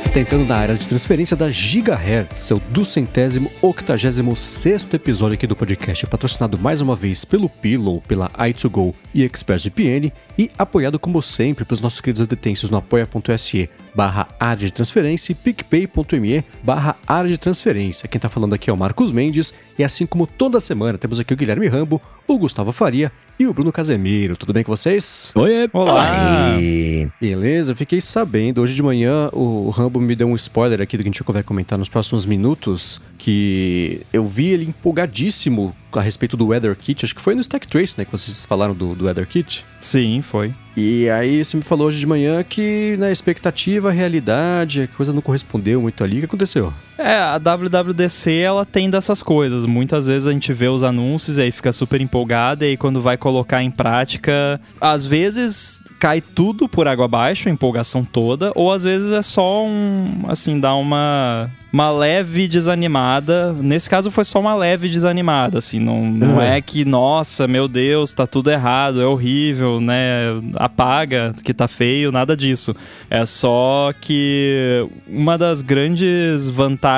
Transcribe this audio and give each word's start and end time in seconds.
você 0.00 0.08
está 0.08 0.20
entrando 0.20 0.46
na 0.46 0.56
área 0.56 0.74
de 0.76 0.88
transferência 0.88 1.36
da 1.36 1.50
Gigahertz, 1.50 2.38
seu 2.38 2.58
duzentésimo 2.70 3.52
octagésimo 3.60 4.34
sexto 4.34 4.94
episódio 4.94 5.34
aqui 5.34 5.46
do 5.46 5.54
podcast, 5.54 6.06
patrocinado 6.06 6.58
mais 6.58 6.80
uma 6.80 6.96
vez 6.96 7.22
pelo 7.22 7.50
Pillow, 7.50 8.02
pela 8.08 8.30
i2Go 8.30 8.94
e 9.12 9.22
ExpressVPN 9.22 10.10
e 10.38 10.50
apoiado 10.56 10.98
como 10.98 11.20
sempre 11.20 11.66
pelos 11.66 11.82
nossos 11.82 12.00
queridos 12.00 12.26
detenços 12.26 12.70
no 12.70 12.78
apoia.se 12.78 13.68
barra 13.94 14.28
área 14.38 14.66
de 14.66 14.72
transferência 14.72 15.32
e 15.32 15.34
picpay.me 15.34 16.44
barra 16.62 16.96
área 17.06 17.30
de 17.30 17.38
transferência. 17.38 18.08
Quem 18.08 18.18
está 18.18 18.28
falando 18.28 18.54
aqui 18.54 18.70
é 18.70 18.72
o 18.72 18.76
Marcos 18.76 19.12
Mendes 19.12 19.54
e 19.78 19.84
assim 19.84 20.06
como 20.06 20.26
toda 20.26 20.60
semana 20.60 20.98
temos 20.98 21.20
aqui 21.20 21.32
o 21.32 21.36
Guilherme 21.36 21.66
Rambo, 21.66 22.00
o 22.26 22.38
Gustavo 22.38 22.72
Faria 22.72 23.10
e 23.38 23.46
o 23.46 23.54
Bruno 23.54 23.72
Casemiro. 23.72 24.36
Tudo 24.36 24.52
bem 24.52 24.62
com 24.62 24.70
vocês? 24.70 25.32
Oi, 25.34 25.68
olá! 25.72 26.56
Oi. 26.56 27.10
Beleza, 27.20 27.72
eu 27.72 27.76
fiquei 27.76 28.00
sabendo, 28.00 28.60
hoje 28.60 28.74
de 28.74 28.82
manhã 28.82 29.30
o 29.32 29.70
Rambo 29.70 29.98
me 29.98 30.14
deu 30.14 30.28
um 30.28 30.36
spoiler 30.36 30.80
aqui 30.80 30.96
do 30.96 31.02
que 31.02 31.08
a 31.08 31.12
gente 31.12 31.22
vai 31.32 31.42
comentar 31.42 31.78
nos 31.78 31.88
próximos 31.88 32.26
minutos, 32.26 33.00
que 33.16 34.02
eu 34.12 34.26
vi 34.26 34.48
ele 34.48 34.66
empolgadíssimo 34.66 35.74
a 35.98 36.02
respeito 36.02 36.36
do 36.36 36.48
Weather 36.48 36.76
Kit, 36.76 37.04
acho 37.04 37.14
que 37.14 37.20
foi 37.20 37.34
no 37.34 37.40
Stack 37.40 37.66
Trace, 37.66 37.98
né, 37.98 38.04
que 38.04 38.12
vocês 38.12 38.44
falaram 38.44 38.74
do, 38.74 38.94
do 38.94 39.06
Weather 39.06 39.26
Kit. 39.26 39.64
Sim, 39.78 40.22
foi. 40.22 40.54
E 40.76 41.08
aí 41.10 41.44
você 41.44 41.56
me 41.56 41.62
falou 41.62 41.88
hoje 41.88 41.98
de 41.98 42.06
manhã 42.06 42.42
que 42.42 42.96
na 42.98 43.06
né, 43.06 43.12
expectativa, 43.12 43.90
realidade, 43.90 44.82
a 44.82 44.88
coisa 44.88 45.12
não 45.12 45.20
correspondeu 45.20 45.80
muito 45.80 46.04
ali. 46.04 46.16
O 46.16 46.20
que 46.20 46.26
aconteceu? 46.26 46.72
É, 47.00 47.16
a 47.16 47.38
WWDC 47.38 48.30
ela 48.40 48.66
tem 48.66 48.90
dessas 48.90 49.22
coisas. 49.22 49.64
Muitas 49.64 50.06
vezes 50.06 50.28
a 50.28 50.32
gente 50.32 50.52
vê 50.52 50.68
os 50.68 50.84
anúncios 50.84 51.38
e 51.38 51.42
aí 51.42 51.50
fica 51.50 51.72
super 51.72 52.00
empolgada 52.00 52.64
e 52.66 52.70
aí 52.70 52.76
quando 52.76 53.00
vai 53.00 53.16
colocar 53.16 53.62
em 53.62 53.70
prática, 53.70 54.60
às 54.78 55.06
vezes 55.06 55.80
cai 55.98 56.20
tudo 56.20 56.68
por 56.68 56.86
água 56.86 57.06
abaixo, 57.06 57.48
a 57.48 57.52
empolgação 57.52 58.04
toda, 58.04 58.52
ou 58.54 58.70
às 58.70 58.84
vezes 58.84 59.12
é 59.12 59.22
só 59.22 59.64
um, 59.64 60.24
assim, 60.28 60.60
dá 60.60 60.74
uma 60.74 61.50
uma 61.72 61.90
leve 61.90 62.48
desanimada. 62.48 63.52
Nesse 63.52 63.88
caso 63.88 64.10
foi 64.10 64.24
só 64.24 64.40
uma 64.40 64.54
leve 64.54 64.88
desanimada, 64.88 65.58
assim, 65.58 65.78
não, 65.78 66.04
não 66.04 66.34
uhum. 66.34 66.40
é 66.40 66.60
que, 66.60 66.84
nossa, 66.84 67.46
meu 67.46 67.68
Deus, 67.68 68.12
tá 68.12 68.26
tudo 68.26 68.50
errado, 68.50 69.00
é 69.00 69.06
horrível, 69.06 69.80
né? 69.80 70.40
Apaga 70.56 71.32
que 71.44 71.54
tá 71.54 71.68
feio, 71.68 72.10
nada 72.10 72.36
disso. 72.36 72.74
É 73.08 73.24
só 73.24 73.92
que 74.00 74.84
uma 75.06 75.38
das 75.38 75.62
grandes 75.62 76.48
vantagens 76.48 76.89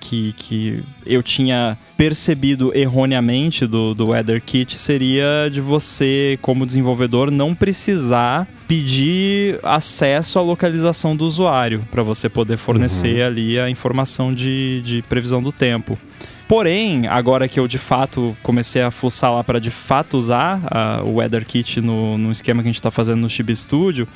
que, 0.00 0.32
que 0.32 0.82
eu 1.06 1.22
tinha 1.22 1.78
percebido 1.96 2.76
erroneamente 2.76 3.66
do, 3.66 3.94
do 3.94 4.08
Weather 4.08 4.40
Kit 4.40 4.76
seria 4.76 5.48
de 5.50 5.60
você, 5.60 6.38
como 6.42 6.66
desenvolvedor, 6.66 7.30
não 7.30 7.54
precisar 7.54 8.48
pedir 8.66 9.58
acesso 9.62 10.38
à 10.38 10.42
localização 10.42 11.14
do 11.14 11.24
usuário 11.24 11.86
para 11.90 12.02
você 12.02 12.28
poder 12.28 12.56
fornecer 12.56 13.20
uhum. 13.20 13.26
ali 13.26 13.58
a 13.58 13.68
informação 13.68 14.32
de, 14.32 14.80
de 14.82 15.02
previsão 15.02 15.42
do 15.42 15.52
tempo. 15.52 15.98
Porém, 16.46 17.06
agora 17.06 17.48
que 17.48 17.58
eu 17.58 17.66
de 17.66 17.78
fato 17.78 18.36
comecei 18.42 18.82
a 18.82 18.90
fuçar 18.90 19.32
lá 19.34 19.42
para 19.42 19.58
de 19.58 19.70
fato 19.70 20.18
usar 20.18 20.60
a, 20.66 21.02
o 21.02 21.16
Weather 21.16 21.44
Kit 21.44 21.80
no, 21.80 22.18
no 22.18 22.30
esquema 22.30 22.62
que 22.62 22.68
a 22.68 22.70
gente 22.70 22.80
está 22.80 22.90
fazendo 22.90 23.20
no 23.20 23.30
Chibi 23.30 23.56
Studio, 23.56 24.06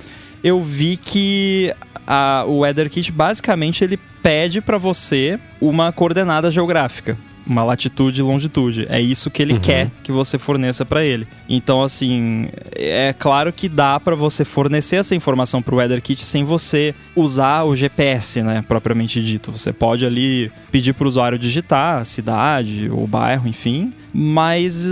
eu 0.43 0.61
vi 0.61 0.97
que 0.97 1.75
a, 2.09 2.45
o 2.47 2.61
Weather 2.61 2.89
Kit 2.89 3.13
basicamente 3.13 3.85
ele 3.85 3.99
pede 4.23 4.63
para 4.63 4.79
você 4.79 5.39
uma 5.61 5.93
coordenada 5.93 6.51
geográfica 6.51 7.19
uma 7.49 7.65
latitude 7.65 8.21
e 8.21 8.23
longitude. 8.23 8.87
É 8.91 9.01
isso 9.01 9.31
que 9.31 9.41
ele 9.41 9.55
uhum. 9.55 9.61
quer 9.61 9.91
que 10.03 10.13
você 10.13 10.37
forneça 10.37 10.85
para 10.85 11.03
ele. 11.03 11.27
Então, 11.49 11.83
assim, 11.83 12.49
é 12.77 13.15
claro 13.19 13.53
que 13.53 13.69
dá 13.69 13.99
para 13.99 14.15
você 14.15 14.45
fornecer 14.45 14.97
essa 14.97 15.15
informação 15.15 15.63
para 15.63 15.75
o 15.75 15.79
Weather 15.79 16.03
Kit 16.03 16.23
sem 16.23 16.45
você 16.45 16.95
usar 17.17 17.65
o 17.65 17.75
GPS, 17.75 18.43
né, 18.43 18.63
propriamente 18.69 19.23
dito. 19.23 19.51
Você 19.51 19.73
pode 19.73 20.05
ali 20.05 20.53
pedir 20.71 20.93
para 20.93 21.05
o 21.05 21.09
usuário 21.09 21.39
digitar 21.39 22.01
a 22.01 22.05
cidade, 22.05 22.91
o 22.91 23.07
bairro, 23.07 23.49
enfim, 23.49 23.95
mas 24.13 24.87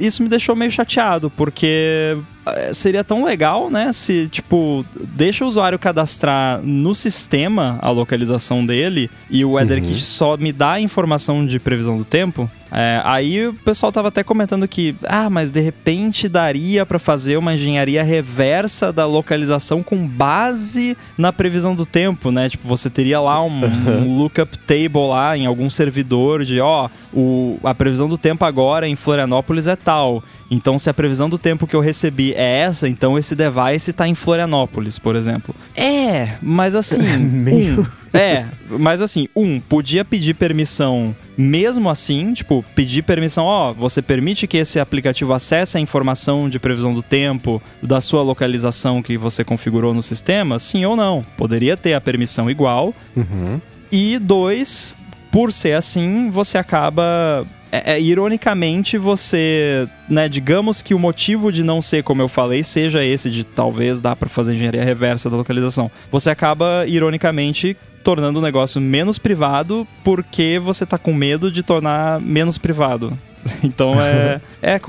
isso 0.00 0.22
me 0.22 0.28
deixou 0.28 0.56
meio 0.56 0.70
chateado, 0.70 1.30
porque 1.30 2.16
eh, 2.46 2.72
seria 2.72 3.04
tão 3.04 3.24
legal, 3.24 3.70
né? 3.70 3.92
Se, 3.92 4.28
tipo, 4.28 4.84
deixa 5.00 5.44
o 5.44 5.48
usuário 5.48 5.78
cadastrar 5.78 6.60
no 6.62 6.94
sistema 6.94 7.78
a 7.80 7.90
localização 7.90 8.64
dele 8.64 9.10
e 9.30 9.44
o 9.44 9.52
WeatherKit 9.52 9.92
uhum. 9.92 9.98
só 9.98 10.36
me 10.36 10.52
dá 10.52 10.72
a 10.72 10.80
informação 10.80 11.44
de 11.46 11.58
previsão 11.60 11.98
do 11.98 12.04
tempo. 12.04 12.50
É, 12.72 13.02
aí 13.04 13.46
o 13.46 13.52
pessoal 13.52 13.92
tava 13.92 14.08
até 14.08 14.24
comentando 14.24 14.66
que, 14.66 14.96
ah, 15.02 15.28
mas 15.28 15.50
de 15.50 15.60
repente 15.60 16.26
daria 16.26 16.86
para 16.86 16.98
fazer 16.98 17.36
uma 17.36 17.52
engenharia 17.52 18.02
reversa 18.02 18.90
da 18.90 19.04
localização 19.04 19.82
com 19.82 20.06
base 20.06 20.96
na 21.18 21.30
previsão 21.32 21.74
do 21.74 21.84
tempo, 21.84 22.30
né? 22.30 22.48
Tipo, 22.48 22.66
você 22.66 22.88
teria 22.88 23.20
lá 23.20 23.44
um, 23.44 23.60
um 23.86 24.16
lookup 24.16 24.56
table 24.58 25.08
lá 25.08 25.36
em 25.36 25.44
algum 25.44 25.68
servidor 25.68 26.44
de, 26.44 26.60
ó, 26.60 26.88
o, 27.12 27.58
a 27.62 27.74
previsão 27.74 28.08
do 28.08 28.16
tempo 28.16 28.44
agora 28.44 28.88
em 28.88 28.96
Florianópolis 28.96 29.66
é 29.66 29.76
tal. 29.76 30.24
Então, 30.50 30.78
se 30.78 30.88
a 30.88 30.94
previsão 30.94 31.28
do 31.28 31.38
tempo 31.38 31.66
que 31.66 31.76
eu 31.76 31.80
recebi 31.80 32.32
é 32.32 32.60
essa, 32.60 32.88
então 32.88 33.18
esse 33.18 33.34
device 33.34 33.90
está 33.90 34.08
em 34.08 34.14
Florianópolis, 34.14 34.98
por 34.98 35.14
exemplo. 35.16 35.54
É, 35.74 36.36
mas 36.40 36.74
assim. 36.74 37.02
Meio. 37.18 37.80
Um, 37.80 38.01
é, 38.12 38.46
mas 38.68 39.00
assim, 39.00 39.28
um, 39.34 39.58
podia 39.58 40.04
pedir 40.04 40.34
permissão 40.34 41.14
mesmo 41.36 41.88
assim, 41.88 42.32
tipo, 42.34 42.64
pedir 42.74 43.02
permissão, 43.02 43.44
ó, 43.44 43.72
você 43.72 44.02
permite 44.02 44.46
que 44.46 44.58
esse 44.58 44.78
aplicativo 44.78 45.32
acesse 45.32 45.78
a 45.78 45.80
informação 45.80 46.48
de 46.48 46.58
previsão 46.58 46.92
do 46.92 47.02
tempo 47.02 47.60
da 47.82 48.00
sua 48.00 48.22
localização 48.22 49.02
que 49.02 49.16
você 49.16 49.42
configurou 49.42 49.94
no 49.94 50.02
sistema? 50.02 50.58
Sim 50.58 50.84
ou 50.84 50.94
não? 50.94 51.24
Poderia 51.36 51.76
ter 51.76 51.94
a 51.94 52.00
permissão 52.00 52.50
igual. 52.50 52.94
Uhum. 53.16 53.60
E 53.90 54.18
dois, 54.18 54.94
por 55.30 55.52
ser 55.52 55.72
assim, 55.72 56.30
você 56.30 56.58
acaba 56.58 57.46
é, 57.72 57.94
é, 57.94 58.00
ironicamente, 58.00 58.98
você, 58.98 59.88
né, 60.06 60.28
digamos 60.28 60.82
que 60.82 60.94
o 60.94 60.98
motivo 60.98 61.50
de 61.50 61.62
não 61.62 61.80
ser 61.80 62.02
como 62.02 62.20
eu 62.20 62.28
falei 62.28 62.62
seja 62.62 63.02
esse 63.02 63.30
de 63.30 63.44
talvez 63.44 63.98
dá 63.98 64.14
para 64.14 64.28
fazer 64.28 64.52
engenharia 64.52 64.84
reversa 64.84 65.30
da 65.30 65.38
localização. 65.38 65.90
Você 66.10 66.28
acaba 66.28 66.84
ironicamente 66.86 67.74
tornando 68.02 68.38
o 68.38 68.42
negócio 68.42 68.80
menos 68.80 69.18
privado 69.18 69.86
porque 70.04 70.60
você 70.62 70.84
tá 70.84 70.98
com 70.98 71.12
medo 71.14 71.50
de 71.50 71.62
tornar 71.62 72.20
menos 72.20 72.58
privado. 72.58 73.16
Então 73.64 74.00
é, 74.00 74.40
é, 74.62 74.80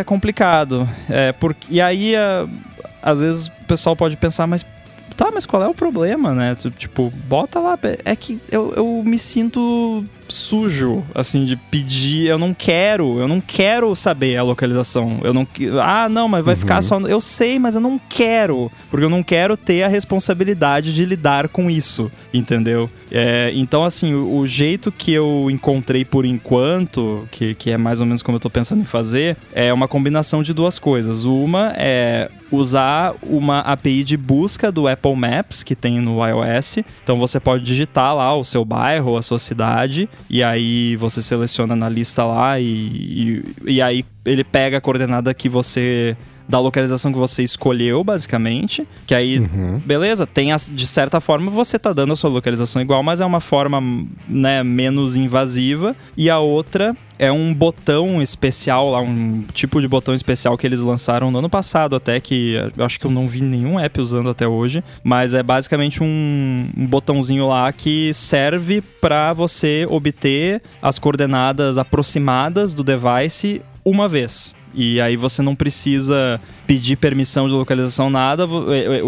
é 0.00 0.04
complicado. 0.04 0.86
É, 1.08 1.32
porque, 1.32 1.66
e 1.70 1.80
aí, 1.80 2.14
é, 2.14 2.46
às 3.02 3.20
vezes, 3.20 3.46
o 3.46 3.64
pessoal 3.66 3.96
pode 3.96 4.18
pensar, 4.18 4.46
mas 4.46 4.66
tá, 5.16 5.30
mas 5.32 5.46
qual 5.46 5.62
é 5.62 5.68
o 5.68 5.74
problema, 5.74 6.34
né? 6.34 6.54
Tipo, 6.76 7.10
bota 7.26 7.58
lá. 7.58 7.78
É 8.04 8.14
que 8.14 8.40
eu, 8.50 8.72
eu 8.76 9.02
me 9.04 9.18
sinto 9.18 10.04
sujo, 10.32 11.04
assim, 11.14 11.44
de 11.44 11.56
pedir. 11.56 12.26
Eu 12.26 12.38
não 12.38 12.52
quero, 12.52 13.20
eu 13.20 13.28
não 13.28 13.40
quero 13.40 13.94
saber 13.94 14.36
a 14.36 14.42
localização. 14.42 15.20
Eu 15.22 15.32
não. 15.32 15.46
Ah, 15.80 16.08
não, 16.08 16.28
mas 16.28 16.44
vai 16.44 16.54
uhum. 16.54 16.60
ficar 16.60 16.82
só. 16.82 16.98
Eu 17.00 17.20
sei, 17.20 17.58
mas 17.58 17.74
eu 17.74 17.80
não 17.80 18.00
quero. 18.08 18.70
Porque 18.90 19.04
eu 19.04 19.10
não 19.10 19.22
quero 19.22 19.56
ter 19.56 19.82
a 19.82 19.88
responsabilidade 19.88 20.92
de 20.92 21.04
lidar 21.04 21.48
com 21.48 21.70
isso, 21.70 22.10
entendeu? 22.32 22.90
É, 23.10 23.52
então, 23.54 23.84
assim, 23.84 24.14
o, 24.14 24.38
o, 24.38 24.46
jeito 24.46 24.90
que 24.90 25.12
eu 25.12 25.48
encontrei 25.50 26.04
por 26.04 26.24
enquanto, 26.24 27.28
que, 27.30 27.54
que 27.54 27.70
é 27.70 27.76
mais 27.76 28.00
ou 28.00 28.06
menos 28.06 28.22
como 28.22 28.36
eu 28.36 28.40
tô 28.40 28.48
pensando 28.48 28.80
em 28.80 28.86
fazer, 28.86 29.36
é 29.52 29.72
uma 29.72 29.86
combinação 29.86 30.42
de 30.42 30.54
duas 30.54 30.78
coisas. 30.78 31.26
Uma 31.26 31.74
é 31.76 32.30
usar 32.52 33.14
uma 33.26 33.60
API 33.60 34.04
de 34.04 34.16
busca 34.16 34.70
do 34.70 34.86
Apple 34.86 35.16
Maps 35.16 35.62
que 35.62 35.74
tem 35.74 36.00
no 36.00 36.24
iOS. 36.24 36.78
Então 37.02 37.18
você 37.18 37.40
pode 37.40 37.64
digitar 37.64 38.14
lá 38.14 38.36
o 38.36 38.44
seu 38.44 38.64
bairro, 38.64 39.16
a 39.16 39.22
sua 39.22 39.38
cidade 39.38 40.08
e 40.28 40.42
aí 40.42 40.96
você 40.96 41.20
seleciona 41.22 41.76
na 41.76 41.88
lista 41.88 42.24
lá 42.24 42.58
e, 42.58 42.64
e, 42.64 43.74
e 43.74 43.82
aí 43.82 44.04
ele 44.24 44.44
pega 44.44 44.78
a 44.78 44.80
coordenada 44.80 45.32
que 45.34 45.48
você 45.48 46.16
da 46.48 46.58
localização 46.58 47.12
que 47.12 47.18
você 47.18 47.42
escolheu, 47.42 48.02
basicamente. 48.04 48.86
Que 49.06 49.14
aí, 49.14 49.38
uhum. 49.38 49.80
beleza, 49.84 50.26
tem 50.26 50.52
as, 50.52 50.70
de 50.72 50.86
certa 50.86 51.20
forma 51.20 51.50
você 51.50 51.78
tá 51.78 51.92
dando 51.92 52.12
a 52.12 52.16
sua 52.16 52.30
localização 52.30 52.82
igual, 52.82 53.02
mas 53.02 53.20
é 53.20 53.24
uma 53.24 53.40
forma 53.40 53.80
né, 54.28 54.62
menos 54.62 55.16
invasiva. 55.16 55.96
E 56.16 56.28
a 56.28 56.38
outra 56.38 56.96
é 57.22 57.30
um 57.30 57.54
botão 57.54 58.20
especial 58.20 58.90
lá, 58.90 59.00
um 59.00 59.44
tipo 59.52 59.80
de 59.80 59.86
botão 59.86 60.12
especial 60.12 60.58
que 60.58 60.66
eles 60.66 60.82
lançaram 60.82 61.30
no 61.30 61.38
ano 61.38 61.48
passado, 61.48 61.94
até 61.94 62.18
que 62.18 62.54
eu 62.76 62.84
acho 62.84 62.98
que 62.98 63.06
eu 63.06 63.12
não 63.12 63.28
vi 63.28 63.40
nenhum 63.40 63.78
app 63.78 64.00
usando 64.00 64.28
até 64.28 64.48
hoje, 64.48 64.82
mas 65.04 65.32
é 65.32 65.40
basicamente 65.40 66.02
um, 66.02 66.68
um 66.76 66.84
botãozinho 66.84 67.46
lá 67.46 67.72
que 67.72 68.12
serve 68.12 68.80
para 68.80 69.32
você 69.34 69.86
obter 69.88 70.60
as 70.82 70.98
coordenadas 70.98 71.78
aproximadas 71.78 72.74
do 72.74 72.82
device 72.82 73.62
uma 73.84 74.08
vez. 74.08 74.56
E 74.74 75.00
aí 75.00 75.16
você 75.16 75.42
não 75.42 75.54
precisa 75.54 76.40
pedir 76.66 76.96
permissão 76.96 77.46
de 77.46 77.54
localização, 77.54 78.10
nada. 78.10 78.48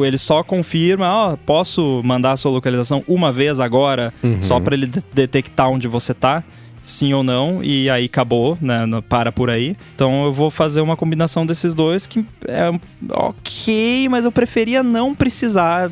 Ele 0.06 0.18
só 0.18 0.44
confirma, 0.44 1.12
ó, 1.12 1.32
oh, 1.32 1.36
posso 1.38 2.00
mandar 2.04 2.32
a 2.32 2.36
sua 2.36 2.52
localização 2.52 3.02
uma 3.08 3.32
vez 3.32 3.58
agora, 3.58 4.14
uhum. 4.22 4.40
só 4.40 4.60
para 4.60 4.76
ele 4.76 4.88
detectar 5.12 5.68
onde 5.68 5.88
você 5.88 6.14
tá 6.14 6.44
sim 6.84 7.12
ou 7.14 7.22
não, 7.22 7.62
e 7.62 7.88
aí 7.88 8.04
acabou, 8.04 8.56
né? 8.60 8.80
Para 9.08 9.32
por 9.32 9.50
aí. 9.50 9.76
Então 9.94 10.26
eu 10.26 10.32
vou 10.32 10.50
fazer 10.50 10.80
uma 10.80 10.96
combinação 10.96 11.46
desses 11.46 11.74
dois 11.74 12.06
que 12.06 12.24
é 12.46 12.70
ok, 13.10 14.08
mas 14.08 14.24
eu 14.24 14.32
preferia 14.32 14.82
não 14.82 15.14
precisar 15.14 15.90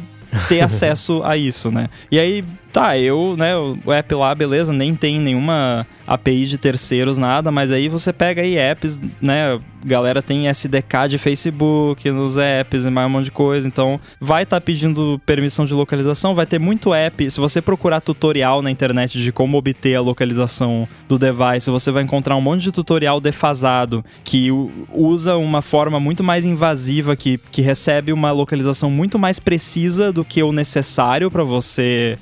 ter 0.49 0.61
acesso 0.63 1.23
a 1.25 1.37
isso, 1.37 1.71
né? 1.71 1.89
E 2.11 2.19
aí 2.19 2.45
Tá, 2.73 2.97
eu, 2.97 3.37
né, 3.37 3.53
o 3.55 3.93
app 3.93 4.15
lá, 4.15 4.35
beleza, 4.35 4.73
nem 4.73 4.95
tem 4.95 5.21
nenhuma 5.21 5.87
API 6.07 6.47
de 6.47 6.59
terceiros, 6.59 7.19
nada, 7.19 7.51
mas 7.51 7.71
aí 7.71 7.89
você 7.89 8.13
pega 8.13 8.43
aí 8.43 8.57
apps, 8.57 9.01
né? 9.21 9.59
Galera 9.85 10.23
tem 10.23 10.47
SDK 10.49 11.09
de 11.09 11.19
Facebook 11.19 12.09
nos 12.11 12.37
apps 12.37 12.85
e 12.85 12.91
mais 12.91 13.09
um 13.09 13.11
monte 13.11 13.25
de 13.25 13.31
coisa, 13.33 13.67
então 13.67 14.01
vai 14.21 14.45
estar 14.45 14.61
tá 14.61 14.61
pedindo 14.61 15.21
permissão 15.27 15.65
de 15.65 15.75
localização, 15.75 16.35
vai 16.35 16.47
ter 16.47 16.61
muito 16.61 16.95
app. 16.95 17.29
Se 17.31 17.41
você 17.41 17.61
procurar 17.61 18.01
tutorial 18.01 18.63
na 18.63 18.71
internet 18.71 19.21
de 19.21 19.33
como 19.33 19.59
obter 19.59 19.97
a 19.97 20.01
localização 20.01 20.87
do 21.09 21.19
device, 21.19 21.69
você 21.69 21.91
vai 21.91 22.05
encontrar 22.05 22.37
um 22.37 22.41
monte 22.41 22.63
de 22.63 22.73
tutorial 22.73 23.21
defasado 23.21 24.05
que 24.23 24.51
usa 24.93 25.37
uma 25.37 25.63
forma 25.63 25.99
muito 25.99 26.23
mais 26.23 26.47
invasiva, 26.47 27.17
que, 27.17 27.39
que 27.51 27.61
recebe 27.61 28.13
uma 28.13 28.31
localização 28.31 28.91
muito 28.91 29.19
mais 29.19 29.41
precisa 29.41 30.13
do 30.13 30.25
que 30.25 30.43
o 30.43 30.53
necessário 30.53 31.31
para 31.31 31.43
você 31.43 32.17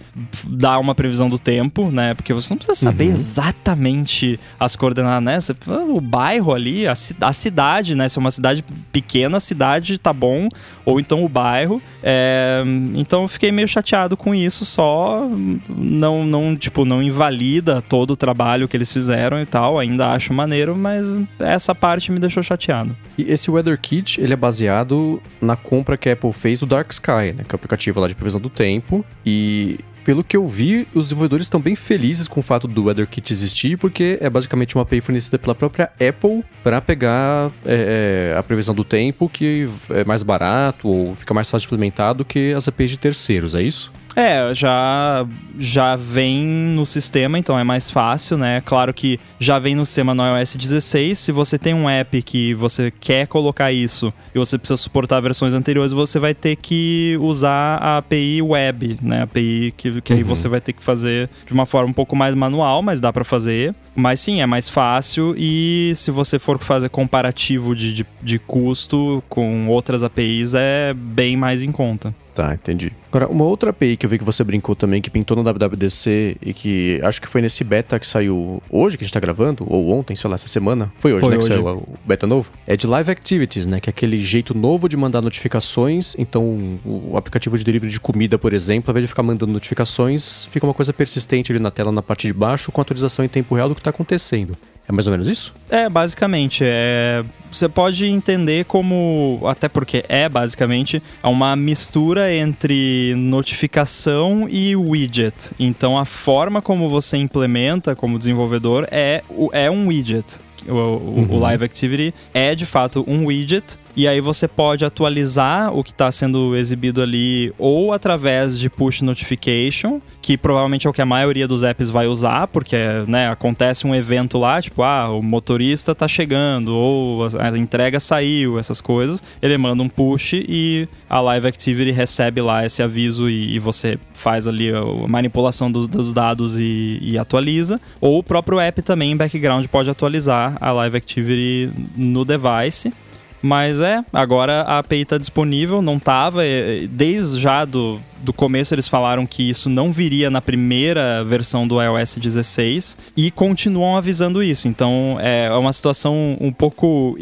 dar 0.46 0.78
uma 0.78 0.94
previsão 0.94 1.28
do 1.28 1.38
tempo, 1.38 1.90
né? 1.90 2.14
Porque 2.14 2.32
você 2.32 2.54
não 2.54 2.58
precisa 2.58 2.74
saber 2.74 3.08
uhum. 3.08 3.14
exatamente 3.14 3.69
exatamente 3.70 4.38
as 4.58 4.76
coordenadas, 4.76 5.22
né? 5.22 5.40
Você, 5.40 5.54
o 5.88 6.00
bairro 6.00 6.52
ali, 6.52 6.86
a, 6.86 6.92
a, 6.92 7.32
cidade, 7.32 7.94
né? 7.94 8.08
Se 8.08 8.18
é 8.18 8.20
uma 8.20 8.30
cidade 8.30 8.64
pequena, 8.92 9.36
a 9.36 9.40
cidade 9.40 9.98
tá 9.98 10.12
bom, 10.12 10.48
ou 10.84 10.98
então 10.98 11.24
o 11.24 11.28
bairro. 11.28 11.80
É, 12.02 12.62
então 12.94 13.22
eu 13.22 13.28
fiquei 13.28 13.52
meio 13.52 13.68
chateado 13.68 14.16
com 14.16 14.34
isso, 14.34 14.64
só 14.64 15.28
não, 15.68 16.24
não, 16.24 16.56
tipo, 16.56 16.84
não 16.84 17.02
invalida 17.02 17.82
todo 17.82 18.12
o 18.12 18.16
trabalho 18.16 18.68
que 18.68 18.76
eles 18.76 18.92
fizeram 18.92 19.40
e 19.40 19.46
tal. 19.46 19.78
Ainda 19.78 20.10
acho 20.10 20.32
maneiro, 20.32 20.76
mas 20.76 21.06
essa 21.38 21.74
parte 21.74 22.10
me 22.10 22.18
deixou 22.18 22.42
chateado. 22.42 22.96
E 23.16 23.30
esse 23.30 23.50
Weather 23.50 23.78
Kit, 23.78 24.20
ele 24.20 24.32
é 24.32 24.36
baseado 24.36 25.22
na 25.40 25.56
compra 25.56 25.96
que 25.96 26.08
a 26.08 26.12
Apple 26.12 26.32
fez 26.32 26.60
do 26.60 26.66
Dark 26.66 26.90
Sky, 26.92 27.32
né? 27.36 27.44
Que 27.46 27.52
é 27.52 27.54
o 27.54 27.56
aplicativo 27.56 28.00
lá 28.00 28.08
de 28.08 28.14
previsão 28.14 28.40
do 28.40 28.50
tempo. 28.50 29.04
E 29.24 29.78
pelo 30.04 30.24
que 30.24 30.36
eu 30.36 30.46
vi, 30.46 30.86
os 30.94 31.06
desenvolvedores 31.06 31.46
estão 31.46 31.60
bem 31.60 31.74
felizes 31.74 32.28
com 32.28 32.40
o 32.40 32.42
fato 32.42 32.66
do 32.66 32.84
WeatherKit 32.84 33.32
existir, 33.32 33.76
porque 33.76 34.18
é 34.20 34.28
basicamente 34.28 34.74
uma 34.74 34.82
API 34.82 35.00
fornecida 35.00 35.38
pela 35.38 35.54
própria 35.54 35.90
Apple 35.94 36.44
para 36.62 36.80
pegar 36.80 37.50
é, 37.64 38.32
é, 38.34 38.38
a 38.38 38.42
previsão 38.42 38.74
do 38.74 38.84
tempo, 38.84 39.28
que 39.28 39.68
é 39.90 40.04
mais 40.04 40.22
barato 40.22 40.88
ou 40.88 41.14
fica 41.14 41.34
mais 41.34 41.50
fácil 41.50 41.68
de 41.68 41.74
implementar 41.74 42.14
do 42.14 42.24
que 42.24 42.52
as 42.52 42.66
APIs 42.68 42.90
de 42.90 42.98
terceiros, 42.98 43.54
é 43.54 43.62
isso? 43.62 43.92
É, 44.16 44.52
já, 44.54 45.24
já 45.58 45.96
vem 45.96 46.44
no 46.46 46.84
sistema, 46.84 47.38
então 47.38 47.58
é 47.58 47.62
mais 47.62 47.90
fácil, 47.90 48.36
né? 48.36 48.60
Claro 48.64 48.92
que 48.92 49.20
já 49.38 49.58
vem 49.58 49.74
no 49.74 49.86
sistema 49.86 50.14
no 50.14 50.22
iOS 50.24 50.56
16. 50.56 51.18
Se 51.18 51.32
você 51.32 51.58
tem 51.58 51.74
um 51.74 51.88
app 51.88 52.20
que 52.22 52.54
você 52.54 52.90
quer 52.90 53.26
colocar 53.26 53.72
isso 53.72 54.12
e 54.34 54.38
você 54.38 54.58
precisa 54.58 54.76
suportar 54.76 55.20
versões 55.20 55.54
anteriores, 55.54 55.92
você 55.92 56.18
vai 56.18 56.34
ter 56.34 56.56
que 56.56 57.16
usar 57.20 57.78
a 57.80 57.98
API 57.98 58.42
web, 58.42 58.98
né? 59.00 59.20
A 59.20 59.22
API 59.24 59.74
que, 59.76 60.00
que 60.00 60.12
uhum. 60.12 60.18
aí 60.18 60.24
você 60.24 60.48
vai 60.48 60.60
ter 60.60 60.72
que 60.72 60.82
fazer 60.82 61.30
de 61.46 61.52
uma 61.52 61.66
forma 61.66 61.90
um 61.90 61.94
pouco 61.94 62.16
mais 62.16 62.34
manual, 62.34 62.82
mas 62.82 63.00
dá 63.00 63.12
para 63.12 63.24
fazer. 63.24 63.74
Mas 63.94 64.20
sim, 64.20 64.40
é 64.40 64.46
mais 64.46 64.68
fácil 64.68 65.34
e 65.36 65.92
se 65.94 66.10
você 66.10 66.38
for 66.38 66.58
fazer 66.58 66.88
comparativo 66.88 67.74
de, 67.74 67.92
de, 67.92 68.06
de 68.22 68.38
custo 68.38 69.22
com 69.28 69.68
outras 69.68 70.02
APIs, 70.02 70.54
é 70.54 70.92
bem 70.94 71.36
mais 71.36 71.62
em 71.62 71.70
conta. 71.70 72.14
Tá, 72.34 72.54
entendi. 72.54 72.92
Agora, 73.08 73.26
uma 73.26 73.44
outra 73.44 73.70
API 73.70 73.96
que 73.96 74.06
eu 74.06 74.10
vi 74.10 74.18
que 74.18 74.24
você 74.24 74.44
brincou 74.44 74.76
também, 74.76 75.02
que 75.02 75.10
pintou 75.10 75.36
no 75.36 75.42
WWDC 75.42 76.36
e 76.40 76.54
que 76.54 77.00
acho 77.02 77.20
que 77.20 77.28
foi 77.28 77.42
nesse 77.42 77.64
beta 77.64 77.98
que 77.98 78.06
saiu 78.06 78.62
hoje, 78.70 78.96
que 78.96 79.02
a 79.02 79.06
gente 79.06 79.12
tá 79.12 79.18
gravando, 79.18 79.66
ou 79.68 79.90
ontem, 79.90 80.14
sei 80.14 80.30
lá, 80.30 80.36
essa 80.36 80.46
semana. 80.46 80.92
Foi 80.98 81.12
hoje, 81.12 81.20
foi 81.20 81.30
né, 81.30 81.36
hoje. 81.36 81.48
que 81.48 81.54
saiu 81.54 81.66
o 81.66 81.98
beta 82.04 82.26
novo. 82.26 82.50
É 82.66 82.76
de 82.76 82.86
Live 82.86 83.10
Activities, 83.10 83.66
né, 83.66 83.80
que 83.80 83.90
é 83.90 83.92
aquele 83.92 84.18
jeito 84.20 84.56
novo 84.56 84.88
de 84.88 84.96
mandar 84.96 85.20
notificações. 85.20 86.14
Então, 86.16 86.78
o 86.84 87.16
aplicativo 87.16 87.58
de 87.58 87.64
delivery 87.64 87.90
de 87.90 88.00
comida, 88.00 88.38
por 88.38 88.54
exemplo, 88.54 88.90
ao 88.90 88.92
invés 88.92 89.04
de 89.04 89.08
ficar 89.08 89.24
mandando 89.24 89.52
notificações, 89.52 90.44
fica 90.46 90.64
uma 90.64 90.74
coisa 90.74 90.92
persistente 90.92 91.50
ali 91.50 91.60
na 91.60 91.70
tela, 91.70 91.90
na 91.90 92.02
parte 92.02 92.28
de 92.28 92.32
baixo, 92.32 92.70
com 92.70 92.80
atualização 92.80 93.24
em 93.24 93.28
tempo 93.28 93.54
real 93.56 93.68
do 93.68 93.74
que 93.74 93.82
tá 93.82 93.90
acontecendo. 93.90 94.56
É 94.90 94.92
mais 94.92 95.06
ou 95.06 95.12
menos 95.12 95.28
isso? 95.28 95.54
É, 95.70 95.88
basicamente. 95.88 96.64
É... 96.66 97.22
Você 97.50 97.68
pode 97.68 98.06
entender 98.06 98.64
como. 98.64 99.40
Até 99.46 99.68
porque 99.68 100.04
é 100.08 100.28
basicamente 100.28 101.00
é 101.22 101.26
uma 101.28 101.54
mistura 101.54 102.32
entre 102.34 103.14
notificação 103.16 104.48
e 104.48 104.74
widget. 104.74 105.52
Então 105.58 105.96
a 105.96 106.04
forma 106.04 106.60
como 106.60 106.90
você 106.90 107.16
implementa 107.16 107.94
como 107.94 108.18
desenvolvedor 108.18 108.86
é, 108.90 109.22
é 109.52 109.70
um 109.70 109.88
widget. 109.88 110.38
O, 110.68 110.72
o, 110.72 110.76
uhum. 110.76 111.26
o 111.30 111.38
Live 111.38 111.64
Activity 111.64 112.14
é 112.34 112.54
de 112.54 112.66
fato 112.66 113.04
um 113.06 113.26
widget 113.26 113.78
e 113.96 114.06
aí 114.06 114.20
você 114.20 114.46
pode 114.46 114.84
atualizar 114.84 115.74
o 115.74 115.82
que 115.82 115.90
está 115.90 116.10
sendo 116.10 116.56
exibido 116.56 117.02
ali 117.02 117.52
ou 117.58 117.92
através 117.92 118.58
de 118.58 118.70
push 118.70 119.02
notification, 119.02 120.00
que 120.22 120.36
provavelmente 120.36 120.86
é 120.86 120.90
o 120.90 120.92
que 120.92 121.02
a 121.02 121.06
maioria 121.06 121.48
dos 121.48 121.62
apps 121.62 121.90
vai 121.90 122.06
usar, 122.06 122.46
porque 122.48 122.76
né, 123.06 123.28
acontece 123.28 123.86
um 123.86 123.94
evento 123.94 124.38
lá, 124.38 124.60
tipo, 124.60 124.82
ah, 124.82 125.10
o 125.10 125.22
motorista 125.22 125.92
está 125.92 126.06
chegando, 126.06 126.74
ou 126.74 127.26
a 127.38 127.56
entrega 127.58 127.98
saiu, 127.98 128.58
essas 128.58 128.80
coisas. 128.80 129.22
Ele 129.40 129.56
manda 129.56 129.82
um 129.82 129.88
push 129.88 130.34
e 130.34 130.88
a 131.08 131.20
Live 131.20 131.46
Activity 131.46 131.90
recebe 131.90 132.40
lá 132.40 132.64
esse 132.64 132.82
aviso 132.82 133.28
e, 133.28 133.54
e 133.54 133.58
você 133.58 133.98
faz 134.12 134.46
ali 134.46 134.70
a 134.70 134.82
manipulação 135.08 135.70
do, 135.72 135.88
dos 135.88 136.12
dados 136.12 136.58
e, 136.58 136.98
e, 137.00 137.18
atualiza. 137.18 137.80
Ou 138.00 138.18
o 138.18 138.22
próprio 138.22 138.60
app 138.60 138.82
também 138.82 139.12
em 139.12 139.16
background 139.16 139.66
pode 139.66 139.90
atualizar 139.90 140.56
a 140.60 140.70
Live 140.72 140.96
Activity 140.96 141.72
no 141.96 142.24
device. 142.24 142.92
Mas 143.42 143.80
é, 143.80 144.04
agora 144.12 144.62
a 144.62 144.78
API 144.78 145.02
está 145.02 145.18
disponível, 145.18 145.80
não 145.80 145.96
estava. 145.96 146.42
Desde 146.90 147.38
já 147.38 147.64
do, 147.64 148.00
do 148.22 148.32
começo 148.32 148.74
eles 148.74 148.86
falaram 148.86 149.26
que 149.26 149.48
isso 149.48 149.68
não 149.70 149.92
viria 149.92 150.30
na 150.30 150.40
primeira 150.40 151.24
versão 151.24 151.66
do 151.66 151.80
iOS 151.80 152.16
16 152.16 152.96
e 153.16 153.30
continuam 153.30 153.96
avisando 153.96 154.42
isso. 154.42 154.68
Então 154.68 155.16
é 155.20 155.50
uma 155.52 155.72
situação 155.72 156.36
um 156.40 156.52
pouco 156.52 157.16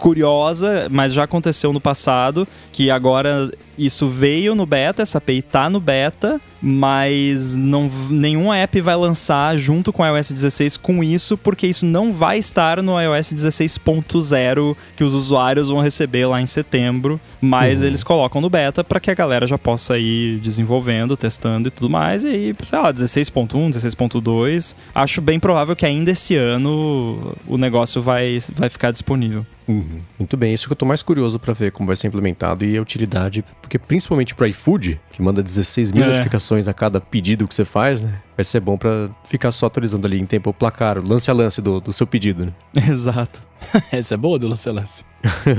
curiosa, 0.00 0.88
mas 0.90 1.12
já 1.12 1.24
aconteceu 1.24 1.72
no 1.72 1.80
passado, 1.80 2.48
que 2.72 2.90
agora 2.90 3.50
isso 3.76 4.08
veio 4.08 4.54
no 4.54 4.66
beta, 4.66 5.02
essa 5.02 5.18
API 5.18 5.42
tá 5.42 5.70
no 5.70 5.78
beta, 5.78 6.40
mas 6.60 7.56
não, 7.56 7.90
nenhuma 8.10 8.56
app 8.56 8.80
vai 8.80 8.96
lançar 8.96 9.56
junto 9.56 9.92
com 9.92 10.02
o 10.02 10.06
iOS 10.06 10.32
16 10.32 10.76
com 10.76 11.02
isso, 11.04 11.36
porque 11.36 11.66
isso 11.66 11.86
não 11.86 12.12
vai 12.12 12.38
estar 12.38 12.82
no 12.82 13.00
iOS 13.00 13.32
16.0 13.32 14.76
que 14.96 15.04
os 15.04 15.14
usuários 15.14 15.68
vão 15.68 15.80
receber 15.80 16.26
lá 16.26 16.40
em 16.40 16.46
setembro, 16.46 17.20
mas 17.40 17.80
uhum. 17.80 17.86
eles 17.86 18.02
colocam 18.02 18.40
no 18.40 18.50
beta 18.50 18.84
para 18.84 19.00
que 19.00 19.10
a 19.10 19.14
galera 19.14 19.46
já 19.46 19.56
possa 19.56 19.98
ir 19.98 20.40
desenvolvendo, 20.40 21.16
testando 21.16 21.68
e 21.68 21.70
tudo 21.70 21.88
mais, 21.88 22.24
e 22.24 22.28
aí, 22.28 22.54
sei 22.62 22.78
lá, 22.78 22.92
16.1, 22.92 23.70
16.2, 23.70 24.74
acho 24.94 25.20
bem 25.20 25.40
provável 25.40 25.74
que 25.74 25.86
ainda 25.86 26.10
esse 26.10 26.36
ano 26.36 27.34
o 27.46 27.56
negócio 27.56 28.02
vai, 28.02 28.38
vai 28.54 28.68
ficar 28.68 28.90
disponível. 28.90 29.46
Uhum. 29.70 30.00
Muito 30.18 30.36
bem, 30.36 30.52
isso 30.52 30.66
que 30.66 30.72
eu 30.72 30.76
tô 30.76 30.84
mais 30.84 31.02
curioso 31.02 31.38
para 31.38 31.52
ver 31.54 31.70
como 31.70 31.86
vai 31.86 31.94
ser 31.94 32.08
implementado 32.08 32.64
e 32.64 32.76
a 32.76 32.82
utilidade 32.82 33.44
porque 33.62 33.78
principalmente 33.78 34.34
para 34.34 34.48
iFood, 34.48 35.00
que 35.12 35.22
manda 35.22 35.42
16 35.42 35.92
mil 35.92 36.04
é. 36.04 36.08
notificações 36.08 36.66
a 36.66 36.74
cada 36.74 37.00
pedido 37.00 37.46
que 37.46 37.54
você 37.54 37.64
faz, 37.64 38.02
né? 38.02 38.20
Vai 38.40 38.44
ser 38.44 38.60
bom 38.60 38.78
para 38.78 39.10
ficar 39.22 39.52
só 39.52 39.66
atualizando 39.66 40.06
ali 40.06 40.18
em 40.18 40.24
tempo 40.24 40.48
o 40.48 40.54
placar, 40.54 40.96
o 40.98 41.06
lance 41.06 41.30
a 41.30 41.34
lance 41.34 41.60
do, 41.60 41.78
do 41.78 41.92
seu 41.92 42.06
pedido, 42.06 42.46
né? 42.46 42.52
Exato. 42.88 43.42
Essa 43.92 44.14
é 44.14 44.16
boa 44.16 44.38
do 44.38 44.48
lance 44.48 44.66
a 44.66 44.72
lance. 44.72 45.04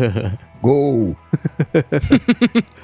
Gol! 0.64 1.16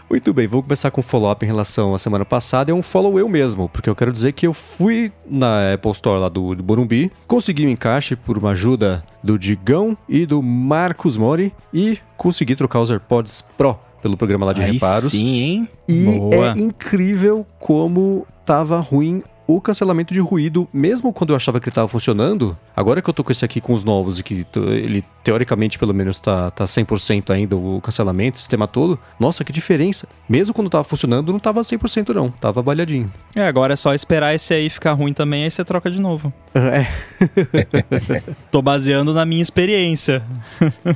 Muito 0.07 0.31
bem, 0.35 0.47
vou 0.47 0.61
começar 0.61 0.91
com 0.91 1.01
um 1.01 1.03
follow-up 1.03 1.43
em 1.43 1.47
relação 1.47 1.95
à 1.95 1.97
semana 1.97 2.23
passada. 2.23 2.69
É 2.69 2.75
um 2.75 2.83
follow 2.83 3.17
eu 3.17 3.27
mesmo, 3.27 3.67
porque 3.67 3.89
eu 3.89 3.95
quero 3.95 4.11
dizer 4.11 4.33
que 4.33 4.45
eu 4.45 4.53
fui 4.53 5.11
na 5.27 5.73
Apple 5.73 5.89
Store 5.93 6.21
lá 6.21 6.29
do, 6.29 6.53
do 6.53 6.63
Morumbi, 6.63 7.11
consegui 7.25 7.65
um 7.65 7.69
encaixe 7.69 8.15
por 8.15 8.37
uma 8.37 8.51
ajuda 8.51 9.03
do 9.23 9.39
Digão 9.39 9.97
e 10.07 10.27
do 10.27 10.43
Marcos 10.43 11.17
Mori 11.17 11.51
e 11.73 11.97
consegui 12.15 12.55
trocar 12.55 12.81
os 12.81 12.91
AirPods 12.91 13.41
Pro 13.57 13.79
pelo 13.99 14.15
programa 14.15 14.45
lá 14.45 14.53
de 14.53 14.61
Aí 14.61 14.73
reparos. 14.73 15.09
Sim, 15.09 15.39
hein? 15.39 15.69
E 15.87 16.03
Boa. 16.03 16.51
é 16.51 16.59
incrível 16.59 17.47
como 17.57 18.27
tava 18.45 18.79
ruim 18.79 19.23
o 19.47 19.61
cancelamento 19.61 20.13
de 20.13 20.19
ruído, 20.19 20.67
mesmo 20.73 21.13
quando 21.13 21.31
eu 21.31 21.35
achava 21.35 21.59
que 21.59 21.65
ele 21.65 21.71
estava 21.71 21.87
funcionando, 21.87 22.57
agora 22.75 23.01
que 23.01 23.09
eu 23.09 23.13
tô 23.13 23.23
com 23.23 23.31
esse 23.31 23.45
aqui 23.45 23.61
com 23.61 23.71
os 23.73 23.83
novos 23.83 24.19
e 24.19 24.23
que 24.23 24.45
ele 24.55 25.03
teoricamente 25.23 25.79
pelo 25.79 25.93
menos 25.93 26.19
tá, 26.19 26.51
tá 26.51 26.65
100% 26.65 27.31
ainda 27.31 27.55
o 27.55 27.79
cancelamento, 27.81 28.35
o 28.35 28.39
sistema 28.39 28.67
todo, 28.67 28.99
nossa, 29.19 29.43
que 29.43 29.53
diferença. 29.53 30.07
Mesmo 30.27 30.53
quando 30.53 30.69
tava 30.69 30.83
funcionando, 30.83 31.31
não 31.31 31.39
tava 31.39 31.61
100% 31.61 32.13
não, 32.13 32.29
tava 32.29 32.61
balhadinho. 32.61 33.11
É, 33.35 33.47
agora 33.47 33.73
é 33.73 33.75
só 33.75 33.93
esperar 33.93 34.35
esse 34.35 34.53
aí 34.53 34.69
ficar 34.69 34.91
ruim 34.93 35.13
também, 35.13 35.45
aí 35.45 35.51
você 35.51 35.63
troca 35.63 35.89
de 35.89 35.99
novo. 35.99 36.33
É. 36.53 36.87
tô 38.51 38.61
baseando 38.61 39.13
na 39.13 39.25
minha 39.25 39.41
experiência. 39.41 40.21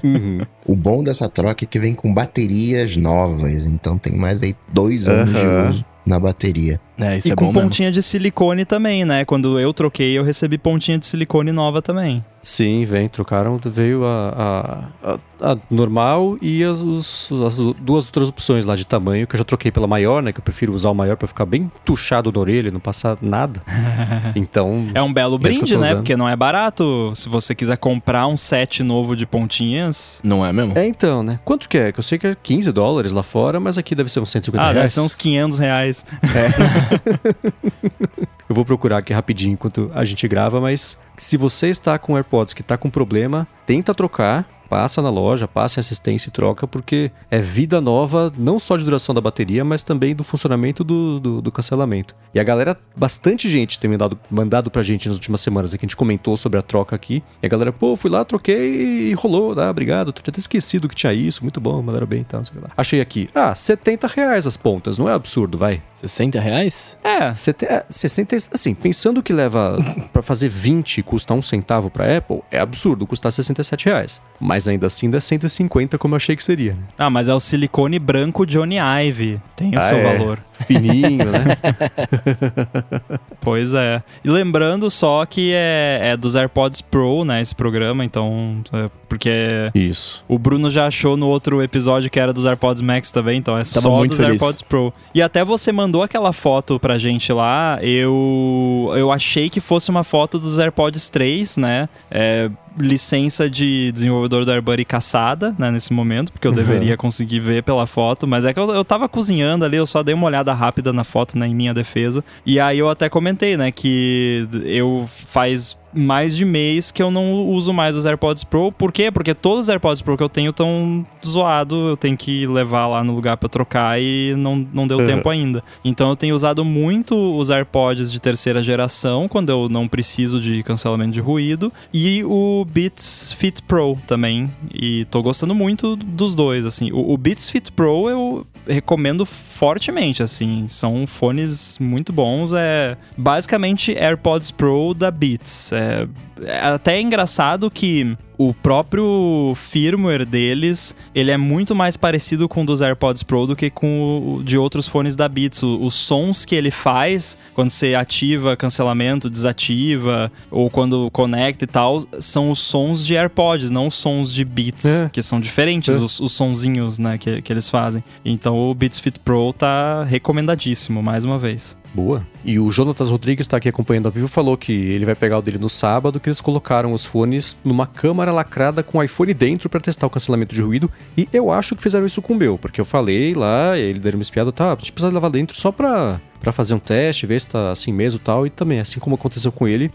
Uhum. 0.03 0.41
O 0.65 0.75
bom 0.75 1.03
dessa 1.03 1.29
troca 1.29 1.63
é 1.63 1.67
que 1.67 1.79
vem 1.79 1.93
com 1.93 2.13
baterias 2.13 2.98
novas, 2.98 3.65
então 3.65 3.98
tem 3.98 4.17
mais 4.17 4.43
aí 4.43 4.55
dois 4.67 5.08
anos 5.08 5.34
uhum. 5.34 5.39
de 5.39 5.70
uso 5.70 5.91
na 6.05 6.20
bateria. 6.20 6.79
É, 7.01 7.17
isso 7.17 7.27
e 7.27 7.31
é 7.31 7.36
com 7.36 7.46
bom 7.46 7.51
mesmo. 7.53 7.63
pontinha 7.70 7.91
de 7.91 8.01
silicone 8.01 8.63
também, 8.65 9.03
né? 9.05 9.25
Quando 9.25 9.60
eu 9.60 9.74
troquei, 9.74 10.17
eu 10.17 10.24
recebi 10.24 10.58
pontinha 10.58 10.98
de 10.98 11.05
silicone 11.08 11.51
nova 11.51 11.81
também. 11.81 12.24
Sim, 12.43 12.84
vem, 12.86 13.08
trocaram, 13.08 13.60
veio 13.63 14.03
a, 14.03 14.88
a, 15.03 15.12
a, 15.43 15.51
a 15.53 15.58
normal 15.70 16.38
e 16.41 16.63
as, 16.63 16.81
os- 16.81 17.29
as 17.46 17.58
duas 17.79 18.08
outras 18.08 18.29
opções 18.29 18.65
lá 18.65 18.75
de 18.75 18.84
tamanho, 18.84 19.27
que 19.27 19.36
eu 19.36 19.38
já 19.38 19.43
troquei 19.43 19.72
pela 19.72 19.86
maior, 19.86 20.24
né? 20.24 20.31
Que 20.31 20.39
eu 20.39 20.43
prefiro 20.43 20.74
usar 20.74 20.89
o 20.89 20.96
maior 20.96 21.15
pra 21.17 21.27
ficar 21.27 21.46
bem 21.46 21.72
tuchado 21.86 22.31
na 22.31 22.39
orelha, 22.39 22.72
não 22.72 22.79
passar 22.79 23.17
nada. 23.22 23.62
Então. 24.36 24.88
É 24.96 25.01
um 25.01 25.12
belo 25.13 25.36
É 25.36 25.39
brinde, 25.39 25.75
né? 25.77 25.88
usando. 25.88 25.98
Porque 25.98 26.15
não 26.15 26.27
é 26.27 26.36
barato. 26.36 27.12
Se 27.15 27.27
você 27.29 27.53
quiser 27.53 27.77
comprar 27.77 28.25
um 28.27 28.38
set 28.38 28.81
novo 28.81 29.15
de 29.15 29.25
pontinhas. 29.25 30.22
Não 30.24 30.46
é 30.46 30.51
mesmo? 30.53 30.77
É 30.77 30.86
então, 30.88 31.22
né? 31.22 31.39
Quanto 31.43 31.67
que 31.67 31.77
é? 31.77 31.91
Que 31.91 32.00
eu 32.00 32.03
sei 32.03 32.17
que 32.17 32.27
é 32.27 32.36
15 32.41 32.72
dólares 32.72 33.12
lá 33.12 33.24
fora, 33.24 33.60
mas 33.60 33.77
aqui 33.77 33.93
deve 33.93 34.10
ser 34.12 34.20
uns 34.20 34.29
150 34.31 34.63
Ah, 34.63 34.67
deve 34.70 34.79
reais. 34.79 34.93
ser 34.93 35.01
uns 35.01 35.15
500 35.15 35.60
reais. 35.60 36.05
Eu 38.50 38.55
vou 38.55 38.65
procurar 38.65 38.98
aqui 38.98 39.13
rapidinho 39.13 39.53
enquanto 39.53 39.89
a 39.93 40.03
gente 40.03 40.27
grava, 40.27 40.60
mas 40.60 40.98
se 41.15 41.38
você 41.38 41.69
está 41.69 41.98
com 41.98 42.15
AirPods 42.15 42.53
que 42.53 42.62
está 42.62 42.77
com 42.77 42.89
problema, 42.89 43.48
tenta 43.65 43.93
trocar, 43.93 44.45
passa 44.71 45.01
na 45.01 45.10
loja, 45.10 45.50
passa 45.50 45.79
em 45.79 45.81
assistência 45.81 46.29
e 46.29 46.31
troca, 46.31 46.65
porque 46.65 47.12
é 47.29 47.39
vida 47.39 47.81
nova, 47.81 48.31
não 48.38 48.57
só 48.57 48.77
de 48.77 48.86
duração 48.86 49.13
da 49.13 49.19
bateria, 49.19 49.65
mas 49.65 49.83
também 49.83 50.15
do 50.15 50.24
funcionamento 50.24 50.81
do, 50.81 51.19
do, 51.19 51.41
do 51.41 51.51
cancelamento. 51.51 52.15
E 52.33 52.39
a 52.39 52.43
galera, 52.43 52.79
bastante 52.95 53.50
gente 53.50 53.77
tem 53.77 53.91
mandado, 53.91 54.17
mandado 54.29 54.71
pra 54.71 54.81
gente 54.81 55.10
nas 55.10 55.17
últimas 55.17 55.41
semanas, 55.41 55.74
aqui 55.74 55.86
a 55.86 55.88
gente 55.88 55.98
comentou 55.98 56.38
sobre 56.38 56.57
a 56.57 56.62
troca 56.62 56.95
aqui, 56.95 57.21
e 57.43 57.45
a 57.45 57.50
galera, 57.50 57.74
pô, 57.74 57.98
fui 57.98 58.10
lá, 58.10 58.24
troquei 58.24 59.10
e 59.10 59.13
rolou, 59.13 59.60
ah, 59.60 59.69
obrigado, 59.69 60.13
tinha 60.13 60.31
até 60.31 60.39
esquecido 60.39 60.88
que 60.88 60.95
tinha 60.95 61.13
isso, 61.13 61.43
muito 61.43 61.60
bom, 61.60 61.81
mandaram 61.81 62.07
bem 62.07 62.21
e 62.21 62.24
tal, 62.24 62.41
que 62.41 62.57
lá. 62.57 62.69
Achei 62.77 63.01
aqui, 63.01 63.27
ah, 63.36 63.53
70 63.53 64.07
reais 64.07 64.48
as 64.48 64.55
pontas, 64.55 64.98
não 64.98 65.10
é 65.10 65.13
absurdo, 65.13 65.57
vai. 65.57 65.81
60 66.01 66.39
reais? 66.39 66.98
É. 67.03 67.34
Sete- 67.34 67.65
é, 67.65 67.84
60, 67.89 68.36
assim, 68.53 68.74
pensando 68.74 69.22
que 69.22 69.31
leva 69.31 69.77
pra 70.12 70.22
fazer 70.22 70.50
20 70.50 70.98
e 70.98 71.03
custa 71.03 71.34
um 71.34 71.41
centavo 71.41 71.89
pra 71.89 72.17
Apple, 72.17 72.41
é 72.51 72.60
absurdo 72.60 73.05
custar 73.05 73.31
67 73.31 73.86
reais. 73.86 74.22
Mas 74.39 74.67
ainda 74.67 74.88
assim 74.88 75.10
dá 75.10 75.22
150 75.22 75.98
como 75.98 76.13
eu 76.13 76.17
achei 76.17 76.36
que 76.36 76.43
seria. 76.43 76.74
né? 76.74 76.79
Ah, 76.98 77.10
mas 77.10 77.29
é 77.29 77.34
o 77.34 77.39
silicone 77.39 78.00
branco 78.00 78.46
Johnny 78.46 78.77
Ive. 78.79 79.39
Tem 79.55 79.75
o 79.75 79.77
Ah, 79.77 79.81
seu 79.81 79.98
é. 79.98 80.17
valor. 80.17 80.39
Fininho, 80.65 81.25
né? 81.31 81.58
Pois 83.41 83.74
é. 83.74 84.03
E 84.24 84.29
lembrando 84.29 84.89
só 84.89 85.25
que 85.25 85.51
é, 85.53 86.00
é 86.12 86.17
dos 86.17 86.36
AirPods 86.36 86.81
Pro, 86.81 87.25
né? 87.25 87.41
Esse 87.41 87.55
programa, 87.55 88.05
então. 88.05 88.62
é 88.74 88.89
porque 89.10 89.70
Isso. 89.75 90.24
o 90.27 90.39
Bruno 90.39 90.70
já 90.70 90.86
achou 90.88 91.17
no 91.17 91.27
outro 91.27 91.62
episódio 91.62 92.10
que 92.10 92.17
era 92.20 92.31
dos 92.31 92.46
AirPods 92.46 92.81
Max 92.81 93.12
também, 93.12 93.38
então 93.39 93.58
é 93.58 93.63
só 93.63 93.98
muito 93.98 94.12
dos 94.12 94.20
feliz. 94.20 94.41
AirPods 94.41 94.62
Pro. 94.62 94.93
E 95.13 95.22
até 95.22 95.43
você 95.43 95.72
mandou 95.72 95.90
aquela 96.00 96.31
foto 96.31 96.79
pra 96.79 97.00
gente 97.00 97.33
lá, 97.33 97.79
eu, 97.81 98.91
eu 98.95 99.12
achei 99.12 99.50
que 99.50 99.60
fosse 99.60 99.89
uma 99.89 100.03
foto 100.03 100.38
dos 100.38 100.60
AirPods 100.60 101.10
3, 101.10 101.57
né? 101.57 101.89
É, 102.12 102.51
licença 102.77 103.49
de 103.49 103.91
desenvolvedor 103.91 104.45
do 104.45 104.51
AirBuddy 104.51 104.85
caçada, 104.85 105.53
né, 105.57 105.69
nesse 105.71 105.91
momento, 105.93 106.31
porque 106.31 106.47
eu 106.47 106.51
deveria 106.51 106.95
conseguir 106.97 107.39
ver 107.39 107.63
pela 107.63 107.85
foto, 107.85 108.25
mas 108.27 108.45
é 108.45 108.53
que 108.53 108.59
eu, 108.59 108.69
eu 108.71 108.85
tava 108.85 109.09
cozinhando 109.09 109.65
ali, 109.65 109.77
eu 109.77 109.85
só 109.85 110.01
dei 110.01 110.15
uma 110.15 110.27
olhada 110.27 110.53
rápida 110.53 110.93
na 110.93 111.03
foto, 111.03 111.37
né, 111.37 111.47
em 111.47 111.55
minha 111.55 111.73
defesa, 111.73 112.23
e 112.45 112.59
aí 112.59 112.79
eu 112.79 112.89
até 112.89 113.09
comentei, 113.09 113.57
né, 113.57 113.71
que 113.71 114.47
eu 114.65 115.05
faz 115.09 115.79
mais 115.93 116.37
de 116.37 116.45
mês 116.45 116.89
que 116.89 117.03
eu 117.03 117.11
não 117.11 117.45
uso 117.47 117.73
mais 117.73 117.97
os 117.97 118.05
AirPods 118.05 118.45
Pro. 118.45 118.71
Por 118.71 118.93
quê? 118.93 119.11
Porque 119.11 119.33
todos 119.33 119.65
os 119.65 119.69
AirPods 119.69 120.01
Pro 120.01 120.15
que 120.15 120.23
eu 120.23 120.29
tenho 120.29 120.51
estão 120.51 121.05
zoados, 121.25 121.77
eu 121.77 121.97
tenho 121.97 122.15
que 122.15 122.47
levar 122.47 122.87
lá 122.87 123.03
no 123.03 123.13
lugar 123.13 123.35
pra 123.35 123.49
trocar 123.49 123.99
e 124.01 124.33
não, 124.37 124.65
não 124.73 124.87
deu 124.87 124.99
Uhum. 124.99 125.05
tempo 125.05 125.27
ainda. 125.29 125.61
Então 125.83 126.09
eu 126.09 126.15
tenho 126.15 126.33
usado 126.33 126.63
muito 126.63 127.13
os 127.37 127.49
AirPods 127.49 128.09
de 128.09 128.21
terceira 128.21 128.63
geração, 128.63 129.27
quando 129.27 129.49
eu 129.49 129.67
não 129.67 129.85
preciso 129.85 130.39
de 130.39 130.63
cancelamento 130.63 131.11
de 131.11 131.19
ruído, 131.19 131.73
e 131.93 132.23
o 132.23 132.60
Beats 132.65 133.33
Fit 133.33 133.61
Pro 133.61 133.97
também. 134.07 134.51
E 134.73 135.05
tô 135.05 135.21
gostando 135.21 135.53
muito 135.53 135.95
dos 135.95 136.35
dois, 136.35 136.65
assim. 136.65 136.91
O, 136.91 137.13
o 137.13 137.17
Beats 137.17 137.49
Fit 137.49 137.71
Pro 137.71 138.09
eu 138.09 138.47
recomendo 138.67 139.25
fortemente, 139.25 140.23
assim. 140.23 140.67
São 140.67 141.05
fones 141.07 141.77
muito 141.79 142.11
bons. 142.13 142.53
É 142.53 142.97
basicamente 143.17 143.91
AirPods 143.91 144.51
Pro 144.51 144.93
da 144.93 145.11
Beats. 145.11 145.71
É, 145.71 146.07
é 146.43 146.60
até 146.67 147.00
engraçado 147.00 147.69
que 147.69 148.15
o 148.38 148.53
próprio 148.55 149.53
firmware 149.55 150.25
deles, 150.25 150.95
ele 151.13 151.29
é 151.29 151.38
muito 151.38 151.75
mais 151.75 151.95
parecido 151.95 152.50
com 152.50 152.63
o 152.63 152.65
dos 152.65 152.81
AirPods 152.81 153.21
Pro 153.21 153.45
do 153.45 153.55
que 153.55 153.69
com 153.69 154.38
o 154.39 154.43
de 154.43 154.57
outros 154.57 154.88
fones 154.88 155.15
da 155.15 155.29
Beats. 155.29 155.62
Os 155.62 155.93
sons 155.93 156.43
que 156.43 156.55
ele 156.55 156.71
faz 156.71 157.38
quando 157.53 157.69
você 157.69 157.93
ativa 157.93 158.57
cancelamento, 158.57 159.29
desativa 159.29 160.31
ou 160.50 160.69
quando 160.71 161.10
conecta 161.12 161.65
e 161.65 161.67
tal, 161.67 162.03
são 162.19 162.50
os 162.50 162.60
sons 162.60 163.05
de 163.05 163.15
AirPods, 163.15 163.69
não 163.69 163.88
os 163.88 163.95
sons 163.95 164.33
de 164.33 164.43
Beats, 164.43 164.86
É. 164.86 165.10
que 165.10 165.21
são 165.21 165.39
diferentes 165.39 165.95
É. 165.95 166.00
os, 166.00 166.19
os 166.19 166.31
sonzinhos, 166.31 166.98
né, 166.98 167.19
que, 167.19 167.41
que 167.43 167.53
eles 167.53 167.69
fazem. 167.69 168.03
Então 168.25 168.57
o 168.57 168.74
Beats 168.74 169.00
Fit 169.00 169.19
Pro 169.19 169.53
tá 169.53 170.03
recomendadíssimo, 170.03 171.03
mais 171.03 171.24
uma 171.24 171.38
vez. 171.38 171.77
Boa. 171.93 172.25
E 172.43 172.57
o 172.57 172.71
Jonatas 172.71 173.10
Rodrigues 173.10 173.43
está 173.43 173.57
aqui 173.57 173.67
acompanhando 173.67 174.05
ao 174.05 174.12
vivo 174.12 174.27
falou 174.27 174.55
que 174.57 174.71
ele 174.71 175.05
vai 175.05 175.13
pegar 175.13 175.38
o 175.38 175.41
dele 175.41 175.57
no 175.57 175.69
sábado, 175.69 176.19
que 176.19 176.29
eles 176.29 176.39
colocaram 176.39 176.93
os 176.93 177.05
fones 177.05 177.57
numa 177.63 177.86
câmara 177.86 178.31
lacrada 178.31 178.81
com 178.81 178.98
o 178.98 179.03
iPhone 179.03 179.33
dentro 179.33 179.69
para 179.69 179.81
testar 179.81 180.07
o 180.07 180.10
cancelamento 180.10 180.55
de 180.55 180.62
ruído. 180.62 180.89
E 181.17 181.27
eu 181.33 181.51
acho 181.51 181.75
que 181.75 181.81
fizeram 181.81 182.05
isso 182.05 182.21
com 182.21 182.33
o 182.33 182.36
meu, 182.36 182.57
porque 182.57 182.79
eu 182.79 182.86
falei 182.86 183.33
lá, 183.33 183.77
ele 183.77 184.00
deram 184.00 184.17
uma 184.17 184.24
espiada, 184.24 184.51
tá, 184.51 184.71
a 184.71 184.75
gente 184.75 184.91
precisa 184.93 185.13
levar 185.13 185.29
dentro 185.29 185.55
só 185.55 185.71
pra 185.71 186.19
fazer 186.53 186.74
um 186.74 186.79
teste, 186.79 187.25
ver 187.25 187.41
se 187.41 187.50
tá 187.50 187.71
assim 187.71 187.91
mesmo 187.91 188.19
e 188.19 188.24
tal. 188.24 188.48
E 188.48 188.50
também, 188.50 188.79
assim 188.79 189.00
como 189.00 189.15
aconteceu 189.15 189.51
com 189.51 189.67
ele, 189.67 189.91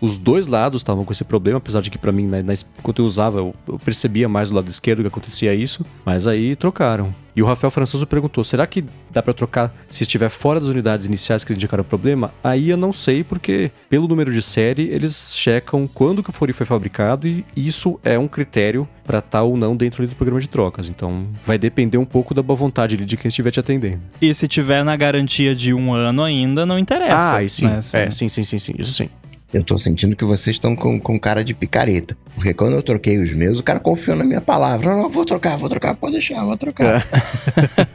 os 0.00 0.16
dois 0.16 0.46
lados 0.46 0.80
estavam 0.80 1.04
com 1.04 1.12
esse 1.12 1.24
problema, 1.24 1.58
apesar 1.58 1.80
de 1.80 1.90
que 1.90 1.98
pra 1.98 2.10
mim, 2.10 2.26
na, 2.26 2.42
na, 2.42 2.54
enquanto 2.78 3.02
eu 3.02 3.06
usava, 3.06 3.38
eu, 3.38 3.54
eu 3.68 3.78
percebia 3.78 4.28
mais 4.28 4.50
do 4.50 4.56
lado 4.56 4.70
esquerdo 4.70 5.02
que 5.02 5.08
acontecia 5.08 5.54
isso, 5.54 5.84
mas 6.04 6.26
aí 6.26 6.56
trocaram. 6.56 7.14
E 7.34 7.42
o 7.42 7.46
Rafael 7.46 7.70
Françoso 7.70 8.06
perguntou: 8.06 8.42
será 8.42 8.66
que 8.66 8.84
dá 9.10 9.22
pra 9.22 9.32
trocar 9.32 9.74
se 9.88 10.02
estiver 10.02 10.28
fora 10.28 10.58
das 10.58 10.68
unidades 10.68 11.06
iniciais 11.06 11.44
que 11.44 11.52
indicaram 11.52 11.82
o 11.82 11.84
problema? 11.84 12.32
Aí 12.42 12.70
eu 12.70 12.76
não 12.76 12.92
sei, 12.92 13.22
porque 13.22 13.70
pelo 13.88 14.08
número 14.08 14.32
de 14.32 14.42
série 14.42 14.88
eles 14.88 15.34
checam 15.36 15.88
quando 15.92 16.22
que 16.22 16.30
o 16.30 16.32
fone 16.32 16.52
foi 16.52 16.66
fabricado 16.66 17.26
e 17.26 17.44
isso 17.56 17.98
é 18.02 18.18
um 18.18 18.26
critério 18.26 18.88
pra 19.04 19.20
estar 19.20 19.42
ou 19.42 19.56
não 19.56 19.76
dentro 19.76 20.06
do 20.06 20.14
programa 20.14 20.40
de 20.40 20.48
trocas. 20.48 20.88
Então 20.88 21.26
vai 21.44 21.58
depender 21.58 21.98
um 21.98 22.04
pouco 22.04 22.34
da 22.34 22.42
boa 22.42 22.56
vontade 22.56 22.96
de 22.96 23.16
quem 23.16 23.28
estiver 23.28 23.50
te 23.50 23.60
atendendo. 23.60 24.00
E 24.20 24.34
se 24.34 24.48
tiver 24.48 24.84
na 24.84 24.96
garantia 24.96 25.54
de 25.54 25.72
um 25.72 25.92
ano 25.94 26.22
ainda, 26.22 26.66
não 26.66 26.78
interessa. 26.78 27.14
ah, 27.14 27.36
aí 27.36 27.48
sim. 27.48 27.66
né? 27.66 27.78
É, 27.94 28.10
sim, 28.10 28.28
sim, 28.28 28.42
sim, 28.42 28.58
sim, 28.58 28.74
isso 28.78 28.92
sim. 28.92 29.08
Eu 29.52 29.64
tô 29.64 29.76
sentindo 29.76 30.14
que 30.14 30.24
vocês 30.24 30.54
estão 30.56 30.76
com, 30.76 30.98
com 31.00 31.18
cara 31.18 31.42
de 31.42 31.52
picareta. 31.52 32.16
Porque 32.36 32.54
quando 32.54 32.74
eu 32.74 32.82
troquei 32.82 33.18
os 33.20 33.32
meus, 33.32 33.58
o 33.58 33.62
cara 33.64 33.80
confiou 33.80 34.16
na 34.16 34.24
minha 34.24 34.40
palavra. 34.40 34.88
Não, 34.90 35.02
não, 35.02 35.10
vou 35.10 35.24
trocar, 35.24 35.56
vou 35.58 35.68
trocar, 35.68 35.94
pode 35.96 36.12
deixar, 36.12 36.44
vou 36.44 36.56
trocar. 36.56 37.04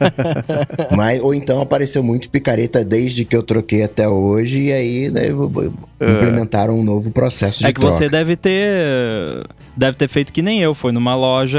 Mas, 0.94 1.22
ou 1.22 1.34
então 1.34 1.60
apareceu 1.60 2.02
muito 2.02 2.28
picareta 2.28 2.84
desde 2.84 3.24
que 3.24 3.34
eu 3.34 3.42
troquei 3.42 3.82
até 3.82 4.08
hoje, 4.08 4.64
e 4.64 4.72
aí 4.72 5.10
né, 5.10 5.30
eu- 5.30 5.72
implementaram 6.00 6.78
um 6.78 6.84
novo 6.84 7.10
processo 7.10 7.60
de 7.60 7.66
É 7.66 7.72
que 7.72 7.80
troca. 7.80 7.94
você 7.96 8.08
deve 8.08 8.36
ter. 8.36 9.42
Deve 9.76 9.96
ter 9.96 10.08
feito 10.08 10.32
que 10.32 10.40
nem 10.42 10.60
eu. 10.60 10.74
Foi 10.74 10.90
numa 10.92 11.14
loja 11.14 11.58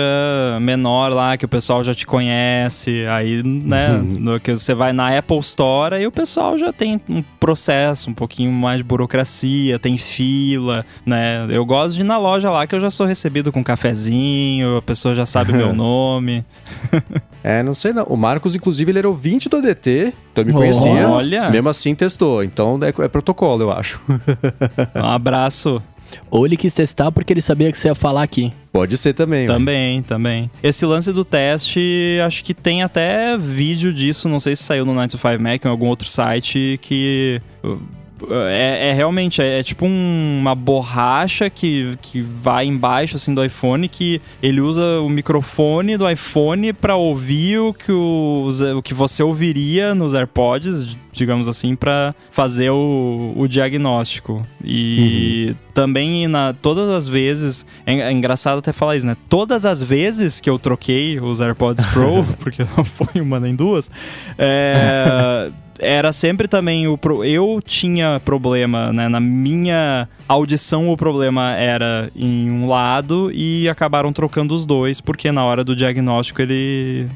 menor 0.59 1.09
lá 1.13 1.37
que 1.37 1.45
o 1.45 1.47
pessoal 1.47 1.83
já 1.83 1.93
te 1.93 2.05
conhece. 2.05 3.05
Aí, 3.07 3.43
né? 3.43 3.99
no 4.01 4.39
que 4.39 4.51
você 4.51 4.73
vai 4.73 4.93
na 4.93 5.17
Apple 5.17 5.39
Store 5.39 5.95
aí 5.95 6.07
o 6.07 6.11
pessoal 6.11 6.57
já 6.57 6.71
tem 6.73 6.99
um 7.07 7.21
processo, 7.39 8.09
um 8.09 8.13
pouquinho 8.13 8.51
mais 8.51 8.77
de 8.77 8.83
burocracia, 8.83 9.77
tem 9.79 9.97
fila, 9.97 10.85
né? 11.05 11.45
Eu 11.49 11.65
gosto 11.65 11.95
de 11.95 12.01
ir 12.01 12.03
na 12.03 12.17
loja 12.17 12.49
lá 12.49 12.65
que 12.65 12.75
eu 12.75 12.79
já 12.79 12.89
sou 12.89 13.05
recebido 13.05 13.51
com 13.51 13.59
um 13.59 13.63
cafezinho, 13.63 14.77
a 14.77 14.81
pessoa 14.81 15.13
já 15.13 15.25
sabe 15.25 15.53
meu 15.53 15.73
nome. 15.73 16.43
É, 17.43 17.61
não 17.63 17.73
sei 17.73 17.93
não. 17.93 18.03
O 18.03 18.17
Marcos, 18.17 18.55
inclusive, 18.55 18.91
ele 18.91 18.99
era 18.99 19.07
ouvinte 19.07 19.47
do 19.47 19.57
ADT, 19.57 20.13
então 20.31 20.43
me 20.43 20.53
conhecia. 20.53 21.07
Olha. 21.07 21.49
Mesmo 21.49 21.69
assim 21.69 21.95
testou. 21.95 22.43
Então 22.43 22.79
é, 22.81 23.03
é 23.03 23.07
protocolo, 23.07 23.63
eu 23.63 23.71
acho. 23.71 24.01
Um 24.95 25.05
abraço. 25.05 25.81
Ou 26.29 26.45
ele 26.45 26.57
quis 26.57 26.73
testar 26.73 27.11
porque 27.11 27.33
ele 27.33 27.41
sabia 27.41 27.71
que 27.71 27.77
você 27.77 27.87
ia 27.87 27.95
falar 27.95 28.23
aqui. 28.23 28.51
Pode 28.71 28.97
ser 28.97 29.13
também. 29.13 29.47
Também, 29.47 30.01
também. 30.03 30.51
Esse 30.61 30.85
lance 30.85 31.11
do 31.11 31.25
teste, 31.25 32.19
acho 32.25 32.43
que 32.43 32.53
tem 32.53 32.83
até 32.83 33.37
vídeo 33.37 33.93
disso, 33.93 34.29
não 34.29 34.39
sei 34.39 34.55
se 34.55 34.63
saiu 34.63 34.85
no 34.85 34.93
9to5 34.93 35.39
Mac 35.39 35.65
ou 35.65 35.69
em 35.69 35.71
algum 35.71 35.87
outro 35.87 36.07
site 36.07 36.79
que. 36.81 37.41
É, 38.29 38.89
é 38.89 38.93
realmente, 38.93 39.41
é, 39.41 39.59
é 39.59 39.63
tipo 39.63 39.85
um- 39.85 40.37
uma 40.41 40.55
borracha 40.55 41.49
que, 41.49 41.97
que 42.01 42.21
vai 42.21 42.65
embaixo 42.65 43.15
assim 43.15 43.33
do 43.33 43.43
iPhone, 43.43 43.87
que 43.87 44.21
ele 44.41 44.59
usa 44.61 44.99
o 45.01 45.09
microfone 45.09 45.97
do 45.97 46.09
iPhone 46.09 46.73
para 46.73 46.95
ouvir 46.95 47.59
o 47.59 47.73
que, 47.73 47.91
os- 47.91 48.61
o 48.61 48.81
que 48.81 48.93
você 48.93 49.21
ouviria 49.21 49.93
nos 49.93 50.13
AirPods, 50.13 50.97
digamos 51.11 51.47
assim, 51.47 51.75
para 51.75 52.15
fazer 52.31 52.69
o, 52.71 53.33
o 53.35 53.47
diagnóstico. 53.47 54.41
E 54.63 55.55
também 55.73 56.27
na, 56.27 56.53
todas 56.53 56.89
as 56.89 57.07
vezes, 57.07 57.65
é, 57.85 57.99
é 57.99 58.11
engraçado 58.11 58.59
até 58.59 58.73
falar 58.73 58.95
isso, 58.95 59.05
né? 59.05 59.15
Todas 59.29 59.65
as 59.65 59.83
vezes 59.83 60.41
que 60.41 60.49
eu 60.49 60.57
troquei 60.57 61.19
os 61.19 61.39
AirPods 61.41 61.85
Pro, 61.87 62.23
porque 62.39 62.63
não 62.75 62.83
foi 62.83 63.21
uma 63.21 63.39
nem 63.39 63.55
duas, 63.55 63.89
é, 64.37 65.51
era 65.79 66.11
sempre 66.11 66.47
também 66.47 66.87
o. 66.87 66.97
Pro... 66.97 67.23
Eu 67.23 67.61
tinha 67.63 68.21
problema, 68.23 68.91
né? 68.91 69.07
Na 69.07 69.19
minha 69.19 70.07
audição, 70.27 70.89
o 70.89 70.97
problema 70.97 71.53
era 71.53 72.11
em 72.15 72.49
um 72.51 72.67
lado 72.67 73.31
e 73.33 73.67
acabaram 73.69 74.11
trocando 74.11 74.53
os 74.53 74.65
dois, 74.65 74.99
porque 74.99 75.31
na 75.31 75.43
hora 75.43 75.63
do 75.63 75.75
diagnóstico 75.75 76.41
ele 76.41 77.07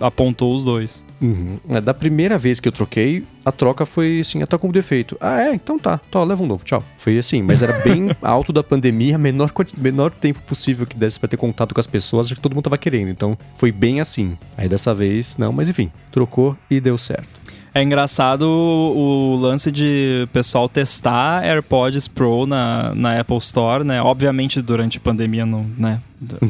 apontou 0.00 0.54
os 0.54 0.64
dois. 0.64 1.04
Uhum. 1.20 1.58
É, 1.68 1.80
Da 1.80 1.94
primeira 1.94 2.36
vez 2.36 2.60
que 2.60 2.68
eu 2.68 2.72
troquei, 2.72 3.24
a 3.44 3.52
troca 3.52 3.84
foi 3.84 4.20
assim, 4.20 4.44
tá 4.44 4.58
com 4.58 4.70
defeito. 4.70 5.16
Ah, 5.20 5.40
é? 5.40 5.54
Então 5.54 5.78
tá. 5.78 5.98
Tá, 6.10 6.22
leva 6.22 6.42
um 6.42 6.46
novo, 6.46 6.64
tchau. 6.64 6.82
Foi 6.96 7.18
assim, 7.18 7.42
mas 7.42 7.62
era 7.62 7.72
bem 7.80 8.08
alto 8.22 8.52
da 8.52 8.62
pandemia, 8.62 9.18
menor, 9.18 9.50
menor 9.76 10.10
tempo 10.10 10.40
possível 10.42 10.86
que 10.86 10.96
desse 10.96 11.18
pra 11.18 11.28
ter 11.28 11.36
contato 11.36 11.74
com 11.74 11.80
as 11.80 11.86
pessoas, 11.86 12.26
acho 12.26 12.36
que 12.36 12.40
todo 12.40 12.54
mundo 12.54 12.64
tava 12.64 12.78
querendo. 12.78 13.08
Então 13.08 13.36
foi 13.56 13.72
bem 13.72 14.00
assim. 14.00 14.36
Aí 14.56 14.68
dessa 14.68 14.94
vez, 14.94 15.36
não, 15.36 15.52
mas 15.52 15.68
enfim, 15.68 15.90
trocou 16.10 16.56
e 16.70 16.80
deu 16.80 16.96
certo. 16.98 17.41
É 17.74 17.82
engraçado 17.82 18.42
o, 18.42 19.32
o 19.32 19.36
lance 19.36 19.72
de 19.72 20.28
pessoal 20.32 20.68
testar 20.68 21.42
AirPods 21.42 22.06
Pro 22.06 22.46
na, 22.46 22.94
na 22.94 23.18
Apple 23.18 23.38
Store, 23.38 23.82
né? 23.82 24.02
Obviamente 24.02 24.60
durante 24.60 24.98
a 24.98 25.00
pandemia 25.00 25.46
não, 25.46 25.66
né? 25.78 26.00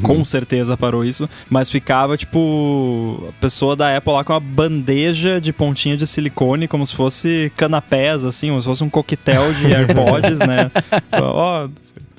Com 0.03 0.23
certeza 0.25 0.77
parou 0.77 1.03
isso, 1.05 1.29
mas 1.49 1.71
ficava 1.71 2.17
tipo 2.17 3.25
a 3.29 3.41
pessoa 3.41 3.75
da 3.75 3.97
Apple 3.97 4.13
lá 4.13 4.23
com 4.23 4.33
uma 4.35 4.41
bandeja 4.41 5.41
de 5.41 5.53
pontinha 5.53 5.97
de 5.97 6.07
silicone, 6.07 6.69
como 6.69 6.87
se 6.87 6.95
fosse 6.95 7.51
canapés, 7.57 8.25
assim, 8.25 8.49
como 8.49 8.61
se 8.61 8.67
fosse 8.67 8.85
um 8.85 8.91
coquetel 8.91 9.53
de 9.55 9.67
AirPods, 9.73 10.41
né? 10.41 10.71
Ó, 11.13 11.69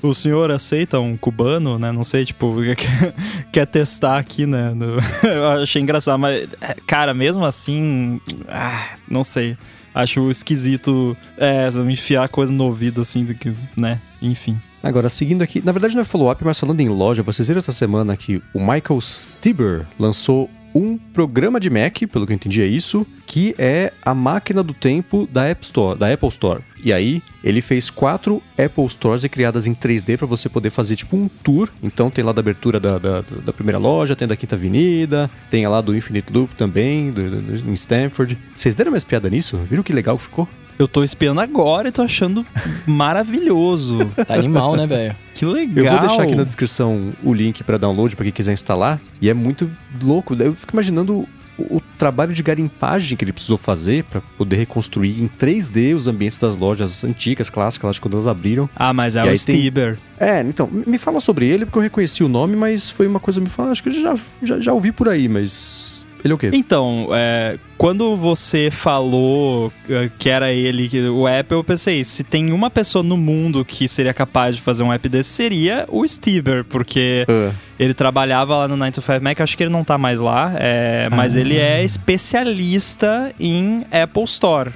o 0.04 0.14
senhor 0.14 0.52
aceita 0.52 1.00
um 1.00 1.16
cubano, 1.18 1.80
né? 1.80 1.92
Não 1.92 2.04
sei, 2.04 2.26
tipo, 2.26 2.56
quer, 2.76 3.14
quer 3.52 3.66
testar 3.66 4.18
aqui, 4.18 4.46
né? 4.46 4.74
No- 4.74 4.98
Eu 5.28 5.48
achei 5.64 5.82
engraçado, 5.82 6.20
mas, 6.20 6.48
cara, 6.86 7.14
mesmo 7.14 7.46
assim, 7.46 8.20
ah, 8.48 8.96
não 9.10 9.24
sei. 9.24 9.58
Acho 9.96 10.30
esquisito 10.32 11.16
é, 11.38 11.70
enfiar 11.90 12.28
coisa 12.28 12.52
no 12.52 12.64
ouvido, 12.66 13.02
assim, 13.02 13.24
do 13.24 13.34
que, 13.36 13.54
né? 13.78 14.00
Enfim. 14.22 14.60
Agora, 14.82 15.08
seguindo 15.08 15.42
aqui, 15.42 15.62
na 15.64 15.72
verdade 15.72 15.94
não 15.96 16.02
é 16.02 16.04
follow-up, 16.04 16.44
mas 16.44 16.60
falando 16.60 16.80
em 16.82 16.90
loja, 16.90 17.24
vocês 17.24 17.48
viram 17.48 17.60
essa 17.60 17.72
semana 17.72 18.18
que 18.18 18.42
o 18.54 18.60
Michael 18.60 19.00
Stieber 19.00 19.86
lançou 19.98 20.50
um 20.76 20.98
programa 20.98 21.60
de 21.60 21.70
Mac, 21.70 22.00
pelo 22.12 22.26
que 22.26 22.32
eu 22.32 22.36
entendi 22.36 22.62
é 22.62 22.66
isso, 22.66 23.06
que 23.26 23.54
é 23.58 23.94
a 24.02 24.14
máquina 24.14 24.64
do 24.64 24.74
tempo 24.74 25.28
da 25.32 25.46
App 25.48 25.64
Store, 25.64 25.98
da 25.98 26.12
Apple 26.12 26.30
Store. 26.30 26.62
E 26.84 26.92
aí, 26.92 27.22
ele 27.44 27.62
fez 27.62 27.90
quatro 27.90 28.42
Apple 28.58 28.90
Stores 28.90 29.24
criadas 29.26 29.68
em 29.68 29.74
3D 29.74 30.18
para 30.18 30.28
você 30.28 30.50
poder 30.50 30.70
fazer 30.70 30.96
tipo 30.96 31.16
um 31.16 31.28
tour. 31.28 31.70
Então 31.82 32.10
tem 32.10 32.24
lá 32.24 32.32
da 32.34 32.40
abertura 32.42 32.80
da, 32.80 32.98
da, 32.98 33.22
da 33.46 33.54
primeira 33.54 33.78
loja, 33.80 34.16
tem 34.16 34.28
da 34.28 34.36
Quinta 34.36 34.56
Avenida, 34.56 35.30
tem 35.50 35.66
lá 35.68 35.80
do 35.80 35.96
Infinite 35.96 36.32
Loop 36.34 36.56
também, 36.56 37.12
do, 37.12 37.30
do- 37.30 37.42
do- 37.42 37.70
em 37.70 37.74
Stanford. 37.74 38.38
Vocês 38.56 38.76
deram 38.76 38.92
mais 38.92 39.04
piada 39.04 39.30
nisso? 39.30 39.58
Viram 39.58 39.84
que 39.84 39.94
legal 39.94 40.18
que 40.18 40.24
ficou? 40.24 40.48
Eu 40.78 40.88
tô 40.88 41.04
espiando 41.04 41.40
agora 41.40 41.90
e 41.90 41.92
tô 41.92 42.02
achando 42.02 42.44
maravilhoso. 42.88 44.10
Tá 44.28 44.34
animal, 44.34 44.76
né, 44.76 44.88
velho? 44.88 45.16
Que 45.34 45.46
legal. 45.46 45.86
Eu 45.86 45.92
vou 45.92 46.00
deixar 46.08 46.24
aqui 46.24 46.36
na 46.36 46.44
descrição 46.44 47.12
o 47.24 47.34
link 47.34 47.64
para 47.64 47.78
download 47.78 48.16
para 48.16 48.24
quem 48.26 48.34
quiser 48.34 48.54
instalar. 48.54 49.02
E 49.22 49.30
é 49.30 49.34
muito 49.34 49.70
louco. 50.02 50.36
Eu 50.36 50.54
fico 50.54 50.74
imaginando 50.74 51.28
o, 51.58 51.78
o 51.78 51.82
trabalho 51.98 52.34
de 52.34 52.44
garimpagem 52.44 53.18
que 53.18 53.24
ele 53.24 53.34
precisou 53.34 53.58
fazer 53.58 54.04
para 54.04 54.22
poder 54.38 54.56
reconstruir 54.58 55.22
em 55.22 55.28
3D 55.28 55.96
os 55.96 56.08
ambientes 56.08 56.38
das 56.38 56.58
lojas 56.58 57.04
antigas, 57.04 57.50
clássicas, 57.50 57.88
lá 57.88 57.92
de 57.92 58.02
quando 58.02 58.14
elas 58.16 58.28
abriram. 58.28 58.70
Ah, 58.76 58.94
mas 58.94 59.16
é 59.16 59.22
E 59.22 59.24
o 59.28 59.30
aí 59.30 59.40
tem-. 59.40 59.72
É, 60.20 60.42
então, 60.42 60.70
me 60.72 60.98
fala 60.98 61.20
sobre 61.20 61.48
ele, 61.48 61.66
porque 61.66 61.78
eu 61.78 61.84
reconheci 61.84 62.24
o 62.24 62.28
nome, 62.28 62.56
mas 62.56 62.90
foi 62.90 63.08
uma 63.08 63.20
coisa 63.20 63.40
me 63.40 63.50
fala, 63.50 63.72
acho 63.72 63.84
que 63.84 63.90
eu 63.90 63.94
já, 63.94 64.16
já, 64.42 64.60
já 64.60 64.74
ouvi 64.74 64.92
por 64.92 65.08
aí, 65.10 65.28
mas. 65.28 66.03
Ele 66.24 66.32
é 66.32 66.36
o 66.36 66.38
quê? 66.38 66.50
Então, 66.54 67.10
é, 67.12 67.58
quando 67.78 68.16
você 68.16 68.70
falou 68.72 69.72
é, 69.90 70.10
que 70.18 70.30
era 70.30 70.52
ele, 70.54 71.10
o 71.10 71.28
Apple, 71.28 71.58
eu 71.58 71.64
pensei, 71.64 72.04
se 72.04 72.24
tem 72.24 72.52
uma 72.54 72.70
pessoa 72.70 73.04
no 73.04 73.18
mundo 73.18 73.66
que 73.66 73.88
seria 73.88 74.14
capaz 74.14 74.56
de 74.56 74.62
fazer 74.62 74.84
um 74.84 74.94
app 74.94 75.10
desse, 75.10 75.30
seria 75.30 75.86
o 75.90 76.08
Stieber, 76.08 76.64
porque 76.64 77.26
Ah, 77.28 77.52
ele 77.84 77.94
trabalhava 77.94 78.56
lá 78.58 78.68
no 78.68 78.76
9 78.78 78.92
to 78.92 79.02
5 79.02 79.24
Mac, 79.24 79.40
acho 79.42 79.56
que 79.58 79.64
ele 79.64 79.72
não 79.72 79.84
tá 79.84 79.98
mais 79.98 80.20
lá, 80.20 80.52
é, 80.56 81.08
mas 81.12 81.36
ele 81.36 81.58
é 81.58 81.84
especialista 81.84 83.34
em 83.40 83.86
Apple 83.92 84.24
Store. 84.24 84.72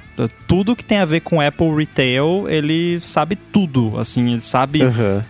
Tudo 0.46 0.74
que 0.74 0.82
tem 0.82 0.98
a 0.98 1.04
ver 1.04 1.20
com 1.20 1.40
Apple 1.40 1.74
Retail, 1.76 2.46
ele 2.48 2.98
sabe 3.00 3.36
tudo, 3.36 3.98
assim, 3.98 4.32
ele 4.32 4.40
sabe 4.40 4.80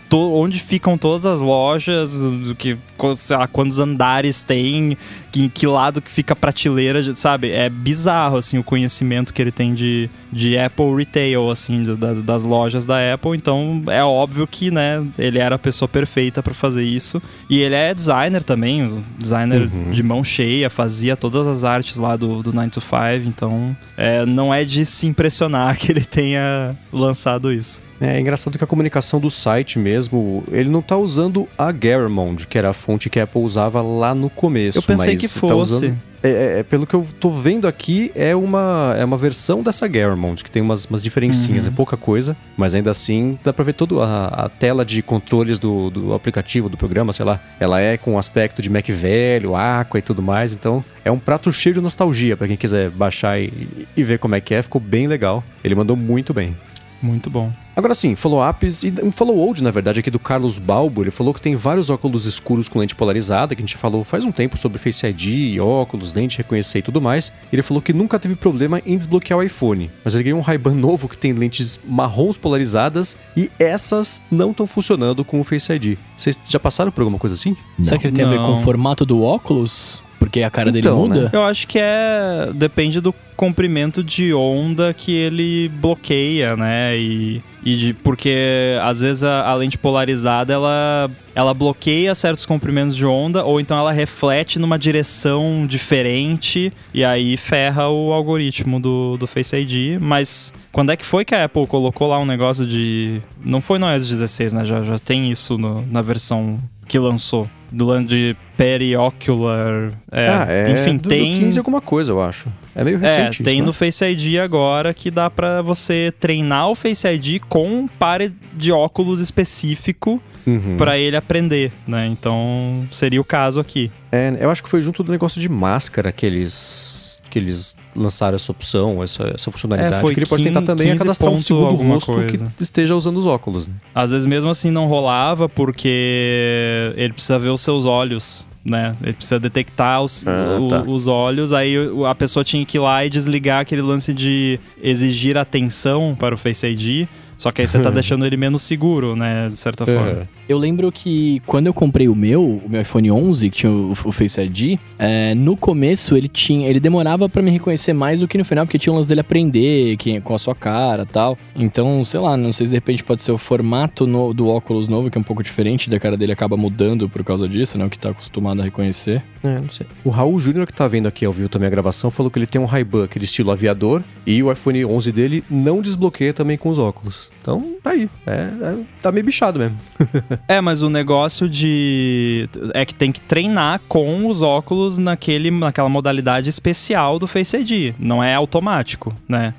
to- 0.08 0.32
onde 0.32 0.60
ficam 0.60 0.96
todas 0.96 1.26
as 1.26 1.40
lojas, 1.40 2.12
do 2.18 2.54
que, 2.54 2.76
qu- 2.96 3.14
sei 3.16 3.36
lá, 3.36 3.46
quantos 3.46 3.78
andares 3.78 4.42
tem, 4.42 4.96
que- 5.32 5.42
em 5.44 5.48
que 5.48 5.66
lado 5.66 6.00
que 6.00 6.10
fica 6.10 6.32
a 6.32 6.36
prateleira, 6.36 7.02
sabe? 7.14 7.50
É 7.50 7.68
bizarro, 7.68 8.36
assim, 8.38 8.58
o 8.58 8.64
conhecimento 8.64 9.34
que 9.34 9.42
ele 9.42 9.52
tem 9.52 9.74
de, 9.74 10.08
de 10.32 10.58
Apple 10.58 10.94
Retail, 10.96 11.50
assim, 11.50 11.96
das, 11.96 12.22
das 12.22 12.44
lojas 12.44 12.84
da 12.86 13.14
Apple. 13.14 13.36
Então, 13.36 13.82
é 13.88 14.02
óbvio 14.04 14.46
que, 14.46 14.70
né, 14.70 15.04
ele 15.18 15.38
era 15.38 15.54
a 15.54 15.58
pessoa 15.58 15.88
perfeita 15.88 16.42
pra 16.42 16.52
fazer 16.54 16.82
isso. 16.84 17.20
E 17.48 17.58
ele 17.60 17.74
é 17.74 17.94
designer 17.94 18.42
também, 18.42 19.04
designer 19.18 19.62
Uhum. 19.72 19.90
de 19.90 20.02
mão 20.02 20.22
cheia, 20.22 20.68
fazia 20.70 21.16
todas 21.16 21.46
as 21.46 21.64
artes 21.64 21.98
lá 21.98 22.16
do, 22.16 22.42
do 22.42 22.52
9 22.52 22.70
to 22.70 22.80
5. 22.80 22.94
Então, 23.26 23.76
é, 23.96 24.24
não 24.26 24.52
é 24.52 24.64
de 24.64 24.84
se 24.84 25.06
impressionar 25.06 25.76
que 25.78 25.90
ele 25.92 26.04
tenha 26.04 26.74
lançado 26.92 27.52
isso. 27.52 27.82
É 28.00 28.20
engraçado 28.20 28.56
que 28.56 28.62
a 28.62 28.66
comunicação 28.66 29.18
do 29.18 29.28
site 29.30 29.78
mesmo, 29.78 30.44
ele 30.52 30.68
não 30.70 30.80
tá 30.80 30.96
usando 30.96 31.48
a 31.58 31.72
Garamond, 31.72 32.46
que 32.46 32.56
era 32.56 32.70
a 32.70 32.72
fonte 32.72 33.11
que 33.11 33.18
a 33.18 33.24
Apple 33.24 33.42
usava 33.42 33.80
lá 33.82 34.14
no 34.14 34.30
começo. 34.30 34.78
Eu 34.78 34.82
pensei 34.82 35.16
que 35.16 35.26
tá 35.28 35.40
fosse. 35.40 35.72
usando- 35.72 35.98
É, 36.20 36.28
é, 36.30 36.58
é, 36.58 36.62
pelo 36.64 36.84
que 36.84 36.94
eu 36.94 37.06
tô 37.20 37.30
vendo 37.30 37.68
aqui, 37.68 38.11
é 38.14 38.34
uma, 38.34 38.92
é 38.98 39.04
uma 39.04 39.16
versão 39.16 39.62
dessa 39.62 39.87
Garamond, 39.87 40.42
que 40.42 40.50
tem 40.50 40.61
umas, 40.61 40.84
umas 40.84 41.00
diferencinhas, 41.00 41.64
Uhum. 41.66 41.72
é 41.72 41.74
pouca 41.76 41.96
coisa, 41.96 42.37
mas 42.56 42.74
ainda 42.74 42.90
assim 42.90 43.38
dá 43.44 43.52
pra 43.52 43.64
ver 43.64 43.72
toda 43.74 44.04
a, 44.04 44.48
tela 44.48 44.84
de 44.84 45.00
controles 45.00 45.61
do, 45.61 45.90
do 45.90 46.14
aplicativo, 46.14 46.68
do 46.68 46.76
programa, 46.76 47.12
sei 47.12 47.24
lá. 47.24 47.40
Ela 47.61 47.80
é 47.80 47.96
com 47.96 48.18
aspecto 48.18 48.61
de 48.61 48.68
Mac 48.68 48.88
velho, 48.88 49.54
Aqua 49.54 49.98
e 49.98 50.02
tudo 50.02 50.20
mais, 50.20 50.52
então 50.52 50.84
é 51.04 51.11
um 51.11 51.20
prato 51.20 51.52
cheio 51.52 51.76
de 51.76 51.80
nostalgia 51.80 52.37
pra 52.37 52.48
quem 52.48 52.56
quiser 52.56 52.90
baixar 52.90 53.40
e, 53.40 53.87
e 53.96 54.02
ver 54.02 54.18
como 54.18 54.34
é 54.34 54.40
que 54.40 54.54
é, 54.54 54.61
ficou 54.62 54.80
bem 54.80 55.06
legal. 55.06 55.42
Ele 55.62 55.76
mandou 55.76 55.96
muito 55.96 56.34
bem. 56.34 56.56
Muito 57.00 57.30
bom. 57.30 57.52
Agora 57.78 57.94
sim, 57.94 58.16
follow-ups 58.16 58.82
e 58.82 58.92
um 59.04 59.12
follow-old, 59.12 59.62
na 59.62 59.70
verdade, 59.70 60.00
aqui 60.00 60.10
do 60.10 60.18
Carlos 60.18 60.58
Balbo. 60.58 61.04
Ele 61.04 61.12
falou 61.12 61.32
que 61.32 61.40
tem 61.40 61.54
vários 61.54 61.90
óculos 61.90 62.26
escuros 62.26 62.68
com 62.68 62.80
lente 62.80 62.96
polarizada, 62.96 63.54
que 63.54 63.62
a 63.62 63.64
gente 63.64 63.76
falou 63.76 64.02
faz 64.02 64.24
um 64.24 64.32
tempo 64.32 64.56
sobre 64.56 64.78
Face 64.78 65.06
ID, 65.06 65.60
óculos, 65.60 66.12
lente 66.12 66.38
reconhecer 66.38 66.80
e 66.80 66.82
tudo 66.82 67.00
mais. 67.00 67.32
Ele 67.52 67.62
falou 67.62 67.80
que 67.80 67.92
nunca 67.92 68.18
teve 68.18 68.34
problema 68.34 68.82
em 68.84 68.98
desbloquear 68.98 69.38
o 69.38 69.42
iPhone, 69.44 69.88
mas 70.04 70.16
ele 70.16 70.24
ganhou 70.24 70.40
um 70.40 70.42
Ray-Ban 70.42 70.74
novo 70.74 71.08
que 71.08 71.16
tem 71.16 71.32
lentes 71.32 71.78
marrons 71.84 72.36
polarizadas 72.36 73.16
e 73.36 73.48
essas 73.60 74.20
não 74.28 74.50
estão 74.50 74.66
funcionando 74.66 75.24
com 75.24 75.38
o 75.38 75.44
Face 75.44 75.72
ID. 75.72 75.96
Vocês 76.16 76.36
já 76.48 76.58
passaram 76.58 76.90
por 76.90 77.02
alguma 77.02 77.20
coisa 77.20 77.34
assim? 77.34 77.56
Será 77.80 77.96
que 77.96 78.08
ele 78.08 78.16
tem 78.16 78.24
a 78.24 78.28
ver 78.28 78.38
com 78.38 78.42
Não. 78.48 78.58
o 78.58 78.62
formato 78.64 79.06
do 79.06 79.22
óculos? 79.22 80.02
Porque 80.18 80.42
a 80.42 80.50
cara 80.50 80.70
dele 80.72 80.87
Então, 80.87 80.98
muda? 80.98 81.31
Eu 81.33 81.42
acho 81.44 81.66
que 81.68 81.78
é. 81.81 82.50
Depende 82.54 83.00
do 83.00 83.14
comprimento 83.37 84.02
de 84.02 84.35
onda 84.35 84.92
que 84.92 85.12
ele 85.14 85.68
bloqueia, 85.81 86.57
né? 86.57 86.98
E, 86.98 87.40
e 87.64 87.76
de, 87.76 87.94
porque 87.94 88.76
às 88.83 89.00
vezes 89.00 89.22
a, 89.22 89.46
a 89.48 89.54
lente 89.54 89.78
polarizada 89.78 90.52
ela, 90.52 91.09
ela 91.37 91.54
bloqueia 91.54 92.14
certos 92.16 92.44
comprimentos 92.44 92.96
de 92.96 93.07
onda, 93.07 93.44
ou 93.44 93.61
então 93.61 93.78
ela 93.78 93.92
reflete 93.92 94.59
numa 94.59 94.76
direção 94.76 95.64
diferente 95.68 96.72
e 96.92 97.04
aí 97.04 97.37
ferra 97.37 97.88
o 97.88 98.12
algoritmo 98.12 98.81
do, 98.81 99.16
do 99.16 99.26
Face 99.26 99.54
ID. 99.57 100.00
Mas 100.00 100.52
quando 100.72 100.90
é 100.90 100.96
que 100.96 101.04
foi 101.04 101.24
que 101.24 101.35
a 101.35 101.44
Apple 101.44 101.66
colocou 101.68 102.09
lá 102.09 102.18
um 102.18 102.26
negócio 102.26 102.66
de. 102.66 103.20
Não 103.44 103.61
foi 103.61 103.78
no 103.78 103.88
iOS 103.88 104.09
16, 104.09 104.52
né? 104.52 104.64
Já, 104.64 104.83
já 104.83 104.98
tem 104.98 105.31
isso 105.31 105.57
no- 105.57 105.85
na 105.90 106.02
versão 106.02 106.59
que 106.88 106.98
lançou. 106.98 107.48
Do 107.70 107.87
lance 107.87 108.09
de 108.09 108.37
periocular. 108.57 109.92
É, 110.11 110.28
ah, 110.28 110.46
é 110.48 110.70
enfim, 110.70 110.96
do, 110.96 111.09
tem. 111.09 111.35
do 111.35 111.40
15 111.40 111.59
alguma 111.59 111.81
coisa, 111.81 112.12
eu 112.12 112.20
acho. 112.22 112.48
É 112.74 112.83
meio 112.83 112.96
É, 112.96 113.00
recente 113.00 113.42
tem 113.42 113.54
isso, 113.57 113.62
no 113.62 113.68
né? 113.68 113.72
Face 113.72 114.04
ID 114.04 114.38
agora 114.38 114.92
que 114.94 115.11
dá 115.11 115.28
pra 115.28 115.61
você 115.62 116.12
treinar 116.18 116.68
o 116.68 116.74
Face 116.74 117.07
ID 117.07 117.40
com 117.48 117.66
um 117.68 117.87
par 117.87 118.20
de 118.54 118.72
óculos 118.72 119.20
específico 119.20 120.20
Uhum. 120.46 120.76
pra 120.78 120.96
ele 120.96 121.14
aprender, 121.14 121.70
né? 121.87 122.07
Então 122.07 122.87
seria 122.90 123.20
o 123.20 123.24
caso 123.24 123.61
aqui. 123.61 123.90
É, 124.11 124.35
eu 124.40 124.48
acho 124.48 124.62
que 124.62 124.68
foi 124.70 124.81
junto 124.81 125.02
do 125.02 125.12
negócio 125.12 125.38
de 125.38 125.46
máscara 125.48 126.11
que 126.11 126.24
eles, 126.24 127.07
que 127.30 127.38
eles 127.38 127.76
lançaram 127.94 128.34
essa 128.36 128.50
opção, 128.50 129.02
essa, 129.02 129.32
essa 129.34 129.50
funcionalidade. 129.50 129.94
É, 130.10 130.14
que 130.14 130.20
ele 130.20 130.26
pode 130.26 130.42
tentar 130.44 130.60
15 130.60 130.66
também 130.66 130.90
a 130.92 130.96
cadastrar 130.96 131.32
um 131.32 131.36
segundo 131.36 131.66
alguma 131.66 131.94
rosto 131.94 132.12
coisa. 132.12 132.52
que 132.56 132.62
esteja 132.62 132.94
usando 132.96 133.16
os 133.18 133.26
óculos. 133.26 133.66
Né? 133.66 133.74
Às 133.94 134.10
vezes 134.10 134.26
mesmo 134.26 134.50
assim 134.50 134.70
não 134.70 134.86
rolava 134.86 135.48
porque 135.48 136.92
ele 136.96 137.12
precisa 137.12 137.38
ver 137.38 137.50
os 137.50 137.60
seus 137.60 137.86
olhos. 137.86 138.46
Né? 138.64 138.94
Ele 139.02 139.14
precisa 139.14 139.40
detectar 139.40 140.02
os, 140.02 140.26
Ah, 140.26 140.58
o- 140.60 140.68
tá. 140.68 140.84
os 140.86 141.06
olhos, 141.06 141.52
aí 141.54 141.74
a 142.06 142.14
pessoa 142.14 142.44
tinha 142.44 142.66
que 142.66 142.76
ir 142.76 142.80
lá 142.80 143.02
e 143.04 143.08
desligar 143.08 143.60
aquele 143.60 143.80
lance 143.80 144.12
de 144.12 144.60
exigir 144.82 145.38
atenção 145.38 146.14
para 146.18 146.34
o 146.34 146.38
Face 146.38 146.66
ID, 146.66 147.08
Só 147.38 147.51
que 147.53 147.62
aí 147.62 147.66
você 147.68 147.79
tá 147.81 147.88
deixando 147.90 148.27
ele 148.27 148.37
menos 148.37 148.61
seguro, 148.62 149.16
né? 149.16 149.48
De 149.48 149.57
certa 149.59 149.87
forma. 149.87 150.11
É. 150.11 150.22
Eu 150.48 150.59
lembro 150.59 150.90
que 150.92 151.40
quando 151.46 151.66
eu 151.68 151.72
comprei 151.72 152.09
o 152.09 152.14
meu, 152.14 152.42
o 152.44 152.68
meu 152.68 152.83
iPhone 152.83 153.11
11, 153.11 153.48
que 153.48 153.57
tinha 153.59 153.72
o, 153.72 153.92
o 153.92 154.12
Face 154.12 154.38
ID, 154.40 154.79
é, 154.98 155.35
no 155.35 155.57
começo 155.57 156.16
ele 156.16 156.27
tinha, 156.29 156.68
ele 156.68 156.81
demorava 156.81 157.29
pra 157.29 157.40
me 157.40 157.51
reconhecer 157.51 157.92
mais 157.92 158.20
do 158.20 158.27
que 158.29 158.37
no 158.37 158.44
final, 158.44 158.66
porque 158.66 158.79
tinha 158.79 158.92
um 158.92 158.96
lance 158.96 159.09
dele 159.09 159.20
aprender 159.20 159.96
que, 159.98 160.20
com 160.20 160.35
a 160.35 160.38
sua 160.38 160.55
cara 160.55 161.07
tal. 161.07 161.38
Então, 161.55 162.03
sei 162.05 162.18
lá, 162.20 162.37
não 162.37 162.53
sei 162.53 162.66
se 162.66 162.70
de 162.72 162.77
repente 162.77 163.05
pode 163.05 163.22
ser 163.22 163.31
o 163.33 163.38
formato 163.38 164.07
no- 164.07 164.35
do 164.35 164.48
óculos 164.48 164.88
novo, 164.88 165.09
que 165.11 165.16
é 165.16 165.20
um 165.20 165.24
pouco 165.24 165.42
diferente, 165.42 165.88
da 165.88 166.01
cara 166.01 166.16
dele 166.16 166.33
acaba 166.33 166.57
mudando 166.57 167.09
por 167.09 167.22
causa 167.22 167.48
disso, 167.48 167.79
né? 167.79 167.85
O 167.85 167.90
que 167.90 167.98
tá 167.98 168.11
acostumado 168.11 168.61
a 168.61 168.64
reconhecer. 168.64 169.22
É, 169.44 169.61
não 169.61 169.70
sei. 169.70 169.87
O 170.05 170.11
Raul 170.11 170.40
Júnior, 170.40 170.66
que 170.66 170.72
tá 170.72 170.88
vendo 170.88 171.07
aqui 171.07 171.24
ao 171.24 171.33
vivo 171.33 171.48
também 171.48 171.68
a 171.68 171.70
gravação, 171.70 172.11
falou 172.11 172.31
que 172.31 172.38
ele 172.38 172.46
tem 172.46 172.61
um 172.61 172.64
Ray-Ban, 172.64 173.05
aquele 173.05 173.24
estilo 173.27 173.53
aviador, 173.53 174.03
e 174.27 174.42
o 174.42 174.51
iPhone 174.51 174.85
11 174.85 175.12
dele 175.12 175.44
não 175.48 175.81
desbloqueia 175.81 176.33
também 176.35 176.57
com 176.59 176.68
os 176.70 176.79
óculos. 176.79 177.27
Então, 177.40 177.76
tá 177.82 177.90
aí. 177.90 178.08
É, 178.26 178.32
é- 178.32 178.76
tá 179.00 179.10
meio 179.12 179.24
bichado 179.24 179.58
mesmo. 179.58 179.78
É, 180.46 180.60
mas 180.60 180.82
o 180.82 180.88
negócio 180.90 181.48
de. 181.48 182.48
É 182.74 182.84
que 182.84 182.94
tem 182.94 183.12
que 183.12 183.20
treinar 183.20 183.80
com 183.88 184.26
os 184.28 184.42
óculos 184.42 184.98
naquele, 184.98 185.50
naquela 185.50 185.88
modalidade 185.88 186.48
especial 186.48 187.18
do 187.18 187.26
Face 187.26 187.56
ID. 187.56 187.94
Não 187.98 188.22
é 188.22 188.34
automático, 188.34 189.14
né? 189.28 189.52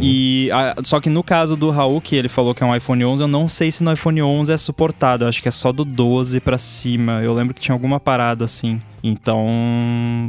E 0.00 0.50
a- 0.52 0.76
só 0.82 1.00
que 1.00 1.08
no 1.08 1.22
caso 1.22 1.56
do 1.56 1.70
Raul, 1.70 2.00
que 2.00 2.16
ele 2.16 2.28
falou 2.28 2.54
que 2.54 2.62
é 2.62 2.66
um 2.66 2.74
iPhone 2.74 3.04
11, 3.04 3.22
eu 3.22 3.28
não 3.28 3.46
sei 3.48 3.70
se 3.70 3.82
no 3.84 3.92
iPhone 3.92 4.20
11 4.22 4.52
é 4.52 4.56
suportado. 4.56 5.24
Eu 5.24 5.28
acho 5.28 5.40
que 5.42 5.48
é 5.48 5.52
só 5.52 5.70
do 5.72 5.84
12 5.84 6.40
pra 6.40 6.58
cima. 6.58 7.20
Eu 7.22 7.32
lembro 7.34 7.54
que 7.54 7.60
tinha 7.60 7.74
alguma 7.74 8.00
parada 8.00 8.44
assim. 8.44 8.80
Então, 9.02 9.46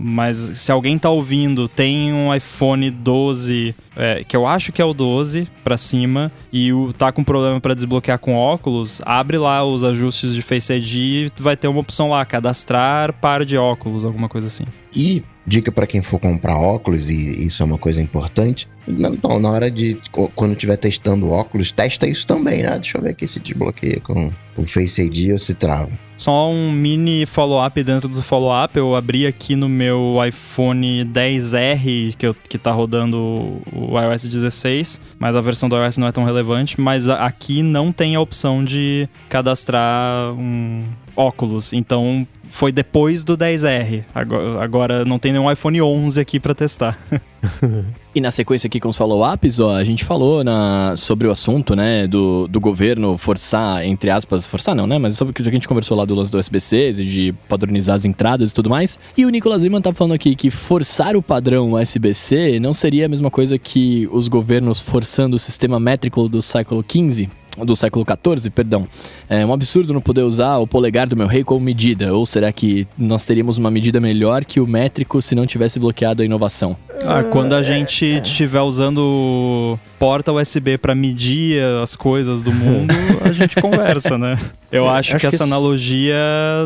mas 0.03 0.37
se 0.55 0.71
alguém 0.71 0.97
tá 0.97 1.09
ouvindo, 1.09 1.67
tem 1.67 2.13
um 2.13 2.33
iPhone 2.33 2.89
12, 2.89 3.75
é, 3.97 4.23
que 4.25 4.35
eu 4.35 4.47
acho 4.47 4.71
que 4.71 4.81
é 4.81 4.85
o 4.85 4.93
12 4.93 5.47
pra 5.63 5.75
cima, 5.75 6.31
e 6.53 6.71
o, 6.71 6.93
tá 6.93 7.11
com 7.11 7.21
problema 7.23 7.59
pra 7.59 7.73
desbloquear 7.73 8.17
com 8.17 8.33
óculos, 8.33 9.01
abre 9.05 9.37
lá 9.37 9.63
os 9.65 9.83
ajustes 9.83 10.33
de 10.33 10.41
Face 10.41 10.71
ID 10.73 11.31
vai 11.37 11.57
ter 11.57 11.67
uma 11.67 11.81
opção 11.81 12.09
lá, 12.11 12.23
cadastrar 12.25 13.11
par 13.19 13.43
de 13.43 13.57
óculos, 13.57 14.05
alguma 14.05 14.29
coisa 14.29 14.47
assim. 14.47 14.63
E 14.95 15.23
dica 15.45 15.71
pra 15.71 15.87
quem 15.87 16.01
for 16.01 16.19
comprar 16.19 16.57
óculos, 16.57 17.09
e 17.09 17.45
isso 17.45 17.63
é 17.63 17.65
uma 17.65 17.77
coisa 17.77 18.01
importante. 18.01 18.67
Então, 18.87 19.39
na 19.39 19.49
hora 19.49 19.69
de. 19.71 19.97
Quando 20.35 20.53
estiver 20.53 20.77
testando 20.77 21.31
óculos, 21.31 21.71
testa 21.71 22.07
isso 22.07 22.25
também, 22.25 22.63
né? 22.63 22.71
Deixa 22.71 22.97
eu 22.97 23.01
ver 23.01 23.11
aqui 23.11 23.27
se 23.27 23.39
desbloqueia 23.39 23.99
com 23.99 24.31
o 24.57 24.65
Face 24.65 25.01
ID 25.01 25.31
ou 25.31 25.39
se 25.39 25.53
trava. 25.53 25.89
Só 26.17 26.51
um 26.51 26.71
mini 26.71 27.25
follow-up 27.25 27.83
dentro 27.83 28.07
do 28.07 28.21
follow-up. 28.21 28.77
Eu 28.77 28.95
abri 28.95 29.25
aqui 29.25 29.55
no 29.55 29.67
meu 29.67 30.17
iPhone 30.27 31.05
10R, 31.05 32.15
que, 32.15 32.27
eu, 32.27 32.35
que 32.47 32.57
tá 32.57 32.71
rodando 32.71 33.61
o 33.73 33.99
iOS 33.99 34.27
16, 34.27 35.01
mas 35.17 35.35
a 35.35 35.41
versão 35.41 35.67
do 35.67 35.75
iOS 35.75 35.97
não 35.97 36.07
é 36.07 36.11
tão 36.11 36.23
relevante. 36.23 36.79
Mas 36.79 37.09
aqui 37.09 37.63
não 37.63 37.91
tem 37.91 38.15
a 38.15 38.21
opção 38.21 38.63
de 38.63 39.07
cadastrar 39.29 40.31
um 40.33 40.83
óculos. 41.21 41.73
Então 41.73 42.27
foi 42.43 42.71
depois 42.71 43.23
do 43.23 43.37
10R. 43.37 44.03
Agora, 44.13 44.63
agora 44.63 45.05
não 45.05 45.17
tem 45.17 45.31
nenhum 45.31 45.51
iPhone 45.51 45.81
11 45.81 46.19
aqui 46.19 46.39
pra 46.39 46.53
testar. 46.53 46.97
E 48.13 48.19
na 48.19 48.29
sequência 48.29 48.67
aqui 48.67 48.77
com 48.77 48.89
os 48.89 48.97
follow-ups, 48.97 49.61
ó, 49.61 49.73
a 49.73 49.85
gente 49.85 50.03
falou 50.03 50.43
na, 50.43 50.95
sobre 50.97 51.27
o 51.27 51.31
assunto, 51.31 51.77
né, 51.77 52.05
do, 52.05 52.45
do 52.45 52.59
governo 52.59 53.17
forçar, 53.17 53.85
entre 53.85 54.09
aspas, 54.09 54.45
forçar 54.45 54.75
não, 54.75 54.85
né, 54.85 54.97
mas 54.97 55.15
sobre 55.15 55.31
o 55.31 55.33
que 55.33 55.41
a 55.41 55.51
gente 55.51 55.67
conversou 55.67 55.95
lá 55.95 56.03
do 56.03 56.13
lance 56.13 56.29
do 56.29 56.37
SBCs 56.37 56.99
e 56.99 57.05
de 57.05 57.33
padronizar 57.47 57.95
as 57.95 58.03
entradas 58.03 58.51
e 58.51 58.53
tudo 58.53 58.69
mais. 58.69 58.99
E 59.15 59.25
o 59.25 59.29
Nicolas 59.29 59.63
Lima 59.63 59.79
tá 59.79 59.93
falando 59.93 60.13
aqui 60.13 60.35
que 60.35 60.51
forçar 60.51 61.15
o 61.15 61.21
padrão 61.21 61.71
USB-C 61.71 62.59
não 62.59 62.73
seria 62.73 63.05
a 63.05 63.09
mesma 63.09 63.31
coisa 63.31 63.57
que 63.57 64.09
os 64.11 64.27
governos 64.27 64.81
forçando 64.81 65.37
o 65.37 65.39
sistema 65.39 65.79
métrico 65.79 66.27
do 66.27 66.41
século 66.41 66.83
XV, 66.83 67.29
do 67.65 67.75
século 67.75 68.05
XIV, 68.05 68.49
perdão. 68.49 68.87
É 69.29 69.45
um 69.45 69.53
absurdo 69.53 69.93
não 69.93 70.01
poder 70.01 70.23
usar 70.23 70.57
o 70.57 70.67
polegar 70.67 71.07
do 71.07 71.15
meu 71.15 71.27
rei 71.27 71.43
como 71.43 71.59
medida. 71.59 72.13
Ou 72.13 72.25
será 72.25 72.51
que 72.51 72.87
nós 72.97 73.25
teríamos 73.25 73.57
uma 73.57 73.71
medida 73.71 73.99
melhor 73.99 74.45
que 74.45 74.59
o 74.59 74.67
métrico 74.67 75.21
se 75.21 75.35
não 75.35 75.45
tivesse 75.45 75.79
bloqueado 75.79 76.21
a 76.21 76.25
inovação? 76.25 76.75
Ah, 77.05 77.23
quando 77.23 77.53
a 77.53 77.63
gente 77.63 78.05
estiver 78.05 78.61
usando 78.61 79.77
porta 79.97 80.31
USB 80.31 80.77
pra 80.77 80.93
medir 80.93 81.61
as 81.81 81.95
coisas 81.95 82.41
do 82.41 82.51
mundo, 82.51 82.93
a 83.23 83.31
gente 83.33 83.55
conversa, 83.55 84.17
né? 84.17 84.37
Eu 84.71 84.87
acho, 84.87 84.97
acho 84.97 85.11
que 85.11 85.19
que 85.19 85.35
essa 85.35 85.43
analogia 85.43 86.15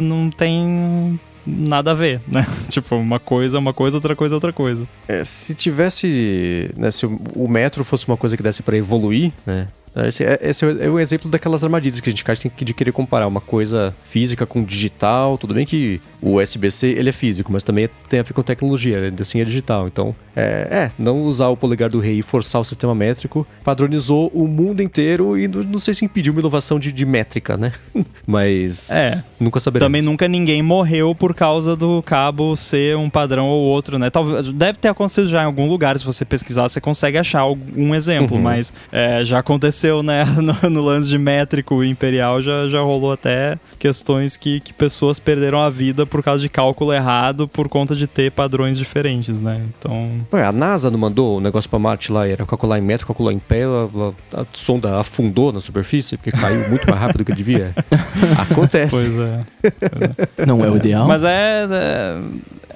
não 0.02 0.30
tem 0.30 1.20
nada 1.46 1.92
a 1.92 1.94
ver, 1.94 2.22
né? 2.28 2.46
tipo, 2.70 2.96
uma 2.96 3.20
coisa 3.20 3.58
é 3.58 3.60
uma 3.60 3.74
coisa, 3.74 3.98
outra 3.98 4.16
coisa 4.16 4.34
é 4.34 4.38
outra 4.38 4.54
coisa. 4.54 4.88
É, 5.08 5.24
se 5.24 5.54
tivesse. 5.54 6.72
Né, 6.76 6.92
se 6.92 7.06
o 7.06 7.20
o 7.36 7.48
metro 7.48 7.84
fosse 7.84 8.08
uma 8.08 8.18
coisa 8.18 8.36
que 8.36 8.42
desse 8.42 8.64
pra 8.64 8.76
evoluir, 8.76 9.32
né? 9.46 9.68
Esse 9.96 10.24
é, 10.24 10.40
esse 10.42 10.66
é 10.66 10.90
o 10.90 11.00
exemplo 11.00 11.30
daquelas 11.30 11.64
armadilhas 11.64 12.00
que 12.02 12.10
a 12.10 12.12
gente 12.12 12.24
cai 12.24 12.36
tem 12.36 12.52
que- 12.56 12.66
de 12.66 12.74
querer 12.74 12.92
comparar 12.92 13.28
uma 13.28 13.40
coisa 13.42 13.96
física 14.04 14.46
com 14.46 14.64
digital. 14.64 15.38
Tudo 15.38 15.54
bem 15.54 15.66
que 15.66 16.02
o 16.22 16.36
USB-C 16.42 16.88
ele 16.88 17.10
é 17.10 17.14
físico, 17.14 17.52
mas 17.52 17.64
também 17.64 17.88
tem 18.10 18.20
a 18.20 18.24
ver 18.24 18.34
com 18.34 18.42
tecnologia, 18.42 19.00
ainda 19.00 19.22
assim 19.22 19.40
é 19.40 19.46
digital. 19.46 19.88
Então, 19.88 20.16
é, 20.36 20.68
é, 20.70 20.92
não 21.00 21.22
usar 21.24 21.48
o 21.48 21.56
polegar 21.58 21.90
do 21.90 22.00
rei 22.00 22.20
e 22.20 22.22
forçar 22.22 22.60
o 22.60 22.64
sistema 22.66 22.94
métrico 22.94 23.48
padronizou 23.64 24.30
o 24.34 24.48
mundo 24.48 24.82
inteiro 24.82 25.38
e 25.38 25.48
não, 25.48 25.64
não 25.64 25.80
sei 25.80 25.94
se 25.94 26.04
impediu 26.04 26.34
uma 26.34 26.40
inovação 26.42 26.78
de, 26.80 26.92
de 26.92 27.06
métrica, 27.06 27.56
né? 27.56 27.72
mas 28.28 28.90
É. 28.92 29.24
nunca 29.40 29.60
saberemos. 29.60 29.86
Também 29.86 30.02
nunca 30.02 30.28
ninguém 30.28 30.62
morreu 30.62 31.14
por 31.16 31.34
causa 31.34 31.76
do 31.76 32.02
cabo 32.04 32.56
ser 32.56 32.98
um 32.98 33.10
padrão 33.10 33.48
ou 33.48 33.64
outro, 33.64 33.98
né? 34.00 34.10
Talvez, 34.10 34.52
deve 34.52 34.78
ter 34.80 34.90
acontecido 34.90 35.28
já 35.28 35.44
em 35.44 35.46
algum 35.46 35.68
lugar, 35.70 35.98
se 35.98 36.04
você 36.06 36.26
pesquisar, 36.26 36.64
você 36.64 36.82
consegue 36.82 37.18
achar 37.18 37.40
algum 37.42 37.94
exemplo, 37.94 38.36
Uhum. 38.38 38.44
mas 38.44 38.74
é, 38.92 39.24
já 39.24 39.40
aconteceu, 39.40 39.85
né? 40.04 40.26
No, 40.36 40.70
no 40.70 40.82
lance 40.82 41.08
de 41.08 41.18
métrico 41.18 41.84
imperial 41.84 42.42
já, 42.42 42.68
já 42.70 42.80
rolou 42.82 43.12
até 43.12 43.58
questões 43.80 44.38
que, 44.38 44.60
que 44.60 44.72
pessoas 44.74 45.20
perderam 45.20 45.60
a 45.62 45.70
vida 45.70 46.06
por 46.06 46.22
causa 46.22 46.42
de 46.42 46.50
cálculo 46.50 46.94
errado 46.94 47.48
por 47.48 47.68
conta 47.68 47.96
de 47.96 48.06
ter 48.08 48.32
padrões 48.32 48.78
diferentes, 48.78 49.42
né? 49.42 49.62
Então. 49.78 50.22
Ué, 50.34 50.44
a 50.46 50.52
NASA 50.52 50.92
não 50.92 51.00
mandou 51.00 51.38
o 51.38 51.42
negócio 51.42 51.70
pra 51.70 51.80
Marte 51.80 52.12
lá, 52.12 52.28
era 52.28 52.46
calcular 52.46 52.78
em 52.78 52.82
metro, 52.82 53.08
calcular 53.08 53.32
em 53.34 53.40
pé, 53.40 53.64
a, 53.64 54.38
a- 54.38 54.42
a 54.42 54.46
sonda 54.54 55.00
afundou 55.00 55.52
na 55.52 55.62
superfície 55.62 56.18
porque 56.18 56.32
caiu 56.32 56.68
muito 56.70 56.88
mais 56.90 57.02
rápido 57.02 57.20
do 57.20 57.26
que 57.26 57.34
devia. 57.34 57.74
Acontece. 58.38 58.96
Pois 58.96 59.16
é. 59.20 60.46
Não 60.46 60.64
é 60.64 60.70
o 60.70 60.76
ideal? 60.78 61.08
Mas 61.08 61.24
é, 61.24 61.66
é. 61.72 62.18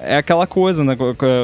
É 0.02 0.16
aquela 0.16 0.46
coisa, 0.46 0.82
né? 0.82 0.96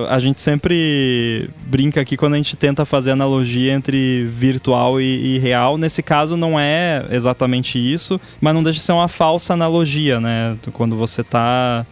A 0.09 0.19
gente 0.19 0.41
sempre 0.41 1.51
brinca 1.67 2.01
aqui 2.01 2.17
quando 2.17 2.35
a 2.35 2.37
gente 2.37 2.57
tenta 2.57 2.85
fazer 2.85 3.11
analogia 3.11 3.73
entre 3.73 4.25
virtual 4.25 5.01
e, 5.01 5.37
e 5.37 5.39
real. 5.39 5.77
Nesse 5.77 6.03
caso, 6.03 6.37
não 6.37 6.59
é 6.59 7.05
exatamente 7.11 7.79
isso, 7.79 8.21
mas 8.41 8.55
não 8.55 8.63
deixa 8.63 8.79
de 8.79 8.85
ser 8.85 8.93
uma 8.93 9.09
falsa 9.09 9.53
analogia, 9.53 10.21
né? 10.21 10.57
Quando 10.73 10.97
você 10.97 11.23
tá 11.23 11.85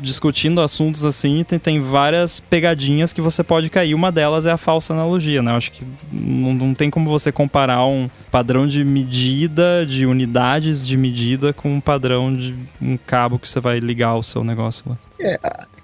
discutindo 0.00 0.60
assuntos 0.60 1.04
assim, 1.04 1.42
tem, 1.42 1.58
tem 1.58 1.80
várias 1.80 2.38
pegadinhas 2.40 3.12
que 3.12 3.20
você 3.20 3.42
pode 3.42 3.68
cair. 3.68 3.94
Uma 3.94 4.10
delas 4.10 4.46
é 4.46 4.50
a 4.50 4.56
falsa 4.56 4.94
analogia, 4.94 5.42
né? 5.42 5.50
Eu 5.50 5.56
acho 5.56 5.72
que 5.72 5.84
não, 6.10 6.54
não 6.54 6.74
tem 6.74 6.88
como 6.88 7.10
você 7.10 7.30
comparar 7.30 7.84
um 7.84 8.08
padrão 8.30 8.66
de 8.66 8.84
medida, 8.84 9.84
de 9.84 10.06
unidades 10.06 10.86
de 10.86 10.96
medida, 10.96 11.52
com 11.52 11.74
um 11.74 11.80
padrão 11.80 12.34
de 12.34 12.54
um 12.80 12.96
cabo 12.96 13.38
que 13.38 13.48
você 13.48 13.60
vai 13.60 13.78
ligar 13.78 14.14
o 14.14 14.22
seu 14.22 14.42
negócio 14.42 14.84
lá. 14.88 14.96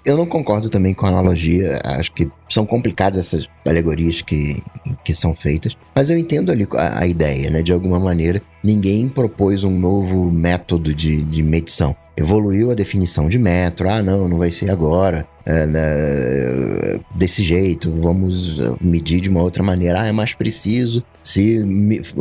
Eu 0.05 0.15
não 0.15 0.25
concordo 0.25 0.69
também 0.69 0.93
com 0.93 1.05
a 1.05 1.09
analogia. 1.09 1.81
Acho 1.83 2.11
que 2.11 2.29
são 2.47 2.65
complicadas 2.65 3.17
essas 3.17 3.49
alegorias 3.65 4.21
que, 4.21 4.61
que 5.03 5.13
são 5.13 5.33
feitas. 5.33 5.75
Mas 5.95 6.09
eu 6.09 6.17
entendo 6.17 6.51
ali 6.51 6.67
a, 6.73 6.99
a 6.99 7.07
ideia, 7.07 7.49
né? 7.49 7.63
De 7.63 7.73
alguma 7.73 7.99
maneira, 7.99 8.41
ninguém 8.63 9.09
propôs 9.09 9.63
um 9.63 9.77
novo 9.77 10.31
método 10.31 10.93
de, 10.93 11.23
de 11.23 11.41
medição. 11.41 11.95
Evoluiu 12.15 12.69
a 12.69 12.75
definição 12.75 13.27
de 13.27 13.39
metro. 13.39 13.89
Ah, 13.89 14.03
não, 14.03 14.27
não 14.27 14.37
vai 14.37 14.51
ser 14.51 14.69
agora. 14.69 15.27
é, 15.45 15.65
né, 15.65 16.99
desse 17.15 17.43
jeito, 17.43 17.91
vamos 17.91 18.59
eh, 18.59 18.75
medir 18.81 19.21
de 19.21 19.29
uma 19.29 19.43
outra 19.43 19.61
maneira. 19.61 20.01
Ah, 20.01 20.07
é 20.07 20.11
mais 20.11 20.33
preciso 20.33 21.03
se 21.21 21.63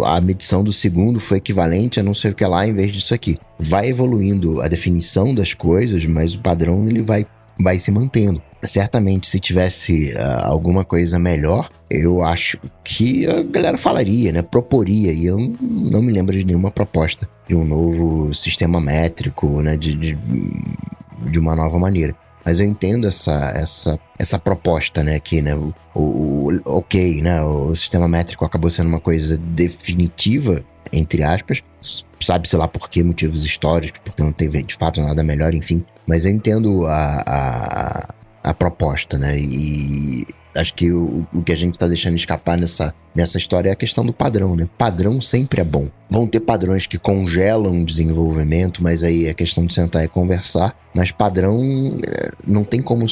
a 0.04 0.20
medição 0.20 0.62
do 0.62 0.72
segundo 0.72 1.18
foi 1.18 1.38
equivalente 1.38 1.98
a 1.98 2.02
não 2.02 2.14
sei 2.14 2.32
o 2.32 2.34
que 2.34 2.44
lá 2.44 2.66
em 2.66 2.72
vez 2.72 2.92
disso 2.92 3.14
aqui. 3.14 3.38
Vai 3.58 3.88
evoluindo 3.88 4.60
a 4.60 4.68
definição 4.68 5.34
das 5.34 5.54
coisas, 5.54 6.04
mas 6.04 6.34
o 6.34 6.40
padrão 6.40 6.86
ele 6.88 7.02
vai 7.02 7.26
vai 7.60 7.78
se 7.78 7.90
mantendo. 7.90 8.40
Certamente, 8.62 9.28
se 9.28 9.38
tivesse 9.38 10.14
ah, 10.16 10.46
alguma 10.46 10.84
coisa 10.84 11.18
melhor, 11.18 11.68
eu 11.90 12.22
acho 12.22 12.58
que 12.82 13.26
a 13.26 13.42
galera 13.42 13.76
falaria, 13.76 14.32
né? 14.32 14.40
Proporia. 14.42 15.12
E 15.12 15.26
eu 15.26 15.38
não 15.60 16.00
me 16.02 16.10
lembro 16.10 16.34
de 16.36 16.44
nenhuma 16.44 16.70
proposta 16.70 17.28
de 17.46 17.54
um 17.54 17.64
novo 17.64 18.32
sistema 18.34 18.80
métrico, 18.80 19.60
né? 19.60 19.76
De, 19.76 19.94
de, 19.94 20.18
de 21.30 21.38
uma 21.38 21.54
nova 21.54 21.78
maneira. 21.78 22.14
Mas 22.44 22.58
eu 22.60 22.66
entendo 22.66 23.06
essa, 23.06 23.52
essa, 23.54 23.98
essa 24.18 24.38
proposta, 24.38 25.02
né? 25.04 25.18
Que, 25.20 25.42
né? 25.42 25.54
O, 25.54 25.72
o- 25.94 26.60
ok, 26.64 27.20
né? 27.22 27.42
O 27.42 27.74
sistema 27.74 28.08
métrico 28.08 28.44
acabou 28.46 28.70
sendo 28.70 28.88
uma 28.88 29.00
coisa 29.00 29.36
definitiva, 29.38 30.64
entre 30.94 31.22
aspas. 31.22 31.62
Sabe-se 32.20 32.56
lá 32.56 32.66
por 32.66 32.88
que 32.88 33.02
motivos 33.02 33.44
históricos, 33.44 34.00
porque 34.02 34.22
não 34.22 34.32
teve 34.32 34.62
de 34.62 34.74
fato 34.74 35.02
nada 35.02 35.22
melhor, 35.22 35.54
enfim. 35.54 35.84
Mas 36.06 36.24
eu 36.24 36.32
entendo 36.32 36.86
a, 36.86 37.22
a, 37.26 38.14
a 38.42 38.54
proposta, 38.54 39.18
né? 39.18 39.38
E 39.38 40.24
acho 40.56 40.72
que 40.74 40.92
o, 40.92 41.26
o 41.34 41.42
que 41.42 41.52
a 41.52 41.56
gente 41.56 41.78
tá 41.78 41.86
deixando 41.86 42.16
escapar 42.16 42.56
nessa, 42.56 42.94
nessa 43.14 43.36
história 43.36 43.68
é 43.68 43.72
a 43.72 43.76
questão 43.76 44.04
do 44.04 44.12
padrão, 44.12 44.56
né? 44.56 44.68
Padrão 44.78 45.20
sempre 45.20 45.60
é 45.60 45.64
bom. 45.64 45.88
Vão 46.08 46.26
ter 46.26 46.40
padrões 46.40 46.86
que 46.86 46.98
congelam 46.98 47.82
o 47.82 47.84
desenvolvimento, 47.84 48.82
mas 48.82 49.02
aí 49.02 49.26
é 49.26 49.34
questão 49.34 49.66
de 49.66 49.74
sentar 49.74 50.04
e 50.04 50.08
conversar. 50.08 50.74
Mas 50.94 51.10
padrão 51.10 51.60
eh, 52.06 52.30
não 52.46 52.64
tem 52.64 52.80
como 52.80 53.06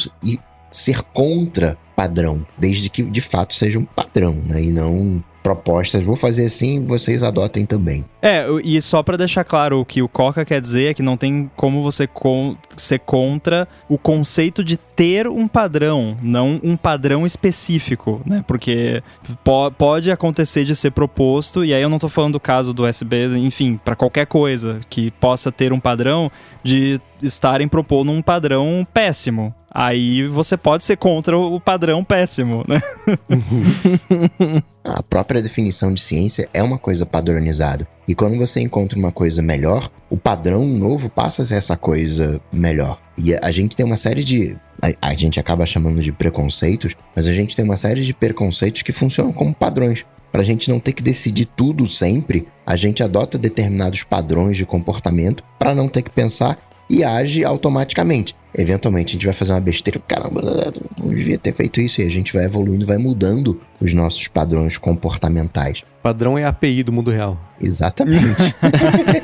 ser 0.70 1.02
contra 1.12 1.76
padrão, 1.94 2.46
desde 2.56 2.88
que 2.88 3.02
de 3.02 3.20
fato 3.20 3.54
seja 3.54 3.78
um 3.78 3.84
padrão, 3.84 4.34
né? 4.46 4.62
E 4.62 4.70
não 4.70 5.22
propostas, 5.42 6.04
vou 6.04 6.16
fazer 6.16 6.46
assim, 6.46 6.84
vocês 6.84 7.22
adotem 7.22 7.66
também. 7.66 8.04
É, 8.20 8.46
e 8.64 8.80
só 8.80 9.02
para 9.02 9.16
deixar 9.16 9.44
claro, 9.44 9.80
o 9.80 9.84
que 9.84 10.00
o 10.00 10.08
Coca 10.08 10.44
quer 10.44 10.60
dizer 10.60 10.90
é 10.90 10.94
que 10.94 11.02
não 11.02 11.16
tem 11.16 11.50
como 11.56 11.82
você 11.82 12.06
con 12.06 12.56
ser 12.76 13.00
contra 13.00 13.66
o 13.88 13.98
conceito 13.98 14.62
de 14.62 14.76
ter 14.76 15.26
um 15.26 15.48
padrão, 15.48 16.16
não 16.22 16.60
um 16.62 16.76
padrão 16.76 17.26
específico, 17.26 18.20
né? 18.24 18.44
Porque 18.46 19.02
po 19.42 19.70
pode 19.72 20.10
acontecer 20.10 20.64
de 20.64 20.76
ser 20.76 20.92
proposto, 20.92 21.64
e 21.64 21.74
aí 21.74 21.82
eu 21.82 21.88
não 21.88 21.98
tô 21.98 22.08
falando 22.08 22.34
do 22.34 22.40
caso 22.40 22.72
do 22.72 22.86
USB, 22.86 23.26
enfim, 23.36 23.80
para 23.84 23.96
qualquer 23.96 24.26
coisa 24.26 24.78
que 24.88 25.10
possa 25.12 25.50
ter 25.50 25.72
um 25.72 25.80
padrão 25.80 26.30
de 26.62 27.00
estarem 27.22 27.68
propondo 27.68 28.10
um 28.10 28.22
padrão 28.22 28.86
péssimo. 28.92 29.54
Aí 29.70 30.26
você 30.26 30.56
pode 30.56 30.84
ser 30.84 30.96
contra 30.96 31.36
o 31.36 31.58
padrão 31.58 32.04
péssimo, 32.04 32.62
né? 32.68 32.80
a 34.84 35.02
própria 35.02 35.40
definição 35.40 35.94
de 35.94 36.00
ciência 36.00 36.48
é 36.52 36.62
uma 36.62 36.78
coisa 36.78 37.06
padronizada. 37.06 37.88
E 38.06 38.14
quando 38.14 38.36
você 38.36 38.60
encontra 38.60 38.98
uma 38.98 39.12
coisa 39.12 39.40
melhor, 39.40 39.90
o 40.10 40.16
padrão 40.16 40.66
novo 40.66 41.08
passa 41.08 41.42
a 41.42 41.46
ser 41.46 41.54
essa 41.54 41.76
coisa 41.76 42.40
melhor. 42.52 43.00
E 43.16 43.34
a 43.34 43.50
gente 43.50 43.74
tem 43.74 43.86
uma 43.86 43.96
série 43.96 44.22
de. 44.22 44.56
A, 44.82 45.10
a 45.10 45.14
gente 45.14 45.40
acaba 45.40 45.64
chamando 45.64 46.02
de 46.02 46.12
preconceitos, 46.12 46.94
mas 47.16 47.26
a 47.26 47.32
gente 47.32 47.56
tem 47.56 47.64
uma 47.64 47.76
série 47.76 48.02
de 48.02 48.12
preconceitos 48.12 48.82
que 48.82 48.92
funcionam 48.92 49.32
como 49.32 49.54
padrões. 49.54 50.04
Para 50.30 50.40
a 50.40 50.44
gente 50.44 50.70
não 50.70 50.80
ter 50.80 50.92
que 50.92 51.02
decidir 51.02 51.44
tudo 51.44 51.86
sempre, 51.86 52.46
a 52.66 52.74
gente 52.74 53.02
adota 53.02 53.38
determinados 53.38 54.02
padrões 54.02 54.56
de 54.56 54.64
comportamento 54.64 55.44
para 55.58 55.74
não 55.74 55.88
ter 55.88 56.02
que 56.02 56.10
pensar 56.10 56.58
e 56.92 57.02
age 57.02 57.42
automaticamente. 57.44 58.36
Eventualmente 58.56 59.10
a 59.10 59.12
gente 59.12 59.24
vai 59.24 59.34
fazer 59.34 59.52
uma 59.52 59.60
besteira, 59.60 60.00
caramba, 60.06 60.42
não 60.98 61.08
devia 61.08 61.38
ter 61.38 61.52
feito 61.52 61.80
isso, 61.80 62.00
e 62.00 62.06
a 62.06 62.10
gente 62.10 62.32
vai 62.32 62.44
evoluindo, 62.44 62.86
vai 62.86 62.98
mudando 62.98 63.60
os 63.80 63.92
nossos 63.92 64.28
padrões 64.28 64.78
comportamentais. 64.78 65.82
Padrão 66.02 66.36
é 66.36 66.42
a 66.42 66.48
API 66.48 66.82
do 66.82 66.92
mundo 66.92 67.12
real. 67.12 67.38
Exatamente. 67.60 68.52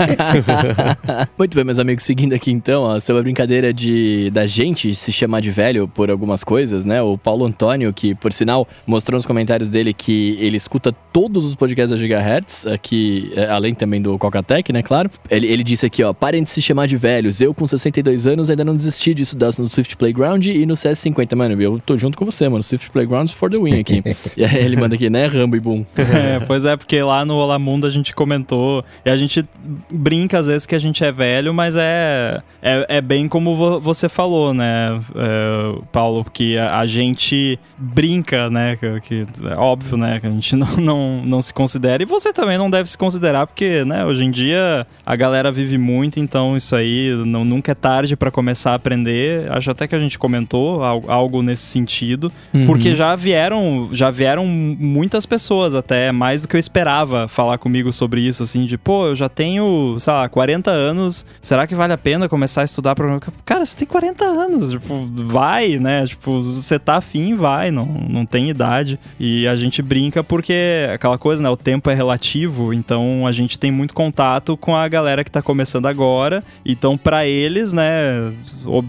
Muito 1.36 1.56
bem, 1.56 1.64
meus 1.64 1.80
amigos, 1.80 2.04
seguindo 2.04 2.34
aqui 2.34 2.52
então, 2.52 2.82
ó, 2.82 3.00
sobre 3.00 3.18
a 3.18 3.22
brincadeira 3.24 3.72
de 3.72 4.30
da 4.30 4.46
gente 4.46 4.94
se 4.94 5.10
chamar 5.10 5.40
de 5.40 5.50
velho 5.50 5.88
por 5.88 6.08
algumas 6.08 6.44
coisas, 6.44 6.84
né? 6.84 7.02
O 7.02 7.18
Paulo 7.18 7.44
Antônio, 7.44 7.92
que 7.92 8.14
por 8.14 8.32
sinal 8.32 8.68
mostrou 8.86 9.16
nos 9.16 9.26
comentários 9.26 9.68
dele 9.68 9.92
que 9.92 10.36
ele 10.38 10.56
escuta 10.56 10.92
todos 11.12 11.44
os 11.44 11.56
podcasts 11.56 11.90
da 11.90 11.96
Gigahertz, 11.96 12.64
aqui, 12.64 13.32
é, 13.34 13.48
além 13.48 13.74
também 13.74 14.00
do 14.00 14.16
Cocatec, 14.16 14.72
né? 14.72 14.82
Claro. 14.84 15.10
Ele, 15.28 15.48
ele 15.48 15.64
disse 15.64 15.84
aqui, 15.84 16.04
ó, 16.04 16.12
parem 16.12 16.44
de 16.44 16.50
se 16.50 16.62
chamar 16.62 16.86
de 16.86 16.96
velhos. 16.96 17.40
Eu, 17.40 17.52
com 17.52 17.66
62 17.66 18.24
anos, 18.24 18.50
ainda 18.50 18.64
não 18.64 18.76
desisti 18.76 19.14
de 19.18 19.24
estudar 19.24 19.50
no 19.58 19.68
Swift 19.68 19.96
Playground 19.96 20.46
e 20.46 20.64
no 20.64 20.74
CS50. 20.74 21.36
Mano, 21.36 21.60
eu 21.60 21.80
tô 21.84 21.96
junto 21.96 22.16
com 22.16 22.24
você, 22.24 22.48
mano. 22.48 22.62
Swift 22.62 22.90
Playground 22.90 23.28
for 23.30 23.50
the 23.50 23.58
win 23.58 23.80
aqui. 23.80 24.02
e 24.36 24.44
aí 24.44 24.64
ele 24.64 24.76
manda 24.76 24.94
aqui, 24.94 25.10
né? 25.10 25.26
Rambo 25.26 25.56
e 25.56 25.60
boom. 25.60 25.84
É, 26.18 26.40
pois 26.40 26.64
é, 26.64 26.76
porque 26.76 27.00
lá 27.02 27.24
no 27.24 27.36
Olá 27.36 27.58
Mundo 27.58 27.86
a 27.86 27.90
gente 27.90 28.14
comentou. 28.14 28.84
E 29.04 29.10
a 29.10 29.16
gente 29.16 29.44
brinca 29.90 30.38
às 30.38 30.46
vezes 30.46 30.66
que 30.66 30.74
a 30.74 30.78
gente 30.78 31.04
é 31.04 31.12
velho, 31.12 31.52
mas 31.52 31.76
é, 31.76 32.40
é, 32.62 32.86
é 32.88 33.00
bem 33.00 33.28
como 33.28 33.80
você 33.80 34.08
falou, 34.08 34.54
né, 34.54 35.00
é, 35.14 35.78
Paulo? 35.92 36.24
Que 36.24 36.56
a, 36.56 36.80
a, 36.80 36.86
gente 36.86 37.58
brinca, 37.76 38.48
né? 38.50 38.76
Que, 38.76 39.00
que, 39.00 39.26
é 39.48 39.54
óbvio, 39.54 39.96
né? 39.96 40.18
Que 40.18 40.26
a 40.26 40.30
gente 40.30 40.54
não, 40.56 40.76
não, 40.76 41.22
não 41.24 41.42
se 41.42 41.52
considera. 41.52 42.02
E 42.02 42.06
você 42.06 42.32
também 42.32 42.58
não 42.58 42.70
deve 42.70 42.88
se 42.88 42.96
considerar, 42.96 43.46
porque, 43.46 43.84
né, 43.84 44.04
hoje 44.04 44.24
em 44.24 44.30
dia 44.30 44.86
a 45.04 45.16
galera 45.16 45.52
vive 45.52 45.78
muito, 45.78 46.18
então 46.18 46.56
isso 46.56 46.74
aí 46.74 47.10
não, 47.26 47.44
nunca 47.44 47.72
é 47.72 47.74
tarde 47.74 48.16
para 48.16 48.30
começar 48.30 48.72
a 48.72 48.74
aprender. 48.74 49.07
Acho 49.50 49.70
até 49.70 49.86
que 49.86 49.94
a 49.94 49.98
gente 49.98 50.18
comentou 50.18 50.82
algo, 50.82 51.42
nesse 51.42 51.62
sentido. 51.62 52.32
Uhum. 52.52 52.66
Porque 52.66 52.94
já 52.94 53.14
vieram, 53.14 53.88
já 53.92 54.10
vieram 54.10 54.46
muitas 54.46 55.26
pessoas, 55.26 55.74
até 55.74 56.12
mais 56.12 56.42
do 56.42 56.48
que 56.48 56.56
eu 56.56 56.60
esperava, 56.60 57.28
falar 57.28 57.58
comigo 57.58 57.92
sobre 57.92 58.20
isso, 58.20 58.42
assim, 58.42 58.66
de, 58.66 58.76
pô, 58.76 59.08
eu 59.08 59.14
já 59.14 59.28
tenho, 59.28 59.96
sei 59.98 60.12
lá, 60.12 60.28
40 60.28 60.70
anos, 60.70 61.26
será 61.40 61.66
que 61.66 61.74
vale 61.74 61.92
a 61.92 61.98
pena 61.98 62.28
começar 62.28 62.62
a 62.62 62.64
estudar 62.64 62.94
programação? 62.94 63.32
Cara, 63.44 63.64
você 63.64 63.76
tem 63.76 63.86
40 63.86 64.24
anos, 64.24 64.70
tipo, 64.70 65.08
vai, 65.14 65.76
né? 65.76 66.06
Tipo, 66.06 66.42
você 66.42 66.78
tá 66.78 66.96
afim, 66.96 67.34
vai, 67.34 67.70
não, 67.70 67.86
não 67.86 68.26
tem 68.26 68.48
idade. 68.48 68.98
E 69.18 69.46
a 69.46 69.56
gente 69.56 69.82
brinca 69.82 70.22
porque 70.22 70.88
aquela 70.92 71.18
coisa, 71.18 71.42
né? 71.42 71.48
O 71.48 71.56
tempo 71.56 71.90
é 71.90 71.94
relativo, 71.94 72.72
então 72.72 73.26
a 73.26 73.32
gente 73.32 73.58
tem 73.58 73.70
muito 73.70 73.94
contato 73.94 74.56
com 74.56 74.76
a 74.76 74.86
galera 74.88 75.24
que 75.24 75.30
tá 75.30 75.42
começando 75.42 75.86
agora. 75.86 76.42
Então, 76.64 76.96
para 76.96 77.26
eles, 77.26 77.72
né, 77.72 78.32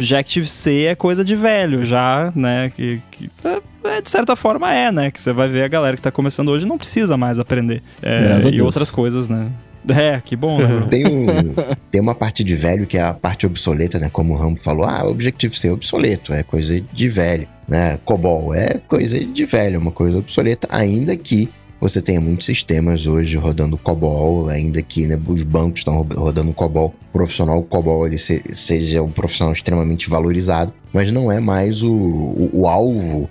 Objective-C 0.09 0.85
é 0.85 0.95
coisa 0.95 1.23
de 1.23 1.35
velho 1.35 1.85
já, 1.85 2.33
né? 2.35 2.71
Que, 2.75 2.99
que 3.11 3.29
é, 3.43 3.97
é, 3.97 4.01
de 4.01 4.09
certa 4.09 4.35
forma 4.35 4.73
é, 4.73 4.91
né? 4.91 5.11
Que 5.11 5.19
você 5.19 5.31
vai 5.31 5.47
ver 5.47 5.63
a 5.63 5.67
galera 5.67 5.95
que 5.95 6.01
tá 6.01 6.11
começando 6.11 6.49
hoje 6.49 6.65
não 6.65 6.77
precisa 6.77 7.15
mais 7.15 7.37
aprender. 7.37 7.83
É, 8.01 8.39
e 8.51 8.61
outras 8.61 8.89
coisas, 8.89 9.27
né? 9.27 9.51
É, 9.87 10.19
que 10.23 10.35
bom, 10.35 10.59
né? 10.59 10.87
tem, 10.89 11.05
um, 11.05 11.55
tem 11.89 12.01
uma 12.01 12.13
parte 12.13 12.43
de 12.43 12.53
velho 12.55 12.85
que 12.85 12.97
é 12.97 13.01
a 13.01 13.13
parte 13.13 13.45
obsoleta, 13.45 13.99
né? 13.99 14.09
Como 14.11 14.33
o 14.33 14.37
Rambo 14.37 14.59
falou, 14.59 14.85
ah, 14.85 15.05
o 15.05 15.11
Objective-C 15.11 15.67
é 15.67 15.71
obsoleto, 15.71 16.33
é 16.33 16.43
coisa 16.43 16.81
de 16.91 17.07
velho, 17.07 17.47
né? 17.67 17.97
COBOL 18.03 18.53
é 18.53 18.81
coisa 18.87 19.23
de 19.23 19.45
velho, 19.45 19.75
é 19.75 19.79
uma 19.79 19.91
coisa 19.91 20.17
obsoleta, 20.17 20.67
ainda 20.71 21.15
que 21.15 21.49
você 21.79 22.01
tenha 22.01 22.19
muitos 22.19 22.45
sistemas 22.45 23.07
hoje 23.07 23.37
rodando 23.37 23.77
COBOL, 23.77 24.49
ainda 24.49 24.81
que 24.81 25.07
né, 25.07 25.19
os 25.27 25.43
bancos 25.43 25.79
estão 25.79 26.01
rodando 26.01 26.53
COBOL. 26.53 26.93
O 27.09 27.11
profissional 27.13 27.61
COBOL 27.63 28.07
ele 28.07 28.17
se, 28.17 28.41
seja 28.51 29.01
um 29.01 29.11
profissional 29.11 29.53
extremamente 29.53 30.09
valorizado, 30.09 30.73
mas 30.91 31.11
não 31.11 31.31
é 31.31 31.39
mais 31.39 31.81
o, 31.83 31.91
o, 31.91 32.49
o 32.53 32.67
alvo 32.67 33.29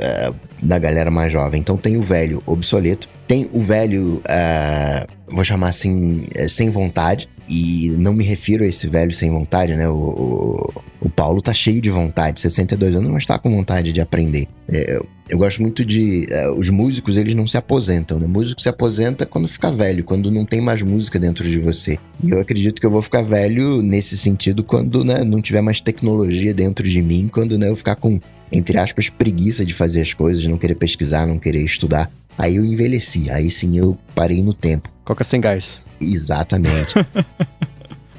é, 0.00 0.32
da 0.62 0.78
galera 0.78 1.10
mais 1.10 1.32
jovem. 1.32 1.60
Então 1.60 1.76
tem 1.76 1.96
o 1.96 2.02
velho 2.02 2.42
obsoleto, 2.46 3.08
tem 3.26 3.48
o 3.52 3.60
velho, 3.60 4.22
uh, 4.26 5.34
vou 5.34 5.44
chamar 5.44 5.68
assim, 5.68 6.26
é, 6.34 6.48
sem 6.48 6.68
vontade, 6.68 7.28
e 7.48 7.94
não 7.98 8.12
me 8.12 8.22
refiro 8.22 8.62
a 8.62 8.66
esse 8.66 8.86
velho 8.86 9.12
sem 9.12 9.30
vontade, 9.30 9.74
né? 9.74 9.88
O, 9.88 9.94
o, 9.94 10.82
o 11.00 11.10
Paulo 11.10 11.42
tá 11.42 11.52
cheio 11.52 11.80
de 11.80 11.90
vontade, 11.90 12.40
62 12.40 12.94
anos, 12.94 13.10
mas 13.10 13.26
tá 13.26 13.38
com 13.38 13.50
vontade 13.50 13.92
de 13.92 14.00
aprender. 14.00 14.46
É, 14.70 15.00
eu, 15.30 15.38
gosto 15.38 15.62
muito 15.62 15.84
de. 15.84 16.26
Uh, 16.30 16.58
os 16.58 16.68
músicos, 16.68 17.16
eles 17.16 17.34
não 17.34 17.46
se 17.46 17.56
aposentam, 17.56 18.18
né? 18.18 18.26
O 18.26 18.28
músico 18.28 18.60
se 18.60 18.68
aposenta 18.68 19.24
quando 19.24 19.48
fica 19.48 19.70
velho, 19.70 20.04
quando 20.04 20.30
não 20.30 20.44
tem 20.44 20.60
mais 20.60 20.82
música 20.82 21.18
dentro 21.18 21.48
de 21.48 21.58
você. 21.58 21.98
E 22.22 22.30
eu 22.30 22.40
acredito 22.40 22.80
que 22.80 22.86
eu 22.86 22.90
vou 22.90 23.02
ficar 23.02 23.22
velho 23.22 23.82
nesse 23.82 24.16
sentido 24.16 24.62
quando 24.62 25.04
né, 25.04 25.24
não 25.24 25.40
tiver 25.40 25.60
mais 25.60 25.80
tecnologia 25.80 26.52
dentro 26.52 26.86
de 26.86 27.00
mim, 27.00 27.28
quando 27.28 27.58
né, 27.58 27.68
eu 27.68 27.76
ficar 27.76 27.96
com, 27.96 28.20
entre 28.52 28.78
aspas, 28.78 29.08
preguiça 29.08 29.64
de 29.64 29.72
fazer 29.72 30.02
as 30.02 30.12
coisas, 30.12 30.44
não 30.46 30.56
querer 30.56 30.74
pesquisar, 30.74 31.26
não 31.26 31.38
querer 31.38 31.62
estudar. 31.64 32.10
Aí 32.36 32.56
eu 32.56 32.64
envelheci, 32.64 33.30
aí 33.30 33.50
sim 33.50 33.78
eu 33.78 33.98
parei 34.14 34.42
no 34.42 34.54
tempo. 34.54 34.88
Coca 35.04 35.24
sem 35.24 35.40
gás. 35.40 35.82
Exatamente. 36.00 36.94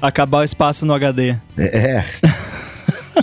acabar 0.02 0.38
o 0.38 0.44
espaço 0.44 0.84
no 0.84 0.92
HD. 0.92 1.36
É. 1.56 1.78
é. 1.78 2.04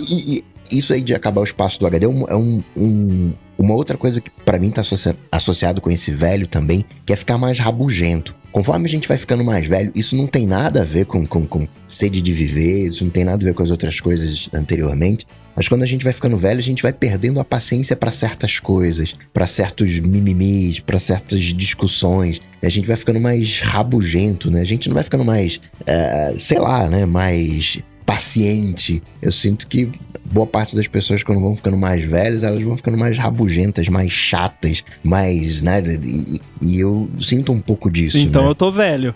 e, 0.08 0.38
e, 0.38 0.44
isso 0.78 0.92
aí 0.92 1.02
de 1.02 1.14
acabar 1.14 1.40
o 1.40 1.44
espaço 1.44 1.78
do 1.78 1.86
HD 1.86 2.06
é, 2.06 2.08
um, 2.08 2.24
é 2.28 2.36
um, 2.36 2.64
um, 2.76 3.32
uma 3.60 3.74
outra 3.74 3.96
coisa 3.96 4.22
que 4.22 4.30
para 4.30 4.58
mim 4.58 4.70
tá 4.70 4.80
associa 4.80 5.14
associado 5.30 5.82
com 5.82 5.90
esse 5.90 6.10
velho 6.10 6.46
também, 6.46 6.82
que 7.04 7.12
é 7.12 7.16
ficar 7.16 7.36
mais 7.36 7.58
rabugento. 7.58 8.34
Conforme 8.50 8.86
a 8.86 8.88
gente 8.88 9.06
vai 9.06 9.18
ficando 9.18 9.44
mais 9.44 9.68
velho, 9.68 9.92
isso 9.94 10.16
não 10.16 10.26
tem 10.26 10.46
nada 10.46 10.80
a 10.80 10.84
ver 10.84 11.04
com, 11.04 11.24
com, 11.26 11.46
com 11.46 11.66
sede 11.86 12.22
de 12.22 12.32
viver, 12.32 12.88
isso 12.88 13.04
não 13.04 13.10
tem 13.10 13.22
nada 13.22 13.44
a 13.44 13.46
ver 13.46 13.54
com 13.54 13.62
as 13.62 13.70
outras 13.70 14.00
coisas 14.00 14.48
anteriormente. 14.52 15.26
Mas 15.54 15.68
quando 15.68 15.82
a 15.82 15.86
gente 15.86 16.02
vai 16.02 16.12
ficando 16.12 16.36
velho, 16.36 16.58
a 16.58 16.62
gente 16.62 16.82
vai 16.82 16.92
perdendo 16.92 17.38
a 17.38 17.44
paciência 17.44 17.94
para 17.94 18.10
certas 18.10 18.58
coisas, 18.58 19.14
para 19.32 19.46
certos 19.46 20.00
mimimis, 20.00 20.80
para 20.80 20.98
certas 20.98 21.40
discussões. 21.40 22.40
A 22.62 22.68
gente 22.68 22.88
vai 22.88 22.96
ficando 22.96 23.20
mais 23.20 23.60
rabugento, 23.60 24.50
né? 24.50 24.62
A 24.62 24.64
gente 24.64 24.88
não 24.88 24.94
vai 24.94 25.04
ficando 25.04 25.24
mais, 25.24 25.60
uh, 25.82 26.38
sei 26.40 26.58
lá, 26.58 26.88
né? 26.88 27.04
Mais 27.04 27.78
paciente. 28.10 29.00
Eu 29.22 29.30
sinto 29.30 29.68
que 29.68 29.88
boa 30.24 30.46
parte 30.46 30.74
das 30.74 30.88
pessoas, 30.88 31.22
quando 31.22 31.40
vão 31.40 31.54
ficando 31.54 31.76
mais 31.76 32.02
velhas, 32.02 32.42
elas 32.42 32.60
vão 32.60 32.76
ficando 32.76 32.98
mais 32.98 33.16
rabugentas, 33.16 33.88
mais 33.88 34.10
chatas, 34.10 34.82
mais, 35.04 35.62
né? 35.62 35.80
E, 36.04 36.40
e 36.60 36.80
eu 36.80 37.08
sinto 37.20 37.52
um 37.52 37.60
pouco 37.60 37.88
disso. 37.88 38.18
Então 38.18 38.42
né? 38.42 38.50
eu 38.50 38.54
tô 38.54 38.72
velho. 38.72 39.14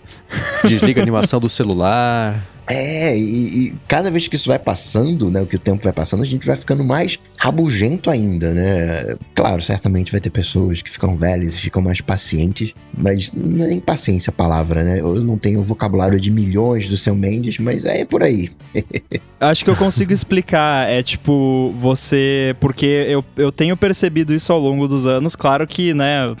Desliga 0.65 1.01
a 1.01 1.03
animação 1.03 1.41
do 1.41 1.49
celular. 1.49 2.41
É, 2.67 3.15
e, 3.17 3.67
e, 3.67 3.73
cada 3.87 4.09
vez 4.09 4.27
que 4.27 4.35
isso 4.35 4.49
vai 4.49 4.57
passando, 4.57 5.29
né, 5.29 5.41
o 5.41 5.45
que 5.45 5.55
o 5.55 5.59
tempo 5.59 5.83
vai 5.83 5.93
passando, 5.93 6.23
a 6.23 6.25
gente 6.25 6.45
vai 6.47 6.55
ficando 6.55 6.83
mais 6.83 7.19
rabugento 7.37 8.09
ainda, 8.09 8.53
né? 8.53 9.15
Claro, 9.35 9.61
certamente 9.61 10.11
vai 10.11 10.19
ter 10.19 10.31
pessoas 10.31 10.81
que 10.81 10.89
ficam 10.89 11.15
velhas 11.15 11.55
e 11.55 11.61
ficam 11.61 11.81
mais 11.81 12.01
pacientes, 12.01 12.73
mas 12.97 13.31
nem 13.33 13.79
paciência 13.79 14.31
a 14.31 14.33
palavra, 14.33 14.83
né? 14.83 14.99
Eu 14.99 15.15
não 15.23 15.37
tenho 15.37 15.59
o 15.59 15.63
vocabulário 15.63 16.19
de 16.19 16.31
milhões 16.31 16.87
do 16.87 16.97
seu 16.97 17.15
Mendes, 17.15 17.59
mas 17.59 17.85
é 17.85 18.03
por 18.03 18.23
aí. 18.23 18.49
Acho 19.39 19.63
que 19.63 19.69
eu 19.69 19.75
consigo 19.75 20.13
explicar. 20.13 20.89
É 20.89 21.03
tipo, 21.03 21.73
você. 21.77 22.55
Porque 22.59 23.05
eu, 23.07 23.23
eu 23.35 23.51
tenho 23.51 23.75
percebido 23.75 24.33
isso 24.33 24.51
ao 24.51 24.59
longo 24.59 24.87
dos 24.87 25.05
anos. 25.05 25.35
Claro 25.35 25.67
que, 25.67 25.93
né, 25.93 26.35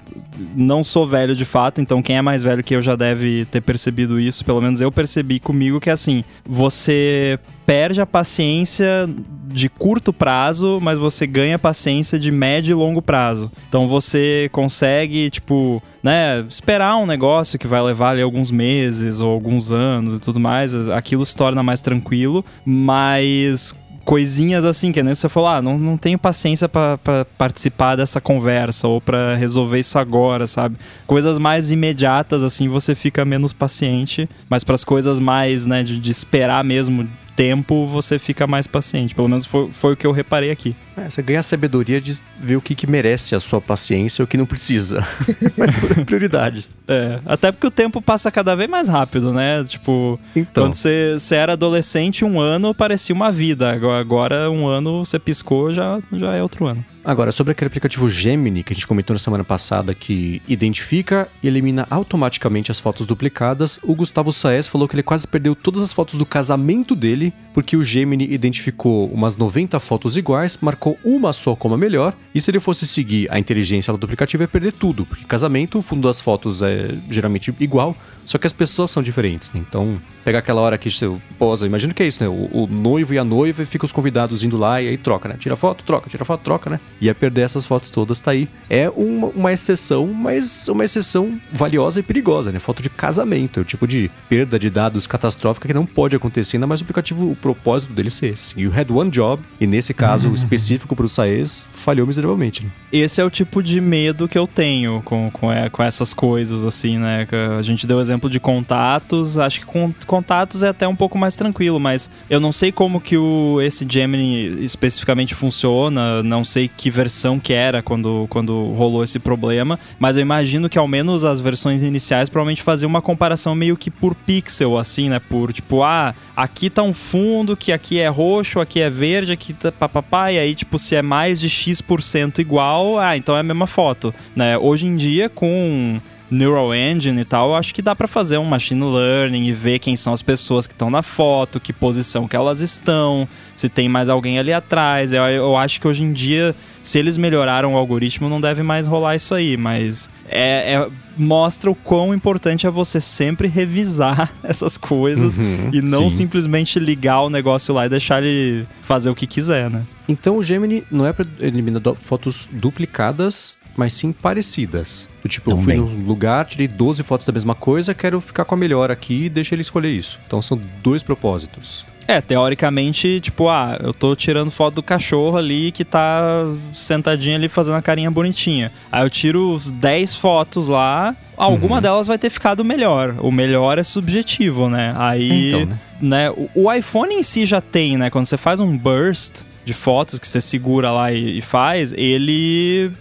não 0.55 0.83
sou 0.83 1.05
velho 1.05 1.35
de 1.35 1.45
fato, 1.45 1.81
então 1.81 2.01
quem 2.01 2.17
é 2.17 2.21
mais 2.21 2.41
velho 2.41 2.63
que 2.63 2.75
eu 2.75 2.81
já 2.81 2.95
deve 2.95 3.45
ter 3.45 3.61
percebido 3.61 4.19
isso. 4.19 4.45
Pelo 4.45 4.61
menos 4.61 4.81
eu 4.81 4.91
percebi 4.91 5.39
comigo 5.39 5.79
que 5.79 5.89
é 5.89 5.93
assim: 5.93 6.14
você 6.47 7.39
perde 7.65 7.99
a 7.99 8.05
paciência 8.05 9.09
de 9.47 9.69
curto 9.69 10.13
prazo, 10.13 10.79
mas 10.81 10.97
você 10.97 11.25
ganha 11.25 11.57
paciência 11.57 12.19
de 12.19 12.31
médio 12.31 12.71
e 12.71 12.75
longo 12.75 13.01
prazo. 13.01 13.51
Então 13.67 13.87
você 13.87 14.49
consegue, 14.51 15.29
tipo, 15.29 15.81
né, 16.03 16.45
esperar 16.49 16.97
um 16.97 17.05
negócio 17.05 17.57
que 17.57 17.67
vai 17.67 17.81
levar 17.81 18.11
ali 18.11 18.21
alguns 18.21 18.51
meses 18.51 19.21
ou 19.21 19.31
alguns 19.31 19.71
anos 19.71 20.17
e 20.17 20.21
tudo 20.21 20.39
mais, 20.39 20.89
aquilo 20.89 21.25
se 21.25 21.35
torna 21.35 21.63
mais 21.63 21.81
tranquilo, 21.81 22.45
mas 22.65 23.75
coisinhas 24.05 24.63
assim, 24.63 24.91
que 24.91 25.01
nem 25.01 25.15
você 25.15 25.27
falou, 25.27 25.49
ah, 25.49 25.61
não, 25.61 25.77
não 25.77 25.97
tenho 25.97 26.17
paciência 26.17 26.69
para 26.69 27.25
participar 27.37 27.95
dessa 27.95 28.21
conversa 28.21 28.87
ou 28.87 29.01
para 29.01 29.35
resolver 29.35 29.79
isso 29.79 29.97
agora, 29.97 30.45
sabe? 30.45 30.77
Coisas 31.07 31.39
mais 31.39 31.71
imediatas, 31.71 32.43
assim, 32.43 32.69
você 32.69 32.93
fica 32.93 33.25
menos 33.25 33.51
paciente, 33.51 34.29
mas 34.47 34.63
para 34.63 34.75
as 34.75 34.83
coisas 34.83 35.19
mais, 35.19 35.65
né, 35.65 35.83
de, 35.83 35.97
de 35.97 36.11
esperar 36.11 36.63
mesmo 36.63 37.09
tempo 37.35 37.85
você 37.85 38.17
fica 38.17 38.47
mais 38.47 38.65
paciente. 38.65 39.13
Pelo 39.13 39.27
menos 39.27 39.45
foi, 39.45 39.69
foi 39.71 39.93
o 39.93 39.97
que 39.97 40.07
eu 40.07 40.11
reparei 40.11 40.51
aqui. 40.51 40.75
É, 40.97 41.09
você 41.09 41.21
ganha 41.21 41.39
a 41.39 41.43
sabedoria 41.43 41.99
de 41.99 42.19
ver 42.39 42.55
o 42.55 42.61
que, 42.61 42.73
que 42.73 42.87
merece 42.87 43.35
a 43.35 43.39
sua 43.39 43.59
paciência 43.59 44.21
e 44.21 44.23
o 44.23 44.27
que 44.27 44.37
não 44.37 44.45
precisa. 44.45 45.05
Mas 45.57 45.75
por 45.77 46.05
prioridades. 46.05 46.69
É, 46.87 47.19
até 47.25 47.51
porque 47.51 47.67
o 47.67 47.71
tempo 47.71 48.01
passa 48.01 48.31
cada 48.31 48.55
vez 48.55 48.69
mais 48.69 48.87
rápido, 48.87 49.33
né? 49.33 49.63
Tipo, 49.65 50.19
então. 50.35 50.63
quando 50.63 50.73
você, 50.73 51.15
você 51.17 51.35
era 51.35 51.53
adolescente, 51.53 52.23
um 52.23 52.39
ano 52.39 52.73
parecia 52.73 53.13
uma 53.13 53.31
vida. 53.31 53.71
Agora, 53.99 54.49
um 54.49 54.67
ano 54.67 55.03
você 55.03 55.19
piscou, 55.19 55.73
já, 55.73 55.99
já 56.13 56.33
é 56.33 56.41
outro 56.41 56.65
ano. 56.65 56.83
Agora, 57.05 57.31
sobre 57.31 57.51
aquele 57.51 57.67
aplicativo 57.67 58.09
Gemini 58.09 58.63
que 58.63 58.73
a 58.73 58.75
gente 58.75 58.87
comentou 58.87 59.13
na 59.13 59.19
semana 59.19 59.43
passada 59.43 59.93
que 59.93 60.41
identifica 60.47 61.27
e 61.43 61.47
elimina 61.47 61.85
automaticamente 61.91 62.71
as 62.71 62.79
fotos 62.79 63.05
duplicadas, 63.05 63.79
o 63.83 63.93
Gustavo 63.93 64.33
Saez 64.33 64.67
falou 64.67 64.87
que 64.87 64.95
ele 64.95 65.03
quase 65.03 65.27
perdeu 65.27 65.55
todas 65.55 65.83
as 65.83 65.93
fotos 65.93 66.17
do 66.17 66.25
casamento 66.25 66.95
dele 66.95 67.31
porque 67.53 67.77
o 67.77 67.83
Gemini 67.83 68.27
identificou 68.33 69.07
umas 69.07 69.37
90 69.37 69.79
fotos 69.79 70.17
iguais, 70.17 70.57
marcou 70.59 70.84
uma 71.03 71.33
só 71.33 71.55
como 71.55 71.75
a 71.75 71.77
melhor, 71.77 72.13
e 72.33 72.41
se 72.41 72.51
ele 72.51 72.59
fosse 72.59 72.85
seguir 72.85 73.27
a 73.31 73.39
inteligência 73.39 73.91
do 73.93 74.03
aplicativo 74.03 74.43
ia 74.43 74.47
perder 74.47 74.73
tudo, 74.73 75.05
porque 75.05 75.23
casamento, 75.25 75.79
o 75.79 75.81
fundo 75.81 76.07
das 76.07 76.19
fotos 76.19 76.61
é 76.61 76.93
geralmente 77.09 77.53
igual, 77.59 77.95
só 78.25 78.37
que 78.37 78.47
as 78.47 78.53
pessoas 78.53 78.91
são 78.91 79.01
diferentes. 79.01 79.53
Né? 79.53 79.63
Então, 79.67 80.01
pegar 80.23 80.39
aquela 80.39 80.61
hora 80.61 80.77
que 80.77 80.89
você 80.89 81.11
posa, 81.37 81.65
imagina 81.65 81.93
que 81.93 82.03
é 82.03 82.07
isso, 82.07 82.23
né? 82.23 82.29
O, 82.29 82.63
o 82.63 82.67
noivo 82.67 83.13
e 83.13 83.19
a 83.19 83.23
noiva 83.23 83.63
e 83.63 83.65
fica 83.65 83.85
os 83.85 83.91
convidados 83.91 84.43
indo 84.43 84.57
lá 84.57 84.81
e 84.81 84.89
aí 84.89 84.97
troca, 84.97 85.29
né? 85.29 85.35
Tira 85.37 85.55
foto, 85.55 85.83
troca, 85.83 86.09
tira 86.09 86.25
foto, 86.25 86.41
troca, 86.41 86.69
né? 86.69 86.79
Ia 86.99 87.13
perder 87.13 87.41
essas 87.41 87.65
fotos 87.65 87.89
todas, 87.89 88.19
tá 88.19 88.31
aí. 88.31 88.49
É 88.69 88.89
uma, 88.89 89.27
uma 89.27 89.53
exceção, 89.53 90.07
mas 90.07 90.67
uma 90.67 90.83
exceção 90.83 91.39
valiosa 91.51 91.99
e 91.99 92.03
perigosa, 92.03 92.51
né? 92.51 92.59
Foto 92.59 92.81
de 92.81 92.89
casamento, 92.89 93.59
é 93.59 93.61
o 93.61 93.65
tipo 93.65 93.87
de 93.87 94.09
perda 94.27 94.57
de 94.57 94.69
dados 94.69 95.05
catastrófica 95.07 95.67
que 95.67 95.73
não 95.73 95.85
pode 95.85 96.15
acontecer, 96.15 96.57
ainda 96.57 96.67
mais 96.67 96.81
o 96.81 96.83
aplicativo, 96.83 97.31
o 97.31 97.35
propósito 97.35 97.93
dele 97.93 98.09
ser 98.09 98.33
esse. 98.33 98.53
E 98.59 98.67
o 98.67 98.73
Had 98.73 98.89
One 98.89 99.11
Job, 99.11 99.43
e 99.59 99.67
nesse 99.67 99.93
caso 99.93 100.29
uhum. 100.29 100.33
Específico 100.75 100.95
para 100.95 101.05
o 101.05 101.09
Saez, 101.09 101.67
falhou 101.73 102.05
miseravelmente. 102.05 102.63
Né? 102.63 102.69
Esse 102.91 103.21
é 103.21 103.25
o 103.25 103.29
tipo 103.29 103.63
de 103.63 103.81
medo 103.81 104.27
que 104.27 104.37
eu 104.37 104.47
tenho 104.47 105.01
com, 105.03 105.29
com, 105.31 105.51
é, 105.51 105.69
com 105.69 105.81
essas 105.81 106.13
coisas, 106.13 106.65
assim, 106.65 106.97
né? 106.97 107.27
A 107.57 107.61
gente 107.61 107.87
deu 107.87 107.99
exemplo 107.99 108.29
de 108.29 108.39
contatos, 108.39 109.37
acho 109.37 109.59
que 109.59 109.65
com 109.65 109.93
contatos 110.05 110.63
é 110.63 110.69
até 110.69 110.87
um 110.87 110.95
pouco 110.95 111.17
mais 111.17 111.35
tranquilo, 111.35 111.79
mas 111.79 112.09
eu 112.29 112.39
não 112.39 112.51
sei 112.51 112.71
como 112.71 113.01
que 113.01 113.17
o, 113.17 113.59
esse 113.61 113.85
Gemini 113.87 114.63
especificamente 114.63 115.33
funciona, 115.33 116.21
não 116.23 116.45
sei 116.45 116.67
que 116.67 116.89
versão 116.89 117.39
que 117.39 117.53
era 117.53 117.81
quando, 117.81 118.27
quando 118.29 118.65
rolou 118.73 119.03
esse 119.03 119.19
problema, 119.19 119.79
mas 119.99 120.15
eu 120.15 120.21
imagino 120.21 120.69
que 120.69 120.77
ao 120.77 120.87
menos 120.87 121.23
as 121.23 121.39
versões 121.39 121.83
iniciais 121.83 122.29
provavelmente 122.29 122.61
faziam 122.61 122.89
uma 122.89 123.01
comparação 123.01 123.55
meio 123.55 123.77
que 123.77 123.89
por 123.89 124.15
pixel, 124.15 124.77
assim, 124.77 125.09
né? 125.09 125.19
Por 125.19 125.51
tipo, 125.51 125.83
ah, 125.83 126.13
aqui 126.35 126.69
tá 126.69 126.83
um 126.83 126.93
fundo 126.93 127.57
que 127.57 127.71
aqui 127.71 127.99
é 127.99 128.07
roxo, 128.07 128.59
aqui 128.59 128.79
é 128.79 128.89
verde, 128.89 129.31
aqui 129.31 129.53
tá 129.53 129.71
papapá, 129.71 130.31
e 130.31 130.39
aí, 130.39 130.55
tipo, 130.55 130.64
se 130.77 130.95
é 130.95 131.01
mais 131.01 131.39
de 131.39 131.49
X% 131.49 132.39
igual, 132.39 132.99
ah, 132.99 133.15
então 133.15 133.35
é 133.35 133.39
a 133.39 133.43
mesma 133.43 133.67
foto, 133.67 134.13
né? 134.35 134.57
Hoje 134.57 134.87
em 134.87 134.95
dia, 134.95 135.29
com 135.29 135.99
Neural 136.29 136.73
Engine 136.73 137.21
e 137.21 137.25
tal, 137.25 137.49
eu 137.49 137.55
acho 137.55 137.73
que 137.73 137.81
dá 137.81 137.95
para 137.95 138.07
fazer 138.07 138.37
um 138.37 138.45
machine 138.45 138.83
learning 138.83 139.45
e 139.45 139.53
ver 139.53 139.79
quem 139.79 139.95
são 139.95 140.13
as 140.13 140.21
pessoas 140.21 140.65
que 140.67 140.73
estão 140.73 140.89
na 140.89 141.01
foto, 141.01 141.59
que 141.59 141.71
posição 141.71 142.27
que 142.27 142.35
elas 142.35 142.61
estão, 142.61 143.27
se 143.55 143.69
tem 143.69 143.87
mais 143.87 144.09
alguém 144.09 144.39
ali 144.39 144.51
atrás. 144.51 145.13
Eu, 145.13 145.23
eu 145.23 145.57
acho 145.57 145.79
que 145.79 145.87
hoje 145.87 146.03
em 146.03 146.11
dia, 146.11 146.55
se 146.81 146.97
eles 146.97 147.17
melhoraram 147.17 147.73
o 147.73 147.77
algoritmo, 147.77 148.29
não 148.29 148.41
deve 148.41 148.63
mais 148.63 148.87
rolar 148.87 149.15
isso 149.15 149.33
aí, 149.35 149.55
mas 149.55 150.09
é, 150.27 150.73
é 150.73 150.87
mostra 151.17 151.71
o 151.71 151.75
quão 151.75 152.13
importante 152.13 152.67
é 152.67 152.69
você 152.69 152.99
sempre 152.99 153.47
revisar 153.47 154.31
essas 154.43 154.77
coisas 154.77 155.37
uhum, 155.37 155.69
e 155.71 155.81
não 155.81 156.09
sim. 156.09 156.17
simplesmente 156.17 156.77
ligar 156.79 157.21
o 157.21 157.29
negócio 157.29 157.73
lá 157.73 157.85
e 157.85 157.89
deixar 157.89 158.21
ele 158.21 158.67
fazer 158.81 159.09
o 159.09 159.15
que 159.15 159.25
quiser, 159.25 159.69
né? 159.69 159.83
Então 160.07 160.37
o 160.37 160.43
Gemini 160.43 160.83
não 160.91 161.05
é 161.05 161.13
para 161.13 161.25
eliminar 161.39 161.81
fotos 161.95 162.47
duplicadas, 162.51 163.57
mas 163.75 163.93
sim 163.93 164.11
parecidas. 164.11 165.09
Do 165.21 165.29
tipo, 165.29 165.51
Também. 165.51 165.77
eu 165.77 165.87
fui 165.87 165.97
num 165.97 166.07
lugar, 166.07 166.45
tirei 166.45 166.67
12 166.67 167.03
fotos 167.03 167.25
da 167.25 167.33
mesma 167.33 167.55
coisa, 167.55 167.93
quero 167.93 168.19
ficar 168.21 168.45
com 168.45 168.55
a 168.55 168.57
melhor 168.57 168.91
aqui 168.91 169.25
e 169.25 169.29
deixa 169.29 169.55
ele 169.55 169.61
escolher 169.61 169.91
isso. 169.91 170.19
Então 170.25 170.41
são 170.41 170.59
dois 170.81 171.03
propósitos. 171.03 171.85
É, 172.07 172.21
teoricamente, 172.21 173.19
tipo, 173.19 173.49
ah, 173.49 173.79
eu 173.81 173.91
tô 173.91 174.15
tirando 174.15 174.51
foto 174.51 174.75
do 174.75 174.83
cachorro 174.83 175.37
ali 175.37 175.71
que 175.71 175.83
tá 175.83 176.45
sentadinho 176.71 177.35
ali 177.35 177.49
fazendo 177.49 177.75
a 177.75 177.81
carinha 177.81 178.11
bonitinha. 178.11 178.71
Aí 178.91 179.03
eu 179.03 179.09
tiro 179.09 179.59
10 179.73 180.13
fotos 180.13 180.67
lá, 180.67 181.15
alguma 181.35 181.77
uhum. 181.77 181.81
delas 181.81 182.05
vai 182.05 182.19
ter 182.19 182.29
ficado 182.29 182.63
melhor. 182.63 183.15
O 183.19 183.31
melhor 183.31 183.79
é 183.79 183.83
subjetivo, 183.83 184.69
né? 184.69 184.93
Aí, 184.95 185.47
então, 185.47 185.65
né? 185.65 185.79
né 185.99 186.29
o, 186.29 186.49
o 186.53 186.71
iPhone 186.71 187.15
em 187.15 187.23
si 187.23 187.43
já 187.43 187.59
tem, 187.59 187.97
né? 187.97 188.11
Quando 188.11 188.25
você 188.25 188.37
faz 188.37 188.59
um 188.59 188.77
burst, 188.77 189.41
de 189.65 189.73
fotos 189.73 190.19
que 190.19 190.27
você 190.27 190.39
segura 190.39 190.91
lá 190.91 191.11
e, 191.11 191.39
e 191.39 191.41
faz, 191.41 191.91
ele 191.97 192.91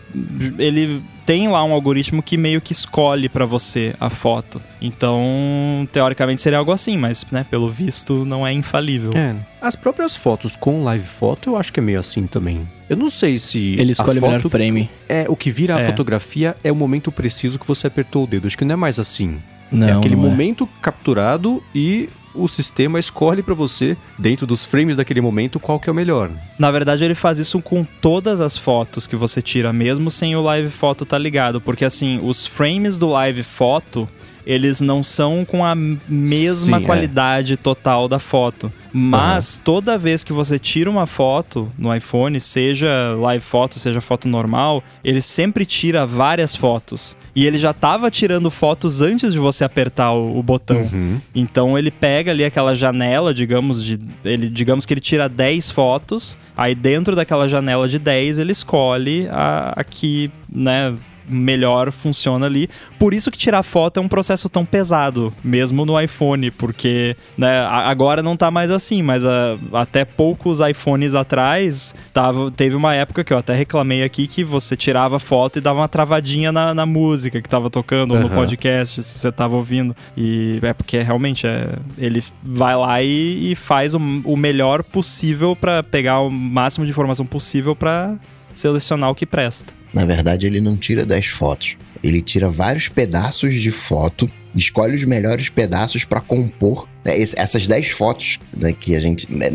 ele 0.58 1.02
tem 1.26 1.48
lá 1.48 1.64
um 1.64 1.72
algoritmo 1.72 2.22
que 2.22 2.36
meio 2.36 2.60
que 2.60 2.72
escolhe 2.72 3.28
para 3.28 3.46
você 3.46 3.94
a 3.98 4.10
foto. 4.10 4.60
Então, 4.80 5.88
teoricamente 5.90 6.40
seria 6.40 6.58
algo 6.58 6.72
assim, 6.72 6.96
mas, 6.98 7.24
né, 7.30 7.46
pelo 7.48 7.68
visto 7.70 8.24
não 8.24 8.46
é 8.46 8.52
infalível. 8.52 9.10
É. 9.14 9.34
As 9.60 9.74
próprias 9.74 10.16
fotos 10.16 10.54
com 10.54 10.84
live 10.84 11.06
foto 11.06 11.50
eu 11.50 11.56
acho 11.56 11.72
que 11.72 11.80
é 11.80 11.82
meio 11.82 12.00
assim 12.00 12.26
também. 12.26 12.66
Eu 12.88 12.96
não 12.96 13.08
sei 13.08 13.38
se. 13.38 13.76
Ele 13.78 13.92
escolhe 13.92 14.18
o 14.18 14.22
melhor 14.22 14.40
frame. 14.42 14.90
É, 15.08 15.24
o 15.28 15.36
que 15.36 15.50
vira 15.50 15.78
é. 15.78 15.82
a 15.82 15.86
fotografia 15.86 16.54
é 16.62 16.70
o 16.70 16.76
momento 16.76 17.10
preciso 17.10 17.58
que 17.58 17.66
você 17.66 17.86
apertou 17.86 18.24
o 18.24 18.26
dedo. 18.26 18.46
Acho 18.46 18.58
que 18.58 18.64
não 18.64 18.74
é 18.74 18.76
mais 18.76 18.98
assim. 18.98 19.38
Não, 19.72 19.88
é 19.88 19.92
aquele 19.92 20.16
não 20.16 20.26
é. 20.26 20.30
momento 20.30 20.64
é. 20.64 20.82
capturado 20.82 21.62
e 21.74 22.08
o 22.34 22.48
sistema 22.48 22.98
escolhe 22.98 23.42
para 23.42 23.54
você, 23.54 23.96
dentro 24.18 24.46
dos 24.46 24.64
frames 24.64 24.96
daquele 24.96 25.20
momento, 25.20 25.60
qual 25.60 25.78
que 25.78 25.88
é 25.88 25.92
o 25.92 25.94
melhor. 25.94 26.30
Na 26.58 26.70
verdade, 26.70 27.04
ele 27.04 27.14
faz 27.14 27.38
isso 27.38 27.60
com 27.60 27.84
todas 27.84 28.40
as 28.40 28.58
fotos 28.58 29.06
que 29.06 29.16
você 29.16 29.40
tira, 29.40 29.72
mesmo 29.72 30.10
sem 30.10 30.34
o 30.36 30.42
live 30.42 30.70
foto 30.70 31.06
tá 31.06 31.16
ligado, 31.16 31.60
porque 31.60 31.84
assim, 31.84 32.20
os 32.22 32.46
frames 32.46 32.98
do 32.98 33.08
live 33.08 33.42
foto, 33.42 34.08
eles 34.46 34.80
não 34.80 35.02
são 35.02 35.44
com 35.44 35.64
a 35.64 35.74
mesma 35.74 36.78
Sim, 36.78 36.84
é. 36.84 36.86
qualidade 36.86 37.54
é. 37.54 37.56
total 37.56 38.08
da 38.08 38.18
foto. 38.18 38.72
Mas 38.92 39.56
uhum. 39.56 39.62
toda 39.64 39.98
vez 39.98 40.22
que 40.22 40.32
você 40.32 40.58
tira 40.58 40.90
uma 40.90 41.06
foto 41.06 41.70
no 41.78 41.94
iPhone, 41.94 42.38
seja 42.38 43.14
live 43.18 43.44
foto, 43.44 43.78
seja 43.78 44.00
foto 44.00 44.28
normal, 44.28 44.82
ele 45.02 45.20
sempre 45.20 45.64
tira 45.64 46.06
várias 46.06 46.54
fotos. 46.54 47.16
E 47.34 47.46
ele 47.46 47.58
já 47.58 47.72
estava 47.72 48.10
tirando 48.10 48.50
fotos 48.50 49.00
antes 49.00 49.32
de 49.32 49.38
você 49.38 49.64
apertar 49.64 50.12
o, 50.12 50.38
o 50.38 50.42
botão. 50.42 50.82
Uhum. 50.92 51.20
Então 51.34 51.76
ele 51.76 51.90
pega 51.90 52.30
ali 52.30 52.44
aquela 52.44 52.74
janela, 52.74 53.34
digamos, 53.34 53.84
de, 53.84 53.98
ele, 54.24 54.48
digamos 54.48 54.86
que 54.86 54.94
ele 54.94 55.00
tira 55.00 55.28
10 55.28 55.70
fotos, 55.70 56.38
aí 56.56 56.74
dentro 56.74 57.16
daquela 57.16 57.48
janela 57.48 57.88
de 57.88 57.98
10 57.98 58.38
ele 58.38 58.52
escolhe 58.52 59.26
a, 59.30 59.72
a 59.76 59.84
que, 59.84 60.30
né, 60.48 60.94
melhor 61.28 61.90
funciona 61.90 62.46
ali. 62.46 62.68
Por 62.98 63.14
isso 63.14 63.30
que 63.30 63.38
tirar 63.38 63.62
foto 63.62 63.98
é 63.98 64.02
um 64.02 64.08
processo 64.08 64.48
tão 64.48 64.64
pesado, 64.64 65.32
mesmo 65.42 65.84
no 65.84 66.00
iPhone, 66.00 66.50
porque 66.50 67.16
né, 67.36 67.66
agora 67.66 68.22
não 68.22 68.36
tá 68.36 68.50
mais 68.50 68.70
assim, 68.70 69.02
mas 69.02 69.24
a, 69.24 69.56
até 69.72 70.04
poucos 70.04 70.60
iPhones 70.60 71.14
atrás 71.14 71.94
tava, 72.12 72.50
teve 72.50 72.74
uma 72.74 72.94
época 72.94 73.24
que 73.24 73.32
eu 73.32 73.38
até 73.38 73.54
reclamei 73.54 74.02
aqui 74.02 74.26
que 74.26 74.44
você 74.44 74.76
tirava 74.76 75.18
foto 75.18 75.58
e 75.58 75.60
dava 75.60 75.80
uma 75.80 75.88
travadinha 75.88 76.52
na, 76.52 76.74
na 76.74 76.86
música 76.86 77.40
que 77.40 77.48
tava 77.48 77.70
tocando 77.70 78.12
uhum. 78.12 78.22
ou 78.22 78.28
no 78.28 78.30
podcast, 78.30 79.02
se 79.02 79.18
você 79.18 79.32
tava 79.32 79.56
ouvindo. 79.56 79.94
E 80.16 80.58
é 80.62 80.72
porque 80.72 80.98
realmente 81.02 81.46
é, 81.46 81.68
ele 81.98 82.22
vai 82.42 82.76
lá 82.76 83.02
e, 83.02 83.52
e 83.52 83.54
faz 83.54 83.94
o, 83.94 83.98
o 84.24 84.36
melhor 84.36 84.82
possível 84.82 85.56
para 85.56 85.82
pegar 85.82 86.20
o 86.20 86.30
máximo 86.30 86.84
de 86.84 86.90
informação 86.90 87.26
possível 87.26 87.74
para 87.74 88.14
selecionar 88.54 89.10
o 89.10 89.14
que 89.14 89.26
presta. 89.26 89.83
Na 89.94 90.04
verdade, 90.04 90.46
ele 90.46 90.60
não 90.60 90.76
tira 90.76 91.06
10 91.06 91.26
fotos. 91.26 91.76
Ele 92.02 92.20
tira 92.20 92.50
vários 92.50 92.88
pedaços 92.88 93.54
de 93.54 93.70
foto, 93.70 94.28
escolhe 94.54 94.96
os 94.96 95.04
melhores 95.04 95.48
pedaços 95.48 96.04
para 96.04 96.20
compor 96.20 96.86
né, 97.04 97.14
essas 97.36 97.68
10 97.68 97.90
fotos 97.90 98.40
né, 98.56 98.72
que 98.72 98.96
a 98.96 99.00
gente. 99.00 99.32
Né, 99.32 99.48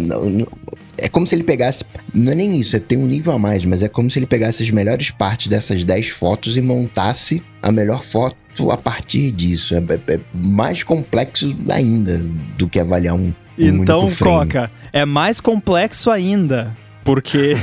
é 0.98 1.10
como 1.10 1.28
se 1.28 1.36
ele 1.36 1.44
pegasse. 1.44 1.84
Não 2.14 2.32
é 2.32 2.36
nem 2.36 2.58
isso, 2.60 2.76
é 2.76 2.80
ter 2.80 2.98
um 2.98 3.06
nível 3.06 3.34
a 3.34 3.40
mais, 3.40 3.66
mas 3.66 3.84
é 3.84 3.88
como 3.88 4.10
se 4.10 4.18
ele 4.18 4.26
pegasse 4.26 4.64
as 4.64 4.70
melhores 4.70 5.12
partes 5.12 5.48
dessas 5.48 5.84
10 5.84 6.10
fotos 6.10 6.58
e 6.58 6.62
montasse 6.62 7.44
a 7.62 7.72
melhor 7.72 8.04
foto 8.04 8.72
a 8.72 8.78
partir 8.78 9.32
disso. 9.32 9.76
É, 9.76 9.78
é, 9.78 10.16
é 10.16 10.20
mais 10.34 10.84
complexo 10.84 11.56
ainda 11.70 12.18
do 12.58 12.68
que 12.68 12.80
avaliar 12.80 13.16
um. 13.16 13.28
um 13.28 13.34
então, 13.58 14.10
Coca, 14.16 14.72
é 14.92 15.06
mais 15.06 15.40
complexo 15.40 16.10
ainda. 16.10 16.76
Porque 17.10 17.58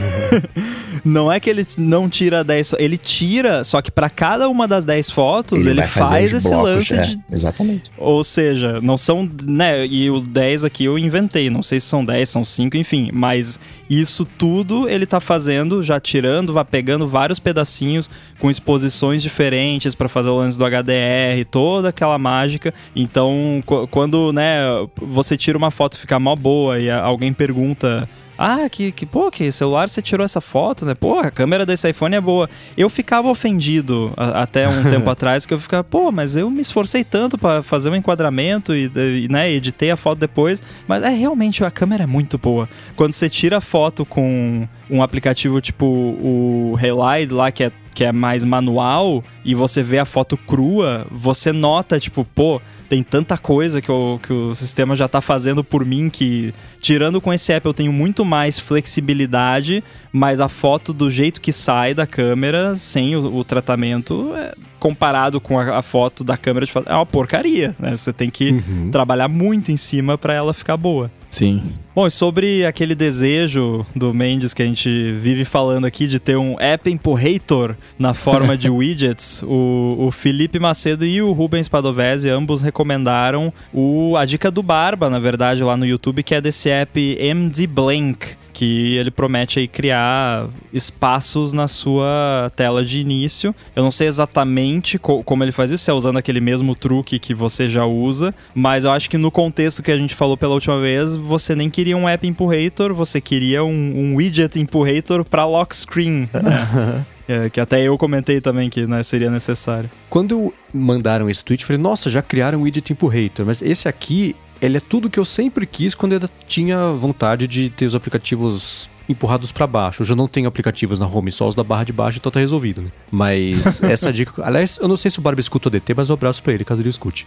não 1.04 1.30
é 1.30 1.38
que 1.38 1.48
ele 1.48 1.64
não 1.78 2.08
tira 2.08 2.42
10, 2.42 2.74
ele 2.80 2.98
tira, 2.98 3.62
só 3.62 3.80
que 3.80 3.92
para 3.92 4.10
cada 4.10 4.48
uma 4.48 4.66
das 4.66 4.84
10 4.84 5.08
fotos, 5.08 5.60
ele, 5.60 5.70
ele 5.70 5.82
faz 5.86 6.34
esse 6.34 6.48
blocos, 6.48 6.64
lance 6.64 6.94
é, 6.94 7.02
de. 7.02 7.20
Exatamente. 7.30 7.92
Ou 7.96 8.24
seja, 8.24 8.80
não 8.80 8.96
são. 8.96 9.30
né? 9.44 9.86
E 9.86 10.10
o 10.10 10.18
10 10.18 10.64
aqui 10.64 10.86
eu 10.86 10.98
inventei, 10.98 11.48
não 11.48 11.62
sei 11.62 11.78
se 11.78 11.86
são 11.86 12.04
10, 12.04 12.28
são 12.28 12.44
5, 12.44 12.76
enfim. 12.76 13.10
Mas 13.12 13.60
isso 13.88 14.24
tudo 14.24 14.88
ele 14.88 15.06
tá 15.06 15.20
fazendo, 15.20 15.80
já 15.80 16.00
tirando, 16.00 16.52
vai 16.52 16.64
pegando 16.64 17.06
vários 17.06 17.38
pedacinhos 17.38 18.10
com 18.40 18.50
exposições 18.50 19.22
diferentes 19.22 19.94
para 19.94 20.08
fazer 20.08 20.30
o 20.30 20.38
lance 20.38 20.58
do 20.58 20.64
HDR, 20.64 21.44
toda 21.48 21.90
aquela 21.90 22.18
mágica. 22.18 22.74
Então, 22.96 23.62
quando, 23.92 24.32
né, 24.32 24.58
você 24.96 25.36
tira 25.36 25.56
uma 25.56 25.70
foto 25.70 25.94
e 25.94 26.00
fica 26.00 26.18
mó 26.18 26.34
boa 26.34 26.80
e 26.80 26.90
alguém 26.90 27.32
pergunta 27.32 28.08
ah, 28.38 28.68
que, 28.68 28.92
que, 28.92 29.06
pô, 29.06 29.30
que 29.30 29.50
celular 29.50 29.88
você 29.88 30.02
tirou 30.02 30.24
essa 30.24 30.40
foto, 30.40 30.84
né? 30.84 30.94
Pô, 30.94 31.20
a 31.20 31.30
câmera 31.30 31.64
desse 31.64 31.88
iPhone 31.88 32.14
é 32.14 32.20
boa. 32.20 32.48
Eu 32.76 32.88
ficava 32.88 33.28
ofendido 33.28 34.12
a, 34.16 34.42
até 34.42 34.68
um 34.68 34.84
tempo 34.90 35.08
atrás, 35.08 35.46
que 35.46 35.54
eu 35.54 35.58
ficava, 35.58 35.82
pô, 35.82 36.12
mas 36.12 36.36
eu 36.36 36.50
me 36.50 36.60
esforcei 36.60 37.02
tanto 37.02 37.38
para 37.38 37.62
fazer 37.62 37.90
um 37.90 37.96
enquadramento 37.96 38.74
e, 38.74 38.90
e, 38.94 39.28
né, 39.28 39.50
editei 39.50 39.90
a 39.90 39.96
foto 39.96 40.18
depois. 40.18 40.62
Mas 40.86 41.02
é 41.02 41.10
realmente, 41.10 41.64
a 41.64 41.70
câmera 41.70 42.04
é 42.04 42.06
muito 42.06 42.36
boa. 42.36 42.68
Quando 42.94 43.12
você 43.12 43.30
tira 43.30 43.58
a 43.58 43.60
foto 43.60 44.04
com 44.04 44.68
um 44.90 45.02
aplicativo 45.02 45.60
tipo 45.60 45.86
o 45.86 46.74
Relight 46.78 47.32
lá, 47.32 47.50
que 47.50 47.64
é, 47.64 47.72
que 47.96 48.04
é 48.04 48.12
mais 48.12 48.44
manual, 48.44 49.24
e 49.42 49.54
você 49.54 49.82
vê 49.82 49.98
a 49.98 50.04
foto 50.04 50.36
crua, 50.36 51.06
você 51.10 51.50
nota, 51.50 51.98
tipo, 51.98 52.26
pô, 52.26 52.60
tem 52.90 53.02
tanta 53.02 53.38
coisa 53.38 53.80
que 53.80 53.90
o, 53.90 54.20
que 54.22 54.30
o 54.30 54.54
sistema 54.54 54.94
já 54.94 55.06
está 55.06 55.22
fazendo 55.22 55.64
por 55.64 55.82
mim 55.82 56.10
que, 56.10 56.52
tirando 56.78 57.22
com 57.22 57.32
esse 57.32 57.50
app, 57.54 57.64
eu 57.64 57.72
tenho 57.72 57.90
muito 57.90 58.22
mais 58.22 58.58
flexibilidade, 58.58 59.82
mas 60.16 60.40
a 60.40 60.48
foto 60.48 60.94
do 60.94 61.10
jeito 61.10 61.42
que 61.42 61.52
sai 61.52 61.92
da 61.92 62.06
câmera, 62.06 62.74
sem 62.74 63.14
o, 63.14 63.36
o 63.36 63.44
tratamento, 63.44 64.32
é, 64.34 64.54
comparado 64.80 65.38
com 65.42 65.58
a, 65.58 65.78
a, 65.78 65.82
foto 65.82 66.24
da 66.24 66.38
câmera 66.38 66.64
de 66.64 66.72
foto, 66.72 66.88
é 66.88 66.94
uma 66.94 67.04
porcaria, 67.04 67.76
né? 67.78 67.94
Você 67.94 68.14
tem 68.14 68.30
que 68.30 68.50
uhum. 68.50 68.90
trabalhar 68.90 69.28
muito 69.28 69.70
em 69.70 69.76
cima 69.76 70.16
para 70.16 70.32
ela 70.32 70.54
ficar 70.54 70.78
boa. 70.78 71.10
Sim. 71.28 71.62
Bom, 71.94 72.06
e 72.06 72.10
sobre 72.10 72.64
aquele 72.64 72.94
desejo 72.94 73.84
do 73.94 74.14
Mendes 74.14 74.54
que 74.54 74.62
a 74.62 74.66
gente 74.66 75.12
vive 75.12 75.44
falando 75.44 75.84
aqui 75.84 76.06
de 76.06 76.18
ter 76.18 76.38
um 76.38 76.56
app 76.58 76.90
empurrator 76.90 77.74
na 77.98 78.14
forma 78.14 78.56
de 78.56 78.70
widgets, 78.70 79.42
o, 79.42 79.96
o 79.98 80.10
Felipe 80.10 80.58
Macedo 80.58 81.04
e 81.04 81.20
o 81.20 81.32
Rubens 81.32 81.68
Padovese 81.68 82.30
ambos 82.30 82.62
recomendaram 82.62 83.52
o, 83.70 84.16
a 84.16 84.24
dica 84.24 84.50
do 84.50 84.62
Barba, 84.62 85.10
na 85.10 85.18
verdade, 85.18 85.62
lá 85.62 85.76
no 85.76 85.84
YouTube, 85.84 86.22
que 86.22 86.34
é 86.34 86.40
desse 86.40 86.70
app 86.70 86.98
MD 87.20 87.66
Blank 87.66 88.45
que 88.56 88.96
ele 88.96 89.10
promete 89.10 89.58
aí 89.58 89.68
criar 89.68 90.48
espaços 90.72 91.52
na 91.52 91.68
sua 91.68 92.50
tela 92.56 92.82
de 92.82 92.98
início. 92.98 93.54
Eu 93.74 93.82
não 93.82 93.90
sei 93.90 94.08
exatamente 94.08 94.98
co 94.98 95.22
como 95.22 95.44
ele 95.44 95.52
faz 95.52 95.70
isso, 95.70 95.84
se 95.84 95.90
é 95.90 95.94
usando 95.94 96.16
aquele 96.16 96.40
mesmo 96.40 96.74
truque 96.74 97.18
que 97.18 97.34
você 97.34 97.68
já 97.68 97.84
usa, 97.84 98.34
mas 98.54 98.86
eu 98.86 98.92
acho 98.92 99.10
que 99.10 99.18
no 99.18 99.30
contexto 99.30 99.82
que 99.82 99.90
a 99.90 99.98
gente 99.98 100.14
falou 100.14 100.38
pela 100.38 100.54
última 100.54 100.80
vez, 100.80 101.14
você 101.14 101.54
nem 101.54 101.68
queria 101.68 101.98
um 101.98 102.08
app 102.08 102.26
empurrator, 102.26 102.94
você 102.94 103.20
queria 103.20 103.62
um, 103.62 103.68
um 103.70 104.14
widget 104.14 104.58
empurrator 104.58 105.22
para 105.22 105.44
lock 105.44 105.76
screen. 105.76 106.26
Né? 106.32 107.04
É, 107.28 107.50
que 107.50 107.60
até 107.60 107.82
eu 107.82 107.98
comentei 107.98 108.40
também 108.40 108.70
que 108.70 108.86
né, 108.86 109.02
seria 109.02 109.28
necessário. 109.28 109.90
Quando 110.08 110.54
mandaram 110.72 111.28
esse 111.28 111.44
tweet, 111.44 111.60
eu 111.60 111.66
falei, 111.66 111.82
nossa, 111.82 112.08
já 112.08 112.22
criaram 112.22 112.60
um 112.60 112.62
widget 112.62 112.92
empurrator, 112.92 113.44
mas 113.44 113.60
esse 113.62 113.88
aqui 113.88 114.36
ele 114.60 114.78
é 114.78 114.80
tudo 114.80 115.10
que 115.10 115.18
eu 115.18 115.24
sempre 115.24 115.66
quis 115.66 115.94
quando 115.94 116.12
eu 116.12 116.20
tinha 116.46 116.92
vontade 116.92 117.46
de 117.46 117.70
ter 117.70 117.86
os 117.86 117.94
aplicativos 117.94 118.90
empurrados 119.08 119.52
para 119.52 119.66
baixo. 119.66 120.02
Eu 120.02 120.16
não 120.16 120.26
tenho 120.26 120.48
aplicativos 120.48 120.98
na 120.98 121.06
home, 121.06 121.30
só 121.30 121.46
os 121.46 121.54
da 121.54 121.62
barra 121.62 121.84
de 121.84 121.92
baixo, 121.92 122.18
então 122.18 122.32
tá 122.32 122.40
resolvido, 122.40 122.82
né? 122.82 122.88
Mas 123.10 123.82
essa 123.84 124.12
dica. 124.12 124.44
Aliás, 124.44 124.78
eu 124.78 124.88
não 124.88 124.96
sei 124.96 125.10
se 125.10 125.18
o 125.18 125.22
Barba 125.22 125.40
escuta 125.40 125.68
o 125.68 125.70
DT, 125.70 125.94
mas 125.94 126.08
eu 126.08 126.14
abraço 126.14 126.42
pra 126.42 126.52
ele, 126.52 126.64
caso 126.64 126.80
ele 126.80 126.88
escute. 126.88 127.26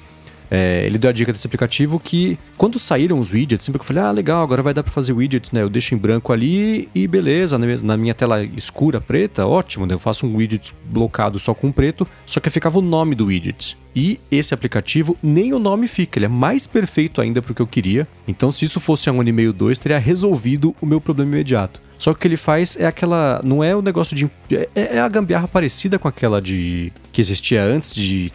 É, 0.51 0.85
ele 0.85 0.97
deu 0.97 1.09
a 1.09 1.13
dica 1.13 1.31
desse 1.31 1.45
aplicativo 1.45 1.99
que, 1.99 2.37
quando 2.57 2.79
saíram 2.79 3.19
os 3.19 3.31
widgets, 3.31 3.65
sempre 3.65 3.79
que 3.79 3.83
eu 3.83 3.87
falei, 3.87 4.03
ah, 4.03 4.11
legal, 4.11 4.41
agora 4.41 4.63
vai 4.63 4.73
dar 4.73 4.83
para 4.83 4.91
fazer 4.91 5.13
widgets, 5.13 5.51
né? 5.51 5.61
Eu 5.61 5.69
deixo 5.69 5.93
em 5.93 5.97
branco 5.97 6.33
ali 6.33 6.89
e 6.93 7.07
beleza, 7.07 7.57
na 7.57 7.97
minha 7.97 8.13
tela 8.13 8.43
escura, 8.43 8.99
preta, 8.99 9.45
ótimo, 9.45 9.85
né? 9.85 9.93
Eu 9.93 9.99
faço 9.99 10.25
um 10.25 10.35
widget 10.35 10.73
blocado 10.85 11.37
só 11.37 11.53
com 11.53 11.71
preto, 11.71 12.07
só 12.25 12.39
que 12.39 12.49
ficava 12.49 12.79
o 12.79 12.81
nome 12.81 13.15
do 13.15 13.25
widget. 13.25 13.77
E 13.95 14.19
esse 14.31 14.53
aplicativo, 14.53 15.17
nem 15.21 15.53
o 15.53 15.59
nome 15.59 15.87
fica, 15.87 16.17
ele 16.17 16.25
é 16.25 16.29
mais 16.29 16.65
perfeito 16.65 17.21
ainda 17.21 17.41
para 17.41 17.51
o 17.51 17.55
que 17.55 17.61
eu 17.61 17.67
queria. 17.67 18.07
Então, 18.27 18.51
se 18.51 18.65
isso 18.65 18.79
fosse 18.79 19.09
um 19.09 19.19
ano 19.19 19.29
e 19.29 19.33
meio, 19.33 19.53
dois, 19.53 19.79
teria 19.79 19.97
resolvido 19.97 20.75
o 20.81 20.85
meu 20.85 21.01
problema 21.01 21.31
imediato. 21.33 21.81
Só 21.99 22.13
que 22.13 22.17
o 22.17 22.21
que 22.21 22.27
ele 22.27 22.37
faz 22.37 22.77
é 22.79 22.85
aquela. 22.85 23.41
Não 23.43 23.63
é 23.63 23.75
o 23.75 23.81
negócio 23.81 24.15
de. 24.15 24.31
É, 24.49 24.69
é, 24.73 24.99
a 24.99 25.07
gambiarra 25.07 25.47
parecida 25.47 25.99
com 25.99 26.07
aquela 26.07 26.41
de. 26.41 26.91
que 27.11 27.19
existia 27.19 27.61
antes 27.61 27.93
de 27.93 28.31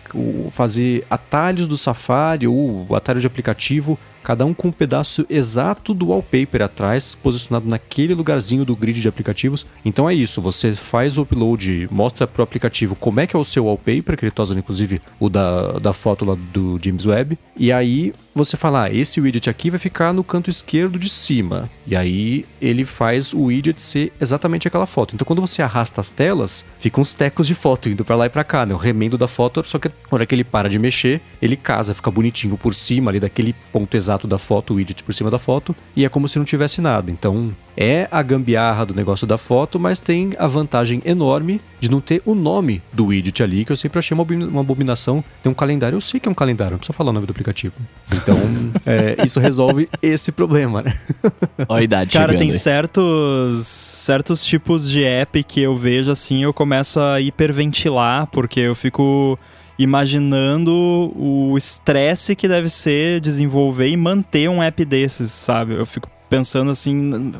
fazer 0.51 1.05
atalhos 1.11 1.67
do 1.67 1.77
Safari 1.77 2.47
ou 2.47 2.87
atalho 2.95 3.21
de 3.21 3.27
aplicativo 3.27 3.99
cada 4.25 4.47
um 4.47 4.55
com 4.55 4.69
um 4.69 4.73
pedaço 4.73 5.27
exato 5.29 5.93
do 5.93 6.09
wallpaper 6.09 6.62
atrás, 6.62 7.15
posicionado 7.15 7.69
naquele 7.69 8.15
lugarzinho 8.15 8.65
do 8.65 8.75
grid 8.75 9.01
de 9.01 9.07
aplicativos. 9.07 9.67
Então 9.85 10.09
é 10.09 10.15
isso, 10.15 10.41
você 10.41 10.73
faz 10.73 11.19
o 11.19 11.23
upload, 11.23 11.87
mostra 11.91 12.27
pro 12.27 12.43
aplicativo 12.43 12.97
como 12.97 13.21
é 13.21 13.27
que 13.27 13.37
é 13.37 13.39
o 13.39 13.45
seu 13.45 13.67
wallpaper, 13.67 14.17
que 14.17 14.25
ele 14.25 14.33
tá 14.33 14.43
usando 14.43 14.59
inclusive 14.59 15.03
o 15.21 15.29
da, 15.29 15.73
da 15.73 15.93
foto 15.93 16.25
lá 16.25 16.37
do 16.55 16.79
James 16.83 17.05
Webb, 17.05 17.39
e 17.55 17.71
aí 17.71 18.15
você 18.35 18.57
fala, 18.57 18.85
ah, 18.85 18.93
esse 18.93 19.20
widget 19.20 19.49
aqui 19.49 19.70
vai 19.70 19.78
ficar 19.78 20.12
no 20.12 20.24
canto 20.24 20.51
esquerdo 20.51 20.99
de 20.99 21.09
cima. 21.09 21.70
E 21.87 21.95
aí 21.95 22.45
ele 22.61 22.85
faz 22.85 23.32
o 23.32 23.45
widget 23.45 23.80
ser 23.80 24.12
exatamente 24.20 24.66
aquela 24.66 24.87
foto. 24.87 25.14
Então 25.14 25.24
quando 25.24 25.41
você 25.41 25.62
arrasta 25.62 26.01
as 26.01 26.11
telas, 26.11 26.64
ficam 26.76 27.03
uns 27.03 27.14
tecos 27.14 27.47
de 27.47 27.55
foto 27.55 27.89
indo 27.89 28.05
para 28.05 28.16
lá 28.16 28.26
e 28.26 28.30
para 28.30 28.45
cá, 28.45 28.66
né? 28.66 28.74
O 28.74 28.78
remendo 28.78 29.16
da 29.16 29.28
foto, 29.28 29.62
só 29.66 29.78
que 29.78 29.89
na 29.89 29.95
hora 30.11 30.26
que 30.26 30.35
ele 30.35 30.45
para 30.45 30.68
de 30.68 30.78
mexer, 30.78 31.20
ele 31.41 31.57
casa, 31.57 31.95
fica 31.95 32.11
bonitinho 32.11 32.57
por 32.57 32.74
cima 32.74 33.11
ali 33.11 33.20
daquele 33.20 33.55
ponto 33.72 33.97
exato 33.97 34.26
da 34.26 34.39
foto, 34.39 34.72
o 34.72 34.76
widget 34.76 35.05
por 35.05 35.14
cima 35.14 35.30
da 35.30 35.39
foto, 35.39 35.74
e 35.95 36.05
é 36.05 36.09
como 36.09 36.28
se 36.28 36.39
não 36.39 36.45
tivesse 36.45 36.80
nada. 36.80 37.11
Então 37.11 37.55
é 37.77 38.09
a 38.11 38.22
gambiarra 38.22 38.87
do 38.87 38.95
negócio 38.95 39.27
da 39.27 39.37
foto, 39.37 39.79
mas 39.79 40.01
tem 40.01 40.33
a 40.39 40.47
vantagem 40.47 41.03
enorme 41.05 41.61
de 41.81 41.91
não 41.91 42.01
ter 42.01 42.22
o 42.25 42.35
nome 42.35 42.83
do 42.93 43.07
widget 43.07 43.43
ali, 43.43 43.64
que 43.64 43.72
eu 43.72 43.77
sempre 43.77 43.99
achei 43.99 44.16
uma 44.16 44.61
abominação. 44.61 45.22
Tem 45.43 45.51
um 45.51 45.55
calendário, 45.55 45.97
eu 45.97 46.01
sei 46.01 46.20
que 46.20 46.29
é 46.29 46.31
um 46.31 46.35
calendário, 46.35 46.72
não 46.72 46.79
precisa 46.79 46.97
falar 46.97 47.11
o 47.11 47.12
nome 47.12 47.27
do 47.27 47.31
aplicativo. 47.31 47.75
Então, 48.12 48.37
é, 48.87 49.25
isso 49.25 49.41
resolve 49.41 49.89
esse 50.01 50.33
problema, 50.33 50.83
né? 50.83 50.95
Olha 51.68 51.81
a 51.81 51.83
idade 51.83 52.12
Cara, 52.12 52.37
tem 52.37 52.51
certos, 52.51 53.66
certos 53.66 54.45
tipos 54.45 54.89
de 54.89 55.05
app 55.05 55.43
que 55.43 55.61
eu 55.61 55.77
vejo 55.77 56.11
assim, 56.11 56.43
eu 56.43 56.53
começo 56.53 57.01
a 57.01 57.20
hiperventilar, 57.20 58.27
porque 58.29 58.61
eu 58.61 58.75
fico 58.75 59.39
imaginando 59.79 60.72
o 61.16 61.57
estresse 61.59 62.37
que 62.37 62.47
deve 62.47 62.68
ser 62.68 63.20
desenvolver 63.20 63.89
e 63.89 63.97
manter 63.97 64.49
um 64.49 64.62
app 64.62 64.85
desses, 64.85 65.33
sabe? 65.33 65.75
Eu 65.75 65.85
fico 65.85 66.09
pensando 66.37 66.70
assim, 66.70 67.32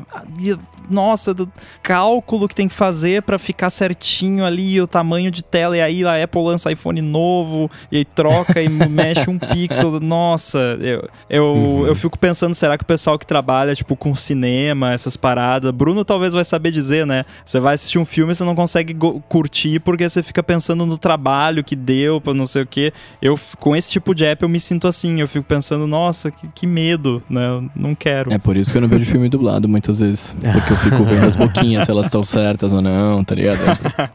nossa, 0.89 1.33
do 1.33 1.51
cálculo 1.81 2.47
que 2.47 2.55
tem 2.55 2.67
que 2.67 2.73
fazer 2.73 3.21
para 3.23 3.37
ficar 3.37 3.69
certinho 3.69 4.45
ali 4.45 4.79
o 4.81 4.87
tamanho 4.87 5.31
de 5.31 5.43
tela. 5.43 5.77
E 5.77 5.81
aí 5.81 6.05
a 6.05 6.23
Apple 6.23 6.43
lança 6.43 6.71
iPhone 6.71 7.01
novo 7.01 7.69
e 7.91 7.97
aí 7.97 8.05
troca 8.05 8.61
e 8.61 8.69
mexe 8.89 9.29
um 9.29 9.37
pixel. 9.37 9.99
Nossa, 9.99 10.77
eu, 10.81 11.09
eu, 11.29 11.45
uhum. 11.45 11.87
eu 11.87 11.95
fico 11.95 12.17
pensando, 12.17 12.53
será 12.53 12.77
que 12.77 12.83
o 12.83 12.87
pessoal 12.87 13.17
que 13.17 13.25
trabalha, 13.25 13.75
tipo, 13.75 13.95
com 13.95 14.15
cinema, 14.15 14.93
essas 14.93 15.17
paradas, 15.17 15.71
Bruno 15.71 16.05
talvez 16.05 16.33
vai 16.33 16.43
saber 16.43 16.71
dizer, 16.71 17.05
né? 17.05 17.25
Você 17.43 17.59
vai 17.59 17.75
assistir 17.75 17.99
um 17.99 18.05
filme 18.05 18.31
e 18.31 18.35
você 18.35 18.43
não 18.43 18.55
consegue 18.55 18.95
curtir 19.27 19.79
porque 19.79 20.07
você 20.07 20.21
fica 20.23 20.43
pensando 20.43 20.85
no 20.85 20.97
trabalho 20.97 21.63
que 21.63 21.75
deu 21.75 22.21
pra 22.21 22.33
não 22.33 22.47
sei 22.47 22.63
o 22.63 22.67
que. 22.67 22.93
Eu, 23.21 23.39
com 23.59 23.75
esse 23.75 23.91
tipo 23.91 24.13
de 24.13 24.25
app, 24.25 24.43
eu 24.43 24.49
me 24.49 24.59
sinto 24.59 24.87
assim. 24.87 25.19
Eu 25.19 25.27
fico 25.27 25.45
pensando, 25.45 25.87
nossa, 25.87 26.31
que, 26.31 26.47
que 26.53 26.67
medo, 26.67 27.21
né? 27.29 27.47
Eu 27.47 27.69
não 27.75 27.95
quero. 27.95 28.31
É 28.33 28.37
por 28.37 28.55
isso 28.55 28.71
que 28.71 28.77
eu 28.77 28.81
não 28.87 28.97
vejo 28.97 29.09
filme 29.09 29.29
dublado 29.29 29.67
muitas 29.67 29.99
vezes. 29.99 30.35
Porque 30.35 30.73
eu 30.73 30.77
fico 30.77 31.03
vendo 31.03 31.25
as 31.25 31.35
boquinhas 31.35 31.85
se 31.85 31.91
elas 31.91 32.05
estão 32.05 32.23
certas 32.23 32.73
ou 32.73 32.81
não, 32.81 33.23
tá 33.23 33.35
ligado? 33.35 33.59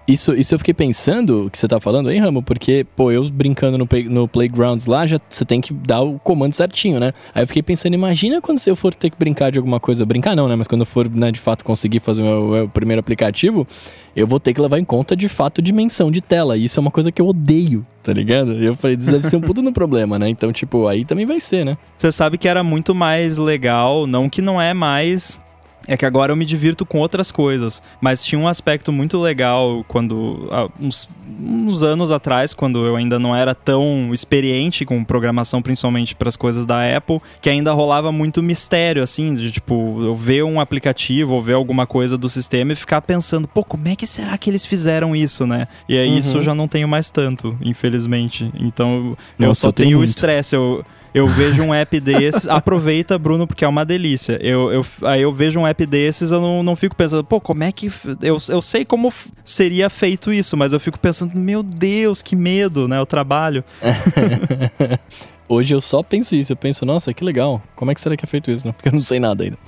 Isso, 0.07 0.35
isso 0.35 0.55
eu 0.55 0.59
fiquei 0.59 0.75
pensando, 0.75 1.49
que 1.53 1.59
você 1.59 1.69
tá 1.69 1.81
falando 1.81 2.09
aí, 2.09 2.19
Ramo, 2.19 2.43
porque, 2.43 2.87
pô, 2.97 3.11
eu 3.11 3.29
brincando 3.31 3.79
no, 3.79 3.89
no 4.09 4.29
Playgrounds 4.29 4.87
lá, 4.87 5.07
já 5.07 5.21
você 5.29 5.45
tem 5.45 5.61
que 5.61 5.73
dar 5.73 6.01
o 6.01 6.19
comando 6.19 6.55
certinho, 6.55 6.99
né? 6.99 7.13
Aí 7.35 7.43
eu 7.43 7.47
fiquei 7.47 7.63
pensando, 7.63 7.95
imagina 7.95 8.41
quando 8.41 8.61
eu 8.67 8.77
for 8.77 8.95
ter 8.95 9.11
que 9.11 9.17
brincar 9.19 9.51
de 9.51 9.59
alguma 9.59 9.81
coisa, 9.81 10.05
brincar 10.05 10.35
não, 10.35 10.49
né? 10.49 10.57
Mas 10.57 10.67
quando 10.67 10.83
eu 10.83 10.87
for, 10.87 11.09
né, 11.09 11.31
de 11.31 11.41
fato, 11.41 11.65
conseguir 11.65 12.01
fazer 12.01 12.23
o 12.23 12.25
meu, 12.25 12.65
o 12.65 12.69
primeiro 12.69 13.01
aplicativo, 13.01 13.67
eu 14.15 14.27
vou 14.27 14.41
ter 14.41 14.53
que 14.53 14.61
levar 14.61 14.79
em 14.79 14.85
conta, 14.85 15.17
de 15.17 15.29
fato, 15.29 15.63
dimensão 15.63 16.11
de 16.11 16.21
tela. 16.21 16.57
E 16.57 16.65
isso 16.65 16.79
é 16.79 16.83
uma 16.83 16.91
coisa 16.91 17.13
que 17.13 17.21
eu 17.21 17.27
odeio, 17.29 17.87
tá 18.03 18.13
ligado? 18.13 18.53
Eu 18.55 18.75
falei, 18.75 18.97
isso 18.97 19.11
deve 19.11 19.27
ser 19.27 19.37
um 19.37 19.41
puto 19.41 19.63
no 19.63 19.73
problema, 19.73 20.19
né? 20.19 20.29
Então, 20.29 20.53
tipo, 20.53 20.87
aí 20.87 21.05
também 21.05 21.27
vai 21.27 21.41
ser, 21.41 21.65
né? 21.65 21.79
Você 21.97 22.11
sabe 22.11 22.39
que 22.39 22.49
era 22.49 22.63
muito 22.63 22.95
mais 22.95 23.39
legal, 23.39 24.07
não 24.07 24.29
que 24.29 24.43
não 24.43 24.61
é 24.61 24.75
mais 24.75 25.41
é 25.87 25.97
que 25.97 26.07
agora 26.07 26.33
eu 26.33 26.37
me 26.37 26.45
divirto 26.45 26.85
com 26.85 26.99
outras 26.99 27.31
coisas. 27.31 27.83
Mas 28.01 28.25
tinha 28.25 28.39
um 28.39 28.49
aspecto 28.49 28.93
muito 28.93 29.19
legal 29.19 29.85
quando. 29.89 30.49
uns, 30.81 31.09
uns 31.41 31.83
anos 31.83 32.11
atrás, 32.11 32.53
quando 32.53 32.85
eu 32.85 32.97
ainda 32.97 33.19
não 33.19 33.35
era 33.35 33.55
tão 33.55 34.13
experiente 34.13 34.85
com 34.85 35.03
programação, 35.05 35.63
principalmente 35.63 36.15
para 36.15 36.29
as 36.29 36.37
coisas 36.37 36.67
da 36.67 36.97
Apple, 36.97 37.21
que 37.41 37.49
ainda 37.49 37.73
rolava 37.73 38.13
muito 38.13 38.43
mistério, 38.43 39.03
assim, 39.03 39.35
de 39.35 39.51
tipo, 39.51 40.03
eu 40.03 40.15
ver 40.15 40.43
um 40.45 40.61
aplicativo 40.61 41.35
ou 41.35 41.43
ver 41.43 41.55
alguma 41.55 41.87
coisa 41.87 42.19
do 42.19 42.29
sistema 42.29 42.73
e 42.73 42.77
ficar 42.77 43.01
pensando, 43.01 43.49
pô, 43.49 43.65
como 43.65 43.89
é 43.89 43.97
que 43.97 44.07
será 44.07 44.37
que 44.37 44.51
eles 44.51 44.67
fizeram 44.67 45.17
isso, 45.17 45.47
né? 45.47 45.67
E 45.89 45.97
aí 45.97 46.11
uhum. 46.11 46.19
isso 46.19 46.37
eu 46.37 46.43
já 46.43 46.55
não 46.55 46.69
tenho 46.69 46.89
mais 46.89 47.11
tanto, 47.11 47.57
infelizmente. 47.63 48.51
Então 48.59 49.17
eu 49.39 49.49
Nossa, 49.49 49.63
só 49.63 49.69
eu 49.69 49.73
tenho 49.73 49.99
o 49.99 50.05
estresse. 50.05 50.55
Eu, 50.55 50.85
eu 51.15 51.27
vejo 51.27 51.63
um 51.63 51.75
app 51.75 51.99
desses, 52.01 52.47
aproveita, 52.49 53.19
Bruno, 53.19 53.47
porque 53.47 53.65
é 53.65 53.69
uma 53.69 53.85
delícia. 53.85 54.39
Eu, 54.41 54.73
eu, 54.73 54.87
aí 55.03 55.23
eu 55.23 55.33
vejo 55.33 55.61
um 55.61 55.67
app 55.67 55.85
desses, 55.87 56.33
eu 56.33 56.41
não, 56.41 56.63
não 56.63 56.77
fico 56.77 56.95
pensando, 56.95 57.25
pô, 57.25 57.41
como 57.41 57.65
é 57.65 57.73
que. 57.73 57.91
Eu, 58.23 58.39
eu 58.49 58.63
sei 58.63 58.85
como 58.85 59.13
seria 59.45 59.91
feito 59.91 60.33
isso, 60.33 60.57
mas 60.57 60.73
eu 60.73 60.81
fico 60.81 60.99
pensando, 60.99 61.37
meu 61.37 61.63
Deus, 61.63 62.23
que 62.23 62.37
medo, 62.37 62.87
né? 62.89 63.01
O 63.01 63.07
trabalho. 63.07 63.65
Hoje 65.49 65.75
eu 65.75 65.81
só 65.81 66.01
penso 66.01 66.37
isso, 66.37 66.53
eu 66.53 66.57
penso, 66.57 66.87
nossa, 66.87 67.13
que 67.13 67.25
legal. 67.25 67.61
Como 67.75 67.91
é 67.91 67.95
que 67.95 68.01
será 68.01 68.17
que 68.17 68.25
é 68.25 68.29
feito 68.29 68.53
isso? 68.53 68.65
Né? 68.65 68.73
Porque 68.73 68.89
eu 68.89 68.93
não 68.93 69.01
sei 69.01 69.19
nada 69.19 69.43
ainda. 69.43 69.59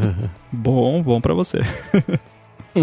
bom, 0.50 1.02
bom 1.02 1.20
para 1.20 1.34
você. 1.34 1.60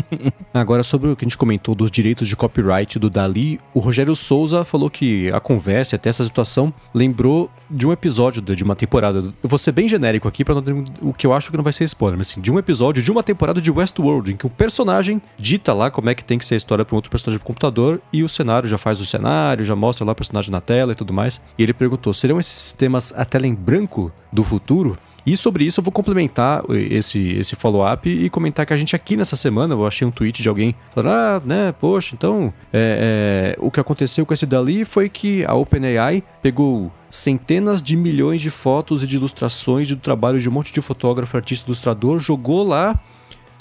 Agora, 0.54 0.84
sobre 0.84 1.10
o 1.10 1.16
que 1.16 1.26
a 1.26 1.28
gente 1.28 1.38
comentou 1.38 1.76
dos 1.76 1.92
direitos 1.92 2.28
de 2.28 2.36
copyright 2.36 3.00
do 3.00 3.10
Dali, 3.10 3.60
o 3.74 3.80
Rogério 3.80 4.16
Souza 4.16 4.64
falou 4.64 4.90
que 4.90 5.32
a 5.32 5.40
conversa, 5.40 5.96
até 5.96 6.10
essa 6.10 6.24
situação, 6.24 6.74
lembrou 6.94 7.50
de 7.70 7.88
um 7.88 7.92
episódio 7.92 8.42
de 8.42 8.64
uma 8.64 8.76
temporada. 8.76 9.20
Eu 9.20 9.50
vou 9.50 9.58
ser 9.58 9.72
bem 9.72 9.88
genérico 9.88 10.28
aqui 10.28 10.44
para 10.44 10.56
o 11.02 11.14
que 11.14 11.26
eu 11.26 11.34
acho 11.34 11.50
que 11.50 11.58
não 11.58 11.64
vai 11.64 11.74
ser 11.74 11.84
spoiler, 11.86 12.18
mas 12.18 12.30
assim, 12.30 12.42
de 12.42 12.52
um 12.52 12.60
episódio 12.60 13.02
de 13.02 13.12
uma 13.12 13.24
temporada 13.24 13.60
de 13.60 13.72
Westworld, 13.72 14.32
em 14.32 14.38
que 14.38 14.46
o 14.46 14.50
personagem 14.50 15.22
dita 15.38 15.74
lá 15.74 15.90
como 15.90 16.10
é 16.10 16.16
que 16.16 16.24
tem 16.24 16.38
que 16.38 16.46
ser 16.46 16.54
a 16.56 16.58
história 16.58 16.86
para 16.86 16.96
um 16.96 16.98
outro 16.98 17.10
personagem 17.10 17.40
do 17.40 17.46
computador 17.46 18.02
e 18.12 18.24
o 18.24 18.30
cenário 18.30 18.70
já 18.70 18.78
faz 18.78 19.00
o 19.00 19.06
cenário, 19.06 19.66
já 19.66 19.76
mostra 19.76 20.06
lá 20.06 20.12
o 20.12 20.16
personagem 20.16 20.52
na 20.52 20.62
tela 20.62 20.92
e 20.92 20.96
tudo 20.96 21.14
mais. 21.14 21.42
E 21.58 21.64
ele 21.64 21.74
perguntou: 21.74 22.14
seriam 22.14 22.40
esses 22.40 22.54
sistemas 22.54 23.14
a 23.16 23.26
tela 23.26 23.48
em 23.48 23.56
branco 23.56 24.12
do 24.32 24.44
futuro? 24.44 24.98
E 25.26 25.38
sobre 25.38 25.64
isso 25.64 25.80
eu 25.80 25.84
vou 25.84 25.92
complementar 25.92 26.64
esse, 26.70 27.30
esse 27.32 27.56
follow-up 27.56 28.10
e 28.10 28.30
comentar 28.30 28.66
que 28.66 28.74
a 28.74 28.78
gente 28.78 28.96
aqui 28.96 29.16
nessa 29.16 29.36
semana, 29.36 29.74
eu 29.74 29.88
achei 29.88 30.06
um 30.06 30.12
tweet 30.12 30.42
de 30.42 30.50
alguém 30.50 30.76
falando, 30.94 31.14
ah, 31.14 31.42
né, 31.46 31.74
poxa, 31.80 32.14
então 32.14 32.54
é, 32.74 33.56
é, 33.56 33.64
o 33.64 33.72
que 33.72 33.80
aconteceu 33.80 34.26
com 34.26 34.34
esse 34.34 34.46
dali 34.46 34.84
foi 34.84 35.08
que 35.08 35.46
a 35.46 35.54
OpenAI 35.54 36.24
pegou 36.42 36.92
centenas 37.10 37.82
de 37.82 37.96
milhões 37.96 38.42
de 38.42 38.50
fotos 38.50 39.04
e 39.04 39.08
de 39.08 39.16
ilustrações 39.16 39.88
do 39.88 39.98
trabalho 39.98 40.40
de 40.40 40.50
um 40.50 40.52
monte 40.52 40.74
de 40.74 40.82
fotógrafo, 40.82 41.38
artista, 41.38 41.68
ilustrador, 41.68 42.20
jogou 42.20 42.68
lá 42.68 43.00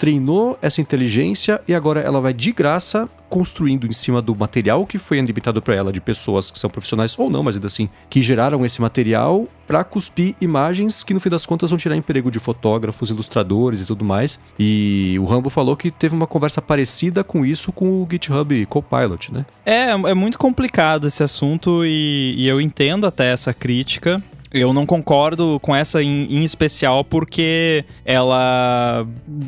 treinou 0.03 0.59
essa 0.61 0.81
inteligência 0.81 1.61
e 1.65 1.73
agora 1.73 2.01
ela 2.01 2.19
vai 2.19 2.33
de 2.33 2.51
graça 2.51 3.07
construindo 3.29 3.87
em 3.87 3.93
cima 3.93 4.21
do 4.21 4.35
material 4.35 4.85
que 4.85 4.97
foi 4.97 5.17
limitado 5.21 5.61
para 5.61 5.73
ela 5.75 5.93
de 5.93 6.01
pessoas 6.01 6.51
que 6.51 6.59
são 6.59 6.69
profissionais 6.69 7.17
ou 7.17 7.29
não, 7.29 7.41
mas 7.41 7.55
ainda 7.55 7.67
assim, 7.67 7.87
que 8.09 8.21
geraram 8.21 8.65
esse 8.65 8.81
material 8.81 9.47
para 9.65 9.81
cuspir 9.81 10.35
imagens 10.41 11.05
que 11.05 11.13
no 11.13 11.21
fim 11.21 11.29
das 11.29 11.45
contas 11.45 11.69
vão 11.69 11.77
tirar 11.77 11.95
emprego 11.95 12.29
de 12.29 12.37
fotógrafos, 12.37 13.11
ilustradores 13.11 13.79
e 13.79 13.85
tudo 13.85 14.03
mais. 14.03 14.41
E 14.59 15.17
o 15.21 15.23
Rambo 15.23 15.49
falou 15.49 15.77
que 15.77 15.89
teve 15.89 16.13
uma 16.13 16.27
conversa 16.27 16.61
parecida 16.61 17.23
com 17.23 17.45
isso 17.45 17.71
com 17.71 18.03
o 18.03 18.07
GitHub 18.11 18.65
Copilot, 18.65 19.33
né? 19.33 19.45
É, 19.65 19.91
é 19.91 20.13
muito 20.13 20.37
complicado 20.37 21.07
esse 21.07 21.23
assunto 21.23 21.85
e, 21.85 22.35
e 22.37 22.45
eu 22.45 22.59
entendo 22.59 23.07
até 23.07 23.31
essa 23.31 23.53
crítica. 23.53 24.21
Eu 24.53 24.71
não 24.71 24.85
concordo 24.85 25.59
com 25.63 25.75
essa 25.75 26.03
em, 26.03 26.25
em, 26.29 26.43
especial 26.43 27.03
porque 27.03 27.83
ela 28.05 29.03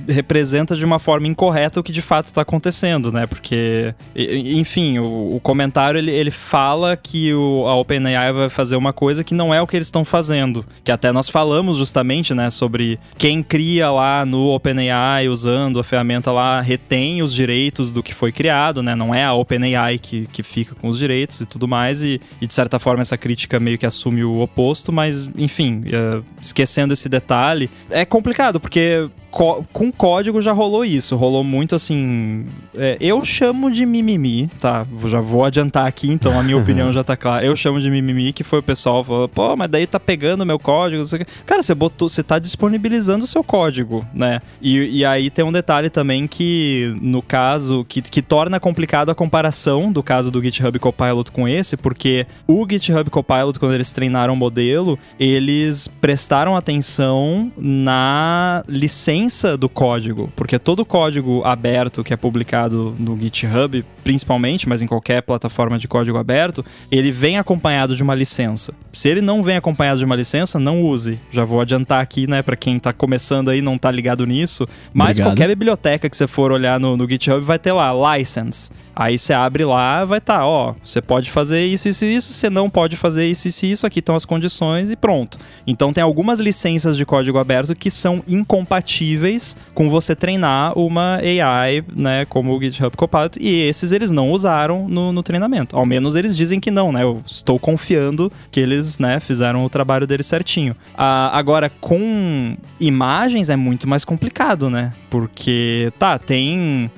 representa 0.07 0.75
de 0.75 0.83
uma 0.83 0.97
forma 0.97 1.27
incorreta 1.27 1.79
o 1.79 1.83
que 1.83 1.91
de 1.91 2.01
fato 2.01 2.25
está 2.25 2.41
acontecendo, 2.41 3.11
né? 3.11 3.27
Porque, 3.27 3.93
enfim, 4.15 4.97
o, 4.97 5.35
o 5.35 5.39
comentário 5.39 5.99
ele, 5.99 6.09
ele 6.09 6.31
fala 6.31 6.97
que 6.97 7.31
o, 7.35 7.67
a 7.67 7.75
OpenAI 7.75 8.33
vai 8.33 8.49
fazer 8.49 8.75
uma 8.75 8.91
coisa 8.91 9.23
que 9.23 9.35
não 9.35 9.53
é 9.53 9.61
o 9.61 9.67
que 9.67 9.75
eles 9.75 9.87
estão 9.87 10.03
fazendo. 10.03 10.65
Que 10.83 10.91
até 10.91 11.11
nós 11.11 11.29
falamos 11.29 11.77
justamente, 11.77 12.33
né, 12.33 12.49
sobre 12.49 12.99
quem 13.15 13.43
cria 13.43 13.91
lá 13.91 14.25
no 14.25 14.47
OpenAI 14.55 15.29
usando 15.29 15.79
a 15.79 15.83
ferramenta 15.83 16.31
lá 16.31 16.61
retém 16.61 17.21
os 17.21 17.31
direitos 17.31 17.93
do 17.93 18.01
que 18.01 18.13
foi 18.13 18.31
criado, 18.31 18.81
né? 18.81 18.95
Não 18.95 19.13
é 19.13 19.23
a 19.23 19.33
OpenAI 19.33 19.99
que, 19.99 20.25
que 20.27 20.41
fica 20.41 20.73
com 20.73 20.87
os 20.87 20.97
direitos 20.97 21.41
e 21.41 21.45
tudo 21.45 21.67
mais. 21.67 22.01
E, 22.01 22.19
e 22.41 22.47
de 22.47 22.53
certa 22.55 22.79
forma 22.79 23.03
essa 23.03 23.17
crítica 23.17 23.59
meio 23.59 23.77
que 23.77 23.85
assume 23.85 24.23
o 24.23 24.39
oposto 24.39 24.94
mas 24.95 25.29
enfim, 25.37 25.83
uh, 25.87 26.23
esquecendo 26.41 26.93
esse 26.93 27.09
detalhe, 27.09 27.69
é 27.89 28.05
complicado, 28.05 28.59
porque 28.59 29.09
com 29.35 29.91
código 29.91 30.41
já 30.41 30.53
rolou 30.53 30.85
isso. 30.85 31.17
Rolou 31.17 31.43
muito 31.43 31.75
assim. 31.75 32.45
É, 32.73 32.95
eu 33.01 33.23
chamo 33.25 33.69
de 33.69 33.85
mimimi, 33.85 34.49
tá? 34.61 34.85
Já 35.07 35.19
vou 35.19 35.43
adiantar 35.43 35.85
aqui, 35.85 36.09
então 36.09 36.39
a 36.39 36.41
minha 36.41 36.55
opinião 36.57 36.93
já 36.93 37.03
tá 37.03 37.17
clara. 37.17 37.45
Eu 37.45 37.53
chamo 37.53 37.81
de 37.81 37.89
mimimi, 37.89 38.31
que 38.31 38.45
foi 38.45 38.59
o 38.59 38.63
pessoal 38.63 39.03
falou, 39.03 39.27
pô, 39.27 39.53
mas 39.57 39.69
daí 39.69 39.85
tá 39.85 39.99
pegando 39.99 40.45
meu 40.45 40.57
código. 40.57 41.03
Cara, 41.45 41.61
você 41.61 41.75
botou, 41.75 42.07
você 42.07 42.23
tá 42.23 42.39
disponibilizando 42.39 43.25
o 43.25 43.27
seu 43.27 43.43
código, 43.43 44.05
né? 44.13 44.41
E, 44.61 44.99
e 44.99 45.05
aí 45.05 45.29
tem 45.29 45.43
um 45.43 45.51
detalhe 45.51 45.89
também 45.89 46.27
que, 46.27 46.95
no 47.01 47.21
caso, 47.21 47.85
que, 47.89 48.01
que 48.01 48.21
torna 48.21 48.57
complicado 48.57 49.09
a 49.09 49.15
comparação 49.15 49.91
do 49.91 50.01
caso 50.01 50.31
do 50.31 50.41
GitHub 50.41 50.79
Copilot 50.79 51.29
com 51.31 51.45
esse, 51.45 51.75
porque 51.75 52.25
o 52.47 52.65
GitHub 52.69 53.09
Copilot, 53.09 53.59
quando 53.59 53.73
eles 53.73 53.91
treinaram 53.91 54.33
o 54.33 54.37
modelo, 54.37 54.97
eles 55.19 55.89
prestaram 55.89 56.55
atenção 56.55 57.51
na 57.57 58.63
licença 58.69 59.24
do 59.57 59.69
código, 59.69 60.31
porque 60.35 60.57
todo 60.59 60.85
código 60.85 61.43
aberto 61.43 62.03
que 62.03 62.13
é 62.13 62.17
publicado 62.17 62.95
no 62.97 63.15
GitHub, 63.17 63.83
principalmente, 64.03 64.67
mas 64.67 64.81
em 64.81 64.87
qualquer 64.87 65.21
plataforma 65.21 65.77
de 65.77 65.87
código 65.87 66.17
aberto, 66.17 66.63
ele 66.91 67.11
vem 67.11 67.37
acompanhado 67.37 67.95
de 67.95 68.03
uma 68.03 68.15
licença. 68.15 68.73
Se 68.91 69.09
ele 69.09 69.21
não 69.21 69.43
vem 69.43 69.57
acompanhado 69.57 69.99
de 69.99 70.05
uma 70.05 70.15
licença, 70.15 70.59
não 70.59 70.81
use. 70.81 71.19
Já 71.31 71.43
vou 71.43 71.59
adiantar 71.59 72.01
aqui, 72.01 72.27
né, 72.27 72.41
para 72.41 72.55
quem 72.55 72.79
tá 72.79 72.93
começando 72.93 73.49
aí 73.49 73.61
não 73.61 73.77
tá 73.77 73.91
ligado 73.91 74.25
nisso, 74.25 74.67
mas 74.93 75.17
Obrigado. 75.17 75.27
qualquer 75.29 75.47
biblioteca 75.47 76.09
que 76.09 76.15
você 76.15 76.27
for 76.27 76.51
olhar 76.51 76.79
no, 76.79 76.95
no 76.95 77.09
GitHub 77.09 77.43
vai 77.43 77.59
ter 77.59 77.71
lá 77.71 77.91
license. 78.15 78.71
Aí 78.95 79.17
você 79.17 79.33
abre 79.33 79.65
lá, 79.65 80.05
vai 80.05 80.19
estar, 80.19 80.39
tá, 80.39 80.45
ó, 80.45 80.73
você 80.83 81.01
pode 81.01 81.29
fazer 81.29 81.65
isso, 81.65 81.89
isso 81.89 82.05
e 82.05 82.15
isso, 82.15 82.31
você 82.31 82.49
não 82.49 82.69
pode 82.69 82.95
fazer 82.95 83.25
isso, 83.27 83.47
isso 83.47 83.65
e 83.65 83.71
isso, 83.71 83.85
aqui 83.85 83.99
estão 83.99 84.15
as 84.15 84.23
condições 84.23 84.89
e 84.89 84.95
pronto. 84.95 85.37
Então 85.67 85.91
tem 85.91 86.03
algumas 86.03 86.39
licenças 86.39 86.95
de 86.95 87.05
código 87.05 87.37
aberto 87.37 87.75
que 87.75 87.91
são 87.91 88.23
incompatíveis 88.27 89.57
com 89.73 89.89
você 89.89 90.15
treinar 90.15 90.77
uma 90.77 91.17
AI, 91.17 91.83
né, 91.93 92.25
como 92.25 92.55
o 92.55 92.61
GitHub 92.61 92.95
Copilot, 92.95 93.37
e 93.39 93.67
esses 93.67 93.91
eles 93.91 94.11
não 94.11 94.31
usaram 94.31 94.87
no, 94.87 95.11
no 95.11 95.21
treinamento. 95.21 95.75
Ao 95.75 95.85
menos 95.85 96.15
eles 96.15 96.35
dizem 96.35 96.59
que 96.59 96.71
não, 96.71 96.91
né? 96.91 97.03
Eu 97.03 97.21
estou 97.25 97.59
confiando 97.59 98.31
que 98.49 98.59
eles, 98.59 98.97
né, 98.97 99.19
fizeram 99.19 99.65
o 99.65 99.69
trabalho 99.69 100.07
deles 100.07 100.25
certinho. 100.25 100.75
Ah, 100.97 101.37
agora, 101.37 101.69
com 101.69 102.55
imagens 102.79 103.49
é 103.49 103.55
muito 103.55 103.87
mais 103.87 104.05
complicado, 104.05 104.69
né? 104.69 104.93
Porque, 105.09 105.91
tá, 105.99 106.17
tem 106.17 106.89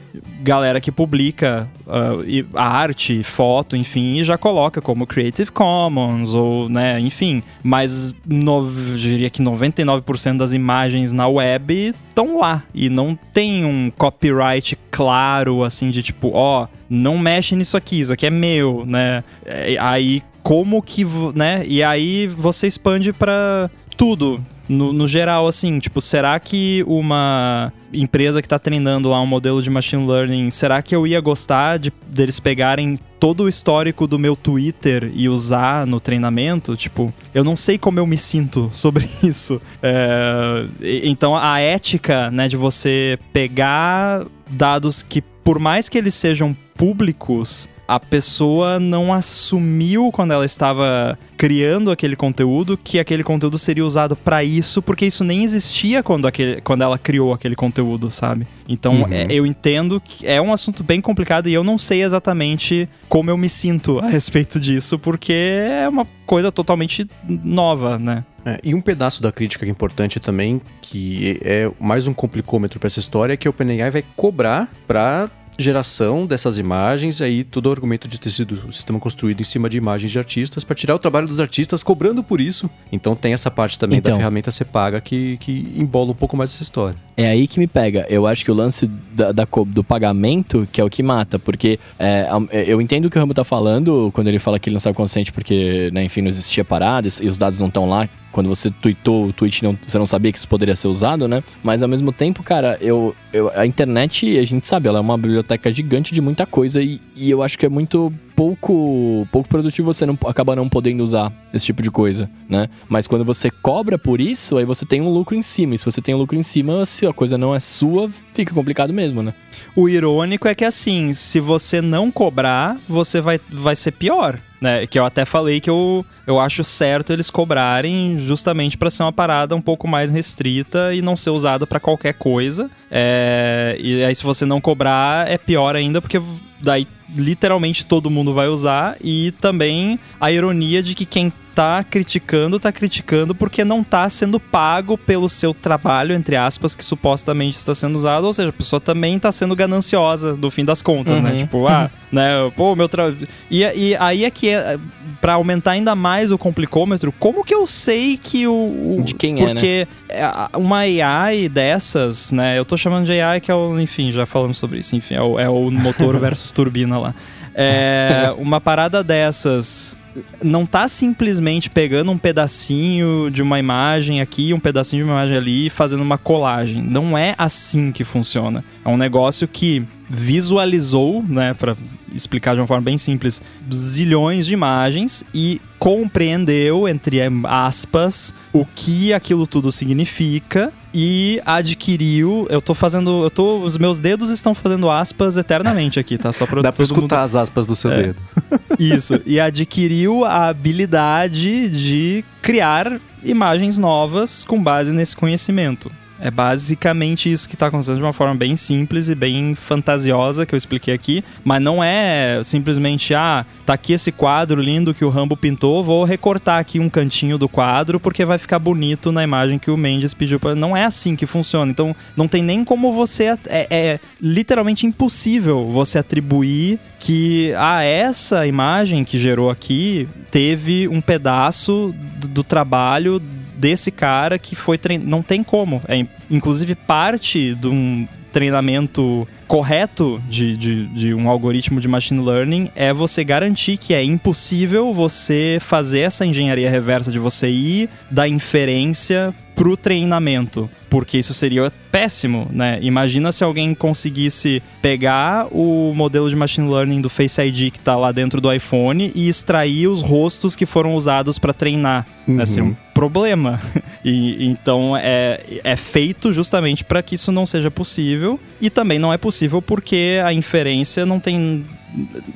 galera 0.42 0.80
que 0.82 0.92
publica 0.92 1.68
uh, 1.86 2.58
arte, 2.58 3.24
foto, 3.24 3.76
enfim, 3.76 4.18
e 4.18 4.24
já 4.24 4.38
coloca 4.38 4.82
como 4.82 5.08
Creative 5.08 5.52
Commons 5.52 6.34
ou, 6.34 6.70
né, 6.70 7.00
enfim. 7.00 7.44
Mas 7.64 8.14
no, 8.26 8.66
eu 8.66 8.98
diria 8.98 9.30
que 9.30 9.42
99% 9.42 10.38
das 10.38 10.54
imagens 10.54 11.12
na 11.12 11.28
web 11.28 11.94
estão 12.10 12.40
lá 12.40 12.64
e 12.74 12.90
não 12.90 13.18
tem 13.34 13.66
um 13.66 13.92
copyright 13.96 14.78
claro, 14.90 15.64
assim, 15.64 15.92
de 15.92 16.02
tipo, 16.02 16.32
ó, 16.34 16.68
não 16.90 17.18
mexe 17.18 17.56
nisso 17.56 17.78
aqui, 17.78 18.00
isso 18.00 18.14
aqui 18.14 18.26
é 18.26 18.32
meu, 18.32 18.86
né? 18.86 19.24
É, 19.46 19.78
Aí 19.80 20.24
como 20.48 20.82
que, 20.82 21.06
né? 21.36 21.66
E 21.68 21.84
aí 21.84 22.26
você 22.26 22.68
expande 22.68 23.12
pra 23.12 23.70
tudo. 23.98 24.42
No, 24.70 24.94
no 24.94 25.08
geral, 25.08 25.48
assim, 25.48 25.78
tipo, 25.80 26.00
será 26.00 26.40
que 26.40 26.84
uma 26.88 27.72
empresa 27.94 28.42
que 28.42 28.48
tá 28.48 28.60
treinando 28.60 29.10
lá 29.10 29.22
um 29.22 29.26
modelo 29.26 29.62
de 29.62 29.70
machine 29.70 30.06
learning, 30.06 30.50
será 30.50 30.82
que 30.82 30.96
eu 30.96 31.06
ia 31.06 31.20
gostar 31.20 31.78
de 31.78 31.92
deles 32.08 32.40
pegarem 32.40 33.00
todo 33.20 33.44
o 33.44 33.50
histórico 33.50 34.06
do 34.06 34.20
meu 34.20 34.36
Twitter 34.36 35.12
e 35.14 35.30
usar 35.30 35.86
no 35.86 36.00
treinamento? 36.00 36.76
Tipo, 36.76 37.14
eu 37.34 37.44
não 37.44 37.56
sei 37.56 37.78
como 37.78 38.00
eu 38.00 38.08
me 38.08 38.18
sinto 38.18 38.70
sobre 38.74 39.08
isso. 39.24 39.62
É, 39.82 40.66
então, 41.04 41.36
a 41.36 41.60
ética, 41.60 42.30
né, 42.32 42.48
de 42.48 42.58
você 42.58 43.18
pegar 43.32 44.26
dados 44.50 45.02
que, 45.02 45.22
por 45.22 45.60
mais 45.60 45.90
que 45.90 45.98
eles 45.98 46.14
sejam 46.14 46.56
públicos, 46.76 47.70
a 47.88 48.00
pessoa 48.00 48.80
não 48.80 49.14
assumiu 49.14 50.12
quando 50.12 50.32
ela 50.34 50.46
estava 50.46 51.18
criando 51.38 51.92
aquele 51.92 52.16
conteúdo 52.16 52.78
que 52.78 53.00
aquele 53.00 53.24
conteúdo 53.24 53.58
seria 53.58 53.86
usado 53.86 54.16
pra 54.16 54.44
isso, 54.44 54.82
porque 54.82 55.06
isso 55.06 55.24
nem 55.24 55.44
existia 55.44 56.02
quando, 56.04 56.28
aquele, 56.28 56.60
quando 56.62 56.82
ela 56.82 56.98
criou 56.98 57.32
aquele 57.34 57.56
conteúdo, 57.56 58.10
sabe? 58.10 58.48
Então 58.68 59.04
Uhum. 59.04 59.08
é- 59.12 59.28
eu 59.30 59.46
entendo 59.46 60.02
que 60.04 60.26
é 60.28 60.42
um 60.42 60.52
assunto 60.52 60.84
bem 60.84 61.00
complicado 61.00 61.48
e 61.48 61.54
eu 61.54 61.64
não 61.64 61.78
sei 61.78 62.04
exatamente 62.04 62.90
como 63.08 63.30
eu 63.30 63.38
me 63.38 63.48
sinto 63.48 64.00
a 64.00 64.08
respeito 64.10 64.60
disso, 64.60 64.98
porque 65.00 65.32
é 65.34 65.88
uma 65.88 66.06
coisa 66.26 66.52
totalmente 66.52 67.08
nova, 67.28 67.98
né? 67.98 68.24
É, 68.46 68.60
e 68.64 68.74
um 68.74 68.82
pedaço 68.82 69.22
da 69.22 69.32
crítica 69.32 69.66
que 69.66 69.70
é 69.70 69.72
importante 69.72 70.20
também, 70.20 70.62
que 70.82 71.38
é 71.44 71.70
mais 71.80 72.08
um 72.08 72.14
complicômetro 72.14 72.80
para 72.80 72.88
essa 72.88 73.00
história, 73.00 73.34
é 73.34 73.38
que 73.38 73.48
a 73.48 73.52
OpenAI 73.52 73.92
vai 73.92 74.04
cobrar 74.16 74.72
para 74.88 75.30
geração 75.58 76.26
dessas 76.26 76.58
imagens, 76.58 77.22
aí 77.22 77.44
todo 77.44 77.68
o 77.68 77.72
argumento 77.72 78.08
de 78.08 78.20
ter 78.20 78.30
sido 78.30 78.68
o 78.68 78.72
sistema 78.72 79.00
construído 79.00 79.42
em 79.42 79.44
cima 79.44 79.70
de 79.70 79.78
imagens 79.78 80.12
de 80.12 80.20
artistas, 80.20 80.64
para 80.64 80.76
tirar 80.76 80.96
o 80.96 81.00
trabalho 81.00 81.28
dos 81.28 81.40
artistas, 81.40 81.84
cobrando 81.84 82.24
por 82.24 82.40
isso. 82.40 82.70
Então 82.92 83.16
tem 83.16 83.34
essa 83.34 83.50
parte 83.50 83.78
também 83.80 84.02
da 84.02 84.10
Então. 84.10 84.18
ferramenta 84.18 84.52
ser 84.52 84.66
paga 84.66 85.02
que, 85.02 85.38
que 85.38 85.74
embola 85.76 86.12
um 86.12 86.16
pouco 86.16 86.38
mais 86.38 86.54
essa 86.54 86.64
história. 86.64 86.96
É 87.16 87.28
aí 87.28 87.48
que 87.48 87.60
me 87.60 87.68
pega. 87.68 88.06
Eu 88.10 88.28
acho 88.28 88.46
que 88.46 88.52
o 88.52 88.54
lance 88.54 88.88
da, 89.14 89.32
da 89.32 89.48
do 89.66 89.84
pagamento 89.84 90.68
que 90.72 90.80
é 90.80 90.84
o 90.84 90.90
que 90.90 91.02
mata, 91.02 91.40
porque 91.40 91.80
é, 91.98 92.28
é, 92.52 92.72
eu 92.72 92.80
entendo 92.80 93.06
o 93.06 93.10
que 93.10 93.18
o 93.18 93.20
Rambo 93.22 93.34
tá 93.34 93.44
falando 93.44 94.12
quando 94.14 94.28
ele 94.28 94.40
fala 94.40 94.60
que 94.60 94.70
ele 94.70 94.76
não 94.76 94.80
sabe 94.80 94.96
consciente 94.96 95.32
porque, 95.32 95.90
né, 95.92 96.04
enfim, 96.04 96.22
não 96.22 96.30
existia 96.30 96.64
parada 96.64 97.08
e 97.22 97.28
os 97.28 97.38
dados 97.38 97.60
não 97.60 97.68
estão 97.68 97.90
lá. 97.90 98.08
Quando 98.32 98.48
você 98.50 98.70
tweetou 98.70 99.28
o 99.28 99.34
tweet, 99.34 99.64
não, 99.64 99.78
você 99.88 99.98
não 99.98 100.06
sabia 100.08 100.32
que 100.32 100.38
isso 100.38 100.48
poderia 100.48 100.76
ser 100.76 100.88
usado, 100.88 101.28
né? 101.28 101.44
Mas 101.64 101.82
ao 101.82 101.90
mesmo 101.90 102.12
tempo, 102.12 102.44
cara, 102.44 102.78
eu, 102.82 103.16
eu- 103.34 103.50
a 103.56 103.66
internet, 103.66 104.38
a 104.38 104.44
gente 104.46 104.68
sabe, 104.68 104.88
ela 104.88 105.00
é 105.00 105.02
uma 105.02 105.18
biblioteca 105.18 105.72
gigante 105.74 106.14
de 106.14 106.22
muita 106.22 106.46
coisa 106.46 106.82
e, 106.82 107.00
e 107.16 107.30
eu 107.30 107.42
acho 107.42 107.58
que 107.58 107.66
é 107.66 107.70
muito 107.70 108.14
pouco 108.38 109.28
pouco 109.32 109.50
produtivo 109.50 109.92
você 109.92 110.06
não 110.06 110.16
acaba 110.28 110.56
não 110.56 110.70
podendo 110.70 111.04
usar 111.04 111.34
esse 111.52 111.66
tipo 111.66 111.82
de 111.82 111.90
coisa, 111.90 112.30
né? 112.48 112.70
Mas 112.88 113.08
quando 113.08 113.26
você 113.26 113.50
cobra 113.50 113.98
por 113.98 114.22
isso, 114.22 114.58
aí 114.58 114.64
você 114.64 114.86
tem 114.86 115.02
um 115.02 115.10
lucro 115.10 115.36
em 115.36 115.42
cima. 115.42 115.74
E 115.74 115.78
se 115.80 115.84
você 115.84 116.00
tem 116.00 116.14
um 116.14 116.20
lucro 116.20 116.38
em 116.38 116.44
cima, 116.44 116.86
se 116.86 117.08
a 117.08 117.12
coisa 117.12 117.36
não 117.36 117.56
é 117.56 117.60
sua, 117.60 118.08
fica 118.36 118.54
complicado 118.54 118.94
mesmo, 118.94 119.24
né? 119.24 119.34
O 119.76 119.90
irônico 119.90 120.48
é 120.48 120.54
que 120.54 120.64
assim, 120.64 121.14
se 121.14 121.40
você 121.40 121.82
não 121.82 122.12
cobrar, 122.12 122.78
você 122.88 123.20
vai, 123.20 123.42
vai 123.52 123.76
ser 123.76 123.92
pior. 123.92 124.40
Né, 124.60 124.88
que 124.88 124.98
eu 124.98 125.06
até 125.06 125.24
falei 125.24 125.62
que 125.62 125.70
eu, 125.70 126.04
eu 126.26 126.40
acho 126.40 126.64
certo 126.64 127.14
eles 127.14 127.30
cobrarem 127.30 128.18
justamente 128.18 128.76
para 128.76 128.90
ser 128.90 129.04
uma 129.04 129.14
parada 129.14 129.56
um 129.56 129.62
pouco 129.62 129.88
mais 129.88 130.10
restrita 130.10 130.96
e 130.96 131.00
não 131.00 131.16
ser 131.16 131.30
usada 131.30 131.68
para 131.68 131.80
qualquer 131.80 132.14
coisa. 132.14 132.68
É, 132.90 133.78
e 133.80 134.04
aí, 134.04 134.16
se 134.16 134.24
você 134.24 134.46
não 134.46 134.60
cobrar, 134.60 135.30
é 135.30 135.38
pior 135.38 135.76
ainda, 135.76 136.02
porque 136.02 136.20
daí 136.60 136.88
literalmente 137.16 137.86
todo 137.86 138.10
mundo 138.10 138.34
vai 138.34 138.48
usar. 138.48 138.98
E 139.02 139.32
também 139.40 140.00
a 140.20 140.32
ironia 140.32 140.82
de 140.82 140.96
que 140.96 141.06
quem 141.06 141.32
tá 141.58 141.84
criticando, 141.84 142.60
tá 142.60 142.72
criticando 142.72 143.34
porque 143.34 143.66
não 143.66 143.84
tá 143.84 144.08
sendo 144.10 144.40
pago 144.40 144.96
pelo 144.96 145.28
seu 145.28 145.56
trabalho, 145.56 146.14
entre 146.14 146.36
aspas, 146.36 146.76
que 146.76 146.86
supostamente 146.86 147.58
está 147.58 147.74
sendo 147.74 147.96
usado. 147.96 148.26
Ou 148.28 148.32
seja, 148.32 148.50
a 148.50 148.54
pessoa 148.54 148.80
também 148.80 149.18
tá 149.18 149.32
sendo 149.32 149.56
gananciosa, 149.56 150.36
no 150.36 150.52
fim 150.52 150.64
das 150.64 150.84
contas, 150.84 151.20
né? 151.20 151.32
Uhum. 151.32 151.38
Tipo, 151.38 151.68
ah, 151.68 151.90
né, 152.14 152.30
pô, 152.56 152.76
meu 152.76 152.88
trabalho. 152.88 153.28
E, 153.50 153.64
e 153.64 153.96
aí 153.96 154.24
é 154.24 154.30
que, 154.30 154.50
é, 154.50 154.78
pra 155.20 155.34
aumentar 155.34 155.72
ainda 155.72 155.96
mais 155.96 156.32
o 156.32 156.38
complicômetro, 156.38 157.12
como 157.12 157.44
que 157.44 157.56
eu 157.56 157.66
sei 157.66 158.18
que 158.18 158.46
o. 158.46 158.54
o- 159.00 159.02
De 159.04 159.16
quem 159.16 159.42
é, 159.42 159.46
né? 159.46 159.54
Porque 159.54 159.88
é, 160.10 160.24
a- 160.24 160.52
uma 160.56 160.82
AI 160.82 161.50
dessas, 161.50 162.32
né? 162.32 162.60
Eu 162.60 162.66
tô 162.66 162.78
chamando 162.78 163.06
de 163.08 163.20
AI 163.20 163.42
que 163.42 163.50
é 163.50 163.56
o. 163.56 163.80
Enfim, 163.80 164.12
já 164.12 164.28
falamos 164.28 164.60
sobre 164.60 164.78
isso, 164.78 164.96
enfim, 164.96 165.16
é 165.16 165.22
o, 165.24 165.40
é 165.40 165.50
o 165.50 165.72
motor 165.72 166.18
versus 166.22 166.52
turbina 166.52 167.00
lá. 167.00 167.16
É, 167.56 168.32
uma 168.38 168.62
parada 168.62 169.04
dessas 169.04 169.98
não 170.44 170.66
tá 170.66 170.88
simplesmente 170.88 171.70
pegando 171.70 172.12
um 172.12 172.18
pedacinho 172.18 173.30
de 173.32 173.42
uma 173.42 173.60
imagem 173.60 174.22
aqui, 174.22 174.54
um 174.54 174.60
pedacinho 174.60 175.04
de 175.04 175.10
uma 175.10 175.20
imagem 175.20 175.38
ali 175.38 175.66
e 175.68 175.70
fazendo 175.70 176.02
uma 176.02 176.18
colagem. 176.18 176.82
Não 176.82 177.18
é 177.18 177.36
assim 177.38 177.92
que 177.92 178.04
funciona. 178.04 178.64
É 178.84 178.90
um 178.90 178.98
negócio 178.98 179.48
que 179.48 179.86
visualizou, 180.10 181.24
né, 181.28 181.54
para 181.54 181.76
explicar 182.14 182.56
de 182.56 182.62
uma 182.62 182.68
forma 182.68 182.84
bem 182.84 182.98
simples, 182.98 183.42
zilhões 183.74 184.46
de 184.46 184.54
imagens 184.54 185.24
e 185.34 185.62
compreendeu, 185.78 186.88
entre 186.88 187.20
aspas, 187.44 188.34
o 188.54 188.66
que 188.66 189.14
aquilo 189.14 189.46
tudo 189.46 189.72
significa 189.72 190.72
e 191.00 191.40
adquiriu. 191.46 192.48
Eu 192.50 192.60
tô 192.60 192.74
fazendo. 192.74 193.24
Eu 193.24 193.30
tô. 193.30 193.60
Os 193.60 193.78
meus 193.78 194.00
dedos 194.00 194.32
estão 194.32 194.56
fazendo 194.56 194.90
aspas 194.90 195.38
eternamente 195.38 196.00
aqui, 196.00 196.18
tá? 196.18 196.34
Só 196.34 196.48
pra 196.48 196.60
Dá 196.64 196.72
pra 196.72 196.84
todo 196.84 196.96
mundo 196.96 197.04
escutar 197.04 197.22
as 197.22 197.36
aspas 197.36 197.68
do 197.68 197.76
seu 197.76 197.92
É. 197.92 198.02
dedo. 198.02 198.16
isso. 198.80 199.22
E 199.24 199.40
adquiriu 199.40 200.26
a 200.26 200.48
habilidade 200.48 201.70
de 201.70 202.26
criar 202.42 203.00
imagens 203.24 203.78
novas 203.78 204.44
com 204.44 204.60
base 204.62 204.92
nesse 204.92 205.16
conhecimento. 205.16 205.92
É 206.20 206.32
basicamente 206.32 207.32
isso 207.32 207.48
que 207.48 207.56
está 207.56 207.68
acontecendo 207.68 207.98
de 207.98 208.04
uma 208.04 208.14
forma 208.14 208.34
bem 208.34 208.56
simples 208.56 209.10
e 209.10 209.16
bem 209.16 209.54
fantasiosa 209.56 210.46
que 210.46 210.56
eu 210.56 210.58
expliquei 210.58 210.94
aqui, 210.94 211.24
mas 211.44 211.62
não 211.62 211.84
é 211.84 212.42
simplesmente 212.44 213.14
ah, 213.14 213.46
tá 213.66 213.74
aqui 213.74 213.94
esse 213.94 214.12
quadro 214.12 214.62
lindo 214.62 214.94
que 214.94 215.06
o 215.06 215.10
Rambo 215.10 215.38
pintou, 215.38 215.84
vou 215.84 216.04
recortar 216.04 216.60
aqui 216.60 216.80
um 216.80 216.90
cantinho 216.90 217.38
do 217.38 217.48
quadro 217.48 218.00
porque 218.00 218.26
vai 218.26 218.38
ficar 218.38 218.60
bonito 218.60 219.12
na 219.12 219.24
imagem 219.24 219.60
que 219.60 219.70
o 219.70 219.78
Mendes 219.78 220.14
pediu 220.14 220.40
para. 220.40 220.56
Não 220.56 220.76
é 220.76 220.86
assim 220.86 221.16
que 221.16 221.26
funciona. 221.26 221.72
Então 221.72 221.96
não 222.16 222.28
tem 222.28 222.42
nem 222.42 222.64
como 222.64 222.92
você 222.92 223.26
é, 223.26 223.68
é 223.70 224.00
literalmente 224.22 224.86
impossível 224.86 225.66
você 225.66 226.00
atribuir 226.00 226.80
que 227.00 227.54
ah, 227.56 227.84
essa 227.84 228.48
imagem 228.48 229.06
que 229.06 229.18
gerou 229.18 229.50
aqui 229.50 230.08
teve 230.32 230.88
um 230.88 231.00
pedaço 231.00 231.94
do, 232.20 232.28
do 232.28 232.44
trabalho 232.44 233.22
desse 233.58 233.92
cara 233.92 234.38
que 234.38 234.56
foi 234.56 234.78
treinado. 234.78 235.10
Não 235.10 235.22
tem 235.22 235.44
como. 235.44 235.82
É, 235.88 236.06
inclusive, 236.30 236.76
parte 236.76 237.56
de 237.56 237.68
um 237.68 238.08
treinamento 238.32 239.28
correto 239.48 240.22
de, 240.30 240.56
de, 240.58 240.86
de 240.88 241.14
um 241.14 241.30
algoritmo 241.30 241.80
de 241.80 241.88
machine 241.88 242.24
learning 242.24 242.70
é 242.76 242.94
você 242.94 243.24
garantir 243.24 243.78
que 243.78 243.94
é 243.94 244.04
impossível 244.04 244.94
você 244.94 245.58
fazer 245.60 246.02
essa 246.02 246.26
engenharia 246.26 246.70
reversa 246.70 247.12
de 247.12 247.18
você 247.18 247.50
ir 247.50 247.90
da 248.12 248.28
inferência 248.28 249.34
pro 249.56 249.76
treinamento. 249.76 250.70
Porque 250.90 251.18
isso 251.18 251.34
seria 251.34 251.72
péssimo, 251.92 252.48
né? 252.52 252.80
Imagina 252.82 253.32
se 253.32 253.44
alguém 253.44 253.74
conseguisse 253.74 254.62
pegar 254.82 255.48
o 255.52 255.94
modelo 255.94 256.30
de 256.30 256.36
machine 256.36 256.70
learning 256.70 257.02
do 257.02 257.10
Face 257.10 257.42
ID 257.42 257.72
que 257.72 257.80
tá 257.80 257.98
lá 257.98 258.12
dentro 258.12 258.40
do 258.40 258.54
iPhone 258.54 259.12
e 259.14 259.28
extrair 259.28 259.88
os 259.88 260.02
rostos 260.02 260.56
que 260.56 260.66
foram 260.66 260.96
usados 260.96 261.38
para 261.40 261.54
treinar. 261.54 262.06
Né? 262.26 262.46
Seria 262.46 262.70
um 262.70 262.76
problema. 262.98 263.60
E 264.06 264.46
então 264.46 264.96
é, 264.96 265.42
é 265.66 265.76
feito 265.76 266.32
justamente 266.32 266.82
para 266.82 267.02
que 267.04 267.16
isso 267.16 267.30
não 267.30 267.46
seja 267.46 267.70
possível. 267.70 268.40
E 268.62 268.70
também 268.70 268.98
não 268.98 269.12
é 269.12 269.18
possível 269.18 269.62
porque 269.62 270.22
a 270.24 270.32
inferência 270.32 271.06
não 271.06 271.20
tem 271.20 271.66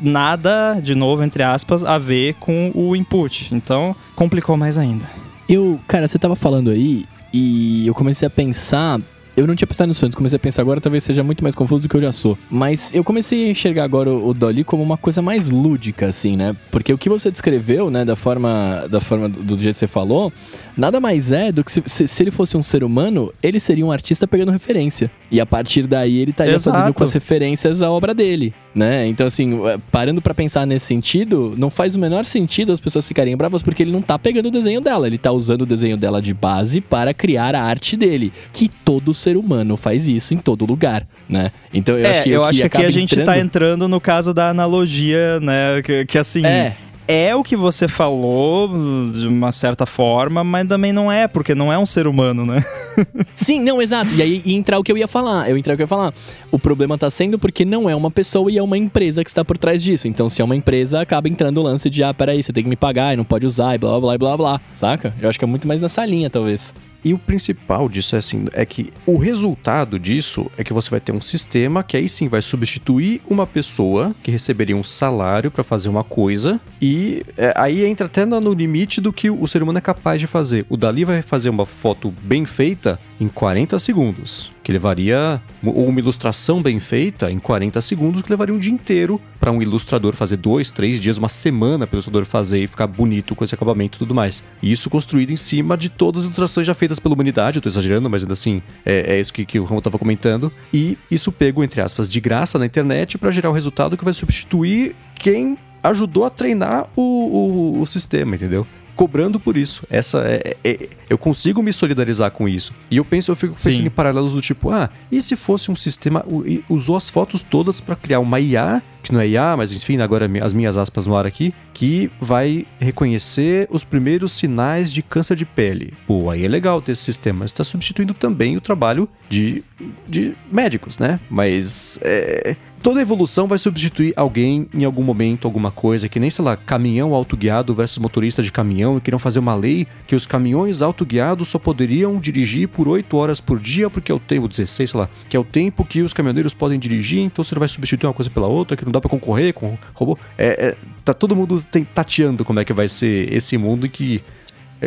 nada, 0.01 0.78
de 0.84 0.93
novo, 0.93 1.24
entre 1.24 1.43
aspas, 1.43 1.86
a 1.86 1.97
ver 1.97 2.34
com 2.41 2.72
o 2.76 2.93
input. 2.93 3.55
Então 3.55 3.95
complicou 4.16 4.57
mais 4.57 4.78
ainda. 4.78 5.05
Eu, 5.47 5.80
cara, 5.88 6.09
você 6.09 6.20
tava 6.20 6.36
falando 6.36 6.72
aí 6.72 7.05
e 7.32 7.88
eu 7.88 7.93
comecei 7.93 8.28
a 8.28 8.30
pensar 8.30 8.99
Eu 9.36 9.48
não 9.48 9.56
tinha 9.56 9.68
pensado 9.68 9.88
nisso 9.88 10.06
antes, 10.06 10.16
comecei 10.16 10.36
a 10.36 10.40
pensar 10.40 10.62
agora, 10.62 10.82
talvez 10.82 11.04
seja 11.04 11.24
muito 11.24 11.44
mais 11.44 11.56
confuso 11.56 11.84
do 11.84 11.90
que 11.90 11.96
eu 11.96 12.02
já 12.02 12.12
sou. 12.12 12.38
Mas 12.50 12.92
eu 12.94 13.04
comecei 13.04 13.48
a 13.48 13.52
enxergar 13.52 13.84
agora 13.84 14.10
o, 14.10 14.30
o 14.30 14.34
Dolly 14.34 14.64
como 14.64 14.84
uma 14.84 14.98
coisa 14.98 15.22
mais 15.22 15.50
lúdica, 15.50 16.08
assim, 16.08 16.36
né? 16.36 16.56
Porque 16.70 16.92
o 16.92 16.98
que 16.98 17.10
você 17.10 17.32
descreveu, 17.32 17.90
né, 17.90 18.04
da 18.04 18.16
forma, 18.16 18.88
da 18.90 19.00
forma 19.00 19.30
do, 19.30 19.42
do 19.44 19.58
jeito 19.58 19.76
que 19.76 19.80
você 19.80 19.88
falou, 19.88 20.34
nada 20.76 21.00
mais 21.00 21.32
é 21.32 21.52
do 21.52 21.64
que 21.64 21.72
se, 21.72 21.84
se, 21.86 22.08
se, 22.08 22.24
ele 22.24 22.32
fosse 22.32 22.58
um 22.58 22.62
ser 22.62 22.84
humano, 22.84 23.34
ele 23.42 23.60
seria 23.60 23.86
um 23.86 23.92
artista 23.92 24.28
pegando 24.28 24.52
referência. 24.52 25.10
E 25.30 25.40
a 25.40 25.46
partir 25.46 25.88
daí 25.88 26.18
ele 26.18 26.32
estaria 26.32 26.56
Exato. 26.56 26.78
fazendo 26.78 26.94
com 26.94 27.04
as 27.04 27.14
referências 27.14 27.82
a 27.82 27.90
obra 27.90 28.14
dele, 28.14 28.54
né? 28.74 29.08
Então, 29.08 29.28
assim, 29.28 29.66
é, 29.68 29.78
parando 29.92 30.22
para 30.22 30.34
pensar 30.34 30.66
nesse 30.66 30.86
sentido, 30.86 31.54
não 31.58 31.70
faz 31.70 31.96
o 31.96 32.00
menor 32.00 32.26
sentido 32.26 32.72
as 32.72 32.80
pessoas 32.80 33.08
ficarem 33.08 33.36
bravas 33.36 33.62
porque 33.62 33.84
ele 33.84 33.92
não 33.92 34.02
tá 34.02 34.18
pegando 34.18 34.48
o 34.48 34.52
desenho 34.52 34.82
dela, 34.82 35.08
ele 35.08 35.18
tá 35.18 35.32
usando 35.32 35.64
o 35.64 35.66
desenho 35.66 35.98
dela 35.98 36.22
de 36.22 36.34
base 36.34 36.82
para 36.82 37.14
criar 37.14 37.56
a 37.56 37.62
arte 37.62 37.98
dele. 37.98 38.32
Que 38.54 38.70
todo 38.70 39.14
ser 39.14 39.38
humano 39.38 39.76
faz 39.76 40.08
isso 40.08 40.34
em 40.34 40.38
todo 40.38 40.66
lugar, 40.66 41.06
né? 41.28 41.52
Então 41.74 41.98
eu 41.98 42.06
é, 42.06 42.10
acho 42.10 42.24
que, 42.24 42.30
eu 42.30 42.44
acho 42.44 42.60
que 42.60 42.64
aqui 42.64 42.86
a 42.86 42.92
gente 42.92 43.14
entrando... 43.14 43.26
tá 43.26 43.40
entrando 43.40 43.88
no 43.88 44.00
caso 44.00 44.34
da 44.34 44.50
analogia, 44.50 45.40
né? 45.40 45.82
Que, 45.84 46.06
que 46.06 46.18
assim. 46.18 46.46
É. 46.46 46.76
É 47.14 47.36
o 47.36 47.43
que 47.43 47.57
você 47.57 47.89
falou 47.89 48.70
de 49.12 49.28
uma 49.28 49.51
certa 49.51 49.86
forma, 49.86 50.45
mas 50.45 50.66
também 50.66 50.93
não 50.93 51.12
é, 51.12 51.28
porque 51.28 51.53
não 51.53 51.72
é 51.72 51.78
um 51.78 51.86
ser 51.86 52.07
humano, 52.07 52.45
né? 52.45 52.64
Sim, 53.36 53.59
não, 53.59 53.82
exato. 53.82 54.14
E 54.14 54.22
aí 54.22 54.41
entrar 54.45 54.80
o 54.80 54.84
que 54.84 54.89
eu 54.89 54.97
ia 54.97 55.09
falar. 55.09 55.49
Eu 55.49 55.57
entrar 55.57 55.74
o 55.74 55.76
que 55.76 55.82
eu 55.82 55.84
ia 55.84 55.89
falar. 55.89 56.14
O 56.49 56.57
problema 56.57 56.97
tá 56.97 57.12
sendo 57.12 57.38
porque 57.38 57.66
não 57.66 57.89
é 57.89 57.93
uma 57.93 58.09
pessoa 58.09 58.49
e 58.49 58.57
é 58.57 58.64
uma 58.64 58.78
empresa 58.78 59.26
que 59.26 59.30
está 59.30 59.43
por 59.43 59.57
trás 59.57 59.84
disso. 59.84 60.07
Então, 60.07 60.30
se 60.30 60.41
é 60.41 60.45
uma 60.45 60.55
empresa, 60.55 61.01
acaba 61.01 61.28
entrando 61.28 61.57
o 61.57 61.64
lance 61.64 61.89
de, 61.89 62.01
ah, 62.01 62.14
peraí, 62.14 62.41
você 62.41 62.53
tem 62.53 62.64
que 62.64 62.70
me 62.70 62.78
pagar 62.78 63.14
e 63.14 63.18
não 63.18 63.26
pode 63.26 63.45
usar 63.45 63.76
e 63.76 63.78
blá 63.78 63.99
blá 63.99 64.18
blá 64.18 64.18
blá 64.18 64.38
blá. 64.38 64.62
Saca? 64.74 65.14
Eu 65.22 65.28
acho 65.28 65.38
que 65.38 65.43
é 65.43 65.47
muito 65.49 65.68
mais 65.68 65.82
nessa 65.82 66.05
linha, 66.05 66.30
talvez. 66.30 66.74
E 67.04 67.14
o 67.14 67.18
principal 67.18 67.89
disso 67.89 68.16
é 68.16 68.20
assim, 68.20 68.45
é 68.54 68.66
que 68.66 68.93
o 69.06 69.18
resultado 69.18 69.99
disso 69.99 70.52
é 70.58 70.64
que 70.64 70.74
você 70.74 70.89
vai 70.89 70.99
ter 70.99 71.12
um 71.12 71.22
sistema 71.22 71.84
que 71.84 71.97
aí 71.97 72.08
sim 72.08 72.28
vai 72.28 72.41
substituir 72.41 73.22
uma 73.28 73.47
pessoa 73.47 74.16
que 74.22 74.30
receberia 74.30 74.76
um 74.76 74.84
salário 74.84 75.49
para 75.49 75.64
fazer 75.64 75.89
uma 75.89 76.04
coisa 76.04 76.60
e 76.82 77.24
é, 77.38 77.54
aí 77.56 77.86
entra 77.86 78.06
até 78.06 78.26
no 78.26 78.54
limite 78.54 79.02
do 79.02 79.12
que 79.12 79.30
o 79.30 79.47
ser 79.47 79.64
humano 79.64 79.80
é 79.80 79.82
capaz 79.82 80.20
de 80.20 80.28
fazer. 80.28 80.66
O 80.70 80.78
Dali 80.78 81.04
vai 81.04 81.22
fazer 81.22 81.49
uma 81.49 81.66
foto 81.66 82.14
bem 82.22 82.45
feita 82.45 82.99
em 83.20 83.28
40 83.28 83.78
segundos, 83.80 84.52
que 84.64 84.72
levaria 84.72 85.41
ou 85.64 85.88
uma 85.88 85.99
ilustração 85.99 86.62
bem 86.62 86.80
feita 86.80 87.32
em 87.32 87.39
40 87.39 87.82
segundos, 87.82 88.22
que 88.22 88.30
levaria 88.30 88.53
um 88.53 88.59
dia 88.59 88.72
inteiro 88.72 89.20
para 89.39 89.51
um 89.51 89.62
ilustrador 89.62 90.16
fazer 90.16 90.38
dois, 90.38 90.72
três 90.72 90.99
dias, 90.99 91.18
uma 91.18 91.30
semana 91.30 91.88
para 91.88 91.95
o 91.95 91.97
ilustrador 91.97 92.26
fazer 92.26 92.64
e 92.64 92.68
ficar 92.68 92.88
bonito 92.88 93.36
com 93.36 93.43
esse 93.43 93.55
acabamento 93.55 93.97
e 93.97 93.99
tudo 93.99 94.14
mais. 94.14 94.43
E 94.62 94.72
isso 94.72 94.89
construído 94.89 95.32
em 95.32 95.38
cima 95.38 95.78
de 95.78 95.89
todas 95.89 96.22
as 96.22 96.26
ilustrações 96.26 96.68
já 96.68 96.74
feitas 96.74 96.99
pela 96.99 97.16
humanidade, 97.16 97.57
eu 97.57 97.62
tô 97.62 97.70
exagerando, 97.70 98.09
mas 98.09 98.24
ainda 98.24 98.34
assim 98.34 98.62
é, 98.86 99.16
é 99.16 99.20
isso 99.20 99.34
que, 99.34 99.45
que 99.45 99.59
o 99.59 99.64
Ramon 99.64 99.80
estava 99.80 99.97
comentando. 99.97 100.51
E 100.74 100.97
isso 101.09 101.32
pego, 101.32 101.64
entre 101.64 101.82
aspas, 101.82 102.07
de 102.07 102.20
graça 102.20 102.59
na 102.59 102.66
internet 102.66 103.18
para 103.18 103.32
gerar 103.32 103.49
um 103.49 103.53
resultado 103.53 103.97
que 103.97 104.03
vai 104.03 104.14
substituir 104.14 104.95
quem 105.16 105.57
ajudou 105.84 106.26
a 106.26 106.30
treinar 106.30 106.88
o, 106.95 107.01
o, 107.01 107.82
o 107.82 107.86
sistema, 107.86 108.36
entendeu? 108.36 108.68
Cobrando 109.02 109.39
por 109.39 109.58
isso. 109.58 109.84
Essa 109.89 110.20
é, 110.28 110.56
é, 110.64 110.89
eu 111.10 111.18
consigo 111.18 111.64
me 111.64 111.74
solidarizar 111.74 112.30
com 112.30 112.47
isso. 112.47 112.72
E 112.91 112.97
eu 112.97 113.04
penso, 113.04 113.32
eu 113.32 113.36
fico 113.36 113.56
pensando 113.56 113.74
Sim. 113.74 113.86
em 113.88 113.89
paralelos 113.89 114.32
do 114.32 114.39
tipo, 114.41 114.70
ah, 114.70 114.91
e 115.12 115.20
se 115.20 115.36
fosse 115.36 115.72
um 115.72 115.76
sistema 115.76 116.24
usou 116.70 116.95
as 116.95 117.10
fotos 117.10 117.41
todas 117.41 117.82
para 117.82 117.95
criar 117.95 118.20
uma 118.20 118.39
IA, 118.39 118.80
que 119.02 119.12
não 119.12 119.20
é 119.20 119.28
IA, 119.28 119.58
mas 119.58 119.72
enfim, 119.72 119.99
agora 119.99 120.30
as 120.43 120.54
minhas 120.54 120.78
aspas 120.78 121.08
no 121.08 121.16
ar 121.16 121.26
aqui, 121.26 121.52
que 121.74 122.12
vai 122.20 122.68
reconhecer 122.80 123.68
os 123.72 123.84
primeiros 123.84 124.34
sinais 124.34 124.93
de 124.93 125.02
câncer 125.02 125.36
de 125.36 125.45
pele. 125.45 125.95
Pô, 126.06 126.30
aí 126.30 126.45
é 126.45 126.47
legal 126.47 126.80
ter 126.80 126.91
esse 126.91 127.02
sistema, 127.02 127.43
está 127.43 127.64
substituindo 127.64 128.14
também 128.14 128.56
o 128.56 128.62
trabalho 128.62 129.10
de, 129.28 129.64
de 130.08 130.34
médicos, 130.52 130.99
né? 130.99 131.20
Mas 131.28 131.99
é, 132.04 132.56
toda 132.82 133.02
evolução 133.02 133.48
vai 133.48 133.58
substituir 133.58 134.14
alguém 134.16 134.68
em 134.74 134.84
algum 134.84 135.04
momento, 135.04 135.48
alguma 135.48 135.72
coisa, 135.72 136.10
que 136.10 136.20
nem, 136.20 136.30
sei 136.30 136.44
lá, 136.44 136.58
caminhão 136.58 137.14
autoguiado 137.14 137.74
versus 137.74 137.98
motorista 137.98 138.42
de 138.42 138.52
caminhão, 138.52 138.98
e 138.98 139.02
queriam 139.02 139.20
fazer 139.20 139.40
uma 139.40 139.56
lei 139.56 139.88
que 140.08 140.16
os 140.16 140.26
caminhões 140.26 140.82
autoguiados 140.82 141.50
só 141.50 141.60
poderiam 141.60 142.20
dirigir 142.20 142.68
por 142.68 142.88
8 142.88 143.16
horas 143.16 143.40
por 143.40 143.60
dia, 143.60 143.90
porque 143.90 144.12
é 144.12 144.16
o 144.16 144.20
tempo, 144.20 144.48
16, 144.48 144.90
sei 144.90 145.00
lá, 145.00 145.10
que 145.30 145.38
é 145.38 145.40
o 145.40 145.44
tempo 145.44 145.86
que 145.86 146.02
os 146.02 146.14
caminhoneiros 146.14 146.54
podem 146.54 146.80
dirigir, 146.80 147.20
então 147.20 147.44
você 147.44 147.56
não 147.56 147.60
vai 147.60 147.68
substituir 147.68 148.08
uma 148.08 148.14
coisa 148.14 148.30
pela 148.30 148.48
outra, 148.48 148.76
que 148.76 148.84
não 148.84 148.92
dá 148.92 149.00
pra 149.00 149.10
concorrer 149.10 149.54
com 149.54 149.78
robô. 149.94 150.18
É, 150.38 150.68
é, 150.68 150.76
tá 151.06 151.14
todo 151.14 151.36
mundo 151.36 151.64
tateando 151.94 152.44
como 152.44 152.60
é 152.60 152.66
que 152.66 152.74
vai 152.74 152.88
ser 152.88 153.32
esse 153.32 153.58
mundo 153.58 153.88
que 153.88 154.22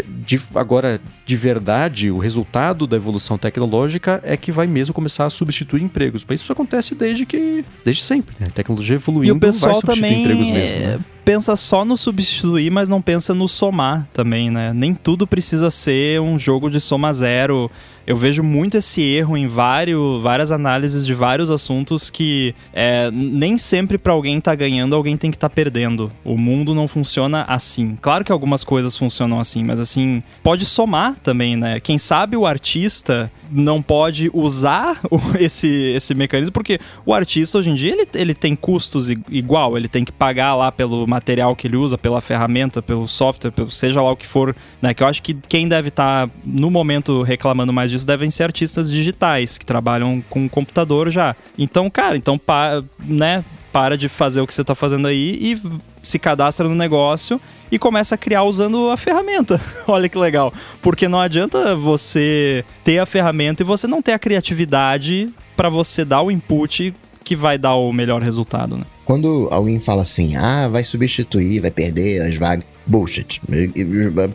de- 0.03 0.41
agora, 0.55 1.01
de 1.25 1.37
verdade, 1.37 2.11
o 2.11 2.19
resultado 2.19 2.87
da 2.87 2.97
evolução 2.97 3.39
tecnológica 3.39 4.21
é 4.25 4.37
que 4.37 4.51
vai 4.51 4.67
mesmo 4.67 4.93
começar 4.95 5.27
a 5.27 5.31
substituir 5.31 5.83
empregos. 5.83 6.25
Mas 6.29 6.41
isso 6.41 6.53
acontece 6.53 6.95
desde 6.95 7.25
que. 7.27 7.65
desde 7.85 8.03
sempre, 8.03 8.35
né? 8.41 8.49
A 8.49 8.51
tecnologia 8.51 8.97
evoluindo 8.97 9.35
E 9.35 9.37
o 9.37 9.41
pessoal 9.41 9.73
vai 9.73 9.81
substituir 9.81 10.01
também 10.11 10.21
empregos 10.23 10.49
mesmo. 10.49 10.77
é, 10.77 10.81
Né? 10.97 10.99
Pensa 11.25 11.57
só 11.57 11.85
no 11.85 11.97
substituir, 11.97 12.71
mas 12.71 12.89
não 12.89 13.01
pensa 13.01 13.35
no 13.35 13.49
somar 13.49 14.07
também, 14.13 14.51
né? 14.51 14.73
Nem 14.75 14.95
tudo 14.95 15.27
precisa 15.27 15.71
ser 15.71 16.21
um 16.21 16.39
jogo 16.39 16.69
de 16.69 16.81
soma 16.81 17.13
zero. 17.13 17.71
Eu 18.07 18.17
vejo 18.19 18.43
muito 18.43 18.77
esse 18.77 19.01
erro 19.01 19.35
em 19.37 19.47
vários, 19.47 20.23
várias 20.23 20.53
análises 20.53 21.07
de 21.07 21.15
vários 21.15 21.51
assuntos 21.51 22.11
que 22.11 22.55
é, 22.73 23.11
nem 23.11 23.57
sempre 23.57 23.97
pra 23.97 24.13
alguém 24.13 24.41
tá 24.41 24.55
ganhando, 24.55 24.95
alguém 24.95 25.17
tem 25.17 25.31
que 25.31 25.39
estar 25.39 25.49
perdendo. 25.49 26.13
O 26.23 26.37
mundo 26.37 26.75
não 26.75 26.87
funciona 26.87 27.45
assim. 27.49 27.97
Claro 28.03 28.23
que 28.23 28.31
algumas 28.31 28.63
coisas 28.63 28.97
funcionam 28.97 29.41
assim, 29.41 29.65
mas 29.65 29.81
assim, 29.81 30.23
pode 30.43 30.67
somar 30.67 31.17
também, 31.21 31.57
né? 31.57 31.81
Quem 31.81 31.97
sabe 31.97 32.37
o 32.37 32.47
artista 32.47 33.33
não 33.51 33.81
pode 33.81 34.31
usar 34.35 35.01
esse, 35.41 35.69
esse 35.95 36.15
mecanismo, 36.15 36.53
porque 36.53 36.79
o 37.07 37.15
artista 37.15 37.59
hoje 37.59 37.71
em 37.71 37.75
dia 37.75 37.93
ele, 37.93 38.07
ele 38.15 38.35
tem 38.35 38.55
custos 38.55 39.09
igual, 39.09 39.79
ele 39.79 39.89
tem 39.89 40.05
que 40.05 40.13
pagar 40.13 40.55
lá 40.55 40.71
pelo 40.71 41.07
material 41.15 41.55
que 41.55 41.67
ele 41.67 41.77
usa, 41.77 41.97
pela 41.97 42.21
ferramenta, 42.21 42.83
pelo 42.83 43.07
software, 43.07 43.53
pelo, 43.53 43.71
seja 43.71 44.03
lá 44.03 44.11
o 44.11 44.17
que 44.17 44.27
for, 44.27 44.55
né? 44.83 44.93
Que 44.93 45.03
eu 45.03 45.07
acho 45.07 45.23
que 45.23 45.35
quem 45.49 45.69
deve 45.69 45.89
estar 45.89 46.29
no 46.45 46.71
momento 46.71 47.23
reclamando 47.23 47.73
mais 47.73 47.91
disso 47.91 48.07
devem 48.07 48.31
ser 48.31 48.45
artistas 48.45 48.91
digitais 48.91 49.57
que 49.57 49.65
trabalham 49.65 50.23
com 50.29 50.49
computador 50.49 51.11
já. 51.11 51.37
Então, 51.57 51.89
cara, 51.89 52.17
então 52.17 52.37
pa, 52.37 52.83
né? 52.99 53.45
Para 53.73 53.97
de 53.97 54.09
fazer 54.09 54.41
o 54.41 54.47
que 54.47 54.55
você 54.55 54.63
tá 54.63 54.75
fazendo 54.75 55.09
aí 55.09 55.37
e 55.41 55.61
se 56.01 56.17
cadastra 56.19 56.69
no 56.69 56.75
negócio 56.77 57.41
e 57.73 57.79
começa 57.79 58.15
a 58.15 58.19
criar 58.19 58.45
usando 58.45 58.91
a 58.91 58.97
ferramenta. 58.97 59.61
Olha 59.87 60.09
que 60.09 60.19
legal. 60.19 60.53
Porque 60.81 61.09
não 61.09 61.19
adianta 61.19 61.75
você 61.75 62.65
ter 62.85 62.99
a 62.99 63.07
ferramenta 63.07 63.63
e 63.63 63.67
você 63.67 63.87
não 63.89 64.01
ter 64.01 64.13
a 64.13 64.19
criatividade 64.19 65.29
para 65.57 65.69
você 65.69 66.05
dar 66.05 66.23
o 66.23 66.31
input 66.31 66.95
que 67.25 67.35
vai 67.35 67.59
dar 67.59 67.75
o 67.75 67.93
melhor 67.93 68.23
resultado, 68.23 68.77
né? 68.77 68.85
Quando 69.05 69.49
alguém 69.51 69.81
fala 69.81 70.03
assim, 70.03 70.37
ah, 70.37 70.69
vai 70.69 70.83
substituir, 70.85 71.61
vai 71.61 71.71
perder 71.71 72.23
as 72.23 72.37
vagas. 72.37 72.65
Bullshit. 72.87 73.41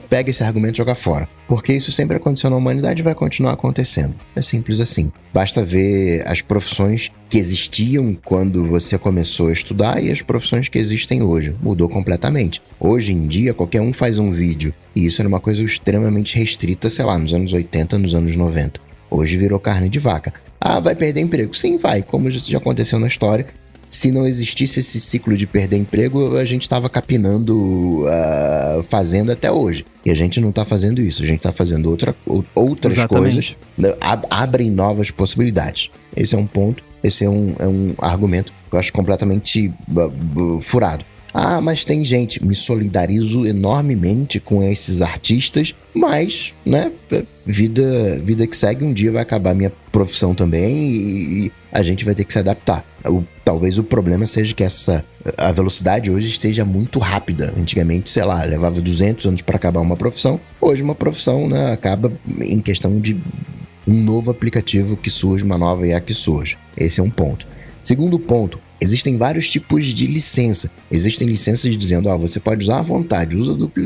Pega 0.09 0.31
esse 0.31 0.43
argumento 0.43 0.75
e 0.75 0.77
joga 0.77 0.95
fora. 0.95 1.29
Porque 1.47 1.73
isso 1.73 1.91
sempre 1.91 2.17
aconteceu 2.17 2.49
na 2.49 2.55
humanidade 2.55 3.01
e 3.01 3.03
vai 3.03 3.13
continuar 3.13 3.53
acontecendo. 3.53 4.15
É 4.35 4.41
simples 4.41 4.79
assim. 4.79 5.11
Basta 5.33 5.63
ver 5.63 6.27
as 6.27 6.41
profissões 6.41 7.11
que 7.29 7.37
existiam 7.37 8.15
quando 8.25 8.63
você 8.65 8.97
começou 8.97 9.47
a 9.47 9.53
estudar 9.53 10.03
e 10.03 10.11
as 10.11 10.21
profissões 10.21 10.67
que 10.67 10.79
existem 10.79 11.21
hoje. 11.21 11.55
Mudou 11.61 11.87
completamente. 11.87 12.61
Hoje 12.79 13.11
em 13.11 13.27
dia, 13.27 13.53
qualquer 13.53 13.81
um 13.81 13.93
faz 13.93 14.17
um 14.17 14.31
vídeo. 14.31 14.73
E 14.95 15.05
isso 15.05 15.21
era 15.21 15.29
uma 15.29 15.39
coisa 15.39 15.63
extremamente 15.63 16.37
restrita, 16.37 16.89
sei 16.89 17.05
lá, 17.05 17.17
nos 17.17 17.33
anos 17.33 17.53
80, 17.53 17.97
nos 17.99 18.15
anos 18.15 18.35
90. 18.35 18.81
Hoje 19.11 19.37
virou 19.37 19.59
carne 19.59 19.89
de 19.89 19.99
vaca. 19.99 20.33
Ah, 20.59 20.79
vai 20.79 20.95
perder 20.95 21.21
emprego? 21.21 21.53
Sim, 21.55 21.77
vai, 21.77 22.03
como 22.03 22.29
já 22.29 22.57
aconteceu 22.57 22.99
na 22.99 23.07
história. 23.07 23.47
Se 23.89 24.11
não 24.11 24.27
existisse 24.27 24.79
esse 24.81 24.99
ciclo 25.01 25.35
de 25.35 25.47
perder 25.47 25.77
emprego, 25.77 26.37
a 26.37 26.45
gente 26.45 26.61
estava 26.61 26.87
capinando 26.89 28.05
a 28.07 28.83
fazenda 28.83 29.33
até 29.33 29.51
hoje. 29.51 29.85
E 30.05 30.11
a 30.11 30.13
gente 30.13 30.39
não 30.39 30.49
está 30.49 30.63
fazendo 30.63 31.01
isso, 31.01 31.23
a 31.23 31.25
gente 31.25 31.37
está 31.37 31.51
fazendo 31.51 31.89
outra, 31.89 32.15
ou- 32.25 32.45
outras 32.53 32.93
Exatamente. 32.93 33.33
coisas, 33.33 33.57
né, 33.77 33.95
ab- 33.99 34.27
abrem 34.29 34.69
novas 34.71 35.09
possibilidades. 35.11 35.89
Esse 36.15 36.35
é 36.35 36.37
um 36.37 36.45
ponto, 36.45 36.83
esse 37.03 37.23
é 37.25 37.29
um, 37.29 37.55
é 37.59 37.67
um 37.67 37.93
argumento 37.99 38.53
que 38.69 38.75
eu 38.75 38.79
acho 38.79 38.93
completamente 38.93 39.69
b- 39.87 40.09
b- 40.09 40.61
furado. 40.61 41.03
Ah, 41.33 41.61
mas 41.61 41.85
tem 41.85 42.03
gente. 42.03 42.43
Me 42.43 42.55
solidarizo 42.55 43.45
enormemente 43.45 44.39
com 44.39 44.63
esses 44.63 45.01
artistas, 45.01 45.75
mas, 45.93 46.55
né, 46.65 46.91
é, 47.11 47.23
vida, 47.45 48.19
vida 48.23 48.47
que 48.47 48.57
segue, 48.57 48.83
um 48.83 48.93
dia 48.93 49.11
vai 49.11 49.21
acabar 49.21 49.53
minha 49.53 49.71
profissão 49.91 50.33
também 50.33 50.89
e, 50.91 51.45
e 51.47 51.51
a 51.71 51.81
gente 51.81 52.03
vai 52.03 52.15
ter 52.15 52.23
que 52.23 52.33
se 52.33 52.39
adaptar. 52.39 52.83
O- 53.05 53.23
talvez 53.45 53.77
o 53.77 53.83
problema 53.83 54.25
seja 54.25 54.53
que 54.53 54.63
essa 54.63 55.03
a 55.37 55.51
velocidade 55.51 56.09
hoje 56.09 56.27
esteja 56.29 56.65
muito 56.65 56.97
rápida. 56.99 57.53
Antigamente, 57.57 58.09
sei 58.09 58.23
lá, 58.23 58.43
levava 58.43 58.81
200 58.81 59.25
anos 59.25 59.41
para 59.41 59.55
acabar 59.57 59.81
uma 59.81 59.95
profissão. 59.97 60.39
Hoje 60.59 60.81
uma 60.81 60.95
profissão, 60.95 61.47
né, 61.47 61.71
acaba 61.71 62.11
em 62.39 62.59
questão 62.59 62.99
de 62.99 63.17
um 63.87 64.03
novo 64.03 64.31
aplicativo 64.31 64.95
que 64.97 65.09
surge, 65.09 65.43
uma 65.43 65.57
nova 65.57 65.85
IA 65.87 65.99
que 66.01 66.13
surge. 66.13 66.57
Esse 66.77 66.99
é 66.99 67.03
um 67.03 67.09
ponto. 67.09 67.45
Segundo 67.83 68.19
ponto, 68.19 68.59
existem 68.81 69.17
vários 69.17 69.49
tipos 69.49 69.85
de 69.87 70.07
licença. 70.07 70.69
Existem 70.91 71.27
licenças 71.27 71.77
dizendo, 71.77 72.09
ó, 72.09 72.17
você 72.17 72.39
pode 72.39 72.63
usar 72.63 72.79
à 72.79 72.81
vontade, 72.81 73.35
usa 73.35 73.53
do 73.53 73.69
que, 73.69 73.81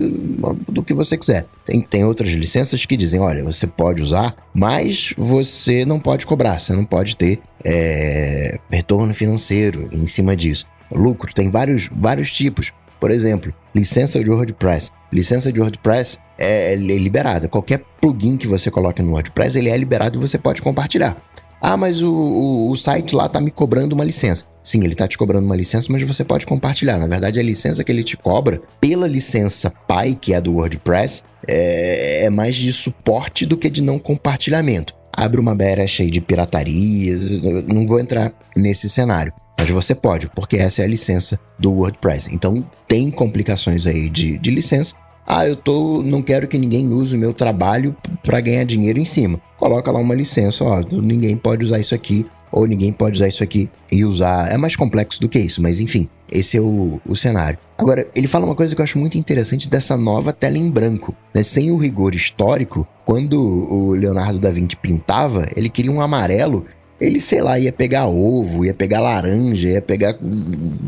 do 0.69 0.83
que 0.83 0.93
você 0.93 1.17
quiser. 1.17 1.45
Tem, 1.65 1.81
tem 1.81 2.05
outras 2.05 2.29
licenças 2.31 2.85
que 2.85 2.97
dizem, 2.97 3.19
olha, 3.19 3.43
você 3.43 3.65
pode 3.67 4.01
usar, 4.01 4.35
mas 4.53 5.13
você 5.17 5.85
não 5.85 5.99
pode 5.99 6.25
cobrar, 6.25 6.59
você 6.59 6.73
não 6.73 6.85
pode 6.85 7.15
ter 7.15 7.39
é, 7.63 8.59
retorno 8.69 9.13
financeiro 9.13 9.89
em 9.91 10.07
cima 10.07 10.35
disso. 10.35 10.65
Lucro, 10.91 11.33
tem 11.33 11.49
vários, 11.49 11.89
vários 11.91 12.31
tipos. 12.31 12.71
Por 12.99 13.11
exemplo, 13.11 13.53
licença 13.75 14.23
de 14.23 14.29
WordPress. 14.29 14.91
Licença 15.11 15.51
de 15.51 15.59
WordPress 15.59 16.19
é, 16.37 16.73
é 16.73 16.75
liberada. 16.75 17.49
Qualquer 17.49 17.83
plugin 17.99 18.37
que 18.37 18.47
você 18.47 18.71
coloque 18.71 19.01
no 19.01 19.11
WordPress, 19.11 19.57
ele 19.57 19.69
é 19.69 19.75
liberado 19.75 20.17
e 20.17 20.21
você 20.21 20.37
pode 20.37 20.61
compartilhar. 20.61 21.17
Ah, 21.65 21.77
mas 21.77 22.01
o, 22.01 22.11
o, 22.11 22.71
o 22.71 22.75
site 22.75 23.15
lá 23.15 23.29
tá 23.29 23.39
me 23.39 23.49
cobrando 23.49 23.95
uma 23.95 24.03
licença. 24.03 24.43
Sim, 24.61 24.83
ele 24.83 24.95
tá 24.95 25.07
te 25.07 25.17
cobrando 25.17 25.45
uma 25.45 25.55
licença, 25.55 25.87
mas 25.89 26.03
você 26.03 26.21
pode 26.21 26.45
compartilhar. 26.45 26.97
Na 26.97 27.07
verdade, 27.07 27.39
a 27.39 27.43
licença 27.43 27.85
que 27.85 27.91
ele 27.91 28.03
te 28.03 28.17
cobra, 28.17 28.61
pela 28.81 29.07
licença 29.07 29.71
pai, 29.87 30.17
que 30.19 30.33
é 30.33 30.41
do 30.41 30.55
WordPress, 30.55 31.23
é, 31.47 32.25
é 32.25 32.29
mais 32.29 32.57
de 32.57 32.73
suporte 32.73 33.45
do 33.45 33.55
que 33.55 33.69
de 33.69 33.81
não 33.81 33.97
compartilhamento. 33.97 34.93
Abre 35.15 35.39
uma 35.39 35.55
brecha 35.55 36.03
aí 36.03 36.11
de 36.11 36.19
piratarias, 36.19 37.41
não 37.65 37.87
vou 37.87 37.97
entrar 37.97 38.33
nesse 38.57 38.89
cenário. 38.89 39.31
Mas 39.57 39.69
você 39.69 39.95
pode, 39.95 40.27
porque 40.35 40.57
essa 40.57 40.81
é 40.81 40.85
a 40.85 40.89
licença 40.89 41.39
do 41.57 41.71
WordPress. 41.71 42.29
Então 42.33 42.67
tem 42.85 43.09
complicações 43.09 43.87
aí 43.87 44.09
de, 44.09 44.37
de 44.37 44.51
licença, 44.51 44.95
ah, 45.25 45.47
eu 45.47 45.55
tô, 45.55 46.01
não 46.03 46.21
quero 46.21 46.47
que 46.47 46.57
ninguém 46.57 46.87
use 46.91 47.15
o 47.15 47.19
meu 47.19 47.33
trabalho 47.33 47.95
para 48.23 48.41
ganhar 48.41 48.65
dinheiro 48.65 48.99
em 48.99 49.05
cima. 49.05 49.39
Coloca 49.57 49.91
lá 49.91 49.99
uma 49.99 50.15
licença, 50.15 50.63
ó, 50.63 50.81
ninguém 50.91 51.37
pode 51.37 51.65
usar 51.65 51.79
isso 51.79 51.95
aqui 51.95 52.25
ou 52.51 52.67
ninguém 52.67 52.91
pode 52.91 53.15
usar 53.15 53.27
isso 53.27 53.43
aqui 53.43 53.69
e 53.91 54.05
usar. 54.05 54.51
É 54.51 54.57
mais 54.57 54.75
complexo 54.75 55.19
do 55.19 55.27
que 55.27 55.39
isso, 55.39 55.61
mas 55.61 55.79
enfim, 55.79 56.07
esse 56.31 56.57
é 56.57 56.61
o, 56.61 57.01
o 57.05 57.15
cenário. 57.15 57.57
Agora, 57.77 58.07
ele 58.15 58.27
fala 58.27 58.45
uma 58.45 58.55
coisa 58.55 58.75
que 58.75 58.81
eu 58.81 58.83
acho 58.83 58.99
muito 58.99 59.17
interessante 59.17 59.67
dessa 59.67 59.97
nova 59.97 60.31
tela 60.31 60.57
em 60.57 60.69
branco. 60.69 61.15
Né? 61.33 61.41
Sem 61.41 61.71
o 61.71 61.77
rigor 61.77 62.13
histórico, 62.13 62.87
quando 63.03 63.41
o 63.41 63.91
Leonardo 63.93 64.39
da 64.39 64.51
Vinci 64.51 64.75
pintava, 64.75 65.47
ele 65.55 65.69
queria 65.69 65.91
um 65.91 65.99
amarelo. 65.99 66.65
Ele, 67.01 67.19
sei 67.19 67.41
lá, 67.41 67.59
ia 67.59 67.73
pegar 67.73 68.07
ovo, 68.07 68.63
ia 68.63 68.73
pegar 68.73 69.01
laranja, 69.01 69.67
ia 69.67 69.81
pegar 69.81 70.15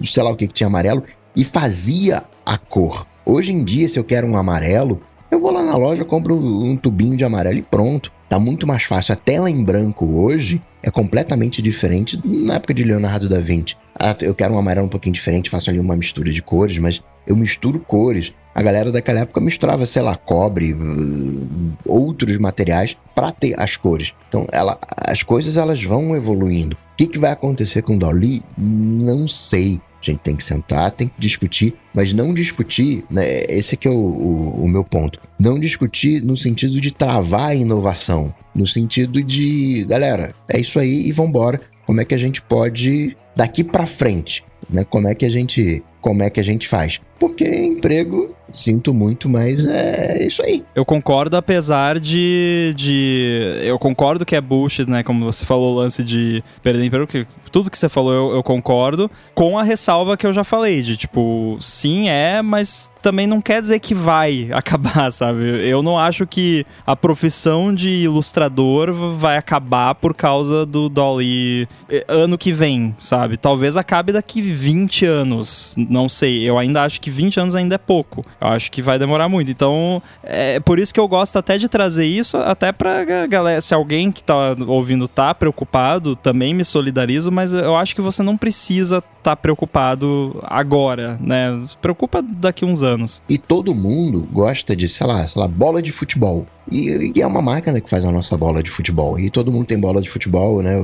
sei 0.03 0.23
lá 0.23 0.29
o 0.29 0.35
que 0.35 0.47
que 0.47 0.53
tinha 0.53 0.67
amarelo 0.67 1.03
e 1.35 1.43
fazia 1.43 2.23
a 2.45 2.57
cor. 2.57 3.07
Hoje 3.25 3.51
em 3.51 3.63
dia, 3.63 3.89
se 3.89 3.97
eu 3.97 4.03
quero 4.03 4.27
um 4.27 4.37
amarelo, 4.37 5.01
eu 5.31 5.39
vou 5.39 5.51
lá 5.51 5.63
na 5.63 5.75
loja, 5.75 6.05
compro 6.05 6.35
um 6.35 6.77
tubinho 6.77 7.17
de 7.17 7.25
amarelo 7.25 7.57
e 7.57 7.63
pronto. 7.63 8.11
Tá 8.29 8.37
muito 8.37 8.67
mais 8.67 8.83
fácil. 8.83 9.13
A 9.13 9.15
tela 9.15 9.49
em 9.49 9.63
branco 9.63 10.05
hoje 10.05 10.61
é 10.83 10.91
completamente 10.91 11.59
diferente 11.59 12.19
na 12.23 12.55
época 12.55 12.73
de 12.73 12.83
Leonardo 12.83 13.27
da 13.27 13.39
Vinci. 13.39 13.75
Ah, 13.99 14.15
eu 14.21 14.35
quero 14.35 14.53
um 14.53 14.59
amarelo 14.59 14.85
um 14.85 14.89
pouquinho 14.89 15.13
diferente, 15.13 15.49
faço 15.49 15.71
ali 15.71 15.79
uma 15.79 15.95
mistura 15.95 16.31
de 16.31 16.41
cores, 16.41 16.77
mas 16.77 17.01
eu 17.25 17.35
misturo 17.35 17.79
cores. 17.79 18.31
A 18.53 18.61
galera 18.61 18.91
daquela 18.91 19.21
época 19.21 19.41
misturava, 19.41 19.85
sei 19.85 20.03
lá, 20.03 20.15
cobre, 20.15 20.73
uh, 20.73 21.47
outros 21.85 22.37
materiais 22.37 22.95
para 23.15 23.31
ter 23.31 23.59
as 23.59 23.75
cores. 23.75 24.13
Então, 24.29 24.45
ela, 24.51 24.77
as 25.03 25.23
coisas 25.23 25.57
elas 25.57 25.83
vão 25.83 26.15
evoluindo. 26.15 26.75
O 26.75 26.95
que, 26.95 27.07
que 27.07 27.19
vai 27.19 27.31
acontecer 27.31 27.81
com 27.81 27.95
o 27.95 27.99
Dolly? 27.99 28.41
Não 28.57 29.27
sei. 29.27 29.81
A 30.09 30.13
gente 30.13 30.21
tem 30.21 30.35
que 30.35 30.43
sentar, 30.43 30.91
tem 30.91 31.07
que 31.07 31.19
discutir, 31.19 31.73
mas 31.93 32.13
não 32.13 32.33
discutir, 32.33 33.03
né? 33.09 33.43
Esse 33.49 33.75
aqui 33.75 33.87
é 33.87 33.91
o, 33.91 33.95
o, 33.95 34.63
o 34.63 34.67
meu 34.67 34.83
ponto. 34.83 35.19
Não 35.39 35.59
discutir 35.59 36.21
no 36.21 36.37
sentido 36.37 36.79
de 36.79 36.91
travar 36.91 37.49
a 37.49 37.55
inovação, 37.55 38.33
no 38.53 38.65
sentido 38.65 39.21
de, 39.21 39.85
galera, 39.87 40.33
é 40.47 40.59
isso 40.59 40.79
aí 40.79 41.07
e 41.07 41.11
vambora. 41.11 41.61
Como 41.85 42.01
é 42.01 42.05
que 42.05 42.15
a 42.15 42.17
gente 42.17 42.41
pode 42.41 43.15
daqui 43.35 43.63
para 43.63 43.85
frente, 43.85 44.43
né? 44.69 44.83
Como 44.83 45.07
é 45.07 45.15
que 45.15 45.25
a 45.25 45.29
gente, 45.29 45.83
como 46.05 46.21
é 46.21 46.29
que 46.29 46.39
a 46.39 46.43
gente 46.43 46.67
faz? 46.67 47.01
Porque 47.17 47.43
emprego 47.43 48.35
sinto 48.53 48.93
muito, 48.93 49.27
mas 49.27 49.65
é 49.67 50.25
isso 50.25 50.41
aí. 50.43 50.63
Eu 50.73 50.85
concordo, 50.85 51.35
apesar 51.35 51.99
de. 51.99 52.73
de 52.75 53.59
eu 53.63 53.77
concordo 53.79 54.25
que 54.25 54.35
é 54.35 54.41
bullshit, 54.41 54.89
né? 54.89 55.03
Como 55.03 55.25
você 55.25 55.45
falou, 55.45 55.73
o 55.73 55.79
lance 55.79 56.03
de 56.03 56.43
perder 56.61 56.85
emprego, 56.85 57.07
que 57.07 57.27
tudo 57.51 57.71
que 57.71 57.77
você 57.77 57.87
falou 57.87 58.13
eu, 58.13 58.35
eu, 58.35 58.43
concordo, 58.43 59.09
com 59.33 59.57
a 59.57 59.63
ressalva 59.63 60.17
que 60.17 60.27
eu 60.27 60.33
já 60.33 60.43
falei, 60.43 60.81
de 60.81 60.97
tipo, 60.97 61.57
sim, 61.61 62.09
é, 62.09 62.41
mas 62.41 62.91
também 63.01 63.25
não 63.25 63.39
quer 63.39 63.61
dizer 63.61 63.79
que 63.79 63.95
vai 63.95 64.49
acabar, 64.53 65.09
sabe? 65.11 65.41
Eu 65.65 65.81
não 65.81 65.97
acho 65.97 66.27
que 66.27 66.65
a 66.85 66.95
profissão 66.97 67.73
de 67.73 67.89
ilustrador 67.89 68.93
vai 68.93 69.37
acabar 69.37 69.95
por 69.95 70.13
causa 70.13 70.65
do 70.65 70.89
Dolly 70.89 71.67
eh, 71.89 72.03
ano 72.09 72.37
que 72.37 72.51
vem, 72.51 72.93
sabe? 72.99 73.37
Talvez 73.37 73.77
acabe 73.77 74.11
daqui 74.11 74.41
20 74.41 75.05
anos, 75.05 75.75
não 75.95 76.09
sei. 76.09 76.43
Eu 76.43 76.57
ainda 76.57 76.83
acho 76.83 77.01
que 77.01 77.09
20 77.09 77.39
anos 77.39 77.55
ainda 77.55 77.75
é 77.75 77.77
pouco. 77.77 78.25
Eu 78.39 78.49
acho 78.49 78.71
que 78.71 78.81
vai 78.81 78.99
demorar 78.99 79.27
muito. 79.29 79.49
Então, 79.49 80.01
é 80.23 80.59
por 80.59 80.77
isso 80.77 80.93
que 80.93 80.99
eu 80.99 81.07
gosto 81.07 81.37
até 81.37 81.57
de 81.57 81.67
trazer 81.67 82.05
isso, 82.05 82.37
até 82.37 82.71
pra 82.71 83.03
galera, 83.27 83.61
se 83.61 83.73
alguém 83.73 84.11
que 84.11 84.23
tá 84.23 84.55
ouvindo 84.67 85.07
tá 85.07 85.33
preocupado, 85.33 86.15
também 86.15 86.53
me 86.53 86.65
solidarizo, 86.65 87.31
mas 87.31 87.53
eu 87.53 87.75
acho 87.75 87.95
que 87.95 88.01
você 88.01 88.21
não 88.21 88.37
precisa 88.37 89.03
tá 89.23 89.35
preocupado 89.35 90.39
agora, 90.43 91.17
né? 91.19 91.59
Se 91.67 91.75
preocupa 91.77 92.21
daqui 92.21 92.63
uns 92.63 92.83
anos. 92.83 93.23
E 93.27 93.39
todo 93.39 93.73
mundo 93.73 94.27
gosta 94.31 94.75
de, 94.75 94.87
sei 94.87 95.07
lá, 95.07 95.25
sei 95.25 95.41
lá, 95.41 95.47
bola 95.47 95.81
de 95.81 95.91
futebol. 95.91 96.45
E, 96.71 97.11
e, 97.15 97.21
é 97.21 97.27
uma 97.27 97.41
máquina 97.41 97.79
que 97.79 97.89
faz 97.89 98.05
a 98.05 98.11
nossa 98.11 98.37
bola 98.37 98.63
de 98.63 98.69
futebol. 98.69 99.19
E 99.19 99.29
todo 99.29 99.51
mundo 99.51 99.65
tem 99.65 99.79
bola 99.79 100.01
de 100.01 100.09
futebol, 100.09 100.61
né? 100.61 100.75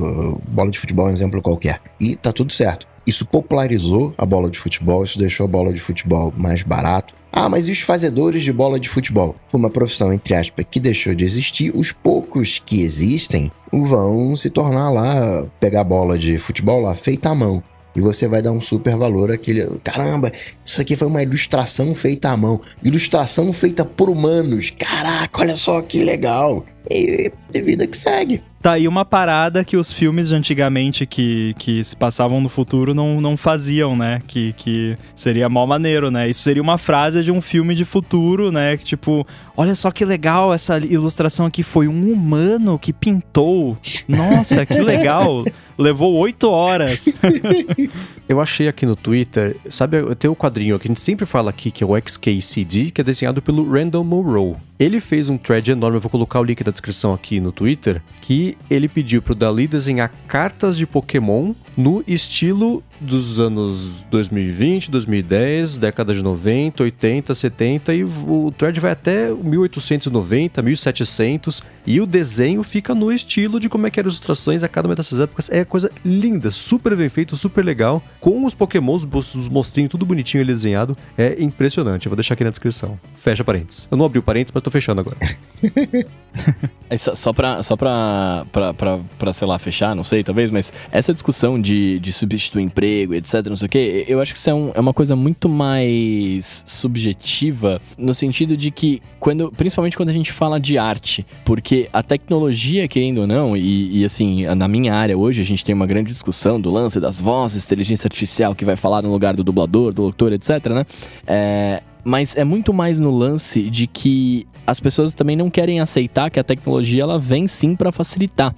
Bola 0.48 0.70
de 0.70 0.78
futebol 0.78 1.08
é 1.08 1.10
um 1.10 1.14
exemplo 1.14 1.42
qualquer. 1.42 1.80
E 2.00 2.16
tá 2.16 2.32
tudo 2.32 2.52
certo. 2.52 2.86
Isso 3.06 3.26
popularizou 3.26 4.14
a 4.16 4.24
bola 4.24 4.48
de 4.48 4.58
futebol, 4.58 5.02
isso 5.02 5.18
deixou 5.18 5.44
a 5.44 5.48
bola 5.48 5.72
de 5.72 5.80
futebol 5.80 6.32
mais 6.38 6.62
barato. 6.62 7.14
Ah, 7.32 7.48
mas 7.48 7.66
e 7.66 7.72
os 7.72 7.80
fazedores 7.80 8.44
de 8.44 8.52
bola 8.52 8.78
de 8.78 8.88
futebol? 8.88 9.34
Foi 9.48 9.58
uma 9.58 9.70
profissão, 9.70 10.12
entre 10.12 10.34
aspas, 10.34 10.66
que 10.70 10.78
deixou 10.78 11.14
de 11.14 11.24
existir. 11.24 11.72
Os 11.74 11.90
poucos 11.90 12.60
que 12.64 12.82
existem 12.82 13.50
vão 13.72 14.36
se 14.36 14.50
tornar 14.50 14.90
lá, 14.90 15.46
pegar 15.58 15.82
bola 15.82 16.18
de 16.18 16.38
futebol 16.38 16.80
lá, 16.80 16.94
feita 16.94 17.30
à 17.30 17.34
mão. 17.34 17.62
E 17.94 18.00
você 18.00 18.26
vai 18.26 18.40
dar 18.40 18.52
um 18.52 18.60
super 18.60 18.96
valor 18.96 19.30
àquele. 19.30 19.66
Caramba, 19.84 20.32
isso 20.64 20.80
aqui 20.80 20.96
foi 20.96 21.08
uma 21.08 21.22
ilustração 21.22 21.94
feita 21.94 22.30
à 22.30 22.36
mão. 22.36 22.60
Ilustração 22.82 23.52
feita 23.52 23.84
por 23.84 24.08
humanos. 24.08 24.72
Caraca, 24.78 25.40
olha 25.40 25.56
só 25.56 25.80
que 25.82 26.02
legal. 26.02 26.64
E, 26.92 27.32
e 27.54 27.62
vida 27.62 27.86
que 27.86 27.96
segue. 27.96 28.42
Tá 28.62 28.74
aí 28.74 28.86
uma 28.86 29.04
parada 29.04 29.64
que 29.64 29.76
os 29.76 29.92
filmes 29.92 30.28
de 30.28 30.36
antigamente 30.36 31.04
que, 31.04 31.52
que 31.58 31.82
se 31.82 31.96
passavam 31.96 32.40
no 32.40 32.48
futuro 32.48 32.94
não, 32.94 33.20
não 33.20 33.36
faziam, 33.36 33.96
né? 33.96 34.20
Que, 34.24 34.52
que 34.52 34.96
seria 35.16 35.48
mó 35.48 35.66
maneiro, 35.66 36.12
né? 36.12 36.28
Isso 36.28 36.42
seria 36.42 36.62
uma 36.62 36.78
frase 36.78 37.24
de 37.24 37.32
um 37.32 37.40
filme 37.40 37.74
de 37.74 37.84
futuro, 37.84 38.52
né? 38.52 38.76
Que 38.76 38.84
tipo, 38.84 39.26
olha 39.56 39.74
só 39.74 39.90
que 39.90 40.04
legal 40.04 40.54
essa 40.54 40.78
ilustração 40.78 41.44
aqui. 41.44 41.64
Foi 41.64 41.88
um 41.88 42.12
humano 42.12 42.78
que 42.78 42.92
pintou. 42.92 43.76
Nossa, 44.06 44.64
que 44.64 44.78
legal. 44.80 45.44
Levou 45.76 46.14
oito 46.14 46.48
horas. 46.48 47.12
Eu 48.28 48.40
achei 48.40 48.68
aqui 48.68 48.86
no 48.86 48.96
Twitter, 48.96 49.56
sabe, 49.68 49.98
tem 50.14 50.30
o 50.30 50.36
quadrinho 50.36 50.78
que 50.78 50.86
a 50.86 50.90
gente 50.90 51.00
sempre 51.00 51.26
fala 51.26 51.50
aqui, 51.50 51.70
que 51.70 51.84
é 51.84 51.86
o 51.86 51.94
XKCD, 51.98 52.90
que 52.90 53.00
é 53.00 53.04
desenhado 53.04 53.42
pelo 53.42 53.68
Randall 53.70 54.04
Monroe. 54.04 54.54
Ele 54.78 55.00
fez 55.00 55.28
um 55.28 55.36
thread 55.36 55.70
enorme, 55.70 55.98
eu 55.98 56.00
vou 56.00 56.10
colocar 56.10 56.40
o 56.40 56.44
link 56.44 56.64
na 56.64 56.72
descrição 56.72 56.81
aqui 57.14 57.40
no 57.40 57.52
Twitter, 57.52 58.02
que 58.20 58.56
ele 58.70 58.88
pediu 58.88 59.22
pro 59.22 59.34
Dali 59.34 59.66
desenhar 59.66 60.10
cartas 60.26 60.76
de 60.76 60.86
Pokémon 60.86 61.54
no 61.76 62.04
estilo 62.06 62.82
dos 63.00 63.40
anos 63.40 64.04
2020, 64.10 64.90
2010, 64.90 65.78
década 65.78 66.14
de 66.14 66.22
90, 66.22 66.82
80, 66.82 67.34
70 67.34 67.94
e 67.94 68.04
o 68.04 68.52
thread 68.56 68.78
vai 68.78 68.92
até 68.92 69.28
1890, 69.30 70.62
1700 70.62 71.62
e 71.86 72.00
o 72.00 72.06
desenho 72.06 72.62
fica 72.62 72.94
no 72.94 73.12
estilo 73.12 73.58
de 73.58 73.68
como 73.68 73.86
é 73.86 73.90
que 73.90 73.98
eram 73.98 74.08
as 74.08 74.14
ilustrações 74.14 74.62
a 74.62 74.68
cada 74.68 74.88
uma 74.88 74.94
dessas 74.94 75.18
épocas. 75.18 75.50
É 75.50 75.64
coisa 75.64 75.90
linda, 76.04 76.50
super 76.50 76.94
bem 76.96 77.08
feito, 77.08 77.36
super 77.36 77.64
legal, 77.64 78.02
com 78.20 78.44
os 78.44 78.54
pokémons, 78.54 79.06
os 79.12 79.48
mostrinhos, 79.48 79.90
tudo 79.90 80.06
bonitinho 80.06 80.42
ali 80.42 80.52
desenhado. 80.52 80.96
É 81.18 81.42
impressionante, 81.42 82.06
eu 82.06 82.10
vou 82.10 82.16
deixar 82.16 82.34
aqui 82.34 82.44
na 82.44 82.50
descrição. 82.50 82.98
Fecha 83.14 83.42
parênteses. 83.42 83.88
Eu 83.90 83.96
não 83.96 84.06
abri 84.06 84.18
o 84.18 84.22
parênteses, 84.22 84.52
mas 84.54 84.62
tô 84.62 84.70
fechando 84.70 85.00
agora. 85.00 85.16
só, 86.96 87.14
só 87.14 87.32
pra, 87.32 87.62
só 87.62 87.76
pra, 87.76 88.46
pra, 88.52 88.74
pra, 88.74 89.00
pra, 89.18 89.32
sei 89.32 89.46
lá, 89.46 89.58
fechar, 89.58 89.94
não 89.94 90.04
sei, 90.04 90.22
talvez, 90.22 90.50
mas 90.50 90.72
essa 90.90 91.12
discussão 91.12 91.60
de, 91.60 91.98
de 91.98 92.12
substituir 92.12 92.62
emprego, 92.62 93.14
etc, 93.14 93.46
não 93.46 93.56
sei 93.56 93.66
o 93.66 93.68
quê, 93.68 94.04
eu 94.08 94.20
acho 94.20 94.32
que 94.32 94.38
isso 94.38 94.50
é, 94.50 94.54
um, 94.54 94.72
é 94.74 94.80
uma 94.80 94.92
coisa 94.92 95.16
muito 95.16 95.48
mais 95.48 96.62
subjetiva, 96.66 97.80
no 97.96 98.14
sentido 98.14 98.56
de 98.56 98.70
que, 98.70 99.00
quando, 99.18 99.50
principalmente 99.52 99.96
quando 99.96 100.10
a 100.10 100.12
gente 100.12 100.32
fala 100.32 100.60
de 100.60 100.78
arte, 100.78 101.26
porque 101.44 101.88
a 101.92 102.02
tecnologia, 102.02 102.86
querendo 102.88 103.22
ou 103.22 103.26
não, 103.26 103.56
e, 103.56 104.00
e 104.00 104.04
assim, 104.04 104.44
na 104.54 104.68
minha 104.68 104.94
área 104.94 105.16
hoje, 105.16 105.40
a 105.40 105.44
gente 105.44 105.64
tem 105.64 105.74
uma 105.74 105.86
grande 105.86 106.10
discussão 106.10 106.60
do 106.60 106.70
lance 106.70 107.00
das 107.00 107.20
vozes, 107.20 107.64
inteligência 107.64 108.06
artificial 108.06 108.54
que 108.54 108.64
vai 108.64 108.76
falar 108.76 109.02
no 109.02 109.10
lugar 109.10 109.34
do 109.34 109.44
dublador, 109.44 109.92
do 109.92 110.02
locutor, 110.02 110.32
etc, 110.32 110.66
né? 110.66 110.86
É, 111.26 111.82
mas 112.04 112.36
é 112.36 112.44
muito 112.44 112.72
mais 112.72 112.98
no 112.98 113.10
lance 113.10 113.62
de 113.70 113.86
que 113.86 114.46
as 114.66 114.80
pessoas 114.80 115.12
também 115.12 115.36
não 115.36 115.50
querem 115.50 115.80
aceitar 115.80 116.30
que 116.30 116.40
a 116.40 116.44
tecnologia 116.44 117.02
ela 117.02 117.18
vem 117.18 117.46
sim 117.46 117.74
para 117.74 117.92
facilitar. 117.92 118.54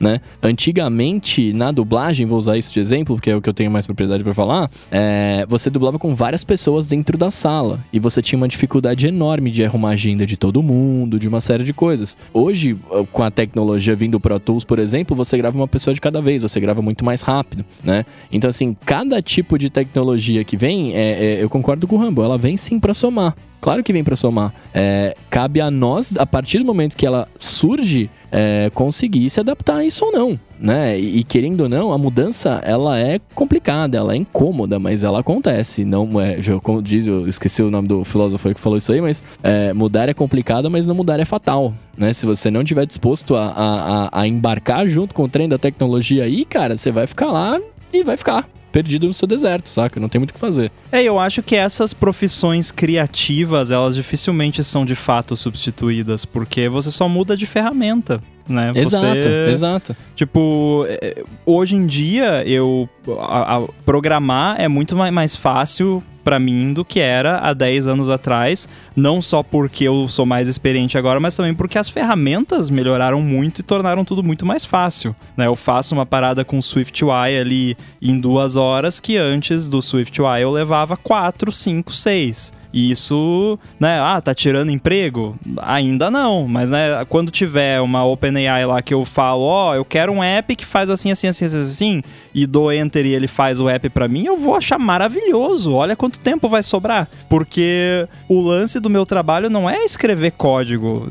Né? 0.00 0.20
Antigamente, 0.42 1.52
na 1.52 1.70
dublagem, 1.70 2.26
vou 2.26 2.38
usar 2.38 2.56
isso 2.56 2.72
de 2.72 2.80
exemplo, 2.80 3.16
porque 3.16 3.30
é 3.30 3.36
o 3.36 3.42
que 3.42 3.48
eu 3.48 3.54
tenho 3.54 3.70
mais 3.70 3.84
propriedade 3.84 4.24
para 4.24 4.32
falar, 4.32 4.70
é, 4.90 5.44
você 5.46 5.68
dublava 5.68 5.98
com 5.98 6.14
várias 6.14 6.42
pessoas 6.42 6.88
dentro 6.88 7.18
da 7.18 7.30
sala 7.30 7.80
e 7.92 7.98
você 7.98 8.22
tinha 8.22 8.38
uma 8.38 8.48
dificuldade 8.48 9.06
enorme 9.06 9.50
de 9.50 9.62
arrumar 9.62 9.90
a 9.90 9.92
agenda 9.92 10.24
de 10.24 10.36
todo 10.36 10.62
mundo, 10.62 11.18
de 11.18 11.28
uma 11.28 11.40
série 11.40 11.62
de 11.62 11.74
coisas. 11.74 12.16
Hoje, 12.32 12.76
com 13.12 13.22
a 13.22 13.30
tecnologia 13.30 13.94
vindo 13.94 14.18
Pro 14.18 14.40
Tools, 14.40 14.64
por 14.64 14.78
exemplo, 14.78 15.14
você 15.14 15.36
grava 15.36 15.56
uma 15.58 15.68
pessoa 15.68 15.92
de 15.92 16.00
cada 16.00 16.22
vez, 16.22 16.40
você 16.40 16.58
grava 16.58 16.80
muito 16.80 17.04
mais 17.04 17.20
rápido, 17.20 17.64
né? 17.84 18.06
Então, 18.32 18.48
assim, 18.48 18.74
cada 18.86 19.20
tipo 19.20 19.58
de 19.58 19.68
tecnologia 19.68 20.42
que 20.44 20.56
vem, 20.56 20.94
é, 20.94 21.38
é, 21.38 21.42
eu 21.42 21.50
concordo 21.50 21.86
com 21.86 21.96
o 21.96 21.98
Rambo, 21.98 22.22
ela 22.22 22.38
vem 22.38 22.56
sim 22.56 22.80
para 22.80 22.94
somar. 22.94 23.36
Claro 23.60 23.84
que 23.84 23.92
vem 23.92 24.02
para 24.02 24.16
somar. 24.16 24.54
É, 24.72 25.14
cabe 25.28 25.60
a 25.60 25.70
nós, 25.70 26.16
a 26.16 26.24
partir 26.24 26.58
do 26.58 26.64
momento 26.64 26.96
que 26.96 27.04
ela 27.04 27.28
surge, 27.36 28.08
é, 28.30 28.70
conseguir 28.74 29.28
se 29.30 29.40
adaptar 29.40 29.76
a 29.76 29.84
isso 29.84 30.04
ou 30.04 30.12
não, 30.12 30.38
né? 30.58 30.98
E, 30.98 31.18
e, 31.18 31.24
querendo 31.24 31.62
ou 31.62 31.68
não, 31.68 31.92
a 31.92 31.98
mudança 31.98 32.60
ela 32.64 32.98
é 32.98 33.20
complicada, 33.34 33.96
ela 33.96 34.14
é 34.14 34.16
incômoda, 34.16 34.78
mas 34.78 35.02
ela 35.02 35.20
acontece. 35.20 35.84
Não 35.84 36.20
é, 36.20 36.38
como 36.62 36.82
diz, 36.82 37.06
eu 37.06 37.26
esqueci 37.28 37.62
o 37.62 37.70
nome 37.70 37.88
do 37.88 38.04
filósofo 38.04 38.54
que 38.54 38.60
falou 38.60 38.78
isso 38.78 38.92
aí, 38.92 39.00
mas 39.00 39.22
é, 39.42 39.72
mudar 39.72 40.08
é 40.08 40.14
complicado, 40.14 40.70
mas 40.70 40.86
não 40.86 40.94
mudar 40.94 41.18
é 41.20 41.24
fatal, 41.24 41.74
né? 41.96 42.12
Se 42.12 42.26
você 42.26 42.50
não 42.50 42.62
estiver 42.62 42.86
disposto 42.86 43.34
a, 43.34 44.08
a, 44.12 44.20
a 44.20 44.26
embarcar 44.26 44.86
junto 44.86 45.14
com 45.14 45.24
o 45.24 45.28
trem 45.28 45.48
da 45.48 45.58
tecnologia 45.58 46.24
aí, 46.24 46.44
cara, 46.44 46.76
você 46.76 46.90
vai 46.90 47.06
ficar 47.06 47.32
lá 47.32 47.60
e 47.92 48.04
vai 48.04 48.16
ficar 48.16 48.46
perdido 48.70 49.06
no 49.06 49.12
seu 49.12 49.26
deserto, 49.26 49.68
saca? 49.68 50.00
Não 50.00 50.08
tem 50.08 50.18
muito 50.18 50.30
o 50.30 50.34
que 50.34 50.40
fazer. 50.40 50.70
É, 50.90 51.02
eu 51.02 51.18
acho 51.18 51.42
que 51.42 51.56
essas 51.56 51.92
profissões 51.92 52.70
criativas, 52.70 53.70
elas 53.70 53.94
dificilmente 53.94 54.62
são 54.64 54.84
de 54.84 54.94
fato 54.94 55.36
substituídas, 55.36 56.24
porque 56.24 56.68
você 56.68 56.90
só 56.90 57.08
muda 57.08 57.36
de 57.36 57.46
ferramenta. 57.46 58.20
Né? 58.48 58.72
Exato, 58.74 59.04
você, 59.04 59.50
exato. 59.50 59.96
Tipo, 60.14 60.84
é, 60.88 61.22
hoje 61.46 61.76
em 61.76 61.86
dia 61.86 62.42
eu 62.46 62.88
a, 63.20 63.56
a 63.56 63.68
programar 63.84 64.60
é 64.60 64.68
muito 64.68 64.96
mais 64.96 65.36
fácil 65.36 66.02
para 66.22 66.38
mim 66.38 66.72
do 66.72 66.84
que 66.84 67.00
era 67.00 67.38
há 67.38 67.52
10 67.52 67.86
anos 67.86 68.10
atrás, 68.10 68.68
não 68.94 69.22
só 69.22 69.42
porque 69.42 69.84
eu 69.84 70.06
sou 70.08 70.26
mais 70.26 70.48
experiente 70.48 70.98
agora, 70.98 71.18
mas 71.18 71.34
também 71.34 71.54
porque 71.54 71.78
as 71.78 71.88
ferramentas 71.88 72.70
melhoraram 72.70 73.22
muito 73.22 73.60
e 73.60 73.62
tornaram 73.62 74.04
tudo 74.04 74.22
muito 74.22 74.44
mais 74.44 74.64
fácil. 74.64 75.14
Né? 75.36 75.46
Eu 75.46 75.56
faço 75.56 75.94
uma 75.94 76.06
parada 76.06 76.44
com 76.44 76.60
SwiftUI 76.60 77.38
ali 77.40 77.76
em 78.00 78.18
duas 78.20 78.56
horas 78.56 79.00
que 79.00 79.16
antes 79.16 79.68
do 79.68 79.80
SwiftUI 79.80 80.42
eu 80.42 80.50
levava 80.50 80.96
4, 80.96 81.50
5, 81.50 81.92
6. 81.92 82.59
E 82.72 82.90
isso, 82.90 83.58
né, 83.78 84.00
ah, 84.00 84.20
tá 84.20 84.34
tirando 84.34 84.70
emprego? 84.70 85.36
Ainda 85.62 86.10
não, 86.10 86.46
mas 86.46 86.70
né, 86.70 87.04
quando 87.08 87.30
tiver 87.30 87.80
uma 87.80 88.04
OpenAI 88.04 88.64
lá 88.64 88.80
que 88.80 88.94
eu 88.94 89.04
falo, 89.04 89.42
ó, 89.42 89.70
oh, 89.70 89.74
eu 89.74 89.84
quero 89.84 90.12
um 90.12 90.22
app 90.22 90.54
que 90.54 90.64
faz 90.64 90.88
assim, 90.88 91.10
assim, 91.10 91.26
assim, 91.26 91.44
assim, 91.46 91.60
assim, 91.60 92.02
e 92.34 92.46
dou 92.46 92.72
enter 92.72 93.06
e 93.06 93.14
ele 93.14 93.26
faz 93.26 93.60
o 93.60 93.68
app 93.68 93.88
para 93.90 94.06
mim, 94.06 94.24
eu 94.24 94.38
vou 94.38 94.54
achar 94.54 94.78
maravilhoso. 94.78 95.74
Olha 95.74 95.96
quanto 95.96 96.20
tempo 96.20 96.48
vai 96.48 96.62
sobrar. 96.62 97.08
Porque 97.28 98.06
o 98.28 98.40
lance 98.40 98.78
do 98.78 98.90
meu 98.90 99.04
trabalho 99.04 99.50
não 99.50 99.68
é 99.68 99.84
escrever 99.84 100.32
código. 100.32 101.08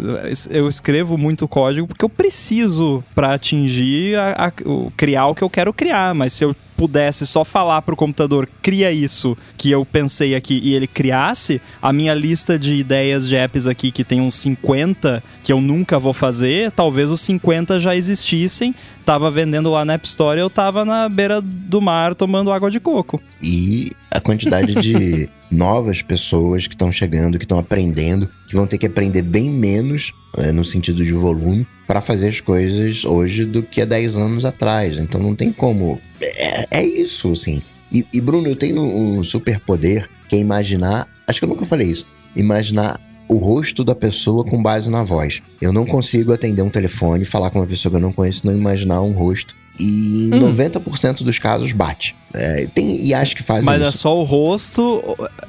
Eu 0.50 0.70
escrevo 0.70 1.18
muito 1.18 1.48
código 1.48 1.88
porque 1.88 2.06
eu 2.06 2.10
preciso 2.10 3.04
para 3.14 3.34
atingir 3.34 4.18
a, 4.18 4.48
a, 4.48 4.52
criar 4.96 5.28
o 5.28 5.36
que 5.36 5.42
eu 5.42 5.50
quero 5.50 5.74
criar, 5.74 6.16
mas 6.16 6.34
se 6.34 6.44
eu 6.44 6.56
pudesse 6.80 7.28
só 7.28 7.44
falar 7.44 7.82
pro 7.82 7.94
computador, 7.94 8.48
cria 8.62 8.90
isso 8.90 9.38
que 9.58 9.70
eu 9.70 9.86
pensei 9.86 10.34
aqui 10.34 10.62
e 10.64 10.74
ele 10.74 10.88
criasse, 10.88 11.62
a 11.82 11.92
minha 11.92 12.14
lista 12.14 12.58
de 12.58 12.74
ideias 12.76 13.28
de 13.28 13.36
apps 13.36 13.68
aqui, 13.68 13.92
que 13.92 14.02
tem 14.02 14.22
uns 14.22 14.36
50 14.36 15.22
que 15.44 15.52
eu 15.52 15.60
nunca 15.60 16.00
vou 16.00 16.14
fazer, 16.14 16.72
talvez 16.72 17.12
os 17.12 17.20
50 17.20 17.82
já 17.82 17.98
existissem, 17.98 18.74
tava 19.06 19.30
vendendo 19.30 19.70
lá 19.70 19.84
na 19.84 19.96
App 19.96 20.08
Store, 20.08 20.40
eu 20.40 20.50
tava 20.50 20.86
na 20.86 21.10
beira 21.10 21.42
do 21.42 21.82
mar 21.82 22.16
tomando 22.16 22.50
água 22.50 22.72
de 22.72 22.80
coco. 22.80 23.22
E 23.42 23.92
a 24.12 24.20
quantidade 24.20 24.74
de 24.76 25.30
novas 25.52 26.02
pessoas 26.02 26.68
que 26.68 26.74
estão 26.74 26.92
chegando, 26.92 27.38
que 27.38 27.46
estão 27.46 27.60
aprendendo, 27.60 28.30
que 28.48 28.56
vão 28.56 28.68
ter 28.68 28.78
que 28.78 28.88
aprender 28.88 29.22
bem 29.22 29.50
menos 29.50 30.12
é, 30.38 30.52
no 30.52 30.64
sentido 30.64 31.04
de 31.04 31.14
volume, 31.14 31.68
para 31.88 32.02
fazer 32.02 32.28
as 32.28 32.40
coisas 32.40 33.04
hoje 33.04 33.46
do 33.46 33.64
que 33.64 33.82
há 33.82 33.86
10 33.86 34.18
anos 34.18 34.46
atrás. 34.46 35.00
Então 35.00 35.22
não 35.22 35.36
tem 35.36 35.52
como. 35.52 36.00
É, 36.22 36.68
é 36.70 36.84
isso, 36.84 37.32
assim. 37.32 37.62
E, 37.92 38.06
e, 38.14 38.22
Bruno, 38.22 38.48
eu 38.48 38.56
tenho 38.56 38.82
um 38.82 39.24
superpoder 39.24 40.08
que 40.28 40.36
é 40.36 40.40
imaginar. 40.40 41.08
Acho 41.28 41.40
que 41.40 41.46
eu 41.46 41.50
nunca 41.50 41.66
falei 41.66 41.88
isso. 41.88 42.06
Imaginar 42.36 43.00
o 43.28 43.36
rosto 43.36 43.84
da 43.84 43.96
pessoa 43.96 44.44
com 44.44 44.62
base 44.62 44.90
na 44.90 45.04
voz. 45.04 45.42
Eu 45.62 45.72
não 45.72 45.86
consigo 45.86 46.34
atender 46.34 46.62
um 46.62 46.70
telefone, 46.70 47.26
falar 47.26 47.50
com 47.52 47.60
uma 47.60 47.68
pessoa 47.68 47.92
que 47.92 47.98
eu 47.98 48.02
não 48.02 48.12
conheço, 48.12 48.46
não 48.46 48.56
imaginar 48.56 49.02
um 49.02 49.12
rosto 49.12 49.56
e 49.80 50.30
hum. 50.34 50.54
90% 50.54 51.24
dos 51.24 51.40
casos 51.40 51.72
bate. 51.72 52.16
É, 52.32 52.68
tem 52.76 53.04
e 53.04 53.12
acho 53.12 53.36
que 53.36 53.42
faz 53.42 53.66
Mas 53.66 53.82
é 53.82 53.86
isso. 53.86 53.98
é 53.98 54.02
só 54.02 54.20
o 54.20 54.24
rosto, 54.24 55.02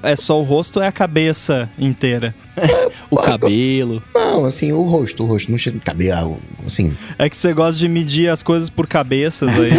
é 0.03 0.17
só 0.17 0.41
o 0.41 0.43
rosto 0.43 0.81
é 0.81 0.87
a 0.87 0.93
cabeça 0.93 1.69
inteira. 1.79 2.35
o 3.11 3.17
cabelo. 3.17 4.03
Não, 4.15 4.47
assim, 4.47 4.73
o 4.73 4.83
rosto, 4.85 5.25
o 5.25 5.27
rosto, 5.27 5.51
não 5.51 5.59
chega 5.59 5.79
cabelo, 5.79 6.39
assim. 6.65 6.97
É 7.19 7.29
que 7.29 7.37
você 7.37 7.53
gosta 7.53 7.79
de 7.79 7.87
medir 7.87 8.29
as 8.29 8.43
coisas 8.43 8.71
por 8.71 8.87
cabeças 8.87 9.51
aí. 9.51 9.73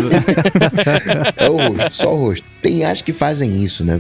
é 1.38 1.50
o 1.50 1.58
rosto, 1.58 1.96
só 1.96 2.14
o 2.14 2.20
rosto. 2.20 2.46
Tem 2.62 2.86
acho 2.86 3.04
que 3.04 3.14
fazem 3.14 3.64
isso, 3.64 3.84
né? 3.84 4.00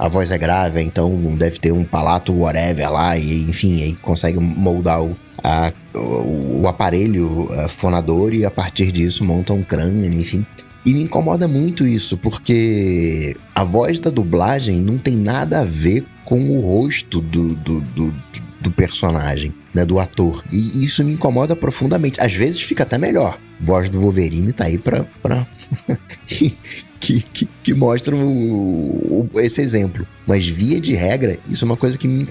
A 0.00 0.08
voz 0.08 0.30
é 0.30 0.38
grave, 0.38 0.80
então 0.80 1.14
deve 1.36 1.58
ter 1.58 1.72
um 1.72 1.84
palato 1.84 2.32
whatever 2.32 2.90
lá, 2.90 3.18
e 3.18 3.42
enfim, 3.42 3.82
aí 3.82 3.94
consegue 3.96 4.38
moldar 4.38 5.02
o, 5.02 5.14
a, 5.44 5.70
o, 5.94 6.62
o, 6.62 6.66
aparelho 6.66 7.50
fonador 7.68 8.32
e 8.32 8.46
a 8.46 8.50
partir 8.50 8.90
disso 8.92 9.22
monta 9.22 9.52
um 9.52 9.62
crânio, 9.62 10.10
enfim. 10.10 10.46
E 10.86 10.94
me 10.94 11.02
incomoda 11.02 11.46
muito 11.46 11.86
isso, 11.86 12.16
porque 12.16 13.36
a 13.54 13.62
voz 13.62 14.00
da 14.00 14.08
dublagem 14.08 14.80
não 14.80 14.96
tem 14.96 15.14
nada 15.14 15.60
a 15.60 15.64
ver 15.64 16.06
com 16.24 16.56
o 16.56 16.60
rosto 16.60 17.20
do, 17.20 17.54
do, 17.54 17.82
do, 17.82 18.14
do 18.58 18.70
personagem, 18.70 19.52
né, 19.74 19.84
do 19.84 20.00
ator. 20.00 20.42
E 20.50 20.82
isso 20.82 21.04
me 21.04 21.12
incomoda 21.12 21.54
profundamente. 21.54 22.18
Às 22.18 22.32
vezes 22.32 22.62
fica 22.62 22.84
até 22.84 22.96
melhor. 22.96 23.38
voz 23.60 23.90
do 23.90 24.00
Wolverine 24.00 24.50
tá 24.54 24.64
aí 24.64 24.78
pra. 24.78 25.04
pra... 25.22 25.46
que, 27.00 27.22
que, 27.22 27.48
que, 27.62 27.74
mostra 27.74 28.14
o, 28.14 29.26
o, 29.32 29.40
esse 29.40 29.60
exemplo. 29.60 30.06
Mas 30.26 30.46
via 30.46 30.80
de 30.80 30.94
regra, 30.94 31.38
isso 31.48 31.64
é 31.64 31.66
uma 31.66 31.76
coisa 31.76 31.96
que 31.96 32.06
me, 32.06 32.28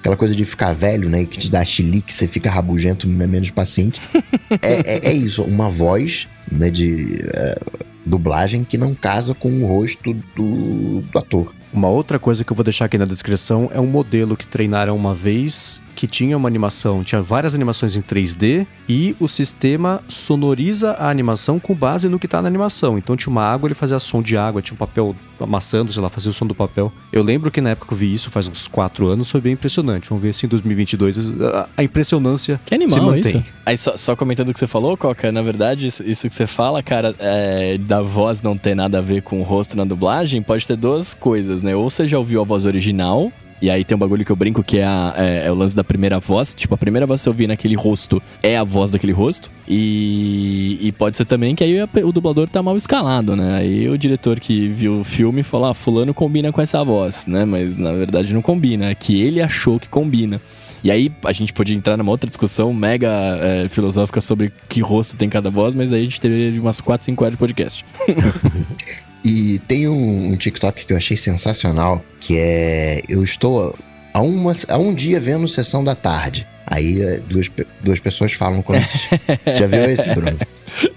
aquela 0.00 0.16
coisa 0.16 0.34
de 0.34 0.44
ficar 0.44 0.72
velho, 0.72 1.08
né? 1.10 1.24
Que 1.24 1.38
te 1.38 1.50
dá 1.50 1.64
chilique, 1.64 2.14
você 2.14 2.26
fica 2.26 2.48
rabugento, 2.48 3.06
é 3.06 3.26
menos 3.26 3.50
paciente. 3.50 4.00
é, 4.62 4.94
é, 4.96 5.00
é, 5.10 5.12
isso, 5.12 5.42
uma 5.42 5.68
voz, 5.68 6.28
né? 6.50 6.70
De 6.70 7.20
uh, 7.24 7.86
dublagem 8.06 8.64
que 8.64 8.78
não 8.78 8.94
casa 8.94 9.34
com 9.34 9.50
o 9.62 9.66
rosto 9.66 10.14
do, 10.34 11.02
do 11.02 11.18
ator. 11.18 11.52
Uma 11.72 11.88
outra 11.88 12.18
coisa 12.18 12.44
que 12.44 12.50
eu 12.50 12.56
vou 12.56 12.64
deixar 12.64 12.86
aqui 12.86 12.96
na 12.96 13.04
descrição 13.04 13.68
é 13.74 13.80
um 13.80 13.86
modelo 13.86 14.36
que 14.36 14.46
treinaram 14.46 14.96
uma 14.96 15.14
vez 15.14 15.82
que 15.98 16.06
tinha 16.06 16.36
uma 16.36 16.48
animação, 16.48 17.02
tinha 17.02 17.20
várias 17.20 17.56
animações 17.56 17.96
em 17.96 18.00
3D 18.00 18.64
e 18.88 19.16
o 19.18 19.26
sistema 19.26 20.00
sonoriza 20.06 20.92
a 20.92 21.10
animação 21.10 21.58
com 21.58 21.74
base 21.74 22.08
no 22.08 22.20
que 22.20 22.26
está 22.26 22.40
na 22.40 22.46
animação. 22.46 22.96
Então 22.96 23.16
tinha 23.16 23.32
uma 23.32 23.42
água, 23.42 23.66
ele 23.66 23.74
fazia 23.74 23.98
som 23.98 24.22
de 24.22 24.36
água, 24.36 24.62
tinha 24.62 24.76
um 24.76 24.78
papel 24.78 25.16
amassando, 25.40 25.92
sei 25.92 26.00
lá, 26.00 26.08
fazia 26.08 26.30
o 26.30 26.32
som 26.32 26.46
do 26.46 26.54
papel. 26.54 26.92
Eu 27.12 27.24
lembro 27.24 27.50
que 27.50 27.60
na 27.60 27.70
época 27.70 27.88
que 27.88 27.94
eu 27.94 27.98
vi 27.98 28.14
isso, 28.14 28.30
faz 28.30 28.46
uns 28.46 28.68
4 28.68 29.08
anos, 29.08 29.28
foi 29.28 29.40
bem 29.40 29.54
impressionante. 29.54 30.08
Vamos 30.08 30.22
ver 30.22 30.32
se 30.34 30.46
em 30.46 30.48
2022 30.48 31.40
a, 31.42 31.68
a 31.76 31.82
impressionância 31.82 32.60
que 32.64 32.76
animal, 32.76 32.94
se 32.96 33.04
mantém. 33.04 33.40
Isso. 33.40 33.44
Aí 33.66 33.76
só, 33.76 33.96
só, 33.96 34.14
comentando 34.14 34.50
o 34.50 34.52
que 34.52 34.60
você 34.60 34.68
falou, 34.68 34.96
Coca, 34.96 35.32
na 35.32 35.42
verdade, 35.42 35.88
isso, 35.88 36.04
isso 36.04 36.28
que 36.28 36.34
você 36.34 36.46
fala, 36.46 36.80
cara, 36.80 37.12
é, 37.18 37.76
da 37.76 38.02
voz 38.02 38.40
não 38.40 38.56
ter 38.56 38.76
nada 38.76 38.98
a 38.98 39.02
ver 39.02 39.22
com 39.22 39.40
o 39.40 39.42
rosto 39.42 39.76
na 39.76 39.84
dublagem, 39.84 40.42
pode 40.42 40.64
ter 40.64 40.76
duas 40.76 41.12
coisas, 41.12 41.60
né? 41.60 41.74
Ou 41.74 41.90
você 41.90 42.06
já 42.06 42.16
ouviu 42.16 42.40
a 42.40 42.44
voz 42.44 42.64
original, 42.66 43.32
e 43.60 43.70
aí 43.70 43.84
tem 43.84 43.96
um 43.96 43.98
bagulho 43.98 44.24
que 44.24 44.30
eu 44.30 44.36
brinco 44.36 44.62
que 44.62 44.78
é, 44.78 44.84
a, 44.84 45.14
é, 45.16 45.46
é, 45.46 45.52
o 45.52 45.54
lance 45.54 45.74
da 45.74 45.82
primeira 45.82 46.20
voz. 46.20 46.54
Tipo, 46.54 46.74
a 46.74 46.78
primeira 46.78 47.06
voz 47.06 47.20
que 47.20 47.24
você 47.24 47.28
ouvir 47.28 47.46
naquele 47.46 47.74
rosto 47.74 48.22
é 48.42 48.56
a 48.56 48.64
voz 48.64 48.92
daquele 48.92 49.12
rosto. 49.12 49.50
E, 49.66 50.78
e 50.80 50.92
pode 50.92 51.16
ser 51.16 51.24
também 51.24 51.54
que 51.54 51.64
aí 51.64 51.76
o 51.82 52.12
dublador 52.12 52.48
tá 52.48 52.62
mal 52.62 52.76
escalado, 52.76 53.34
né? 53.34 53.58
Aí 53.58 53.88
o 53.88 53.98
diretor 53.98 54.38
que 54.38 54.68
viu 54.68 55.00
o 55.00 55.04
filme 55.04 55.42
falou, 55.42 55.68
ah, 55.68 55.74
fulano 55.74 56.14
combina 56.14 56.52
com 56.52 56.60
essa 56.60 56.82
voz, 56.84 57.26
né? 57.26 57.44
Mas 57.44 57.78
na 57.78 57.92
verdade 57.92 58.32
não 58.32 58.42
combina, 58.42 58.90
é 58.90 58.94
que 58.94 59.20
ele 59.20 59.42
achou 59.42 59.80
que 59.80 59.88
combina. 59.88 60.40
E 60.82 60.92
aí 60.92 61.10
a 61.24 61.32
gente 61.32 61.52
podia 61.52 61.74
entrar 61.74 61.96
numa 61.96 62.10
outra 62.10 62.28
discussão 62.30 62.72
mega 62.72 63.08
é, 63.40 63.68
filosófica 63.68 64.20
sobre 64.20 64.52
que 64.68 64.80
rosto 64.80 65.16
tem 65.16 65.28
cada 65.28 65.50
voz, 65.50 65.74
mas 65.74 65.92
aí 65.92 66.00
a 66.00 66.04
gente 66.04 66.20
teve 66.20 66.58
umas 66.60 66.80
4, 66.80 67.04
5 67.06 67.24
horas 67.24 67.34
de 67.34 67.38
podcast. 67.38 67.84
E 69.28 69.58
tem 69.68 69.86
um, 69.86 70.32
um, 70.32 70.36
TikTok 70.36 70.86
que 70.86 70.92
eu 70.92 70.96
achei 70.96 71.14
sensacional, 71.14 72.02
que 72.18 72.38
é 72.38 73.02
eu 73.10 73.22
estou 73.22 73.76
há, 74.14 74.22
uma, 74.22 74.52
há 74.68 74.78
um 74.78 74.94
dia 74.94 75.20
vendo 75.20 75.46
sessão 75.46 75.84
da 75.84 75.94
tarde. 75.94 76.46
Aí 76.66 77.02
é, 77.02 77.18
duas, 77.18 77.50
duas 77.82 78.00
pessoas 78.00 78.32
falam 78.32 78.62
com 78.62 78.74
isso. 78.74 78.96
já 79.54 79.66
viu 79.66 79.84
esse, 79.84 80.08
Bruno? 80.14 80.38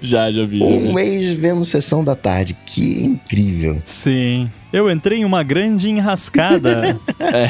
Já, 0.01 0.31
já 0.31 0.45
vi. 0.45 0.63
Um 0.63 0.93
mês 0.93 1.33
vendo 1.33 1.65
sessão 1.65 2.05
da 2.05 2.15
tarde. 2.15 2.55
Que 2.65 3.03
incrível. 3.03 3.81
Sim. 3.85 4.49
Eu 4.71 4.89
entrei 4.89 5.19
em 5.19 5.25
uma 5.25 5.43
grande 5.43 5.89
enrascada. 5.89 6.97
é. 7.19 7.47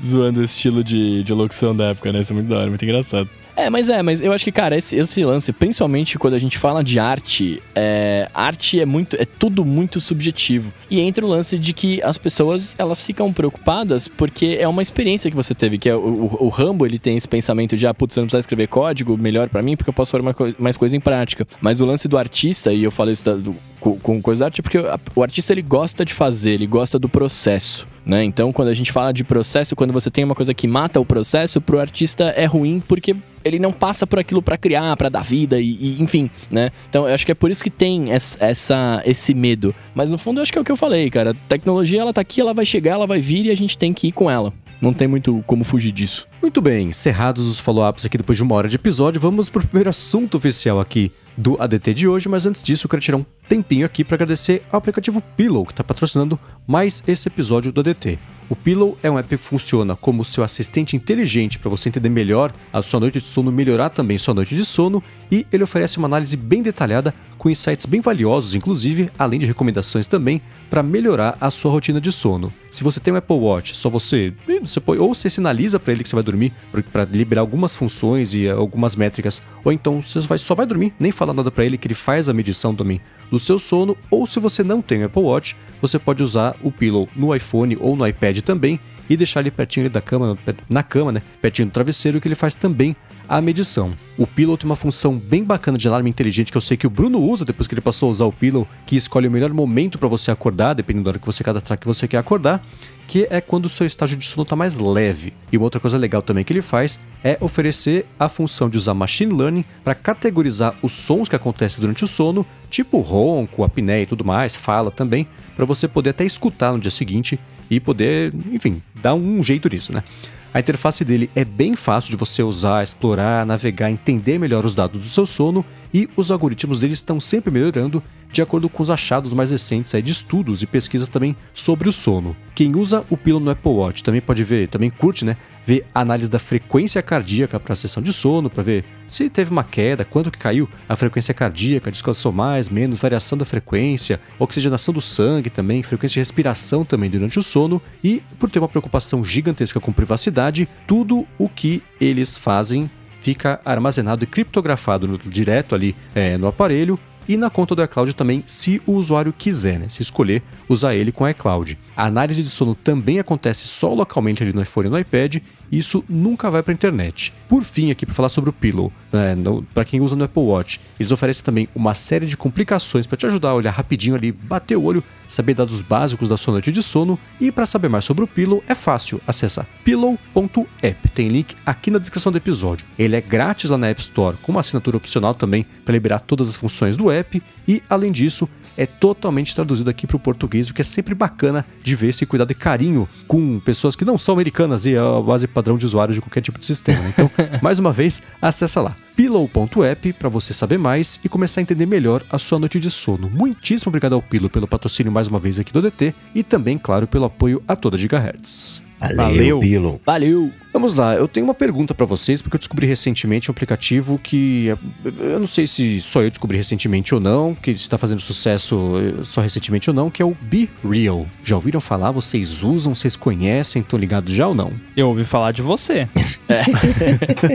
Zoando 0.04 0.40
o 0.40 0.44
estilo 0.44 0.82
de, 0.82 1.22
de 1.22 1.32
locução 1.32 1.76
da 1.76 1.90
época, 1.90 2.12
né? 2.12 2.18
Isso 2.18 2.32
é 2.32 2.34
muito 2.34 2.48
da 2.48 2.56
hora, 2.56 2.66
muito 2.66 2.84
engraçado. 2.84 3.30
É, 3.56 3.68
mas 3.68 3.88
é, 3.88 4.02
mas 4.02 4.20
eu 4.20 4.32
acho 4.32 4.44
que, 4.44 4.52
cara, 4.52 4.76
esse, 4.76 4.96
esse 4.96 5.24
lance, 5.24 5.52
principalmente 5.52 6.18
quando 6.18 6.34
a 6.34 6.38
gente 6.38 6.58
fala 6.58 6.82
de 6.82 6.98
arte, 6.98 7.62
é, 7.74 8.28
arte 8.34 8.80
é 8.80 8.86
muito, 8.86 9.16
é 9.16 9.24
tudo 9.24 9.64
muito 9.64 10.00
subjetivo. 10.00 10.72
E 10.90 11.00
entra 11.00 11.24
o 11.24 11.28
lance 11.28 11.58
de 11.58 11.72
que 11.72 12.02
as 12.02 12.16
pessoas, 12.16 12.74
elas 12.78 13.04
ficam 13.04 13.32
preocupadas 13.32 14.08
porque 14.08 14.56
é 14.58 14.66
uma 14.66 14.82
experiência 14.82 15.30
que 15.30 15.36
você 15.36 15.54
teve, 15.54 15.78
que 15.78 15.88
é 15.88 15.94
o, 15.94 15.98
o, 15.98 16.44
o 16.46 16.48
Rambo, 16.48 16.86
ele 16.86 16.98
tem 16.98 17.16
esse 17.16 17.28
pensamento 17.28 17.76
de, 17.76 17.86
ah, 17.86 17.94
putz, 17.94 18.14
você 18.14 18.20
não 18.20 18.26
precisa 18.26 18.40
escrever 18.40 18.68
código, 18.68 19.16
melhor 19.18 19.48
para 19.48 19.62
mim, 19.62 19.76
porque 19.76 19.90
eu 19.90 19.94
posso 19.94 20.12
fazer 20.12 20.22
mais, 20.22 20.36
mais 20.58 20.76
coisa 20.76 20.96
em 20.96 21.00
prática. 21.00 21.46
Mas 21.60 21.80
o 21.80 21.86
lance 21.86 22.08
do 22.08 22.16
artista, 22.16 22.72
e 22.72 22.82
eu 22.82 22.90
falei 22.90 23.12
isso 23.12 23.24
da, 23.24 23.34
do, 23.34 23.54
com, 23.78 23.98
com 23.98 24.22
coisa 24.22 24.40
da 24.40 24.46
arte, 24.46 24.60
é 24.60 24.62
porque 24.62 24.78
o 25.14 25.22
artista, 25.22 25.52
ele 25.52 25.62
gosta 25.62 26.04
de 26.04 26.14
fazer, 26.14 26.52
ele 26.52 26.66
gosta 26.66 26.98
do 26.98 27.08
processo. 27.08 27.86
Né? 28.04 28.24
Então, 28.24 28.52
quando 28.52 28.68
a 28.68 28.74
gente 28.74 28.90
fala 28.90 29.12
de 29.12 29.22
processo, 29.22 29.76
quando 29.76 29.92
você 29.92 30.10
tem 30.10 30.24
uma 30.24 30.34
coisa 30.34 30.52
que 30.52 30.66
mata 30.66 30.98
o 31.00 31.04
processo, 31.04 31.60
pro 31.60 31.78
artista 31.78 32.24
é 32.36 32.44
ruim 32.44 32.82
porque 32.86 33.14
ele 33.44 33.58
não 33.58 33.72
passa 33.72 34.06
por 34.06 34.18
aquilo 34.18 34.42
para 34.42 34.56
criar, 34.56 34.96
para 34.96 35.08
dar 35.08 35.22
vida 35.22 35.60
e, 35.60 35.76
e, 35.80 36.02
enfim, 36.02 36.30
né? 36.50 36.70
Então, 36.88 37.08
eu 37.08 37.14
acho 37.14 37.26
que 37.26 37.32
é 37.32 37.34
por 37.34 37.50
isso 37.50 37.62
que 37.62 37.70
tem 37.70 38.12
essa, 38.12 39.02
esse 39.04 39.34
medo. 39.34 39.74
Mas 39.94 40.10
no 40.10 40.18
fundo, 40.18 40.38
eu 40.38 40.42
acho 40.42 40.52
que 40.52 40.58
é 40.58 40.60
o 40.60 40.64
que 40.64 40.72
eu 40.72 40.76
falei, 40.76 41.10
cara. 41.10 41.30
A 41.30 41.34
tecnologia, 41.48 42.00
ela 42.00 42.12
tá 42.12 42.20
aqui, 42.20 42.40
ela 42.40 42.54
vai 42.54 42.66
chegar, 42.66 42.92
ela 42.92 43.06
vai 43.06 43.20
vir 43.20 43.46
e 43.46 43.50
a 43.50 43.56
gente 43.56 43.76
tem 43.76 43.92
que 43.92 44.08
ir 44.08 44.12
com 44.12 44.30
ela. 44.30 44.52
Não 44.80 44.92
tem 44.92 45.06
muito 45.06 45.44
como 45.46 45.62
fugir 45.62 45.92
disso. 45.92 46.26
Muito 46.40 46.60
bem, 46.60 46.88
encerrados 46.88 47.46
os 47.46 47.60
follow-ups 47.60 48.04
aqui 48.04 48.18
depois 48.18 48.36
de 48.36 48.42
uma 48.42 48.56
hora 48.56 48.68
de 48.68 48.74
episódio, 48.74 49.20
vamos 49.20 49.48
pro 49.48 49.64
primeiro 49.64 49.88
assunto 49.88 50.36
oficial 50.36 50.80
aqui 50.80 51.12
do 51.36 51.60
ADT 51.60 51.94
de 51.94 52.08
hoje, 52.08 52.28
mas 52.28 52.46
antes 52.46 52.62
disso 52.62 52.86
eu 52.86 52.90
quero 52.90 53.02
tirar 53.02 53.16
um 53.16 53.24
tempinho 53.48 53.86
aqui 53.86 54.04
para 54.04 54.16
agradecer 54.16 54.62
ao 54.70 54.78
aplicativo 54.78 55.22
Pillow, 55.36 55.64
que 55.64 55.72
está 55.72 55.84
patrocinando 55.84 56.38
mais 56.66 57.02
esse 57.06 57.28
episódio 57.28 57.72
do 57.72 57.80
ADT. 57.80 58.18
O 58.48 58.56
Pillow 58.56 58.98
é 59.02 59.10
um 59.10 59.18
app 59.18 59.28
que 59.28 59.36
funciona 59.38 59.96
como 59.96 60.24
seu 60.24 60.44
assistente 60.44 60.94
inteligente 60.94 61.58
para 61.58 61.70
você 61.70 61.88
entender 61.88 62.10
melhor 62.10 62.52
a 62.72 62.82
sua 62.82 63.00
noite 63.00 63.18
de 63.18 63.24
sono, 63.24 63.50
melhorar 63.50 63.88
também 63.88 64.18
sua 64.18 64.34
noite 64.34 64.54
de 64.54 64.64
sono, 64.64 65.02
e 65.30 65.46
ele 65.50 65.64
oferece 65.64 65.96
uma 65.96 66.06
análise 66.06 66.36
bem 66.36 66.62
detalhada 66.62 67.14
com 67.38 67.48
insights 67.48 67.86
bem 67.86 68.00
valiosos, 68.00 68.54
inclusive, 68.54 69.10
além 69.18 69.40
de 69.40 69.46
recomendações 69.46 70.06
também 70.06 70.42
para 70.68 70.82
melhorar 70.82 71.36
a 71.40 71.50
sua 71.50 71.70
rotina 71.70 72.00
de 72.00 72.12
sono. 72.12 72.52
Se 72.72 72.82
você 72.82 72.98
tem 72.98 73.12
um 73.12 73.18
Apple 73.18 73.36
Watch, 73.36 73.76
só 73.76 73.90
você, 73.90 74.32
você 74.62 74.80
pode, 74.80 74.98
ou 74.98 75.12
você 75.12 75.28
sinaliza 75.28 75.78
para 75.78 75.92
ele 75.92 76.02
que 76.02 76.08
você 76.08 76.16
vai 76.16 76.22
dormir 76.22 76.54
para 76.90 77.04
liberar 77.04 77.42
algumas 77.42 77.76
funções 77.76 78.32
e 78.32 78.48
algumas 78.48 78.96
métricas, 78.96 79.42
ou 79.62 79.70
então 79.70 80.00
você 80.00 80.20
vai, 80.20 80.38
só 80.38 80.54
vai 80.54 80.64
dormir, 80.64 80.94
nem 80.98 81.12
fala 81.12 81.34
nada 81.34 81.50
para 81.50 81.66
ele 81.66 81.76
que 81.76 81.86
ele 81.86 81.94
faz 81.94 82.30
a 82.30 82.32
medição 82.32 82.74
também 82.74 82.98
do 83.30 83.38
seu 83.38 83.58
sono, 83.58 83.94
ou 84.10 84.26
se 84.26 84.40
você 84.40 84.64
não 84.64 84.80
tem 84.80 85.02
o 85.02 85.04
Apple 85.04 85.20
Watch, 85.20 85.54
você 85.82 85.98
pode 85.98 86.22
usar 86.22 86.56
o 86.62 86.72
Pillow 86.72 87.06
no 87.14 87.36
iPhone 87.36 87.76
ou 87.78 87.94
no 87.94 88.06
iPad 88.06 88.40
também 88.40 88.80
e 89.12 89.16
deixar 89.16 89.40
ele 89.40 89.50
pertinho 89.50 89.90
da 89.90 90.00
cama, 90.00 90.38
na 90.68 90.82
cama, 90.82 91.12
né? 91.12 91.22
Pertinho 91.40 91.68
do 91.68 91.72
travesseiro, 91.72 92.20
que 92.20 92.26
ele 92.26 92.34
faz 92.34 92.54
também 92.54 92.96
a 93.28 93.40
medição. 93.40 93.92
O 94.16 94.26
Pillow 94.26 94.56
tem 94.56 94.68
uma 94.68 94.76
função 94.76 95.16
bem 95.16 95.44
bacana 95.44 95.76
de 95.76 95.86
alarme 95.86 96.08
inteligente 96.08 96.50
que 96.50 96.56
eu 96.56 96.62
sei 96.62 96.76
que 96.76 96.86
o 96.86 96.90
Bruno 96.90 97.20
usa 97.20 97.44
depois 97.44 97.68
que 97.68 97.74
ele 97.74 97.80
passou 97.80 98.08
a 98.08 98.12
usar 98.12 98.24
o 98.24 98.32
Pillow, 98.32 98.66
que 98.86 98.96
escolhe 98.96 99.28
o 99.28 99.30
melhor 99.30 99.52
momento 99.52 99.98
para 99.98 100.08
você 100.08 100.30
acordar, 100.30 100.74
dependendo 100.74 101.04
da 101.04 101.10
hora 101.10 101.18
que 101.18 101.26
você 101.26 101.44
cadastrar 101.44 101.78
que 101.78 101.86
você 101.86 102.08
quer 102.08 102.18
acordar, 102.18 102.64
que 103.06 103.26
é 103.30 103.40
quando 103.40 103.66
o 103.66 103.68
seu 103.68 103.86
estágio 103.86 104.16
de 104.16 104.26
sono 104.26 104.42
está 104.42 104.56
mais 104.56 104.78
leve. 104.78 105.34
E 105.50 105.58
uma 105.58 105.64
outra 105.64 105.80
coisa 105.80 105.98
legal 105.98 106.22
também 106.22 106.44
que 106.44 106.52
ele 106.52 106.62
faz 106.62 106.98
é 107.22 107.36
oferecer 107.40 108.06
a 108.18 108.28
função 108.28 108.70
de 108.70 108.78
usar 108.78 108.94
machine 108.94 109.34
learning 109.34 109.64
para 109.84 109.94
categorizar 109.94 110.74
os 110.82 110.92
sons 110.92 111.28
que 111.28 111.36
acontecem 111.36 111.80
durante 111.80 112.04
o 112.04 112.06
sono, 112.06 112.46
tipo 112.70 113.00
ronco, 113.00 113.64
apneia 113.64 114.02
e 114.02 114.06
tudo 114.06 114.24
mais, 114.24 114.56
fala 114.56 114.90
também, 114.90 115.26
para 115.56 115.66
você 115.66 115.86
poder 115.86 116.10
até 116.10 116.24
escutar 116.24 116.72
no 116.72 116.78
dia 116.78 116.90
seguinte 116.90 117.38
e 117.72 117.80
poder, 117.80 118.34
enfim, 118.52 118.82
dar 119.02 119.14
um 119.14 119.42
jeito 119.42 119.66
nisso, 119.66 119.94
né? 119.94 120.04
A 120.52 120.60
interface 120.60 121.02
dele 121.06 121.30
é 121.34 121.42
bem 121.42 121.74
fácil 121.74 122.10
de 122.10 122.18
você 122.18 122.42
usar, 122.42 122.82
explorar, 122.82 123.46
navegar, 123.46 123.90
entender 123.90 124.38
melhor 124.38 124.66
os 124.66 124.74
dados 124.74 125.00
do 125.00 125.08
seu 125.08 125.24
sono 125.24 125.64
e 125.92 126.08
os 126.16 126.30
algoritmos 126.30 126.80
dele 126.80 126.94
estão 126.94 127.20
sempre 127.20 127.50
melhorando 127.50 128.02
de 128.32 128.40
acordo 128.40 128.68
com 128.68 128.82
os 128.82 128.90
achados 128.90 129.34
mais 129.34 129.50
recentes 129.50 129.92
de 130.02 130.10
estudos 130.10 130.62
e 130.62 130.66
pesquisas 130.66 131.08
também 131.08 131.36
sobre 131.52 131.88
o 131.88 131.92
sono. 131.92 132.34
Quem 132.54 132.74
usa 132.74 133.04
o 133.10 133.16
Pillow 133.16 133.40
no 133.40 133.50
Apple 133.50 133.70
Watch 133.70 134.02
também 134.02 134.22
pode 134.22 134.42
ver, 134.42 134.68
também 134.68 134.88
curte, 134.88 135.24
né? 135.24 135.36
Ver 135.64 135.84
análise 135.94 136.30
da 136.30 136.38
frequência 136.38 137.02
cardíaca 137.02 137.60
para 137.60 137.74
a 137.74 137.76
sessão 137.76 138.02
de 138.02 138.12
sono, 138.12 138.48
para 138.48 138.62
ver 138.62 138.84
se 139.06 139.28
teve 139.28 139.50
uma 139.50 139.62
queda, 139.62 140.04
quanto 140.04 140.30
que 140.30 140.38
caiu 140.38 140.68
a 140.88 140.96
frequência 140.96 141.34
cardíaca, 141.34 141.90
descansou 141.90 142.32
mais, 142.32 142.68
menos, 142.68 143.00
variação 143.00 143.36
da 143.36 143.44
frequência, 143.44 144.18
oxigenação 144.38 144.94
do 144.94 145.00
sangue 145.00 145.50
também, 145.50 145.82
frequência 145.82 146.14
de 146.14 146.20
respiração 146.20 146.84
também 146.84 147.10
durante 147.10 147.38
o 147.38 147.42
sono 147.42 147.80
e 148.02 148.22
por 148.38 148.50
ter 148.50 148.58
uma 148.58 148.68
preocupação 148.68 149.22
gigantesca 149.24 149.78
com 149.78 149.92
privacidade, 149.92 150.68
tudo 150.86 151.26
o 151.38 151.48
que 151.48 151.82
eles 152.00 152.38
fazem 152.38 152.90
fica 153.22 153.60
armazenado 153.64 154.24
e 154.24 154.26
criptografado 154.26 155.06
no, 155.06 155.16
direto 155.16 155.74
ali 155.74 155.94
é, 156.14 156.36
no 156.36 156.48
aparelho 156.48 156.98
e 157.28 157.36
na 157.36 157.50
conta 157.50 157.74
do 157.74 157.82
iCloud 157.82 158.14
também, 158.14 158.42
se 158.46 158.80
o 158.86 158.92
usuário 158.92 159.32
quiser, 159.32 159.78
né? 159.78 159.86
Se 159.88 160.02
escolher 160.02 160.42
usar 160.68 160.94
ele 160.94 161.12
com 161.12 161.28
iCloud. 161.28 161.78
A 161.96 162.06
análise 162.06 162.42
de 162.42 162.48
sono 162.48 162.74
também 162.74 163.18
acontece 163.18 163.68
só 163.68 163.92
localmente 163.92 164.42
ali 164.42 164.52
no 164.52 164.62
iPhone 164.62 164.88
e 164.88 164.90
no 164.90 164.98
iPad, 164.98 165.36
e 165.70 165.78
isso 165.78 166.04
nunca 166.08 166.50
vai 166.50 166.62
para 166.62 166.72
a 166.72 166.74
internet. 166.74 167.32
Por 167.48 167.64
fim, 167.64 167.90
aqui 167.90 168.04
para 168.04 168.14
falar 168.14 168.28
sobre 168.28 168.50
o 168.50 168.52
Pillow, 168.52 168.92
né, 169.10 169.34
para 169.72 169.84
quem 169.84 170.00
usa 170.00 170.14
no 170.14 170.24
Apple 170.24 170.42
Watch, 170.42 170.80
eles 171.00 171.12
oferecem 171.12 171.44
também 171.44 171.68
uma 171.74 171.94
série 171.94 172.26
de 172.26 172.36
complicações 172.36 173.06
para 173.06 173.16
te 173.16 173.26
ajudar 173.26 173.50
a 173.50 173.54
olhar 173.54 173.70
rapidinho 173.70 174.14
ali, 174.14 174.32
bater 174.32 174.76
o 174.76 174.82
olho, 174.82 175.02
saber 175.28 175.54
dados 175.54 175.80
básicos 175.80 176.28
da 176.28 176.36
sua 176.36 176.52
noite 176.52 176.70
de 176.70 176.82
sono. 176.82 177.18
E 177.40 177.50
para 177.50 177.64
saber 177.64 177.88
mais 177.88 178.04
sobre 178.04 178.24
o 178.24 178.26
Pillow, 178.26 178.62
é 178.68 178.74
fácil, 178.74 179.20
acessa 179.26 179.66
pillow.app. 179.84 181.08
Tem 181.10 181.28
link 181.28 181.54
aqui 181.64 181.90
na 181.90 181.98
descrição 181.98 182.30
do 182.30 182.38
episódio. 182.38 182.86
Ele 182.98 183.16
é 183.16 183.20
grátis 183.20 183.70
lá 183.70 183.78
na 183.78 183.88
App 183.88 184.00
Store, 184.00 184.36
com 184.42 184.52
uma 184.52 184.60
assinatura 184.60 184.96
opcional 184.96 185.34
também 185.34 185.66
para 185.84 185.92
liberar 185.92 186.20
todas 186.20 186.48
as 186.48 186.56
funções 186.56 186.96
do 186.96 187.10
app. 187.10 187.21
E 187.66 187.82
além 187.88 188.10
disso, 188.10 188.48
é 188.76 188.86
totalmente 188.86 189.54
traduzido 189.54 189.90
aqui 189.90 190.06
para 190.06 190.16
o 190.16 190.20
português, 190.20 190.70
o 190.70 190.74
que 190.74 190.80
é 190.80 190.84
sempre 190.84 191.14
bacana 191.14 191.64
de 191.82 191.94
ver 191.94 192.08
esse 192.08 192.24
cuidado 192.26 192.50
e 192.52 192.54
carinho 192.54 193.08
com 193.26 193.60
pessoas 193.60 193.94
que 193.94 194.04
não 194.04 194.16
são 194.16 194.34
americanas 194.34 194.86
e 194.86 194.94
é 194.94 194.98
a 194.98 195.20
base 195.20 195.46
padrão 195.46 195.76
de 195.76 195.84
usuário 195.84 196.14
de 196.14 196.20
qualquer 196.20 196.40
tipo 196.40 196.58
de 196.58 196.66
sistema. 196.66 197.06
Então, 197.08 197.30
mais 197.62 197.78
uma 197.78 197.92
vez, 197.92 198.22
acessa 198.40 198.80
lá 198.80 198.96
pillow.app 199.14 200.12
para 200.14 200.28
você 200.28 200.54
saber 200.54 200.78
mais 200.78 201.20
e 201.22 201.28
começar 201.28 201.60
a 201.60 201.62
entender 201.62 201.86
melhor 201.86 202.24
a 202.30 202.38
sua 202.38 202.58
noite 202.58 202.80
de 202.80 202.90
sono. 202.90 203.28
Muitíssimo 203.28 203.90
obrigado 203.90 204.14
ao 204.14 204.22
Pillow 204.22 204.48
pelo 204.48 204.66
patrocínio 204.66 205.12
mais 205.12 205.28
uma 205.28 205.38
vez 205.38 205.58
aqui 205.58 205.72
do 205.72 205.82
DT 205.82 206.14
e 206.34 206.42
também, 206.42 206.78
claro, 206.78 207.06
pelo 207.06 207.26
apoio 207.26 207.62
a 207.68 207.76
toda 207.76 207.98
Gigahertz. 207.98 208.82
Valeu, 209.16 209.60
Valeu. 209.60 210.00
Valeu. 210.04 210.52
Vamos 210.72 210.94
lá, 210.94 211.14
eu 211.14 211.28
tenho 211.28 211.44
uma 211.44 211.52
pergunta 211.52 211.94
para 211.94 212.06
vocês, 212.06 212.40
porque 212.40 212.56
eu 212.56 212.58
descobri 212.58 212.86
recentemente 212.86 213.50
um 213.50 213.52
aplicativo 213.52 214.18
que 214.18 214.68
eu 215.04 215.38
não 215.38 215.46
sei 215.46 215.66
se 215.66 216.00
só 216.00 216.22
eu 216.22 216.30
descobri 216.30 216.56
recentemente 216.56 217.14
ou 217.14 217.20
não, 217.20 217.54
que 217.54 217.72
está 217.72 217.98
fazendo 217.98 218.20
sucesso 218.20 218.94
eh, 218.96 219.22
só 219.22 219.42
recentemente 219.42 219.90
ou 219.90 219.94
não, 219.94 220.10
que 220.10 220.22
é 220.22 220.24
o 220.24 220.34
Be 220.40 220.70
Real. 220.82 221.26
Já 221.44 221.56
ouviram 221.56 221.78
falar? 221.78 222.10
Vocês 222.10 222.62
usam? 222.62 222.94
Vocês 222.94 223.16
conhecem? 223.16 223.82
Estão 223.82 223.98
ligados 223.98 224.32
já 224.32 224.48
ou 224.48 224.54
não? 224.54 224.72
Eu 224.96 225.08
ouvi 225.08 225.24
falar 225.24 225.52
de 225.52 225.60
você. 225.60 226.08
É. 226.48 226.62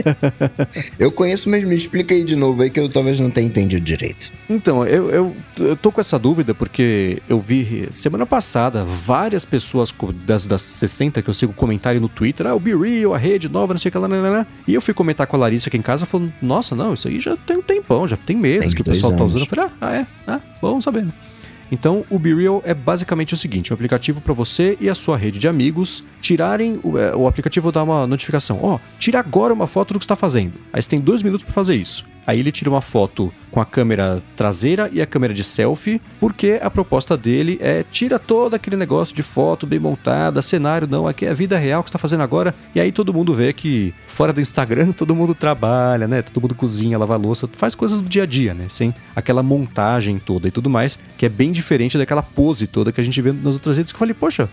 eu 0.96 1.10
conheço, 1.10 1.50
mas 1.50 1.64
me 1.64 1.74
explica 1.74 2.14
aí 2.14 2.22
de 2.22 2.36
novo 2.36 2.62
aí 2.62 2.70
que 2.70 2.78
eu 2.78 2.88
talvez 2.88 3.18
não 3.18 3.30
tenha 3.30 3.48
entendido 3.48 3.84
direito. 3.84 4.30
Então, 4.48 4.86
eu, 4.86 5.10
eu, 5.10 5.36
eu 5.58 5.76
tô 5.76 5.90
com 5.90 6.00
essa 6.00 6.20
dúvida 6.20 6.54
porque 6.54 7.20
eu 7.28 7.40
vi 7.40 7.88
semana 7.90 8.24
passada 8.24 8.84
várias 8.84 9.44
pessoas 9.44 9.92
das, 10.24 10.46
das 10.46 10.62
60 10.62 11.20
que 11.20 11.28
eu 11.28 11.34
sigo 11.38 11.52
comentário 11.52 12.00
no 12.00 12.08
Twitter, 12.08 12.46
ah, 12.46 12.54
o 12.54 12.60
Be 12.60 12.74
Real, 12.74 13.14
a 13.14 13.18
rede 13.18 13.48
nova, 13.48 13.74
não 13.74 13.80
sei 13.80 13.88
o 13.88 13.92
que 13.92 13.98
lá, 13.98 14.06
lá, 14.06 14.16
lá, 14.16 14.46
E 14.66 14.74
eu 14.74 14.80
fui 14.80 14.92
comentar 14.92 15.26
com 15.26 15.36
a 15.36 15.38
Larissa 15.38 15.68
aqui 15.68 15.76
em 15.76 15.82
casa, 15.82 16.06
falando, 16.06 16.32
nossa, 16.42 16.74
não, 16.74 16.94
isso 16.94 17.08
aí 17.08 17.20
já 17.20 17.36
tem 17.36 17.58
um 17.58 17.62
tempão, 17.62 18.06
já 18.06 18.16
tem 18.16 18.36
meses 18.36 18.70
tem 18.70 18.76
que 18.76 18.82
o 18.82 18.84
pessoal 18.84 19.12
tá 19.12 19.18
anos. 19.18 19.32
tá 19.32 19.38
usando. 19.38 19.42
Eu 19.42 19.46
falei, 19.46 19.70
ah, 19.80 19.86
ah 19.86 19.94
é? 19.94 20.06
Ah, 20.26 20.40
bom 20.60 20.80
saber. 20.80 21.06
Então, 21.70 22.04
o 22.08 22.18
BeReal 22.18 22.62
é 22.64 22.74
basicamente 22.74 23.34
o 23.34 23.36
seguinte: 23.36 23.72
um 23.72 23.74
aplicativo 23.74 24.20
para 24.20 24.32
você 24.32 24.76
e 24.80 24.88
a 24.88 24.94
sua 24.94 25.16
rede 25.16 25.38
de 25.38 25.48
amigos 25.48 26.04
tirarem. 26.20 26.80
O, 26.82 26.98
é, 26.98 27.14
o 27.14 27.26
aplicativo 27.26 27.70
dá 27.70 27.82
uma 27.82 28.06
notificação: 28.06 28.58
ó, 28.62 28.76
oh, 28.76 28.80
tira 28.98 29.18
agora 29.18 29.52
uma 29.52 29.66
foto 29.66 29.92
do 29.92 29.98
que 29.98 30.04
está 30.04 30.16
fazendo. 30.16 30.54
Aí 30.72 30.80
você 30.80 30.88
tem 30.88 31.00
dois 31.00 31.22
minutos 31.22 31.44
para 31.44 31.52
fazer 31.52 31.76
isso. 31.76 32.04
Aí 32.28 32.40
ele 32.40 32.52
tira 32.52 32.68
uma 32.68 32.82
foto 32.82 33.32
com 33.50 33.58
a 33.58 33.64
câmera 33.64 34.22
traseira 34.36 34.90
e 34.92 35.00
a 35.00 35.06
câmera 35.06 35.32
de 35.32 35.42
selfie, 35.42 35.98
porque 36.20 36.60
a 36.62 36.68
proposta 36.68 37.16
dele 37.16 37.56
é 37.58 37.82
tira 37.82 38.18
todo 38.18 38.52
aquele 38.52 38.76
negócio 38.76 39.16
de 39.16 39.22
foto 39.22 39.66
bem 39.66 39.78
montada, 39.78 40.42
cenário, 40.42 40.86
não, 40.86 41.08
aqui 41.08 41.24
é 41.24 41.30
a 41.30 41.32
vida 41.32 41.56
real 41.56 41.82
que 41.82 41.88
está 41.88 41.98
fazendo 41.98 42.22
agora. 42.22 42.54
E 42.74 42.80
aí 42.80 42.92
todo 42.92 43.14
mundo 43.14 43.32
vê 43.32 43.54
que 43.54 43.94
fora 44.06 44.30
do 44.30 44.42
Instagram 44.42 44.92
todo 44.92 45.16
mundo 45.16 45.34
trabalha, 45.34 46.06
né? 46.06 46.20
Todo 46.20 46.42
mundo 46.42 46.54
cozinha, 46.54 46.98
lava 46.98 47.16
louça, 47.16 47.48
faz 47.50 47.74
coisas 47.74 48.02
do 48.02 48.08
dia 48.10 48.24
a 48.24 48.26
dia, 48.26 48.52
né? 48.52 48.66
Sem 48.68 48.92
aquela 49.16 49.42
montagem 49.42 50.18
toda 50.18 50.48
e 50.48 50.50
tudo 50.50 50.68
mais, 50.68 50.98
que 51.16 51.24
é 51.24 51.30
bem 51.30 51.50
diferente 51.50 51.96
daquela 51.96 52.22
pose 52.22 52.66
toda 52.66 52.92
que 52.92 53.00
a 53.00 53.04
gente 53.04 53.22
vê 53.22 53.32
nas 53.32 53.54
outras 53.54 53.78
redes 53.78 53.90
que 53.90 53.96
eu 53.96 54.00
falei, 54.00 54.12
poxa, 54.12 54.50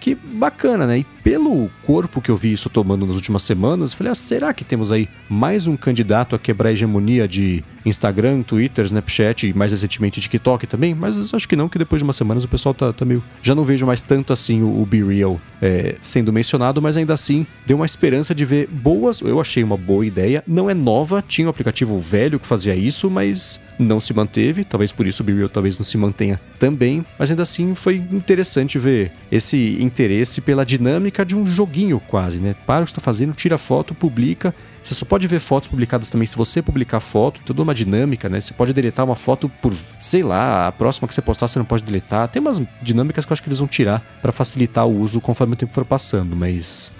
que 0.00 0.14
bacana, 0.14 0.86
né? 0.86 1.00
E 1.00 1.06
pelo 1.22 1.70
corpo 1.84 2.20
que 2.20 2.30
eu 2.30 2.36
vi 2.36 2.52
isso 2.52 2.70
tomando 2.70 3.06
nas 3.06 3.14
últimas 3.14 3.42
semanas, 3.42 3.92
falei, 3.92 4.12
ah, 4.12 4.14
será 4.14 4.52
que 4.52 4.64
temos 4.64 4.90
aí 4.92 5.08
mais 5.28 5.66
um 5.66 5.76
candidato 5.76 6.34
a 6.34 6.38
quebrar 6.38 6.70
a 6.70 6.72
hegemonia 6.72 7.28
de 7.28 7.62
Instagram, 7.84 8.42
Twitter, 8.42 8.84
Snapchat 8.84 9.46
e 9.46 9.54
mais 9.54 9.72
recentemente 9.72 10.20
TikTok 10.20 10.66
também? 10.66 10.94
Mas 10.94 11.32
acho 11.32 11.48
que 11.48 11.56
não, 11.56 11.68
que 11.68 11.78
depois 11.78 12.00
de 12.00 12.04
umas 12.04 12.16
semanas 12.16 12.44
o 12.44 12.48
pessoal 12.48 12.74
tá, 12.74 12.92
tá 12.92 13.04
meio... 13.04 13.22
Já 13.42 13.54
não 13.54 13.64
vejo 13.64 13.86
mais 13.86 14.02
tanto 14.02 14.32
assim 14.32 14.62
o, 14.62 14.80
o 14.80 14.86
Be 14.86 15.02
Real 15.02 15.40
é, 15.60 15.96
sendo 16.00 16.32
mencionado, 16.32 16.80
mas 16.80 16.96
ainda 16.96 17.14
assim 17.14 17.46
deu 17.66 17.76
uma 17.76 17.86
esperança 17.86 18.34
de 18.34 18.44
ver 18.44 18.68
boas... 18.68 19.20
Eu 19.20 19.40
achei 19.40 19.62
uma 19.62 19.76
boa 19.76 20.04
ideia, 20.04 20.42
não 20.46 20.68
é 20.68 20.74
nova, 20.74 21.22
tinha 21.26 21.46
um 21.46 21.50
aplicativo 21.50 21.98
velho 21.98 22.38
que 22.38 22.46
fazia 22.46 22.74
isso, 22.74 23.10
mas 23.10 23.60
não 23.78 23.98
se 23.98 24.12
manteve, 24.12 24.62
talvez 24.62 24.92
por 24.92 25.06
isso 25.06 25.22
o 25.22 25.26
Be 25.26 25.32
Real 25.32 25.48
talvez 25.48 25.78
não 25.78 25.84
se 25.84 25.96
mantenha 25.96 26.38
também, 26.58 27.04
mas 27.18 27.30
ainda 27.30 27.42
assim 27.42 27.74
foi 27.74 27.96
interessante 27.96 28.78
ver 28.78 29.10
esse 29.32 29.78
interesse 29.80 30.40
pela 30.42 30.66
dinâmica 30.66 31.09
de 31.24 31.36
um 31.36 31.46
joguinho 31.46 32.00
quase, 32.00 32.40
né? 32.40 32.54
Para 32.66 32.82
o 32.82 32.84
que 32.84 32.92
está 32.92 33.00
fazendo, 33.00 33.34
tira 33.34 33.58
foto, 33.58 33.94
publica. 33.94 34.54
Você 34.82 34.94
só 34.94 35.04
pode 35.04 35.26
ver 35.26 35.40
fotos 35.40 35.68
publicadas 35.68 36.08
também 36.08 36.26
se 36.26 36.36
você 36.36 36.62
publicar 36.62 37.00
foto, 37.00 37.40
toda 37.44 37.62
uma 37.62 37.74
dinâmica, 37.74 38.28
né? 38.28 38.40
Você 38.40 38.54
pode 38.54 38.72
deletar 38.72 39.04
uma 39.04 39.16
foto 39.16 39.48
por, 39.60 39.74
sei 39.98 40.22
lá, 40.22 40.68
a 40.68 40.72
próxima 40.72 41.06
que 41.06 41.14
você 41.14 41.20
postar 41.20 41.48
você 41.48 41.58
não 41.58 41.66
pode 41.66 41.82
deletar. 41.82 42.28
Tem 42.28 42.40
umas 42.40 42.62
dinâmicas 42.80 43.24
que 43.24 43.32
eu 43.32 43.34
acho 43.34 43.42
que 43.42 43.48
eles 43.48 43.58
vão 43.58 43.68
tirar 43.68 44.00
para 44.22 44.32
facilitar 44.32 44.86
o 44.86 45.00
uso 45.00 45.20
conforme 45.20 45.54
o 45.54 45.56
tempo 45.56 45.72
for 45.72 45.84
passando, 45.84 46.34
mas 46.34 46.92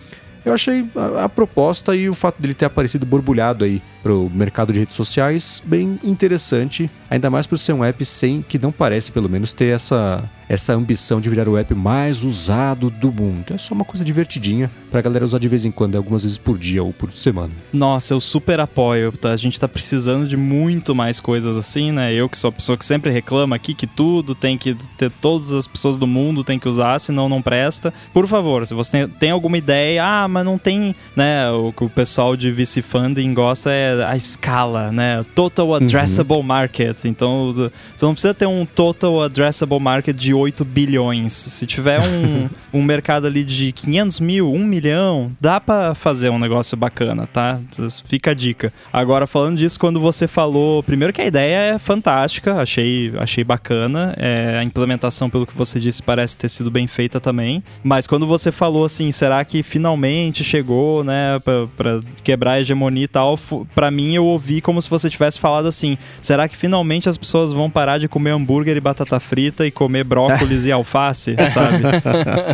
eu 0.45 0.55
achei 0.55 0.87
a, 0.97 1.25
a, 1.25 1.29
proposta 1.29 1.95
e 1.95 2.09
o 2.09 2.15
fato 2.15 2.41
dele 2.41 2.55
ter 2.55 2.65
aparecido 2.65 3.05
borbulhado 3.05 3.65
aí 3.65 3.83
pro 4.03 4.31
mercado 4.33 4.73
de 4.73 4.79
redes 4.79 4.95
sociais 4.95 5.63
bem 5.65 5.99
interessante, 6.03 6.91
ainda 7.09 7.31
mais 7.31 7.47
por 7.47 7.59
ser 7.59 7.72
um 7.72 7.85
app 7.85 8.05
sem 8.05 8.43
que 8.43 8.59
não 8.59 8.72
parece 8.72 9.11
pelo 9.13 9.29
menos 9.29 9.53
ter 9.53 9.75
essa 9.75 10.29
essa 10.51 10.72
ambição 10.72 11.21
de 11.21 11.31
virar 11.31 11.49
o 11.49 11.57
app 11.57 11.72
mais 11.77 12.25
usado 12.25 12.91
do 12.91 13.13
mundo. 13.13 13.55
É 13.55 13.57
só 13.59 13.72
uma 13.72 13.85
coisa 13.85 14.03
divertidinha 14.03 14.68
pra 14.91 15.01
galera 15.01 15.25
usar 15.25 15.39
de 15.39 15.47
vez 15.47 15.64
em 15.64 15.71
quando, 15.71 15.95
algumas 15.95 16.25
vezes 16.25 16.39
por 16.39 16.59
dia 16.59 16.83
ou 16.83 16.93
por 16.93 17.13
semana. 17.13 17.53
Nossa, 17.72 18.14
eu 18.14 18.21
super 18.21 18.59
apoio. 18.59 19.13
Tá? 19.13 19.31
A 19.31 19.37
gente 19.37 19.61
tá 19.61 19.68
precisando 19.68 20.27
de 20.27 20.37
muito 20.37 20.93
mais 20.93 21.21
coisas 21.21 21.57
assim, 21.57 21.93
né? 21.93 22.13
Eu 22.13 22.29
que 22.29 22.37
sou 22.37 22.49
a 22.49 22.53
pessoa 22.53 22.77
que 22.77 22.85
sempre 22.85 23.13
reclama 23.13 23.55
aqui 23.55 23.75
que 23.75 23.87
tudo 23.87 24.35
tem 24.35 24.59
que 24.59 24.75
ter 24.99 25.09
todas 25.21 25.53
as 25.53 25.68
pessoas 25.68 25.97
do 25.97 26.07
mundo 26.07 26.43
tem 26.43 26.59
que 26.59 26.68
usar, 26.68 26.99
senão 26.99 27.29
não 27.29 27.41
presta. 27.41 27.95
Por 28.13 28.27
favor, 28.27 28.67
se 28.67 28.75
você 28.75 28.91
tem, 28.91 29.09
tem 29.09 29.31
alguma 29.31 29.57
ideia, 29.57 30.05
ah, 30.05 30.27
mas 30.27 30.45
não 30.45 30.59
tem, 30.59 30.97
né? 31.14 31.49
O 31.53 31.72
que 31.72 31.85
o 31.85 31.89
pessoal 31.89 32.37
de 32.37 32.51
VC 32.51 32.83
Funding 32.83 33.33
gosta 33.35 33.71
é 33.71 33.89
a 34.08 34.17
escala, 34.17 34.91
né? 34.92 35.22
Total. 35.34 35.75
Addressable 35.75 36.38
uhum. 36.38 36.42
Market. 36.42 37.04
Então, 37.04 37.53
você 37.53 37.71
não 38.03 38.12
precisa 38.12 38.34
ter 38.34 38.46
um 38.46 38.64
Total 38.64 39.22
Addressable 39.22 39.79
Market 39.79 40.17
de 40.17 40.33
8 40.34 40.64
bilhões. 40.64 41.33
Se 41.33 41.67
tiver 41.67 42.00
um, 42.00 42.49
um 42.79 42.83
mercado 42.83 43.26
ali 43.26 43.45
de 43.45 43.72
500 43.72 44.21
mil, 44.21 44.53
1 44.53 44.64
milhão, 44.64 45.33
dá 45.41 45.61
para 45.61 45.95
fazer 45.95 46.30
um 46.30 46.38
negócio 46.38 46.76
bacana, 46.76 47.26
tá? 47.26 47.61
Fica 48.07 48.30
a 48.30 48.34
dica. 48.34 48.72
Agora, 48.92 49.26
falando 49.26 49.58
disso, 49.58 49.79
quando 49.79 50.00
você 50.00 50.26
falou, 50.26 50.83
primeiro 50.83 51.12
que 51.12 51.21
a 51.21 51.26
ideia 51.26 51.75
é 51.75 51.79
fantástica, 51.79 52.57
achei, 52.57 53.12
achei 53.18 53.45
bacana. 53.45 54.14
É, 54.17 54.58
a 54.58 54.64
implementação, 54.64 55.29
pelo 55.29 55.46
que 55.46 55.57
você 55.57 55.79
disse, 55.79 56.03
parece 56.03 56.37
ter 56.37 56.49
sido 56.49 56.71
bem 56.71 56.87
feita 56.87 57.21
também. 57.21 57.62
Mas 57.83 58.07
quando 58.07 58.26
você 58.26 58.50
falou 58.50 58.84
assim, 58.84 59.11
será 59.12 59.45
que 59.45 59.62
finalmente 59.62 60.42
chegou, 60.42 61.04
né, 61.04 61.38
pra, 61.41 61.67
pra 61.76 62.00
quebrar 62.22 62.53
a 62.53 62.61
hegemonia 62.61 63.04
e 63.04 63.08
tal, 63.08 63.38
para 63.81 63.91
mim 63.91 64.15
eu 64.15 64.27
ouvi 64.27 64.61
como 64.61 64.83
se 64.83 64.91
você 64.91 65.09
tivesse 65.09 65.41
falado 65.41 65.67
assim: 65.67 65.97
será 66.21 66.47
que 66.47 66.55
finalmente 66.55 67.09
as 67.09 67.17
pessoas 67.17 67.51
vão 67.51 67.71
parar 67.71 67.97
de 67.97 68.09
comer 68.09 68.33
hambúrguer 68.33 68.77
e 68.77 68.81
batata 68.81 69.19
frita 69.19 69.67
e 69.67 69.71
comer 69.71 70.05
brócolis? 70.05 70.39
brócolis 70.39 70.67
e 70.67 70.73
alface, 70.73 71.35
sabe? 71.49 71.79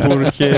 Porque 0.07 0.49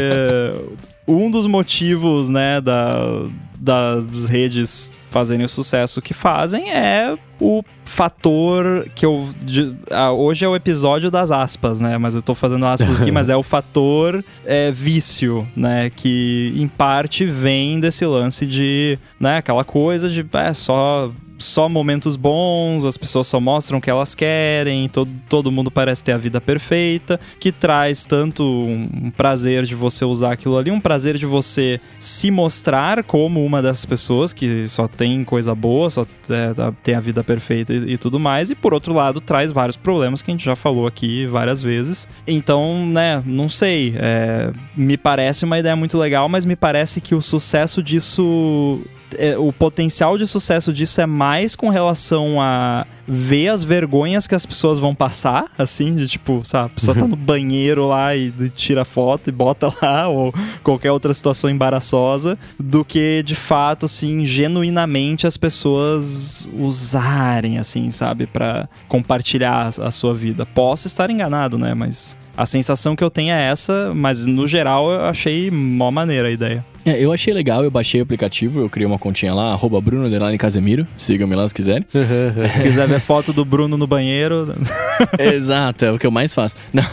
um 1.08 1.32
dos 1.32 1.48
motivos, 1.48 2.30
né, 2.30 2.62
da, 2.62 3.26
das 3.60 4.28
redes 4.28 4.92
fazerem 5.12 5.46
o 5.46 5.50
sucesso 5.50 6.02
que 6.02 6.14
fazem 6.14 6.72
é 6.72 7.18
o 7.40 7.64
fator 7.86 8.88
que 8.96 9.06
eu. 9.06 9.28
De, 9.42 9.76
ah, 9.92 10.12
hoje 10.12 10.46
é 10.46 10.48
o 10.48 10.56
episódio 10.56 11.10
das 11.10 11.32
aspas, 11.32 11.80
né? 11.80 11.98
Mas 11.98 12.16
eu 12.16 12.22
tô 12.22 12.34
fazendo 12.34 12.66
aspas 12.66 13.02
aqui, 13.02 13.12
mas 13.12 13.30
é 13.30 13.36
o 13.36 13.44
fator 13.44 14.24
é, 14.46 14.72
vício, 14.72 15.48
né? 15.56 15.90
Que 15.90 16.54
em 16.56 16.68
parte 16.68 17.26
vem 17.26 17.80
desse 17.80 18.06
lance 18.06 18.46
de. 18.46 18.98
né? 19.20 19.38
Aquela 19.38 19.64
coisa 19.64 20.10
de 20.10 20.26
é 20.34 20.54
só 20.54 21.12
só 21.40 21.70
momentos 21.70 22.16
bons, 22.16 22.86
as 22.86 22.98
pessoas 22.98 23.26
só 23.28 23.40
mostram 23.40 23.80
o 23.80 23.82
que 23.82 23.90
elas 23.90 24.14
querem, 24.14 24.88
todo, 24.90 25.10
todo 25.28 25.52
mundo 25.52 25.72
parece 25.72 26.04
ter 26.04 26.12
a 26.12 26.18
vida 26.18 26.42
perfeita, 26.42 27.20
que 27.40 27.52
traz 27.52 28.06
tanto 28.06 28.44
um 28.44 29.10
prazer 29.16 29.64
de 29.64 29.74
você 29.74 30.04
usar 30.04 30.34
aquilo 30.34 30.58
ali, 30.58 30.70
um 30.70 30.80
prazer 30.80 31.18
de 31.18 31.26
você 31.26 31.80
se 32.00 32.30
mostrar 32.30 33.04
como 33.04 33.44
uma 33.44 33.62
dessas 33.62 33.86
pessoas 33.86 34.34
que 34.34 34.68
só 34.68 34.88
tem 34.88 35.24
coisa 35.24 35.56
boa, 35.56 35.90
só 35.90 36.06
é, 36.30 36.54
tá, 36.54 36.74
tem 36.84 36.96
a 36.96 37.00
vida 37.00 37.24
perfeita 37.24 37.74
e, 37.74 37.94
e, 37.94 37.98
tudo 37.98 38.20
mais, 38.20 38.52
e 38.52 38.56
por 38.56 38.74
outro 38.74 38.94
lado 38.94 39.22
traz 39.22 39.52
vários 39.52 39.78
problemas 39.78 40.22
que 40.22 40.30
a 40.30 40.34
gente 40.34 40.44
já 40.44 40.56
falou 40.56 40.86
aqui 40.86 41.26
várias 41.26 41.62
vezes. 41.62 42.08
Então, 42.28 42.86
né, 42.86 43.24
não 43.26 43.48
sei, 43.48 43.94
é, 43.98 44.52
me 44.76 44.98
parece 44.98 45.46
uma 45.46 45.58
ideia 45.58 45.76
muito 45.76 45.98
legal, 45.98 46.28
mas 46.28 46.44
me 46.44 46.56
parece 46.56 47.00
que 47.00 47.16
o 47.16 47.22
sucesso 47.22 47.82
disso 47.82 48.82
é, 49.18 49.38
o 49.38 49.52
potencial 49.52 50.18
de 50.18 50.28
sucesso 50.28 50.72
disso 50.74 51.02
é 51.02 51.06
mais 51.06 51.56
com 51.56 51.70
relação 51.70 52.42
a 52.42 52.86
ver 53.08 53.48
as 53.50 53.64
vergonhas 53.64 54.28
que 54.28 54.36
as 54.36 54.46
pessoas 54.46 54.78
vão 54.78 54.94
passar, 54.94 55.46
assim, 55.58 55.96
de 55.96 56.08
tipo, 56.08 56.42
sabe, 56.44 56.68
a 56.68 56.70
pessoa 56.70 56.96
tá 56.96 57.08
no 57.08 57.16
banheiro 57.18 57.88
lá 57.88 58.16
e 58.16 58.32
tira 58.52 58.86
foto 58.86 59.30
e 59.30 59.32
bota 59.32 59.74
lá, 59.82 60.08
ou 60.08 60.34
qualquer 60.64 60.92
outra 60.92 61.12
situação 61.14 61.50
embaraçosa, 61.50 62.38
do 62.60 62.86
que 62.86 63.24
de 63.24 63.36
fato, 63.36 63.88
assim, 63.88 64.28
genuinamente 64.28 65.26
as 65.26 65.38
pessoas 65.38 66.48
usarem, 66.54 67.58
assim, 67.58 67.90
sabe, 67.90 68.28
para 68.28 68.70
compartilhar 68.88 69.70
a 69.82 69.90
sua 69.90 70.14
vida. 70.14 70.46
Posso 70.46 70.86
estar 70.86 71.10
enganado, 71.10 71.58
né, 71.58 71.74
mas 71.74 72.16
a 72.38 72.46
sensação 72.46 72.96
que 72.96 73.04
eu 73.04 73.10
tenho 73.10 73.34
é 73.34 73.50
essa, 73.50 73.92
mas 73.94 74.26
no 74.26 74.46
geral 74.46 74.90
eu 74.92 75.06
achei 75.06 75.50
mó 75.50 75.90
maneira 75.90 76.28
a 76.28 76.32
ideia. 76.32 76.64
É, 76.90 77.00
eu 77.00 77.14
achei 77.14 77.32
legal, 77.32 77.64
eu 77.64 77.70
baixei 77.70 78.02
o 78.02 78.04
aplicativo, 78.04 78.62
eu 78.62 78.70
criei 78.70 78.88
uma 78.88 78.98
continha 78.98 79.32
lá, 79.32 79.52
arroba 79.52 79.80
Bruno 79.80 80.10
Casemiro, 80.40 80.88
sigam-me 80.98 81.36
lá 81.36 81.48
se 81.48 81.54
quiserem. 81.54 81.86
se 81.92 82.62
quiser 82.64 82.88
ver 82.88 83.00
foto 83.00 83.32
do 83.32 83.46
Bruno 83.46 83.78
no 83.78 83.86
banheiro. 83.86 84.56
Exato, 85.20 85.86
é 85.86 85.92
o 85.92 86.00
que 86.00 86.08
eu 86.08 86.12
mais 86.12 86.34
faço. 86.34 86.56
Não, 86.74 86.84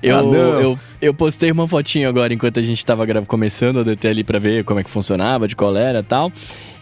eu, 0.00 0.16
ah, 0.16 0.22
não. 0.22 0.60
eu, 0.60 0.78
eu 1.02 1.12
postei 1.12 1.50
uma 1.50 1.66
fotinho 1.66 2.08
agora 2.08 2.32
enquanto 2.32 2.60
a 2.60 2.62
gente 2.62 2.84
tava 2.86 3.04
começando 3.24 3.80
a 3.80 3.82
DT 3.82 4.06
ali 4.06 4.22
pra 4.22 4.38
ver 4.38 4.62
como 4.62 4.78
é 4.78 4.84
que 4.84 4.90
funcionava, 4.90 5.48
de 5.48 5.56
qual 5.56 5.76
era 5.76 5.98
e 5.98 6.04
tal. 6.04 6.30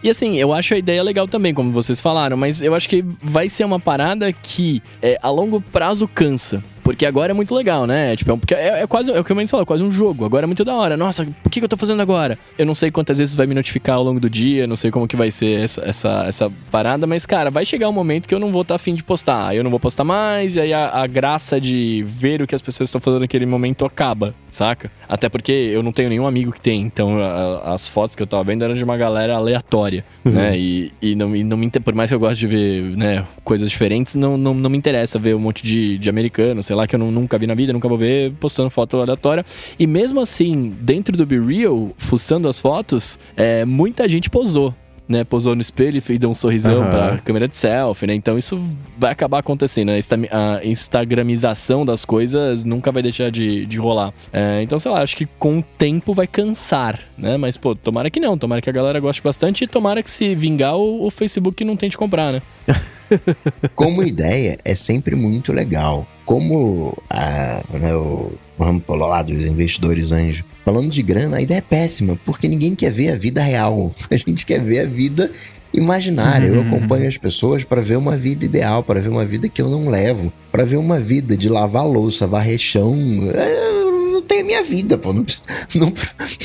E 0.03 0.09
assim, 0.09 0.37
eu 0.37 0.53
acho 0.53 0.73
a 0.75 0.77
ideia 0.77 1.03
legal 1.03 1.27
também, 1.27 1.53
como 1.53 1.71
vocês 1.71 1.99
falaram, 1.99 2.37
mas 2.37 2.61
eu 2.61 2.73
acho 2.73 2.87
que 2.87 3.03
vai 3.21 3.49
ser 3.49 3.65
uma 3.65 3.79
parada 3.79 4.31
que 4.31 4.81
é, 5.01 5.17
a 5.21 5.29
longo 5.29 5.59
prazo 5.59 6.07
cansa. 6.07 6.63
Porque 6.83 7.05
agora 7.05 7.31
é 7.31 7.33
muito 7.33 7.53
legal, 7.55 7.85
né? 7.87 8.15
Tipo, 8.15 8.31
é, 8.31 8.37
porque 8.37 8.53
é, 8.53 8.81
é 8.81 8.87
quase, 8.87 9.11
é 9.11 9.19
o 9.19 9.23
que 9.23 9.31
eu 9.31 9.35
me 9.35 9.47
falou, 9.47 9.63
é 9.63 9.65
quase 9.65 9.83
um 9.83 9.91
jogo. 9.91 10.25
Agora 10.25 10.45
é 10.45 10.47
muito 10.47 10.63
da 10.63 10.75
hora. 10.75 10.97
Nossa, 10.97 11.25
por 11.43 11.49
que, 11.49 11.59
que 11.59 11.65
eu 11.65 11.69
tô 11.69 11.77
fazendo 11.77 12.01
agora? 12.01 12.37
Eu 12.57 12.65
não 12.65 12.75
sei 12.75 12.91
quantas 12.91 13.17
vezes 13.17 13.35
vai 13.35 13.47
me 13.47 13.55
notificar 13.55 13.95
ao 13.95 14.03
longo 14.03 14.19
do 14.19 14.29
dia, 14.29 14.67
não 14.67 14.75
sei 14.75 14.91
como 14.91 15.07
que 15.07 15.15
vai 15.15 15.31
ser 15.31 15.61
essa, 15.61 15.81
essa, 15.81 16.25
essa 16.27 16.51
parada, 16.69 17.07
mas, 17.07 17.25
cara, 17.25 17.49
vai 17.49 17.65
chegar 17.65 17.89
um 17.89 17.93
momento 17.93 18.27
que 18.27 18.35
eu 18.35 18.39
não 18.39 18.51
vou 18.51 18.61
estar 18.61 18.73
tá 18.73 18.75
afim 18.75 18.93
de 18.93 19.03
postar. 19.03 19.55
Eu 19.55 19.63
não 19.63 19.71
vou 19.71 19.79
postar 19.79 20.03
mais, 20.03 20.55
e 20.55 20.61
aí 20.61 20.73
a, 20.73 20.89
a 20.89 21.07
graça 21.07 21.59
de 21.59 22.03
ver 22.05 22.41
o 22.41 22.47
que 22.47 22.55
as 22.55 22.61
pessoas 22.61 22.89
estão 22.89 23.01
fazendo 23.01 23.21
naquele 23.21 23.45
momento 23.45 23.85
acaba, 23.85 24.33
saca? 24.49 24.91
Até 25.07 25.29
porque 25.29 25.51
eu 25.51 25.81
não 25.81 25.91
tenho 25.91 26.09
nenhum 26.09 26.27
amigo 26.27 26.51
que 26.51 26.61
tem, 26.61 26.81
então 26.81 27.17
a, 27.17 27.73
as 27.73 27.87
fotos 27.87 28.15
que 28.15 28.23
eu 28.23 28.27
tava 28.27 28.43
vendo 28.43 28.63
eram 28.63 28.75
de 28.75 28.83
uma 28.83 28.97
galera 28.97 29.35
aleatória, 29.35 30.03
uhum. 30.25 30.31
né? 30.31 30.57
E, 30.57 30.91
e, 31.01 31.15
não, 31.15 31.35
e 31.35 31.43
não 31.43 31.57
me 31.57 31.69
por 31.69 31.93
mais 31.93 32.09
que 32.09 32.15
eu 32.15 32.19
goste 32.19 32.39
de 32.39 32.47
ver, 32.47 32.81
né, 32.97 33.23
coisas 33.43 33.69
diferentes, 33.69 34.15
não, 34.15 34.37
não, 34.37 34.53
não 34.53 34.69
me 34.69 34.77
interessa 34.77 35.19
ver 35.19 35.35
um 35.35 35.39
monte 35.39 35.63
de, 35.63 35.97
de 35.97 36.09
americano, 36.09 36.63
sei 36.69 36.75
lá, 36.75 36.85
que 36.85 36.93
eu 36.93 36.99
não, 36.99 37.09
nunca 37.09 37.35
vi 37.39 37.47
na 37.47 37.55
vida, 37.55 37.73
nunca 37.73 37.87
vou 37.87 37.97
ver, 37.97 38.31
postando 38.39 38.69
foto 38.69 38.97
aleatória. 38.97 39.43
E 39.79 39.87
mesmo 39.87 40.19
assim, 40.19 40.75
dentro 40.81 41.17
do 41.17 41.25
Be 41.25 41.39
Real, 41.39 41.89
fuçando 41.97 42.47
as 42.47 42.59
fotos, 42.59 43.17
é, 43.35 43.65
muita 43.65 44.07
gente 44.07 44.29
posou 44.29 44.71
né, 45.09 45.23
posou 45.23 45.55
no 45.55 45.61
espelho 45.61 45.99
e 46.07 46.17
deu 46.19 46.29
um 46.29 46.35
sorrisão 46.35 46.83
uhum. 46.83 46.89
pra 46.91 47.17
câmera 47.17 47.47
de 47.47 47.55
selfie, 47.55 48.05
né? 48.05 48.13
Então 48.13 48.37
isso 48.37 48.63
vai 48.95 49.11
acabar 49.11 49.39
acontecendo. 49.39 49.87
Né? 49.87 49.99
A 50.29 50.63
instagramização 50.63 51.83
das 51.83 52.05
coisas 52.05 52.63
nunca 52.63 52.91
vai 52.91 53.01
deixar 53.01 53.31
de, 53.31 53.65
de 53.65 53.77
rolar. 53.77 54.13
É, 54.31 54.61
então, 54.61 54.77
sei 54.77 54.91
lá, 54.91 55.01
acho 55.01 55.17
que 55.17 55.25
com 55.25 55.57
o 55.57 55.63
tempo 55.63 56.13
vai 56.13 56.27
cansar, 56.27 56.99
né? 57.17 57.37
Mas, 57.37 57.57
pô, 57.57 57.73
tomara 57.73 58.11
que 58.11 58.19
não. 58.19 58.37
Tomara 58.37 58.61
que 58.61 58.69
a 58.69 58.73
galera 58.73 58.99
goste 58.99 59.23
bastante 59.23 59.63
e 59.63 59.67
tomara 59.67 60.03
que 60.03 60.11
se 60.11 60.35
vingar 60.35 60.77
o, 60.77 61.07
o 61.07 61.09
Facebook 61.09 61.63
não 61.63 61.75
tente 61.75 61.97
comprar, 61.97 62.31
né? 62.31 62.41
Como 63.73 64.03
ideia, 64.03 64.59
é 64.63 64.75
sempre 64.75 65.15
muito 65.15 65.51
legal. 65.51 66.05
Como 66.29 66.95
a, 67.09 67.63
né, 67.79 67.95
o, 67.95 68.31
vamos 68.55 68.83
falar 68.83 69.07
lá 69.07 69.23
dos 69.23 69.43
investidores 69.45 70.11
anjos 70.11 70.43
Falando 70.63 70.91
de 70.91 71.01
grana, 71.01 71.37
a 71.37 71.41
ideia 71.41 71.57
é 71.57 71.61
péssima, 71.61 72.19
porque 72.23 72.47
ninguém 72.47 72.75
quer 72.75 72.91
ver 72.91 73.13
a 73.13 73.15
vida 73.15 73.41
real. 73.41 73.91
A 74.11 74.15
gente 74.15 74.45
quer 74.45 74.61
ver 74.61 74.81
a 74.81 74.85
vida 74.85 75.31
imaginária. 75.73 76.51
Uhum. 76.51 76.57
Eu 76.57 76.61
acompanho 76.61 77.07
as 77.07 77.17
pessoas 77.17 77.63
para 77.63 77.81
ver 77.81 77.97
uma 77.97 78.15
vida 78.15 78.45
ideal, 78.45 78.83
para 78.83 78.99
ver 78.99 79.09
uma 79.09 79.25
vida 79.25 79.49
que 79.49 79.59
eu 79.59 79.67
não 79.67 79.89
levo, 79.89 80.31
para 80.51 80.63
ver 80.63 80.77
uma 80.77 80.99
vida 80.99 81.35
de 81.35 81.49
lavar 81.49 81.87
louça, 81.87 82.27
varrer 82.27 82.59
chão. 82.59 82.95
É, 83.33 83.88
tenho 84.29 84.41
a 84.41 84.45
minha 84.45 84.63
vida, 84.63 84.97
pô. 84.97 85.11
Não, 85.11 85.25
não, 85.75 85.93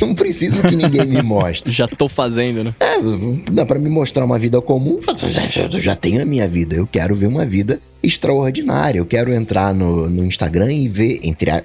não 0.00 0.14
preciso 0.14 0.62
que 0.62 0.74
ninguém 0.74 1.06
me 1.06 1.22
mostre. 1.22 1.70
Já 1.72 1.86
tô 1.86 2.08
fazendo, 2.08 2.64
né? 2.64 2.74
É, 2.80 3.52
dá 3.52 3.66
pra 3.66 3.78
me 3.78 3.90
mostrar 3.90 4.24
uma 4.24 4.38
vida 4.38 4.60
comum, 4.60 4.98
eu 5.06 5.28
já, 5.28 5.46
já, 5.46 5.68
já 5.68 5.94
tenho 5.94 6.22
a 6.22 6.24
minha 6.24 6.48
vida. 6.48 6.74
Eu 6.74 6.86
quero 6.86 7.14
ver 7.14 7.26
uma 7.26 7.44
vida 7.44 7.80
extraordinária. 8.02 8.98
Eu 8.98 9.06
quero 9.06 9.32
entrar 9.32 9.74
no, 9.74 10.08
no 10.08 10.24
Instagram 10.24 10.72
e 10.72 10.88
ver, 10.88 11.20
entre 11.22 11.50
a, 11.50 11.62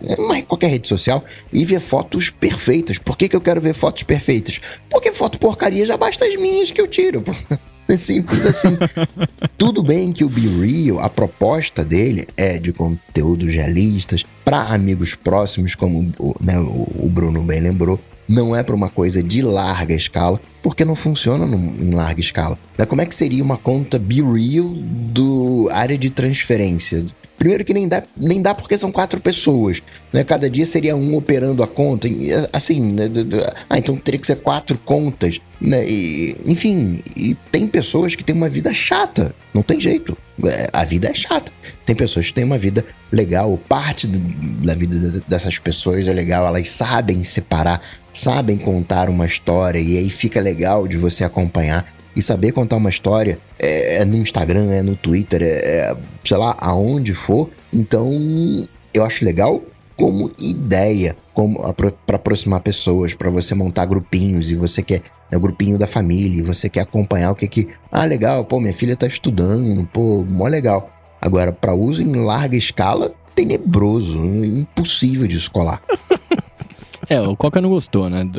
qualquer 0.47 0.67
rede 0.67 0.87
social, 0.87 1.23
e 1.51 1.63
ver 1.63 1.79
fotos 1.79 2.29
perfeitas. 2.29 2.97
Por 2.97 3.17
que, 3.17 3.29
que 3.29 3.35
eu 3.35 3.41
quero 3.41 3.61
ver 3.61 3.73
fotos 3.73 4.03
perfeitas? 4.03 4.59
Porque 4.89 5.11
foto 5.13 5.39
porcaria 5.39 5.85
já 5.85 5.97
basta 5.97 6.25
as 6.25 6.35
minhas 6.35 6.71
que 6.71 6.81
eu 6.81 6.87
tiro. 6.87 7.23
É 7.89 7.97
simples 7.97 8.45
assim. 8.45 8.77
Tudo 9.57 9.81
bem 9.81 10.13
que 10.13 10.23
o 10.23 10.29
Be 10.29 10.47
Real, 10.47 10.99
a 10.99 11.09
proposta 11.09 11.83
dele 11.83 12.27
é 12.37 12.59
de 12.59 12.71
conteúdos 12.71 13.51
realistas 13.51 14.23
para 14.45 14.61
amigos 14.61 15.15
próximos, 15.15 15.73
como 15.73 16.13
né, 16.39 16.59
o 16.59 17.09
Bruno 17.09 17.41
bem 17.41 17.59
lembrou. 17.59 17.99
Não 18.29 18.55
é 18.55 18.61
para 18.61 18.75
uma 18.75 18.89
coisa 18.89 19.23
de 19.23 19.41
larga 19.41 19.95
escala, 19.95 20.39
porque 20.61 20.85
não 20.85 20.95
funciona 20.95 21.45
em 21.45 21.89
larga 21.89 22.21
escala. 22.21 22.59
Como 22.87 23.01
é 23.01 23.05
que 23.07 23.15
seria 23.15 23.43
uma 23.43 23.57
conta 23.57 23.97
Be 23.97 24.21
Real 24.21 24.69
do 24.69 25.67
área 25.71 25.97
de 25.97 26.11
transferência? 26.11 27.03
Primeiro 27.39 27.63
que 27.63 27.73
nem 27.73 27.87
dá, 27.87 28.03
nem 28.17 28.41
dá 28.41 28.53
porque 28.53 28.77
são 28.77 28.91
quatro 28.91 29.21
pessoas, 29.21 29.81
né? 30.11 30.25
Cada 30.25 30.49
dia 30.49 30.65
seria 30.65 30.93
um 30.93 31.15
operando 31.15 31.63
a 31.63 31.67
conta, 31.67 32.07
assim, 32.51 32.81
né? 32.81 33.05
ah, 33.69 33.77
então 33.77 33.95
teria 33.95 34.19
que 34.19 34.27
ser 34.27 34.35
quatro 34.35 34.77
contas, 34.83 35.39
né? 35.59 35.89
E, 35.89 36.35
enfim, 36.45 37.01
e 37.15 37.35
tem 37.49 37.65
pessoas 37.65 38.13
que 38.13 38.25
têm 38.25 38.35
uma 38.35 38.49
vida 38.49 38.73
chata, 38.73 39.33
não 39.53 39.63
tem 39.63 39.79
jeito, 39.79 40.17
é, 40.45 40.67
a 40.71 40.83
vida 40.83 41.07
é 41.07 41.13
chata. 41.13 41.51
Tem 41.85 41.95
pessoas 41.95 42.27
que 42.27 42.33
têm 42.33 42.43
uma 42.43 42.57
vida 42.57 42.85
legal, 43.11 43.57
parte 43.69 44.05
da 44.05 44.75
vida 44.75 45.21
dessas 45.27 45.57
pessoas 45.57 46.07
é 46.07 46.13
legal, 46.13 46.45
elas 46.45 46.69
sabem 46.69 47.23
separar, 47.23 47.81
sabem 48.13 48.57
contar 48.57 49.09
uma 49.09 49.25
história 49.25 49.79
e 49.79 49.97
aí 49.97 50.09
fica 50.09 50.39
legal 50.39 50.87
de 50.87 50.97
você 50.97 51.23
acompanhar 51.23 51.85
e 52.15 52.21
saber 52.21 52.51
contar 52.51 52.77
uma 52.77 52.89
história 52.89 53.39
é, 53.57 54.01
é 54.01 54.05
no 54.05 54.17
Instagram, 54.17 54.71
é 54.71 54.81
no 54.81 54.95
Twitter, 54.95 55.41
é, 55.41 55.45
é 55.45 55.97
sei 56.23 56.37
lá, 56.37 56.55
aonde 56.59 57.13
for. 57.13 57.49
Então, 57.71 58.11
eu 58.93 59.05
acho 59.05 59.23
legal 59.23 59.61
como 59.95 60.31
ideia, 60.39 61.15
como 61.33 61.61
para 61.73 62.15
aproximar 62.15 62.61
pessoas, 62.61 63.13
para 63.13 63.29
você 63.29 63.53
montar 63.53 63.85
grupinhos 63.85 64.49
e 64.49 64.55
você 64.55 64.81
quer 64.81 65.01
é 65.31 65.37
o 65.37 65.39
grupinho 65.39 65.77
da 65.77 65.85
família, 65.85 66.39
e 66.39 66.41
você 66.41 66.67
quer 66.67 66.81
acompanhar 66.81 67.31
o 67.31 67.35
que 67.35 67.47
que, 67.47 67.67
ah, 67.91 68.03
legal, 68.03 68.43
pô, 68.45 68.59
minha 68.59 68.73
filha 68.73 68.95
tá 68.95 69.05
estudando, 69.05 69.85
pô, 69.87 70.25
mó 70.27 70.47
legal. 70.47 70.89
Agora, 71.21 71.51
para 71.51 71.73
uso 71.73 72.01
em 72.01 72.15
larga 72.15 72.57
escala, 72.57 73.13
tenebroso, 73.35 74.17
impossível 74.17 75.27
de 75.27 75.37
escolar. 75.37 75.81
É, 77.09 77.19
o 77.19 77.35
Coca 77.35 77.59
não 77.59 77.69
gostou, 77.69 78.09
né? 78.09 78.23
não, 78.23 78.33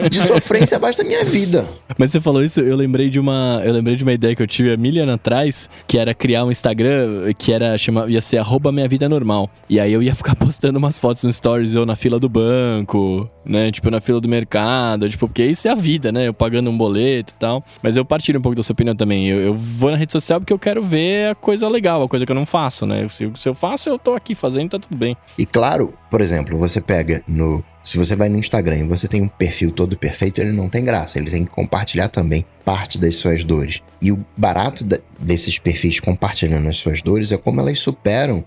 de, 0.00 0.08
de 0.10 0.20
sofrência 0.20 0.78
basta 0.78 1.02
a 1.02 1.04
minha 1.04 1.24
vida. 1.24 1.66
Mas 1.96 2.10
você 2.10 2.20
falou 2.20 2.44
isso, 2.44 2.60
eu 2.60 2.76
lembrei 2.76 3.08
de 3.08 3.18
uma, 3.18 3.62
eu 3.64 3.72
lembrei 3.72 3.96
de 3.96 4.02
uma 4.02 4.12
ideia 4.12 4.36
que 4.36 4.42
eu 4.42 4.46
tive 4.46 4.72
há 4.72 4.76
mil 4.76 5.02
anos 5.02 5.14
atrás, 5.14 5.70
que 5.86 5.98
era 5.98 6.12
criar 6.12 6.44
um 6.44 6.50
Instagram 6.50 7.32
que 7.38 7.52
era 7.52 7.76
chama, 7.78 8.06
ia 8.08 8.20
ser 8.20 8.38
arroba 8.38 8.70
minha 8.70 8.86
vida 8.86 9.08
normal. 9.08 9.48
E 9.68 9.80
aí 9.80 9.92
eu 9.92 10.02
ia 10.02 10.14
ficar 10.14 10.36
postando 10.36 10.78
umas 10.78 10.98
fotos 10.98 11.24
no 11.24 11.32
stories 11.32 11.74
eu 11.74 11.86
na 11.86 11.96
fila 11.96 12.20
do 12.20 12.28
banco, 12.28 13.28
né? 13.44 13.70
Tipo, 13.72 13.90
na 13.90 14.00
fila 14.00 14.20
do 14.20 14.28
mercado, 14.28 15.08
tipo, 15.08 15.26
porque 15.26 15.44
isso 15.44 15.66
é 15.66 15.70
a 15.70 15.74
vida, 15.74 16.12
né? 16.12 16.28
Eu 16.28 16.34
pagando 16.34 16.70
um 16.70 16.76
boleto 16.76 17.32
e 17.32 17.36
tal. 17.36 17.64
Mas 17.82 17.96
eu 17.96 18.04
partilho 18.04 18.38
um 18.38 18.42
pouco 18.42 18.56
da 18.56 18.62
sua 18.62 18.74
opinião 18.74 18.94
também. 18.94 19.28
Eu, 19.28 19.38
eu 19.40 19.54
vou 19.54 19.90
na 19.90 19.96
rede 19.96 20.12
social 20.12 20.40
porque 20.40 20.52
eu 20.52 20.58
quero 20.58 20.82
ver 20.82 21.30
a 21.30 21.34
coisa 21.34 21.68
legal, 21.68 22.02
a 22.02 22.08
coisa 22.08 22.26
que 22.26 22.32
eu 22.32 22.36
não 22.36 22.46
faço, 22.46 22.84
né? 22.86 23.08
Se, 23.08 23.30
se 23.34 23.48
eu 23.48 23.54
faço, 23.54 23.88
eu 23.88 23.98
tô 23.98 24.14
aqui 24.14 24.34
fazendo, 24.34 24.70
tá 24.70 24.78
tudo 24.78 24.96
bem. 24.96 25.16
E 25.38 25.46
claro, 25.46 25.94
por 26.10 26.20
exemplo, 26.20 26.58
você 26.58 26.73
pega 26.80 27.22
no. 27.26 27.64
Se 27.82 27.98
você 27.98 28.16
vai 28.16 28.30
no 28.30 28.38
Instagram 28.38 28.78
e 28.78 28.88
você 28.88 29.06
tem 29.06 29.20
um 29.20 29.28
perfil 29.28 29.70
todo 29.70 29.98
perfeito, 29.98 30.40
ele 30.40 30.52
não 30.52 30.70
tem 30.70 30.84
graça. 30.84 31.18
Ele 31.18 31.30
tem 31.30 31.44
que 31.44 31.50
compartilhar 31.50 32.08
também 32.08 32.44
parte 32.64 32.98
das 32.98 33.16
suas 33.16 33.44
dores. 33.44 33.82
E 34.00 34.10
o 34.10 34.24
barato 34.36 34.86
desses 35.18 35.58
perfis 35.58 36.00
compartilhando 36.00 36.68
as 36.68 36.76
suas 36.78 37.02
dores 37.02 37.30
é 37.30 37.36
como 37.36 37.60
elas 37.60 37.78
superam 37.78 38.42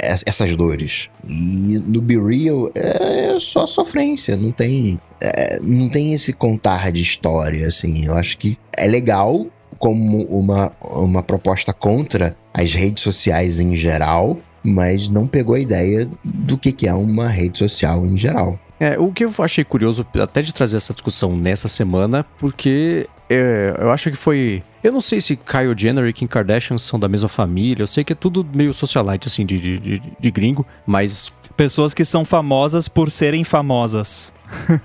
essas 0.00 0.56
dores. 0.56 1.10
E 1.28 1.78
no 1.86 2.00
Be 2.00 2.18
Real 2.18 2.70
é 2.74 3.36
só 3.38 3.66
sofrência, 3.66 4.36
não 4.36 4.50
tem, 4.50 4.98
é, 5.20 5.60
não 5.60 5.88
tem 5.88 6.14
esse 6.14 6.32
contar 6.32 6.90
de 6.90 7.02
história, 7.02 7.66
assim. 7.66 8.06
Eu 8.06 8.16
acho 8.16 8.38
que 8.38 8.58
é 8.76 8.86
legal 8.86 9.46
como 9.78 10.22
uma, 10.26 10.72
uma 10.80 11.22
proposta 11.22 11.72
contra 11.72 12.36
as 12.54 12.72
redes 12.72 13.02
sociais 13.02 13.58
em 13.58 13.76
geral, 13.76 14.38
mas 14.64 15.08
não 15.08 15.26
pegou 15.26 15.54
a 15.54 15.60
ideia 15.60 16.08
do 16.24 16.56
que, 16.56 16.72
que 16.72 16.88
é 16.88 16.94
uma 16.94 17.28
rede 17.28 17.58
social 17.58 18.06
em 18.06 18.16
geral. 18.16 18.58
É, 18.78 18.98
o 18.98 19.12
que 19.12 19.24
eu 19.24 19.32
achei 19.38 19.62
curioso 19.62 20.04
até 20.20 20.42
de 20.42 20.52
trazer 20.52 20.76
essa 20.76 20.92
discussão 20.92 21.36
nessa 21.36 21.68
semana, 21.68 22.26
porque 22.38 23.06
é, 23.30 23.74
eu 23.78 23.90
acho 23.90 24.10
que 24.10 24.16
foi. 24.16 24.62
Eu 24.82 24.92
não 24.92 25.00
sei 25.00 25.20
se 25.20 25.36
Kyle 25.36 25.72
Jenner 25.76 26.04
e 26.06 26.12
Kim 26.12 26.26
Kardashian 26.26 26.76
são 26.78 26.98
da 26.98 27.08
mesma 27.08 27.28
família, 27.28 27.82
eu 27.82 27.86
sei 27.86 28.02
que 28.02 28.12
é 28.12 28.16
tudo 28.16 28.44
meio 28.52 28.74
socialite, 28.74 29.28
assim, 29.28 29.46
de, 29.46 29.58
de, 29.58 29.78
de, 29.78 30.02
de 30.18 30.30
gringo, 30.30 30.66
mas. 30.86 31.32
Pessoas 31.56 31.92
que 31.92 32.04
são 32.04 32.24
famosas 32.24 32.88
por 32.88 33.10
serem 33.10 33.44
famosas. 33.44 34.32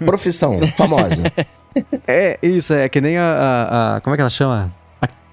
Profissão, 0.05 0.59
famosa. 0.75 1.23
é, 2.05 2.37
isso, 2.43 2.73
é 2.73 2.89
que 2.89 2.99
nem 2.99 3.17
a, 3.17 3.23
a, 3.23 3.95
a, 3.95 4.01
Como 4.01 4.13
é 4.13 4.17
que 4.17 4.21
ela 4.21 4.29
chama? 4.29 4.73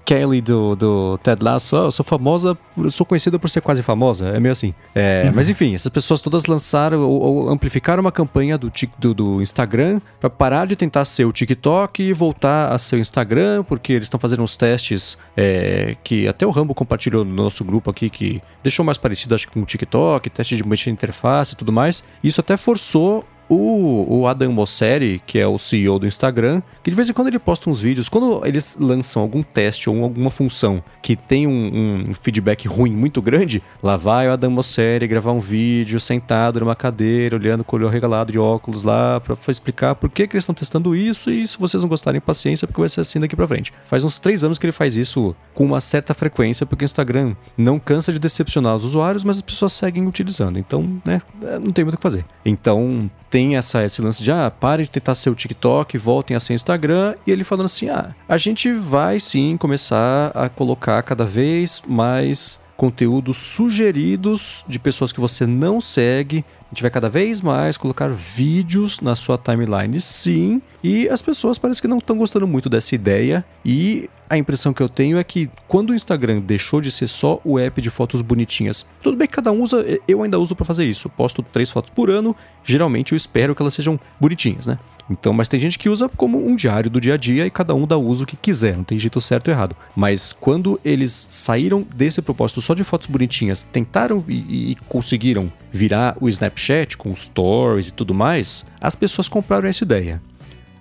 Kelly 0.05 0.39
do, 0.39 0.75
do 0.75 1.17
Ted 1.17 1.43
Lasso, 1.43 1.75
oh, 1.75 1.85
eu 1.85 1.91
sou 1.91 2.05
famosa, 2.05 2.57
eu 2.77 2.91
sou 2.91 3.05
conhecida 3.05 3.39
por 3.39 3.49
ser 3.49 3.61
quase 3.61 3.81
famosa, 3.81 4.29
é 4.29 4.39
meio 4.39 4.51
assim. 4.51 4.73
É, 4.93 5.31
mas 5.33 5.49
enfim, 5.49 5.73
essas 5.73 5.89
pessoas 5.89 6.21
todas 6.21 6.45
lançaram 6.45 7.01
ou, 7.01 7.21
ou 7.21 7.49
amplificaram 7.49 8.01
uma 8.01 8.11
campanha 8.11 8.57
do, 8.57 8.71
do, 8.99 9.13
do 9.13 9.41
Instagram 9.41 9.99
para 10.19 10.29
parar 10.29 10.67
de 10.67 10.75
tentar 10.75 11.03
ser 11.05 11.25
o 11.25 11.31
TikTok 11.31 12.03
e 12.03 12.13
voltar 12.13 12.71
a 12.71 12.77
ser 12.77 12.97
o 12.97 12.99
Instagram, 12.99 13.63
porque 13.63 13.93
eles 13.93 14.05
estão 14.05 14.19
fazendo 14.19 14.43
uns 14.43 14.55
testes 14.55 15.17
é, 15.35 15.97
que 16.03 16.27
até 16.27 16.45
o 16.45 16.51
Rambo 16.51 16.75
compartilhou 16.75 17.25
no 17.25 17.33
nosso 17.33 17.63
grupo 17.63 17.89
aqui, 17.89 18.09
que 18.09 18.41
deixou 18.61 18.85
mais 18.85 18.97
parecido, 18.97 19.33
acho 19.33 19.47
que 19.47 19.53
com 19.53 19.61
o 19.61 19.65
TikTok, 19.65 20.29
teste 20.29 20.55
de 20.55 20.67
mexer 20.67 20.91
interface 20.91 21.53
e 21.53 21.55
tudo 21.55 21.71
mais. 21.71 22.03
Isso 22.23 22.39
até 22.39 22.55
forçou 22.55 23.25
o, 23.49 24.19
o 24.21 24.27
Adam 24.27 24.51
Mosseri, 24.51 25.21
que 25.25 25.37
é 25.37 25.47
o 25.47 25.57
CEO 25.57 25.99
do 25.99 26.07
Instagram, 26.07 26.61
que 26.83 26.89
de 26.89 26.95
vez 26.95 27.09
em 27.09 27.13
quando 27.13 27.27
ele 27.27 27.39
posta 27.39 27.69
uns 27.69 27.79
vídeos, 27.79 28.09
quando 28.09 28.45
eles 28.45 28.77
lançam 28.79 29.21
algum 29.21 29.43
teste 29.43 29.89
ou 29.89 30.03
alguma 30.03 30.31
função 30.31 30.83
que 31.01 31.15
tem 31.15 31.47
um, 31.47 32.05
um 32.09 32.13
feedback 32.13 32.67
ruim 32.67 32.91
muito 32.91 33.21
grande, 33.21 33.61
lá 33.81 33.97
vai 33.97 34.27
o 34.27 34.33
Adam 34.33 34.51
Mosseri 34.51 35.07
gravar 35.07 35.31
um 35.31 35.39
vídeo 35.39 35.99
sentado 35.99 36.59
numa 36.59 36.75
cadeira, 36.75 37.35
olhando 37.35 37.63
com 37.63 37.75
o 37.75 37.79
olho 37.79 37.89
regalado 37.89 38.31
de 38.31 38.39
óculos 38.39 38.83
lá, 38.83 39.19
para 39.19 39.35
explicar 39.49 39.95
por 39.95 40.09
que, 40.09 40.27
que 40.27 40.35
eles 40.35 40.43
estão 40.43 40.55
testando 40.55 40.95
isso 40.95 41.29
e 41.29 41.45
se 41.47 41.57
vocês 41.57 41.81
não 41.83 41.89
gostarem, 41.89 42.19
paciência, 42.21 42.67
porque 42.67 42.81
vai 42.81 42.89
ser 42.89 43.01
assim 43.01 43.19
daqui 43.19 43.35
pra 43.35 43.47
frente. 43.47 43.73
Faz 43.85 44.03
uns 44.03 44.19
três 44.19 44.43
anos 44.43 44.57
que 44.57 44.65
ele 44.65 44.71
faz 44.71 44.95
isso 44.95 45.35
com 45.53 45.65
uma 45.65 45.81
certa 45.81 46.13
frequência, 46.13 46.65
porque 46.65 46.83
o 46.83 46.87
Instagram 46.87 47.35
não 47.57 47.79
cansa 47.79 48.11
de 48.11 48.19
decepcionar 48.19 48.75
os 48.75 48.83
usuários, 48.83 49.23
mas 49.23 49.37
as 49.37 49.41
pessoas 49.41 49.73
seguem 49.73 50.07
utilizando. 50.07 50.57
Então, 50.57 51.01
né, 51.05 51.21
não 51.61 51.71
tem 51.71 51.83
muito 51.83 51.95
o 51.95 51.97
que 51.97 52.03
fazer. 52.03 52.25
Então, 52.45 53.09
tem 53.29 53.55
essa, 53.55 53.83
esse 53.83 54.01
lance 54.01 54.23
de, 54.23 54.31
ah, 54.31 54.49
pare 54.51 54.83
de 54.83 54.89
tentar 54.89 55.15
ser 55.15 55.29
o 55.29 55.35
TikTok, 55.35 55.97
voltem 55.97 56.35
a 56.35 56.39
ser 56.39 56.53
Instagram. 56.53 57.15
E 57.25 57.31
ele 57.31 57.43
falando 57.43 57.65
assim, 57.65 57.89
ah, 57.89 58.15
a 58.27 58.37
gente 58.37 58.71
vai 58.73 59.19
sim 59.19 59.57
começar 59.57 60.31
a 60.33 60.49
colocar 60.49 61.01
cada 61.03 61.25
vez 61.25 61.81
mais 61.87 62.59
conteúdos 62.75 63.37
sugeridos 63.37 64.65
de 64.67 64.77
pessoas 64.79 65.11
que 65.11 65.19
você 65.19 65.45
não 65.45 65.79
segue. 65.79 66.43
A 66.65 66.73
gente 66.73 66.81
vai 66.81 66.91
cada 66.91 67.07
vez 67.07 67.41
mais 67.41 67.77
colocar 67.77 68.09
vídeos 68.09 68.99
na 68.99 69.15
sua 69.15 69.37
timeline, 69.37 69.99
sim. 70.01 70.61
E 70.83 71.07
as 71.07 71.21
pessoas 71.21 71.57
parecem 71.57 71.81
que 71.81 71.87
não 71.87 71.99
estão 71.99 72.17
gostando 72.17 72.47
muito 72.47 72.69
dessa 72.69 72.93
ideia. 72.93 73.45
E 73.63 74.09
a 74.29 74.37
impressão 74.37 74.73
que 74.73 74.81
eu 74.81 74.89
tenho 74.89 75.17
é 75.17 75.23
que 75.23 75.49
quando 75.67 75.91
o 75.91 75.95
Instagram 75.95 76.41
deixou 76.41 76.81
de 76.81 76.91
ser 76.91 77.07
só 77.07 77.39
o 77.43 77.57
app 77.59 77.79
de 77.81 77.89
fotos 77.89 78.21
bonitinhas, 78.21 78.85
tudo 79.01 79.17
bem 79.17 79.27
que 79.27 79.33
cada 79.35 79.51
um 79.51 79.61
usa, 79.61 79.85
eu 80.07 80.23
ainda 80.23 80.39
uso 80.39 80.55
para 80.55 80.65
fazer 80.65 80.85
isso. 80.85 81.09
Posto 81.09 81.41
três 81.43 81.71
fotos 81.71 81.91
por 81.91 82.09
ano, 82.09 82.35
geralmente 82.63 83.13
eu 83.13 83.17
espero 83.17 83.55
que 83.55 83.61
elas 83.61 83.73
sejam 83.73 83.99
bonitinhas, 84.19 84.67
né? 84.67 84.77
Então, 85.09 85.33
mas 85.33 85.47
tem 85.47 85.59
gente 85.59 85.77
que 85.77 85.89
usa 85.89 86.09
como 86.09 86.45
um 86.45 86.55
diário 86.55 86.89
do 86.89 86.99
dia 86.99 87.13
a 87.13 87.17
dia 87.17 87.45
e 87.45 87.51
cada 87.51 87.75
um 87.75 87.85
dá 87.85 87.97
o 87.97 88.05
uso 88.05 88.25
que 88.25 88.35
quiser, 88.35 88.75
não 88.75 88.83
tem 88.83 88.97
jeito 88.97 89.21
certo 89.21 89.49
ou 89.49 89.53
errado. 89.53 89.75
Mas 89.95 90.33
quando 90.33 90.79
eles 90.83 91.27
saíram 91.29 91.85
desse 91.93 92.21
propósito 92.21 92.61
só 92.61 92.73
de 92.73 92.83
fotos 92.83 93.07
bonitinhas, 93.07 93.63
tentaram 93.63 94.23
e, 94.27 94.71
e 94.71 94.75
conseguiram 94.87 95.51
virar 95.71 96.17
o 96.19 96.27
Snapchat 96.27 96.97
com 96.97 97.13
stories 97.13 97.89
e 97.89 97.93
tudo 97.93 98.13
mais, 98.13 98.65
as 98.81 98.95
pessoas 98.95 99.29
compraram 99.29 99.67
essa 99.67 99.83
ideia. 99.83 100.21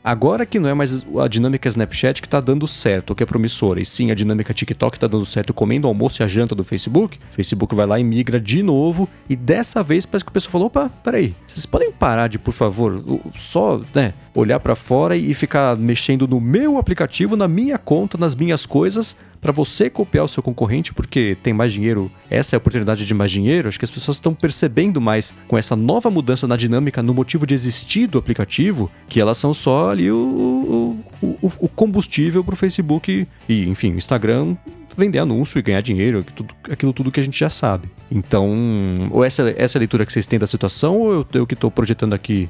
Agora 0.07 0.45
que 0.45 0.59
não 0.59 0.69
é 0.69 0.75
mais 0.75 1.03
a 1.19 1.27
dinâmica 1.27 1.67
Snapchat 1.67 2.21
que 2.21 2.29
tá 2.29 2.39
dando 2.39 2.69
certo, 2.69 3.15
que 3.15 3.23
é 3.23 3.27
promissora, 3.27 3.81
e 3.81 3.87
sim 3.87 4.11
a 4.11 4.15
dinâmica 4.15 4.53
TikTok 4.53 4.99
tá 4.99 5.07
dando 5.07 5.25
certo 5.25 5.55
comendo 5.55 5.87
o 5.87 5.89
almoço 5.89 6.21
e 6.21 6.25
a 6.25 6.29
janta 6.29 6.55
do 6.55 6.63
Facebook, 6.63 7.17
o 7.17 7.35
Facebook 7.35 7.75
vai 7.75 7.87
lá 7.87 7.99
e 7.99 8.05
migra 8.05 8.39
de 8.39 8.63
novo, 8.63 9.09
e 9.31 9.35
dessa 9.35 9.83
vez 9.83 10.05
parece 10.05 10.27
que 10.27 10.31
o 10.31 10.35
pessoal 10.35 10.53
falou, 10.53 10.67
opa, 10.67 10.91
peraí, 11.03 11.35
vocês 11.47 11.65
podem 11.65 11.91
parar 11.91 12.29
de, 12.29 12.39
por 12.39 12.53
favor, 12.53 13.03
só, 13.35 13.81
né, 13.95 14.13
olhar 14.35 14.59
para 14.59 14.75
fora 14.75 15.17
e 15.17 15.33
ficar 15.33 15.77
mexendo 15.77 16.27
no 16.27 16.41
meu 16.41 16.77
aplicativo, 16.77 17.37
na 17.37 17.47
minha 17.47 17.79
conta, 17.79 18.19
nas 18.19 18.35
minhas 18.35 18.67
coisas, 18.67 19.17
para 19.41 19.53
você 19.53 19.89
copiar 19.89 20.25
o 20.25 20.29
seu 20.29 20.43
concorrente 20.43 20.93
porque 20.93 21.37
tem 21.43 21.53
mais 21.53 21.73
dinheiro. 21.73 22.11
Essa 22.29 22.55
é 22.55 22.57
a 22.57 22.59
oportunidade 22.59 23.07
de 23.07 23.15
mais 23.15 23.31
dinheiro. 23.31 23.69
Acho 23.69 23.79
que 23.79 23.85
as 23.85 23.91
pessoas 23.91 24.17
estão 24.17 24.35
percebendo 24.35 25.01
mais 25.01 25.35
com 25.47 25.57
essa 25.57 25.77
nova 25.77 26.11
mudança 26.11 26.49
na 26.49 26.57
dinâmica, 26.57 27.03
no 27.03 27.15
motivo 27.15 27.47
de 27.47 27.55
existir 27.55 28.07
do 28.07 28.19
aplicativo, 28.19 28.91
que 29.09 29.21
elas 29.21 29.39
são 29.39 29.55
só 29.55 29.91
ali 29.91 30.11
o, 30.11 30.99
o, 31.21 31.27
o, 31.43 31.53
o 31.61 31.69
combustível 31.69 32.43
para 32.43 32.55
o 32.55 32.57
Facebook 32.57 33.29
e, 33.49 33.69
enfim, 33.69 33.93
o 33.93 33.99
Instagram 33.99 34.57
vender 34.97 35.19
anúncio 35.19 35.59
e 35.59 35.63
ganhar 35.63 35.81
dinheiro, 35.81 36.25
tudo, 36.35 36.55
aquilo 36.71 36.93
tudo 36.93 37.11
que 37.11 37.21
a 37.21 37.23
gente 37.23 37.39
já 37.39 37.51
sabe. 37.51 37.89
Então, 38.11 39.09
ou 39.11 39.25
essa, 39.25 39.53
essa 39.57 39.77
é 39.77 39.79
a 39.79 39.81
leitura 39.81 40.07
que 40.07 40.13
vocês 40.13 40.27
têm 40.27 40.39
da 40.39 40.47
situação, 40.47 41.01
ou 41.01 41.13
eu, 41.13 41.27
eu 41.35 41.47
que 41.47 41.55
estou 41.55 41.71
projetando 41.71 42.15
aqui 42.15 42.49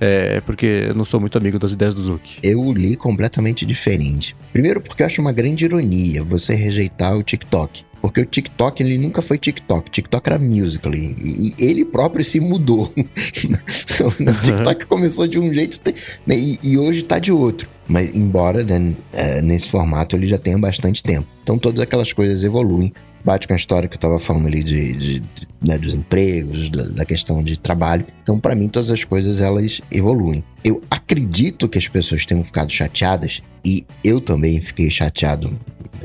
é, 0.00 0.40
porque 0.40 0.86
eu 0.88 0.94
não 0.94 1.04
sou 1.04 1.20
muito 1.20 1.38
amigo 1.38 1.58
das 1.58 1.72
ideias 1.72 1.94
do 1.94 2.02
Zuki. 2.02 2.38
Eu 2.42 2.72
li 2.72 2.96
completamente 2.96 3.64
diferente. 3.64 4.36
Primeiro 4.52 4.80
porque 4.80 5.02
eu 5.02 5.06
acho 5.06 5.20
uma 5.20 5.32
grande 5.32 5.64
ironia 5.64 6.22
você 6.22 6.54
rejeitar 6.54 7.16
o 7.16 7.22
TikTok. 7.22 7.84
Porque 8.04 8.20
o 8.20 8.26
TikTok, 8.26 8.82
ele 8.82 8.98
nunca 8.98 9.22
foi 9.22 9.38
TikTok. 9.38 9.90
TikTok 9.90 10.28
era 10.28 10.38
Musical.ly. 10.38 11.16
E, 11.18 11.54
ele 11.58 11.86
próprio 11.86 12.22
se 12.22 12.38
mudou. 12.38 12.92
o 12.94 14.42
TikTok 14.42 14.84
começou 14.84 15.26
de 15.26 15.38
um 15.38 15.50
jeito 15.54 15.80
né, 16.26 16.36
e, 16.36 16.58
e, 16.62 16.76
hoje 16.76 17.02
tá 17.02 17.18
de 17.18 17.32
outro. 17.32 17.66
Mas 17.88 18.14
embora 18.14 18.62
né, 18.62 18.94
é, 19.10 19.40
nesse 19.40 19.70
formato 19.70 20.14
ele 20.14 20.26
já 20.26 20.36
tenha 20.36 20.58
bastante 20.58 21.02
tempo. 21.02 21.26
Então 21.42 21.56
todas 21.56 21.80
aquelas 21.80 22.12
coisas 22.12 22.44
evoluem 22.44 22.92
bate 23.24 23.48
com 23.48 23.54
a 23.54 23.56
história 23.56 23.88
que 23.88 23.94
eu 23.94 23.98
estava 23.98 24.18
falando 24.18 24.46
ali 24.46 24.62
de, 24.62 24.92
de, 24.92 25.20
de 25.20 25.48
né, 25.66 25.78
dos 25.78 25.94
empregos, 25.94 26.68
da, 26.68 26.82
da, 26.82 27.04
questão 27.04 27.42
de 27.42 27.58
trabalho. 27.58 28.06
Então, 28.22 28.38
para 28.38 28.54
mim, 28.54 28.68
todas 28.68 28.90
as 28.90 29.02
coisas 29.02 29.40
elas 29.40 29.80
evoluem. 29.90 30.44
Eu 30.62 30.82
acredito 30.90 31.68
que 31.68 31.78
as 31.78 31.88
pessoas 31.88 32.26
tenham 32.26 32.44
ficado 32.44 32.70
chateadas 32.70 33.42
e 33.64 33.86
eu 34.02 34.20
também 34.20 34.60
fiquei 34.60 34.90
chateado 34.90 35.58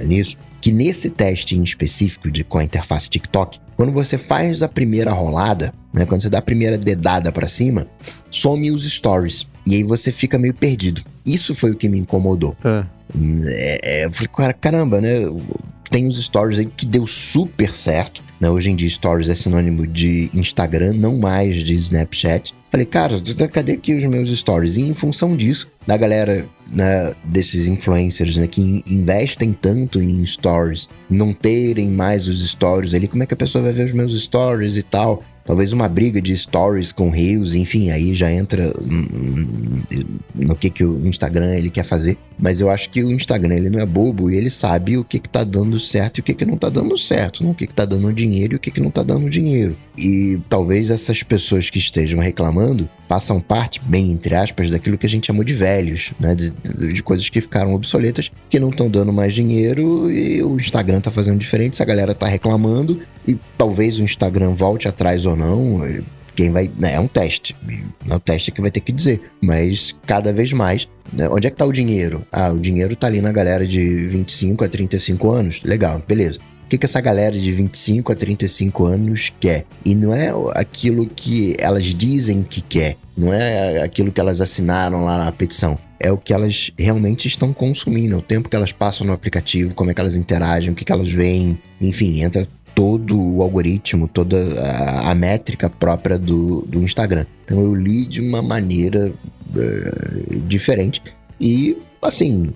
nisso. 0.04 0.38
Que 0.62 0.72
nesse 0.72 1.10
teste 1.10 1.56
em 1.56 1.64
específico 1.64 2.32
de 2.32 2.44
com 2.44 2.58
a 2.58 2.64
interface 2.64 3.10
TikTok, 3.10 3.60
quando 3.76 3.91
você 3.91 4.18
faz 4.18 4.62
a 4.62 4.68
primeira 4.68 5.12
rolada, 5.12 5.74
né, 5.94 6.06
quando 6.06 6.22
você 6.22 6.30
dá 6.30 6.40
a 6.40 6.41
primeira 6.41 6.78
dedada 6.78 7.32
para 7.32 7.48
cima, 7.48 7.88
some 8.30 8.72
os 8.72 8.90
stories 8.90 9.46
e 9.66 9.76
aí 9.76 9.84
você 9.84 10.12
fica 10.12 10.38
meio 10.38 10.54
perdido. 10.54 11.02
Isso 11.26 11.54
foi 11.54 11.72
o 11.72 11.76
que 11.76 11.88
me 11.88 12.00
incomodou. 12.00 12.56
É. 12.64 12.84
É, 13.15 14.06
eu 14.06 14.11
falei, 14.11 14.53
caramba, 14.60 15.02
né? 15.02 15.15
Tem 15.90 16.07
os 16.07 16.23
stories 16.23 16.60
aí 16.60 16.65
que 16.65 16.86
deu 16.86 17.07
super 17.07 17.73
certo. 17.73 18.23
Né? 18.40 18.49
Hoje 18.49 18.69
em 18.69 18.76
dia, 18.76 18.90
stories 18.90 19.27
é 19.27 19.36
sinônimo 19.36 19.86
de 19.86 20.30
Instagram, 20.34 20.94
não 20.94 21.18
mais 21.18 21.64
de 21.64 21.76
Snapchat. 21.76 22.53
Falei, 22.72 22.86
cara, 22.86 23.19
cadê 23.52 23.73
aqui 23.73 23.95
os 23.95 24.03
meus 24.03 24.30
stories? 24.30 24.77
E 24.77 24.81
em 24.81 24.94
função 24.94 25.36
disso, 25.36 25.68
da 25.88 25.98
galera, 25.98 26.48
né, 26.72 27.14
desses 27.23 27.65
influencers 27.65 28.38
né, 28.38 28.45
que 28.45 28.84
investem 28.88 29.52
tanto 29.52 29.99
em 29.99 30.23
stories, 30.26 30.88
não 31.10 31.34
terem 31.34 31.90
mais 31.90 32.27
os 32.27 32.48
stories 32.48 32.94
ali, 32.94 33.07
como 33.07 33.23
é 33.23 33.26
que 33.26 33.34
a 33.34 33.38
pessoa 33.38 33.64
vai 33.64 33.73
ver 33.73 33.86
os 33.86 33.91
meus 33.91 34.14
stories 34.22 34.77
e 34.77 34.84
tal? 34.84 35.23
Talvez 35.50 35.74
uma 35.74 35.90
briga 35.90 36.22
de 36.22 36.38
stories 36.38 36.92
com 36.92 37.10
reels, 37.10 37.56
enfim, 37.56 37.90
aí 37.90 38.14
já 38.14 38.32
entra 38.32 38.72
no 40.36 40.56
que, 40.56 40.70
que 40.70 40.86
o 40.86 41.08
Instagram 41.08 41.56
ele 41.56 41.72
quer 41.72 41.82
fazer. 41.82 42.20
Mas 42.38 42.62
eu 42.62 42.70
acho 42.70 42.90
que 42.92 43.04
o 43.04 43.12
Instagram 43.12 43.56
ele 43.56 43.70
não 43.70 43.80
é 43.80 43.86
bobo 43.86 44.30
e 44.30 44.38
ele 44.38 44.52
sabe 44.52 44.96
o 44.96 45.04
que, 45.04 45.20
que 45.20 45.28
tá 45.28 45.44
dando 45.44 45.80
certo 45.80 46.20
e 46.20 46.22
o 46.22 46.24
que, 46.24 46.36
que 46.36 46.46
não 46.46 46.56
tá 46.56 46.70
dando 46.70 46.96
certo, 46.96 47.44
não? 47.44 47.52
o 47.52 47.56
que, 47.56 47.66
que 47.66 47.74
tá 47.74 47.84
dando 47.84 48.14
dinheiro 48.14 48.54
e 48.54 48.58
o 48.58 48.60
que, 48.60 48.70
que 48.70 48.80
não 48.80 48.92
tá 48.92 49.02
dando 49.02 49.28
dinheiro. 49.28 49.76
E 49.98 50.40
talvez 50.48 50.92
essas 50.92 51.24
pessoas 51.24 51.70
que 51.70 51.80
estejam 51.80 52.20
reclamando 52.20 52.88
façam 53.10 53.42
parte, 53.42 53.82
bem 53.84 54.12
entre 54.12 54.36
aspas, 54.36 54.70
daquilo 54.70 54.98
que 54.98 55.06
a 55.06 55.10
gente 55.10 55.28
chamou 55.28 55.44
de 55.44 55.54
velhos, 55.54 56.14
né? 56.20 56.36
De, 56.36 56.54
de 56.94 57.04
coisas 57.04 57.28
que 57.28 57.42
ficaram 57.42 57.74
obsoletas, 57.74 58.32
que 58.48 58.60
não 58.60 58.70
estão 58.70 58.90
dando 58.90 59.12
mais 59.12 59.34
dinheiro 59.34 60.10
e 60.10 60.42
o 60.44 60.56
Instagram 60.56 61.02
tá 61.02 61.12
fazendo 61.12 61.40
diferente, 61.40 61.82
a 61.82 61.86
galera 61.86 62.14
tá 62.14 62.28
reclamando 62.28 63.02
e 63.28 63.38
talvez 63.58 64.00
o 64.00 64.04
Instagram 64.04 64.52
volte 64.52 64.88
atrás 64.88 65.26
ou 65.26 65.36
não. 65.40 65.82
Quem 66.36 66.52
vai. 66.52 66.70
Né, 66.78 66.94
é 66.94 66.99
um 66.99 67.07
teste. 67.07 67.56
É 68.10 68.16
um 68.16 68.20
teste 68.20 68.52
que 68.52 68.61
vai 68.61 68.72
ter 68.72 68.82
que 68.82 68.91
dizer. 68.91 69.22
Mas 69.41 69.95
cada 70.06 70.32
vez 70.32 70.53
mais. 70.53 70.88
Né, 71.11 71.28
onde 71.28 71.48
é 71.48 71.49
que 71.49 71.57
tá 71.57 71.66
o 71.66 71.72
dinheiro? 71.72 72.26
Ah, 72.32 72.52
o 72.52 72.60
dinheiro 72.60 72.95
tá 72.95 73.07
ali 73.07 73.20
na 73.20 73.32
galera 73.32 73.66
de 73.66 74.07
25 74.07 74.64
a 74.64 74.70
35 74.70 75.32
anos. 75.32 75.64
Legal, 75.64 76.02
beleza. 76.07 76.40
O 76.66 76.70
que, 76.70 76.78
que 76.78 76.86
essa 76.86 77.02
galera 77.02 77.36
de 77.36 77.52
25 77.52 78.11
a 78.11 78.16
35 78.16 78.86
anos 78.86 79.34
quer? 79.40 79.66
E 79.84 79.95
não 79.95 80.14
é 80.14 80.32
aquilo 80.53 81.07
que 81.07 81.56
elas 81.57 81.86
dizem 81.86 82.44
que 82.44 82.61
quer, 82.61 82.95
não 83.18 83.34
é 83.34 83.82
aquilo 83.82 84.11
que 84.11 84.22
elas 84.22 84.40
assinaram 84.40 85.03
lá 85.03 85.18
na 85.18 85.32
petição. 85.32 85.80
É 85.99 86.11
o 86.11 86.18
que 86.18 86.32
elas 86.32 86.72
realmente 86.78 87.28
estão 87.28 87.52
consumindo, 87.52 88.18
o 88.18 88.22
tempo 88.22 88.48
que 88.48 88.56
elas 88.56 88.72
passam 88.72 89.07
no 89.07 89.14
aplicativo, 89.14 89.74
como 89.74 89.90
é 89.90 89.95
que 89.95 89.99
elas 89.99 90.16
interagem, 90.16 90.72
o 90.72 90.76
que, 90.76 90.86
que 90.86 90.91
elas 90.91 91.11
veem, 91.11 91.60
enfim, 91.82 92.22
entra 92.22 92.48
todo 92.76 93.20
o 93.20 93.41
algoritmo, 93.41 94.08
toda 94.08 94.38
a, 94.62 95.12
a 95.12 95.16
métrica 95.16 95.70
própria 95.70 96.18
do, 96.18 96.62
do 96.64 96.82
Instagram. 96.82 97.26
Então 97.46 97.60
eu 97.60 97.74
li 97.74 98.06
de 98.06 98.22
uma 98.22 98.41
maneira 98.41 99.12
uh, 99.12 100.40
diferente 100.48 101.02
e, 101.40 101.78
assim, 102.02 102.54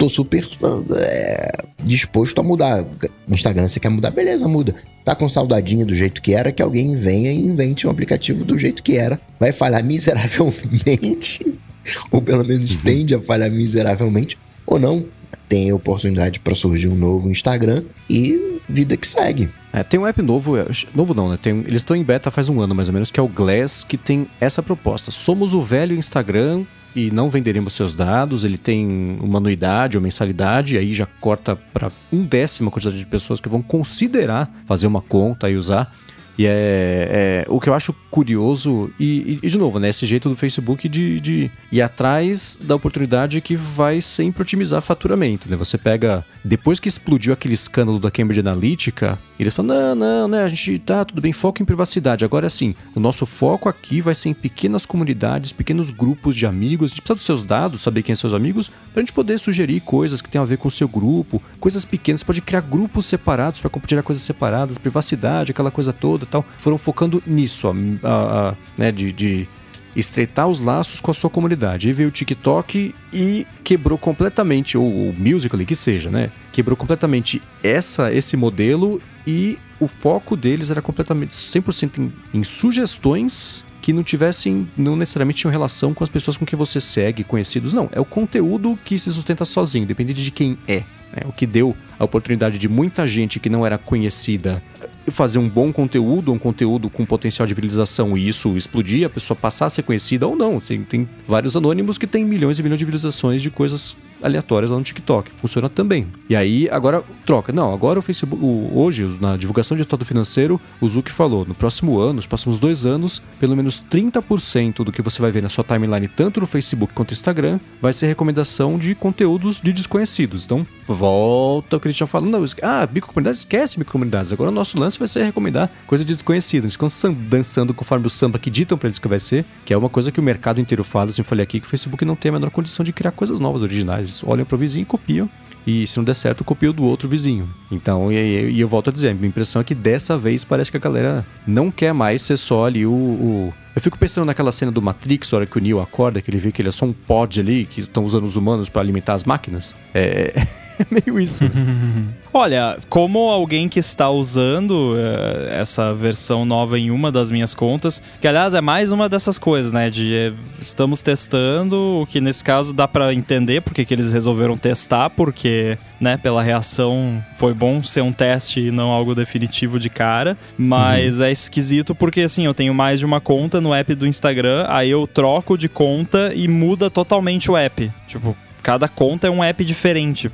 tô 0.00 0.08
super 0.08 0.48
é, 0.96 1.52
disposto 1.82 2.40
a 2.40 2.42
mudar. 2.42 2.86
Instagram 3.28 3.68
você 3.68 3.78
quer 3.78 3.90
mudar, 3.90 4.10
beleza, 4.10 4.48
muda. 4.48 4.74
Tá 5.04 5.14
com 5.14 5.28
saudadinha 5.28 5.84
do 5.84 5.94
jeito 5.94 6.22
que 6.22 6.34
era, 6.34 6.52
que 6.52 6.62
alguém 6.62 6.96
venha 6.96 7.30
e 7.30 7.36
invente 7.36 7.86
um 7.86 7.90
aplicativo 7.90 8.44
do 8.44 8.56
jeito 8.56 8.82
que 8.82 8.96
era. 8.96 9.20
Vai 9.38 9.52
falhar 9.52 9.84
miseravelmente, 9.84 11.58
ou 12.10 12.22
pelo 12.22 12.44
menos 12.44 12.76
tende 12.78 13.14
a 13.14 13.20
falhar 13.20 13.50
miseravelmente, 13.50 14.38
ou 14.66 14.78
não. 14.78 15.04
Tem 15.48 15.72
oportunidade 15.72 16.40
para 16.40 16.54
surgir 16.54 16.88
um 16.88 16.94
novo 16.94 17.30
Instagram 17.30 17.82
e 18.08 18.60
vida 18.68 18.96
que 18.96 19.06
segue. 19.06 19.50
É, 19.72 19.82
tem 19.82 20.00
um 20.00 20.06
app 20.06 20.20
novo, 20.22 20.56
é, 20.56 20.66
novo 20.94 21.14
não, 21.14 21.28
né? 21.28 21.38
Tem, 21.40 21.58
eles 21.60 21.82
estão 21.82 21.94
em 21.96 22.02
beta 22.02 22.30
faz 22.30 22.48
um 22.48 22.60
ano 22.60 22.74
mais 22.74 22.88
ou 22.88 22.94
menos, 22.94 23.10
que 23.10 23.20
é 23.20 23.22
o 23.22 23.28
Glass, 23.28 23.84
que 23.84 23.96
tem 23.96 24.26
essa 24.40 24.62
proposta. 24.62 25.10
Somos 25.10 25.54
o 25.54 25.60
velho 25.60 25.96
Instagram 25.96 26.64
e 26.94 27.10
não 27.10 27.30
venderemos 27.30 27.74
seus 27.74 27.94
dados. 27.94 28.44
Ele 28.44 28.58
tem 28.58 29.18
uma 29.20 29.38
anuidade 29.38 29.96
ou 29.96 30.02
mensalidade, 30.02 30.76
aí 30.76 30.92
já 30.92 31.06
corta 31.20 31.56
para 31.56 31.90
um 32.12 32.24
décimo 32.24 32.68
a 32.68 32.72
quantidade 32.72 32.98
de 32.98 33.06
pessoas 33.06 33.40
que 33.40 33.48
vão 33.48 33.62
considerar 33.62 34.50
fazer 34.66 34.86
uma 34.86 35.00
conta 35.00 35.48
e 35.48 35.56
usar. 35.56 35.92
E 36.38 36.46
é, 36.46 37.44
é, 37.46 37.46
o 37.48 37.60
que 37.60 37.68
eu 37.68 37.74
acho 37.74 37.92
curioso, 38.10 38.90
e, 38.98 39.38
e, 39.42 39.48
de 39.48 39.56
novo, 39.56 39.78
né, 39.78 39.88
esse 39.88 40.04
jeito 40.04 40.28
do 40.28 40.34
Facebook 40.34 40.88
de, 40.88 41.20
de 41.20 41.50
ir 41.70 41.80
atrás 41.80 42.60
da 42.62 42.74
oportunidade 42.74 43.40
que 43.40 43.54
vai 43.54 44.00
sempre 44.00 44.42
otimizar 44.42 44.82
faturamento. 44.82 45.48
Né? 45.48 45.56
Você 45.56 45.78
pega, 45.78 46.24
depois 46.44 46.80
que 46.80 46.88
explodiu 46.88 47.32
aquele 47.32 47.54
escândalo 47.54 48.00
da 48.00 48.10
Cambridge 48.10 48.40
Analytica, 48.40 49.18
eles 49.38 49.54
falam: 49.54 49.76
não, 49.76 49.94
não, 49.94 50.28
né, 50.28 50.42
a 50.42 50.48
gente 50.48 50.78
tá 50.80 51.04
tudo 51.04 51.20
bem, 51.20 51.32
foco 51.32 51.62
em 51.62 51.64
privacidade. 51.64 52.24
Agora 52.24 52.50
sim, 52.50 52.74
o 52.94 53.00
nosso 53.00 53.24
foco 53.24 53.68
aqui 53.68 54.00
vai 54.00 54.14
ser 54.14 54.30
em 54.30 54.34
pequenas 54.34 54.84
comunidades, 54.84 55.52
pequenos 55.52 55.90
grupos 55.90 56.34
de 56.34 56.46
amigos. 56.46 56.90
A 56.90 56.94
gente 56.94 57.02
precisa 57.02 57.14
dos 57.14 57.24
seus 57.24 57.42
dados, 57.42 57.80
saber 57.80 58.02
quem 58.02 58.14
são 58.14 58.28
seus 58.28 58.34
amigos, 58.34 58.70
pra 58.92 59.00
gente 59.00 59.12
poder 59.12 59.38
sugerir 59.38 59.80
coisas 59.80 60.20
que 60.20 60.28
tenham 60.28 60.42
a 60.42 60.46
ver 60.46 60.58
com 60.58 60.68
o 60.68 60.70
seu 60.70 60.88
grupo, 60.88 61.42
coisas 61.58 61.84
pequenas. 61.84 62.20
Você 62.20 62.26
pode 62.26 62.40
criar 62.42 62.60
grupos 62.60 63.06
separados 63.06 63.60
para 63.60 63.70
compartilhar 63.70 64.02
coisas 64.02 64.22
separadas, 64.22 64.78
privacidade, 64.78 65.52
aquela 65.52 65.70
coisa 65.70 65.92
toda 65.92 66.26
tal, 66.26 66.44
foram 66.56 66.76
focando 66.76 67.22
nisso, 67.26 67.68
a, 67.68 67.74
a, 68.02 68.50
a, 68.50 68.54
né, 68.76 68.92
de, 68.92 69.12
de 69.12 69.48
estreitar 69.94 70.48
os 70.48 70.58
laços 70.58 71.00
com 71.00 71.10
a 71.10 71.14
sua 71.14 71.30
comunidade. 71.30 71.88
E 71.88 71.92
veio 71.92 72.08
o 72.08 72.12
TikTok 72.12 72.94
e 73.12 73.46
quebrou 73.64 73.98
completamente, 73.98 74.78
ou 74.78 74.86
o 74.86 75.14
Musical.ly 75.16 75.66
que 75.66 75.74
seja, 75.74 76.10
né? 76.10 76.30
Quebrou 76.52 76.76
completamente 76.76 77.42
essa, 77.62 78.12
esse 78.12 78.36
modelo 78.36 79.00
e 79.26 79.58
o 79.78 79.86
foco 79.86 80.36
deles 80.36 80.70
era 80.70 80.82
completamente 80.82 81.32
100% 81.32 81.98
em, 81.98 82.12
em 82.34 82.44
sugestões 82.44 83.64
que 83.80 83.92
não 83.92 84.02
tivessem, 84.02 84.68
não 84.76 84.94
necessariamente 84.94 85.40
tinham 85.40 85.50
relação 85.50 85.94
com 85.94 86.04
as 86.04 86.10
pessoas 86.10 86.36
com 86.36 86.44
quem 86.44 86.56
você 86.56 86.78
segue, 86.78 87.24
conhecidos. 87.24 87.72
Não, 87.72 87.88
é 87.92 87.98
o 87.98 88.04
conteúdo 88.04 88.78
que 88.84 88.98
se 88.98 89.10
sustenta 89.10 89.44
sozinho, 89.44 89.86
dependente 89.86 90.22
de 90.22 90.30
quem 90.30 90.58
é. 90.68 90.84
Né? 91.12 91.22
O 91.24 91.32
que 91.32 91.46
deu 91.46 91.74
a 91.98 92.04
oportunidade 92.04 92.58
de 92.58 92.68
muita 92.68 93.06
gente 93.06 93.40
que 93.40 93.48
não 93.48 93.64
era 93.64 93.78
conhecida 93.78 94.62
fazer 95.08 95.38
um 95.38 95.48
bom 95.48 95.72
conteúdo, 95.72 96.32
um 96.32 96.38
conteúdo 96.38 96.90
com 96.90 97.04
potencial 97.06 97.46
de 97.46 97.54
viralização 97.54 98.16
e 98.16 98.28
isso 98.28 98.56
explodir, 98.56 99.06
a 99.06 99.10
pessoa 99.10 99.36
passar 99.36 99.66
a 99.66 99.70
ser 99.70 99.82
conhecida 99.82 100.26
ou 100.26 100.36
não. 100.36 100.60
Tem, 100.60 100.82
tem 100.82 101.08
vários 101.26 101.56
anônimos 101.56 101.98
que 101.98 102.06
têm 102.06 102.24
milhões 102.24 102.58
e 102.58 102.62
milhões 102.62 102.78
de 102.78 102.84
visualizações 102.84 103.42
de 103.42 103.50
coisas 103.50 103.96
aleatórias 104.22 104.70
lá 104.70 104.78
no 104.78 104.84
TikTok. 104.84 105.32
Funciona 105.36 105.68
também. 105.68 106.06
E 106.28 106.36
aí, 106.36 106.68
agora 106.70 107.02
troca. 107.24 107.52
Não, 107.52 107.72
agora 107.72 107.98
o 107.98 108.02
Facebook, 108.02 108.42
o, 108.42 108.78
hoje, 108.78 109.06
na 109.20 109.36
divulgação 109.36 109.76
de 109.76 109.80
resultado 109.80 110.04
financeiro, 110.04 110.60
o 110.80 110.88
Zuck 110.88 111.10
falou: 111.10 111.44
no 111.44 111.54
próximo 111.54 111.98
ano, 111.98 112.14
nos 112.14 112.26
próximos 112.26 112.58
dois 112.58 112.86
anos, 112.86 113.22
pelo 113.38 113.56
menos 113.56 113.82
30% 113.82 114.84
do 114.84 114.92
que 114.92 115.02
você 115.02 115.20
vai 115.20 115.30
ver 115.30 115.42
na 115.42 115.48
sua 115.48 115.64
timeline, 115.64 116.08
tanto 116.08 116.40
no 116.40 116.46
Facebook 116.46 116.92
quanto 116.94 117.10
no 117.10 117.14
Instagram, 117.14 117.60
vai 117.80 117.92
ser 117.92 118.06
recomendação 118.06 118.78
de 118.78 118.94
conteúdos 118.94 119.60
de 119.60 119.72
desconhecidos. 119.72 120.44
Então, 120.44 120.66
volta 120.86 121.76
o 121.76 121.80
tinham 121.80 122.06
falando. 122.06 122.30
Não, 122.30 122.44
ah, 122.62 122.88
microcomunidades, 122.92 123.40
esquece 123.40 123.78
microcomunidades. 123.78 124.32
Agora 124.32 124.50
o 124.50 124.54
nosso 124.54 124.78
lance 124.78 124.98
vai 124.98 125.08
ser 125.08 125.24
recomendar 125.24 125.70
coisa 125.86 126.04
de 126.04 126.12
desconhecido. 126.12 126.64
Eles 126.64 126.74
ficam 126.74 126.88
dançando 127.28 127.74
conforme 127.74 128.06
o 128.06 128.10
samba 128.10 128.38
que 128.38 128.50
ditam 128.50 128.76
pra 128.76 128.88
eles 128.88 128.98
que 128.98 129.08
vai 129.08 129.20
ser, 129.20 129.44
que 129.64 129.72
é 129.72 129.76
uma 129.76 129.88
coisa 129.88 130.12
que 130.12 130.20
o 130.20 130.22
mercado 130.22 130.60
inteiro 130.60 130.84
fala. 130.84 131.10
Eu 131.10 131.14
sempre 131.14 131.28
falei 131.28 131.42
aqui 131.42 131.60
que 131.60 131.66
o 131.66 131.68
Facebook 131.68 132.04
não 132.04 132.16
tem 132.16 132.30
a 132.30 132.32
menor 132.32 132.50
condição 132.50 132.84
de 132.84 132.92
criar 132.92 133.12
coisas 133.12 133.38
novas, 133.38 133.62
originais. 133.62 134.09
Eles 134.10 134.24
olham 134.24 134.44
pro 134.44 134.58
vizinho 134.58 134.82
e 134.82 134.86
copiam 134.86 135.28
e 135.66 135.86
se 135.86 135.96
não 135.98 136.04
der 136.04 136.14
certo, 136.14 136.42
copio 136.42 136.72
do 136.72 136.84
outro 136.84 137.08
vizinho. 137.08 137.48
Então, 137.70 138.10
e, 138.10 138.50
e, 138.50 138.60
eu 138.60 138.66
volto 138.66 138.90
a 138.90 138.92
dizer, 138.92 139.10
a 139.10 139.14
minha 139.14 139.28
impressão 139.28 139.60
é 139.60 139.64
que 139.64 139.74
dessa 139.74 140.16
vez 140.16 140.42
parece 140.42 140.70
que 140.70 140.76
a 140.76 140.80
galera 140.80 141.24
não 141.46 141.70
quer 141.70 141.92
mais 141.92 142.22
ser 142.22 142.36
só 142.36 142.66
ali 142.66 142.86
o, 142.86 142.92
o... 142.92 143.54
Eu 143.74 143.80
fico 143.80 143.98
pensando 143.98 144.24
naquela 144.24 144.50
cena 144.52 144.72
do 144.72 144.82
Matrix, 144.82 145.32
a 145.32 145.36
hora 145.36 145.46
que 145.46 145.56
o 145.56 145.60
Neo 145.60 145.80
acorda, 145.80 146.20
que 146.20 146.30
ele 146.30 146.38
vê 146.38 146.50
que 146.50 146.60
ele 146.60 146.70
é 146.70 146.72
só 146.72 146.86
um 146.86 146.92
pod 146.92 147.38
ali, 147.38 147.66
que 147.66 147.82
estão 147.82 148.04
usando 148.04 148.24
os 148.24 148.36
humanos 148.36 148.68
para 148.68 148.80
alimentar 148.80 149.14
as 149.14 149.22
máquinas. 149.22 149.76
É, 149.94 150.34
é 150.84 150.86
meio 150.90 151.20
isso. 151.20 151.44
Olha, 152.32 152.78
como 152.88 153.18
alguém 153.28 153.68
que 153.68 153.80
está 153.80 154.08
usando 154.08 154.94
uh, 154.94 155.48
essa 155.50 155.92
versão 155.92 156.44
nova 156.44 156.78
em 156.78 156.90
uma 156.90 157.10
das 157.10 157.28
minhas 157.30 157.52
contas, 157.52 158.00
que 158.20 158.28
aliás 158.28 158.54
é 158.54 158.60
mais 158.60 158.92
uma 158.92 159.08
dessas 159.08 159.36
coisas, 159.38 159.72
né? 159.72 159.90
De 159.90 160.32
uh, 160.32 160.36
estamos 160.60 161.02
testando, 161.02 162.02
o 162.02 162.06
que 162.06 162.20
nesse 162.20 162.44
caso 162.44 162.72
dá 162.72 162.86
para 162.86 163.12
entender 163.12 163.60
porque 163.62 163.84
que 163.84 163.92
eles 163.92 164.12
resolveram 164.12 164.56
testar, 164.56 165.10
porque, 165.10 165.76
né, 166.00 166.16
pela 166.16 166.42
reação 166.42 167.22
foi 167.36 167.52
bom 167.52 167.82
ser 167.82 168.02
um 168.02 168.12
teste 168.12 168.60
e 168.60 168.70
não 168.70 168.90
algo 168.90 169.14
definitivo 169.14 169.78
de 169.78 169.90
cara, 169.90 170.38
mas 170.56 171.18
uhum. 171.18 171.24
é 171.24 171.32
esquisito 171.32 171.94
porque 171.94 172.20
assim, 172.22 172.46
eu 172.46 172.54
tenho 172.54 172.72
mais 172.72 173.00
de 173.00 173.06
uma 173.06 173.20
conta 173.20 173.60
no 173.60 173.74
app 173.74 173.92
do 173.94 174.06
Instagram, 174.06 174.66
aí 174.68 174.90
eu 174.90 175.06
troco 175.06 175.58
de 175.58 175.68
conta 175.68 176.32
e 176.34 176.46
muda 176.46 176.88
totalmente 176.88 177.50
o 177.50 177.56
app. 177.56 177.90
Tipo, 178.06 178.36
cada 178.62 178.88
conta 178.88 179.26
é 179.26 179.30
um 179.30 179.42
app 179.42 179.64
diferente 179.64 180.30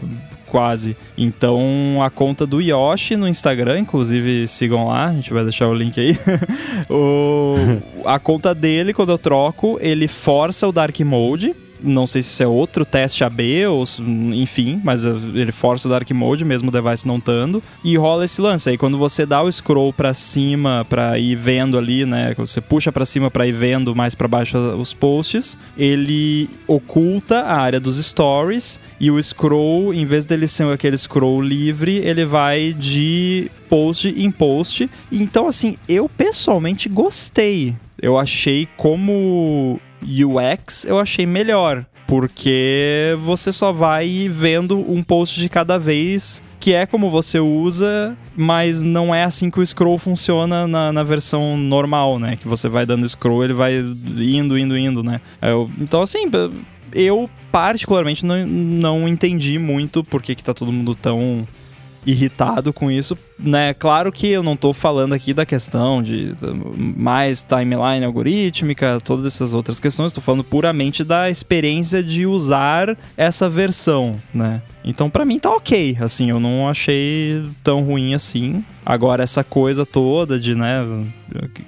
quase. 0.46 0.96
Então, 1.16 2.02
a 2.02 2.08
conta 2.08 2.46
do 2.46 2.60
Yoshi 2.60 3.16
no 3.16 3.28
Instagram, 3.28 3.80
inclusive 3.80 4.46
sigam 4.46 4.88
lá, 4.88 5.08
a 5.08 5.12
gente 5.12 5.32
vai 5.32 5.42
deixar 5.42 5.68
o 5.68 5.74
link 5.74 5.98
aí. 6.00 6.18
o, 6.88 7.54
a 8.04 8.18
conta 8.18 8.54
dele, 8.54 8.94
quando 8.94 9.12
eu 9.12 9.18
troco, 9.18 9.78
ele 9.80 10.08
força 10.08 10.66
o 10.66 10.72
Dark 10.72 10.98
Mode 11.00 11.54
não 11.82 12.06
sei 12.06 12.22
se 12.22 12.30
isso 12.30 12.42
é 12.42 12.46
outro 12.46 12.84
teste 12.84 13.24
AB 13.24 13.66
ou 13.66 13.84
enfim, 14.34 14.80
mas 14.82 15.04
ele 15.04 15.52
força 15.52 15.88
o 15.88 15.90
Dark 15.90 16.10
Mode, 16.10 16.44
mesmo 16.44 16.68
o 16.68 16.72
device 16.72 17.06
não 17.06 17.18
estando, 17.18 17.62
e 17.84 17.96
rola 17.96 18.24
esse 18.24 18.40
lance. 18.40 18.70
Aí 18.70 18.78
quando 18.78 18.98
você 18.98 19.24
dá 19.24 19.42
o 19.42 19.50
scroll 19.50 19.92
para 19.92 20.14
cima 20.14 20.86
para 20.88 21.18
ir 21.18 21.36
vendo 21.36 21.78
ali, 21.78 22.04
né, 22.04 22.34
você 22.36 22.60
puxa 22.60 22.90
para 22.90 23.04
cima 23.04 23.30
para 23.30 23.46
ir 23.46 23.52
vendo 23.52 23.94
mais 23.94 24.14
para 24.14 24.28
baixo 24.28 24.58
os 24.58 24.92
posts, 24.92 25.58
ele 25.76 26.48
oculta 26.66 27.40
a 27.40 27.56
área 27.56 27.80
dos 27.80 27.96
stories 28.04 28.80
e 29.00 29.10
o 29.10 29.22
scroll, 29.22 29.92
em 29.92 30.06
vez 30.06 30.24
dele 30.24 30.48
ser 30.48 30.70
aquele 30.72 30.96
scroll 30.96 31.40
livre, 31.40 31.96
ele 31.96 32.24
vai 32.24 32.72
de 32.72 33.50
post 33.68 34.08
em 34.08 34.30
post. 34.30 34.88
Então 35.10 35.46
assim, 35.46 35.76
eu 35.88 36.08
pessoalmente 36.08 36.88
gostei. 36.88 37.74
Eu 38.00 38.18
achei 38.18 38.68
como 38.76 39.80
UX 40.06 40.84
eu 40.84 40.98
achei 40.98 41.26
melhor. 41.26 41.84
Porque 42.06 43.16
você 43.24 43.50
só 43.50 43.72
vai 43.72 44.28
vendo 44.30 44.78
um 44.78 45.02
post 45.02 45.40
de 45.40 45.48
cada 45.48 45.76
vez, 45.76 46.40
que 46.60 46.72
é 46.72 46.86
como 46.86 47.10
você 47.10 47.40
usa, 47.40 48.16
mas 48.36 48.80
não 48.80 49.12
é 49.12 49.24
assim 49.24 49.50
que 49.50 49.58
o 49.58 49.66
scroll 49.66 49.98
funciona 49.98 50.68
na, 50.68 50.92
na 50.92 51.02
versão 51.02 51.56
normal, 51.56 52.20
né? 52.20 52.36
Que 52.36 52.46
você 52.46 52.68
vai 52.68 52.86
dando 52.86 53.08
scroll, 53.08 53.42
ele 53.42 53.52
vai 53.52 53.78
indo, 53.78 54.56
indo, 54.56 54.78
indo, 54.78 55.02
né? 55.02 55.20
Eu, 55.42 55.68
então, 55.80 56.00
assim, 56.00 56.30
eu 56.92 57.28
particularmente 57.50 58.24
não, 58.24 58.46
não 58.46 59.08
entendi 59.08 59.58
muito 59.58 60.04
por 60.04 60.22
que, 60.22 60.36
que 60.36 60.44
tá 60.44 60.54
todo 60.54 60.70
mundo 60.70 60.94
tão 60.94 61.46
irritado 62.06 62.72
com 62.72 62.90
isso, 62.90 63.18
né? 63.38 63.74
Claro 63.74 64.12
que 64.12 64.28
eu 64.28 64.42
não 64.42 64.56
tô 64.56 64.72
falando 64.72 65.12
aqui 65.12 65.34
da 65.34 65.44
questão 65.44 66.00
de 66.00 66.34
mais 66.76 67.42
timeline 67.42 68.04
algorítmica, 68.04 69.00
todas 69.04 69.26
essas 69.26 69.52
outras 69.52 69.80
questões, 69.80 70.08
estou 70.08 70.22
falando 70.22 70.44
puramente 70.44 71.02
da 71.02 71.28
experiência 71.28 72.02
de 72.02 72.24
usar 72.24 72.96
essa 73.16 73.48
versão, 73.48 74.16
né? 74.32 74.62
Então 74.84 75.10
para 75.10 75.24
mim 75.24 75.40
tá 75.40 75.50
ok, 75.50 75.98
assim, 76.00 76.30
eu 76.30 76.38
não 76.38 76.68
achei 76.68 77.44
tão 77.64 77.82
ruim 77.82 78.14
assim. 78.14 78.64
Agora 78.84 79.24
essa 79.24 79.42
coisa 79.42 79.84
toda 79.84 80.38
de, 80.38 80.54
né, 80.54 80.78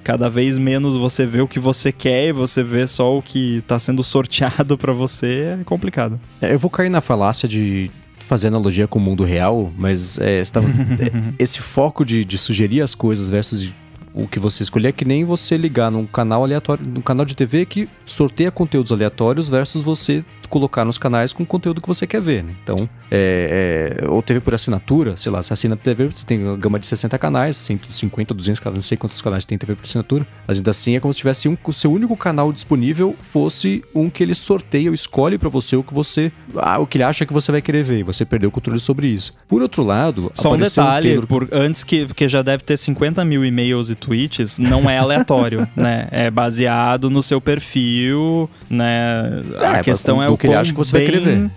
cada 0.05 0.29
vez 0.29 0.57
menos 0.57 0.95
você 0.95 1.25
vê 1.25 1.41
o 1.41 1.47
que 1.47 1.59
você 1.59 1.91
quer 1.91 2.27
e 2.27 2.31
você 2.31 2.63
vê 2.63 2.87
só 2.87 3.17
o 3.17 3.21
que 3.21 3.61
tá 3.67 3.77
sendo 3.77 4.01
sorteado 4.03 4.77
para 4.79 4.93
você 4.93 5.57
é 5.59 5.63
complicado. 5.65 6.17
É, 6.41 6.53
eu 6.53 6.59
vou 6.59 6.71
cair 6.71 6.89
na 6.89 7.01
falácia 7.01 7.47
de 7.47 7.91
fazer 8.29 8.49
analogia 8.49 8.87
com 8.87 8.99
o 8.99 9.01
mundo 9.01 9.23
real, 9.23 9.73
mas 9.75 10.19
é, 10.19 10.43
tava, 10.43 10.69
é, 11.01 11.33
esse 11.39 11.59
foco 11.59 12.05
de, 12.05 12.23
de, 12.23 12.37
sugerir 12.37 12.79
as 12.79 12.93
coisas 12.93 13.27
versus 13.27 13.73
o 14.13 14.27
que 14.27 14.39
você 14.39 14.63
escolher 14.63 14.89
é 14.89 14.91
que 14.91 15.05
nem 15.05 15.23
você 15.23 15.57
ligar 15.57 15.91
num 15.91 16.05
canal 16.05 16.43
aleatório, 16.43 16.85
num 16.85 17.01
canal 17.01 17.25
de 17.25 17.35
TV 17.35 17.65
que 17.65 17.87
sorteia 18.05 18.51
conteúdos 18.51 18.91
aleatórios 18.91 19.49
versus 19.49 19.81
você 19.81 20.23
colocar 20.49 20.83
nos 20.83 20.97
canais 20.97 21.31
com 21.31 21.43
o 21.43 21.45
conteúdo 21.45 21.79
que 21.79 21.87
você 21.87 22.07
quer 22.07 22.21
ver, 22.21 22.43
né? 22.43 22.53
Então, 22.63 22.89
é, 23.11 23.99
é, 24.01 24.09
ou 24.09 24.21
TV 24.21 24.39
por 24.39 24.53
assinatura, 24.53 25.15
sei 25.15 25.31
lá, 25.31 25.41
você 25.41 25.53
assina 25.53 25.75
a 25.75 25.77
TV, 25.77 26.07
você 26.07 26.25
tem 26.25 26.43
uma 26.43 26.57
gama 26.57 26.79
de 26.79 26.87
60 26.87 27.17
canais, 27.17 27.55
150, 27.57 28.33
200 28.33 28.59
canais, 28.59 28.75
não 28.75 28.81
sei 28.81 28.97
quantos 28.97 29.21
canais 29.21 29.45
tem 29.45 29.57
TV 29.57 29.75
por 29.75 29.85
assinatura, 29.85 30.25
mas 30.47 30.57
ainda 30.57 30.71
assim 30.71 30.95
é 30.95 30.99
como 30.99 31.13
se 31.13 31.19
tivesse 31.19 31.47
um, 31.47 31.55
o 31.63 31.73
seu 31.73 31.91
único 31.91 32.17
canal 32.17 32.51
disponível 32.51 33.15
fosse 33.21 33.83
um 33.93 34.09
que 34.09 34.23
ele 34.23 34.33
sorteia 34.33 34.89
ou 34.89 34.93
escolhe 34.93 35.37
para 35.37 35.49
você 35.49 35.75
o 35.75 35.83
que 35.83 35.93
você, 35.93 36.31
ah, 36.55 36.79
o 36.79 36.87
que 36.87 36.97
ele 36.97 37.03
acha 37.03 37.25
que 37.25 37.33
você 37.33 37.51
vai 37.51 37.61
querer 37.61 37.83
ver, 37.83 37.99
e 37.99 38.03
você 38.03 38.25
perdeu 38.25 38.49
o 38.49 38.51
controle 38.51 38.79
sobre 38.79 39.07
isso. 39.07 39.33
Por 39.47 39.61
outro 39.61 39.83
lado, 39.83 40.31
só 40.33 40.53
um 40.53 40.57
detalhe, 40.57 41.17
um 41.17 41.21
por, 41.21 41.47
antes 41.51 41.83
que, 41.83 42.05
porque 42.05 42.27
já 42.27 42.41
deve 42.41 42.63
ter 42.63 42.75
50 42.75 43.23
mil 43.23 43.45
e-mails 43.45 43.89
e 43.89 43.95
tweets, 43.99 44.57
não 44.57 44.89
é 44.89 44.97
aleatório, 44.97 45.67
né? 45.75 46.07
É 46.11 46.31
baseado 46.31 47.09
no 47.09 47.21
seu 47.21 47.39
perfil, 47.39 48.49
né? 48.69 49.43
É, 49.59 49.65
a 49.65 49.83
questão 49.83 50.21
é 50.23 50.29
o 50.29 50.37
que 50.37 50.47
ele 50.47 50.55
acha 50.55 50.71
que 50.71 50.77
você 50.77 50.97
bem... 50.97 51.19
vai 51.19 51.51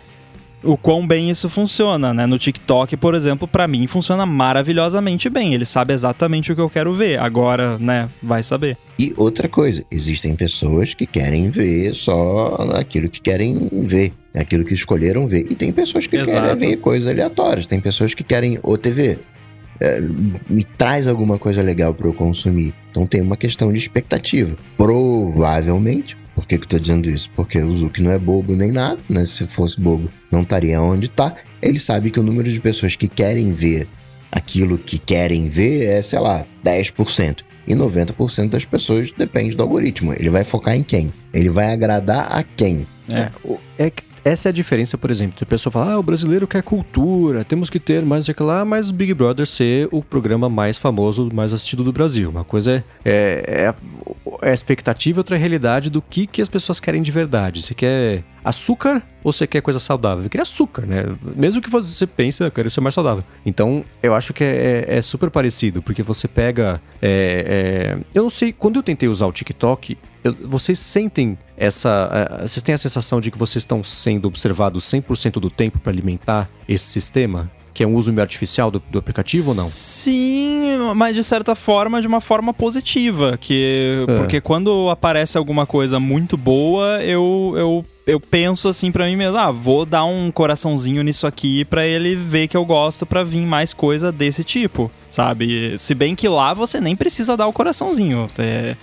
o 0.63 0.77
quão 0.77 1.07
bem 1.07 1.29
isso 1.31 1.49
funciona, 1.49 2.15
né? 2.15 2.27
No 2.27 2.39
TikTok, 2.39 2.97
por 2.97 3.15
exemplo, 3.15 3.49
para 3.49 3.67
mim 3.67 3.87
funciona 3.87 4.25
maravilhosamente 4.25 5.29
bem. 5.29 5.55
Ele 5.55 5.65
sabe 5.65 5.93
exatamente 5.93 6.53
o 6.53 6.55
que 6.55 6.61
eu 6.61 6.71
quero 6.71 6.95
ver. 6.95 7.19
Agora, 7.19 7.79
né, 7.79 8.09
vai 8.23 8.43
saber. 8.43 8.77
E 8.99 9.13
outra 9.17 9.49
coisa, 9.49 9.85
existem 9.91 10.35
pessoas 10.35 10.95
que 10.95 11.07
querem 11.07 11.51
ver 11.51 11.95
só 11.95 12.57
aquilo 12.75 13.09
que 13.09 13.21
querem 13.21 13.69
ver, 13.73 14.13
aquilo 14.37 14.65
que 14.65 14.75
escolheram 14.75 15.27
ver. 15.27 15.47
E 15.51 15.55
tem 15.55 15.73
pessoas 15.73 16.07
que 16.07 16.17
Exato. 16.17 16.41
querem 16.41 16.57
ver 16.57 16.77
coisas 16.77 17.11
aleatórias. 17.11 17.67
Tem 17.67 17.81
pessoas 17.81 18.15
que 18.15 18.23
querem 18.23 18.59
OTV. 18.63 19.19
É, 19.85 20.01
me 20.49 20.63
traz 20.63 21.09
alguma 21.09 21.39
coisa 21.39 21.61
legal 21.61 21.93
para 21.93 22.07
eu 22.07 22.15
consumir. 22.15 22.73
Então 22.91 23.05
tem 23.05 23.21
uma 23.21 23.37
questão 23.37 23.73
de 23.73 23.79
expectativa. 23.79 24.57
Provavelmente, 24.77 26.17
por 26.37 26.47
que, 26.47 26.57
que 26.57 26.65
eu 26.65 26.69
tô 26.69 26.79
dizendo 26.79 27.11
isso? 27.11 27.29
Porque 27.35 27.59
o 27.59 27.75
Zuki 27.75 28.01
não 28.01 28.13
é 28.13 28.19
bobo 28.19 28.55
nem 28.55 28.71
nada, 28.71 28.99
né? 29.09 29.25
Se 29.27 29.45
fosse 29.49 29.81
bobo, 29.81 30.09
não 30.31 30.43
estaria 30.43 30.81
onde 30.81 31.09
tá. 31.09 31.35
Ele 31.61 31.81
sabe 31.81 32.13
que 32.13 32.21
o 32.21 32.23
número 32.23 32.49
de 32.49 32.61
pessoas 32.61 32.95
que 32.95 33.09
querem 33.09 33.53
ver 33.53 33.89
aquilo 34.31 34.79
que 34.79 34.99
querem 34.99 35.49
ver 35.49 35.85
é, 35.87 36.01
sei 36.01 36.21
lá, 36.21 36.47
10%. 36.65 37.41
E 37.67 37.75
90% 37.75 38.51
das 38.51 38.65
pessoas 38.65 39.13
depende 39.13 39.57
do 39.57 39.63
algoritmo. 39.63 40.13
Ele 40.13 40.31
vai 40.31 40.45
focar 40.45 40.77
em 40.77 40.83
quem? 40.83 41.13
Ele 41.35 41.49
vai 41.49 41.73
agradar 41.73 42.33
a 42.33 42.43
quem? 42.43 42.87
É, 43.09 43.31
é 43.79 43.91
que 43.91 44.05
essa 44.25 44.49
é 44.49 44.51
a 44.51 44.53
diferença, 44.53 44.97
por 44.97 45.11
exemplo. 45.11 45.37
A 45.41 45.47
pessoa 45.47 45.73
fala, 45.73 45.93
ah, 45.93 45.99
o 45.99 46.03
brasileiro 46.03 46.47
quer 46.47 46.63
cultura, 46.63 47.45
temos 47.45 47.69
que 47.69 47.81
ter 47.81 48.05
mais 48.05 48.29
aquilo 48.29 48.49
lá, 48.49 48.65
mas 48.65 48.91
Big 48.91 49.15
Brother 49.15 49.47
ser 49.47 49.89
o 49.91 50.03
programa 50.03 50.49
mais 50.49 50.79
famoso, 50.79 51.29
mais 51.33 51.53
assistido 51.53 51.83
do 51.83 51.93
Brasil. 51.93 52.31
Uma 52.31 52.45
coisa 52.45 52.85
é, 53.05 53.45
é, 53.47 53.63
é 53.67 53.75
é 54.43 54.51
a 54.51 54.53
expectativa, 54.53 55.21
outra 55.21 55.37
é 55.37 55.39
a 55.39 55.41
realidade 55.41 55.89
do 55.89 56.03
que, 56.03 56.27
que 56.27 56.43
as 56.43 56.49
pessoas 56.49 56.81
querem 56.81 57.01
de 57.01 57.11
verdade. 57.11 57.63
Você 57.63 57.75
quer 57.75 58.25
açúcar 58.45 59.03
ou 59.23 59.33
você 59.33 59.47
quer 59.47 59.61
coisa 59.61 59.79
saudável? 59.79 60.25
Eu 60.25 60.31
queria 60.31 60.43
açúcar, 60.43 60.85
né? 60.85 61.05
Mesmo 61.37 61.63
que 61.63 61.71
você 61.71 62.07
pense, 62.07 62.43
eu 62.43 62.51
quero 62.51 62.69
ser 62.71 62.81
mais 62.81 62.95
saudável. 62.95 63.23
Então, 63.47 63.85
eu 64.03 64.15
acho 64.15 64.33
que 64.35 64.43
é, 64.43 64.85
é, 64.89 64.97
é 64.99 65.03
super 65.03 65.31
parecido, 65.31 65.81
porque 65.81 66.03
você 66.03 66.27
pega. 66.27 66.81
É, 67.01 67.97
é 67.97 68.05
eu 68.15 68.25
não 68.25 68.31
sei, 68.31 68.53
quando 68.53 68.77
eu 68.77 68.83
tentei 68.83 69.09
usar 69.09 69.27
o 69.27 69.33
TikTok, 69.33 69.97
eu, 70.23 70.37
vocês 70.49 70.79
sentem 70.79 71.39
essa. 71.57 72.39
Uh, 72.43 72.49
vocês 72.49 72.63
têm 72.63 72.75
a 72.75 72.79
sensação 72.79 73.21
de 73.21 73.31
que 73.31 73.39
vocês 73.39 73.63
estão 73.63 73.83
sendo 73.83 74.27
observados 74.27 74.85
100% 74.85 75.41
do 75.41 75.51
tempo 75.51 75.79
para 75.79 75.93
alimentar 75.93 76.49
esse 76.69 76.85
sistema? 76.85 77.51
que 77.75 77.83
é 77.83 77.87
um 77.87 77.95
uso 77.95 78.13
meio 78.13 78.23
artificial 78.23 78.71
do, 78.71 78.83
do, 78.91 78.99
aplicativo 78.99 79.51
ou 79.51 79.55
não? 79.55 79.65
Sim, 79.65 80.77
mas 80.95 81.15
de 81.15 81.25
certa 81.25 81.55
forma, 81.55 82.01
de 82.01 82.07
uma 82.07 82.21
forma 82.21 82.53
positiva. 82.53 83.39
Que, 83.41 84.05
é. 84.07 84.19
Porque 84.19 84.41
quando 84.41 84.91
aparece 84.91 85.39
alguma 85.39 85.65
coisa 85.65 85.99
muito 85.99 86.37
boa, 86.37 87.03
eu, 87.03 87.55
eu, 87.57 87.87
eu 88.07 88.21
penso 88.21 88.69
assim 88.69 88.93
para 88.93 89.07
mim 89.07 89.17
mesmo, 89.17 89.39
ah, 89.39 89.51
vou 89.51 89.87
dar 89.87 90.05
um 90.05 90.31
coraçãozinho 90.31 91.03
nisso 91.03 91.27
aqui 91.27 91.65
para 91.65 91.87
ele 91.87 92.15
ver 92.15 92.49
que 92.49 92.57
eu 92.57 92.65
gosto 92.65 93.07
para 93.07 93.25
vir 93.25 93.47
mais 93.47 93.73
coisa 93.73 94.13
desse 94.13 94.45
tipo, 94.45 94.91
sabe? 95.09 95.77
Se 95.79 95.95
bem 95.95 96.15
que 96.15 96.29
lá 96.29 96.53
você 96.53 96.81
nem 96.81 96.95
precisa 96.95 97.37
dar 97.37 97.47
o 97.47 97.53
coraçãozinho. 97.53 98.29
É, 98.39 98.77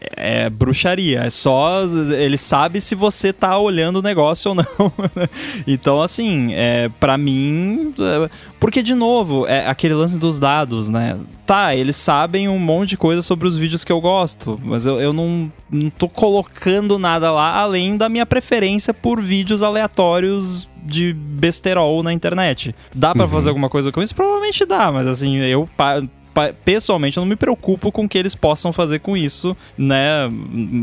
é 0.00 0.48
bruxaria. 0.50 1.20
É 1.20 1.30
só. 1.30 1.84
Ele 1.84 2.36
sabe 2.36 2.80
se 2.80 2.94
você 2.94 3.32
tá 3.32 3.58
olhando 3.58 3.96
o 3.96 4.02
negócio 4.02 4.50
ou 4.50 4.54
não. 4.54 4.92
então, 5.66 6.02
assim, 6.02 6.52
é, 6.52 6.88
para 7.00 7.16
mim. 7.16 7.94
É, 7.98 8.30
porque, 8.58 8.82
de 8.82 8.94
novo, 8.94 9.46
é 9.46 9.66
aquele 9.66 9.94
lance 9.94 10.18
dos 10.18 10.38
dados, 10.38 10.88
né? 10.88 11.18
Tá, 11.46 11.74
eles 11.74 11.96
sabem 11.96 12.48
um 12.48 12.58
monte 12.58 12.90
de 12.90 12.96
coisa 12.96 13.22
sobre 13.22 13.46
os 13.46 13.56
vídeos 13.56 13.84
que 13.84 13.92
eu 13.92 14.00
gosto, 14.00 14.58
mas 14.64 14.84
eu, 14.84 15.00
eu 15.00 15.12
não, 15.12 15.52
não 15.70 15.88
tô 15.90 16.08
colocando 16.08 16.98
nada 16.98 17.30
lá 17.30 17.60
além 17.60 17.96
da 17.96 18.08
minha 18.08 18.26
preferência 18.26 18.92
por 18.92 19.20
vídeos 19.20 19.62
aleatórios 19.62 20.68
de 20.82 21.12
besterol 21.12 22.02
na 22.02 22.12
internet. 22.12 22.74
Dá 22.92 23.12
para 23.12 23.24
uhum. 23.24 23.30
fazer 23.30 23.48
alguma 23.50 23.68
coisa 23.68 23.92
com 23.92 24.02
isso? 24.02 24.14
Provavelmente 24.14 24.64
dá, 24.64 24.90
mas 24.90 25.06
assim, 25.06 25.36
eu 25.36 25.68
pessoalmente 26.64 27.16
eu 27.16 27.22
não 27.22 27.28
me 27.28 27.36
preocupo 27.36 27.90
com 27.90 28.04
o 28.04 28.08
que 28.08 28.18
eles 28.18 28.34
possam 28.34 28.72
fazer 28.72 29.00
com 29.00 29.16
isso, 29.16 29.56
né? 29.76 30.28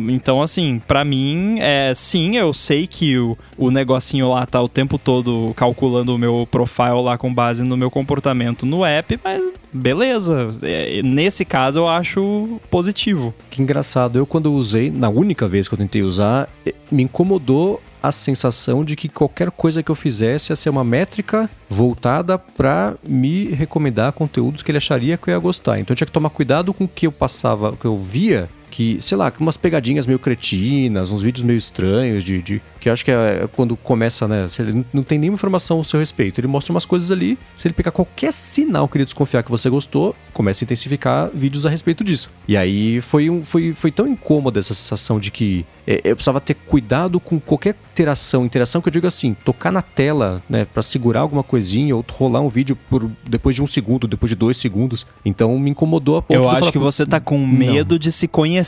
Então, 0.09 0.41
assim, 0.41 0.81
para 0.87 1.03
mim, 1.03 1.57
é 1.59 1.93
sim, 1.95 2.37
eu 2.37 2.53
sei 2.53 2.87
que 2.87 3.17
o, 3.17 3.37
o 3.57 3.71
negocinho 3.71 4.29
lá 4.29 4.45
tá 4.45 4.61
o 4.61 4.69
tempo 4.69 4.97
todo 4.97 5.53
calculando 5.55 6.15
o 6.15 6.17
meu 6.17 6.47
profile 6.49 7.01
lá 7.01 7.17
com 7.17 7.33
base 7.33 7.63
no 7.63 7.77
meu 7.77 7.91
comportamento 7.91 8.65
no 8.65 8.83
app, 8.85 9.19
mas 9.23 9.43
beleza. 9.71 10.49
É, 10.61 11.01
nesse 11.03 11.43
caso 11.43 11.79
eu 11.79 11.87
acho 11.87 12.59
positivo. 12.69 13.33
Que 13.49 13.61
engraçado. 13.61 14.17
Eu, 14.17 14.25
quando 14.25 14.53
usei, 14.53 14.91
na 14.91 15.09
única 15.09 15.47
vez 15.47 15.67
que 15.67 15.73
eu 15.73 15.77
tentei 15.77 16.03
usar, 16.03 16.49
me 16.91 17.03
incomodou 17.03 17.81
a 18.03 18.11
sensação 18.11 18.83
de 18.83 18.97
que 18.97 19.07
qualquer 19.07 19.49
coisa 19.49 19.81
que 19.81 19.89
eu 19.89 19.95
fizesse 19.95 20.51
ia 20.51 20.57
ser 20.57 20.69
uma 20.69 20.83
métrica 20.83 21.49
voltada 21.69 22.37
para 22.37 22.95
me 23.01 23.45
recomendar 23.45 24.11
conteúdos 24.11 24.61
que 24.61 24.69
ele 24.69 24.77
acharia 24.77 25.17
que 25.17 25.29
eu 25.29 25.33
ia 25.33 25.39
gostar. 25.39 25.79
Então 25.79 25.93
eu 25.93 25.95
tinha 25.95 26.05
que 26.05 26.11
tomar 26.11 26.29
cuidado 26.29 26.73
com 26.73 26.83
o 26.83 26.87
que 26.87 27.07
eu 27.07 27.11
passava, 27.13 27.69
o 27.69 27.77
que 27.77 27.85
eu 27.85 27.97
via 27.97 28.49
que, 28.73 28.97
sei 28.99 29.15
lá, 29.15 29.31
umas 29.39 29.55
pegadinhas 29.55 30.07
meio 30.07 30.17
cretinas, 30.17 31.11
uns 31.11 31.21
vídeos 31.21 31.43
meio 31.43 31.57
estranhos 31.57 32.23
de, 32.23 32.41
de 32.41 32.59
que 32.79 32.89
eu 32.89 32.93
acho 32.93 33.05
que 33.05 33.11
é 33.11 33.47
quando 33.55 33.77
começa, 33.77 34.27
né? 34.27 34.47
Se 34.47 34.63
ele 34.63 34.83
não 34.91 35.03
tem 35.03 35.19
nenhuma 35.19 35.35
informação 35.35 35.77
ao 35.77 35.83
seu 35.83 35.99
respeito, 35.99 36.41
ele 36.41 36.47
mostra 36.47 36.73
umas 36.73 36.83
coisas 36.83 37.11
ali. 37.11 37.37
Se 37.55 37.67
ele 37.67 37.75
pegar 37.75 37.91
qualquer 37.91 38.33
sinal 38.33 38.87
que 38.87 38.97
ele 38.97 39.05
desconfiar 39.05 39.43
que 39.43 39.51
você 39.51 39.69
gostou, 39.69 40.15
começa 40.33 40.63
a 40.63 40.65
intensificar 40.65 41.29
vídeos 41.31 41.67
a 41.67 41.69
respeito 41.69 42.03
disso. 42.03 42.31
E 42.47 42.57
aí 42.57 42.99
foi, 42.99 43.29
um, 43.29 43.43
foi, 43.43 43.73
foi 43.73 43.91
tão 43.91 44.07
incômoda 44.07 44.59
essa 44.59 44.73
sensação 44.73 45.19
de 45.19 45.29
que 45.29 45.63
é, 45.85 46.01
eu 46.03 46.15
precisava 46.15 46.41
ter 46.41 46.55
cuidado 46.55 47.19
com 47.19 47.39
qualquer 47.39 47.75
interação. 47.91 48.43
Interação 48.43 48.81
que 48.81 48.89
eu 48.89 48.91
digo 48.91 49.05
assim, 49.05 49.35
tocar 49.45 49.71
na 49.71 49.83
tela, 49.83 50.41
né, 50.49 50.65
para 50.65 50.81
segurar 50.81 51.21
alguma 51.21 51.43
coisinha 51.43 51.95
ou 51.95 52.03
rolar 52.11 52.41
um 52.41 52.49
vídeo 52.49 52.75
por 52.89 53.09
depois 53.23 53.55
de 53.55 53.61
um 53.61 53.67
segundo, 53.67 54.07
depois 54.07 54.29
de 54.31 54.35
dois 54.35 54.57
segundos. 54.57 55.05
Então 55.23 55.57
me 55.59 55.69
incomodou 55.69 56.17
a 56.17 56.21
ponto 56.23 56.33
Eu 56.33 56.49
acho 56.49 56.71
que 56.71 56.79
você 56.79 57.05
tá 57.05 57.19
com 57.19 57.37
medo 57.45 57.93
não. 57.93 57.99
de 57.99 58.11
se 58.11 58.27
conhecer 58.27 58.62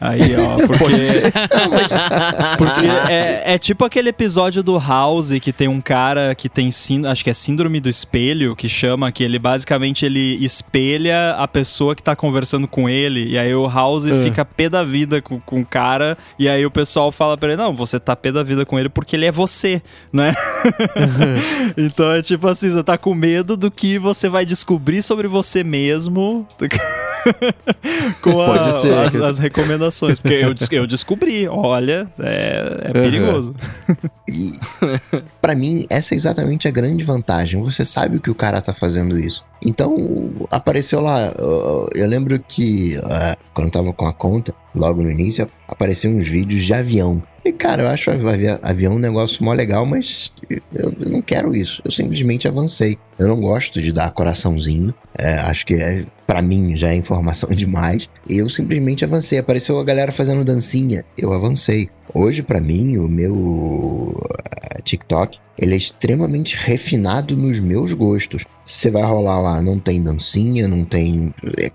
aí, 0.00 0.34
ó. 0.36 0.58
Porque, 0.78 0.88
porque 2.58 2.86
é, 3.08 3.54
é, 3.54 3.58
tipo 3.58 3.84
aquele 3.84 4.10
episódio 4.10 4.62
do 4.62 4.78
House 4.78 5.32
que 5.40 5.52
tem 5.52 5.68
um 5.68 5.80
cara 5.80 6.34
que 6.34 6.48
tem, 6.48 6.70
acho 7.08 7.24
que 7.24 7.30
é 7.30 7.34
síndrome 7.34 7.80
do 7.80 7.88
espelho, 7.88 8.54
que 8.54 8.68
chama 8.68 9.10
que 9.10 9.22
ele 9.22 9.38
basicamente 9.38 10.04
ele 10.04 10.44
espelha 10.44 11.32
a 11.32 11.48
pessoa 11.48 11.94
que 11.94 12.02
tá 12.02 12.14
conversando 12.14 12.68
com 12.68 12.88
ele, 12.88 13.28
e 13.28 13.38
aí 13.38 13.54
o 13.54 13.68
House 13.68 14.04
uh. 14.04 14.22
fica 14.22 14.44
pé 14.44 14.68
da 14.68 14.84
vida 14.84 15.20
com, 15.20 15.40
com 15.40 15.60
o 15.60 15.66
cara, 15.66 16.16
e 16.38 16.48
aí 16.48 16.64
o 16.64 16.70
pessoal 16.70 17.10
fala 17.10 17.36
pra 17.36 17.50
ele, 17.50 17.56
não, 17.56 17.74
você 17.74 17.98
tá 17.98 18.14
pé 18.14 18.30
da 18.30 18.42
vida 18.42 18.64
com 18.64 18.78
ele 18.78 18.88
porque 18.88 19.16
ele 19.16 19.26
é 19.26 19.32
você, 19.32 19.82
né? 20.12 20.34
Uhum. 20.64 21.74
então 21.86 22.12
é 22.12 22.22
tipo 22.22 22.46
assim, 22.46 22.70
você 22.70 22.82
tá 22.82 22.98
com 22.98 23.14
medo 23.14 23.56
do 23.56 23.70
que 23.70 23.98
você 23.98 24.28
vai 24.28 24.44
descobrir 24.44 25.02
sobre 25.02 25.28
você 25.28 25.64
mesmo 25.64 26.46
com 28.22 28.40
a, 28.40 28.62
as, 28.62 29.14
as, 29.16 29.38
recomendações, 29.38 30.18
porque 30.18 30.34
eu, 30.34 30.54
eu 30.72 30.86
descobri, 30.86 31.48
olha, 31.48 32.08
é, 32.18 32.82
é 32.84 32.92
perigoso. 32.92 33.54
E, 34.30 34.52
para 35.40 35.54
mim, 35.54 35.86
essa 35.88 36.14
é 36.14 36.16
exatamente 36.16 36.68
a 36.68 36.70
grande 36.70 37.02
vantagem. 37.02 37.62
Você 37.62 37.82
sabe 37.82 38.18
o 38.18 38.20
que 38.20 38.30
o 38.30 38.34
cara 38.34 38.60
tá 38.60 38.74
fazendo 38.74 39.18
isso. 39.18 39.42
Então, 39.64 40.30
apareceu 40.50 41.00
lá. 41.00 41.32
Eu 41.94 42.06
lembro 42.06 42.38
que 42.38 42.98
uh, 42.98 43.36
quando 43.54 43.68
eu 43.68 43.72
tava 43.72 43.92
com 43.94 44.06
a 44.06 44.12
conta, 44.12 44.54
logo 44.74 45.02
no 45.02 45.10
início, 45.10 45.48
apareciam 45.66 46.14
uns 46.14 46.28
vídeos 46.28 46.62
de 46.62 46.74
avião. 46.74 47.22
E, 47.44 47.52
cara, 47.52 47.84
eu 47.84 47.88
acho 47.88 48.10
avião 48.62 48.96
um 48.96 48.98
negócio 48.98 49.42
mó 49.42 49.52
legal, 49.54 49.86
mas 49.86 50.30
eu, 50.50 50.92
eu 51.00 51.10
não 51.10 51.22
quero 51.22 51.56
isso. 51.56 51.80
Eu 51.84 51.90
simplesmente 51.90 52.46
avancei. 52.46 52.98
Eu 53.18 53.26
não 53.26 53.40
gosto 53.40 53.80
de 53.80 53.90
dar 53.92 54.10
coraçãozinho. 54.10 54.92
É, 55.16 55.34
acho 55.40 55.64
que 55.64 55.74
é, 55.74 56.04
para 56.28 56.42
mim 56.42 56.76
já 56.76 56.90
é 56.90 56.94
informação 56.94 57.48
demais. 57.56 58.06
Eu 58.28 58.50
simplesmente 58.50 59.02
avancei. 59.02 59.38
Apareceu 59.38 59.78
a 59.80 59.84
galera 59.84 60.12
fazendo 60.12 60.44
dancinha. 60.44 61.02
Eu 61.16 61.32
avancei. 61.32 61.88
Hoje, 62.12 62.42
para 62.42 62.60
mim, 62.60 62.98
o 62.98 63.08
meu 63.08 63.34
uh, 63.34 64.82
TikTok 64.84 65.38
ele 65.58 65.74
é 65.74 65.76
extremamente 65.76 66.56
refinado 66.56 67.34
nos 67.34 67.58
meus 67.58 67.92
gostos. 67.92 68.44
Você 68.64 68.90
vai 68.90 69.02
rolar 69.02 69.40
lá, 69.40 69.62
não 69.62 69.78
tem 69.78 70.02
dancinha, 70.02 70.68
não 70.68 70.84
tem. 70.84 71.34
É, 71.56 71.72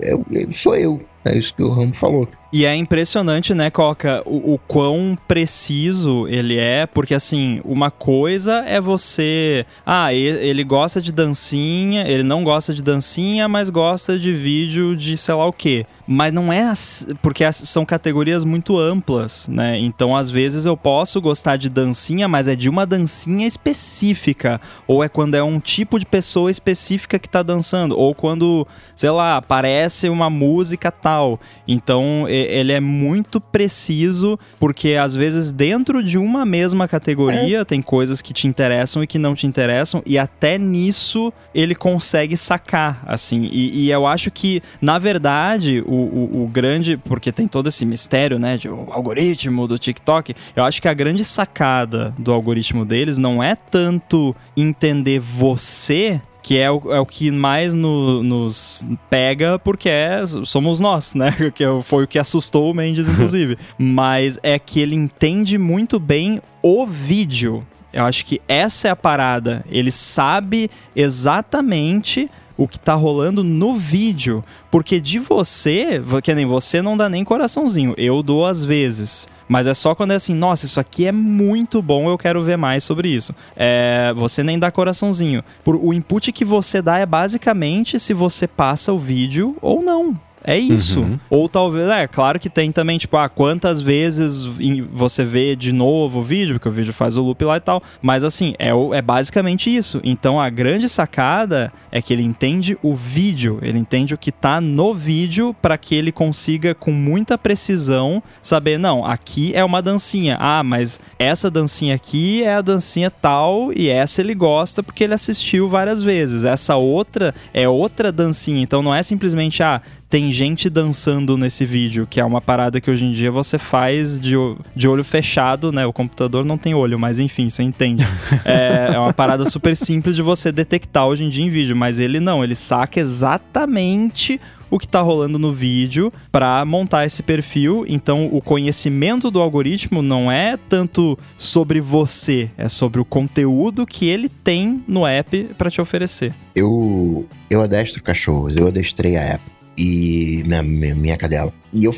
é, 0.00 0.14
é, 0.14 0.52
sou 0.52 0.76
eu. 0.76 1.00
É 1.24 1.36
isso 1.36 1.52
que 1.54 1.62
o 1.62 1.70
Ramo 1.70 1.92
falou. 1.92 2.28
E 2.52 2.64
é 2.64 2.74
impressionante, 2.74 3.52
né, 3.52 3.70
Coca, 3.70 4.22
o, 4.24 4.54
o, 4.54 4.58
quão 4.58 5.18
preciso 5.26 6.28
ele 6.28 6.56
é, 6.56 6.86
porque 6.86 7.12
assim, 7.12 7.60
uma 7.64 7.90
coisa 7.90 8.64
é 8.66 8.80
você. 8.80 9.66
Ah, 9.84 10.14
ele 10.14 10.62
gosta 10.62 11.00
de 11.00 11.10
dancinha, 11.10 12.06
ele 12.08 12.22
não 12.22 12.44
gosta 12.44 12.72
de 12.72 12.82
dancinha, 12.82 13.48
mas 13.48 13.68
gosta 13.68 14.18
de 14.18 14.32
vídeo 14.32 14.96
de 14.96 15.16
sei 15.16 15.34
lá 15.34 15.46
o 15.46 15.52
quê. 15.52 15.86
Mas 16.06 16.32
não 16.32 16.52
é. 16.52 16.72
Porque 17.20 17.50
são 17.52 17.84
categorias 17.84 18.44
muito 18.44 18.78
amplas, 18.78 19.48
né? 19.48 19.78
Então, 19.78 20.16
às 20.16 20.30
vezes, 20.30 20.64
eu 20.64 20.76
posso 20.76 21.20
gostar 21.20 21.56
de 21.56 21.68
dancinha, 21.68 22.28
mas 22.28 22.46
é 22.46 22.54
de 22.54 22.68
uma 22.68 22.86
dancinha 22.86 23.46
específica. 23.46 24.60
Ou 24.86 25.02
é 25.02 25.08
quando 25.08 25.34
é 25.34 25.42
um 25.42 25.58
tipo 25.58 25.98
de 25.98 26.06
pessoa 26.06 26.50
específica 26.50 27.18
que 27.18 27.28
tá 27.28 27.42
dançando. 27.42 27.98
Ou 27.98 28.14
quando, 28.14 28.66
sei 28.94 29.10
lá, 29.10 29.36
aparece 29.36 30.08
uma 30.08 30.30
música 30.30 30.92
tal. 30.92 31.40
Então, 31.66 32.26
ele 32.36 32.72
é 32.72 32.80
muito 32.80 33.40
preciso, 33.40 34.38
porque 34.58 34.94
às 34.94 35.14
vezes 35.14 35.52
dentro 35.52 36.02
de 36.02 36.18
uma 36.18 36.44
mesma 36.44 36.86
categoria 36.86 37.60
é. 37.60 37.64
tem 37.64 37.80
coisas 37.82 38.20
que 38.20 38.32
te 38.32 38.46
interessam 38.46 39.02
e 39.02 39.06
que 39.06 39.18
não 39.18 39.34
te 39.34 39.46
interessam, 39.46 40.02
e 40.04 40.18
até 40.18 40.58
nisso 40.58 41.32
ele 41.54 41.74
consegue 41.74 42.36
sacar, 42.36 43.02
assim. 43.06 43.48
E, 43.52 43.86
e 43.86 43.90
eu 43.90 44.06
acho 44.06 44.30
que, 44.30 44.62
na 44.80 44.98
verdade, 44.98 45.82
o, 45.86 45.92
o, 45.92 46.44
o, 46.44 46.48
grande. 46.48 46.96
Porque 46.96 47.32
tem 47.32 47.48
todo 47.48 47.68
esse 47.68 47.84
mistério, 47.84 48.38
né? 48.38 48.56
De 48.56 48.68
o 48.68 48.88
algoritmo 48.90 49.66
do 49.66 49.78
TikTok. 49.78 50.34
Eu 50.54 50.64
acho 50.64 50.80
que 50.80 50.88
a 50.88 50.94
grande 50.94 51.24
sacada 51.24 52.14
do 52.18 52.32
algoritmo 52.32 52.84
deles 52.84 53.18
não 53.18 53.42
é 53.42 53.54
tanto 53.54 54.34
entender 54.56 55.18
você 55.20 56.20
que 56.46 56.56
é 56.56 56.70
o, 56.70 56.80
é 56.92 57.00
o 57.00 57.04
que 57.04 57.28
mais 57.32 57.74
no, 57.74 58.22
nos 58.22 58.84
pega, 59.10 59.58
porque 59.58 59.88
é, 59.88 60.22
somos 60.44 60.78
nós, 60.78 61.12
né? 61.12 61.34
Que 61.52 61.64
foi 61.82 62.04
o 62.04 62.06
que 62.06 62.20
assustou 62.20 62.70
o 62.70 62.74
Mendes, 62.74 63.08
inclusive. 63.08 63.58
Mas 63.76 64.38
é 64.44 64.56
que 64.56 64.78
ele 64.78 64.94
entende 64.94 65.58
muito 65.58 65.98
bem 65.98 66.40
o 66.62 66.86
vídeo. 66.86 67.66
Eu 67.92 68.04
acho 68.04 68.24
que 68.24 68.40
essa 68.46 68.86
é 68.86 68.90
a 68.92 68.96
parada. 68.96 69.64
Ele 69.68 69.90
sabe 69.90 70.70
exatamente 70.94 72.30
o 72.56 72.68
que 72.68 72.78
tá 72.78 72.94
rolando 72.94 73.42
no 73.42 73.74
vídeo. 73.74 74.44
Porque 74.70 75.00
de 75.00 75.18
você, 75.18 76.00
que 76.22 76.32
nem 76.32 76.46
você 76.46 76.80
não 76.80 76.96
dá 76.96 77.08
nem 77.08 77.24
coraçãozinho. 77.24 77.92
Eu 77.96 78.22
dou 78.22 78.46
às 78.46 78.64
vezes. 78.64 79.26
Mas 79.48 79.66
é 79.66 79.74
só 79.74 79.94
quando 79.94 80.12
é 80.12 80.16
assim, 80.16 80.34
nossa, 80.34 80.66
isso 80.66 80.80
aqui 80.80 81.06
é 81.06 81.12
muito 81.12 81.80
bom, 81.80 82.08
eu 82.08 82.18
quero 82.18 82.42
ver 82.42 82.56
mais 82.56 82.84
sobre 82.84 83.08
isso. 83.08 83.34
É, 83.56 84.12
você 84.16 84.42
nem 84.42 84.58
dá 84.58 84.70
coraçãozinho. 84.70 85.44
Por, 85.64 85.76
o 85.76 85.92
input 85.92 86.32
que 86.32 86.44
você 86.44 86.82
dá 86.82 86.98
é 86.98 87.06
basicamente 87.06 87.98
se 87.98 88.12
você 88.12 88.46
passa 88.46 88.92
o 88.92 88.98
vídeo 88.98 89.56
ou 89.60 89.82
não. 89.82 90.18
É 90.46 90.56
isso. 90.56 91.00
Uhum. 91.00 91.18
Ou 91.28 91.48
talvez, 91.48 91.88
é 91.88 92.06
claro 92.06 92.38
que 92.38 92.48
tem 92.48 92.70
também, 92.70 92.96
tipo, 92.98 93.16
ah, 93.16 93.28
quantas 93.28 93.80
vezes 93.80 94.44
você 94.92 95.24
vê 95.24 95.56
de 95.56 95.72
novo 95.72 96.20
o 96.20 96.22
vídeo, 96.22 96.54
porque 96.54 96.68
o 96.68 96.72
vídeo 96.72 96.92
faz 96.92 97.16
o 97.16 97.22
loop 97.22 97.44
lá 97.44 97.56
e 97.56 97.60
tal. 97.60 97.82
Mas 98.00 98.22
assim, 98.22 98.54
é, 98.58 98.70
é 98.94 99.02
basicamente 99.02 99.74
isso. 99.74 100.00
Então 100.04 100.40
a 100.40 100.48
grande 100.48 100.88
sacada 100.88 101.72
é 101.90 102.00
que 102.00 102.12
ele 102.12 102.22
entende 102.22 102.78
o 102.80 102.94
vídeo, 102.94 103.58
ele 103.60 103.78
entende 103.78 104.14
o 104.14 104.18
que 104.18 104.30
tá 104.30 104.60
no 104.60 104.94
vídeo 104.94 105.54
para 105.60 105.76
que 105.76 105.96
ele 105.96 106.12
consiga 106.12 106.74
com 106.74 106.92
muita 106.92 107.36
precisão 107.36 108.22
saber, 108.40 108.78
não, 108.78 109.04
aqui 109.04 109.50
é 109.52 109.64
uma 109.64 109.82
dancinha. 109.82 110.36
Ah, 110.38 110.62
mas 110.62 111.00
essa 111.18 111.50
dancinha 111.50 111.96
aqui 111.96 112.44
é 112.44 112.54
a 112.54 112.60
dancinha 112.60 113.10
tal 113.10 113.72
e 113.74 113.88
essa 113.88 114.20
ele 114.20 114.34
gosta 114.34 114.82
porque 114.82 115.02
ele 115.02 115.14
assistiu 115.14 115.68
várias 115.68 116.02
vezes. 116.02 116.44
Essa 116.44 116.76
outra 116.76 117.34
é 117.52 117.68
outra 117.68 118.12
dancinha. 118.12 118.62
Então 118.62 118.80
não 118.80 118.94
é 118.94 119.02
simplesmente, 119.02 119.62
ah, 119.62 119.80
tem 120.08 120.30
gente 120.30 120.70
dançando 120.70 121.36
nesse 121.36 121.66
vídeo, 121.66 122.06
que 122.08 122.20
é 122.20 122.24
uma 122.24 122.40
parada 122.40 122.80
que 122.80 122.90
hoje 122.90 123.04
em 123.04 123.12
dia 123.12 123.30
você 123.30 123.58
faz 123.58 124.20
de, 124.20 124.34
de 124.74 124.86
olho 124.86 125.02
fechado, 125.02 125.72
né? 125.72 125.84
O 125.84 125.92
computador 125.92 126.44
não 126.44 126.56
tem 126.56 126.74
olho, 126.74 126.98
mas 126.98 127.18
enfim, 127.18 127.50
você 127.50 127.62
entende. 127.62 128.06
é, 128.44 128.94
é 128.94 128.98
uma 128.98 129.12
parada 129.12 129.44
super 129.44 129.76
simples 129.76 130.14
de 130.14 130.22
você 130.22 130.52
detectar 130.52 131.06
hoje 131.06 131.24
em 131.24 131.28
dia 131.28 131.44
em 131.44 131.50
vídeo, 131.50 131.76
mas 131.76 131.98
ele 131.98 132.20
não, 132.20 132.44
ele 132.44 132.54
saca 132.54 133.00
exatamente 133.00 134.40
o 134.70 134.78
que 134.78 134.84
está 134.84 135.00
rolando 135.00 135.38
no 135.38 135.52
vídeo 135.52 136.12
para 136.30 136.64
montar 136.64 137.04
esse 137.04 137.22
perfil. 137.22 137.84
Então, 137.88 138.28
o 138.32 138.40
conhecimento 138.40 139.30
do 139.30 139.40
algoritmo 139.40 140.02
não 140.02 140.30
é 140.30 140.56
tanto 140.68 141.18
sobre 141.38 141.80
você, 141.80 142.50
é 142.56 142.68
sobre 142.68 143.00
o 143.00 143.04
conteúdo 143.04 143.86
que 143.86 144.06
ele 144.06 144.28
tem 144.28 144.82
no 144.86 145.06
app 145.06 145.44
para 145.56 145.70
te 145.70 145.80
oferecer. 145.80 146.34
Eu, 146.54 147.26
eu 147.50 147.60
adestro 147.62 148.02
cachorros, 148.02 148.56
eu 148.56 148.66
adestrei 148.66 149.16
a 149.16 149.22
app 149.22 149.55
e 149.76 150.42
minha, 150.46 150.94
minha 150.94 151.16
cadela. 151.16 151.52
E 151.72 151.84
eu 151.84 151.94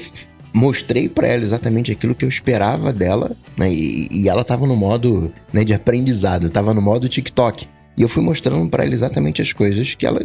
mostrei 0.55 1.09
para 1.09 1.29
ela 1.29 1.43
exatamente 1.43 1.93
aquilo 1.93 2.15
que 2.15 2.25
eu 2.25 2.29
esperava 2.29 2.93
dela, 2.93 3.37
né? 3.57 3.73
E, 3.73 4.09
e 4.11 4.29
ela 4.29 4.45
tava 4.45 4.67
no 4.67 4.77
modo 4.77 5.33
né, 5.53 5.65
de 5.65 5.73
aprendizado, 5.73 6.51
tava 6.51 6.75
no 6.75 6.83
modo 6.83 7.09
TikTok. 7.09 7.67
E 7.97 8.03
eu 8.03 8.09
fui 8.09 8.23
mostrando 8.23 8.69
para 8.71 8.85
ela 8.85 8.95
exatamente 8.95 9.43
as 9.43 9.53
coisas 9.53 9.95
que 9.95 10.07
ela 10.07 10.21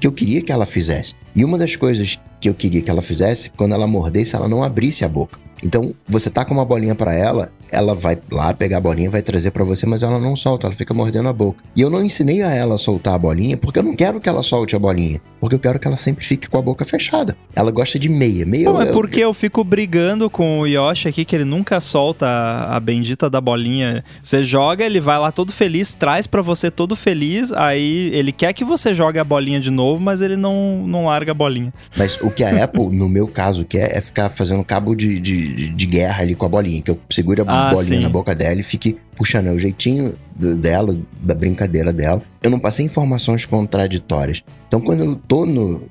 que 0.00 0.06
eu 0.06 0.12
queria 0.12 0.42
que 0.42 0.50
ela 0.50 0.64
fizesse. 0.64 1.14
E 1.34 1.44
uma 1.44 1.56
das 1.58 1.76
coisas 1.76 2.18
que 2.40 2.48
eu 2.48 2.54
queria 2.54 2.82
que 2.82 2.90
ela 2.90 3.02
fizesse, 3.02 3.50
quando 3.50 3.74
ela 3.74 3.86
mordesse, 3.86 4.34
ela 4.36 4.48
não 4.48 4.62
abrisse 4.62 5.04
a 5.04 5.08
boca. 5.08 5.38
Então, 5.62 5.94
você 6.08 6.28
tá 6.28 6.44
com 6.44 6.52
uma 6.52 6.64
bolinha 6.64 6.94
para 6.94 7.14
ela, 7.14 7.52
ela 7.72 7.94
vai 7.94 8.18
lá 8.30 8.52
pegar 8.52 8.76
a 8.76 8.80
bolinha, 8.80 9.08
vai 9.08 9.22
trazer 9.22 9.50
para 9.50 9.64
você, 9.64 9.86
mas 9.86 10.02
ela 10.02 10.18
não 10.18 10.36
solta, 10.36 10.66
ela 10.66 10.76
fica 10.76 10.92
mordendo 10.92 11.28
a 11.28 11.32
boca. 11.32 11.64
E 11.74 11.80
eu 11.80 11.88
não 11.88 12.04
ensinei 12.04 12.42
a 12.42 12.52
ela 12.52 12.74
a 12.74 12.78
soltar 12.78 13.14
a 13.14 13.18
bolinha, 13.18 13.56
porque 13.56 13.78
eu 13.78 13.82
não 13.82 13.96
quero 13.96 14.20
que 14.20 14.28
ela 14.28 14.42
solte 14.42 14.76
a 14.76 14.78
bolinha, 14.78 15.22
porque 15.40 15.54
eu 15.54 15.58
quero 15.58 15.78
que 15.78 15.86
ela 15.86 15.96
sempre 15.96 16.24
fique 16.24 16.50
com 16.50 16.58
a 16.58 16.62
boca 16.62 16.84
fechada. 16.84 17.36
Ela 17.54 17.70
gosta 17.70 17.98
de 17.98 18.08
meia, 18.08 18.44
meia. 18.44 18.64
Não, 18.64 18.82
eu, 18.82 18.88
é 18.88 18.92
porque 18.92 19.20
eu 19.20 19.32
fico 19.32 19.64
brigando 19.64 20.28
com 20.28 20.60
o 20.60 20.66
Yoshi 20.66 21.08
aqui 21.08 21.24
que 21.24 21.34
ele 21.34 21.44
nunca 21.44 21.80
solta 21.80 22.26
a, 22.26 22.76
a 22.76 22.80
bendita 22.80 23.30
da 23.30 23.40
bolinha. 23.40 24.04
Você 24.20 24.42
joga, 24.42 24.84
ele 24.84 25.00
vai 25.00 25.18
lá 25.18 25.30
todo 25.30 25.52
feliz, 25.52 25.94
traz 25.94 26.26
para 26.26 26.42
você 26.42 26.70
todo 26.70 26.96
feliz, 26.96 27.52
aí 27.52 28.10
ele 28.12 28.32
quer 28.32 28.52
que 28.52 28.64
você 28.64 28.92
jogue 28.92 29.18
a 29.18 29.24
bolinha 29.24 29.60
de 29.60 29.70
novo, 29.70 30.02
mas 30.02 30.20
ele 30.20 30.36
não, 30.36 30.84
não 30.86 31.06
larga 31.06 31.21
a 31.30 31.34
bolinha. 31.34 31.72
Mas 31.96 32.18
o 32.20 32.30
que 32.30 32.42
a 32.44 32.64
Apple, 32.64 32.94
no 32.94 33.08
meu 33.08 33.26
caso, 33.28 33.64
quer 33.64 33.96
é 33.96 34.00
ficar 34.00 34.28
fazendo 34.30 34.64
cabo 34.64 34.94
de, 34.94 35.18
de, 35.20 35.68
de 35.68 35.86
guerra 35.86 36.22
ali 36.22 36.34
com 36.34 36.46
a 36.46 36.48
bolinha, 36.48 36.82
que 36.82 36.90
eu 36.90 36.98
segure 37.10 37.40
a 37.40 37.44
Ah, 37.46 37.70
bolinha 37.74 37.96
sim. 37.96 38.02
na 38.02 38.08
boca 38.08 38.34
dela 38.34 38.58
e 38.60 38.62
fique 38.62 38.94
puxando. 39.16 39.46
É 39.48 39.52
o 39.52 39.58
jeitinho 39.58 40.14
do- 40.34 40.56
dela, 40.58 40.98
da 41.22 41.34
brincadeira 41.34 41.92
dela. 41.92 42.22
Eu 42.42 42.50
não 42.50 42.58
passei 42.58 42.84
informações 42.84 43.44
contraditórias. 43.46 44.42
Então, 44.68 44.80
quando 44.80 45.04
eu 45.04 45.14
tô 45.16 45.44
no, 45.46 45.82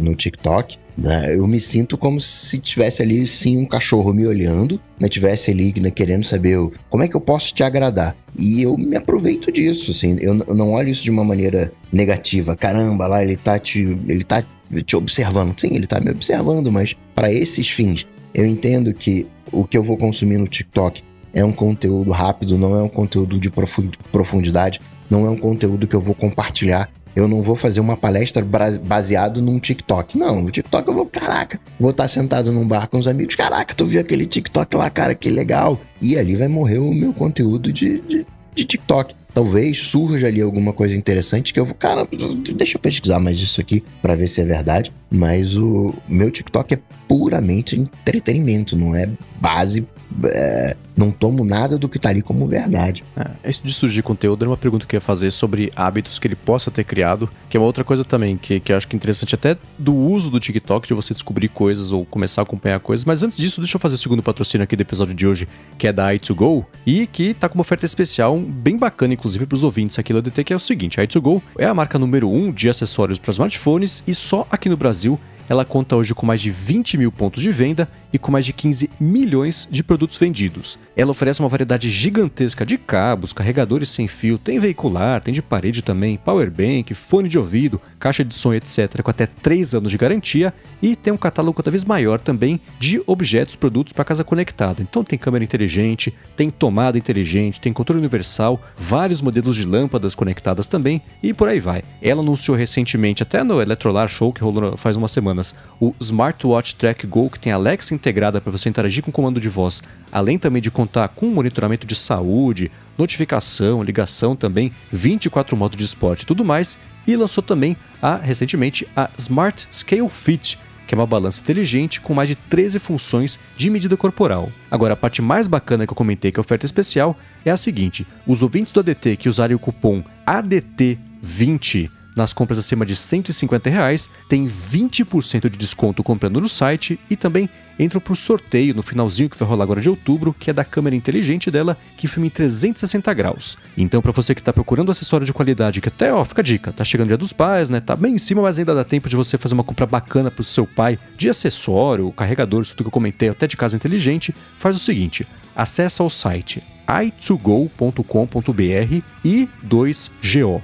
no 0.00 0.14
TikTok, 0.14 0.76
né, 0.96 1.34
eu 1.34 1.46
me 1.46 1.58
sinto 1.58 1.96
como 1.98 2.20
se 2.20 2.58
tivesse 2.58 3.02
ali, 3.02 3.26
sim, 3.26 3.56
um 3.58 3.64
cachorro 3.66 4.12
me 4.12 4.26
olhando, 4.26 4.80
né, 5.00 5.08
tivesse 5.08 5.50
ali 5.50 5.74
né, 5.80 5.90
querendo 5.90 6.24
saber 6.24 6.58
como 6.90 7.02
é 7.02 7.08
que 7.08 7.16
eu 7.16 7.20
posso 7.20 7.52
te 7.54 7.62
agradar. 7.62 8.14
E 8.38 8.62
eu 8.62 8.76
me 8.76 8.96
aproveito 8.96 9.50
disso, 9.50 9.90
assim, 9.90 10.18
eu, 10.20 10.38
eu 10.46 10.54
não 10.54 10.72
olho 10.72 10.90
isso 10.90 11.02
de 11.02 11.10
uma 11.10 11.24
maneira 11.24 11.72
negativa. 11.92 12.54
Caramba, 12.56 13.06
lá 13.06 13.22
ele 13.24 13.36
tá 13.36 13.58
te, 13.58 13.80
ele 14.06 14.22
tá 14.24 14.44
te 14.84 14.96
observando. 14.96 15.58
Sim, 15.58 15.68
ele 15.72 15.86
tá 15.86 16.00
me 16.00 16.10
observando, 16.10 16.70
mas 16.70 16.96
para 17.14 17.32
esses 17.32 17.68
fins, 17.70 18.06
eu 18.34 18.46
entendo 18.46 18.92
que 18.92 19.26
o 19.52 19.64
que 19.64 19.78
eu 19.78 19.82
vou 19.82 19.96
consumir 19.96 20.38
no 20.38 20.46
TikTok 20.46 21.02
é 21.32 21.44
um 21.44 21.52
conteúdo 21.52 22.12
rápido, 22.12 22.56
não 22.58 22.74
é 22.76 22.82
um 22.82 22.88
conteúdo 22.88 23.38
de 23.38 23.50
profun- 23.50 23.90
profundidade, 24.10 24.80
não 25.10 25.26
é 25.26 25.30
um 25.30 25.36
conteúdo 25.36 25.86
que 25.86 25.94
eu 25.94 26.00
vou 26.00 26.14
compartilhar. 26.14 26.88
Eu 27.14 27.26
não 27.26 27.40
vou 27.40 27.56
fazer 27.56 27.80
uma 27.80 27.96
palestra 27.96 28.44
baseado 28.82 29.40
num 29.40 29.58
TikTok. 29.58 30.18
Não, 30.18 30.42
no 30.42 30.50
TikTok 30.50 30.86
eu 30.86 30.92
vou, 30.92 31.06
caraca, 31.06 31.58
vou 31.80 31.90
estar 31.90 32.06
sentado 32.08 32.52
num 32.52 32.68
bar 32.68 32.88
com 32.88 32.98
os 32.98 33.06
amigos. 33.08 33.34
Caraca, 33.34 33.74
tu 33.74 33.86
viu 33.86 34.02
aquele 34.02 34.26
TikTok 34.26 34.76
lá, 34.76 34.90
cara, 34.90 35.14
que 35.14 35.30
legal. 35.30 35.80
E 35.98 36.18
ali 36.18 36.36
vai 36.36 36.46
morrer 36.46 36.76
o 36.76 36.92
meu 36.92 37.14
conteúdo 37.14 37.72
de, 37.72 38.00
de, 38.00 38.26
de 38.54 38.64
TikTok. 38.66 39.14
Talvez 39.36 39.78
surja 39.80 40.28
ali 40.28 40.40
alguma 40.40 40.72
coisa 40.72 40.96
interessante 40.96 41.52
que 41.52 41.60
eu 41.60 41.66
vou, 41.66 41.74
cara, 41.74 42.08
deixa 42.54 42.78
eu 42.78 42.80
pesquisar 42.80 43.18
mais 43.18 43.38
disso 43.38 43.60
aqui 43.60 43.84
pra 44.00 44.14
ver 44.14 44.28
se 44.28 44.40
é 44.40 44.44
verdade. 44.46 44.90
Mas 45.10 45.54
o 45.54 45.92
meu 46.08 46.30
TikTok 46.30 46.72
é 46.72 46.78
puramente 47.06 47.78
entretenimento, 47.78 48.74
não 48.74 48.94
é 48.94 49.06
base. 49.38 49.86
É, 50.24 50.76
não 50.96 51.10
tomo 51.10 51.44
nada 51.44 51.78
do 51.78 51.88
que 51.88 51.98
tá 51.98 52.08
ali 52.08 52.22
como 52.22 52.46
verdade. 52.46 53.04
É, 53.16 53.50
isso 53.50 53.62
de 53.64 53.72
surgir 53.72 54.02
conteúdo 54.02 54.44
era 54.44 54.50
uma 54.50 54.56
pergunta 54.56 54.86
que 54.86 54.96
eu 54.96 54.98
ia 54.98 55.02
fazer 55.02 55.30
sobre 55.30 55.70
hábitos 55.76 56.18
que 56.18 56.26
ele 56.26 56.36
possa 56.36 56.70
ter 56.70 56.84
criado, 56.84 57.28
que 57.48 57.56
é 57.56 57.60
uma 57.60 57.66
outra 57.66 57.84
coisa 57.84 58.04
também, 58.04 58.36
que, 58.36 58.60
que 58.60 58.72
eu 58.72 58.76
acho 58.76 58.88
que 58.88 58.96
é 58.96 58.98
interessante 58.98 59.34
até 59.34 59.56
do 59.78 59.94
uso 59.94 60.30
do 60.30 60.40
TikTok, 60.40 60.86
de 60.86 60.94
você 60.94 61.12
descobrir 61.12 61.48
coisas 61.48 61.92
ou 61.92 62.04
começar 62.04 62.42
a 62.42 62.44
acompanhar 62.44 62.80
coisas. 62.80 63.04
Mas 63.04 63.22
antes 63.22 63.36
disso, 63.36 63.60
deixa 63.60 63.76
eu 63.76 63.80
fazer 63.80 63.94
o 63.94 63.98
segundo 63.98 64.22
patrocínio 64.22 64.64
aqui 64.64 64.76
do 64.76 64.82
episódio 64.82 65.14
de 65.14 65.26
hoje, 65.26 65.48
que 65.78 65.86
é 65.86 65.92
da 65.92 66.12
i2Go, 66.14 66.64
e 66.86 67.06
que 67.06 67.34
tá 67.34 67.48
com 67.48 67.56
uma 67.56 67.62
oferta 67.62 67.84
especial, 67.84 68.38
bem 68.38 68.76
bacana, 68.76 69.14
inclusive, 69.14 69.46
para 69.46 69.54
os 69.54 69.64
ouvintes 69.64 69.98
aqui 69.98 70.12
do 70.12 70.18
ADT, 70.18 70.44
que 70.44 70.52
é 70.52 70.56
o 70.56 70.60
seguinte: 70.60 71.00
a 71.00 71.06
i2Go 71.06 71.42
é 71.58 71.66
a 71.66 71.74
marca 71.74 71.98
número 71.98 72.28
1 72.30 72.36
um 72.36 72.52
de 72.52 72.68
acessórios 72.68 73.18
para 73.18 73.32
smartphones 73.32 74.02
e 74.06 74.14
só 74.14 74.46
aqui 74.50 74.68
no 74.68 74.76
Brasil 74.76 75.18
ela 75.48 75.64
conta 75.64 75.96
hoje 75.96 76.14
com 76.14 76.26
mais 76.26 76.40
de 76.40 76.50
20 76.50 76.98
mil 76.98 77.12
pontos 77.12 77.42
de 77.42 77.50
venda 77.50 77.88
e 78.16 78.18
com 78.18 78.32
mais 78.32 78.46
de 78.46 78.52
15 78.54 78.90
milhões 78.98 79.68
de 79.70 79.84
produtos 79.84 80.16
vendidos. 80.16 80.78
Ela 80.96 81.10
oferece 81.10 81.40
uma 81.40 81.48
variedade 81.48 81.90
gigantesca 81.90 82.64
de 82.64 82.78
cabos, 82.78 83.32
carregadores 83.32 83.90
sem 83.90 84.08
fio, 84.08 84.38
tem 84.38 84.58
veicular, 84.58 85.20
tem 85.20 85.34
de 85.34 85.42
parede 85.42 85.82
também, 85.82 86.16
powerbank, 86.16 86.94
fone 86.94 87.28
de 87.28 87.38
ouvido, 87.38 87.80
caixa 87.98 88.24
de 88.24 88.34
som, 88.34 88.54
etc., 88.54 89.02
com 89.02 89.10
até 89.10 89.26
3 89.26 89.74
anos 89.74 89.92
de 89.92 89.98
garantia 89.98 90.52
e 90.80 90.96
tem 90.96 91.12
um 91.12 91.18
catálogo 91.18 91.58
cada 91.58 91.70
vez 91.70 91.84
maior 91.84 92.18
também 92.18 92.58
de 92.78 93.02
objetos, 93.06 93.54
produtos 93.54 93.92
para 93.92 94.04
casa 94.04 94.24
conectada. 94.24 94.82
Então 94.82 95.04
tem 95.04 95.18
câmera 95.18 95.44
inteligente, 95.44 96.14
tem 96.34 96.48
tomada 96.48 96.96
inteligente, 96.96 97.60
tem 97.60 97.72
controle 97.72 98.00
universal, 98.00 98.60
vários 98.76 99.20
modelos 99.20 99.56
de 99.56 99.66
lâmpadas 99.66 100.14
conectadas 100.14 100.66
também 100.66 101.02
e 101.22 101.34
por 101.34 101.48
aí 101.48 101.60
vai. 101.60 101.82
Ela 102.00 102.22
anunciou 102.22 102.56
recentemente, 102.56 103.22
até 103.22 103.44
no 103.44 103.60
Electrolar 103.60 104.08
Show 104.08 104.32
que 104.32 104.40
rolou 104.40 104.74
faz 104.78 104.96
umas 104.96 105.10
semanas, 105.10 105.54
o 105.78 105.94
Smartwatch 106.00 106.76
Track 106.76 107.06
Go, 107.06 107.28
que 107.28 107.38
tem 107.38 107.52
Alexa 107.52 107.94
integrada 108.06 108.40
para 108.40 108.52
você 108.52 108.68
interagir 108.68 109.02
com 109.02 109.10
o 109.10 109.12
comando 109.12 109.40
de 109.40 109.48
voz, 109.48 109.82
além 110.12 110.38
também 110.38 110.62
de 110.62 110.70
contar 110.70 111.08
com 111.08 111.26
monitoramento 111.26 111.84
de 111.84 111.96
saúde, 111.96 112.70
notificação, 112.96 113.82
ligação 113.82 114.36
também, 114.36 114.70
24 114.92 115.56
modos 115.56 115.76
de 115.76 115.84
esporte 115.84 116.22
e 116.22 116.26
tudo 116.26 116.44
mais. 116.44 116.78
E 117.04 117.16
lançou 117.16 117.42
também, 117.42 117.76
a, 118.00 118.16
recentemente, 118.16 118.86
a 118.94 119.10
Smart 119.18 119.66
Scale 119.72 120.08
Fit, 120.08 120.58
que 120.86 120.94
é 120.94 120.98
uma 120.98 121.06
balança 121.06 121.40
inteligente 121.40 122.00
com 122.00 122.14
mais 122.14 122.28
de 122.28 122.36
13 122.36 122.78
funções 122.78 123.40
de 123.56 123.68
medida 123.68 123.96
corporal. 123.96 124.52
Agora, 124.70 124.94
a 124.94 124.96
parte 124.96 125.20
mais 125.20 125.48
bacana 125.48 125.84
que 125.84 125.92
eu 125.92 125.96
comentei 125.96 126.30
que 126.30 126.38
é 126.38 126.40
oferta 126.40 126.64
especial 126.64 127.18
é 127.44 127.50
a 127.50 127.56
seguinte: 127.56 128.06
os 128.24 128.40
ouvintes 128.40 128.72
do 128.72 128.80
ADT 128.80 129.16
que 129.16 129.28
usarem 129.28 129.56
o 129.56 129.58
cupom 129.58 130.04
ADT20 130.24 131.90
nas 132.16 132.32
compras 132.32 132.58
acima 132.58 132.86
de 132.86 132.96
150 132.96 133.68
reais, 133.68 134.10
tem 134.26 134.46
20% 134.46 135.50
de 135.50 135.58
desconto 135.58 136.02
comprando 136.02 136.40
no 136.40 136.48
site 136.48 136.98
e 137.10 137.14
também 137.14 137.48
entram 137.78 138.00
para 138.00 138.14
o 138.14 138.16
sorteio 138.16 138.74
no 138.74 138.82
finalzinho 138.82 139.28
que 139.28 139.38
vai 139.38 139.46
rolar 139.46 139.64
agora 139.64 139.82
de 139.82 139.90
outubro, 139.90 140.32
que 140.32 140.48
é 140.48 140.52
da 140.52 140.64
câmera 140.64 140.96
inteligente 140.96 141.50
dela, 141.50 141.76
que 141.94 142.08
filma 142.08 142.26
em 142.26 142.30
360 142.30 143.12
graus. 143.12 143.58
Então, 143.76 144.00
para 144.00 144.12
você 144.12 144.34
que 144.34 144.40
está 144.40 144.50
procurando 144.50 144.90
acessório 144.90 145.26
de 145.26 145.32
qualidade, 145.32 145.82
que 145.82 145.88
até, 145.88 146.10
ó, 146.10 146.24
fica 146.24 146.40
a 146.40 146.44
dica, 146.44 146.72
tá 146.72 146.82
chegando 146.84 147.06
o 147.06 147.08
dia 147.08 147.18
dos 147.18 147.34
pais, 147.34 147.68
né? 147.68 147.80
Tá 147.80 147.94
bem 147.94 148.14
em 148.14 148.18
cima, 148.18 148.40
mas 148.40 148.58
ainda 148.58 148.74
dá 148.74 148.82
tempo 148.82 149.10
de 149.10 149.16
você 149.16 149.36
fazer 149.36 149.54
uma 149.54 149.64
compra 149.64 149.84
bacana 149.84 150.30
pro 150.30 150.42
seu 150.42 150.66
pai 150.66 150.98
de 151.18 151.28
acessório, 151.28 152.10
carregador, 152.12 152.62
isso 152.62 152.72
tudo 152.72 152.84
que 152.84 152.88
eu 152.88 152.92
comentei, 152.92 153.28
até 153.28 153.46
de 153.46 153.58
casa 153.58 153.76
inteligente, 153.76 154.34
faz 154.58 154.74
o 154.74 154.78
seguinte: 154.78 155.26
acessa 155.54 156.02
o 156.02 156.08
site 156.08 156.62
i2go.com.br 156.88 159.02
e 159.24 159.48
2go 159.68 160.62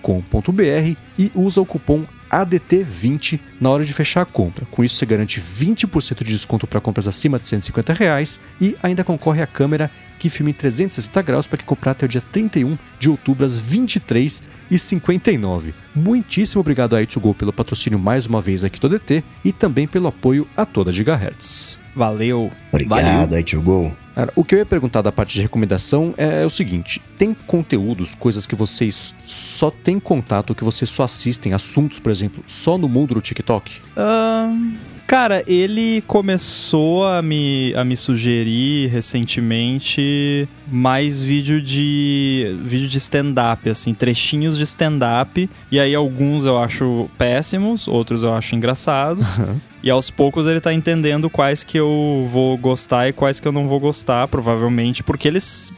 com.br 0.00 0.96
e 1.18 1.32
usa 1.34 1.60
o 1.60 1.66
cupom 1.66 2.04
ADT20 2.30 3.40
na 3.60 3.70
hora 3.70 3.84
de 3.84 3.92
fechar 3.92 4.22
a 4.22 4.26
compra. 4.26 4.64
Com 4.70 4.82
isso 4.82 4.96
você 4.96 5.04
garante 5.04 5.38
20% 5.40 6.24
de 6.24 6.32
desconto 6.32 6.66
para 6.66 6.80
compras 6.80 7.06
acima 7.06 7.38
de 7.38 7.44
150 7.46 7.92
reais 7.92 8.40
e 8.60 8.74
ainda 8.82 9.04
concorre 9.04 9.42
à 9.42 9.46
câmera 9.46 9.90
que 10.18 10.30
filma 10.30 10.50
em 10.50 10.54
360 10.54 11.22
graus 11.22 11.46
para 11.46 11.58
que 11.58 11.64
comprar 11.64 11.92
até 11.92 12.06
o 12.06 12.08
dia 12.08 12.22
31 12.22 12.78
de 12.98 13.10
outubro 13.10 13.44
às 13.44 13.60
23h59. 13.60 15.74
Muitíssimo 15.94 16.60
obrigado 16.60 16.96
a 16.96 17.02
i2Go 17.02 17.34
pelo 17.34 17.52
patrocínio 17.52 17.98
mais 17.98 18.26
uma 18.26 18.40
vez 18.40 18.64
aqui 18.64 18.80
do 18.80 18.86
ADT 18.86 19.22
e 19.44 19.52
também 19.52 19.86
pelo 19.86 20.08
apoio 20.08 20.48
a 20.56 20.64
toda 20.64 20.92
Gigahertz. 20.92 21.81
Valeu. 21.94 22.50
Obrigado, 22.70 23.36
i2Go. 23.36 23.92
Cara, 24.14 24.32
o 24.36 24.44
que 24.44 24.54
eu 24.54 24.58
ia 24.58 24.66
perguntar 24.66 25.00
da 25.00 25.10
parte 25.10 25.34
de 25.34 25.42
recomendação 25.42 26.12
é, 26.16 26.44
o 26.44 26.50
seguinte: 26.50 27.00
tem 27.16 27.34
conteúdos, 27.34 28.14
coisas 28.14 28.46
que 28.46 28.54
vocês 28.54 29.14
só 29.22 29.70
têm 29.70 29.98
contato, 29.98 30.54
que 30.54 30.64
vocês 30.64 30.90
só 30.90 31.04
assistem, 31.04 31.52
assuntos, 31.52 31.98
por 31.98 32.10
exemplo, 32.12 32.44
só 32.46 32.76
no 32.76 32.88
mundo 32.88 33.14
do 33.14 33.20
TikTok? 33.20 33.80
Ahn, 33.96 34.74
Cara, 35.06 35.42
ele 35.46 36.02
começou 36.06 37.06
a 37.06 37.20
me, 37.20 37.74
a 37.74 37.84
me 37.84 37.96
sugerir 37.96 38.88
recentemente 38.88 40.48
mais 40.66 41.20
vídeo 41.20 41.60
de 41.60 42.56
vídeo 42.64 42.88
de 42.88 42.96
stand-up, 42.96 43.68
assim, 43.68 43.92
trechinhos 43.92 44.56
de 44.56 44.62
stand-up. 44.62 45.50
E 45.70 45.78
aí 45.78 45.94
alguns 45.94 46.46
eu 46.46 46.58
acho 46.58 47.10
péssimos, 47.18 47.86
outros 47.86 48.22
eu 48.22 48.34
acho 48.34 48.54
engraçados. 48.54 49.38
E 49.82 49.90
aos 49.90 50.10
poucos 50.10 50.46
ele 50.46 50.60
tá 50.60 50.72
entendendo 50.72 51.28
quais 51.28 51.64
que 51.64 51.76
eu 51.76 52.26
vou 52.30 52.56
gostar 52.56 53.08
e 53.08 53.12
quais 53.12 53.40
que 53.40 53.48
eu 53.48 53.52
não 53.52 53.66
vou 53.68 53.80
gostar, 53.80 54.28
provavelmente, 54.28 55.02
porque 55.02 55.26
eles 55.26 55.72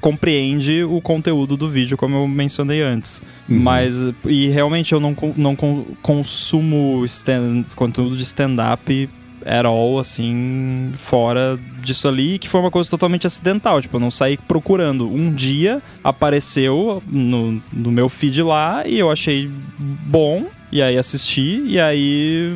compreende 0.00 0.84
o 0.84 1.00
conteúdo 1.00 1.56
do 1.56 1.68
vídeo, 1.68 1.96
como 1.96 2.16
eu 2.16 2.28
mencionei 2.28 2.82
antes. 2.82 3.20
Uhum. 3.48 3.58
Mas, 3.58 3.96
e 4.26 4.48
realmente 4.48 4.92
eu 4.92 5.00
não, 5.00 5.16
não 5.36 5.56
con- 5.56 5.84
consumo 6.02 7.04
stand- 7.04 7.64
conteúdo 7.74 8.16
de 8.16 8.22
stand-up 8.22 9.08
at 9.46 9.64
all, 9.64 9.98
assim, 9.98 10.92
fora 10.96 11.58
disso 11.82 12.06
ali, 12.08 12.38
que 12.38 12.48
foi 12.48 12.60
uma 12.60 12.70
coisa 12.70 12.90
totalmente 12.90 13.26
acidental. 13.26 13.80
Tipo, 13.80 13.96
eu 13.96 14.00
não 14.00 14.10
saí 14.10 14.36
procurando. 14.36 15.08
Um 15.08 15.32
dia 15.32 15.80
apareceu 16.02 17.02
no, 17.06 17.62
no 17.72 17.90
meu 17.90 18.08
feed 18.08 18.42
lá 18.42 18.86
e 18.86 18.98
eu 18.98 19.10
achei 19.10 19.50
bom, 19.78 20.46
e 20.70 20.82
aí 20.82 20.98
assisti, 20.98 21.62
e 21.66 21.80
aí 21.80 22.52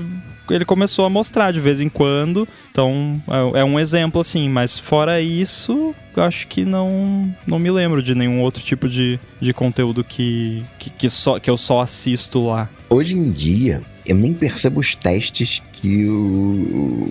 ele 0.54 0.64
começou 0.64 1.04
a 1.04 1.10
mostrar 1.10 1.50
de 1.52 1.60
vez 1.60 1.80
em 1.80 1.88
quando. 1.88 2.46
Então, 2.70 3.20
é, 3.54 3.60
é 3.60 3.64
um 3.64 3.78
exemplo, 3.78 4.20
assim. 4.20 4.48
Mas 4.48 4.78
fora 4.78 5.20
isso, 5.20 5.94
acho 6.16 6.46
que 6.46 6.64
não, 6.64 7.34
não 7.46 7.58
me 7.58 7.70
lembro 7.70 8.02
de 8.02 8.14
nenhum 8.14 8.40
outro 8.40 8.62
tipo 8.62 8.88
de, 8.88 9.18
de 9.40 9.52
conteúdo 9.52 10.04
que, 10.04 10.62
que, 10.78 10.90
que 10.90 11.08
só, 11.08 11.38
que 11.38 11.48
eu 11.48 11.56
só 11.56 11.80
assisto 11.80 12.46
lá. 12.46 12.68
Hoje 12.90 13.14
em 13.14 13.30
dia, 13.32 13.82
eu 14.04 14.14
nem 14.14 14.34
percebo 14.34 14.80
os 14.80 14.94
testes 14.94 15.62
que 15.72 16.06
o, 16.06 17.10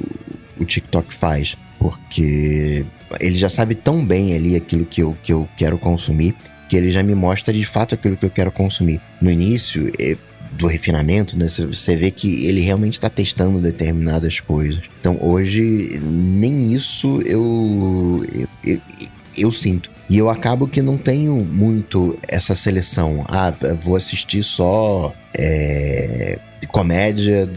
o 0.59 0.65
TikTok 0.65 1.13
faz, 1.13 1.57
porque 1.79 2.85
ele 3.19 3.35
já 3.35 3.49
sabe 3.49 3.75
tão 3.75 4.05
bem 4.05 4.35
ali 4.35 4.55
aquilo 4.55 4.85
que 4.85 5.01
eu, 5.01 5.17
que 5.23 5.33
eu 5.33 5.49
quero 5.57 5.77
consumir, 5.77 6.35
que 6.69 6.77
ele 6.77 6.89
já 6.89 7.03
me 7.03 7.15
mostra 7.15 7.53
de 7.53 7.65
fato 7.65 7.95
aquilo 7.95 8.15
que 8.15 8.25
eu 8.25 8.29
quero 8.29 8.51
consumir. 8.51 9.01
No 9.19 9.29
início 9.29 9.91
do 10.61 10.67
refinamento, 10.67 11.37
né, 11.37 11.47
você- 11.49 11.95
vê 11.95 12.11
que 12.11 12.45
ele 12.45 12.61
realmente 12.61 12.93
está 12.93 13.09
testando 13.09 13.59
determinadas 13.59 14.39
coisas. 14.39 14.79
Então 14.99 15.17
hoje, 15.21 15.99
nem 16.03 16.71
isso 16.71 17.19
eu, 17.25 18.19
eu, 18.33 18.47
eu, 18.63 18.81
eu 19.37 19.51
sinto. 19.51 19.89
E 20.09 20.17
eu 20.17 20.29
acabo 20.29 20.67
que 20.67 20.81
não 20.81 20.97
tenho 20.97 21.35
muito 21.43 22.17
essa 22.27 22.53
seleção. 22.55 23.25
Ah, 23.29 23.53
vou 23.81 23.95
assistir 23.95 24.43
só 24.43 25.13
é, 25.37 26.37
comédia. 26.67 27.49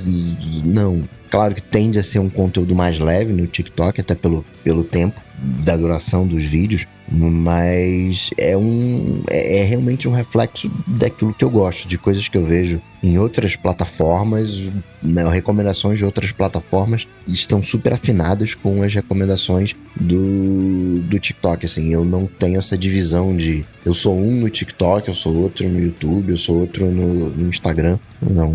Não. 0.64 1.02
Claro 1.30 1.54
que 1.54 1.62
tende 1.62 1.98
a 1.98 2.02
ser 2.02 2.20
um 2.20 2.30
conteúdo 2.30 2.74
mais 2.74 2.98
leve 3.00 3.32
no 3.32 3.44
TikTok, 3.46 4.00
até 4.00 4.14
pelo, 4.14 4.44
pelo 4.62 4.84
tempo 4.84 5.20
da 5.64 5.76
duração 5.76 6.26
dos 6.26 6.44
vídeos. 6.44 6.86
Mas 7.10 8.30
é 8.38 8.56
um. 8.56 9.20
É, 9.30 9.60
é 9.60 9.64
realmente 9.64 10.08
um 10.08 10.12
reflexo 10.12 10.70
daquilo 10.86 11.34
que 11.34 11.44
eu 11.44 11.50
gosto, 11.50 11.86
de 11.86 11.98
coisas 11.98 12.28
que 12.28 12.36
eu 12.36 12.42
vejo 12.42 12.80
em 13.02 13.18
outras 13.18 13.54
plataformas, 13.54 14.62
né, 15.02 15.22
recomendações 15.28 15.98
de 15.98 16.04
outras 16.06 16.32
plataformas 16.32 17.06
estão 17.28 17.62
super 17.62 17.92
afinadas 17.92 18.54
com 18.54 18.82
as 18.82 18.94
recomendações 18.94 19.76
do, 19.94 21.00
do 21.02 21.18
TikTok. 21.18 21.66
Assim, 21.66 21.92
eu 21.92 22.06
não 22.06 22.24
tenho 22.24 22.58
essa 22.58 22.78
divisão 22.78 23.36
de 23.36 23.66
eu 23.84 23.92
sou 23.92 24.18
um 24.18 24.40
no 24.40 24.48
TikTok, 24.48 25.06
eu 25.08 25.14
sou 25.14 25.36
outro 25.36 25.68
no 25.68 25.78
YouTube, 25.78 26.30
eu 26.30 26.38
sou 26.38 26.60
outro 26.60 26.90
no, 26.90 27.28
no 27.28 27.48
Instagram. 27.50 27.98
Não, 28.22 28.54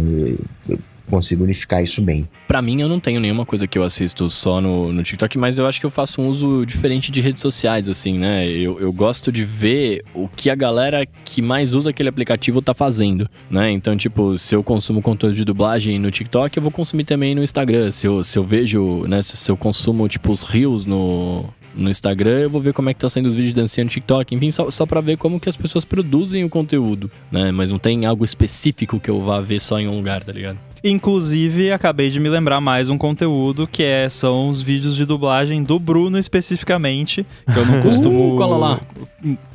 eu, 0.67 0.79
consigo 1.09 1.43
unificar 1.43 1.83
isso 1.83 2.01
bem. 2.01 2.27
Pra 2.47 2.61
mim, 2.61 2.81
eu 2.81 2.87
não 2.87 2.99
tenho 2.99 3.19
nenhuma 3.19 3.45
coisa 3.45 3.67
que 3.67 3.77
eu 3.77 3.83
assisto 3.83 4.29
só 4.29 4.61
no, 4.61 4.91
no 4.93 5.03
TikTok, 5.03 5.37
mas 5.37 5.57
eu 5.57 5.67
acho 5.67 5.79
que 5.79 5.85
eu 5.85 5.89
faço 5.89 6.21
um 6.21 6.27
uso 6.27 6.65
diferente 6.65 7.11
de 7.11 7.21
redes 7.21 7.41
sociais, 7.41 7.89
assim, 7.89 8.17
né? 8.17 8.47
Eu, 8.47 8.79
eu 8.79 8.91
gosto 8.91 9.31
de 9.31 9.43
ver 9.43 10.03
o 10.13 10.27
que 10.27 10.49
a 10.49 10.55
galera 10.55 11.05
que 11.25 11.41
mais 11.41 11.73
usa 11.73 11.89
aquele 11.89 12.09
aplicativo 12.09 12.61
tá 12.61 12.73
fazendo, 12.73 13.29
né? 13.49 13.71
Então, 13.71 13.95
tipo, 13.97 14.37
se 14.37 14.55
eu 14.55 14.63
consumo 14.63 15.01
conteúdo 15.01 15.35
de 15.35 15.45
dublagem 15.45 15.99
no 15.99 16.11
TikTok, 16.11 16.55
eu 16.55 16.63
vou 16.63 16.71
consumir 16.71 17.03
também 17.03 17.33
no 17.35 17.43
Instagram. 17.43 17.91
Se 17.91 18.07
eu, 18.07 18.23
se 18.23 18.37
eu 18.37 18.43
vejo, 18.43 19.05
né, 19.07 19.21
se, 19.21 19.49
eu 19.49 19.57
consumo, 19.57 20.07
tipo, 20.07 20.31
os 20.31 20.43
rios 20.43 20.85
no, 20.85 21.45
no 21.79 21.89
Instagram, 21.89 22.39
eu 22.39 22.49
vou 22.49 22.61
ver 22.61 22.73
como 22.73 22.89
é 22.89 22.93
que 22.93 22.99
tá 22.99 23.09
saindo 23.09 23.27
os 23.27 23.35
vídeos 23.35 23.53
de 23.53 23.61
dancinha 23.61 23.83
no 23.83 23.89
TikTok, 23.89 24.35
enfim, 24.35 24.51
só, 24.51 24.69
só 24.69 24.85
pra 24.85 25.01
ver 25.01 25.17
como 25.17 25.39
que 25.39 25.49
as 25.49 25.57
pessoas 25.57 25.85
produzem 25.85 26.43
o 26.43 26.49
conteúdo, 26.49 27.09
né? 27.31 27.51
Mas 27.51 27.71
não 27.71 27.79
tem 27.79 28.05
algo 28.05 28.23
específico 28.25 28.99
que 28.99 29.09
eu 29.09 29.21
vá 29.21 29.39
ver 29.39 29.59
só 29.59 29.79
em 29.79 29.87
um 29.87 29.95
lugar, 29.95 30.23
tá 30.23 30.31
ligado? 30.31 30.57
Inclusive, 30.83 31.71
acabei 31.71 32.09
de 32.09 32.19
me 32.19 32.29
lembrar 32.29 32.61
mais 32.61 32.89
um 32.89 32.97
conteúdo 32.97 33.67
que 33.67 33.83
é, 33.83 34.07
são 34.07 34.49
os 34.49 34.61
vídeos 34.61 34.95
de 34.95 35.05
dublagem 35.05 35.61
do 35.61 35.77
Bruno 35.77 36.17
especificamente, 36.17 37.25
que 37.45 37.59
eu 37.59 37.65
não 37.65 37.81
costumo 37.83 38.35
Uh, 38.35 38.37
cola 38.37 38.57
lá. 38.57 38.79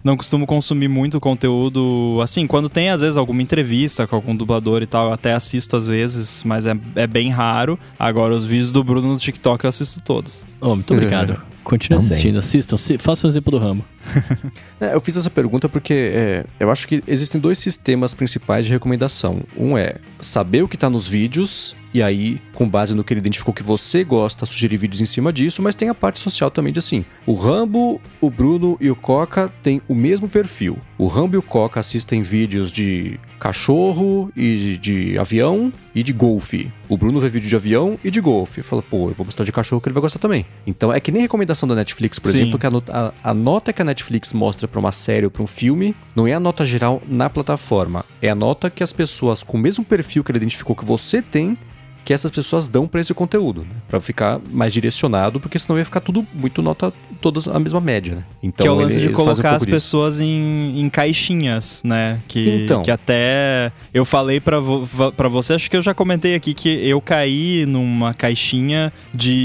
não 0.02 0.16
costumo 0.16 0.46
consumir 0.46 0.88
muito 0.88 1.18
conteúdo 1.20 2.18
assim, 2.22 2.46
quando 2.46 2.68
tem 2.68 2.90
às 2.90 3.00
vezes 3.00 3.16
alguma 3.16 3.40
entrevista 3.40 4.06
com 4.06 4.16
algum 4.16 4.36
dublador 4.36 4.82
e 4.82 4.86
tal, 4.86 5.06
eu 5.06 5.12
até 5.12 5.32
assisto 5.32 5.76
às 5.76 5.86
vezes, 5.86 6.42
mas 6.44 6.66
é, 6.66 6.76
é 6.96 7.06
bem 7.06 7.30
raro. 7.30 7.78
Agora 7.98 8.34
os 8.34 8.44
vídeos 8.44 8.70
do 8.70 8.84
Bruno 8.84 9.08
no 9.08 9.18
TikTok 9.18 9.64
eu 9.64 9.68
assisto 9.68 10.00
todos. 10.00 10.46
Oh, 10.60 10.74
muito 10.74 10.92
obrigado. 10.92 11.40
Continue 11.64 11.98
Também. 11.98 12.12
assistindo, 12.12 12.38
assistam, 12.38 12.76
se, 12.76 12.98
façam 12.98 13.28
o 13.28 13.32
exemplo 13.32 13.50
do 13.50 13.58
Rambo. 13.58 13.84
É, 14.80 14.92
eu 14.92 15.00
fiz 15.00 15.16
essa 15.16 15.30
pergunta 15.30 15.68
porque 15.68 16.12
é, 16.14 16.44
eu 16.60 16.70
acho 16.70 16.86
que 16.86 17.02
existem 17.06 17.40
dois 17.40 17.58
sistemas 17.58 18.12
principais 18.12 18.66
de 18.66 18.72
recomendação. 18.72 19.40
Um 19.56 19.78
é 19.78 19.96
saber 20.20 20.62
o 20.62 20.68
que 20.68 20.76
tá 20.76 20.90
nos 20.90 21.08
vídeos, 21.08 21.74
e 21.94 22.02
aí, 22.02 22.40
com 22.52 22.68
base 22.68 22.92
no 22.92 23.04
que 23.04 23.14
ele 23.14 23.20
identificou 23.20 23.54
que 23.54 23.62
você 23.62 24.02
gosta, 24.02 24.44
sugerir 24.44 24.76
vídeos 24.76 25.00
em 25.00 25.06
cima 25.06 25.32
disso, 25.32 25.62
mas 25.62 25.76
tem 25.76 25.88
a 25.88 25.94
parte 25.94 26.18
social 26.18 26.50
também 26.50 26.72
de 26.72 26.80
assim. 26.80 27.04
O 27.24 27.34
Rambo, 27.34 28.00
o 28.20 28.28
Bruno 28.28 28.76
e 28.80 28.90
o 28.90 28.96
Coca 28.96 29.50
têm 29.62 29.80
o 29.88 29.94
mesmo 29.94 30.28
perfil. 30.28 30.76
O 30.98 31.06
Rambo 31.06 31.36
e 31.36 31.38
o 31.38 31.42
Coca 31.42 31.78
assistem 31.78 32.20
vídeos 32.20 32.72
de 32.72 33.18
cachorro 33.44 34.32
e 34.34 34.78
de, 34.80 35.18
avião 35.18 35.70
e 35.94 36.02
de 36.02 36.14
golfe. 36.14 36.70
O 36.88 36.96
Bruno 36.96 37.20
vê 37.20 37.28
vídeo 37.28 37.46
de 37.48 37.54
avião 37.54 37.98
e 38.02 38.10
de 38.10 38.18
golfe. 38.20 38.62
Fala, 38.62 38.82
pô, 38.82 39.10
eu 39.10 39.14
vou 39.14 39.26
gostar 39.26 39.44
de 39.44 39.52
cachorro 39.52 39.82
que 39.82 39.88
ele 39.88 39.92
vai 39.94 40.00
gostar 40.00 40.18
também. 40.18 40.46
Então 40.66 40.90
é 40.90 40.98
que 40.98 41.12
nem 41.12 41.20
recomendação 41.22 41.68
da 41.68 41.74
Netflix, 41.74 42.18
por 42.18 42.30
Sim. 42.30 42.38
exemplo, 42.38 42.58
que 42.58 42.66
a, 42.66 42.70
a- 42.88 43.12
a 43.22 43.34
nota 43.34 43.70
que 43.72 43.82
a 43.82 43.84
Netflix 43.84 44.32
mostra 44.32 44.66
pra 44.66 44.80
uma 44.80 44.90
série 44.92 45.26
ou 45.26 45.30
pra 45.30 45.42
um 45.42 45.46
filme 45.46 45.94
não 46.16 46.26
é 46.26 46.32
a 46.32 46.40
nota 46.40 46.64
geral 46.64 47.02
na 47.06 47.28
plataforma. 47.28 48.04
É 48.22 48.30
a 48.30 48.34
nota 48.34 48.70
que 48.70 48.82
as 48.82 48.92
pessoas 48.94 49.42
com 49.42 49.58
o 49.58 49.60
mesmo 49.60 49.84
perfil 49.84 50.24
que 50.24 50.30
ele 50.32 50.38
identificou 50.38 50.74
que 50.74 50.84
você 50.86 51.20
tem, 51.20 51.56
que 52.04 52.12
essas 52.12 52.30
pessoas 52.30 52.68
dão 52.68 52.86
pra 52.86 53.00
esse 53.00 53.14
conteúdo, 53.14 53.62
né? 53.62 53.66
Pra 53.88 54.00
ficar 54.00 54.38
mais 54.52 54.72
direcionado, 54.72 55.40
porque 55.40 55.58
senão 55.58 55.78
ia 55.78 55.84
ficar 55.84 56.00
tudo 56.00 56.26
muito 56.34 56.60
nota, 56.62 56.92
todas 57.20 57.48
a 57.48 57.58
mesma 57.58 57.80
média, 57.80 58.16
né? 58.16 58.24
Então, 58.42 58.64
que 58.64 58.68
é 58.68 58.70
o 58.70 58.74
lance 58.74 58.96
ele- 58.96 59.06
de 59.06 59.12
um 59.12 59.12
colocar 59.16 59.34
pouco 59.42 59.54
as 59.56 59.62
disso. 59.62 59.70
pessoas 59.70 60.20
em, 60.20 60.78
em 60.80 60.90
caixinhas, 60.90 61.82
né? 61.84 62.18
Que, 62.28 62.64
Então. 62.64 62.82
que 62.82 62.90
até 62.90 63.72
eu 63.92 64.04
falei 64.04 64.40
pra, 64.40 64.60
vo, 64.60 64.86
pra 65.16 65.28
você, 65.28 65.54
acho 65.54 65.70
que 65.70 65.76
eu 65.76 65.82
já 65.82 65.94
comentei 65.94 66.34
aqui 66.34 66.52
que 66.54 66.68
eu 66.86 67.00
caí 67.00 67.64
numa 67.66 68.12
caixinha 68.12 68.92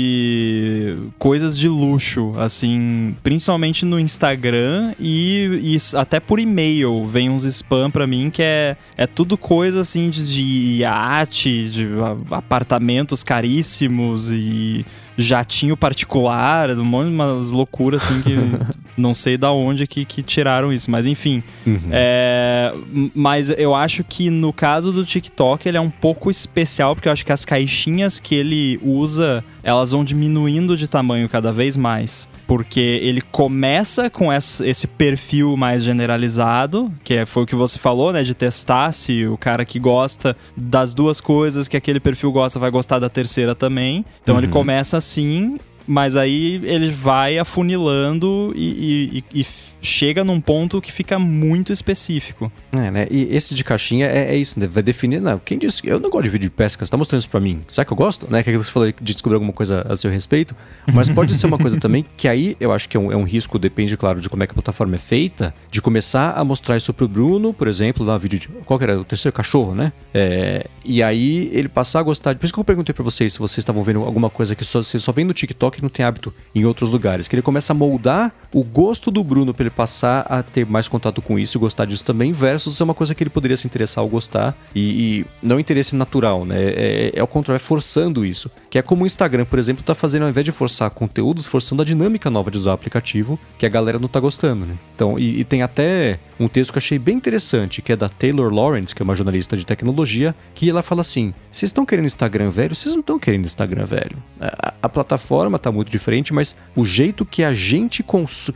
de 0.03 0.97
coisas 1.17 1.57
de 1.57 1.67
luxo, 1.67 2.33
assim, 2.37 3.15
principalmente 3.23 3.85
no 3.85 3.99
Instagram 3.99 4.93
e, 4.99 5.59
e 5.63 5.77
até 5.97 6.19
por 6.19 6.39
e-mail 6.39 7.05
vem 7.05 7.29
uns 7.29 7.45
spam 7.45 7.89
pra 7.89 8.05
mim 8.05 8.29
que 8.29 8.41
é, 8.41 8.75
é 8.97 9.07
tudo 9.07 9.37
coisa 9.37 9.79
assim 9.81 10.09
de, 10.09 10.25
de 10.25 10.81
iate, 10.81 11.69
de 11.69 11.87
a- 12.31 12.41
apartamentos 12.49 13.23
caríssimos 13.23 14.31
e 14.31 14.83
jatinho 15.15 15.77
particular, 15.77 16.71
um 16.71 16.83
monte 16.83 17.09
de 17.09 17.13
umas 17.13 17.51
loucuras 17.51 18.01
assim 18.03 18.21
que 18.21 18.35
não 18.97 19.13
sei 19.13 19.37
da 19.37 19.51
onde 19.51 19.85
que, 19.85 20.03
que 20.03 20.23
tiraram 20.23 20.73
isso, 20.73 20.89
mas 20.89 21.05
enfim. 21.05 21.43
Uhum. 21.67 21.79
É, 21.91 22.73
mas 23.13 23.51
eu 23.51 23.75
acho 23.75 24.03
que 24.03 24.31
no 24.31 24.51
caso 24.51 24.91
do 24.91 25.05
TikTok 25.05 25.67
ele 25.67 25.77
é 25.77 25.81
um 25.81 25.91
pouco 25.91 26.31
especial, 26.31 26.95
porque 26.95 27.07
eu 27.07 27.13
acho 27.13 27.23
que 27.23 27.31
as 27.31 27.45
caixinhas 27.45 28.19
que 28.19 28.33
ele 28.33 28.79
usa, 28.81 29.43
elas 29.61 29.91
vão 29.91 30.03
diminuindo 30.03 30.75
de 30.75 30.87
tamanho 30.87 31.29
cada 31.29 31.51
vez 31.51 31.77
mais. 31.77 32.27
Porque 32.49 32.79
ele 33.03 33.21
começa 33.21 34.09
com 34.09 34.33
esse 34.33 34.87
perfil 34.87 35.55
mais 35.55 35.83
generalizado, 35.83 36.91
que 37.03 37.13
é- 37.13 37.25
foi 37.25 37.43
o 37.43 37.45
que 37.45 37.53
você 37.55 37.77
falou, 37.77 38.11
né? 38.11 38.23
De 38.23 38.33
testar 38.33 38.91
se 38.91 39.27
o 39.27 39.37
cara 39.37 39.63
que 39.63 39.77
gosta 39.77 40.35
das 40.57 40.95
duas 40.95 41.21
coisas 41.21 41.67
que 41.67 41.77
aquele 41.77 41.99
perfil 41.99 42.31
gosta 42.31 42.57
vai 42.57 42.71
gostar 42.71 42.97
da 42.97 43.07
terceira 43.07 43.53
também. 43.53 44.03
Então 44.23 44.35
ele 44.37 44.47
Uhum. 44.47 44.51
começa 44.53 44.97
assim, 44.97 45.59
mas 45.85 46.15
aí 46.17 46.59
ele 46.63 46.91
vai 46.91 47.37
afunilando 47.37 48.51
e, 48.55 48.65
e- 49.13 49.23
e- 49.33 49.41
e 49.41 49.45
chega 49.81 50.23
num 50.23 50.39
ponto 50.41 50.81
que 50.81 50.91
fica 50.91 51.17
muito 51.17 51.71
específico. 51.71 52.51
É, 52.71 52.91
né? 52.91 53.07
E 53.09 53.35
esse 53.35 53.53
de 53.55 53.63
caixinha 53.63 54.07
é, 54.07 54.33
é 54.33 54.35
isso, 54.35 54.59
né? 54.59 54.67
Vai 54.67 54.83
definir. 54.83 55.21
Não, 55.21 55.39
quem 55.39 55.57
disse 55.57 55.81
que 55.81 55.89
eu 55.89 55.99
não 55.99 56.09
gosto 56.09 56.23
de 56.23 56.29
vídeo 56.29 56.49
de 56.49 56.55
pesca? 56.55 56.85
Você 56.85 56.91
tá 56.91 56.97
mostrando 56.97 57.19
isso 57.19 57.29
pra 57.29 57.39
mim? 57.39 57.61
Será 57.67 57.85
que 57.85 57.93
eu 57.93 57.97
gosto? 57.97 58.29
Né? 58.29 58.43
Que 58.43 58.57
você 58.57 58.71
falou 58.71 58.91
de 58.91 59.13
descobrir 59.13 59.35
alguma 59.35 59.53
coisa 59.53 59.85
a 59.89 59.95
seu 59.95 60.11
respeito. 60.11 60.55
Mas 60.93 61.09
pode 61.09 61.33
ser 61.35 61.47
uma 61.47 61.57
coisa 61.57 61.77
também 61.77 62.05
que 62.17 62.27
aí 62.27 62.55
eu 62.59 62.71
acho 62.71 62.87
que 62.89 62.97
é 62.97 62.99
um, 62.99 63.11
é 63.11 63.15
um, 63.15 63.23
risco, 63.23 63.59
depende, 63.59 63.95
claro, 63.95 64.19
de 64.19 64.29
como 64.29 64.43
é 64.43 64.47
que 64.47 64.51
a 64.51 64.55
plataforma 64.55 64.95
é 64.95 64.99
feita, 64.99 65.53
de 65.71 65.81
começar 65.81 66.33
a 66.33 66.43
mostrar 66.43 66.77
isso 66.77 66.93
pro 66.93 67.07
Bruno, 67.07 67.53
por 67.53 67.67
exemplo, 67.67 68.05
lá 68.05 68.17
vídeo 68.17 68.39
de. 68.39 68.47
Qual 68.65 68.77
que 68.77 68.83
era? 68.83 68.99
O 68.99 69.05
terceiro 69.05 69.35
cachorro, 69.35 69.75
né? 69.75 69.93
É, 70.13 70.67
e 70.83 71.01
aí 71.03 71.49
ele 71.53 71.69
passar 71.69 71.99
a 71.99 72.03
gostar. 72.03 72.35
Por 72.35 72.45
isso 72.45 72.53
que 72.53 72.59
eu 72.59 72.63
perguntei 72.63 72.93
pra 72.93 73.03
vocês 73.03 73.33
se 73.33 73.39
vocês 73.39 73.59
estavam 73.59 73.83
vendo 73.83 74.03
alguma 74.03 74.29
coisa 74.29 74.55
que 74.55 74.65
só, 74.65 74.81
você 74.81 74.99
só 74.99 75.11
vê 75.11 75.23
no 75.23 75.33
TikTok 75.33 75.79
e 75.79 75.81
não 75.81 75.89
tem 75.89 76.05
hábito 76.05 76.33
em 76.53 76.65
outros 76.65 76.91
lugares. 76.91 77.27
Que 77.27 77.35
ele 77.35 77.41
começa 77.41 77.73
a 77.73 77.75
moldar 77.75 78.33
o 78.53 78.63
gosto 78.63 79.11
do 79.11 79.23
Bruno 79.23 79.53
pra 79.53 79.68
ele 79.69 79.75
passar 79.75 80.21
a 80.29 80.41
ter 80.43 80.65
mais 80.65 80.87
contato 80.87 81.21
com 81.21 81.37
isso 81.37 81.57
e 81.57 81.59
gostar 81.59 81.85
disso 81.85 82.03
também, 82.03 82.31
versus 82.31 82.75
ser 82.75 82.83
uma 82.83 82.93
coisa 82.93 83.13
que 83.13 83.23
ele 83.23 83.29
poderia 83.29 83.55
se 83.55 83.67
interessar 83.67 84.03
ou 84.03 84.09
gostar 84.09 84.57
e, 84.75 84.81
e 84.81 85.25
não 85.41 85.59
interesse 85.59 85.95
natural, 85.95 86.45
né? 86.45 86.59
É, 86.59 87.11
é, 87.15 87.19
é 87.19 87.23
o 87.23 87.27
contrário, 87.27 87.57
é 87.57 87.63
forçando 87.63 88.25
isso. 88.25 88.49
Que 88.69 88.77
é 88.77 88.81
como 88.81 89.03
o 89.03 89.07
Instagram, 89.07 89.45
por 89.45 89.59
exemplo, 89.59 89.83
tá 89.83 89.95
fazendo, 89.95 90.23
ao 90.23 90.29
invés 90.29 90.45
de 90.45 90.51
forçar 90.51 90.89
conteúdos, 90.89 91.45
forçando 91.45 91.81
a 91.81 91.85
dinâmica 91.85 92.29
nova 92.29 92.51
de 92.51 92.57
usar 92.57 92.71
o 92.71 92.73
aplicativo, 92.73 93.39
que 93.57 93.65
a 93.65 93.69
galera 93.69 93.99
não 93.99 94.07
tá 94.07 94.19
gostando, 94.19 94.65
né? 94.65 94.75
Então, 94.95 95.17
e, 95.17 95.39
e 95.39 95.43
tem 95.43 95.61
até 95.61 96.19
um 96.39 96.47
texto 96.47 96.71
que 96.71 96.77
eu 96.77 96.81
achei 96.81 96.97
bem 96.97 97.17
interessante, 97.17 97.81
que 97.81 97.91
é 97.91 97.95
da 97.95 98.07
Taylor 98.07 98.53
Lawrence, 98.53 98.95
que 98.95 99.01
é 99.01 99.03
uma 99.05 99.15
jornalista 99.15 99.57
de 99.57 99.65
tecnologia, 99.65 100.33
que 100.55 100.69
ela 100.69 100.81
fala 100.81 101.01
assim: 101.01 101.33
vocês 101.51 101.69
estão 101.69 101.85
querendo 101.85 102.05
Instagram 102.05 102.49
velho? 102.49 102.75
Vocês 102.75 102.93
não 102.93 103.01
estão 103.01 103.19
querendo 103.19 103.45
Instagram 103.45 103.85
velho. 103.85 104.17
A, 104.39 104.73
a 104.83 104.89
plataforma 104.89 105.59
tá 105.59 105.71
muito 105.71 105.91
diferente, 105.91 106.33
mas 106.33 106.55
o 106.75 106.85
jeito 106.85 107.25
que 107.25 107.43
a 107.43 107.53
gente 107.53 108.03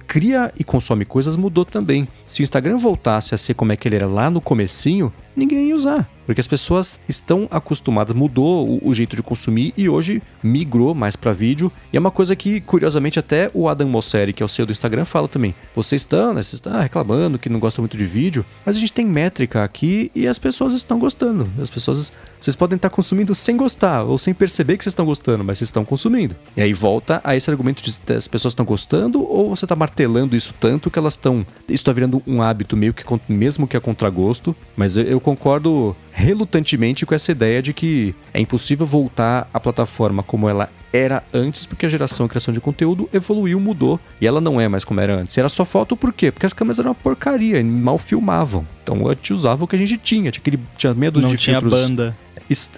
cria 0.07 0.53
e 0.57 0.63
consome 0.63 1.02
coisas 1.05 1.35
mudou 1.35 1.65
também. 1.65 2.07
Se 2.25 2.41
o 2.41 2.43
Instagram 2.43 2.77
voltasse 2.77 3.33
a 3.35 3.37
ser 3.37 3.53
como 3.53 3.71
é 3.71 3.77
que 3.77 3.87
ele 3.87 3.95
era 3.95 4.07
lá 4.07 4.29
no 4.29 4.41
comecinho, 4.41 5.11
ninguém 5.35 5.67
ia 5.67 5.75
usar. 5.75 6.09
Porque 6.25 6.39
as 6.39 6.47
pessoas 6.47 6.99
estão 7.07 7.47
acostumadas, 7.51 8.15
mudou 8.15 8.67
o, 8.67 8.89
o 8.89 8.93
jeito 8.93 9.15
de 9.15 9.21
consumir 9.21 9.73
e 9.75 9.89
hoje 9.89 10.21
migrou 10.41 10.95
mais 10.95 11.15
para 11.15 11.33
vídeo. 11.33 11.71
E 11.91 11.97
é 11.97 11.99
uma 11.99 12.11
coisa 12.11 12.35
que, 12.35 12.61
curiosamente, 12.61 13.19
até 13.19 13.51
o 13.53 13.67
Adam 13.67 13.89
Mosseri, 13.89 14.33
que 14.33 14.41
é 14.41 14.45
o 14.45 14.49
CEO 14.49 14.65
do 14.65 14.71
Instagram, 14.71 15.05
fala 15.05 15.27
também. 15.27 15.53
Vocês 15.73 16.01
estão, 16.01 16.33
né? 16.33 16.41
Vocês 16.41 16.53
estão 16.53 16.79
reclamando 16.79 17.37
que 17.37 17.49
não 17.49 17.59
gostam 17.59 17.81
muito 17.81 17.97
de 17.97 18.05
vídeo, 18.05 18.45
mas 18.65 18.77
a 18.77 18.79
gente 18.79 18.93
tem 18.93 19.05
métrica 19.05 19.63
aqui 19.63 20.11
e 20.15 20.27
as 20.27 20.39
pessoas 20.39 20.73
estão 20.73 20.97
gostando. 20.97 21.49
As 21.61 21.69
pessoas. 21.69 22.13
Vocês 22.39 22.55
podem 22.55 22.75
estar 22.75 22.89
consumindo 22.89 23.33
sem 23.33 23.55
gostar 23.55 24.03
ou 24.03 24.17
sem 24.17 24.33
perceber 24.33 24.77
que 24.77 24.83
vocês 24.83 24.91
estão 24.91 25.05
gostando, 25.05 25.43
mas 25.43 25.57
vocês 25.57 25.69
estão 25.69 25.85
consumindo. 25.85 26.35
E 26.55 26.61
aí 26.61 26.73
volta 26.73 27.21
a 27.23 27.35
esse 27.35 27.49
argumento 27.49 27.81
de 27.81 28.13
as 28.13 28.27
pessoas 28.27 28.51
estão 28.51 28.65
gostando 28.65 29.23
ou 29.23 29.55
você 29.55 29.65
está 29.65 29.75
martelando 29.75 30.35
isso 30.35 30.53
tanto 30.59 30.91
que 30.91 30.99
elas 30.99 31.13
estão. 31.13 31.45
Isso 31.67 31.75
está 31.81 31.91
virando 31.91 32.21
um 32.27 32.41
hábito 32.41 32.75
meio 32.75 32.93
que 32.93 33.03
mesmo 33.27 33.67
que 33.67 33.77
a 33.77 33.81
contragosto, 33.81 34.55
mas 34.75 34.97
eu, 34.97 35.03
eu 35.03 35.21
concordo 35.23 35.95
relutantemente 36.11 37.05
com 37.05 37.15
essa 37.15 37.31
ideia 37.31 37.61
de 37.61 37.73
que 37.73 38.13
é 38.33 38.39
impossível 38.39 38.85
voltar 38.85 39.49
à 39.51 39.59
plataforma 39.59 40.21
como 40.21 40.47
ela 40.47 40.69
era 40.91 41.23
antes, 41.33 41.65
porque 41.65 41.87
a 41.87 41.89
geração 41.89 42.27
e 42.27 42.29
criação 42.29 42.53
de 42.53 42.61
conteúdo 42.61 43.09
evoluiu, 43.11 43.59
mudou, 43.59 43.99
e 44.21 44.27
ela 44.27 44.39
não 44.39 44.61
é 44.61 44.67
mais 44.67 44.85
como 44.85 44.99
era 44.99 45.15
antes. 45.15 45.35
Era 45.35 45.49
só 45.49 45.65
foto 45.65 45.97
por 45.97 46.13
quê? 46.13 46.31
Porque 46.31 46.45
as 46.45 46.53
câmeras 46.53 46.77
eram 46.77 46.91
uma 46.91 46.95
porcaria, 46.95 47.59
e 47.59 47.63
mal 47.63 47.97
filmavam. 47.97 48.67
Então 48.83 49.07
a 49.07 49.15
gente 49.15 49.33
usava 49.33 49.63
o 49.63 49.67
que 49.67 49.75
a 49.75 49.79
gente 49.79 49.97
tinha, 49.97 50.29
tinha, 50.29 50.41
aquele, 50.41 50.59
tinha 50.77 50.93
medo 50.93 51.19
não 51.19 51.29
de 51.29 51.37
tinha 51.37 51.59
filtros. 51.59 51.87
banda. 51.87 52.15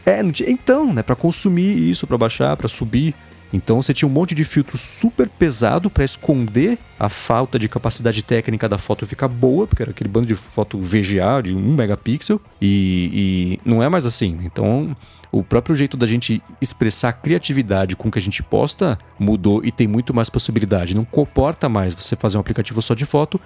É, 0.05 0.22
então, 0.47 0.93
né, 0.93 1.03
para 1.03 1.15
consumir 1.15 1.89
isso, 1.89 2.07
para 2.07 2.17
baixar, 2.17 2.55
para 2.55 2.67
subir. 2.67 3.13
Então 3.53 3.81
você 3.81 3.93
tinha 3.93 4.07
um 4.07 4.11
monte 4.11 4.35
de 4.35 4.43
filtro 4.43 4.77
super 4.77 5.30
pesado 5.30 5.89
para 5.89 6.03
esconder 6.03 6.77
a 6.99 7.09
falta 7.09 7.57
de 7.59 7.69
capacidade 7.69 8.23
técnica 8.23 8.67
da 8.67 8.77
foto 8.77 9.05
ficar 9.05 9.27
boa, 9.27 9.67
porque 9.67 9.81
era 9.81 9.91
aquele 9.91 10.09
bando 10.09 10.27
de 10.27 10.35
foto 10.35 10.80
VGA 10.80 11.41
de 11.43 11.53
1 11.53 11.73
megapixel, 11.73 12.41
e, 12.61 13.59
e 13.63 13.69
não 13.69 13.81
é 13.81 13.89
mais 13.89 14.05
assim. 14.05 14.39
Então 14.43 14.95
o 15.38 15.44
próprio 15.44 15.76
jeito 15.76 15.98
da 15.98 16.06
gente 16.06 16.41
expressar 16.62 17.12
criatividade 17.12 17.95
com 17.95 18.10
que 18.10 18.18
a 18.18 18.22
gente 18.22 18.41
posta 18.41 18.98
mudou 19.20 19.64
e 19.66 19.72
tem 19.72 19.86
muito 19.86 20.14
mais 20.14 20.30
possibilidade. 20.30 20.95
Não 20.95 21.03
comporta 21.03 21.68
mais 21.68 21.94
você 21.94 22.16
fazer 22.16 22.38
um 22.38 22.40
aplicativo 22.40 22.82
só 22.82 22.94
de 22.94 23.06
foto, 23.06 23.40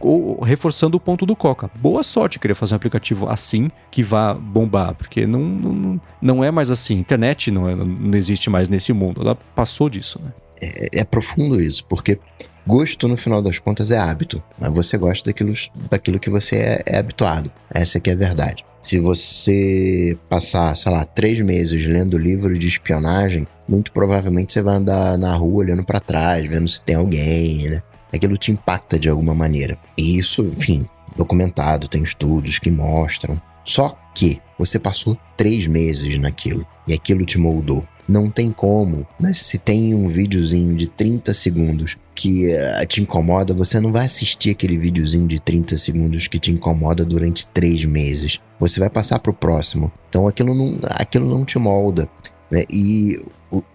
ou 0.00 0.42
reforçando 0.42 0.96
o 0.96 1.00
ponto 1.00 1.24
do 1.24 1.36
Coca. 1.36 1.70
Boa 1.76 2.02
sorte 2.02 2.40
querer 2.40 2.54
fazer 2.54 2.74
um 2.74 2.76
aplicativo 2.76 3.28
assim 3.28 3.70
que 3.88 4.02
vá 4.02 4.34
bombar, 4.34 4.94
porque 4.94 5.24
não, 5.24 5.40
não, 5.40 6.00
não 6.20 6.44
é 6.44 6.50
mais 6.50 6.72
assim. 6.72 6.98
Internet 6.98 7.52
não, 7.52 7.68
é, 7.68 7.76
não 7.76 8.18
existe 8.18 8.50
mais 8.50 8.68
nesse 8.68 8.92
mundo, 8.92 9.20
ela 9.20 9.36
passou 9.54 9.88
disso, 9.88 10.20
né? 10.22 10.32
É, 10.60 11.00
é 11.00 11.04
profundo 11.04 11.60
isso, 11.60 11.84
porque 11.84 12.18
Gosto, 12.64 13.08
no 13.08 13.16
final 13.16 13.42
das 13.42 13.58
contas, 13.58 13.90
é 13.90 13.98
hábito. 13.98 14.40
Você 14.56 14.96
gosta 14.96 15.28
daquilo, 15.28 15.52
daquilo 15.90 16.20
que 16.20 16.30
você 16.30 16.54
é, 16.54 16.82
é 16.86 16.96
habituado. 16.96 17.50
Essa 17.68 17.98
aqui 17.98 18.08
é 18.08 18.12
a 18.12 18.16
verdade. 18.16 18.64
Se 18.82 18.98
você 18.98 20.18
passar, 20.28 20.76
sei 20.76 20.90
lá, 20.90 21.04
três 21.04 21.38
meses 21.38 21.86
lendo 21.86 22.18
livro 22.18 22.58
de 22.58 22.66
espionagem, 22.66 23.46
muito 23.68 23.92
provavelmente 23.92 24.52
você 24.52 24.60
vai 24.60 24.74
andar 24.74 25.16
na 25.16 25.32
rua 25.36 25.60
olhando 25.60 25.84
para 25.84 26.00
trás, 26.00 26.44
vendo 26.48 26.68
se 26.68 26.82
tem 26.82 26.96
alguém, 26.96 27.70
né? 27.70 27.80
Aquilo 28.12 28.36
te 28.36 28.50
impacta 28.50 28.98
de 28.98 29.08
alguma 29.08 29.36
maneira. 29.36 29.78
E 29.96 30.18
isso, 30.18 30.42
enfim, 30.42 30.84
documentado, 31.16 31.86
tem 31.86 32.02
estudos 32.02 32.58
que 32.58 32.72
mostram. 32.72 33.40
Só 33.64 33.96
que 34.12 34.40
você 34.58 34.80
passou 34.80 35.16
três 35.36 35.68
meses 35.68 36.18
naquilo 36.18 36.66
e 36.88 36.92
aquilo 36.92 37.24
te 37.24 37.38
moldou. 37.38 37.86
Não 38.08 38.28
tem 38.28 38.50
como, 38.50 39.06
né? 39.18 39.32
Se 39.32 39.58
tem 39.58 39.94
um 39.94 40.08
videozinho 40.08 40.76
de 40.76 40.88
30 40.88 41.32
segundos 41.32 41.96
que 42.14 42.54
uh, 42.54 42.86
te 42.86 43.00
incomoda, 43.00 43.54
você 43.54 43.80
não 43.80 43.92
vai 43.92 44.04
assistir 44.04 44.50
aquele 44.50 44.76
videozinho 44.76 45.26
de 45.26 45.40
30 45.40 45.78
segundos 45.78 46.28
que 46.28 46.38
te 46.38 46.50
incomoda 46.50 47.04
durante 47.04 47.46
três 47.46 47.84
meses. 47.84 48.40
Você 48.60 48.78
vai 48.78 48.90
passar 48.90 49.18
para 49.18 49.30
o 49.30 49.34
próximo. 49.34 49.90
Então 50.08 50.28
aquilo 50.28 50.54
não, 50.54 50.78
aquilo 50.90 51.28
não 51.28 51.44
te 51.44 51.58
molda. 51.58 52.08
Né? 52.50 52.64
E 52.70 53.18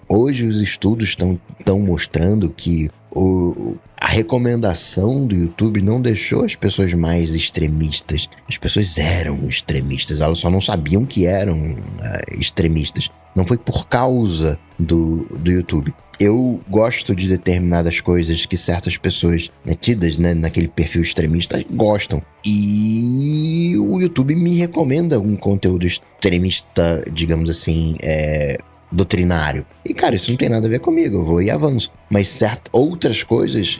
hoje 0.07 0.45
os 0.45 0.61
estudos 0.61 1.09
estão 1.09 1.39
mostrando 1.79 2.49
que 2.49 2.89
o, 3.11 3.75
a 3.99 4.07
recomendação 4.07 5.25
do 5.25 5.35
YouTube 5.35 5.81
não 5.81 5.99
deixou 5.99 6.43
as 6.43 6.55
pessoas 6.55 6.93
mais 6.93 7.33
extremistas. 7.33 8.29
As 8.47 8.57
pessoas 8.57 8.97
eram 8.97 9.43
extremistas, 9.49 10.21
elas 10.21 10.39
só 10.39 10.49
não 10.49 10.61
sabiam 10.61 11.05
que 11.05 11.25
eram 11.25 11.57
uh, 11.57 12.39
extremistas. 12.39 13.09
Não 13.35 13.45
foi 13.45 13.57
por 13.57 13.87
causa 13.87 14.57
do, 14.79 15.25
do 15.39 15.51
YouTube. 15.51 15.93
Eu 16.19 16.59
gosto 16.67 17.15
de 17.15 17.27
determinadas 17.27 18.01
coisas 18.01 18.45
que 18.45 18.57
certas 18.57 18.97
pessoas 18.97 19.51
metidas 19.63 20.17
né, 20.17 20.33
naquele 20.33 20.67
perfil 20.67 21.01
extremista 21.01 21.63
gostam. 21.71 22.21
E 22.43 23.75
o 23.77 23.99
YouTube 23.99 24.35
me 24.35 24.57
recomenda 24.57 25.19
um 25.19 25.35
conteúdo 25.35 25.85
extremista, 25.85 27.03
digamos 27.11 27.49
assim, 27.49 27.95
é, 28.01 28.57
doutrinário. 28.91 29.65
E, 29.85 29.93
cara, 29.93 30.15
isso 30.15 30.31
não 30.31 30.37
tem 30.37 30.49
nada 30.49 30.65
a 30.65 30.69
ver 30.69 30.79
comigo, 30.79 31.17
eu 31.17 31.25
vou 31.25 31.41
e 31.41 31.51
avanço. 31.51 31.91
Mas 32.09 32.29
certas 32.29 32.69
outras 32.71 33.23
coisas 33.23 33.77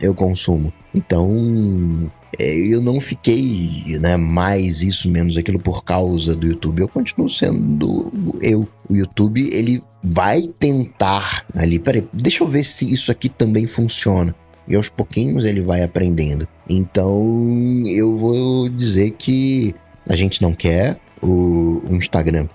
eu 0.00 0.14
consumo. 0.14 0.72
Então, 0.94 2.10
eu 2.38 2.80
não 2.80 3.00
fiquei, 3.00 3.98
né, 4.00 4.16
mais 4.16 4.82
isso, 4.82 5.10
menos 5.10 5.36
aquilo 5.36 5.58
por 5.58 5.84
causa 5.84 6.34
do 6.34 6.46
YouTube. 6.46 6.80
Eu 6.80 6.88
continuo 6.88 7.28
sendo 7.28 8.12
eu. 8.42 8.68
O 8.88 8.94
YouTube, 8.94 9.48
ele 9.52 9.82
vai 10.02 10.42
tentar 10.58 11.46
ali, 11.54 11.78
peraí, 11.78 12.04
deixa 12.12 12.44
eu 12.44 12.46
ver 12.46 12.64
se 12.64 12.92
isso 12.92 13.10
aqui 13.10 13.28
também 13.28 13.66
funciona. 13.66 14.34
E 14.68 14.76
aos 14.76 14.88
pouquinhos 14.88 15.44
ele 15.44 15.60
vai 15.60 15.82
aprendendo. 15.82 16.46
Então, 16.68 17.82
eu 17.86 18.16
vou 18.16 18.68
dizer 18.68 19.12
que 19.12 19.74
a 20.08 20.16
gente 20.16 20.42
não 20.42 20.52
quer 20.52 20.98
o, 21.22 21.82
o 21.88 21.94
Instagram 21.94 22.46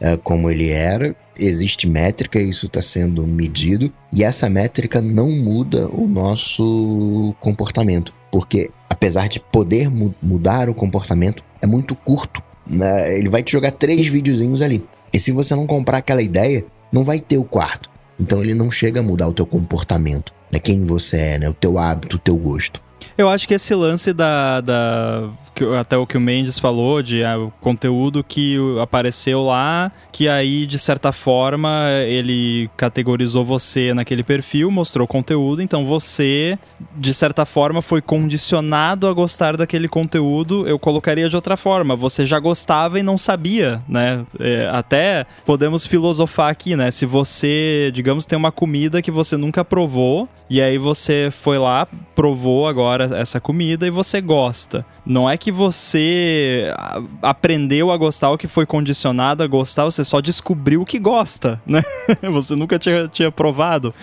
é, 0.00 0.16
como 0.16 0.50
ele 0.50 0.70
era. 0.70 1.14
Existe 1.38 1.88
métrica, 1.88 2.40
isso 2.40 2.66
está 2.66 2.82
sendo 2.82 3.24
medido, 3.24 3.92
e 4.12 4.24
essa 4.24 4.50
métrica 4.50 5.00
não 5.00 5.30
muda 5.30 5.88
o 5.88 6.08
nosso 6.08 7.32
comportamento, 7.38 8.12
porque 8.30 8.70
apesar 8.88 9.28
de 9.28 9.38
poder 9.40 9.90
mu 9.90 10.14
mudar 10.22 10.68
o 10.68 10.74
comportamento, 10.74 11.42
é 11.62 11.66
muito 11.66 11.94
curto. 11.94 12.42
Né? 12.66 13.16
Ele 13.16 13.28
vai 13.28 13.42
te 13.42 13.52
jogar 13.52 13.70
três 13.72 14.06
videozinhos 14.08 14.62
ali. 14.62 14.84
E 15.12 15.18
se 15.18 15.32
você 15.32 15.54
não 15.54 15.66
comprar 15.66 15.98
aquela 15.98 16.20
ideia, 16.20 16.64
não 16.92 17.04
vai 17.04 17.20
ter 17.20 17.38
o 17.38 17.44
quarto. 17.44 17.88
Então 18.18 18.42
ele 18.42 18.54
não 18.54 18.70
chega 18.70 19.00
a 19.00 19.02
mudar 19.02 19.28
o 19.28 19.32
teu 19.32 19.46
comportamento, 19.46 20.32
né? 20.50 20.58
quem 20.58 20.84
você 20.84 21.16
é, 21.16 21.38
né? 21.38 21.48
o 21.48 21.54
teu 21.54 21.78
hábito, 21.78 22.16
o 22.16 22.18
teu 22.18 22.36
gosto. 22.36 22.82
Eu 23.16 23.28
acho 23.28 23.48
que 23.48 23.54
esse 23.54 23.74
lance 23.74 24.12
da, 24.12 24.60
da 24.60 25.30
que, 25.58 25.64
até 25.76 25.96
o 25.96 26.06
que 26.06 26.16
o 26.16 26.20
Mendes 26.20 26.58
falou, 26.58 27.02
de 27.02 27.24
ah, 27.24 27.36
o 27.36 27.50
conteúdo 27.60 28.22
que 28.22 28.56
apareceu 28.80 29.42
lá, 29.42 29.90
que 30.12 30.28
aí, 30.28 30.66
de 30.66 30.78
certa 30.78 31.10
forma, 31.10 31.88
ele 32.06 32.70
categorizou 32.76 33.44
você 33.44 33.92
naquele 33.92 34.22
perfil, 34.22 34.70
mostrou 34.70 35.06
conteúdo, 35.06 35.60
então 35.60 35.84
você, 35.84 36.56
de 36.96 37.12
certa 37.12 37.44
forma, 37.44 37.82
foi 37.82 38.00
condicionado 38.00 39.08
a 39.08 39.12
gostar 39.12 39.56
daquele 39.56 39.88
conteúdo. 39.88 40.66
Eu 40.68 40.78
colocaria 40.78 41.28
de 41.28 41.34
outra 41.34 41.56
forma, 41.56 41.96
você 41.96 42.24
já 42.24 42.38
gostava 42.38 43.00
e 43.00 43.02
não 43.02 43.18
sabia, 43.18 43.82
né? 43.88 44.24
É, 44.38 44.70
até 44.72 45.26
podemos 45.44 45.84
filosofar 45.84 46.50
aqui, 46.50 46.76
né? 46.76 46.90
Se 46.90 47.04
você, 47.04 47.90
digamos, 47.92 48.26
tem 48.26 48.38
uma 48.38 48.52
comida 48.52 49.02
que 49.02 49.10
você 49.10 49.36
nunca 49.36 49.64
provou, 49.64 50.28
e 50.50 50.62
aí 50.62 50.78
você 50.78 51.28
foi 51.30 51.58
lá, 51.58 51.86
provou 52.14 52.66
agora 52.66 53.04
essa 53.16 53.38
comida 53.38 53.86
e 53.86 53.90
você 53.90 54.20
gosta. 54.20 54.84
Não 55.04 55.28
é 55.28 55.36
que 55.36 55.47
você 55.50 56.72
aprendeu 57.22 57.90
a 57.90 57.96
gostar 57.96 58.30
ou 58.30 58.38
que 58.38 58.48
foi 58.48 58.66
condicionado 58.66 59.42
a 59.42 59.46
gostar, 59.46 59.84
você 59.84 60.04
só 60.04 60.20
descobriu 60.20 60.84
que 60.84 60.98
gosta, 60.98 61.60
né? 61.66 61.82
você 62.30 62.54
nunca 62.54 62.78
tinha, 62.78 63.08
tinha 63.08 63.30
provado. 63.30 63.94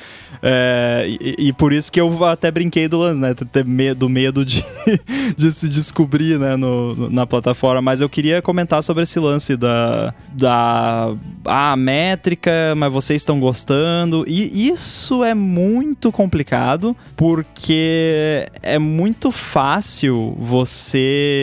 É, 0.42 1.06
e, 1.08 1.48
e, 1.48 1.54
por 1.54 1.74
isso 1.74 1.92
que 1.92 2.00
eu 2.00 2.24
até 2.26 2.52
brinquei 2.52 2.88
do 2.88 3.00
lance, 3.00 3.20
né? 3.20 3.34
Ter 3.34 3.66
medo, 3.66 4.08
medo 4.10 4.46
de, 4.46 4.64
de 5.36 5.52
se 5.52 5.68
descobrir 5.68 6.38
né, 6.38 6.56
no, 6.56 7.10
na 7.10 7.26
plataforma. 7.26 7.82
Mas 7.82 8.02
eu 8.02 8.10
queria 8.10 8.42
comentar 8.42 8.84
sobre 8.84 9.04
esse 9.04 9.20
lance 9.20 9.56
da, 9.56 10.14
da 10.32 11.14
ah, 11.46 11.76
métrica, 11.76 12.52
mas 12.78 12.92
vocês 12.92 13.22
estão 13.22 13.40
gostando. 13.40 14.24
E 14.28 14.70
isso 14.70 15.24
é 15.24 15.34
muito 15.34 16.12
complicado 16.12 16.96
porque 17.16 18.48
é 18.62 18.78
muito 18.78 19.32
fácil 19.32 20.36
você 20.38 21.35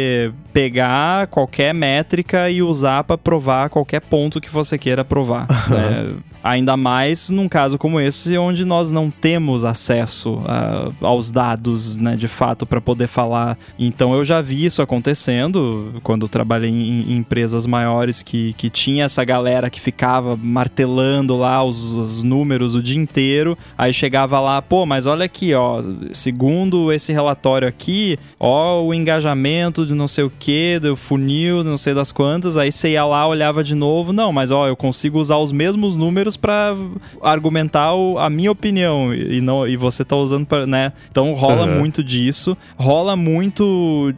pegar 0.52 1.26
qualquer 1.28 1.72
métrica 1.72 2.50
e 2.50 2.62
usar 2.62 3.04
para 3.04 3.16
provar 3.16 3.70
qualquer 3.70 4.00
ponto 4.00 4.40
que 4.40 4.50
você 4.50 4.76
queira 4.76 5.04
provar. 5.04 5.46
né? 5.68 6.14
Ainda 6.42 6.76
mais 6.76 7.30
num 7.30 7.48
caso 7.48 7.78
como 7.78 8.00
esse, 8.00 8.36
onde 8.36 8.64
nós 8.64 8.90
não 8.90 9.10
temos 9.10 9.64
acesso 9.64 10.34
uh, 10.40 10.92
aos 11.00 11.30
dados, 11.30 11.96
né, 11.96 12.16
de 12.16 12.26
fato, 12.26 12.66
para 12.66 12.80
poder 12.80 13.06
falar. 13.06 13.56
Então 13.78 14.12
eu 14.14 14.24
já 14.24 14.40
vi 14.40 14.64
isso 14.64 14.82
acontecendo 14.82 15.94
quando 16.02 16.28
trabalhei 16.28 16.70
em, 16.70 17.12
em, 17.12 17.16
empresas 17.16 17.64
maiores 17.64 18.22
que, 18.22 18.54
que 18.54 18.68
tinha 18.68 19.04
essa 19.04 19.22
galera 19.24 19.70
que 19.70 19.80
ficava 19.80 20.36
martelando 20.36 21.36
lá 21.36 21.62
os, 21.62 21.92
os, 21.92 22.22
números 22.24 22.74
o 22.74 22.82
dia 22.82 23.00
inteiro. 23.00 23.56
Aí 23.78 23.92
chegava 23.92 24.40
lá, 24.40 24.60
pô, 24.60 24.84
mas 24.84 25.06
olha 25.06 25.24
aqui, 25.24 25.54
ó, 25.54 25.80
segundo 26.12 26.92
esse 26.92 27.12
relatório 27.12 27.68
aqui, 27.68 28.18
ó, 28.40 28.82
o 28.82 28.92
engajamento 28.92 29.71
de 29.72 29.94
não 29.94 30.06
sei 30.06 30.24
o 30.24 30.30
que, 30.30 30.78
do 30.78 30.94
funil, 30.94 31.64
não 31.64 31.76
sei 31.76 31.94
das 31.94 32.12
quantas. 32.12 32.56
Aí 32.56 32.70
você 32.70 32.90
ia 32.90 33.04
lá, 33.04 33.26
olhava 33.26 33.64
de 33.64 33.74
novo, 33.74 34.12
não, 34.12 34.32
mas 34.32 34.50
ó, 34.50 34.68
eu 34.68 34.76
consigo 34.76 35.18
usar 35.18 35.38
os 35.38 35.52
mesmos 35.52 35.96
números 35.96 36.36
para 36.36 36.76
argumentar 37.22 37.94
o, 37.94 38.18
a 38.18 38.28
minha 38.28 38.50
opinião 38.50 39.14
e 39.14 39.40
não 39.40 39.66
e 39.66 39.76
você 39.76 40.04
tá 40.04 40.16
usando 40.16 40.46
para, 40.46 40.66
né? 40.66 40.92
Então 41.10 41.32
rola 41.32 41.66
uhum. 41.66 41.78
muito 41.78 42.04
disso, 42.04 42.56
rola 42.76 43.16
muito 43.16 44.14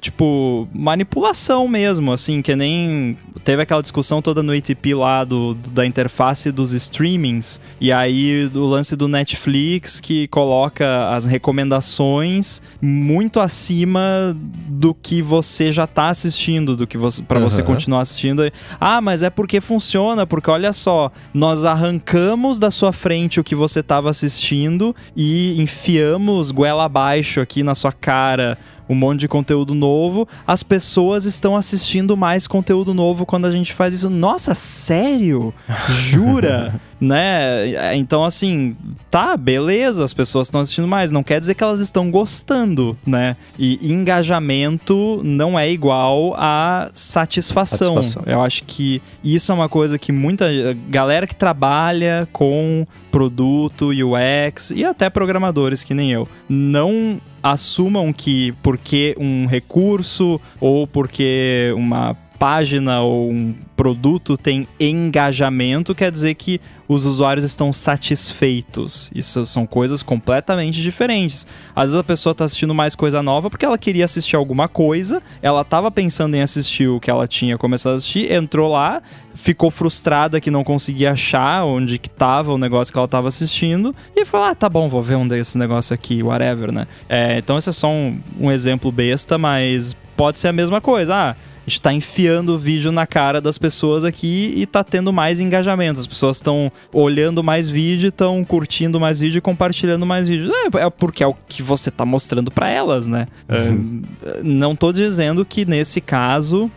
tipo 0.00 0.68
manipulação 0.72 1.66
mesmo, 1.66 2.12
assim, 2.12 2.42
que 2.42 2.54
nem 2.54 3.16
teve 3.44 3.62
aquela 3.62 3.80
discussão 3.80 4.20
toda 4.20 4.42
no 4.42 4.52
ATP 4.52 4.94
lá 4.94 5.24
do, 5.24 5.54
da 5.54 5.86
interface 5.86 6.50
dos 6.50 6.72
streamings 6.72 7.60
e 7.80 7.92
aí 7.92 8.50
o 8.54 8.64
lance 8.66 8.96
do 8.96 9.08
Netflix 9.08 10.00
que 10.00 10.26
coloca 10.28 11.10
as 11.10 11.24
recomendações 11.26 12.60
muito 12.80 13.40
acima 13.40 14.36
do 14.68 14.92
que 15.02 15.22
você 15.22 15.70
já 15.72 15.86
tá 15.86 16.08
assistindo, 16.08 16.76
do 16.76 16.86
que 16.86 16.98
você 16.98 17.22
para 17.22 17.38
uhum. 17.38 17.48
você 17.48 17.62
continuar 17.62 18.00
assistindo. 18.00 18.42
Ah, 18.80 19.00
mas 19.00 19.22
é 19.22 19.30
porque 19.30 19.60
funciona, 19.60 20.26
porque 20.26 20.50
olha 20.50 20.72
só, 20.72 21.10
nós 21.32 21.64
arrancamos 21.64 22.58
da 22.58 22.70
sua 22.70 22.92
frente 22.92 23.40
o 23.40 23.44
que 23.44 23.54
você 23.54 23.80
estava 23.80 24.10
assistindo 24.10 24.94
e 25.16 25.60
enfiamos 25.60 26.50
goela 26.50 26.84
abaixo 26.84 27.40
aqui 27.40 27.62
na 27.62 27.74
sua 27.74 27.92
cara 27.92 28.58
um 28.88 28.94
monte 28.94 29.20
de 29.20 29.28
conteúdo 29.28 29.74
novo, 29.74 30.26
as 30.46 30.62
pessoas 30.62 31.26
estão 31.26 31.56
assistindo 31.56 32.16
mais 32.16 32.46
conteúdo 32.46 32.94
novo 32.94 33.26
quando 33.26 33.44
a 33.44 33.50
gente 33.50 33.72
faz 33.72 33.92
isso. 33.92 34.08
Nossa, 34.08 34.54
sério? 34.54 35.52
Jura? 35.92 36.80
Né? 37.00 37.94
Então, 37.96 38.24
assim, 38.24 38.76
tá, 39.10 39.36
beleza, 39.36 40.04
as 40.04 40.12
pessoas 40.12 40.46
estão 40.46 40.60
assistindo 40.60 40.88
mais. 40.88 41.10
Não 41.10 41.22
quer 41.22 41.40
dizer 41.40 41.54
que 41.54 41.62
elas 41.62 41.80
estão 41.80 42.10
gostando, 42.10 42.96
né? 43.06 43.36
E 43.58 43.92
engajamento 43.92 45.20
não 45.24 45.58
é 45.58 45.70
igual 45.70 46.34
a 46.36 46.90
satisfação. 46.92 47.94
satisfação. 47.94 48.22
Eu 48.26 48.42
acho 48.42 48.64
que 48.64 49.00
isso 49.22 49.52
é 49.52 49.54
uma 49.54 49.68
coisa 49.68 49.98
que 49.98 50.12
muita 50.12 50.46
galera 50.88 51.26
que 51.26 51.34
trabalha 51.34 52.28
com 52.32 52.84
produto, 53.10 53.90
UX 53.90 54.70
e 54.70 54.84
até 54.84 55.08
programadores 55.08 55.82
que 55.82 55.94
nem 55.94 56.12
eu, 56.12 56.28
não 56.48 57.20
assumam 57.42 58.12
que 58.12 58.52
porque 58.62 59.14
um 59.18 59.46
recurso 59.46 60.40
ou 60.60 60.86
porque 60.86 61.72
uma 61.76 62.16
página 62.38 63.00
ou 63.00 63.30
um 63.30 63.54
produto 63.76 64.36
tem 64.36 64.66
engajamento, 64.78 65.94
quer 65.94 66.10
dizer 66.10 66.34
que 66.34 66.60
os 66.88 67.04
usuários 67.04 67.44
estão 67.44 67.72
satisfeitos. 67.72 69.10
Isso 69.14 69.44
são 69.44 69.66
coisas 69.66 70.02
completamente 70.02 70.80
diferentes. 70.82 71.46
Às 71.76 71.90
vezes 71.90 71.96
a 71.96 72.04
pessoa 72.04 72.32
está 72.32 72.44
assistindo 72.44 72.74
mais 72.74 72.94
coisa 72.94 73.22
nova 73.22 73.50
porque 73.50 73.64
ela 73.64 73.76
queria 73.76 74.04
assistir 74.04 74.36
alguma 74.36 74.68
coisa, 74.68 75.22
ela 75.42 75.60
estava 75.60 75.90
pensando 75.90 76.34
em 76.34 76.40
assistir 76.40 76.88
o 76.88 76.98
que 76.98 77.10
ela 77.10 77.28
tinha 77.28 77.58
começado 77.58 77.92
a 77.92 77.96
assistir, 77.96 78.32
entrou 78.32 78.70
lá, 78.70 79.02
ficou 79.34 79.70
frustrada 79.70 80.40
que 80.40 80.50
não 80.50 80.64
conseguia 80.64 81.12
achar 81.12 81.64
onde 81.64 81.98
que 81.98 82.10
tava 82.10 82.52
o 82.52 82.58
negócio 82.58 82.92
que 82.92 82.98
ela 82.98 83.04
estava 83.04 83.28
assistindo 83.28 83.94
e 84.16 84.24
falou: 84.24 84.46
ah, 84.46 84.54
tá 84.54 84.68
bom, 84.68 84.88
vou 84.88 85.02
ver 85.02 85.16
um 85.16 85.28
desse 85.28 85.58
negócio 85.58 85.94
aqui, 85.94 86.22
whatever, 86.22 86.72
né? 86.72 86.86
É, 87.08 87.38
então 87.38 87.58
esse 87.58 87.68
é 87.68 87.72
só 87.72 87.88
um, 87.88 88.18
um 88.40 88.50
exemplo 88.50 88.90
besta, 88.90 89.38
mas 89.38 89.96
pode 90.16 90.38
ser 90.38 90.48
a 90.48 90.52
mesma 90.52 90.80
coisa. 90.80 91.14
Ah, 91.14 91.36
a 91.68 91.70
gente 91.70 91.82
tá 91.82 91.92
enfiando 91.92 92.54
o 92.54 92.58
vídeo 92.58 92.90
na 92.90 93.06
cara 93.06 93.42
das 93.42 93.58
pessoas 93.58 94.02
aqui 94.02 94.54
e 94.56 94.64
tá 94.64 94.82
tendo 94.82 95.12
mais 95.12 95.38
engajamento. 95.38 96.00
As 96.00 96.06
pessoas 96.06 96.36
estão 96.36 96.72
olhando 96.92 97.44
mais 97.44 97.68
vídeo, 97.68 98.08
estão 98.08 98.42
curtindo 98.42 98.98
mais 98.98 99.20
vídeo 99.20 99.36
e 99.36 99.40
compartilhando 99.42 100.06
mais 100.06 100.26
vídeo. 100.26 100.50
É, 100.50 100.86
é, 100.86 100.90
porque 100.90 101.22
é 101.22 101.26
o 101.26 101.34
que 101.46 101.62
você 101.62 101.90
tá 101.90 102.06
mostrando 102.06 102.50
para 102.50 102.70
elas, 102.70 103.06
né? 103.06 103.26
Uhum. 103.46 104.02
Uh, 104.22 104.40
não 104.42 104.74
tô 104.74 104.90
dizendo 104.92 105.44
que 105.44 105.66
nesse 105.66 106.00
caso 106.00 106.70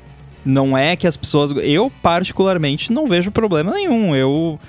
não 0.44 0.78
é 0.78 0.96
que 0.96 1.08
as 1.08 1.18
pessoas. 1.18 1.52
Eu, 1.58 1.92
particularmente, 2.02 2.92
não 2.92 3.06
vejo 3.06 3.32
problema 3.32 3.72
nenhum. 3.72 4.16
Eu 4.16 4.60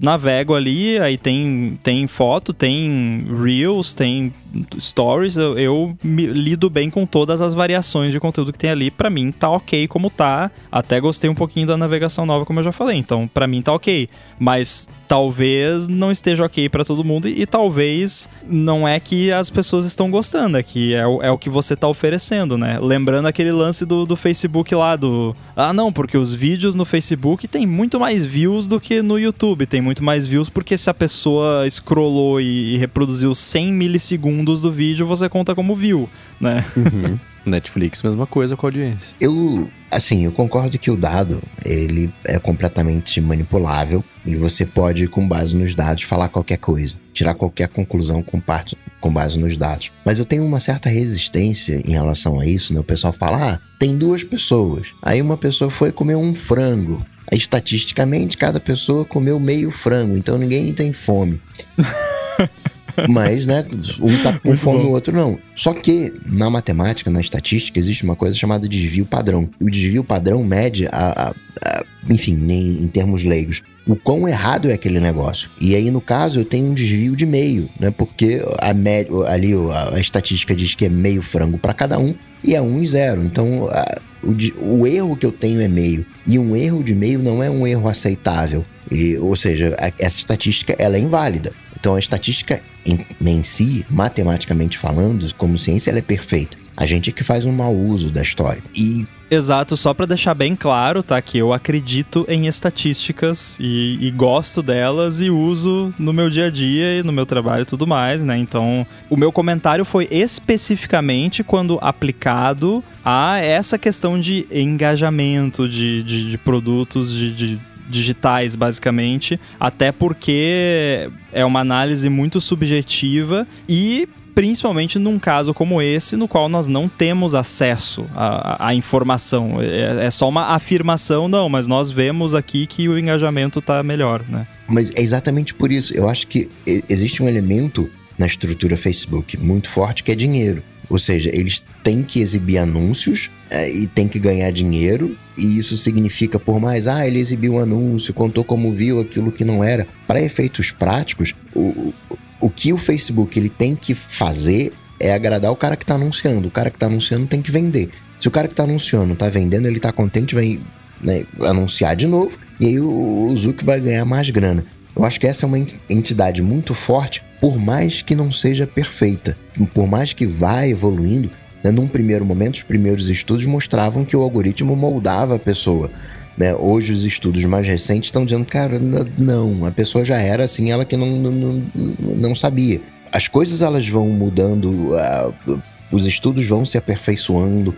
navego 0.00 0.54
ali, 0.54 0.98
aí 0.98 1.16
tem, 1.16 1.78
tem 1.82 2.06
foto, 2.06 2.52
tem 2.52 3.26
Reels, 3.42 3.94
tem 3.94 4.32
Stories. 4.78 5.36
Eu, 5.36 5.58
eu 5.58 5.98
lido 6.04 6.68
bem 6.68 6.90
com 6.90 7.06
todas 7.06 7.40
as 7.40 7.54
variações 7.54 8.12
de 8.12 8.20
conteúdo 8.20 8.52
que 8.52 8.58
tem 8.58 8.70
ali. 8.70 8.90
para 8.90 9.10
mim, 9.10 9.32
tá 9.32 9.50
ok 9.50 9.88
como 9.88 10.10
tá. 10.10 10.50
Até 10.70 11.00
gostei 11.00 11.28
um 11.30 11.34
pouquinho 11.34 11.66
da 11.66 11.76
navegação 11.76 12.26
nova, 12.26 12.44
como 12.44 12.60
eu 12.60 12.64
já 12.64 12.72
falei. 12.72 12.98
Então, 12.98 13.28
para 13.32 13.46
mim, 13.46 13.62
tá 13.62 13.72
ok. 13.72 14.08
Mas 14.38 14.88
talvez 15.06 15.88
não 15.88 16.10
esteja 16.10 16.44
ok 16.44 16.68
para 16.68 16.84
todo 16.84 17.04
mundo 17.04 17.28
e, 17.28 17.42
e, 17.42 17.46
talvez 17.46 18.28
não 18.46 18.86
é 18.86 18.98
que 18.98 19.30
as 19.30 19.48
pessoas 19.48 19.86
estão 19.86 20.10
gostando, 20.10 20.58
é 20.58 20.62
que 20.62 20.94
é 20.94 21.06
o, 21.06 21.22
é 21.22 21.30
o 21.30 21.38
que 21.38 21.48
você 21.48 21.76
tá 21.76 21.88
oferecendo, 21.88 22.58
né? 22.58 22.78
Lembrando 22.80 23.26
aquele 23.26 23.52
lance 23.52 23.86
do, 23.86 24.04
do 24.04 24.16
Facebook 24.16 24.74
lá, 24.74 24.96
do. 24.96 25.05
Ah, 25.54 25.72
não, 25.72 25.92
porque 25.92 26.16
os 26.16 26.32
vídeos 26.32 26.74
no 26.74 26.84
Facebook 26.84 27.46
tem 27.48 27.66
muito 27.66 27.98
mais 27.98 28.24
views 28.24 28.66
do 28.66 28.80
que 28.80 29.02
no 29.02 29.18
YouTube. 29.18 29.66
Tem 29.66 29.80
muito 29.80 30.02
mais 30.02 30.26
views 30.26 30.48
porque 30.48 30.76
se 30.76 30.88
a 30.90 30.94
pessoa 30.94 31.68
scrollou 31.68 32.40
e, 32.40 32.74
e 32.74 32.76
reproduziu 32.76 33.34
100 33.34 33.72
milissegundos 33.72 34.60
do 34.60 34.70
vídeo, 34.70 35.06
você 35.06 35.28
conta 35.28 35.54
como 35.54 35.74
view, 35.74 36.08
né? 36.40 36.64
Uhum. 36.76 37.18
Netflix, 37.50 38.02
mesma 38.02 38.26
coisa 38.26 38.56
com 38.56 38.66
a 38.66 38.68
audiência. 38.68 39.14
Eu, 39.20 39.70
assim, 39.90 40.24
eu 40.24 40.32
concordo 40.32 40.78
que 40.78 40.90
o 40.90 40.96
dado, 40.96 41.42
ele 41.64 42.12
é 42.24 42.38
completamente 42.38 43.20
manipulável 43.20 44.04
e 44.24 44.34
você 44.36 44.64
pode, 44.64 45.06
com 45.08 45.26
base 45.26 45.56
nos 45.56 45.74
dados, 45.74 46.04
falar 46.04 46.28
qualquer 46.28 46.58
coisa, 46.58 46.96
tirar 47.12 47.34
qualquer 47.34 47.68
conclusão 47.68 48.22
com, 48.22 48.40
parte, 48.40 48.76
com 49.00 49.12
base 49.12 49.38
nos 49.38 49.56
dados. 49.56 49.90
Mas 50.04 50.18
eu 50.18 50.24
tenho 50.24 50.44
uma 50.44 50.60
certa 50.60 50.88
resistência 50.88 51.82
em 51.86 51.92
relação 51.92 52.40
a 52.40 52.46
isso, 52.46 52.72
né? 52.74 52.80
O 52.80 52.84
pessoal 52.84 53.12
fala, 53.12 53.54
ah, 53.54 53.58
tem 53.78 53.96
duas 53.96 54.22
pessoas. 54.24 54.88
Aí 55.02 55.22
uma 55.22 55.36
pessoa 55.36 55.70
foi 55.70 55.92
comer 55.92 56.16
um 56.16 56.34
frango. 56.34 57.04
Aí, 57.30 57.38
estatisticamente, 57.38 58.36
cada 58.36 58.60
pessoa 58.60 59.04
comeu 59.04 59.40
meio 59.40 59.70
frango, 59.70 60.16
então 60.16 60.38
ninguém 60.38 60.72
tem 60.72 60.92
fome. 60.92 61.40
Mas, 63.08 63.46
né, 63.46 63.64
um 64.00 64.22
tá 64.22 64.38
com 64.38 64.56
fome, 64.56 64.84
o 64.84 64.90
outro 64.90 65.14
não. 65.14 65.38
Só 65.54 65.72
que 65.72 66.12
na 66.26 66.48
matemática, 66.48 67.10
na 67.10 67.20
estatística, 67.20 67.78
existe 67.78 68.04
uma 68.04 68.16
coisa 68.16 68.36
chamada 68.36 68.68
desvio 68.68 69.04
padrão. 69.04 69.48
O 69.60 69.70
desvio 69.70 70.04
padrão 70.04 70.42
mede 70.44 70.86
a, 70.86 70.90
a, 70.92 71.30
a 71.30 71.84
enfim, 72.08 72.34
em, 72.34 72.84
em 72.84 72.86
termos 72.86 73.24
leigos, 73.24 73.62
o 73.86 73.94
quão 73.94 74.28
errado 74.28 74.68
é 74.68 74.74
aquele 74.74 74.98
negócio. 74.98 75.48
E 75.60 75.74
aí, 75.74 75.90
no 75.90 76.00
caso, 76.00 76.40
eu 76.40 76.44
tenho 76.44 76.66
um 76.66 76.74
desvio 76.74 77.14
de 77.14 77.24
meio, 77.24 77.68
né? 77.78 77.90
Porque 77.90 78.42
a 78.58 78.74
média, 78.74 79.12
ali 79.28 79.52
a, 79.54 79.94
a, 79.94 80.00
estatística 80.00 80.54
diz 80.54 80.74
que 80.74 80.86
é 80.86 80.88
meio 80.88 81.22
frango 81.22 81.56
para 81.56 81.72
cada 81.72 81.98
um 81.98 82.14
e 82.42 82.54
é 82.54 82.60
um 82.60 82.82
e 82.82 82.86
zero. 82.86 83.22
Então, 83.22 83.68
a, 83.70 83.84
o, 84.22 84.80
o, 84.80 84.86
erro 84.86 85.16
que 85.16 85.24
eu 85.24 85.32
tenho 85.32 85.60
é 85.60 85.68
meio. 85.68 86.04
E 86.26 86.38
um 86.38 86.56
erro 86.56 86.82
de 86.82 86.94
meio 86.94 87.20
não 87.20 87.42
é 87.42 87.48
um 87.48 87.66
erro 87.66 87.88
aceitável. 87.88 88.64
E, 88.90 89.16
ou 89.18 89.36
seja, 89.36 89.76
a, 89.78 89.92
essa 89.98 90.18
estatística 90.18 90.74
ela 90.78 90.96
é 90.96 91.00
inválida. 91.00 91.52
Então, 91.78 91.94
a 91.94 91.98
estatística 92.00 92.60
em, 92.86 93.04
em 93.20 93.42
si, 93.42 93.84
matematicamente 93.90 94.78
falando, 94.78 95.34
como 95.34 95.58
ciência, 95.58 95.90
ela 95.90 95.98
é 95.98 96.02
perfeita. 96.02 96.56
A 96.76 96.86
gente 96.86 97.10
é 97.10 97.12
que 97.12 97.24
faz 97.24 97.44
um 97.44 97.52
mau 97.52 97.74
uso 97.74 98.10
da 98.10 98.22
história. 98.22 98.62
E 98.74 99.06
Exato, 99.28 99.76
só 99.76 99.92
para 99.92 100.06
deixar 100.06 100.34
bem 100.34 100.54
claro, 100.54 101.02
tá? 101.02 101.20
Que 101.20 101.38
eu 101.38 101.52
acredito 101.52 102.24
em 102.28 102.46
estatísticas 102.46 103.58
e, 103.58 103.98
e, 104.00 104.10
gosto 104.12 104.62
delas 104.62 105.20
e 105.20 105.30
uso 105.30 105.90
no 105.98 106.12
meu 106.12 106.30
dia 106.30 106.46
a 106.46 106.50
dia 106.50 107.00
e 107.00 107.02
no 107.02 107.12
meu 107.12 107.26
trabalho 107.26 107.62
e 107.62 107.64
tudo 107.64 107.88
mais, 107.88 108.22
né? 108.22 108.38
Então, 108.38 108.86
o 109.10 109.16
meu 109.16 109.32
comentário 109.32 109.84
foi 109.84 110.06
especificamente 110.12 111.42
quando 111.42 111.76
aplicado 111.82 112.84
a 113.04 113.38
essa 113.38 113.76
questão 113.76 114.20
de 114.20 114.46
engajamento 114.48 115.68
de, 115.68 116.04
de, 116.04 116.30
de 116.30 116.38
produtos, 116.38 117.12
de, 117.12 117.34
de 117.34 117.60
digitais, 117.88 118.54
basicamente, 118.56 119.38
até 119.58 119.92
porque 119.92 121.10
é 121.32 121.44
uma 121.44 121.60
análise 121.60 122.08
muito 122.08 122.40
subjetiva 122.40 123.46
e 123.68 124.08
principalmente 124.36 124.98
num 124.98 125.18
caso 125.18 125.54
como 125.54 125.80
esse, 125.80 126.14
no 126.14 126.28
qual 126.28 126.46
nós 126.46 126.68
não 126.68 126.90
temos 126.90 127.34
acesso 127.34 128.06
à, 128.14 128.68
à 128.68 128.74
informação. 128.74 129.62
É, 129.62 130.04
é, 130.04 130.10
só 130.10 130.28
uma 130.28 130.54
afirmação, 130.54 131.26
não, 131.26 131.48
mas 131.48 131.66
nós 131.66 131.90
vemos 131.90 132.34
aqui 132.34 132.66
que 132.66 132.86
o 132.86 132.98
engajamento 132.98 133.60
está 133.60 133.82
melhor, 133.82 134.22
né? 134.28 134.46
Mas 134.68 134.90
é 134.94 135.00
exatamente 135.00 135.54
por 135.54 135.72
isso. 135.72 135.94
Eu 135.94 136.06
acho 136.06 136.26
que 136.26 136.50
existe 136.66 137.22
um 137.22 137.28
elemento 137.28 137.90
na 138.18 138.26
estrutura 138.26 138.76
Facebook 138.76 139.38
muito 139.38 139.70
forte 139.70 140.04
que 140.04 140.12
é 140.12 140.14
dinheiro. 140.14 140.62
Ou 140.88 140.98
seja, 140.98 141.30
eles 141.32 141.62
têm 141.82 142.02
que 142.02 142.20
exibir 142.20 142.58
anúncios 142.58 143.30
é, 143.50 143.70
e 143.70 143.86
têm 143.86 144.06
que 144.06 144.18
ganhar 144.18 144.50
dinheiro, 144.50 145.16
e 145.36 145.58
isso 145.58 145.76
significa, 145.76 146.38
por 146.38 146.60
mais, 146.60 146.86
ah, 146.86 147.06
ele 147.06 147.18
exibiu 147.18 147.54
um 147.54 147.60
anúncio, 147.60 148.14
contou 148.14 148.44
como 148.44 148.72
viu 148.72 149.00
aquilo 149.00 149.32
que 149.32 149.44
não 149.44 149.62
era. 149.62 149.86
Para 150.06 150.20
efeitos 150.20 150.70
práticos, 150.70 151.34
o, 151.54 151.92
o 152.40 152.50
que 152.50 152.72
o 152.72 152.78
Facebook 152.78 153.38
ele 153.38 153.48
tem 153.48 153.74
que 153.74 153.94
fazer 153.94 154.72
é 154.98 155.12
agradar 155.12 155.52
o 155.52 155.56
cara 155.56 155.76
que 155.76 155.84
está 155.84 155.94
anunciando. 155.94 156.48
O 156.48 156.50
cara 156.50 156.70
que 156.70 156.76
está 156.76 156.86
anunciando 156.86 157.26
tem 157.26 157.42
que 157.42 157.50
vender. 157.50 157.90
Se 158.18 158.28
o 158.28 158.30
cara 158.30 158.48
que 158.48 158.52
está 158.54 158.64
anunciando 158.64 159.12
está 159.12 159.28
vendendo, 159.28 159.66
ele 159.66 159.76
está 159.76 159.92
contente, 159.92 160.34
vai 160.34 160.58
né, 161.02 161.24
anunciar 161.40 161.94
de 161.94 162.06
novo, 162.06 162.38
e 162.58 162.66
aí 162.66 162.80
o, 162.80 163.26
o 163.28 163.64
vai 163.64 163.80
ganhar 163.80 164.04
mais 164.04 164.30
grana. 164.30 164.64
Eu 164.94 165.04
acho 165.04 165.20
que 165.20 165.26
essa 165.26 165.44
é 165.44 165.46
uma 165.46 165.58
entidade 165.90 166.40
muito 166.40 166.72
forte, 166.72 167.22
por 167.40 167.58
mais 167.58 168.02
que 168.02 168.14
não 168.14 168.32
seja 168.32 168.66
perfeita, 168.66 169.36
por 169.74 169.86
mais 169.86 170.12
que 170.12 170.26
vá 170.26 170.66
evoluindo. 170.66 171.30
Né, 171.62 171.70
num 171.70 171.88
primeiro 171.88 172.24
momento, 172.24 172.56
os 172.56 172.62
primeiros 172.62 173.08
estudos 173.08 173.44
mostravam 173.44 174.04
que 174.04 174.16
o 174.16 174.22
algoritmo 174.22 174.76
moldava 174.76 175.36
a 175.36 175.38
pessoa. 175.38 175.90
Né? 176.36 176.54
Hoje 176.54 176.92
os 176.92 177.04
estudos 177.04 177.44
mais 177.44 177.66
recentes 177.66 178.08
estão 178.08 178.24
dizendo, 178.24 178.44
cara, 178.44 178.78
não, 179.18 179.64
a 179.64 179.70
pessoa 179.70 180.04
já 180.04 180.18
era 180.18 180.44
assim, 180.44 180.70
ela 180.70 180.84
que 180.84 180.96
não, 180.96 181.10
não, 181.16 181.62
não 181.98 182.34
sabia. 182.34 182.80
As 183.10 183.26
coisas 183.26 183.62
elas 183.62 183.88
vão 183.88 184.08
mudando, 184.10 184.90
uh, 184.92 185.60
os 185.90 186.06
estudos 186.06 186.46
vão 186.46 186.66
se 186.66 186.76
aperfeiçoando, 186.76 187.74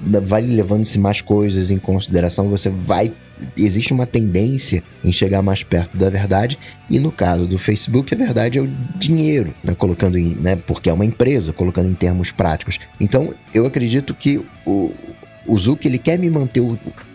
vai 0.00 0.42
levando-se 0.42 0.98
mais 0.98 1.20
coisas 1.20 1.70
em 1.70 1.78
consideração, 1.78 2.48
você 2.48 2.70
vai. 2.70 3.12
Existe 3.56 3.92
uma 3.92 4.06
tendência 4.06 4.82
em 5.04 5.12
chegar 5.12 5.42
mais 5.42 5.62
perto 5.62 5.96
da 5.96 6.08
verdade, 6.10 6.58
e 6.88 6.98
no 6.98 7.12
caso 7.12 7.46
do 7.46 7.58
Facebook, 7.58 8.14
a 8.14 8.16
verdade 8.16 8.58
é 8.58 8.62
o 8.62 8.68
dinheiro, 8.96 9.52
né? 9.62 9.74
colocando 9.74 10.18
em. 10.18 10.34
Né? 10.34 10.56
Porque 10.56 10.90
é 10.90 10.92
uma 10.92 11.04
empresa, 11.04 11.52
colocando 11.52 11.88
em 11.88 11.94
termos 11.94 12.32
práticos. 12.32 12.78
Então, 13.00 13.34
eu 13.52 13.66
acredito 13.66 14.14
que 14.14 14.44
o, 14.66 14.92
o 15.46 15.58
Zuck, 15.58 15.86
ele 15.86 15.98
quer 15.98 16.18
me 16.18 16.28
manter, 16.28 16.62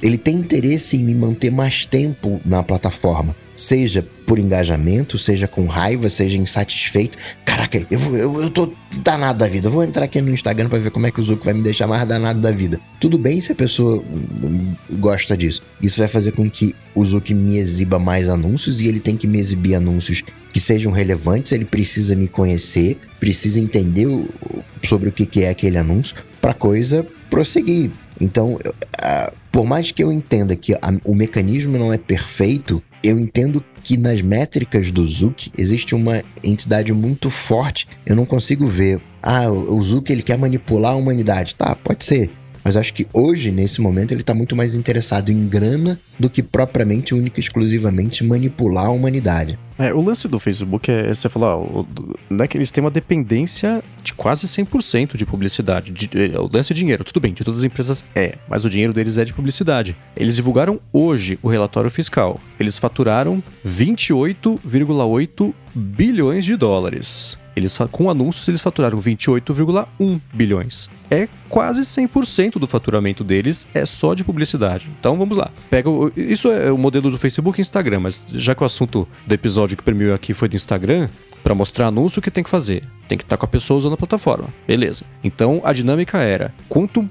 ele 0.02 0.18
tem 0.18 0.36
interesse 0.36 0.98
em 0.98 1.04
me 1.04 1.14
manter 1.14 1.52
mais 1.52 1.86
tempo 1.86 2.42
na 2.44 2.64
plataforma. 2.64 3.36
Seja 3.56 4.06
por 4.26 4.40
engajamento, 4.40 5.18
seja 5.18 5.48
com 5.48 5.66
raiva, 5.68 6.10
seja 6.10 6.38
insatisfeito. 6.38 7.18
Caraca, 7.46 7.86
eu, 7.90 8.18
eu, 8.18 8.42
eu 8.42 8.50
tô 8.50 8.74
danado 9.04 9.40
da 9.40 9.48
vida. 9.48 9.68
Eu 9.68 9.72
vou 9.72 9.84
entrar 9.84 10.06
aqui 10.06 10.20
no 10.22 10.32
Instagram 10.32 10.70
para 10.70 10.80
ver 10.80 10.90
como 10.90 11.06
é 11.06 11.12
que 11.12 11.20
o 11.20 11.24
Zuck 11.24 11.46
vai 11.46 11.54
me 11.54 11.62
deixar 11.62 11.86
mais 11.86 12.04
danado 12.08 12.40
da 12.40 12.52
vida. 12.52 12.80
Tudo 13.00 13.18
bem 13.18 13.40
se 13.42 13.52
a 13.52 13.56
pessoa 13.56 13.98
hum, 13.98 14.74
gosta 14.94 15.38
disso. 15.38 15.62
Isso 15.82 16.00
vai 16.00 16.08
fazer 16.08 16.32
com 16.32 16.50
que 16.50 16.76
o 16.96 17.06
Zuck 17.06 17.34
me 17.34 17.58
exiba 17.58 18.00
mais 18.00 18.28
anúncios 18.28 18.82
e 18.82 18.88
ele 18.88 19.00
tem 19.00 19.16
que 19.16 19.28
me 19.28 19.40
exibir 19.40 19.76
anúncios 19.76 20.24
que 20.52 20.60
sejam 20.60 20.92
relevantes. 20.92 21.52
Ele 21.52 21.66
precisa 21.66 22.16
me 22.16 22.28
conhecer, 22.28 22.98
precisa 23.20 23.60
entender 23.60 24.08
sobre 24.84 25.10
o 25.10 25.12
que 25.12 25.44
é 25.44 25.50
aquele 25.50 25.78
anúncio 25.78 26.16
para 26.42 26.54
coisa 26.54 27.06
prosseguir. 27.30 27.92
Então, 28.20 28.54
uh, 28.54 29.43
por 29.54 29.68
mais 29.68 29.92
que 29.92 30.04
eu 30.04 30.12
entenda 30.12 30.56
que 30.56 30.74
a, 30.74 30.80
o 31.06 31.14
mecanismo 31.14 31.78
não 31.78 31.94
é 31.94 31.98
perfeito, 32.00 32.82
eu 33.04 33.20
entendo 33.20 33.64
que 33.84 33.96
nas 33.96 34.20
métricas 34.20 34.90
do 34.90 35.06
Zuck 35.06 35.52
existe 35.56 35.94
uma 35.94 36.24
entidade 36.44 36.92
muito 36.92 37.30
forte. 37.30 37.88
Eu 38.04 38.16
não 38.16 38.26
consigo 38.26 38.68
ver, 38.68 39.00
ah, 39.22 39.52
o 39.52 39.80
Zuck 39.80 40.12
ele 40.12 40.24
quer 40.24 40.40
manipular 40.40 40.94
a 40.94 40.96
humanidade. 40.96 41.54
Tá, 41.54 41.76
pode 41.76 42.04
ser. 42.04 42.32
Mas 42.64 42.78
acho 42.78 42.94
que 42.94 43.08
hoje, 43.12 43.52
nesse 43.52 43.82
momento, 43.82 44.12
ele 44.12 44.22
está 44.22 44.34
muito 44.34 44.56
mais 44.56 44.74
interessado 44.76 45.30
em 45.30 45.48
grana 45.48 46.00
do 46.18 46.30
que 46.30 46.42
propriamente, 46.42 47.14
única 47.14 47.40
e 47.40 47.42
exclusivamente 47.42 48.24
manipular 48.24 48.86
a 48.86 48.92
humanidade. 48.92 49.60
É, 49.78 49.94
o 49.94 50.02
lance 50.02 50.28
do 50.28 50.40
Facebook 50.40 50.90
é, 50.90 51.14
você 51.14 51.28
falar, 51.28 51.58
né, 52.30 52.48
que 52.48 52.58
eles 52.58 52.72
têm 52.72 52.84
uma 52.84 52.92
dependência 52.92 53.84
de 54.04 54.14
quase 54.14 54.48
100% 54.48 55.18
de 55.18 55.26
publicidade. 55.26 55.92
De, 55.92 56.08
de, 56.08 56.38
o 56.38 56.50
lance 56.52 56.72
é 56.72 56.76
dinheiro, 56.76 57.04
tudo 57.04 57.20
bem, 57.20 57.34
de 57.34 57.44
todas 57.44 57.60
as 57.62 57.66
empresas 57.66 58.06
é, 58.16 58.36
mas 58.48 58.64
o 58.66 58.70
dinheiro 58.70 58.94
deles 58.94 59.18
é 59.18 59.26
de 59.26 59.34
publicidade. 59.34 59.96
Eles 60.16 60.36
divulgaram 60.36 60.80
hoje 60.92 61.40
o 61.42 61.50
relatório 61.50 61.90
fiscal. 61.90 62.40
Eles 62.60 62.78
faturaram 62.78 63.44
28,8 63.66 65.54
bilhões 65.74 66.46
de 66.46 66.56
dólares. 66.56 67.38
Eles, 67.56 67.78
com 67.92 68.10
anúncios, 68.10 68.48
eles 68.48 68.62
faturaram 68.62 69.00
28,1 69.00 70.20
bilhões. 70.34 70.90
É 71.10 71.28
quase 71.48 71.82
100% 71.82 72.54
do 72.54 72.66
faturamento 72.66 73.24
deles 73.24 73.68
é 73.74 73.86
só 73.86 74.14
de 74.14 74.24
publicidade. 74.24 74.90
Então 75.00 75.18
vamos 75.18 75.38
lá. 75.38 75.52
Pega 75.70 75.90
o, 75.90 76.12
isso 76.18 76.50
é 76.50 76.72
o 76.72 76.78
modelo 76.78 77.12
do 77.12 77.18
Facebook 77.18 77.60
e 77.60 77.62
Instagram, 77.62 78.00
mas 78.00 78.24
já 78.34 78.56
que 78.56 78.64
o 78.64 78.66
assunto 78.66 79.08
do 79.26 79.34
episódio 79.34 79.78
que 79.78 79.84
premiou 79.84 80.16
aqui 80.16 80.34
foi 80.34 80.50
do 80.50 80.56
Instagram, 80.56 81.10
para 81.44 81.54
mostrar 81.54 81.88
anúncio, 81.88 82.20
o 82.20 82.22
que 82.22 82.32
tem 82.32 82.44
que 82.44 82.50
fazer? 82.50 82.84
Tem 83.08 83.18
que 83.18 83.24
estar 83.24 83.36
tá 83.36 83.40
com 83.40 83.46
a 83.46 83.50
pessoa 83.50 83.78
usando 83.78 83.94
a 83.94 83.98
plataforma. 83.98 84.48
Beleza. 84.66 85.04
Então 85.24 85.62
a 85.64 85.74
dinâmica 85.74 86.20
era: 86.20 86.54
quanto 86.70 87.08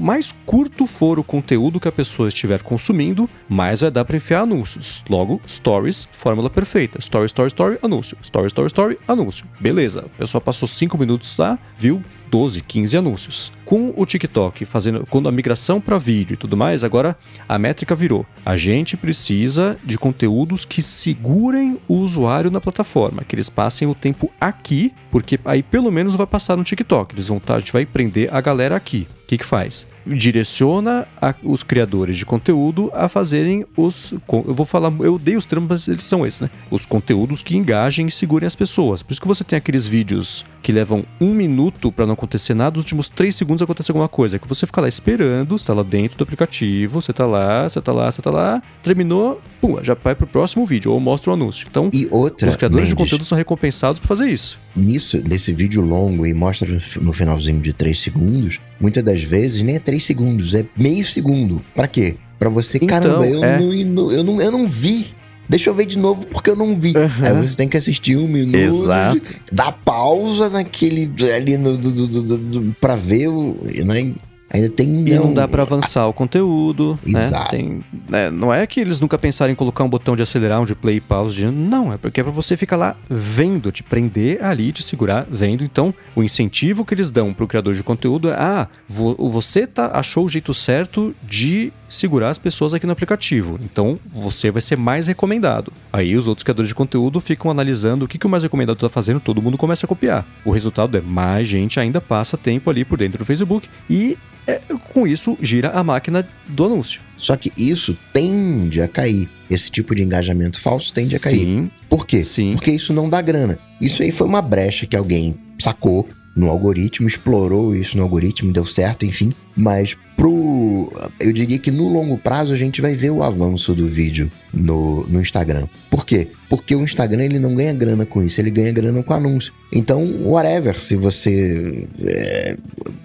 mais 0.00 0.32
curto 0.46 0.86
for 0.86 1.18
o 1.18 1.24
conteúdo 1.24 1.80
que 1.80 1.88
a 1.88 1.92
pessoa 1.92 2.28
estiver 2.28 2.62
consumindo, 2.62 3.28
mais 3.48 3.80
vai 3.80 3.90
dar 3.90 4.04
para 4.04 4.16
enfiar 4.16 4.42
anúncios. 4.42 5.02
Logo, 5.10 5.40
stories, 5.46 6.06
fórmula 6.12 6.48
perfeita. 6.48 6.98
Story, 7.00 7.26
story, 7.26 7.48
story, 7.48 7.78
anúncio. 7.82 8.16
Story, 8.22 8.46
story, 8.46 8.66
story, 8.68 8.98
anúncio. 9.08 9.46
Beleza. 9.58 10.00
A 10.00 10.18
pessoa 10.18 10.40
passou 10.40 10.68
5 10.68 10.96
minutos 10.96 11.36
lá, 11.36 11.58
viu 11.76 12.02
12, 12.30 12.60
15 12.60 12.96
anúncios. 12.96 13.52
Com 13.64 13.92
o 13.96 14.06
TikTok 14.06 14.64
fazendo 14.64 15.06
quando 15.08 15.28
a 15.28 15.32
migração 15.32 15.80
para 15.80 15.98
vídeo 15.98 16.34
e 16.34 16.36
tudo 16.36 16.56
mais, 16.56 16.84
agora 16.84 17.16
a 17.48 17.58
métrica 17.58 17.94
virou. 17.94 18.24
A 18.44 18.56
gente 18.56 18.96
precisa 18.96 19.76
de 19.84 19.98
conteúdos 19.98 20.64
que 20.64 20.82
segurem 20.82 21.78
o 21.88 21.94
usuário 21.94 22.50
na 22.50 22.60
plataforma, 22.60 23.24
que 23.24 23.34
eles 23.34 23.48
passem 23.48 23.88
o 23.88 23.94
tempo 23.94 24.30
aqui, 24.40 24.92
porque 25.10 25.38
aí 25.44 25.62
pelo 25.62 25.90
menos 25.90 26.14
vai 26.14 26.26
passar 26.26 26.56
no 26.56 26.64
TikTok. 26.64 27.14
Eles 27.14 27.28
vão 27.28 27.38
tá, 27.38 27.56
a 27.56 27.60
gente 27.60 27.72
vai 27.72 27.84
prender 27.84 28.32
a 28.32 28.40
galera 28.40 28.76
aqui. 28.76 29.06
O 29.26 29.28
que, 29.28 29.38
que 29.38 29.44
faz? 29.44 29.88
Direciona 30.06 31.04
a, 31.20 31.34
os 31.42 31.64
criadores 31.64 32.16
de 32.16 32.24
conteúdo 32.24 32.92
a 32.94 33.08
fazerem 33.08 33.66
os. 33.76 34.12
Eu 34.12 34.54
vou 34.54 34.64
falar, 34.64 34.92
eu 35.00 35.14
odeio 35.16 35.36
os 35.36 35.44
termos, 35.44 35.68
mas 35.68 35.88
eles 35.88 36.04
são 36.04 36.24
esses, 36.24 36.42
né? 36.42 36.50
Os 36.70 36.86
conteúdos 36.86 37.42
que 37.42 37.56
engajem 37.56 38.06
e 38.06 38.10
segurem 38.10 38.46
as 38.46 38.54
pessoas. 38.54 39.02
Por 39.02 39.10
isso 39.10 39.20
que 39.20 39.26
você 39.26 39.42
tem 39.42 39.56
aqueles 39.56 39.88
vídeos 39.88 40.44
que 40.62 40.70
levam 40.70 41.04
um 41.20 41.34
minuto 41.34 41.90
para 41.90 42.06
não 42.06 42.14
acontecer 42.14 42.54
nada, 42.54 42.76
nos 42.76 42.84
últimos 42.84 43.08
três 43.08 43.34
segundos 43.34 43.60
acontece 43.62 43.90
alguma 43.90 44.08
coisa. 44.08 44.38
Que 44.38 44.46
você 44.46 44.64
fica 44.64 44.80
lá 44.80 44.86
esperando, 44.86 45.56
está 45.56 45.74
lá 45.74 45.82
dentro 45.82 46.16
do 46.16 46.22
aplicativo, 46.22 47.00
você 47.00 47.10
está 47.10 47.26
lá, 47.26 47.68
você 47.68 47.80
está 47.80 47.90
lá, 47.90 48.08
você 48.08 48.20
está 48.20 48.30
lá, 48.30 48.62
terminou, 48.84 49.42
pum, 49.60 49.82
já 49.82 49.94
vai 49.94 50.14
pro 50.14 50.28
próximo 50.28 50.64
vídeo, 50.64 50.92
ou 50.92 51.00
mostra 51.00 51.32
o 51.32 51.34
anúncio. 51.34 51.66
Então, 51.68 51.90
e 51.92 52.06
outra, 52.12 52.48
os 52.48 52.54
criadores 52.54 52.84
Mendes, 52.84 52.96
de 52.96 53.02
conteúdo 53.02 53.24
são 53.24 53.36
recompensados 53.36 53.98
por 53.98 54.06
fazer 54.06 54.28
isso. 54.30 54.56
Nisso, 54.76 55.20
nesse 55.28 55.52
vídeo 55.52 55.82
longo 55.82 56.24
e 56.24 56.32
mostra 56.32 56.80
no 57.00 57.12
finalzinho 57.12 57.60
de 57.60 57.72
três 57.72 57.98
segundos, 57.98 58.60
muitas 58.80 59.02
das 59.04 59.22
vezes 59.22 59.62
nem 59.62 59.76
é 59.76 59.78
três 59.78 60.04
segundos, 60.04 60.54
é 60.54 60.64
meio 60.76 61.04
segundo. 61.04 61.62
Para 61.74 61.86
quê? 61.88 62.16
Para 62.38 62.48
você, 62.50 62.76
então, 62.76 62.88
caramba, 62.88 63.26
eu, 63.26 63.42
é. 63.42 63.58
não, 63.84 64.12
eu, 64.12 64.22
não, 64.24 64.40
eu 64.42 64.50
não 64.52 64.66
vi 64.66 65.06
deixa 65.48 65.70
eu 65.70 65.74
ver 65.74 65.86
de 65.86 65.98
novo 65.98 66.26
porque 66.26 66.50
eu 66.50 66.56
não 66.56 66.74
vi. 66.74 66.92
Aí 66.96 67.32
você 67.34 67.56
tem 67.56 67.68
que 67.68 67.76
assistir 67.76 68.16
um 68.16 68.26
minuto, 68.28 68.56
Exato. 68.56 69.20
dar 69.50 69.72
pausa 69.72 70.50
naquele 70.50 71.10
ali 71.34 71.56
no, 71.56 71.76
do, 71.76 71.90
do, 71.92 72.06
do, 72.08 72.38
do- 72.38 72.76
pra 72.80 72.96
ver 72.96 73.28
o. 73.28 73.56
Né? 73.84 74.12
Ainda 74.48 74.68
tem. 74.70 75.06
E 75.08 75.14
não 75.14 75.34
dá 75.34 75.46
pra 75.48 75.62
avançar 75.62 76.06
o 76.06 76.12
conteúdo, 76.12 76.98
né? 77.04 77.26
Exato. 77.26 77.50
Tem, 77.50 77.80
né, 78.08 78.30
Não 78.30 78.54
é 78.54 78.66
que 78.66 78.80
eles 78.80 79.00
nunca 79.00 79.18
pensaram 79.18 79.52
em 79.52 79.56
colocar 79.56 79.82
um 79.84 79.88
botão 79.88 80.14
de 80.14 80.22
acelerar, 80.22 80.60
um 80.60 80.64
de 80.64 80.74
play 80.74 80.96
e 80.96 81.00
pause. 81.00 81.36
De... 81.36 81.46
Não, 81.46 81.92
é 81.92 81.96
porque 81.96 82.20
é 82.20 82.22
pra 82.22 82.32
você 82.32 82.56
ficar 82.56 82.76
lá 82.76 82.96
vendo, 83.10 83.72
te 83.72 83.82
prender 83.82 84.42
ali, 84.44 84.72
te 84.72 84.82
segurar 84.82 85.26
vendo. 85.30 85.64
Então, 85.64 85.92
o 86.14 86.22
incentivo 86.22 86.84
que 86.84 86.94
eles 86.94 87.10
dão 87.10 87.34
pro 87.34 87.46
criador 87.48 87.74
de 87.74 87.82
conteúdo 87.82 88.30
é: 88.30 88.34
ah, 88.34 88.68
vo- 88.88 89.16
você 89.28 89.66
tá, 89.66 89.90
achou 89.92 90.24
o 90.24 90.28
jeito 90.28 90.54
certo 90.54 91.14
de 91.22 91.72
segurar 91.88 92.30
as 92.30 92.38
pessoas 92.38 92.72
aqui 92.72 92.86
no 92.86 92.92
aplicativo. 92.92 93.58
Então, 93.62 93.98
você 94.12 94.50
vai 94.50 94.62
ser 94.62 94.76
mais 94.76 95.06
recomendado. 95.08 95.72
Aí, 95.92 96.16
os 96.16 96.26
outros 96.28 96.44
criadores 96.44 96.68
de 96.68 96.74
conteúdo 96.74 97.20
ficam 97.20 97.50
analisando 97.50 98.04
o 98.04 98.08
que, 98.08 98.16
que 98.18 98.26
o 98.26 98.30
mais 98.30 98.42
recomendado 98.44 98.76
tá 98.78 98.88
fazendo, 98.88 99.20
todo 99.20 99.42
mundo 99.42 99.58
começa 99.58 99.86
a 99.86 99.88
copiar. 99.88 100.24
O 100.44 100.50
resultado 100.52 100.96
é 100.96 101.00
mais 101.00 101.48
gente 101.48 101.78
ainda 101.80 102.00
passa 102.00 102.36
tempo 102.36 102.70
ali 102.70 102.84
por 102.84 102.96
dentro 102.98 103.18
do 103.18 103.24
Facebook 103.24 103.68
e 103.90 104.16
é, 104.46 104.60
com 104.92 105.06
isso 105.06 105.36
gira 105.40 105.70
a 105.70 105.82
máquina 105.82 106.26
do 106.46 106.66
anúncio. 106.66 107.00
Só 107.16 107.36
que 107.36 107.52
isso 107.56 107.96
tende 108.12 108.80
a 108.80 108.88
cair. 108.88 109.28
Esse 109.48 109.70
tipo 109.70 109.94
de 109.94 110.02
engajamento 110.02 110.60
falso 110.60 110.92
tende 110.92 111.16
a 111.16 111.20
cair. 111.20 111.40
Sim, 111.40 111.70
Por 111.88 112.06
quê? 112.06 112.22
Sim. 112.22 112.52
Porque 112.52 112.70
isso 112.70 112.92
não 112.92 113.08
dá 113.08 113.20
grana. 113.22 113.58
Isso 113.80 114.02
aí 114.02 114.10
foi 114.10 114.26
uma 114.26 114.42
brecha 114.42 114.86
que 114.86 114.96
alguém 114.96 115.36
sacou 115.58 116.08
no 116.36 116.50
algoritmo, 116.50 117.08
explorou 117.08 117.74
isso 117.74 117.96
no 117.96 118.02
algoritmo, 118.02 118.52
deu 118.52 118.66
certo, 118.66 119.06
enfim. 119.06 119.32
Mas 119.56 119.96
pro. 120.14 120.92
Eu 121.18 121.32
diria 121.32 121.58
que 121.58 121.70
no 121.70 121.88
longo 121.88 122.18
prazo 122.18 122.52
a 122.52 122.56
gente 122.56 122.82
vai 122.82 122.94
ver 122.94 123.10
o 123.10 123.22
avanço 123.22 123.74
do 123.74 123.86
vídeo 123.86 124.30
no, 124.52 125.06
no 125.06 125.20
Instagram. 125.20 125.66
Por 125.90 126.04
quê? 126.04 126.28
Porque 126.48 126.76
o 126.76 126.84
Instagram 126.84 127.24
ele 127.24 127.38
não 127.38 127.54
ganha 127.54 127.72
grana 127.72 128.04
com 128.04 128.22
isso, 128.22 128.38
ele 128.38 128.50
ganha 128.50 128.70
grana 128.70 129.02
com 129.02 129.14
anúncio. 129.14 129.52
Então, 129.72 130.04
whatever, 130.24 130.78
se 130.78 130.94
você. 130.94 131.88
é, 132.04 132.56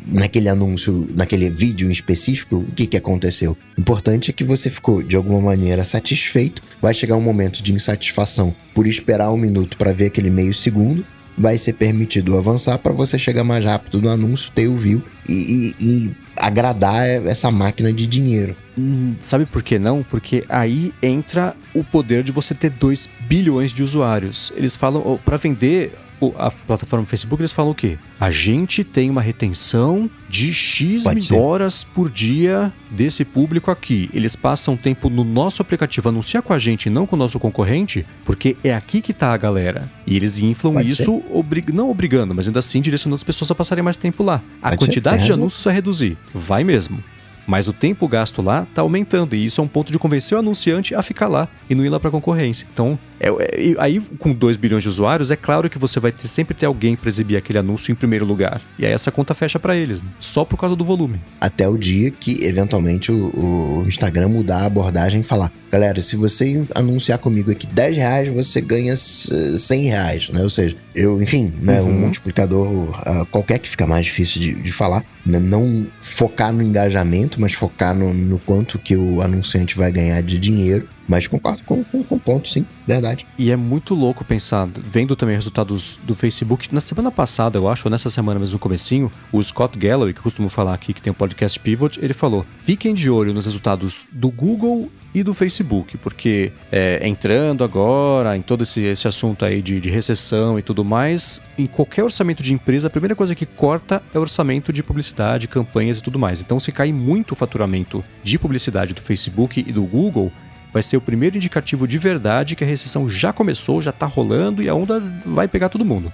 naquele 0.07 0.49
anúncio, 0.49 1.07
naquele 1.15 1.49
vídeo 1.49 1.87
em 1.87 1.91
específico, 1.91 2.57
o 2.57 2.71
que, 2.73 2.85
que 2.85 2.97
aconteceu? 2.97 3.57
O 3.77 3.81
importante 3.81 4.29
é 4.29 4.33
que 4.33 4.43
você 4.43 4.69
ficou 4.69 5.01
de 5.01 5.15
alguma 5.15 5.39
maneira 5.39 5.85
satisfeito. 5.85 6.61
Vai 6.81 6.93
chegar 6.93 7.15
um 7.15 7.21
momento 7.21 7.63
de 7.63 7.71
insatisfação 7.71 8.53
por 8.73 8.87
esperar 8.87 9.31
um 9.31 9.37
minuto 9.37 9.77
para 9.77 9.93
ver 9.93 10.07
aquele 10.07 10.29
meio 10.29 10.53
segundo. 10.53 11.05
Vai 11.37 11.57
ser 11.57 11.73
permitido 11.73 12.37
avançar 12.37 12.77
para 12.77 12.91
você 12.91 13.17
chegar 13.17 13.43
mais 13.43 13.63
rápido 13.65 14.01
no 14.01 14.09
anúncio, 14.09 14.51
ter 14.51 14.67
o 14.67 14.77
view 14.77 15.01
e, 15.27 15.73
e- 15.79 15.85
e 15.85 16.15
agradar 16.35 17.07
essa 17.27 17.49
máquina 17.51 17.91
de 17.93 18.05
dinheiro. 18.07 18.55
Hum, 18.77 19.15
Sabe 19.19 19.45
por 19.45 19.61
que 19.63 19.77
não? 19.79 20.03
Porque 20.03 20.43
aí 20.49 20.93
entra 21.01 21.55
o 21.73 21.83
poder 21.83 22.23
de 22.23 22.31
você 22.31 22.53
ter 22.53 22.69
2 22.71 23.09
bilhões 23.21 23.71
de 23.73 23.83
usuários. 23.83 24.51
Eles 24.55 24.75
falam, 24.75 25.01
oh, 25.05 25.17
para 25.17 25.37
vender 25.37 25.93
a 26.37 26.51
plataforma 26.51 27.05
Facebook, 27.05 27.41
eles 27.41 27.51
falam 27.51 27.71
o 27.71 27.75
quê? 27.75 27.97
A 28.19 28.29
gente 28.29 28.83
tem 28.83 29.09
uma 29.09 29.21
retenção 29.21 30.09
de 30.29 30.53
X 30.53 31.03
Pode 31.03 31.31
mil 31.31 31.41
horas 31.41 31.83
por 31.83 32.09
dia 32.09 32.71
desse 32.89 33.23
público 33.25 33.71
aqui. 33.71 34.09
Eles 34.13 34.35
passam 34.35 34.75
tempo 34.77 35.09
no 35.09 35.23
nosso 35.23 35.61
aplicativo, 35.61 36.09
anunciar 36.09 36.43
com 36.43 36.53
a 36.53 36.59
gente, 36.59 36.89
não 36.89 37.05
com 37.07 37.15
o 37.15 37.19
nosso 37.19 37.39
concorrente, 37.39 38.05
porque 38.25 38.55
é 38.63 38.73
aqui 38.73 39.01
que 39.01 39.13
tá 39.13 39.33
a 39.33 39.37
galera. 39.37 39.89
E 40.05 40.15
eles 40.15 40.39
inflam 40.39 40.73
Pode 40.73 40.89
isso, 40.89 41.23
obri- 41.31 41.65
não 41.73 41.89
obrigando, 41.89 42.35
mas 42.35 42.47
ainda 42.47 42.59
assim 42.59 42.81
direcionando 42.81 43.15
as 43.15 43.23
pessoas 43.23 43.49
a 43.51 43.55
passarem 43.55 43.83
mais 43.83 43.97
tempo 43.97 44.23
lá. 44.23 44.41
A 44.61 44.69
Pode 44.69 44.77
quantidade 44.79 45.25
de 45.25 45.33
anúncios 45.33 45.63
vai 45.63 45.73
reduzir. 45.73 46.17
Vai 46.33 46.63
mesmo. 46.63 47.03
Mas 47.47 47.67
o 47.67 47.73
tempo 47.73 48.07
gasto 48.07 48.41
lá 48.41 48.67
tá 48.73 48.81
aumentando 48.83 49.35
e 49.35 49.43
isso 49.45 49.59
é 49.59 49.63
um 49.63 49.67
ponto 49.67 49.91
de 49.91 49.97
convencer 49.97 50.35
o 50.37 50.39
anunciante 50.39 50.93
a 50.93 51.01
ficar 51.01 51.27
lá 51.27 51.47
e 51.69 51.73
não 51.73 51.83
ir 51.83 51.89
lá 51.89 51.99
para 51.99 52.11
concorrência. 52.11 52.67
Então, 52.71 52.97
é- 53.21 53.71
é- 53.71 53.75
aí 53.77 54.01
com 54.19 54.33
2 54.33 54.57
bilhões 54.57 54.83
de 54.83 54.89
usuários, 54.89 55.31
é 55.31 55.35
claro 55.35 55.69
que 55.69 55.77
você 55.77 55.99
vai 55.99 56.11
ter, 56.11 56.27
sempre 56.27 56.53
ter 56.55 56.65
alguém 56.65 56.95
para 56.95 57.07
exibir 57.07 57.37
aquele 57.37 57.59
anúncio 57.59 57.91
em 57.91 57.95
primeiro 57.95 58.25
lugar. 58.25 58.61
E 58.79 58.85
aí 58.85 58.91
essa 58.91 59.11
conta 59.11 59.33
fecha 59.33 59.59
para 59.59 59.75
eles, 59.75 60.01
né? 60.01 60.09
só 60.19 60.43
por 60.43 60.57
causa 60.57 60.75
do 60.75 60.83
volume. 60.83 61.19
Até 61.39 61.67
o 61.67 61.77
dia 61.77 62.09
que, 62.11 62.43
eventualmente, 62.43 63.11
o, 63.11 63.83
o 63.83 63.85
Instagram 63.87 64.29
mudar 64.29 64.59
a 64.61 64.65
abordagem 64.65 65.21
e 65.21 65.23
falar: 65.23 65.51
galera, 65.71 66.01
se 66.01 66.15
você 66.15 66.65
anunciar 66.73 67.19
comigo 67.19 67.51
aqui 67.51 67.67
10 67.67 67.95
reais, 67.97 68.27
você 68.33 68.59
ganha 68.61 68.93
eh, 68.93 69.57
100 69.57 69.81
reais, 69.85 70.29
né? 70.29 70.41
Ou 70.41 70.49
seja, 70.49 70.75
eu, 70.95 71.21
enfim, 71.21 71.53
né, 71.61 71.81
um 71.81 71.85
Uhum. 71.91 71.99
multiplicador 71.99 72.89
ah, 73.05 73.25
qualquer 73.29 73.59
que 73.59 73.69
fica 73.69 73.85
mais 73.85 74.05
difícil 74.05 74.41
de, 74.41 74.53
de 74.55 74.71
falar, 74.71 75.03
né? 75.25 75.39
não 75.39 75.85
focar 75.99 76.51
no 76.53 76.61
engajamento, 76.61 77.39
mas 77.39 77.53
focar 77.53 77.95
no, 77.95 78.13
no 78.13 78.39
quanto 78.39 78.79
que 78.79 78.95
o 78.95 79.21
anunciante 79.21 79.75
vai 79.77 79.91
ganhar 79.91 80.21
de 80.21 80.37
dinheiro. 80.39 80.87
Mas 81.11 81.27
concordo 81.27 81.61
com, 81.65 81.83
com, 81.83 82.01
com 82.05 82.17
ponto, 82.17 82.47
sim, 82.47 82.65
verdade. 82.87 83.27
E 83.37 83.51
é 83.51 83.57
muito 83.57 83.93
louco 83.93 84.23
pensar, 84.23 84.65
vendo 84.81 85.13
também 85.13 85.35
resultados 85.35 85.99
do 86.03 86.15
Facebook. 86.15 86.73
Na 86.73 86.79
semana 86.79 87.11
passada, 87.11 87.57
eu 87.57 87.67
acho, 87.67 87.85
ou 87.89 87.91
nessa 87.91 88.09
semana 88.09 88.39
mesmo 88.39 88.53
no 88.53 88.59
comecinho, 88.59 89.11
o 89.29 89.43
Scott 89.43 89.77
Galloway, 89.77 90.13
que 90.13 90.19
eu 90.19 90.23
costumo 90.23 90.47
falar 90.47 90.73
aqui, 90.73 90.93
que 90.93 91.01
tem 91.01 91.11
o 91.11 91.13
podcast 91.13 91.59
Pivot, 91.59 91.99
ele 92.01 92.13
falou: 92.13 92.45
fiquem 92.59 92.93
de 92.93 93.09
olho 93.09 93.33
nos 93.33 93.43
resultados 93.43 94.05
do 94.09 94.31
Google 94.31 94.89
e 95.13 95.21
do 95.21 95.33
Facebook, 95.33 95.97
porque 95.97 96.53
é, 96.71 97.05
entrando 97.05 97.65
agora 97.65 98.37
em 98.37 98.41
todo 98.41 98.63
esse, 98.63 98.79
esse 98.79 99.05
assunto 99.05 99.43
aí 99.43 99.61
de, 99.61 99.81
de 99.81 99.89
recessão 99.89 100.57
e 100.57 100.61
tudo 100.61 100.85
mais, 100.85 101.41
em 101.57 101.67
qualquer 101.67 102.05
orçamento 102.05 102.41
de 102.41 102.53
empresa, 102.53 102.87
a 102.87 102.89
primeira 102.89 103.17
coisa 103.17 103.35
que 103.35 103.45
corta 103.45 104.01
é 104.13 104.17
o 104.17 104.21
orçamento 104.21 104.71
de 104.71 104.81
publicidade, 104.81 105.49
campanhas 105.49 105.97
e 105.97 106.01
tudo 106.01 106.17
mais. 106.17 106.39
Então, 106.39 106.57
se 106.57 106.71
cair 106.71 106.93
muito 106.93 107.33
o 107.33 107.35
faturamento 107.35 108.01
de 108.23 108.39
publicidade 108.39 108.93
do 108.93 109.01
Facebook 109.01 109.59
e 109.59 109.73
do 109.73 109.83
Google, 109.83 110.31
vai 110.73 110.81
ser 110.81 110.97
o 110.97 111.01
primeiro 111.01 111.37
indicativo 111.37 111.87
de 111.87 111.97
verdade 111.97 112.55
que 112.55 112.63
a 112.63 112.67
recessão 112.67 113.07
já 113.07 113.33
começou, 113.33 113.81
já 113.81 113.91
tá 113.91 114.05
rolando 114.05 114.61
e 114.61 114.69
a 114.69 114.75
onda 114.75 115.01
vai 115.25 115.47
pegar 115.47 115.69
todo 115.69 115.85
mundo. 115.85 116.11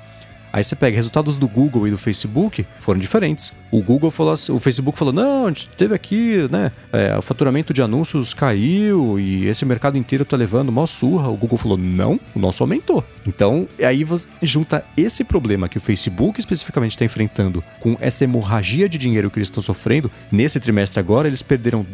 Aí 0.52 0.64
você 0.64 0.76
pega 0.76 0.96
resultados 0.96 1.38
do 1.38 1.48
Google 1.48 1.88
e 1.88 1.92
do 1.92 1.98
Facebook 1.98 2.66
foram 2.80 3.00
diferentes. 3.00 3.54
O 3.72 3.82
Google 3.82 4.10
falou 4.12 4.34
assim, 4.34 4.52
o 4.52 4.60
Facebook 4.60 4.98
falou: 4.98 5.14
não, 5.14 5.46
a 5.46 5.50
gente 5.50 5.70
teve 5.78 5.94
aqui, 5.94 6.48
né? 6.50 6.72
é, 6.92 7.18
o 7.18 7.22
faturamento 7.22 7.74
de 7.74 7.82
anúncios 7.82 8.34
caiu 8.34 9.20
e 9.20 9.46
esse 9.46 9.66
mercado 9.66 9.98
inteiro 9.98 10.26
tá 10.26 10.36
levando 10.36 10.72
mó 10.72 10.86
surra. 10.86 11.30
O 11.30 11.36
Google 11.36 11.58
falou: 11.58 11.78
não, 11.78 12.20
o 12.36 12.40
nosso 12.40 12.64
aumentou. 12.64 13.04
Então, 13.26 13.68
aí 13.84 14.04
você 14.04 14.30
junta 14.42 14.84
esse 14.96 15.24
problema 15.24 15.68
que 15.70 15.78
o 15.78 15.82
Facebook 15.82 16.40
especificamente 16.40 16.92
está 16.92 17.06
enfrentando 17.06 17.64
com 17.80 17.96
essa 18.00 18.24
hemorragia 18.24 18.88
de 18.90 18.98
dinheiro 18.98 19.30
que 19.30 19.38
eles 19.38 19.48
estão 19.48 19.62
sofrendo. 19.62 20.10
Nesse 20.32 20.60
trimestre 20.60 21.00
agora, 21.00 21.28
eles 21.28 21.42
perderam 21.42 21.86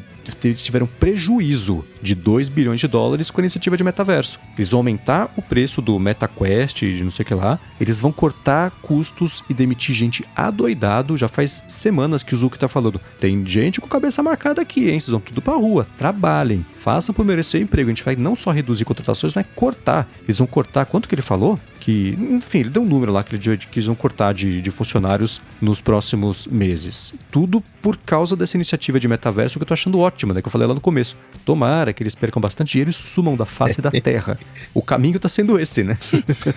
tiveram 0.56 0.88
prejuízo 0.88 1.84
de 2.02 2.16
2 2.16 2.48
bilhões 2.48 2.80
de 2.80 2.88
dólares 2.88 3.30
com 3.30 3.42
a 3.42 3.44
iniciativa 3.44 3.76
de 3.76 3.84
metaverso. 3.84 4.40
Eles 4.58 4.72
vão 4.72 4.80
aumentar 4.80 5.30
o 5.36 5.42
preço 5.42 5.82
do 5.82 6.00
MetaQuest, 6.00 6.80
de 6.80 7.04
não 7.04 7.12
sei 7.12 7.24
o 7.24 7.26
que 7.26 7.34
lá. 7.34 7.60
Eles 7.80 8.00
vão 8.00 8.12
cortar 8.12 8.43
custos 8.82 9.44
e 9.50 9.54
demitir 9.54 9.96
gente 9.96 10.26
adoidado. 10.36 11.18
Já 11.18 11.28
faz 11.28 11.64
semanas 11.68 12.24
que 12.24 12.34
o 12.34 12.38
Zuck 12.38 12.58
tá 12.58 12.68
falando. 12.68 13.00
Tem 13.20 13.46
gente 13.46 13.80
com 13.80 13.88
cabeça 13.88 14.22
marcada 14.22 14.62
aqui, 14.62 14.90
hein? 14.90 15.00
Vocês 15.00 15.12
vão 15.12 15.20
tudo 15.20 15.42
pra 15.42 15.54
rua. 15.54 15.88
Trabalhem. 15.98 16.66
Façam 16.76 17.14
por 17.14 17.26
merecer 17.26 17.62
emprego. 17.62 17.90
A 17.90 17.94
gente 17.94 18.04
vai 18.04 18.16
não 18.16 18.36
só 18.36 18.52
reduzir 18.52 18.86
contratações, 18.86 19.36
mas 19.36 19.46
cortar. 19.56 20.08
Eles 20.24 20.38
vão 20.38 20.48
cortar. 20.48 20.86
Quanto 20.86 21.08
que 21.08 21.16
ele 21.16 21.22
falou? 21.22 21.60
Que, 21.84 22.18
enfim, 22.32 22.60
ele 22.60 22.70
deu 22.70 22.82
um 22.82 22.86
número 22.86 23.12
lá 23.12 23.22
que, 23.26 23.36
ele, 23.36 23.58
que 23.58 23.78
eles 23.78 23.88
vão 23.88 23.96
cortar 23.96 24.34
de, 24.34 24.62
de 24.62 24.72
funcionários 24.72 25.42
nos 25.60 25.82
próximos 25.82 26.48
meses. 26.48 27.14
Tudo 27.30 27.62
por 27.82 27.98
causa 27.98 28.38
dessa 28.38 28.56
iniciativa 28.56 28.98
de 28.98 29.06
metaverso 29.06 29.60
que 29.60 29.64
eu 29.64 29.68
tô 29.68 29.74
achando 29.74 30.00
ótima, 30.00 30.34
né? 30.34 30.42
Que 30.42 30.48
eu 30.48 30.52
falei 30.52 30.66
lá 30.66 30.74
no 30.74 30.80
começo. 30.80 31.18
Tomara 31.44 31.92
que 31.92 32.02
eles 32.02 32.16
percam 32.16 32.42
bastante 32.42 32.72
dinheiro 32.72 32.90
e 32.90 32.94
sumam 32.94 33.36
da 33.36 33.44
face 33.44 33.82
da 33.82 33.92
terra. 34.02 34.40
O 34.74 34.82
caminho 34.82 35.20
tá 35.20 35.28
sendo 35.28 35.60
esse, 35.60 35.84
né? 35.84 35.98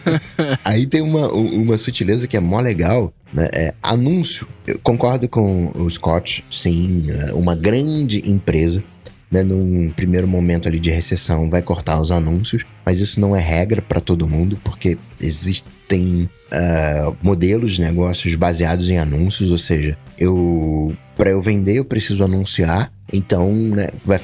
Aí 0.64 0.86
tem 0.86 1.02
uma, 1.02 1.26
uma 1.26 1.76
sutileza 1.76 2.28
que 2.28 2.36
é 2.36 2.40
mó 2.40 2.60
legal, 2.60 3.12
né? 3.32 3.48
É 3.52 3.74
anúncio. 3.82 4.46
Eu 4.64 4.78
concordo 4.78 5.28
com 5.28 5.72
o 5.74 5.90
Scott, 5.90 6.44
sim, 6.48 7.04
é 7.10 7.34
uma 7.34 7.56
grande 7.56 8.22
empresa, 8.30 8.80
né? 9.30 9.42
Num 9.42 9.90
primeiro 9.90 10.28
momento 10.28 10.68
ali 10.68 10.78
de 10.78 10.90
recessão 10.90 11.50
vai 11.50 11.62
cortar 11.62 12.00
os 12.00 12.10
anúncios, 12.10 12.64
mas 12.84 13.00
isso 13.00 13.20
não 13.20 13.34
é 13.34 13.40
regra 13.40 13.82
para 13.82 14.00
todo 14.00 14.28
mundo, 14.28 14.58
porque 14.62 14.98
existem 15.20 16.28
ah, 16.50 17.12
modelos 17.22 17.74
de 17.74 17.82
negócios 17.82 18.34
baseados 18.34 18.88
em 18.88 18.98
anúncios, 18.98 19.50
ou 19.50 19.58
seja, 19.58 19.96
eu 20.18 20.94
para 21.16 21.30
eu 21.30 21.40
vender 21.40 21.76
eu 21.76 21.84
preciso 21.84 22.22
anunciar, 22.22 22.92
então 23.12 23.50
né, 23.52 23.88
vai 24.04 24.20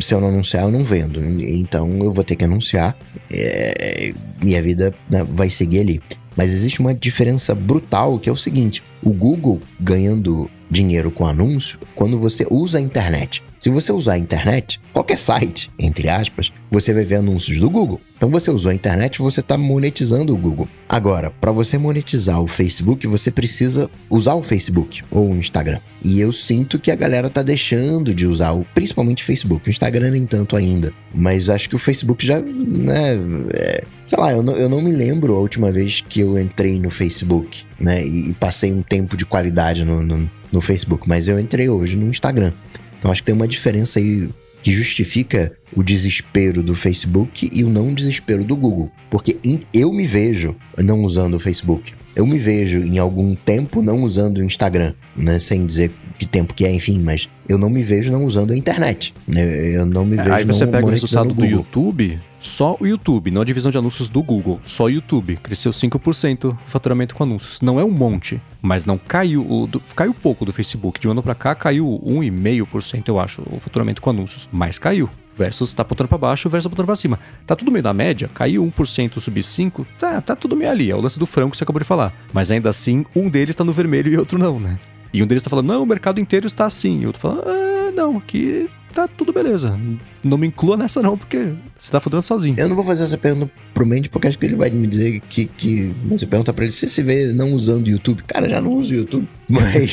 se 0.00 0.14
eu 0.14 0.20
não 0.20 0.28
anunciar 0.28 0.64
eu 0.64 0.70
não 0.70 0.84
vendo, 0.84 1.22
então 1.22 2.02
eu 2.02 2.12
vou 2.12 2.24
ter 2.24 2.34
que 2.34 2.44
anunciar, 2.44 2.96
é, 3.30 4.12
minha 4.42 4.60
vida 4.62 4.94
né, 5.08 5.22
vai 5.22 5.50
seguir 5.50 5.80
ali. 5.80 6.02
Mas 6.36 6.52
existe 6.52 6.80
uma 6.80 6.94
diferença 6.94 7.54
brutal 7.54 8.18
que 8.18 8.28
é 8.28 8.32
o 8.32 8.36
seguinte: 8.36 8.82
o 9.02 9.12
Google 9.12 9.60
ganhando 9.78 10.50
dinheiro 10.70 11.10
com 11.10 11.26
anúncio 11.26 11.78
quando 11.94 12.18
você 12.18 12.46
usa 12.50 12.78
a 12.78 12.80
internet. 12.80 13.42
Se 13.60 13.68
você 13.68 13.92
usar 13.92 14.14
a 14.14 14.18
internet, 14.18 14.80
qualquer 14.90 15.18
site, 15.18 15.70
entre 15.78 16.08
aspas, 16.08 16.50
você 16.70 16.94
vai 16.94 17.04
ver 17.04 17.16
anúncios 17.16 17.60
do 17.60 17.68
Google. 17.68 18.00
Então 18.16 18.30
você 18.30 18.50
usou 18.50 18.70
a 18.70 18.74
internet, 18.74 19.18
você 19.18 19.40
está 19.40 19.58
monetizando 19.58 20.32
o 20.32 20.36
Google. 20.36 20.66
Agora, 20.88 21.30
para 21.30 21.52
você 21.52 21.76
monetizar 21.76 22.40
o 22.40 22.46
Facebook, 22.46 23.06
você 23.06 23.30
precisa 23.30 23.90
usar 24.08 24.32
o 24.32 24.42
Facebook 24.42 25.02
ou 25.10 25.30
o 25.30 25.36
Instagram. 25.36 25.78
E 26.02 26.18
eu 26.18 26.32
sinto 26.32 26.78
que 26.78 26.90
a 26.90 26.94
galera 26.94 27.28
tá 27.28 27.42
deixando 27.42 28.14
de 28.14 28.26
usar 28.26 28.52
o, 28.52 28.64
principalmente 28.74 29.22
o 29.22 29.26
Facebook. 29.26 29.68
O 29.68 29.70
Instagram 29.70 30.12
nem 30.12 30.24
tanto 30.24 30.56
ainda. 30.56 30.90
Mas 31.14 31.50
acho 31.50 31.68
que 31.68 31.76
o 31.76 31.78
Facebook 31.78 32.24
já, 32.24 32.40
né, 32.40 33.18
é, 33.52 33.84
sei 34.06 34.18
lá, 34.18 34.32
eu 34.32 34.42
não, 34.42 34.56
eu 34.56 34.70
não 34.70 34.80
me 34.80 34.92
lembro 34.92 35.34
a 35.34 35.38
última 35.38 35.70
vez 35.70 36.02
que 36.08 36.20
eu 36.20 36.38
entrei 36.38 36.80
no 36.80 36.88
Facebook, 36.88 37.64
né, 37.78 38.02
e, 38.02 38.30
e 38.30 38.32
passei 38.32 38.72
um 38.72 38.80
tempo 38.80 39.18
de 39.18 39.26
qualidade 39.26 39.84
no, 39.84 40.02
no, 40.02 40.30
no 40.50 40.60
Facebook. 40.62 41.06
Mas 41.06 41.28
eu 41.28 41.38
entrei 41.38 41.68
hoje 41.68 41.94
no 41.94 42.08
Instagram. 42.08 42.54
Então 43.00 43.10
acho 43.10 43.22
que 43.22 43.26
tem 43.26 43.34
uma 43.34 43.48
diferença 43.48 43.98
aí 43.98 44.28
que 44.62 44.70
justifica 44.70 45.56
o 45.74 45.82
desespero 45.82 46.62
do 46.62 46.74
Facebook 46.74 47.48
e 47.50 47.64
o 47.64 47.70
não 47.70 47.94
desespero 47.94 48.44
do 48.44 48.54
Google. 48.54 48.92
Porque 49.08 49.38
eu 49.72 49.90
me 49.90 50.06
vejo 50.06 50.54
não 50.76 51.00
usando 51.00 51.34
o 51.34 51.40
Facebook. 51.40 51.94
Eu 52.20 52.26
me 52.26 52.38
vejo 52.38 52.80
em 52.82 52.98
algum 52.98 53.34
tempo 53.34 53.80
não 53.80 54.02
usando 54.02 54.36
o 54.38 54.44
Instagram, 54.44 54.92
né? 55.16 55.38
Sem 55.38 55.64
dizer 55.64 55.90
que 56.18 56.26
tempo 56.26 56.52
que 56.52 56.66
é, 56.66 56.70
enfim, 56.70 57.00
mas 57.00 57.26
eu 57.48 57.56
não 57.56 57.70
me 57.70 57.82
vejo 57.82 58.12
não 58.12 58.26
usando 58.26 58.52
a 58.52 58.56
internet. 58.56 59.14
Né? 59.26 59.42
Eu 59.74 59.86
não 59.86 60.04
me 60.04 60.16
vejo 60.18 60.30
Aí 60.30 60.44
você 60.44 60.66
não 60.66 60.72
pega 60.72 60.86
o 60.86 60.90
resultado 60.90 61.32
do. 61.32 61.46
YouTube, 61.46 62.18
só 62.38 62.76
o 62.78 62.86
YouTube, 62.86 63.30
não 63.30 63.40
a 63.40 63.44
divisão 63.46 63.72
de 63.72 63.78
anúncios 63.78 64.06
do 64.10 64.22
Google, 64.22 64.60
só 64.66 64.84
o 64.84 64.90
YouTube. 64.90 65.36
Cresceu 65.42 65.72
5% 65.72 66.52
o 66.52 66.58
faturamento 66.66 67.14
com 67.14 67.22
anúncios. 67.22 67.62
Não 67.62 67.80
é 67.80 67.84
um 67.84 67.90
monte, 67.90 68.38
mas 68.60 68.84
não 68.84 68.98
caiu. 68.98 69.40
O 69.50 69.66
do- 69.66 69.80
caiu 69.96 70.12
pouco 70.12 70.44
do 70.44 70.52
Facebook. 70.52 71.00
De 71.00 71.08
um 71.08 71.12
ano 71.12 71.22
pra 71.22 71.34
cá 71.34 71.54
caiu 71.54 72.02
1,5%, 72.04 73.08
eu 73.08 73.18
acho, 73.18 73.40
o 73.50 73.58
faturamento 73.58 74.02
com 74.02 74.10
anúncios. 74.10 74.46
Mas 74.52 74.78
caiu. 74.78 75.08
Versus 75.40 75.72
tá 75.72 75.80
apontando 75.80 76.06
pra 76.06 76.18
baixo 76.18 76.50
versus 76.50 76.66
apontando 76.66 76.84
pra 76.84 76.94
cima. 76.94 77.18
Tá 77.46 77.56
tudo 77.56 77.72
meio 77.72 77.82
da 77.82 77.94
média, 77.94 78.28
caiu 78.34 78.62
1%, 78.62 79.18
subir 79.18 79.40
5%, 79.40 79.86
tá, 79.98 80.20
tá 80.20 80.36
tudo 80.36 80.54
meio 80.54 80.70
ali. 80.70 80.90
É 80.90 80.94
o 80.94 81.00
lance 81.00 81.18
do 81.18 81.24
frango 81.24 81.52
que 81.52 81.56
você 81.56 81.64
acabou 81.64 81.80
de 81.80 81.86
falar. 81.86 82.12
Mas 82.30 82.50
ainda 82.50 82.68
assim, 82.68 83.06
um 83.16 83.26
deles 83.30 83.56
tá 83.56 83.64
no 83.64 83.72
vermelho 83.72 84.12
e 84.12 84.18
outro 84.18 84.38
não, 84.38 84.60
né? 84.60 84.78
E 85.14 85.22
um 85.22 85.26
deles 85.26 85.42
tá 85.42 85.48
falando, 85.48 85.68
não, 85.68 85.82
o 85.82 85.86
mercado 85.86 86.20
inteiro 86.20 86.46
está 86.46 86.66
assim. 86.66 87.00
E 87.00 87.06
outro 87.06 87.22
falando, 87.22 87.42
ah, 87.46 87.90
não, 87.96 88.18
aqui 88.18 88.68
tá 88.92 89.08
tudo 89.08 89.32
beleza. 89.32 89.78
Não 90.22 90.36
me 90.36 90.46
inclua 90.46 90.76
nessa 90.76 91.00
não, 91.02 91.16
porque 91.16 91.52
você 91.76 91.90
tá 91.90 92.00
fudendo 92.00 92.22
sozinho. 92.22 92.54
Eu 92.58 92.68
não 92.68 92.76
vou 92.76 92.84
fazer 92.84 93.04
essa 93.04 93.18
pergunta 93.18 93.52
pro 93.72 93.86
Mandy 93.86 94.08
porque 94.08 94.28
acho 94.28 94.38
que 94.38 94.46
ele 94.46 94.56
vai 94.56 94.70
me 94.70 94.86
dizer 94.86 95.20
que. 95.28 95.46
que 95.46 95.94
você 96.04 96.26
pergunta 96.26 96.52
pra 96.52 96.64
ele 96.64 96.72
se 96.72 96.88
se 96.88 97.02
vê 97.02 97.32
não 97.32 97.52
usando 97.52 97.86
o 97.86 97.90
YouTube. 97.90 98.22
Cara, 98.26 98.48
já 98.48 98.60
não 98.60 98.72
uso 98.72 98.92
o 98.92 98.96
YouTube. 98.96 99.26
Mas. 99.48 99.90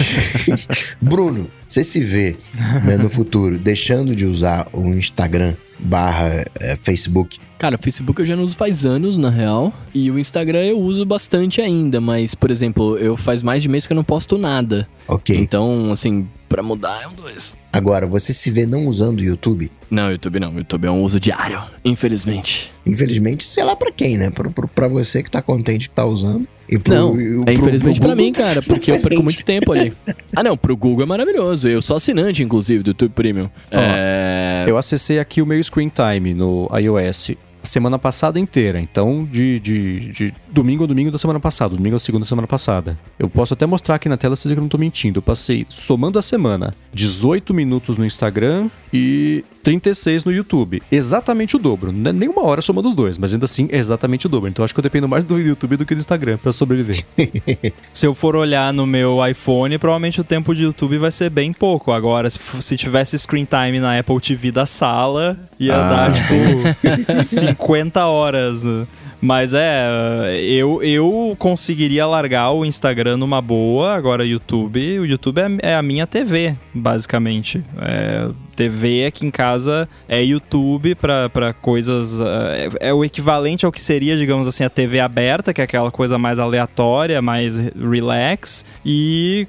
Bruno, 1.01 1.49
você 1.67 1.83
se 1.83 1.99
vê 1.99 2.35
né, 2.85 2.97
no 2.97 3.09
futuro 3.09 3.57
deixando 3.57 4.15
de 4.15 4.25
usar 4.25 4.67
o 4.73 4.87
Instagram 4.89 5.55
barra 5.79 6.45
eh, 6.59 6.75
Facebook. 6.81 7.39
Cara, 7.57 7.75
o 7.75 7.79
Facebook 7.79 8.19
eu 8.19 8.25
já 8.25 8.35
não 8.35 8.43
uso 8.43 8.55
faz 8.55 8.85
anos, 8.85 9.17
na 9.17 9.29
real. 9.29 9.73
E 9.93 10.09
o 10.11 10.19
Instagram 10.19 10.63
eu 10.63 10.79
uso 10.79 11.05
bastante 11.05 11.61
ainda, 11.61 11.99
mas, 11.99 12.35
por 12.35 12.51
exemplo, 12.51 12.97
eu 12.97 13.17
faz 13.17 13.43
mais 13.43 13.63
de 13.63 13.69
mês 13.69 13.85
que 13.87 13.93
eu 13.93 13.95
não 13.95 14.03
posto 14.03 14.37
nada. 14.37 14.87
Ok. 15.07 15.35
Então, 15.35 15.91
assim, 15.91 16.27
pra 16.47 16.63
mudar 16.63 17.01
é 17.03 17.07
um 17.07 17.13
dois. 17.13 17.55
Agora, 17.71 18.07
você 18.07 18.33
se 18.33 18.49
vê 18.49 18.65
não 18.65 18.85
usando 18.87 19.19
o 19.19 19.23
YouTube. 19.23 19.71
Não, 19.89 20.11
YouTube 20.11 20.39
não. 20.39 20.53
YouTube 20.57 20.85
é 20.85 20.91
um 20.91 21.01
uso 21.03 21.19
diário, 21.19 21.61
infelizmente. 21.83 22.71
Infelizmente, 22.85 23.47
sei 23.47 23.63
lá 23.63 23.75
pra 23.75 23.91
quem, 23.91 24.17
né? 24.17 24.29
Pra, 24.29 24.49
pra, 24.49 24.67
pra 24.67 24.87
você 24.87 25.21
que 25.21 25.29
tá 25.29 25.41
contente 25.41 25.89
que 25.89 25.95
tá 25.95 26.05
usando. 26.05 26.47
E 26.69 26.77
pro, 26.77 26.93
Não, 26.93 27.19
e 27.21 27.41
é 27.41 27.43
pro- 27.45 27.53
infelizmente 27.53 27.99
pro 27.99 28.09
pra 28.09 28.15
mim, 28.15 28.31
cara, 28.33 28.61
porque 28.61 28.91
eu 28.91 28.99
perco 28.99 29.23
muito 29.23 29.43
tempo 29.45 29.71
ali. 29.71 29.93
Ah, 30.35 30.43
não, 30.43 30.57
pro 30.57 30.75
Google 30.75 31.03
é 31.03 31.05
maravilhoso. 31.05 31.67
Eu 31.67 31.81
sou 31.81 31.95
assinante, 31.95 32.43
inclusive, 32.43 32.83
do 32.83 32.89
YouTube 32.89 33.11
Premium. 33.13 33.49
é... 33.71 34.65
Eu 34.67 34.77
acessei 34.77 35.17
aqui 35.19 35.41
o 35.41 35.45
meu 35.45 35.61
screen 35.63 35.89
time 35.89 36.33
no 36.33 36.69
iOS 36.77 37.31
semana 37.67 37.99
passada 37.99 38.39
inteira. 38.39 38.79
Então, 38.79 39.25
de, 39.25 39.59
de, 39.59 39.99
de 40.11 40.33
domingo 40.49 40.83
a 40.83 40.87
domingo 40.87 41.11
da 41.11 41.17
semana 41.17 41.39
passada, 41.39 41.75
domingo 41.75 41.95
a 41.95 41.99
segunda 41.99 42.23
da 42.23 42.29
semana 42.29 42.47
passada. 42.47 42.97
Eu 43.17 43.29
posso 43.29 43.53
até 43.53 43.65
mostrar 43.65 43.95
aqui 43.95 44.09
na 44.09 44.17
tela, 44.17 44.35
vocês 44.35 44.51
que 44.51 44.57
eu 44.57 44.61
não 44.61 44.69
tô 44.69 44.77
mentindo. 44.77 45.19
Eu 45.19 45.21
passei, 45.21 45.65
somando 45.69 46.17
a 46.17 46.21
semana, 46.21 46.75
18 46.93 47.53
minutos 47.53 47.97
no 47.97 48.05
Instagram 48.05 48.69
e 48.93 49.43
36 49.67 50.23
no 50.23 50.31
YouTube. 50.31 50.81
Exatamente 50.89 51.57
o 51.57 51.59
dobro. 51.59 51.91
Não 51.91 52.09
é 52.09 52.13
nem 52.13 52.29
uma 52.29 52.41
hora 52.45 52.61
somando 52.61 52.87
os 52.87 52.95
dois, 52.95 53.17
mas 53.17 53.33
ainda 53.33 53.43
assim 53.43 53.67
é 53.69 53.77
exatamente 53.77 54.25
o 54.25 54.29
dobro. 54.29 54.47
Então 54.49 54.63
acho 54.63 54.73
que 54.73 54.79
eu 54.79 54.83
dependo 54.83 55.09
mais 55.09 55.25
do 55.25 55.37
YouTube 55.37 55.75
do 55.75 55.85
que 55.85 55.93
do 55.93 55.99
Instagram 55.99 56.37
pra 56.37 56.53
sobreviver. 56.53 57.03
Se 57.91 58.05
eu 58.05 58.15
for 58.15 58.33
olhar 58.37 58.71
no 58.71 58.87
meu 58.87 59.17
iPhone, 59.27 59.77
provavelmente 59.77 60.21
o 60.21 60.23
tempo 60.23 60.55
de 60.55 60.63
YouTube 60.63 60.97
vai 60.97 61.11
ser 61.11 61.29
bem 61.29 61.51
pouco. 61.51 61.91
Agora, 61.91 62.29
se, 62.29 62.39
se 62.61 62.77
tivesse 62.77 63.19
screen 63.19 63.45
time 63.45 63.81
na 63.81 63.99
Apple 63.99 64.21
TV 64.21 64.53
da 64.53 64.65
sala, 64.65 65.37
ia 65.59 65.75
Ah. 65.75 65.89
dar, 65.89 66.13
tipo, 66.13 66.33
50 67.25 68.05
horas. 68.05 68.63
né? 68.63 68.87
Mas 69.19 69.53
é, 69.53 70.39
eu, 70.43 70.81
eu 70.81 71.35
conseguiria 71.37 72.05
largar 72.05 72.51
o 72.51 72.63
Instagram 72.63 73.17
numa 73.17 73.41
boa. 73.41 73.95
Agora, 73.95 74.23
o 74.23 74.25
YouTube, 74.25 74.99
o 74.99 75.05
YouTube 75.05 75.39
é, 75.41 75.71
é 75.71 75.75
a 75.75 75.81
minha 75.81 76.07
TV, 76.07 76.55
basicamente. 76.73 77.61
É, 77.81 78.29
TV 78.57 79.05
aqui 79.05 79.23
em 79.23 79.29
casa 79.29 79.87
é 80.09 80.21
YouTube 80.23 80.95
pra 80.95 81.53
coisas. 81.61 82.19
é, 82.19 82.89
é 82.89 82.93
o 82.93 83.05
equivalente 83.05 83.65
ao 83.65 83.71
que 83.71 83.79
seria, 83.79 84.17
digamos 84.17 84.47
assim, 84.47 84.63
a 84.63 84.69
TV 84.69 84.99
aberta, 84.99 85.53
que 85.53 85.61
é 85.61 85.63
aquela 85.63 85.91
coisa 85.91 86.17
mais 86.17 86.39
aleatória, 86.39 87.21
mais 87.21 87.57
relax. 87.75 88.65
E 88.83 89.47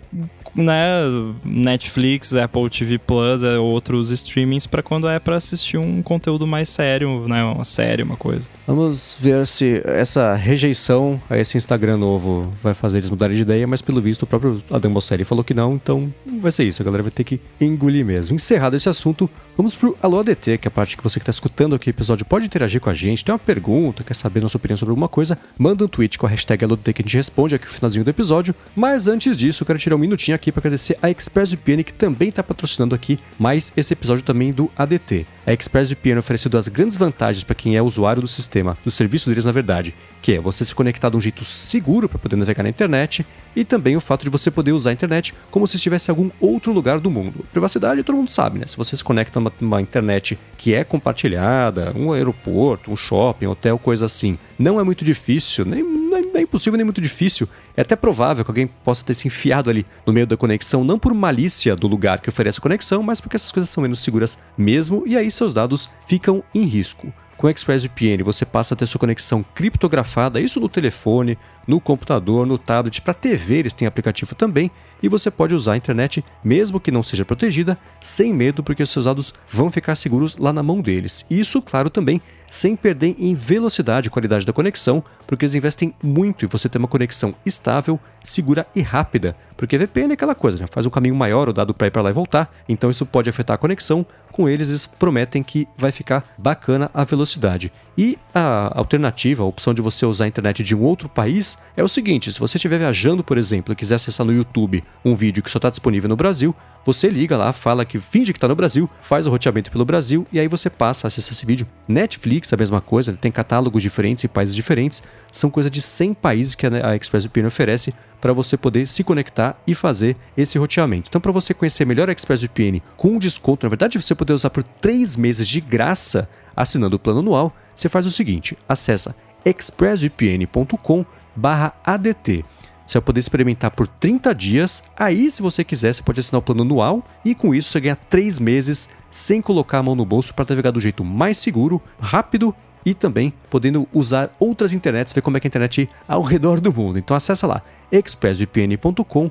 né, 0.62 1.02
Netflix, 1.44 2.34
Apple 2.34 2.68
TV 2.68 2.98
Plus, 2.98 3.42
é 3.42 3.58
outros 3.58 4.10
streamings 4.10 4.66
pra 4.66 4.82
quando 4.82 5.08
é 5.08 5.18
pra 5.18 5.36
assistir 5.36 5.78
um 5.78 6.02
conteúdo 6.02 6.46
mais 6.46 6.68
sério, 6.68 7.26
né, 7.28 7.42
uma 7.44 7.64
série, 7.64 8.02
uma 8.02 8.16
coisa. 8.16 8.48
Vamos 8.66 9.16
ver 9.20 9.46
se 9.46 9.80
essa 9.84 10.34
rejeição 10.34 11.20
a 11.30 11.38
esse 11.38 11.56
Instagram 11.56 11.96
novo 11.96 12.52
vai 12.62 12.74
fazer 12.74 12.98
eles 12.98 13.10
mudarem 13.10 13.36
de 13.36 13.42
ideia, 13.42 13.66
mas 13.66 13.80
pelo 13.80 14.00
visto 14.00 14.22
o 14.22 14.26
próprio 14.26 14.62
Adam 14.70 14.90
Mosseri 14.90 15.24
falou 15.24 15.44
que 15.44 15.54
não, 15.54 15.74
então 15.74 16.12
vai 16.40 16.50
ser 16.50 16.64
isso, 16.64 16.82
a 16.82 16.84
galera 16.84 17.02
vai 17.02 17.12
ter 17.12 17.24
que 17.24 17.40
engolir 17.60 18.04
mesmo. 18.04 18.34
Encerrado 18.34 18.74
esse 18.74 18.88
assunto, 18.88 19.30
vamos 19.56 19.74
pro 19.74 19.96
Alô 20.02 20.20
ADT, 20.20 20.58
que 20.58 20.66
é 20.66 20.70
a 20.70 20.72
parte 20.72 20.96
que 20.96 21.02
você 21.02 21.18
que 21.18 21.22
está 21.22 21.30
escutando 21.30 21.74
aqui 21.74 21.88
o 21.88 21.90
episódio 21.90 22.24
pode 22.26 22.46
interagir 22.46 22.80
com 22.80 22.90
a 22.90 22.94
gente, 22.94 23.24
tem 23.24 23.32
uma 23.32 23.38
pergunta, 23.38 24.02
quer 24.02 24.14
saber 24.14 24.40
nossa 24.40 24.56
opinião 24.56 24.76
sobre 24.76 24.90
alguma 24.90 25.08
coisa, 25.08 25.38
manda 25.56 25.84
um 25.84 25.88
tweet 25.88 26.18
com 26.18 26.26
a 26.26 26.28
hashtag 26.28 26.64
AlôADT 26.64 26.92
que 26.92 27.02
a 27.02 27.04
gente 27.04 27.16
responde 27.16 27.54
aqui 27.54 27.66
no 27.66 27.72
finalzinho 27.72 28.04
do 28.04 28.10
episódio, 28.10 28.54
mas 28.74 29.06
antes 29.06 29.36
disso 29.36 29.62
eu 29.62 29.66
quero 29.66 29.78
tirar 29.78 29.96
um 29.96 29.98
minutinho 29.98 30.34
aqui 30.34 30.47
para 30.52 30.60
agradecer 30.60 30.98
a 31.02 31.10
ExpressVPN 31.10 31.84
que 31.84 31.92
também 31.92 32.28
está 32.28 32.42
patrocinando 32.42 32.94
aqui 32.94 33.18
mais 33.38 33.72
esse 33.76 33.92
episódio 33.92 34.22
também 34.22 34.52
do 34.52 34.70
ADT. 34.76 35.26
A 35.46 35.52
ExpressVPN 35.52 36.18
oferece 36.18 36.48
duas 36.48 36.68
grandes 36.68 36.96
vantagens 36.96 37.44
para 37.44 37.54
quem 37.54 37.76
é 37.76 37.82
usuário 37.82 38.22
do 38.22 38.28
sistema, 38.28 38.76
do 38.84 38.90
serviço 38.90 39.28
deles 39.28 39.44
na 39.44 39.52
verdade, 39.52 39.94
que 40.20 40.34
é 40.34 40.40
você 40.40 40.64
se 40.64 40.74
conectar 40.74 41.08
de 41.08 41.16
um 41.16 41.20
jeito 41.20 41.44
seguro 41.44 42.08
para 42.08 42.18
poder 42.18 42.36
navegar 42.36 42.62
na 42.62 42.68
internet 42.68 43.24
e 43.56 43.64
também 43.64 43.96
o 43.96 44.00
fato 44.00 44.24
de 44.24 44.30
você 44.30 44.50
poder 44.50 44.72
usar 44.72 44.90
a 44.90 44.92
internet 44.92 45.34
como 45.50 45.66
se 45.66 45.76
estivesse 45.76 46.10
em 46.10 46.12
algum 46.12 46.30
outro 46.40 46.72
lugar 46.72 47.00
do 47.00 47.10
mundo. 47.10 47.44
Privacidade 47.50 48.02
todo 48.02 48.16
mundo 48.16 48.30
sabe, 48.30 48.58
né? 48.58 48.66
Se 48.66 48.76
você 48.76 48.96
se 48.96 49.02
conecta 49.02 49.40
numa, 49.40 49.52
numa 49.60 49.80
internet 49.80 50.38
que 50.56 50.74
é 50.74 50.84
compartilhada, 50.84 51.92
um 51.96 52.12
aeroporto, 52.12 52.92
um 52.92 52.96
shopping, 52.96 53.46
hotel, 53.46 53.78
coisa 53.78 54.06
assim, 54.06 54.38
não 54.58 54.78
é 54.78 54.84
muito 54.84 55.04
difícil, 55.04 55.64
nem, 55.64 55.82
nem, 56.08 56.32
nem 56.32 56.42
impossível 56.42 56.76
nem 56.76 56.84
muito 56.84 57.00
difícil. 57.00 57.48
É 57.76 57.82
até 57.82 57.94
provável 57.94 58.44
que 58.44 58.50
alguém 58.50 58.66
possa 58.66 59.04
ter 59.04 59.14
se 59.14 59.26
enfiado 59.26 59.70
ali 59.70 59.86
no 60.06 60.12
meio 60.12 60.26
da 60.26 60.36
conexão, 60.36 60.84
não 60.84 60.98
por 60.98 61.14
malícia 61.14 61.76
do 61.76 61.86
lugar 61.86 62.20
que 62.20 62.28
oferece 62.28 62.58
a 62.58 62.62
conexão, 62.62 63.02
mas 63.02 63.20
porque 63.20 63.36
essas 63.36 63.52
coisas 63.52 63.70
são 63.70 63.82
menos 63.82 64.00
seguras 64.00 64.38
mesmo 64.56 65.04
e 65.06 65.16
aí 65.16 65.30
seus 65.30 65.54
dados 65.54 65.88
ficam 66.06 66.42
em 66.54 66.64
risco. 66.64 67.12
Com 67.38 67.46
o 67.46 67.50
ExpressVPN 67.50 68.24
você 68.24 68.44
passa 68.44 68.74
a 68.74 68.76
ter 68.76 68.84
sua 68.84 68.98
conexão 68.98 69.44
criptografada, 69.54 70.40
isso 70.40 70.58
no 70.58 70.68
telefone, 70.68 71.38
no 71.68 71.80
computador, 71.80 72.44
no 72.44 72.58
tablet, 72.58 73.00
para 73.00 73.14
TV 73.14 73.58
eles 73.58 73.72
têm 73.72 73.86
aplicativo 73.86 74.34
também, 74.34 74.68
e 75.00 75.08
você 75.08 75.30
pode 75.30 75.54
usar 75.54 75.74
a 75.74 75.76
internet 75.76 76.24
mesmo 76.42 76.80
que 76.80 76.90
não 76.90 77.00
seja 77.00 77.24
protegida, 77.24 77.78
sem 78.00 78.34
medo, 78.34 78.64
porque 78.64 78.84
seus 78.84 79.04
dados 79.04 79.32
vão 79.48 79.70
ficar 79.70 79.94
seguros 79.94 80.36
lá 80.36 80.52
na 80.52 80.64
mão 80.64 80.80
deles. 80.80 81.24
Isso, 81.30 81.62
claro, 81.62 81.88
também 81.88 82.20
sem 82.50 82.74
perder 82.74 83.14
em 83.18 83.34
velocidade 83.34 84.08
e 84.08 84.10
qualidade 84.10 84.46
da 84.46 84.52
conexão, 84.52 85.04
porque 85.26 85.44
eles 85.44 85.54
investem 85.54 85.94
muito 86.02 86.44
em 86.44 86.48
você 86.48 86.68
ter 86.68 86.78
uma 86.78 86.88
conexão 86.88 87.34
estável, 87.44 88.00
segura 88.24 88.66
e 88.74 88.80
rápida. 88.80 89.36
Porque 89.56 89.76
VPN 89.76 90.12
é 90.12 90.14
aquela 90.14 90.34
coisa, 90.34 90.58
né? 90.58 90.66
faz 90.70 90.86
um 90.86 90.90
caminho 90.90 91.14
maior 91.14 91.48
o 91.48 91.52
dado 91.52 91.74
para 91.74 91.88
ir 91.88 91.90
para 91.90 92.02
lá 92.02 92.10
e 92.10 92.12
voltar, 92.12 92.52
então 92.68 92.90
isso 92.90 93.04
pode 93.04 93.28
afetar 93.28 93.54
a 93.54 93.58
conexão. 93.58 94.06
Com 94.38 94.48
eles, 94.48 94.68
eles 94.68 94.86
prometem 94.86 95.42
que 95.42 95.66
vai 95.76 95.90
ficar 95.90 96.24
bacana 96.38 96.88
a 96.94 97.02
velocidade. 97.02 97.72
E 97.96 98.16
a 98.32 98.70
alternativa, 98.78 99.42
a 99.42 99.46
opção 99.46 99.74
de 99.74 99.82
você 99.82 100.06
usar 100.06 100.26
a 100.26 100.28
internet 100.28 100.62
de 100.62 100.76
um 100.76 100.80
outro 100.80 101.08
país, 101.08 101.58
é 101.76 101.82
o 101.82 101.88
seguinte: 101.88 102.32
se 102.32 102.38
você 102.38 102.56
estiver 102.56 102.78
viajando, 102.78 103.24
por 103.24 103.36
exemplo, 103.36 103.72
e 103.72 103.74
quiser 103.74 103.96
acessar 103.96 104.24
no 104.24 104.32
YouTube 104.32 104.84
um 105.04 105.12
vídeo 105.12 105.42
que 105.42 105.50
só 105.50 105.58
está 105.58 105.68
disponível 105.70 106.08
no 106.08 106.14
Brasil, 106.14 106.54
você 106.84 107.08
liga 107.08 107.36
lá, 107.36 107.52
fala 107.52 107.84
que 107.84 107.98
finge 107.98 108.32
que 108.32 108.36
está 108.36 108.46
no 108.46 108.54
Brasil, 108.54 108.88
faz 109.02 109.26
o 109.26 109.30
roteamento 109.30 109.72
pelo 109.72 109.84
Brasil 109.84 110.24
e 110.32 110.38
aí 110.38 110.46
você 110.46 110.70
passa 110.70 111.06
a 111.06 111.08
acessar 111.08 111.32
esse 111.32 111.44
vídeo 111.44 111.66
Netflix 111.88 112.52
a 112.52 112.56
mesma 112.56 112.80
coisa, 112.80 113.14
tem 113.14 113.32
catálogos 113.32 113.82
diferentes 113.82 114.22
em 114.24 114.28
países 114.28 114.54
diferentes. 114.54 115.02
São 115.32 115.50
coisa 115.50 115.68
de 115.68 115.82
100 115.82 116.14
países 116.14 116.54
que 116.54 116.64
a 116.64 116.94
ExpressVPN 116.94 117.48
oferece 117.48 117.92
para 118.20 118.32
você 118.32 118.56
poder 118.56 118.88
se 118.88 119.04
conectar 119.04 119.60
e 119.66 119.74
fazer 119.74 120.16
esse 120.36 120.58
roteamento. 120.58 121.08
Então, 121.08 121.20
para 121.20 121.32
você 121.32 121.52
conhecer 121.54 121.84
melhor 121.84 122.08
a 122.08 122.12
ExpressVPN 122.12 122.80
com 122.96 123.18
desconto, 123.18 123.66
na 123.66 123.70
verdade, 123.70 124.00
você 124.00 124.14
poder 124.14 124.32
usar 124.32 124.50
por 124.50 124.62
3 124.62 125.16
meses 125.16 125.48
de 125.48 125.60
graça 125.60 126.28
assinando 126.56 126.96
o 126.96 126.98
plano 126.98 127.20
anual, 127.20 127.54
você 127.74 127.88
faz 127.88 128.06
o 128.06 128.10
seguinte: 128.10 128.56
acessa 128.68 129.14
expressvpn.com/adt. 129.44 132.44
Você 132.84 132.98
vai 132.98 133.04
poder 133.04 133.20
experimentar 133.20 133.70
por 133.70 133.86
30 133.86 134.34
dias. 134.34 134.82
Aí, 134.96 135.30
se 135.30 135.42
você 135.42 135.62
quiser, 135.62 135.92
você 135.92 136.02
pode 136.02 136.18
assinar 136.20 136.38
o 136.38 136.42
plano 136.42 136.62
anual 136.62 137.04
e 137.22 137.34
com 137.34 137.54
isso 137.54 137.70
você 137.70 137.80
ganha 137.80 137.94
3 137.94 138.38
meses 138.38 138.88
sem 139.10 139.42
colocar 139.42 139.78
a 139.78 139.82
mão 139.82 139.94
no 139.94 140.06
bolso 140.06 140.32
para 140.32 140.46
navegar 140.48 140.70
do 140.70 140.80
jeito 140.80 141.04
mais 141.04 141.36
seguro, 141.36 141.82
rápido 142.00 142.54
e 142.88 142.94
também 142.94 143.34
podendo 143.50 143.86
usar 143.92 144.34
outras 144.38 144.72
internets, 144.72 145.12
ver 145.12 145.20
como 145.20 145.36
é 145.36 145.40
que 145.40 145.46
é 145.46 145.48
a 145.48 145.50
internet 145.50 145.88
ao 146.06 146.22
redor 146.22 146.58
do 146.58 146.72
mundo. 146.72 146.98
Então 146.98 147.14
acessa 147.14 147.46
lá 147.46 147.62
expressvpn.com 147.92 149.30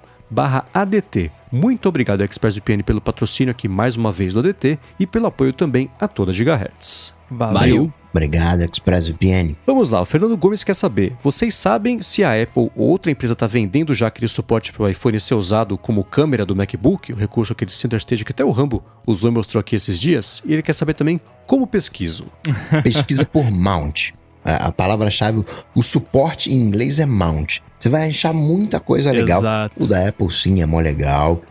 ADT. 0.73 1.31
Muito 1.51 1.89
obrigado 1.89 2.21
ExpressVPN 2.21 2.83
pelo 2.83 3.01
patrocínio 3.01 3.51
aqui 3.51 3.67
mais 3.67 3.95
uma 3.95 4.11
vez 4.11 4.33
do 4.33 4.39
ADT 4.39 4.77
e 4.99 5.07
pelo 5.07 5.27
apoio 5.27 5.53
também 5.53 5.89
a 5.99 6.07
toda 6.07 6.33
Gigahertz. 6.33 7.16
Valeu. 7.29 7.53
Valeu. 7.53 7.93
Obrigado, 8.17 8.61
ExpressVPN. 8.63 9.55
Vamos 9.65 9.91
lá, 9.91 10.01
o 10.01 10.05
Fernando 10.05 10.35
Gomes 10.35 10.63
quer 10.63 10.73
saber: 10.73 11.15
vocês 11.21 11.53
sabem 11.53 12.01
se 12.01 12.23
a 12.23 12.41
Apple 12.41 12.71
ou 12.75 12.89
outra 12.89 13.11
empresa 13.11 13.33
está 13.33 13.45
vendendo 13.45 13.93
já 13.93 14.07
aquele 14.07 14.27
suporte 14.27 14.73
para 14.73 14.83
o 14.83 14.89
iPhone 14.89 15.19
ser 15.19 15.35
usado 15.35 15.77
como 15.77 16.03
câmera 16.03 16.45
do 16.45 16.55
MacBook, 16.55 17.13
o 17.13 17.15
recurso 17.15 17.53
aquele 17.53 17.71
Center 17.71 17.97
Stage 17.97 18.25
que 18.25 18.31
até 18.31 18.43
o 18.43 18.49
Rambo 18.49 18.83
usou 19.05 19.29
e 19.29 19.33
mostrou 19.33 19.59
aqui 19.59 19.75
esses 19.75 19.99
dias? 19.99 20.41
E 20.45 20.53
ele 20.53 20.63
quer 20.63 20.73
saber 20.73 20.95
também 20.95 21.21
como 21.45 21.67
pesquiso. 21.67 22.25
Pesquisa 22.81 23.23
por 23.23 23.51
mount. 23.51 24.11
A, 24.43 24.67
a 24.67 24.71
palavra-chave, 24.71 25.43
o 25.75 25.83
suporte 25.83 26.51
em 26.51 26.55
inglês 26.55 26.99
é 26.99 27.05
mount. 27.05 27.59
Você 27.79 27.89
vai 27.89 28.09
achar 28.09 28.33
muita 28.33 28.79
coisa 28.79 29.11
legal. 29.11 29.39
Exato. 29.39 29.83
O 29.83 29.85
da 29.85 30.07
Apple 30.07 30.31
sim 30.31 30.61
é 30.61 30.65
mó 30.65 30.79
legal. 30.79 31.41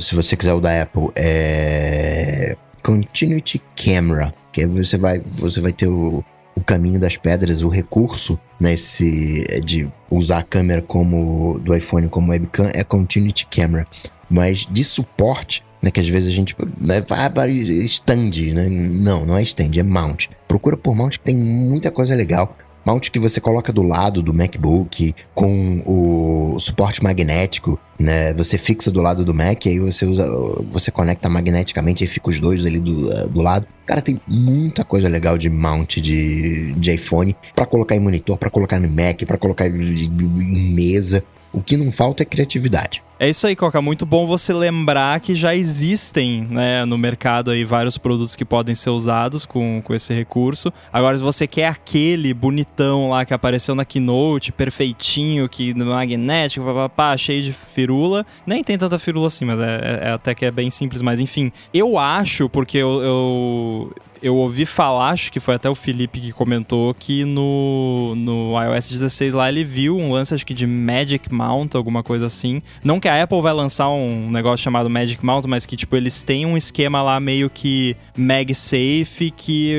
Se 0.00 0.14
você 0.14 0.36
quiser 0.36 0.54
o 0.54 0.60
da 0.60 0.82
Apple, 0.82 1.10
é 1.16 2.56
Continuity 2.82 3.60
Camera 3.76 4.32
que 4.54 4.60
aí 4.60 4.68
você 4.68 4.96
vai, 4.96 5.20
você 5.20 5.60
vai 5.60 5.72
ter 5.72 5.88
o, 5.88 6.24
o 6.54 6.60
caminho 6.62 7.00
das 7.00 7.16
pedras, 7.16 7.60
o 7.60 7.68
recurso 7.68 8.38
nesse 8.60 9.44
né, 9.50 9.58
de 9.58 9.90
usar 10.08 10.38
a 10.38 10.42
câmera 10.44 10.80
como 10.80 11.58
do 11.58 11.74
iPhone 11.74 12.08
como 12.08 12.30
webcam 12.30 12.70
é 12.72 12.84
Continuity 12.84 13.48
Camera, 13.50 13.84
mas 14.30 14.64
de 14.70 14.84
suporte, 14.84 15.64
né, 15.82 15.90
que 15.90 15.98
às 15.98 16.08
vezes 16.08 16.28
a 16.28 16.32
gente 16.32 16.54
né, 16.80 17.00
vai 17.00 17.28
para 17.28 17.50
stand, 17.50 18.30
né? 18.54 18.68
Não, 18.68 19.26
não 19.26 19.36
é 19.36 19.42
stand, 19.42 19.72
é 19.76 19.82
mount. 19.82 20.28
Procura 20.46 20.76
por 20.76 20.94
mount 20.94 21.18
que 21.18 21.24
tem 21.24 21.34
muita 21.34 21.90
coisa 21.90 22.14
legal 22.14 22.56
mount 22.84 23.10
que 23.10 23.18
você 23.18 23.40
coloca 23.40 23.72
do 23.72 23.82
lado 23.82 24.22
do 24.22 24.32
MacBook 24.32 25.14
com 25.34 25.82
o 25.86 26.58
suporte 26.60 27.02
magnético, 27.02 27.78
né? 27.98 28.32
Você 28.34 28.58
fixa 28.58 28.90
do 28.90 29.00
lado 29.00 29.24
do 29.24 29.34
Mac, 29.34 29.66
aí 29.66 29.78
você 29.78 30.04
usa, 30.04 30.28
você 30.70 30.90
conecta 30.90 31.28
magneticamente 31.28 32.04
e 32.04 32.06
fica 32.06 32.30
os 32.30 32.38
dois 32.38 32.66
ali 32.66 32.80
do, 32.80 33.12
eh, 33.12 33.28
do 33.28 33.40
lado. 33.40 33.66
Cara, 33.86 34.00
tem 34.00 34.20
muita 34.26 34.84
coisa 34.84 35.08
legal 35.08 35.38
de 35.38 35.48
mount 35.48 35.96
de, 35.96 36.72
de 36.72 36.92
iPhone 36.92 37.34
para 37.54 37.66
colocar 37.66 37.94
em 37.94 38.00
monitor, 38.00 38.36
para 38.36 38.50
colocar 38.50 38.78
no 38.78 38.88
Mac, 38.88 39.22
para 39.26 39.38
colocar 39.38 39.66
em 39.66 40.74
mesa. 40.74 41.22
O 41.52 41.62
que 41.62 41.76
não 41.76 41.92
falta 41.92 42.22
é 42.22 42.26
criatividade. 42.26 43.02
É 43.24 43.28
isso 43.30 43.46
aí, 43.46 43.56
Coca. 43.56 43.80
Muito 43.80 44.04
bom 44.04 44.26
você 44.26 44.52
lembrar 44.52 45.18
que 45.18 45.34
já 45.34 45.56
existem 45.56 46.42
né, 46.42 46.84
no 46.84 46.98
mercado 46.98 47.52
aí 47.52 47.64
vários 47.64 47.96
produtos 47.96 48.36
que 48.36 48.44
podem 48.44 48.74
ser 48.74 48.90
usados 48.90 49.46
com, 49.46 49.80
com 49.82 49.94
esse 49.94 50.12
recurso. 50.12 50.70
Agora, 50.92 51.16
se 51.16 51.22
você 51.22 51.46
quer 51.46 51.68
aquele 51.68 52.34
bonitão 52.34 53.08
lá 53.08 53.24
que 53.24 53.32
apareceu 53.32 53.74
na 53.74 53.82
Keynote, 53.82 54.52
perfeitinho, 54.52 55.48
que 55.48 55.72
magnético, 55.72 56.66
papapá, 56.66 57.16
cheio 57.16 57.42
de 57.42 57.54
firula, 57.54 58.26
nem 58.46 58.62
tem 58.62 58.76
tanta 58.76 58.98
firula 58.98 59.28
assim, 59.28 59.46
mas 59.46 59.58
é, 59.58 59.64
é, 59.64 60.08
é 60.08 60.10
até 60.10 60.34
que 60.34 60.44
é 60.44 60.50
bem 60.50 60.68
simples. 60.68 61.00
Mas 61.00 61.18
enfim, 61.18 61.50
eu 61.72 61.96
acho, 61.96 62.46
porque 62.50 62.76
eu, 62.76 63.00
eu 63.00 63.92
eu 64.24 64.34
ouvi 64.36 64.64
falar, 64.64 65.10
acho 65.10 65.30
que 65.30 65.38
foi 65.38 65.54
até 65.54 65.68
o 65.68 65.74
Felipe 65.74 66.18
que 66.18 66.32
comentou, 66.32 66.94
que 66.94 67.26
no, 67.26 68.14
no 68.16 68.54
iOS 68.58 68.88
16 68.88 69.34
lá 69.34 69.50
ele 69.50 69.62
viu 69.62 69.98
um 69.98 70.10
lance, 70.10 70.34
acho 70.34 70.46
que 70.46 70.54
de 70.54 70.66
Magic 70.66 71.30
Mount, 71.30 71.74
alguma 71.74 72.02
coisa 72.02 72.24
assim. 72.24 72.62
Não 72.82 72.98
que 72.98 73.06
Apple 73.22 73.40
vai 73.40 73.52
lançar 73.52 73.88
um 73.88 74.30
negócio 74.30 74.62
chamado 74.62 74.88
Magic 74.90 75.24
Mount, 75.24 75.44
mas 75.46 75.66
que, 75.66 75.76
tipo, 75.76 75.96
eles 75.96 76.22
têm 76.22 76.46
um 76.46 76.56
esquema 76.56 77.02
lá 77.02 77.18
meio 77.20 77.48
que 77.50 77.96
MagSafe, 78.16 79.32
que 79.36 79.74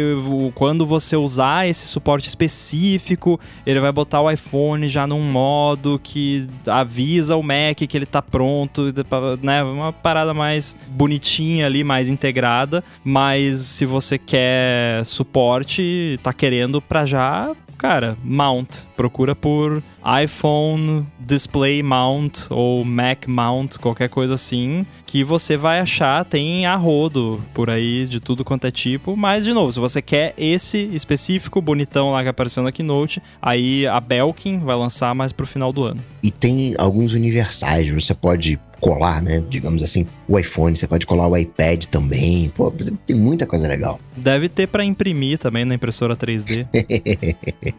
quando 0.54 0.86
você 0.86 1.16
usar 1.16 1.68
esse 1.68 1.88
suporte 1.88 2.28
específico, 2.28 3.40
ele 3.66 3.80
vai 3.80 3.92
botar 3.92 4.22
o 4.22 4.30
iPhone 4.30 4.88
já 4.90 5.06
num 5.08 5.22
modo 5.22 6.00
que 6.04 6.48
avisa 6.68 7.36
o 7.36 7.44
Mac 7.44 7.78
que 7.78 7.98
ele 7.98 8.06
tá 8.06 8.22
pronto, 8.22 8.94
né? 9.42 9.64
Uma 9.64 9.92
parada 9.94 10.34
mais 10.34 10.76
bonitinha 10.88 11.66
ali, 11.66 11.84
mais 11.84 12.10
integrada. 12.10 12.84
Mas 13.04 13.60
se 13.60 13.86
você 13.86 14.18
quer 14.18 15.06
suporte, 15.06 16.20
tá 16.24 16.34
querendo 16.34 16.82
pra 16.82 17.06
já, 17.06 17.56
cara, 17.88 18.18
mount. 18.24 18.82
Procura 18.96 19.36
por 19.36 19.84
iPhone 20.24 21.06
Display 21.20 21.84
Mount 21.84 22.48
ou 22.50 22.84
Mac 22.84 23.28
Mount, 23.28 23.78
qualquer 23.78 24.10
coisa 24.10 24.34
assim, 24.34 24.86
que 25.06 25.24
você 25.24 25.56
vai 25.56 25.80
achar, 25.80 26.26
tem 26.26 26.66
a 26.66 26.76
rodo 26.76 27.44
por 27.54 27.70
aí 27.70 28.08
de 28.08 28.20
tudo 28.20 28.44
quanto 28.44 28.66
é 28.66 28.72
tipo. 28.72 29.16
Mas, 29.16 29.44
de 29.44 29.54
novo, 29.54 29.72
se 29.72 29.80
você 29.80 30.02
quer 30.02 30.34
esse 30.36 30.80
específico, 30.94 31.62
bonitão 31.62 32.12
lá 32.12 32.24
que 32.24 32.30
apareceu 32.30 32.64
na 32.64 32.72
Keynote, 32.72 33.22
aí 33.40 33.86
a 33.86 34.00
Belkin 34.00 34.60
vai 34.60 34.76
lançar 34.76 35.14
mais 35.14 35.32
pro 35.32 35.46
final 35.46 35.72
do 35.72 35.84
ano. 35.84 36.02
E 36.24 36.32
tem 36.32 36.74
alguns 36.80 37.14
universais, 37.14 37.88
você 37.90 38.16
pode 38.16 38.60
colar, 38.80 39.22
né? 39.22 39.44
Digamos 39.50 39.84
assim, 39.84 40.08
o 40.28 40.40
iPhone, 40.40 40.76
você 40.76 40.88
pode 40.88 41.06
colar 41.06 41.28
o 41.28 41.38
iPad 41.38 41.86
também. 41.86 42.50
Pô, 42.50 42.72
tem 43.06 43.16
muita 43.16 43.46
coisa 43.46 43.68
legal. 43.68 44.00
Deve 44.18 44.48
ter 44.48 44.68
para 44.68 44.84
imprimir 44.84 45.38
também 45.38 45.66
na 45.66 45.76
impressora 45.76 46.16
3D. 46.16 46.68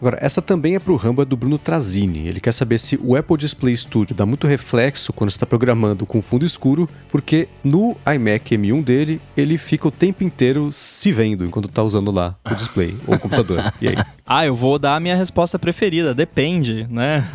Agora, 0.00 0.18
essa 0.20 0.40
também 0.40 0.76
é 0.76 0.78
pro 0.78 0.96
Rambo, 0.96 1.22
é 1.22 1.24
do 1.24 1.36
Bruno 1.36 1.58
Trazini. 1.58 2.28
Ele 2.28 2.40
quer 2.40 2.52
saber 2.52 2.78
se 2.78 2.98
o 3.02 3.16
Apple 3.16 3.36
Display 3.36 3.76
Studio 3.76 4.14
dá 4.14 4.24
muito 4.24 4.46
reflexo 4.46 5.12
quando 5.12 5.30
está 5.30 5.44
programando 5.44 6.06
com 6.06 6.22
fundo 6.22 6.44
escuro, 6.44 6.88
porque 7.08 7.48
no 7.62 7.96
iMac 8.14 8.56
M1 8.56 8.84
dele, 8.84 9.20
ele 9.36 9.58
fica 9.58 9.88
o 9.88 9.90
tempo 9.90 10.22
inteiro 10.22 10.70
se 10.72 11.12
vendo 11.12 11.44
enquanto 11.44 11.68
tá 11.68 11.82
usando 11.82 12.10
lá 12.10 12.36
o 12.50 12.54
display 12.54 12.94
ou 13.06 13.14
o 13.14 13.18
computador. 13.18 13.72
E 13.80 13.88
aí? 13.88 13.96
Ah, 14.26 14.46
eu 14.46 14.56
vou 14.56 14.78
dar 14.78 14.96
a 14.96 15.00
minha 15.00 15.16
resposta 15.16 15.58
preferida. 15.58 16.14
Depende, 16.14 16.86
né? 16.88 17.26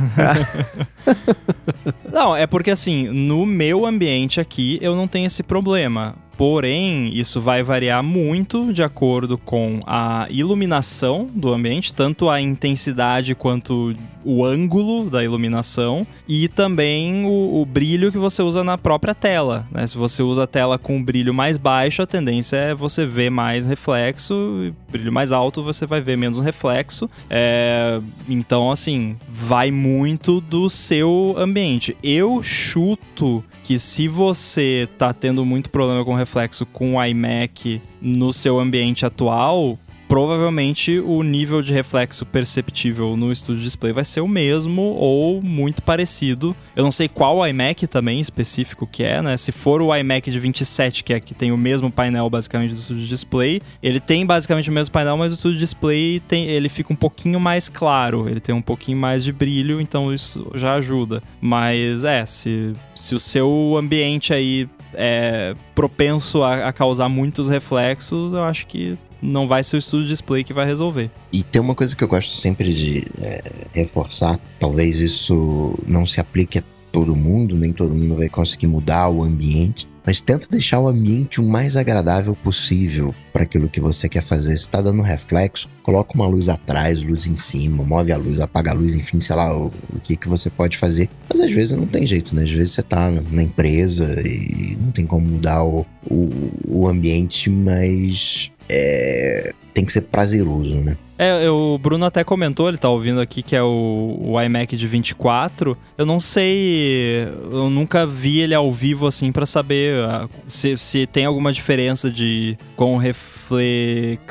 não, 2.11 2.35
é 2.35 2.47
porque 2.47 2.71
assim, 2.71 2.88
no 2.89 3.45
meu 3.45 3.85
ambiente 3.85 4.39
aqui 4.39 4.77
eu 4.81 4.95
não 4.95 5.07
tenho 5.07 5.27
esse 5.27 5.43
problema. 5.43 6.15
Porém, 6.39 7.11
isso 7.13 7.41
vai 7.41 7.61
variar 7.61 8.01
muito 8.01 8.71
de 8.71 8.81
acordo 8.81 9.37
com 9.37 9.81
a 9.85 10.25
iluminação 10.29 11.27
do 11.35 11.51
ambiente, 11.51 11.93
tanto 11.93 12.29
a 12.29 12.39
intensidade 12.39 13.35
quanto 13.35 13.93
o 14.23 14.45
ângulo 14.45 15.09
da 15.09 15.21
iluminação 15.21 16.07
e 16.27 16.47
também 16.47 17.25
o, 17.25 17.61
o 17.61 17.65
brilho 17.65 18.09
que 18.09 18.17
você 18.17 18.41
usa 18.41 18.63
na 18.63 18.77
própria 18.77 19.13
tela. 19.13 19.67
Né? 19.69 19.85
Se 19.85 19.97
você 19.97 20.23
usa 20.23 20.43
a 20.43 20.47
tela 20.47 20.77
com 20.77 21.03
brilho 21.03 21.33
mais 21.33 21.57
baixo, 21.57 22.01
a 22.01 22.07
tendência 22.07 22.55
é 22.55 22.73
você 22.73 23.05
ver 23.05 23.29
mais 23.29 23.65
reflexo, 23.65 24.73
brilho 24.89 25.11
mais 25.11 25.33
alto 25.33 25.61
você 25.61 25.85
vai 25.85 25.99
ver 25.99 26.15
menos 26.15 26.39
reflexo. 26.39 27.09
É... 27.29 27.99
Então, 28.29 28.71
assim, 28.71 29.17
vai 29.27 29.71
muito 29.71 30.39
do 30.39 30.69
seu 30.69 31.35
ambiente. 31.37 31.97
Eu 32.01 32.41
chuto 32.41 33.43
que 33.63 33.77
se 33.77 34.07
você 34.07 34.87
tá 34.97 35.13
tendo 35.13 35.45
muito 35.45 35.69
problema 35.69 36.03
com 36.05 36.15
reflexo 36.15 36.28
com 36.71 36.95
o 36.95 37.03
iMac 37.03 37.81
no 38.01 38.31
seu 38.31 38.59
ambiente 38.59 39.05
atual, 39.05 39.77
provavelmente 40.09 40.99
o 40.99 41.21
nível 41.21 41.61
de 41.61 41.71
reflexo 41.71 42.25
perceptível 42.25 43.15
no 43.15 43.33
Studio 43.33 43.61
Display 43.61 43.93
vai 43.93 44.03
ser 44.03 44.21
o 44.21 44.27
mesmo 44.27 44.81
ou 44.81 45.39
muito 45.39 45.83
parecido. 45.83 46.55
Eu 46.75 46.83
não 46.83 46.91
sei 46.91 47.07
qual 47.07 47.45
iMac 47.47 47.85
também 47.85 48.19
específico 48.19 48.87
que 48.87 49.03
é, 49.03 49.21
né? 49.21 49.37
Se 49.37 49.51
for 49.51 49.83
o 49.83 49.95
iMac 49.95 50.31
de 50.31 50.39
27, 50.39 51.03
que 51.03 51.13
é 51.13 51.19
que 51.19 51.35
tem 51.35 51.51
o 51.51 51.57
mesmo 51.57 51.91
painel 51.91 52.27
basicamente 52.27 52.71
do 52.71 52.77
Studio 52.77 53.05
Display, 53.05 53.61
ele 53.83 53.99
tem 53.99 54.25
basicamente 54.25 54.71
o 54.71 54.73
mesmo 54.73 54.91
painel, 54.91 55.15
mas 55.15 55.31
o 55.31 55.35
Studio 55.35 55.59
Display 55.59 56.19
tem, 56.27 56.47
ele 56.47 56.69
fica 56.69 56.91
um 56.91 56.95
pouquinho 56.95 57.39
mais 57.39 57.69
claro, 57.69 58.27
ele 58.27 58.39
tem 58.39 58.55
um 58.55 58.63
pouquinho 58.63 58.97
mais 58.97 59.23
de 59.23 59.31
brilho, 59.31 59.79
então 59.79 60.11
isso 60.11 60.49
já 60.55 60.73
ajuda. 60.73 61.21
Mas 61.39 62.03
é, 62.03 62.25
se, 62.25 62.73
se 62.95 63.13
o 63.13 63.19
seu 63.19 63.75
ambiente 63.77 64.33
aí 64.33 64.67
é 64.93 65.55
propenso 65.75 66.43
a, 66.43 66.67
a 66.67 66.73
causar 66.73 67.09
muitos 67.09 67.49
reflexos, 67.49 68.33
eu 68.33 68.43
acho 68.43 68.67
que 68.67 68.97
não 69.21 69.47
vai 69.47 69.63
ser 69.63 69.75
o 69.75 69.79
estudo 69.79 70.05
display 70.05 70.43
que 70.43 70.53
vai 70.53 70.65
resolver. 70.65 71.11
E 71.31 71.43
tem 71.43 71.61
uma 71.61 71.75
coisa 71.75 71.95
que 71.95 72.03
eu 72.03 72.07
gosto 72.07 72.31
sempre 72.31 72.73
de 72.73 73.05
é, 73.21 73.41
reforçar, 73.73 74.39
talvez 74.59 74.99
isso 74.99 75.77
não 75.85 76.07
se 76.07 76.19
aplique 76.19 76.59
a 76.59 76.63
todo 76.91 77.15
mundo, 77.15 77.55
nem 77.55 77.71
todo 77.71 77.95
mundo 77.95 78.15
vai 78.15 78.29
conseguir 78.29 78.67
mudar 78.67 79.09
o 79.09 79.23
ambiente, 79.23 79.87
mas 80.09 80.21
tenta 80.21 80.47
deixar 80.49 80.79
o 80.79 80.87
ambiente 80.87 81.39
o 81.39 81.43
mais 81.43 81.77
agradável 81.77 82.35
possível 82.35 83.13
para 83.31 83.43
aquilo 83.43 83.69
que 83.69 83.79
você 83.79 84.09
quer 84.09 84.23
fazer. 84.23 84.57
Se 84.57 84.63
está 84.63 84.81
dando 84.81 85.03
reflexo, 85.03 85.69
coloca 85.83 86.15
uma 86.15 86.25
luz 86.25 86.49
atrás, 86.49 86.99
luz 86.99 87.27
em 87.27 87.35
cima, 87.35 87.83
move 87.83 88.11
a 88.11 88.17
luz, 88.17 88.39
apaga 88.39 88.71
a 88.71 88.73
luz, 88.73 88.95
enfim, 88.95 89.19
sei 89.19 89.35
lá 89.35 89.55
o, 89.55 89.67
o 89.67 89.99
que, 89.99 90.15
que 90.15 90.27
você 90.27 90.49
pode 90.49 90.79
fazer. 90.79 91.11
Mas 91.29 91.39
às 91.39 91.51
vezes 91.51 91.77
não 91.77 91.85
tem 91.85 92.07
jeito, 92.07 92.33
né? 92.33 92.41
Às 92.41 92.49
vezes 92.49 92.71
você 92.71 92.81
tá 92.81 93.11
na 93.29 93.43
empresa 93.43 94.19
e 94.27 94.75
não 94.81 94.89
tem 94.89 95.05
como 95.05 95.27
mudar 95.27 95.63
o, 95.63 95.85
o, 96.09 96.31
o 96.67 96.87
ambiente, 96.87 97.47
mas 97.47 98.51
é, 98.69 99.51
tem 99.73 99.83
que 99.83 99.91
ser 99.91 100.01
prazeroso, 100.01 100.75
né? 100.81 100.95
É, 101.17 101.49
o 101.49 101.77
Bruno 101.77 102.05
até 102.05 102.23
comentou, 102.23 102.69
ele 102.69 102.77
tá 102.77 102.87
ouvindo 102.87 103.19
aqui, 103.19 103.43
que 103.43 103.53
é 103.53 103.61
o, 103.61 104.17
o, 104.21 104.41
iMac 104.41 104.77
de 104.77 104.87
24. 104.87 105.77
Eu 105.97 106.05
não 106.05 106.17
sei, 106.17 107.27
eu 107.51 107.69
nunca 107.69 108.07
vi 108.07 108.39
ele 108.39 108.55
ao 108.55 108.71
vivo 108.71 109.05
assim 109.05 109.29
para 109.29 109.45
saber 109.45 109.95
uh, 110.05 110.29
se, 110.47 110.77
se 110.77 111.05
tem 111.05 111.25
alguma 111.25 111.51
diferença 111.51 112.09
de 112.09 112.57
com 112.77 112.95
reflexiva, 112.95 114.21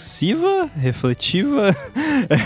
refletiva. 0.77 1.77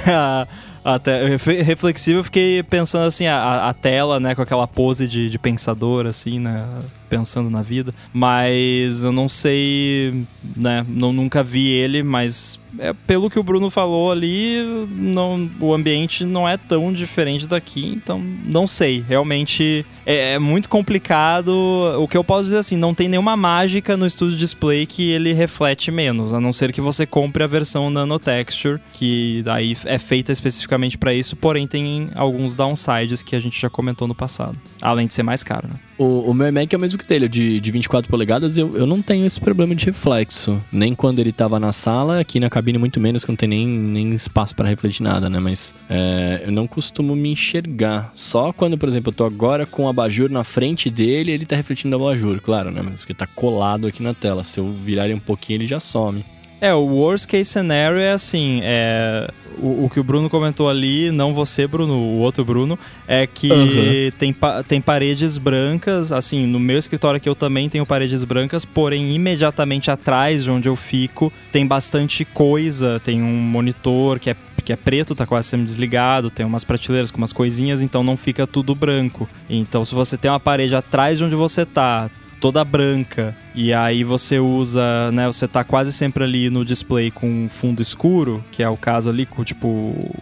até 0.85 1.37
reflexiva, 1.63 2.19
eu 2.19 2.25
fiquei 2.25 2.65
pensando 2.65 3.07
assim, 3.07 3.27
a, 3.27 3.69
a, 3.69 3.75
tela, 3.75 4.19
né, 4.19 4.35
com 4.35 4.43
aquela 4.43 4.67
pose 4.67 5.07
de, 5.07 5.31
de 5.31 5.39
pensador, 5.39 6.07
assim, 6.07 6.41
né, 6.41 6.67
pensando 7.13 7.51
na 7.51 7.61
vida. 7.61 7.95
Mas 8.11 9.05
eu 9.05 9.13
não 9.13 9.29
sei, 9.29 10.25
né, 10.57 10.83
não, 10.89 11.13
nunca 11.13 11.43
vi 11.43 11.69
ele, 11.69 12.03
mas 12.03 12.59
é, 12.79 12.95
pelo 13.07 13.29
que 13.29 13.39
o 13.39 13.43
Bruno 13.43 13.69
falou 13.69 14.11
ali, 14.11 14.87
não, 14.91 15.51
o 15.61 15.75
ambiente 15.75 16.25
não 16.25 16.49
é 16.49 16.57
tão 16.57 16.91
diferente 16.91 17.47
daqui, 17.47 17.87
então 17.87 18.19
não 18.47 18.67
sei. 18.67 19.05
Realmente 19.07 19.85
é, 20.07 20.35
é, 20.35 20.39
muito 20.39 20.71
complicado. 20.71 21.53
O 21.99 22.09
que 22.09 22.17
eu 22.17 22.25
posso 22.25 22.45
dizer 22.45 22.59
assim, 22.59 22.77
não 22.77 22.95
tem 22.95 23.09
nenhuma 23.09 23.37
mágica 23.37 23.95
no 23.97 24.09
Studio 24.09 24.39
Display 24.39 24.87
que 24.87 25.11
ele 25.11 25.35
reflete 25.35 25.91
menos, 25.91 26.33
a 26.33 26.41
não 26.41 26.53
ser 26.53 26.73
que 26.73 26.81
você 26.81 27.05
compre 27.05 27.45
a 27.45 27.47
versão 27.47 27.91
Nano 27.91 28.19
Texture, 28.19 28.81
que 28.93 29.43
daí 29.45 29.77
é 29.85 29.99
feita 29.99 30.33
especificamente 30.33 30.97
para 30.97 31.13
isso, 31.13 31.37
porém 31.37 31.67
tem 31.67 32.11
alguns 32.15 32.55
downsides 32.55 33.23
que 33.23 33.37
a 33.37 33.41
gente 33.41 33.61
já 33.61 33.69
comentou 33.69 34.09
no 34.09 34.15
passado, 34.15 34.59
além 34.81 35.07
de 35.07 35.13
ser 35.13 35.23
mais 35.23 35.43
caro, 35.43 35.69
né? 35.69 35.75
O, 36.03 36.31
o 36.31 36.35
meu 36.35 36.49
iMac 36.49 36.75
é 36.75 36.77
o 36.77 36.81
mesmo 36.81 36.99
que 36.99 37.07
dele, 37.07 37.29
de, 37.29 37.61
de 37.61 37.71
24 37.71 38.11
polegadas, 38.11 38.59
eu, 38.59 38.77
eu 38.77 38.85
não 38.85 39.01
tenho 39.01 39.25
esse 39.25 39.41
problema 39.41 39.73
de 39.73 39.87
reflexo. 39.87 40.61
Nem 40.73 40.97
quando 40.97 41.21
ele 41.21 41.33
tava 41.33 41.61
na 41.61 41.71
sala, 41.71 42.19
aqui 42.19 42.41
na 42.41 42.51
cabine 42.51 42.77
muito 42.77 42.99
menos, 42.99 43.25
que 43.25 43.31
não 43.31 43.37
tem 43.37 43.49
nem, 43.49 43.69
nem 43.69 44.13
espaço 44.13 44.53
para 44.53 44.69
refletir 44.69 45.05
nada, 45.05 45.31
né? 45.31 45.39
Mas 45.39 45.73
é, 45.89 46.43
eu 46.45 46.51
não 46.51 46.67
costumo 46.67 47.15
me 47.15 47.31
enxergar. 47.31 48.11
Só 48.17 48.53
quando, 48.53 48.77
por 48.77 48.89
exemplo, 48.89 49.11
eu 49.11 49.15
tô 49.15 49.25
agora 49.25 49.65
com 49.65 49.85
o 49.85 49.89
abajur 49.89 50.29
na 50.29 50.43
frente 50.43 50.91
dele, 50.91 51.31
ele 51.31 51.47
tá 51.47 51.55
refletindo 51.55 51.97
o 51.97 52.05
abajur, 52.05 52.41
claro, 52.41 52.73
né? 52.73 52.83
Mas 52.83 53.03
porque 53.03 53.15
tá 53.15 53.29
colado 53.29 53.87
aqui 53.87 54.03
na 54.03 54.13
tela. 54.13 54.43
Se 54.43 54.59
eu 54.59 54.73
virar 54.73 55.05
ele 55.05 55.15
um 55.15 55.21
pouquinho, 55.21 55.59
ele 55.59 55.67
já 55.69 55.79
some. 55.79 56.25
É, 56.63 56.73
o 56.73 56.83
worst 56.83 57.27
case 57.27 57.47
scenario 57.47 57.99
é 57.99 58.13
assim, 58.13 58.61
é, 58.63 59.29
o, 59.59 59.87
o, 59.87 59.91
que 59.91 59.99
o 59.99 60.05
Bruno 60.05 60.31
comentou 60.31 60.71
ali, 60.71 61.11
não 61.11 61.35
você, 61.35 61.67
Bruno, 61.67 61.95
o 61.99 62.21
outro 62.21 62.45
Bruno, 62.45 62.79
é 63.05 63.27
que 63.27 63.51
uhum. 63.51 64.13
tem, 64.17 64.37
tem 64.69 64.81
paredes 64.81 65.37
brancas, 65.39 66.13
assim, 66.13 66.47
no 66.47 66.61
meu 66.61 66.79
escritório 66.79 67.17
aqui 67.17 67.29
eu 67.29 67.35
também 67.35 67.69
tenho 67.69 67.85
paredes 67.85 68.23
brancas, 68.23 68.65
porém 68.65 69.13
imediatamente 69.13 69.91
atrás 69.91 70.45
de 70.45 70.53
onde 70.53 70.69
eu 70.69 70.77
fico 70.77 71.33
tem 71.51 71.67
bastante 71.67 72.25
coisa, 72.25 73.01
tem 73.05 73.21
um 73.21 73.33
monitor 73.33 74.21
que 74.21 74.31
é 74.31 74.37
que 74.65 74.73
é 74.73 74.77
preto, 74.77 75.17
tá 75.17 75.27
quase 75.27 75.49
sendo 75.49 75.65
desligado, 75.65 76.31
tem 76.31 76.47
umas 76.47 76.63
prateleiras 76.63 77.11
com 77.11 77.19
umas 77.19 77.33
coisinhas, 77.33 77.83
então 77.83 78.05
não 78.05 78.17
fica 78.17 78.47
tudo 78.47 78.77
branco. 78.77 79.29
Então, 79.51 79.85
se 79.85 79.93
você 79.93 80.17
tem 80.17 80.31
uma 80.31 80.39
parede 80.39 80.77
atrás 80.77 81.19
de 81.19 81.25
onde 81.25 81.35
você 81.35 81.67
tá, 81.67 82.09
toda 82.43 82.65
branca. 82.65 83.37
E 83.55 83.73
aí 83.73 84.03
você 84.03 84.41
usa, 84.41 85.13
né? 85.13 85.29
Você 85.29 85.47
tá 85.47 85.63
quase 85.63 85.93
sempre 85.93 86.25
ali 86.25 86.51
no 86.51 86.65
display 86.65 87.09
com 87.09 87.49
fundo 87.49 87.81
escuro, 87.81 88.45
que 88.51 88.65
é 88.65 88.69
o 88.69 88.77
caso 88.77 89.09
ali 89.09 89.25
com 89.25 89.45
tipo 89.45 89.69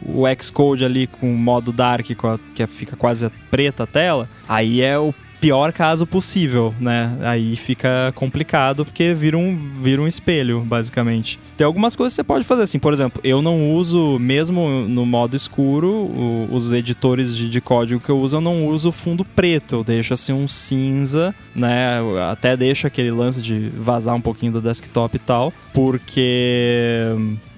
o 0.05 0.25
Xcode 0.39 0.85
ali 0.85 1.07
com 1.07 1.33
modo 1.33 1.73
dark, 1.73 2.07
que 2.55 2.67
fica 2.67 2.95
quase 2.95 3.31
preta 3.51 3.85
a 3.85 3.87
tela. 3.87 4.29
Aí 4.47 4.83
é 4.83 4.99
o 4.99 5.15
pior 5.41 5.73
caso 5.73 6.07
possível, 6.07 6.75
né? 6.79 7.17
Aí 7.23 7.57
fica 7.57 8.13
complicado 8.15 8.85
porque 8.85 9.15
vira 9.15 9.39
um, 9.39 9.57
vira 9.81 10.03
um 10.03 10.07
espelho, 10.07 10.61
basicamente. 10.61 11.39
Tem 11.57 11.65
algumas 11.65 11.97
coisas 11.97 12.13
que 12.13 12.17
você 12.17 12.25
pode 12.25 12.45
fazer 12.45 12.63
assim, 12.63 12.79
por 12.79 12.93
exemplo, 12.93 13.21
eu 13.25 13.41
não 13.41 13.73
uso, 13.73 14.19
mesmo 14.19 14.87
no 14.87 15.07
modo 15.07 15.35
escuro, 15.35 15.89
o, 15.89 16.49
os 16.51 16.73
editores 16.73 17.37
de, 17.37 17.49
de, 17.49 17.61
código 17.61 18.01
que 18.01 18.11
eu 18.11 18.19
uso, 18.19 18.37
eu 18.37 18.41
não 18.41 18.67
uso 18.67 18.93
fundo 18.93 19.25
preto, 19.25 19.77
eu 19.77 19.85
deixo 19.85 20.15
assim 20.15 20.33
um 20.33 20.47
cinza, 20.47 21.35
né? 21.55 21.99
Até 22.31 22.57
deixo 22.57 22.87
aquele 22.87 23.11
lance 23.11 23.41
de 23.41 23.71
vazar 23.71 24.15
um 24.15 24.21
pouquinho 24.21 24.53
do 24.53 24.61
desktop 24.61 25.17
e 25.17 25.19
tal, 25.19 25.53
porque 25.73 27.07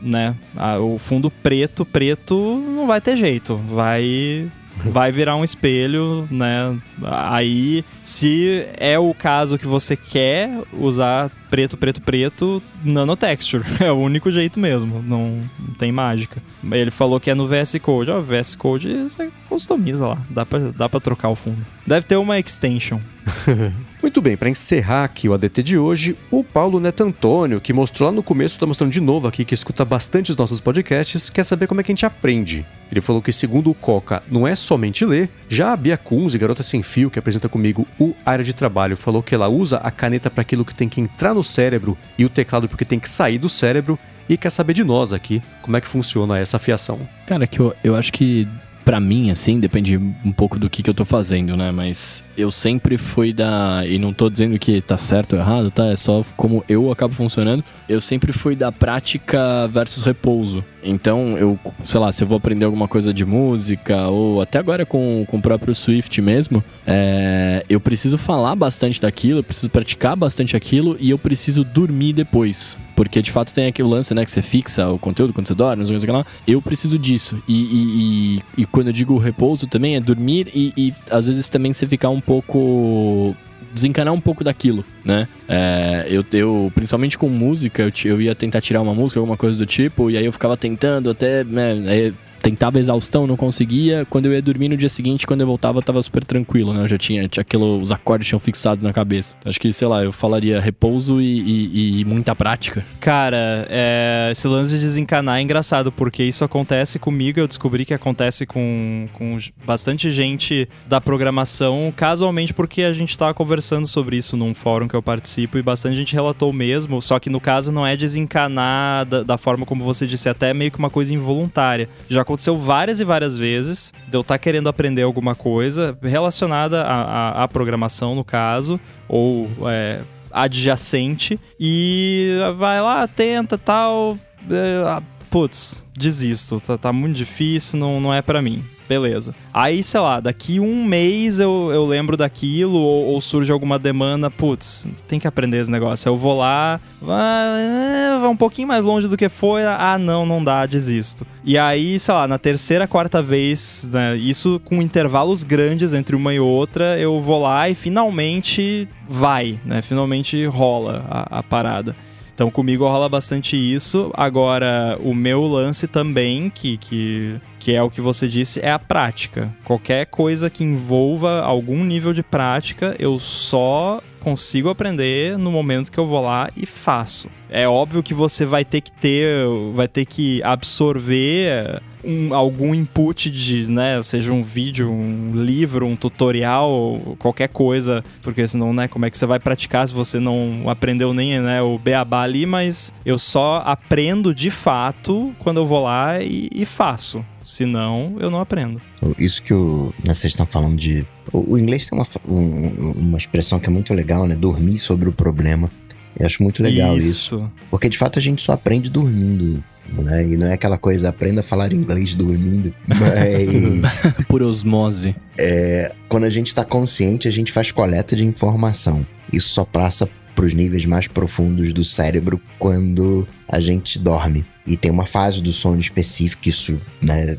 né, 0.00 0.34
o 0.80 0.98
fundo 0.98 1.30
preto, 1.30 1.84
preto 1.84 2.58
não 2.58 2.86
vai 2.86 3.00
ter 3.00 3.16
jeito, 3.16 3.56
vai 3.56 4.50
vai 4.76 5.12
virar 5.12 5.36
um 5.36 5.44
espelho, 5.44 6.26
né? 6.30 6.76
Aí, 7.04 7.84
se 8.02 8.66
é 8.76 8.98
o 8.98 9.12
caso 9.14 9.58
que 9.58 9.66
você 9.66 9.96
quer 9.96 10.50
usar 10.72 11.30
preto, 11.52 11.76
preto, 11.76 12.00
preto, 12.00 12.62
nanotexture. 12.82 13.62
É 13.82 13.92
o 13.92 13.96
único 13.96 14.30
jeito 14.30 14.58
mesmo, 14.58 15.02
não, 15.02 15.40
tem 15.76 15.92
mágica. 15.92 16.40
Ele 16.70 16.90
falou 16.90 17.20
que 17.20 17.30
é 17.30 17.34
no 17.34 17.46
VS 17.46 17.76
Code. 17.82 18.10
Ó, 18.10 18.20
VS 18.20 18.54
Code 18.54 19.02
você 19.02 19.30
customiza 19.48 20.06
lá, 20.06 20.18
dá 20.30 20.46
pra, 20.46 20.58
dá 20.58 20.88
pra 20.88 21.00
trocar 21.00 21.28
o 21.28 21.34
fundo. 21.34 21.58
Deve 21.86 22.06
ter 22.06 22.16
uma 22.16 22.38
extension. 22.38 23.00
Muito 24.02 24.20
bem, 24.20 24.36
para 24.36 24.50
encerrar 24.50 25.04
aqui 25.04 25.28
o 25.28 25.34
ADT 25.34 25.62
de 25.62 25.78
hoje, 25.78 26.16
o 26.28 26.42
Paulo 26.42 26.80
Neto 26.80 27.04
Antônio, 27.04 27.60
que 27.60 27.72
mostrou 27.72 28.08
lá 28.08 28.14
no 28.14 28.22
começo, 28.22 28.56
está 28.56 28.66
mostrando 28.66 28.90
de 28.90 29.00
novo 29.00 29.28
aqui, 29.28 29.44
que 29.44 29.54
escuta 29.54 29.84
bastante 29.84 30.30
os 30.30 30.36
nossos 30.36 30.60
podcasts, 30.60 31.30
quer 31.30 31.44
saber 31.44 31.68
como 31.68 31.80
é 31.80 31.84
que 31.84 31.92
a 31.92 31.94
gente 31.94 32.06
aprende. 32.06 32.66
Ele 32.90 33.00
falou 33.00 33.22
que, 33.22 33.32
segundo 33.32 33.70
o 33.70 33.74
Coca, 33.74 34.22
não 34.28 34.46
é 34.46 34.56
somente 34.56 35.04
ler. 35.04 35.30
Já 35.48 35.72
a 35.72 35.76
Bia 35.76 35.96
Kunze, 35.96 36.36
garota 36.36 36.64
sem 36.64 36.82
fio, 36.82 37.10
que 37.10 37.18
apresenta 37.18 37.48
comigo 37.48 37.86
o 37.98 38.14
área 38.26 38.44
de 38.44 38.52
trabalho, 38.52 38.96
falou 38.96 39.22
que 39.22 39.34
ela 39.34 39.48
usa 39.48 39.76
a 39.78 39.90
caneta 39.90 40.28
para 40.28 40.42
aquilo 40.42 40.64
que 40.64 40.74
tem 40.74 40.88
que 40.88 41.00
entrar 41.00 41.32
no 41.32 41.41
cérebro 41.42 41.96
e 42.18 42.24
o 42.24 42.28
teclado 42.28 42.68
porque 42.68 42.84
tem 42.84 42.98
que 42.98 43.08
sair 43.08 43.38
do 43.38 43.48
cérebro. 43.48 43.98
E 44.28 44.36
quer 44.36 44.50
saber 44.50 44.72
de 44.72 44.84
nós 44.84 45.12
aqui, 45.12 45.42
como 45.60 45.76
é 45.76 45.80
que 45.80 45.88
funciona 45.88 46.38
essa 46.38 46.56
afiação. 46.56 47.00
Cara, 47.26 47.44
que 47.46 47.58
eu, 47.58 47.74
eu 47.82 47.96
acho 47.96 48.12
que 48.12 48.48
para 48.84 49.00
mim, 49.00 49.30
assim, 49.30 49.60
depende 49.60 49.96
um 49.96 50.32
pouco 50.32 50.58
do 50.58 50.68
que, 50.68 50.82
que 50.82 50.90
eu 50.90 50.94
tô 50.94 51.04
fazendo, 51.04 51.56
né? 51.56 51.70
Mas 51.70 52.24
eu 52.36 52.50
sempre 52.50 52.98
fui 52.98 53.32
da. 53.32 53.82
E 53.86 53.98
não 53.98 54.12
tô 54.12 54.28
dizendo 54.28 54.58
que 54.58 54.80
tá 54.80 54.96
certo 54.96 55.34
ou 55.34 55.38
errado, 55.38 55.70
tá? 55.70 55.86
É 55.86 55.96
só 55.96 56.24
como 56.36 56.64
eu 56.68 56.90
acabo 56.90 57.14
funcionando. 57.14 57.64
Eu 57.88 58.00
sempre 58.00 58.32
fui 58.32 58.56
da 58.56 58.72
prática 58.72 59.66
versus 59.68 60.04
repouso. 60.04 60.64
Então, 60.82 61.36
eu, 61.38 61.58
sei 61.84 62.00
lá, 62.00 62.10
se 62.12 62.24
eu 62.24 62.28
vou 62.28 62.36
aprender 62.36 62.64
alguma 62.64 62.88
coisa 62.88 63.12
de 63.12 63.24
música, 63.24 64.08
ou 64.08 64.40
até 64.40 64.58
agora 64.58 64.84
com, 64.84 65.24
com 65.28 65.36
o 65.36 65.42
próprio 65.42 65.74
Swift 65.74 66.20
mesmo, 66.20 66.62
é, 66.86 67.64
eu 67.68 67.80
preciso 67.80 68.18
falar 68.18 68.54
bastante 68.56 69.00
daquilo, 69.00 69.40
eu 69.40 69.44
preciso 69.44 69.70
praticar 69.70 70.16
bastante 70.16 70.56
aquilo 70.56 70.96
e 70.98 71.10
eu 71.10 71.18
preciso 71.18 71.64
dormir 71.64 72.12
depois. 72.12 72.78
Porque 72.94 73.22
de 73.22 73.30
fato 73.30 73.54
tem 73.54 73.66
aquele 73.66 73.88
lance, 73.88 74.12
né, 74.14 74.24
que 74.24 74.30
você 74.30 74.42
fixa 74.42 74.88
o 74.90 74.98
conteúdo 74.98 75.32
quando 75.32 75.48
você 75.48 75.54
dorme, 75.54 75.80
não 75.80 75.86
sei 75.86 75.96
o 75.96 76.00
que 76.00 76.10
lá. 76.10 76.26
Eu 76.46 76.60
preciso 76.60 76.98
disso. 76.98 77.42
E, 77.48 77.54
e, 77.54 78.36
e, 78.56 78.62
e 78.62 78.66
quando 78.66 78.88
eu 78.88 78.92
digo 78.92 79.16
repouso 79.16 79.66
também 79.66 79.96
é 79.96 80.00
dormir 80.00 80.48
e, 80.54 80.72
e 80.76 80.94
às 81.10 81.26
vezes 81.26 81.48
também 81.48 81.72
você 81.72 81.86
ficar 81.86 82.10
um 82.10 82.20
pouco 82.20 83.34
desencanar 83.72 84.12
um 84.12 84.20
pouco 84.20 84.44
daquilo, 84.44 84.84
né? 85.04 85.26
É, 85.48 86.06
eu, 86.08 86.24
eu, 86.32 86.72
principalmente 86.74 87.16
com 87.18 87.28
música, 87.28 87.82
eu, 87.82 87.92
eu 88.10 88.22
ia 88.22 88.34
tentar 88.34 88.60
tirar 88.60 88.80
uma 88.80 88.94
música, 88.94 89.20
alguma 89.20 89.36
coisa 89.36 89.58
do 89.58 89.66
tipo, 89.66 90.10
e 90.10 90.16
aí 90.16 90.24
eu 90.24 90.32
ficava 90.32 90.56
tentando 90.56 91.10
até, 91.10 91.44
né, 91.44 92.12
tentava 92.42 92.78
exaustão, 92.78 93.26
não 93.26 93.36
conseguia. 93.36 94.06
Quando 94.10 94.26
eu 94.26 94.32
ia 94.32 94.42
dormir 94.42 94.68
no 94.68 94.76
dia 94.76 94.88
seguinte, 94.88 95.26
quando 95.26 95.40
eu 95.42 95.46
voltava, 95.46 95.78
eu 95.78 95.82
tava 95.82 96.02
super 96.02 96.24
tranquilo, 96.24 96.74
né? 96.74 96.82
Eu 96.82 96.88
já 96.88 96.98
tinha, 96.98 97.28
tinha 97.28 97.42
aquilo, 97.42 97.80
os 97.80 97.92
acordes 97.92 98.28
tinham 98.28 98.40
fixados 98.40 98.84
na 98.84 98.92
cabeça. 98.92 99.34
Acho 99.44 99.60
que, 99.60 99.72
sei 99.72 99.86
lá, 99.86 100.02
eu 100.02 100.12
falaria 100.12 100.60
repouso 100.60 101.20
e, 101.20 101.40
e, 101.40 102.00
e 102.00 102.04
muita 102.04 102.34
prática. 102.34 102.84
Cara, 103.00 103.66
é, 103.70 104.28
esse 104.32 104.46
lance 104.48 104.72
de 104.72 104.80
desencanar 104.80 105.38
é 105.38 105.42
engraçado, 105.42 105.92
porque 105.92 106.22
isso 106.24 106.44
acontece 106.44 106.98
comigo, 106.98 107.38
eu 107.38 107.46
descobri 107.46 107.84
que 107.84 107.94
acontece 107.94 108.44
com, 108.44 109.06
com 109.12 109.38
bastante 109.64 110.10
gente 110.10 110.68
da 110.86 111.00
programação, 111.00 111.92
casualmente 111.94 112.52
porque 112.52 112.82
a 112.82 112.92
gente 112.92 113.16
tava 113.16 113.32
conversando 113.34 113.86
sobre 113.86 114.16
isso 114.16 114.36
num 114.36 114.54
fórum 114.54 114.88
que 114.88 114.94
eu 114.94 115.02
participo 115.02 115.58
e 115.58 115.62
bastante 115.62 115.96
gente 115.96 116.14
relatou 116.14 116.52
mesmo, 116.52 117.00
só 117.00 117.18
que 117.18 117.30
no 117.30 117.40
caso 117.40 117.70
não 117.70 117.86
é 117.86 117.96
desencanar 117.96 119.06
da, 119.06 119.22
da 119.22 119.38
forma 119.38 119.64
como 119.64 119.84
você 119.84 120.06
disse, 120.06 120.28
é 120.28 120.32
até 120.32 120.52
meio 120.52 120.70
que 120.70 120.78
uma 120.78 120.90
coisa 120.90 121.14
involuntária. 121.14 121.88
Já 122.08 122.24
aconteceu 122.32 122.56
várias 122.56 123.00
e 123.00 123.04
várias 123.04 123.36
vezes 123.36 123.92
de 124.08 124.16
eu 124.16 124.22
estar 124.22 124.34
tá 124.34 124.38
querendo 124.38 124.68
aprender 124.68 125.02
alguma 125.02 125.34
coisa 125.34 125.96
relacionada 126.02 126.82
à, 126.82 127.42
à, 127.42 127.48
programação, 127.48 128.14
no 128.14 128.24
caso, 128.24 128.80
ou 129.08 129.48
é, 129.70 130.00
adjacente, 130.30 131.38
e 131.60 132.30
vai 132.56 132.80
lá, 132.80 133.06
tenta 133.06 133.58
tal. 133.58 134.16
É, 134.50 135.02
putz, 135.30 135.84
desisto, 135.94 136.60
tá, 136.60 136.78
tá 136.78 136.92
muito 136.92 137.16
difícil, 137.16 137.78
não, 137.78 138.00
não 138.00 138.12
é 138.12 138.22
para 138.22 138.40
mim 138.40 138.64
beleza. 138.92 139.34
Aí, 139.54 139.82
sei 139.82 140.00
lá, 140.00 140.20
daqui 140.20 140.60
um 140.60 140.84
mês 140.84 141.40
eu, 141.40 141.70
eu 141.72 141.86
lembro 141.86 142.14
daquilo, 142.14 142.78
ou, 142.78 143.06
ou 143.06 143.20
surge 143.22 143.50
alguma 143.50 143.78
demanda, 143.78 144.30
putz, 144.30 144.86
tem 145.08 145.18
que 145.18 145.26
aprender 145.26 145.58
esse 145.58 145.70
negócio. 145.70 146.08
Eu 146.08 146.16
vou 146.16 146.36
lá, 146.36 146.78
vai, 147.00 148.20
vai 148.20 148.28
um 148.28 148.36
pouquinho 148.36 148.68
mais 148.68 148.84
longe 148.84 149.08
do 149.08 149.16
que 149.16 149.30
foi, 149.30 149.62
ah, 149.64 149.96
não, 149.98 150.26
não 150.26 150.44
dá, 150.44 150.66
desisto. 150.66 151.26
E 151.42 151.56
aí, 151.56 151.98
sei 151.98 152.14
lá, 152.14 152.28
na 152.28 152.38
terceira, 152.38 152.86
quarta 152.86 153.22
vez, 153.22 153.88
né, 153.90 154.14
isso 154.16 154.60
com 154.64 154.82
intervalos 154.82 155.42
grandes 155.42 155.94
entre 155.94 156.14
uma 156.14 156.34
e 156.34 156.40
outra, 156.40 156.98
eu 156.98 157.18
vou 157.18 157.40
lá 157.40 157.70
e 157.70 157.74
finalmente 157.74 158.86
vai, 159.08 159.58
né? 159.64 159.80
Finalmente 159.82 160.44
rola 160.46 161.04
a, 161.08 161.38
a 161.38 161.42
parada. 161.42 161.96
Então 162.34 162.50
comigo 162.50 162.84
rola 162.84 163.08
bastante 163.08 163.56
isso. 163.56 164.10
Agora, 164.14 164.98
o 165.00 165.14
meu 165.14 165.42
lance 165.42 165.86
também, 165.86 166.50
que, 166.50 166.76
que, 166.78 167.36
que 167.58 167.74
é 167.74 167.82
o 167.82 167.90
que 167.90 168.00
você 168.00 168.26
disse, 168.26 168.60
é 168.60 168.70
a 168.70 168.78
prática. 168.78 169.54
Qualquer 169.64 170.06
coisa 170.06 170.48
que 170.50 170.64
envolva 170.64 171.42
algum 171.42 171.84
nível 171.84 172.12
de 172.12 172.22
prática, 172.22 172.96
eu 172.98 173.18
só 173.18 174.00
consigo 174.22 174.70
aprender 174.70 175.36
no 175.36 175.50
momento 175.50 175.90
que 175.90 175.98
eu 175.98 176.06
vou 176.06 176.22
lá 176.22 176.48
e 176.56 176.64
faço. 176.64 177.28
É 177.50 177.66
óbvio 177.66 178.02
que 178.02 178.14
você 178.14 178.46
vai 178.46 178.64
ter 178.64 178.80
que 178.80 178.92
ter, 178.92 179.44
vai 179.74 179.88
ter 179.88 180.06
que 180.06 180.42
absorver 180.42 181.82
um, 182.04 182.34
algum 182.34 182.74
input 182.74 183.30
de, 183.30 183.66
né, 183.66 184.02
seja 184.02 184.32
um 184.32 184.42
vídeo, 184.42 184.90
um 184.90 185.32
livro, 185.34 185.86
um 185.86 185.96
tutorial, 185.96 187.00
qualquer 187.18 187.48
coisa, 187.48 188.04
porque 188.22 188.46
senão, 188.46 188.72
né, 188.72 188.88
como 188.88 189.04
é 189.04 189.10
que 189.10 189.18
você 189.18 189.26
vai 189.26 189.38
praticar 189.38 189.86
se 189.86 189.94
você 189.94 190.18
não 190.18 190.64
aprendeu 190.68 191.12
nem, 191.14 191.40
né, 191.40 191.62
o 191.62 191.78
beabá 191.78 192.22
ali, 192.22 192.46
mas 192.46 192.92
eu 193.04 193.18
só 193.18 193.62
aprendo 193.64 194.34
de 194.34 194.50
fato 194.50 195.34
quando 195.38 195.58
eu 195.58 195.66
vou 195.66 195.82
lá 195.82 196.20
e, 196.20 196.48
e 196.52 196.64
faço. 196.64 197.24
Senão, 197.52 198.16
eu 198.18 198.30
não 198.30 198.40
aprendo. 198.40 198.80
Isso 199.18 199.42
que 199.42 199.52
o, 199.52 199.92
né, 200.02 200.14
vocês 200.14 200.32
estão 200.32 200.46
falando 200.46 200.74
de. 200.74 201.04
O, 201.30 201.52
o 201.52 201.58
inglês 201.58 201.86
tem 201.86 201.98
uma, 201.98 202.06
um, 202.26 202.92
uma 202.92 203.18
expressão 203.18 203.60
que 203.60 203.66
é 203.66 203.70
muito 203.70 203.92
legal, 203.92 204.26
né? 204.26 204.34
Dormir 204.34 204.78
sobre 204.78 205.06
o 205.06 205.12
problema. 205.12 205.70
Eu 206.18 206.24
acho 206.24 206.42
muito 206.42 206.62
legal 206.62 206.96
isso. 206.96 207.36
isso. 207.36 207.52
Porque 207.70 207.90
de 207.90 207.98
fato 207.98 208.18
a 208.18 208.22
gente 208.22 208.40
só 208.40 208.52
aprende 208.52 208.88
dormindo. 208.88 209.62
Né? 209.86 210.28
E 210.28 210.36
não 210.38 210.46
é 210.46 210.54
aquela 210.54 210.78
coisa, 210.78 211.10
aprenda 211.10 211.40
a 211.40 211.42
falar 211.42 211.74
inglês 211.74 212.14
dormindo. 212.14 212.72
Mas. 212.86 214.24
Por 214.26 214.42
osmose. 214.42 215.14
É, 215.36 215.92
quando 216.08 216.24
a 216.24 216.30
gente 216.30 216.46
está 216.46 216.64
consciente, 216.64 217.28
a 217.28 217.30
gente 217.30 217.52
faz 217.52 217.70
coleta 217.70 218.16
de 218.16 218.24
informação. 218.24 219.06
Isso 219.30 219.50
só 219.50 219.66
passa 219.66 220.08
para 220.42 220.46
os 220.48 220.54
níveis 220.54 220.84
mais 220.84 221.06
profundos 221.06 221.72
do 221.72 221.84
cérebro 221.84 222.40
quando 222.58 223.28
a 223.48 223.60
gente 223.60 223.96
dorme. 223.96 224.44
E 224.66 224.76
tem 224.76 224.90
uma 224.90 225.06
fase 225.06 225.40
do 225.40 225.52
sono 225.52 225.80
específica, 225.80 226.48
isso 226.48 226.80
né, 227.00 227.36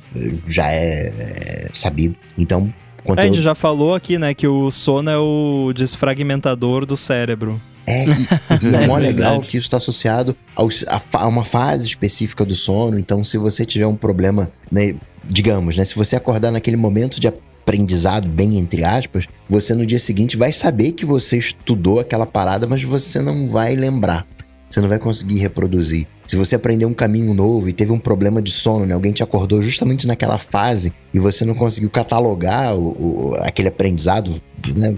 já 0.47 0.71
é, 0.71 1.13
é 1.17 1.69
sabido. 1.73 2.15
Então, 2.37 2.73
é, 3.05 3.21
a 3.21 3.23
gente 3.25 3.41
já 3.41 3.53
falou 3.53 3.93
aqui, 3.93 4.17
né, 4.17 4.33
que 4.33 4.47
o 4.47 4.71
sono 4.71 5.09
é 5.09 5.17
o 5.17 5.73
desfragmentador 5.75 6.85
do 6.85 6.95
cérebro. 6.95 7.59
É, 7.85 8.05
e, 8.05 8.09
e 8.09 8.67
é, 8.73 8.83
é 8.83 8.87
mó 8.87 8.95
legal 8.97 9.41
que 9.41 9.57
isso 9.57 9.67
está 9.67 9.75
associado 9.75 10.33
a, 10.55 11.01
a, 11.17 11.27
uma 11.27 11.43
fase 11.43 11.85
específica 11.85 12.45
do 12.45 12.55
sono. 12.55 12.97
Então, 12.97 13.21
se 13.21 13.37
você 13.37 13.65
tiver 13.65 13.87
um 13.87 13.97
problema, 13.97 14.49
né, 14.71 14.95
digamos, 15.25 15.75
né, 15.75 15.83
se 15.83 15.95
você 15.95 16.15
acordar 16.15 16.51
naquele 16.51 16.77
momento 16.77 17.19
de 17.19 17.27
aprendizado, 17.63 18.27
bem 18.27 18.59
entre 18.59 18.83
aspas, 18.83 19.25
você 19.49 19.73
no 19.73 19.85
dia 19.85 19.99
seguinte 19.99 20.37
vai 20.37 20.51
saber 20.51 20.91
que 20.91 21.05
você 21.05 21.37
estudou 21.37 21.99
aquela 21.99 22.25
parada, 22.25 22.67
mas 22.67 22.83
você 22.83 23.21
não 23.21 23.49
vai 23.49 23.75
lembrar. 23.75 24.27
Você 24.69 24.81
não 24.81 24.89
vai 24.89 24.99
conseguir 24.99 25.37
reproduzir. 25.37 26.07
Se 26.25 26.35
você 26.35 26.55
aprendeu 26.55 26.87
um 26.89 26.93
caminho 26.93 27.33
novo 27.33 27.69
e 27.69 27.73
teve 27.73 27.91
um 27.91 27.99
problema 27.99 28.41
de 28.41 28.51
sono, 28.51 28.85
né? 28.85 28.93
Alguém 28.93 29.11
te 29.11 29.21
acordou 29.21 29.61
justamente 29.61 30.07
naquela 30.07 30.39
fase 30.39 30.91
e 31.13 31.19
você 31.19 31.45
não 31.45 31.53
conseguiu 31.53 31.89
catalogar 31.89 32.75
o, 32.75 33.31
o 33.31 33.35
aquele 33.41 33.67
aprendizado, 33.67 34.41
né? 34.75 34.95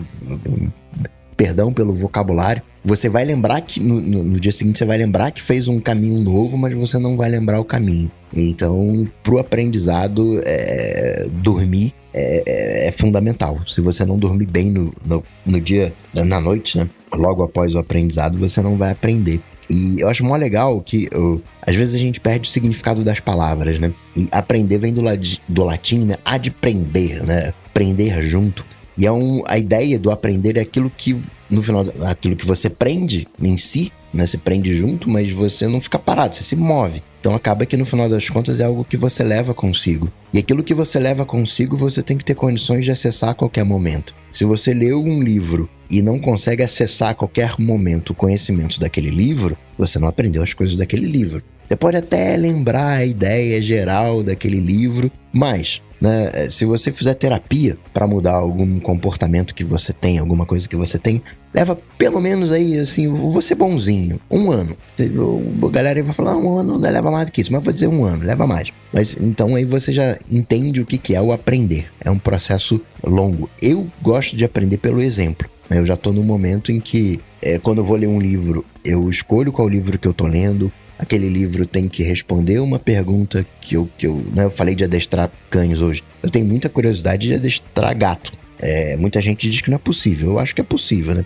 Perdão 1.37 1.73
pelo 1.73 1.93
vocabulário. 1.93 2.61
Você 2.83 3.09
vai 3.09 3.25
lembrar 3.25 3.61
que 3.61 3.79
no, 3.79 3.99
no, 3.99 4.23
no, 4.23 4.39
dia 4.39 4.51
seguinte 4.51 4.77
você 4.77 4.85
vai 4.85 4.97
lembrar 4.97 5.31
que 5.31 5.41
fez 5.41 5.67
um 5.67 5.79
caminho 5.79 6.21
novo, 6.21 6.57
mas 6.57 6.73
você 6.73 6.99
não 6.99 7.17
vai 7.17 7.29
lembrar 7.29 7.59
o 7.59 7.65
caminho. 7.65 8.11
Então, 8.33 9.07
pro 9.23 9.39
aprendizado, 9.39 10.39
é, 10.45 11.27
dormir 11.31 11.93
é, 12.13 12.43
é, 12.45 12.87
é, 12.87 12.91
fundamental. 12.91 13.59
Se 13.67 13.81
você 13.81 14.05
não 14.05 14.17
dormir 14.17 14.45
bem 14.45 14.71
no, 14.71 14.93
no, 15.05 15.23
no 15.45 15.59
dia, 15.59 15.93
na 16.13 16.39
noite, 16.39 16.77
né? 16.77 16.89
Logo 17.13 17.43
após 17.43 17.75
o 17.75 17.79
aprendizado, 17.79 18.37
você 18.37 18.61
não 18.61 18.77
vai 18.77 18.91
aprender. 18.91 19.41
E 19.69 19.99
eu 19.99 20.07
acho 20.07 20.23
mó 20.23 20.35
legal 20.35 20.79
que 20.81 21.09
uh, 21.13 21.41
às 21.61 21.75
vezes 21.75 21.95
a 21.95 21.97
gente 21.97 22.21
perde 22.21 22.47
o 22.47 22.51
significado 22.51 23.03
das 23.03 23.19
palavras, 23.19 23.79
né? 23.79 23.93
E 24.15 24.27
aprender 24.31 24.77
vem 24.77 24.93
do, 24.93 25.01
do 25.49 25.63
latim, 25.63 26.05
né? 26.05 26.15
Adprender, 26.23 27.23
né? 27.25 27.53
Aprender 27.65 28.21
junto. 28.21 28.65
E 28.97 29.05
é 29.05 29.11
um, 29.11 29.43
a 29.45 29.57
ideia 29.57 29.99
do 29.99 30.11
aprender 30.11 30.57
é 30.57 30.61
aquilo 30.61 30.89
que, 30.89 31.15
no 31.49 31.61
final, 31.61 31.85
aquilo 32.05 32.35
que 32.35 32.45
você 32.45 32.69
prende 32.69 33.27
em 33.41 33.57
si, 33.57 33.91
né? 34.13 34.25
Você 34.25 34.37
prende 34.37 34.73
junto, 34.73 35.09
mas 35.09 35.31
você 35.31 35.67
não 35.67 35.81
fica 35.81 35.99
parado, 35.99 36.35
você 36.35 36.43
se 36.43 36.55
move. 36.55 37.01
Então 37.19 37.35
acaba 37.35 37.65
que 37.65 37.75
no 37.75 37.85
final 37.85 38.07
das 38.07 38.29
contas 38.29 38.59
é 38.59 38.63
algo 38.63 38.85
que 38.85 38.95
você 38.95 39.23
leva 39.23 39.53
consigo. 39.53 40.11
E 40.31 40.37
aquilo 40.37 40.63
que 40.63 40.73
você 40.73 40.99
leva 40.99 41.25
consigo, 41.25 41.75
você 41.75 42.01
tem 42.01 42.17
que 42.17 42.23
ter 42.23 42.35
condições 42.35 42.85
de 42.85 42.91
acessar 42.91 43.31
a 43.31 43.35
qualquer 43.35 43.65
momento. 43.65 44.15
Se 44.31 44.45
você 44.45 44.73
leu 44.73 45.01
um 45.01 45.21
livro 45.21 45.69
e 45.89 46.01
não 46.01 46.19
consegue 46.19 46.63
acessar 46.63 47.09
a 47.09 47.15
qualquer 47.15 47.55
momento 47.59 48.11
o 48.11 48.15
conhecimento 48.15 48.79
daquele 48.79 49.09
livro, 49.09 49.57
você 49.77 49.99
não 49.99 50.07
aprendeu 50.07 50.43
as 50.43 50.53
coisas 50.53 50.75
daquele 50.75 51.07
livro. 51.07 51.43
Você 51.67 51.75
pode 51.75 51.97
até 51.97 52.37
lembrar 52.37 52.97
a 52.97 53.05
ideia 53.05 53.59
geral 53.59 54.21
daquele 54.21 54.59
livro, 54.59 55.11
mas 55.33 55.81
né, 55.99 56.49
se 56.49 56.65
você 56.65 56.91
fizer 56.91 57.13
terapia 57.13 57.77
para 57.93 58.07
mudar 58.07 58.33
algum 58.33 58.79
comportamento 58.79 59.55
que 59.55 59.63
você 59.63 59.93
tem, 59.93 60.17
alguma 60.17 60.45
coisa 60.45 60.67
que 60.67 60.75
você 60.75 60.97
tem, 60.97 61.21
leva 61.53 61.77
pelo 61.97 62.19
menos 62.19 62.51
aí, 62.51 62.77
assim, 62.77 63.07
vou 63.07 63.41
ser 63.41 63.55
bonzinho, 63.55 64.19
um 64.29 64.51
ano. 64.51 64.75
A 64.99 65.69
galera 65.69 66.03
vai 66.03 66.13
falar, 66.13 66.35
um 66.35 66.57
ano 66.57 66.77
leva 66.77 67.09
mais 67.09 67.25
do 67.27 67.31
que 67.31 67.41
isso, 67.41 67.51
mas 67.51 67.63
vou 67.63 67.73
dizer 67.73 67.87
um 67.87 68.03
ano, 68.03 68.25
leva 68.25 68.45
mais. 68.45 68.71
Mas 68.93 69.15
então 69.19 69.55
aí 69.55 69.63
você 69.63 69.93
já 69.93 70.17
entende 70.29 70.81
o 70.81 70.85
que, 70.85 70.97
que 70.97 71.15
é 71.15 71.21
o 71.21 71.31
aprender. 71.31 71.89
É 72.03 72.11
um 72.11 72.19
processo 72.19 72.81
longo. 73.03 73.49
Eu 73.61 73.89
gosto 74.01 74.35
de 74.35 74.43
aprender 74.43 74.77
pelo 74.77 75.01
exemplo. 75.01 75.49
Né? 75.69 75.79
Eu 75.79 75.85
já 75.85 75.93
estou 75.93 76.13
no 76.13 76.23
momento 76.23 76.71
em 76.71 76.79
que, 76.79 77.19
é, 77.41 77.57
quando 77.57 77.79
eu 77.79 77.83
vou 77.83 77.97
ler 77.97 78.07
um 78.07 78.19
livro, 78.19 78.65
eu 78.83 79.09
escolho 79.09 79.51
qual 79.51 79.67
livro 79.67 79.97
que 79.97 80.07
eu 80.07 80.11
estou 80.11 80.27
lendo, 80.27 80.71
aquele 80.97 81.29
livro 81.29 81.65
tem 81.65 81.87
que 81.87 82.03
responder 82.03 82.59
uma 82.59 82.79
pergunta 82.79 83.45
que 83.61 83.75
eu, 83.75 83.89
que 83.97 84.07
eu, 84.07 84.23
né, 84.33 84.45
eu 84.45 84.51
falei 84.51 84.75
de 84.75 84.83
adestrar 84.83 85.31
cães 85.49 85.81
hoje. 85.81 86.03
Eu 86.21 86.29
tenho 86.29 86.45
muita 86.45 86.69
curiosidade 86.69 87.27
de 87.27 87.33
adestrar 87.35 87.95
gato. 87.97 88.31
É, 88.59 88.95
muita 88.95 89.21
gente 89.21 89.49
diz 89.49 89.61
que 89.61 89.69
não 89.69 89.75
é 89.75 89.79
possível. 89.79 90.31
Eu 90.31 90.39
acho 90.39 90.55
que 90.55 90.61
é 90.61 90.63
possível, 90.63 91.13
né? 91.13 91.25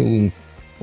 Um, 0.00 0.30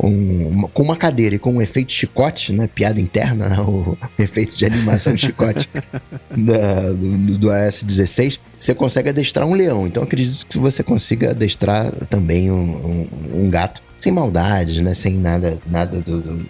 um, 0.04 0.62
com 0.74 0.82
uma 0.84 0.96
cadeira 0.96 1.36
e 1.36 1.40
com 1.40 1.54
um 1.54 1.62
efeito 1.62 1.92
chicote, 1.92 2.52
né? 2.52 2.68
Piada 2.68 3.00
interna, 3.00 3.50
né? 3.50 3.60
o, 3.60 3.98
efeito 4.18 4.56
de 4.56 4.66
animação 4.66 5.14
de 5.14 5.22
chicote 5.22 5.70
da, 6.36 6.92
do, 6.92 7.38
do 7.38 7.52
AS 7.52 7.84
16, 7.84 8.40
você 8.58 8.74
consegue 8.74 9.10
adestrar 9.10 9.48
um 9.48 9.54
leão. 9.54 9.86
Então 9.86 10.02
acredito 10.02 10.46
que 10.48 10.58
você 10.58 10.82
consiga 10.82 11.32
adestrar 11.32 11.92
também 12.08 12.52
um, 12.52 12.56
um, 12.56 13.44
um 13.44 13.50
gato 13.50 13.82
sem 13.98 14.12
maldades, 14.12 14.82
né? 14.82 14.94
Sem 14.94 15.18
nada, 15.18 15.62
nada 15.68 16.02
do, 16.02 16.20
do, 16.20 16.46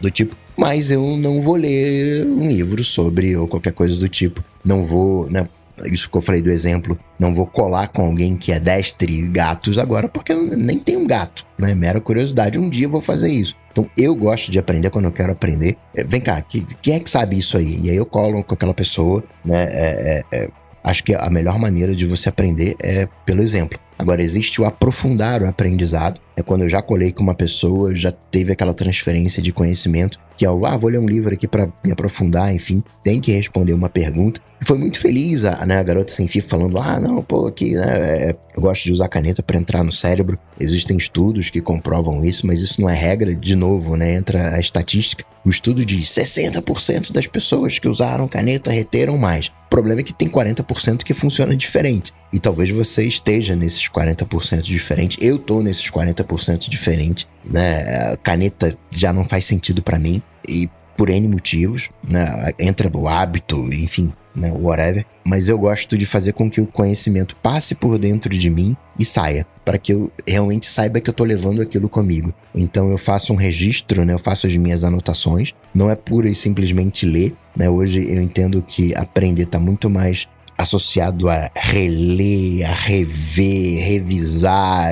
do 0.00 0.10
tipo 0.10 0.36
mas 0.56 0.90
eu 0.90 1.16
não 1.16 1.40
vou 1.40 1.56
ler 1.56 2.26
um 2.26 2.48
livro 2.48 2.82
sobre 2.82 3.36
ou 3.36 3.46
qualquer 3.46 3.72
coisa 3.72 3.98
do 3.98 4.08
tipo. 4.08 4.42
Não 4.64 4.84
vou, 4.84 5.30
né? 5.30 5.48
Isso 5.84 6.08
que 6.08 6.16
eu 6.16 6.22
falei 6.22 6.40
do 6.40 6.50
exemplo, 6.50 6.98
não 7.18 7.34
vou 7.34 7.46
colar 7.46 7.88
com 7.88 8.06
alguém 8.06 8.34
que 8.34 8.50
é 8.50 8.58
destre 8.58 9.20
gatos 9.28 9.78
agora, 9.78 10.08
porque 10.08 10.32
eu 10.32 10.42
nem 10.56 10.78
tenho 10.78 11.00
um 11.00 11.06
gato, 11.06 11.44
né? 11.58 11.74
Mera 11.74 12.00
curiosidade. 12.00 12.58
Um 12.58 12.70
dia 12.70 12.86
eu 12.86 12.90
vou 12.90 13.02
fazer 13.02 13.28
isso. 13.28 13.54
Então 13.70 13.88
eu 13.96 14.14
gosto 14.14 14.50
de 14.50 14.58
aprender 14.58 14.88
quando 14.88 15.04
eu 15.04 15.12
quero 15.12 15.32
aprender. 15.32 15.76
É, 15.94 16.02
vem 16.02 16.20
cá, 16.20 16.40
que, 16.40 16.66
quem 16.80 16.94
é 16.94 17.00
que 17.00 17.10
sabe 17.10 17.36
isso 17.36 17.58
aí? 17.58 17.78
E 17.82 17.90
aí 17.90 17.96
eu 17.96 18.06
colo 18.06 18.42
com 18.42 18.54
aquela 18.54 18.72
pessoa, 18.72 19.22
né? 19.44 19.64
É, 19.64 20.24
é, 20.32 20.38
é 20.38 20.50
acho 20.82 21.02
que 21.02 21.14
a 21.14 21.28
melhor 21.28 21.58
maneira 21.58 21.94
de 21.94 22.06
você 22.06 22.28
aprender 22.28 22.76
é 22.82 23.08
pelo 23.26 23.42
exemplo. 23.42 23.78
Agora, 23.98 24.22
existe 24.22 24.60
o 24.60 24.64
aprofundar 24.64 25.42
o 25.42 25.48
aprendizado. 25.48 26.20
É 26.36 26.42
quando 26.42 26.62
eu 26.62 26.68
já 26.68 26.82
colei 26.82 27.12
com 27.12 27.22
uma 27.22 27.34
pessoa, 27.34 27.94
já 27.94 28.12
teve 28.12 28.52
aquela 28.52 28.74
transferência 28.74 29.42
de 29.42 29.52
conhecimento, 29.52 30.18
que 30.36 30.44
é 30.44 30.50
o, 30.50 30.66
ah, 30.66 30.76
vou 30.76 30.90
ler 30.90 30.98
um 30.98 31.08
livro 31.08 31.32
aqui 31.32 31.48
para 31.48 31.72
me 31.82 31.90
aprofundar, 31.90 32.54
enfim, 32.54 32.84
tem 33.02 33.20
que 33.20 33.32
responder 33.32 33.72
uma 33.72 33.88
pergunta. 33.88 34.40
E 34.60 34.64
foi 34.64 34.78
muito 34.78 34.98
feliz 34.98 35.44
a, 35.44 35.64
né, 35.64 35.78
a 35.78 35.82
garota 35.82 36.12
sem 36.12 36.28
fio 36.28 36.42
falando, 36.42 36.78
ah, 36.78 37.00
não, 37.00 37.22
pô, 37.22 37.46
aqui, 37.46 37.72
né, 37.72 37.86
é, 37.86 38.36
eu 38.54 38.62
gosto 38.62 38.84
de 38.84 38.92
usar 38.92 39.08
caneta 39.08 39.42
para 39.42 39.56
entrar 39.56 39.82
no 39.82 39.92
cérebro. 39.92 40.38
Existem 40.60 40.96
estudos 40.96 41.48
que 41.50 41.60
comprovam 41.60 42.24
isso, 42.24 42.46
mas 42.46 42.60
isso 42.60 42.80
não 42.80 42.88
é 42.88 42.94
regra. 42.94 43.34
De 43.34 43.54
novo, 43.54 43.96
né, 43.96 44.14
entra 44.14 44.54
a 44.54 44.60
estatística. 44.60 45.24
O 45.44 45.50
estudo 45.50 45.84
diz 45.84 46.08
60% 46.08 47.12
das 47.12 47.26
pessoas 47.26 47.78
que 47.78 47.88
usaram 47.88 48.26
caneta 48.26 48.70
reteram 48.70 49.16
mais. 49.16 49.46
O 49.46 49.68
problema 49.68 50.00
é 50.00 50.04
que 50.04 50.14
tem 50.14 50.28
40% 50.28 51.02
que 51.02 51.14
funciona 51.14 51.54
diferente. 51.54 52.12
E 52.32 52.38
talvez 52.38 52.70
você 52.70 53.04
esteja 53.04 53.54
nesses 53.54 53.88
40% 53.88 54.62
diferente. 54.62 55.18
Eu 55.20 55.38
tô 55.38 55.60
nesses 55.60 55.90
40% 55.90 56.25
diferente, 56.70 57.28
né? 57.44 58.16
Caneta 58.22 58.76
já 58.90 59.12
não 59.12 59.28
faz 59.28 59.44
sentido 59.44 59.82
para 59.82 59.98
mim 59.98 60.22
e 60.48 60.68
por 60.96 61.10
N 61.10 61.28
motivos, 61.28 61.90
né? 62.06 62.52
Entra 62.58 62.90
o 62.96 63.06
hábito, 63.06 63.58
enfim, 63.72 64.12
né, 64.36 64.52
whatever, 64.52 65.04
mas 65.24 65.48
eu 65.48 65.58
gosto 65.58 65.96
de 65.96 66.04
fazer 66.04 66.32
com 66.32 66.50
que 66.50 66.60
o 66.60 66.66
conhecimento 66.66 67.34
passe 67.36 67.74
por 67.74 67.98
dentro 67.98 68.30
de 68.30 68.50
mim 68.50 68.76
e 68.98 69.04
saia, 69.04 69.46
para 69.64 69.78
que 69.78 69.92
eu 69.92 70.12
realmente 70.26 70.66
saiba 70.66 71.00
que 71.00 71.08
eu 71.08 71.14
tô 71.14 71.24
levando 71.24 71.62
aquilo 71.62 71.88
comigo. 71.88 72.32
Então 72.54 72.90
eu 72.90 72.98
faço 72.98 73.32
um 73.32 73.36
registro, 73.36 74.04
né, 74.04 74.12
eu 74.12 74.18
faço 74.18 74.46
as 74.46 74.54
minhas 74.56 74.84
anotações, 74.84 75.52
não 75.74 75.90
é 75.90 75.96
pura 75.96 76.28
e 76.28 76.34
simplesmente 76.34 77.06
ler, 77.06 77.34
né? 77.56 77.68
Hoje 77.68 78.06
eu 78.06 78.20
entendo 78.22 78.62
que 78.62 78.94
aprender 78.94 79.44
está 79.44 79.58
muito 79.58 79.88
mais 79.88 80.28
associado 80.58 81.28
a 81.28 81.50
reler, 81.54 82.70
a 82.70 82.74
rever, 82.74 83.84
revisar, 83.84 84.90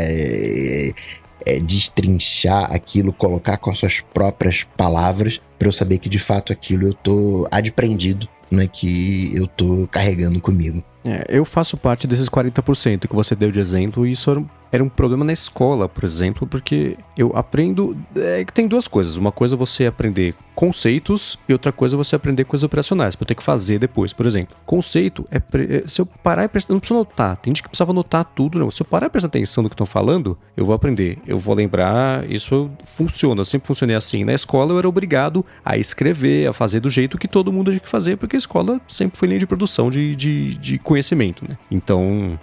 é, 1.46 1.58
destrinchar 1.58 2.72
aquilo, 2.72 3.12
colocar 3.12 3.56
com 3.56 3.70
as 3.70 3.78
suas 3.78 4.00
próprias 4.00 4.64
palavras, 4.76 5.40
para 5.58 5.68
eu 5.68 5.72
saber 5.72 5.98
que 5.98 6.08
de 6.08 6.18
fato 6.18 6.52
aquilo 6.52 6.86
eu 6.88 6.94
tô 6.94 7.46
adprendido, 7.50 8.28
né, 8.50 8.68
que 8.70 9.32
eu 9.34 9.46
tô 9.46 9.88
carregando 9.90 10.40
comigo. 10.40 10.82
É, 11.04 11.26
eu 11.28 11.44
faço 11.44 11.76
parte 11.76 12.06
desses 12.06 12.28
40% 12.28 13.06
que 13.06 13.14
você 13.14 13.34
deu 13.34 13.50
de 13.50 13.60
exemplo, 13.60 14.06
e 14.06 14.12
isso 14.12 14.46
era 14.74 14.82
um, 14.82 14.88
problema 14.88 15.24
na 15.24 15.32
escola, 15.32 15.88
por 15.88 16.02
exemplo, 16.02 16.48
porque 16.48 16.96
eu 17.16 17.30
aprendo. 17.36 17.96
É 18.16 18.44
que 18.44 18.52
tem 18.52 18.66
duas 18.66 18.88
coisas. 18.88 19.16
Uma 19.16 19.30
coisa 19.30 19.54
é 19.54 19.56
você 19.56 19.86
aprender 19.86 20.34
conceitos 20.52 21.38
e 21.48 21.52
outra 21.52 21.70
coisa 21.70 21.94
é 21.94 21.96
você 21.96 22.16
aprender 22.16 22.44
coisas 22.44 22.64
operacionais, 22.64 23.14
para 23.14 23.22
eu 23.22 23.28
ter 23.28 23.34
que 23.36 23.42
fazer 23.42 23.78
depois, 23.78 24.12
por 24.12 24.26
exemplo. 24.26 24.56
Conceito 24.66 25.24
é. 25.30 25.36
É, 25.36 25.84
se 25.86 26.00
eu 26.00 26.06
parar 26.06 26.42
e 26.44 26.48
prestar. 26.48 26.72
Não 26.74 26.80
precisa 26.80 26.98
notar. 26.98 27.36
Tem 27.36 27.52
gente 27.52 27.62
que 27.62 27.68
precisava 27.68 27.92
notar 27.92 28.24
tudo, 28.24 28.58
não. 28.58 28.68
Se 28.68 28.82
eu 28.82 28.86
parar 28.86 29.06
e 29.06 29.10
prestar 29.10 29.28
atenção 29.28 29.62
no 29.62 29.68
que 29.68 29.74
estão 29.74 29.86
falando, 29.86 30.36
eu 30.56 30.64
vou 30.64 30.74
aprender. 30.74 31.18
Eu 31.24 31.38
vou 31.38 31.54
lembrar. 31.54 32.28
Isso 32.28 32.68
funciona. 32.84 33.42
Eu 33.42 33.44
sempre 33.44 33.68
funcionei 33.68 33.94
assim. 33.94 34.24
Na 34.24 34.34
escola 34.34 34.72
eu 34.72 34.78
era 34.80 34.88
obrigado 34.88 35.46
a 35.64 35.78
escrever, 35.78 36.48
a 36.48 36.52
fazer 36.52 36.80
do 36.80 36.90
jeito 36.90 37.16
que 37.16 37.28
todo 37.28 37.52
mundo 37.52 37.70
tinha 37.70 37.78
que 37.80 37.88
fazer, 37.88 38.16
porque 38.16 38.34
a 38.34 38.38
escola 38.38 38.80
sempre 38.88 39.16
foi 39.16 39.28
linha 39.28 39.38
de 39.38 39.46
produção 39.46 39.88
de, 39.88 40.16
de, 40.16 40.54
de 40.56 40.78
conhecimento, 40.80 41.44
né? 41.48 41.56
Então, 41.70 42.36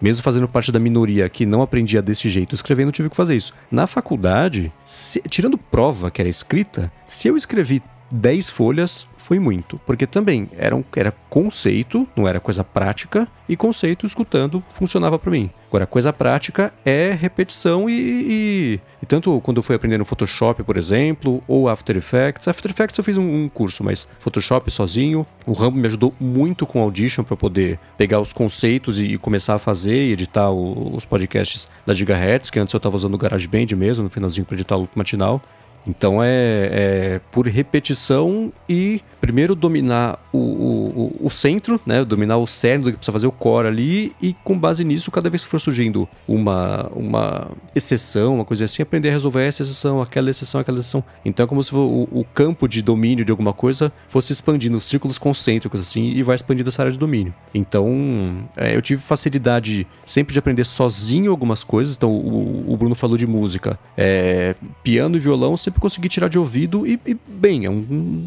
mesmo 0.00 0.22
fazendo 0.22 0.48
parte 0.48 0.72
da 0.72 0.78
minoria 0.78 1.28
que 1.28 1.46
não 1.46 1.62
aprendia 1.62 2.00
desse 2.02 2.28
jeito 2.28 2.54
escrevendo, 2.54 2.92
tive 2.92 3.10
que 3.10 3.16
fazer 3.16 3.36
isso. 3.36 3.52
Na 3.70 3.86
faculdade, 3.86 4.72
se, 4.84 5.20
tirando 5.22 5.58
prova 5.58 6.10
que 6.10 6.20
era 6.20 6.28
escrita, 6.28 6.92
se 7.06 7.28
eu 7.28 7.36
escrevi 7.36 7.82
10 8.10 8.50
folhas 8.50 9.08
foi 9.16 9.38
muito, 9.38 9.78
porque 9.84 10.06
também 10.06 10.48
era, 10.56 10.74
um, 10.74 10.82
era 10.96 11.12
conceito, 11.28 12.08
não 12.16 12.26
era 12.26 12.40
coisa 12.40 12.64
prática, 12.64 13.28
e 13.48 13.56
conceito 13.56 14.06
escutando 14.06 14.62
funcionava 14.68 15.18
para 15.18 15.30
mim. 15.30 15.50
Agora, 15.68 15.86
coisa 15.86 16.12
prática 16.12 16.72
é 16.84 17.10
repetição 17.10 17.90
e, 17.90 17.92
e, 17.92 18.80
e, 19.02 19.06
tanto 19.06 19.38
quando 19.42 19.58
eu 19.58 19.62
fui 19.62 19.76
aprender 19.76 19.98
no 19.98 20.04
Photoshop, 20.04 20.62
por 20.62 20.78
exemplo, 20.78 21.42
ou 21.46 21.68
After 21.68 21.96
Effects. 21.96 22.48
After 22.48 22.70
Effects 22.70 22.96
eu 22.96 23.04
fiz 23.04 23.18
um, 23.18 23.44
um 23.44 23.48
curso, 23.48 23.84
mas 23.84 24.08
Photoshop 24.18 24.70
sozinho. 24.70 25.26
O 25.46 25.52
Rambo 25.52 25.76
me 25.78 25.86
ajudou 25.86 26.14
muito 26.18 26.66
com 26.66 26.80
Audition 26.80 27.22
para 27.22 27.36
poder 27.36 27.78
pegar 27.98 28.20
os 28.20 28.32
conceitos 28.32 28.98
e, 28.98 29.14
e, 29.14 29.18
começar 29.18 29.54
a 29.54 29.58
fazer 29.58 30.08
e 30.08 30.12
editar 30.12 30.50
o, 30.50 30.94
os 30.94 31.04
podcasts 31.04 31.68
da 31.84 31.92
Gigahertz, 31.92 32.48
que 32.48 32.58
antes 32.58 32.72
eu 32.72 32.78
estava 32.78 32.96
usando 32.96 33.14
o 33.14 33.18
GarageBand 33.18 33.76
mesmo, 33.76 34.04
no 34.04 34.10
finalzinho 34.10 34.46
para 34.46 34.54
editar 34.54 34.78
o 34.78 34.88
matinal. 34.94 35.42
Então 35.86 36.22
é, 36.22 36.28
é, 36.72 37.20
por 37.32 37.46
repetição 37.46 38.52
e 38.68 39.00
primeiro 39.20 39.54
dominar 39.54 40.18
o, 40.32 40.38
o, 40.38 41.16
o, 41.26 41.30
centro, 41.30 41.80
né? 41.84 42.04
Dominar 42.04 42.38
o 42.38 42.46
cerne 42.46 42.84
do 42.84 42.90
que 42.90 42.96
precisa 42.96 43.12
fazer 43.12 43.26
o 43.26 43.32
core 43.32 43.66
ali 43.68 44.12
e 44.22 44.34
com 44.44 44.58
base 44.58 44.84
nisso, 44.84 45.10
cada 45.10 45.28
vez 45.28 45.44
que 45.44 45.50
for 45.50 45.60
surgindo 45.60 46.08
uma, 46.26 46.88
uma 46.94 47.50
exceção, 47.74 48.36
uma 48.36 48.44
coisa 48.44 48.64
assim, 48.64 48.82
aprender 48.82 49.08
a 49.08 49.12
resolver 49.12 49.44
essa 49.44 49.62
exceção, 49.62 50.00
aquela 50.00 50.30
exceção, 50.30 50.60
aquela 50.60 50.78
exceção. 50.78 51.02
Então 51.24 51.44
é 51.44 51.46
como 51.46 51.62
se 51.62 51.74
o, 51.74 52.08
o 52.10 52.24
campo 52.32 52.68
de 52.68 52.80
domínio 52.80 53.24
de 53.24 53.30
alguma 53.30 53.52
coisa 53.52 53.92
fosse 54.08 54.32
expandindo, 54.32 54.76
os 54.76 54.84
círculos 54.84 55.18
concêntricos 55.18 55.80
assim, 55.80 56.04
e 56.04 56.22
vai 56.22 56.34
expandindo 56.34 56.68
essa 56.68 56.82
área 56.82 56.92
de 56.92 56.98
domínio. 56.98 57.34
Então 57.52 58.48
é, 58.56 58.74
eu 58.76 58.82
tive 58.82 59.02
facilidade 59.02 59.86
sempre 60.06 60.32
de 60.32 60.38
aprender 60.38 60.64
sozinho 60.64 61.30
algumas 61.30 61.64
coisas. 61.64 61.96
Então 61.96 62.10
o, 62.10 62.76
Bruno 62.76 62.94
falou 62.94 63.16
de 63.16 63.26
música. 63.26 63.78
É, 63.96 64.54
piano 64.82 65.16
e 65.16 65.20
violão 65.20 65.56
sempre 65.68 65.80
consegui 65.80 66.08
tirar 66.08 66.28
de 66.28 66.38
ouvido 66.38 66.86
e, 66.86 66.98
e 67.06 67.16
bem, 67.26 67.64
é 67.64 67.70
um, 67.70 67.84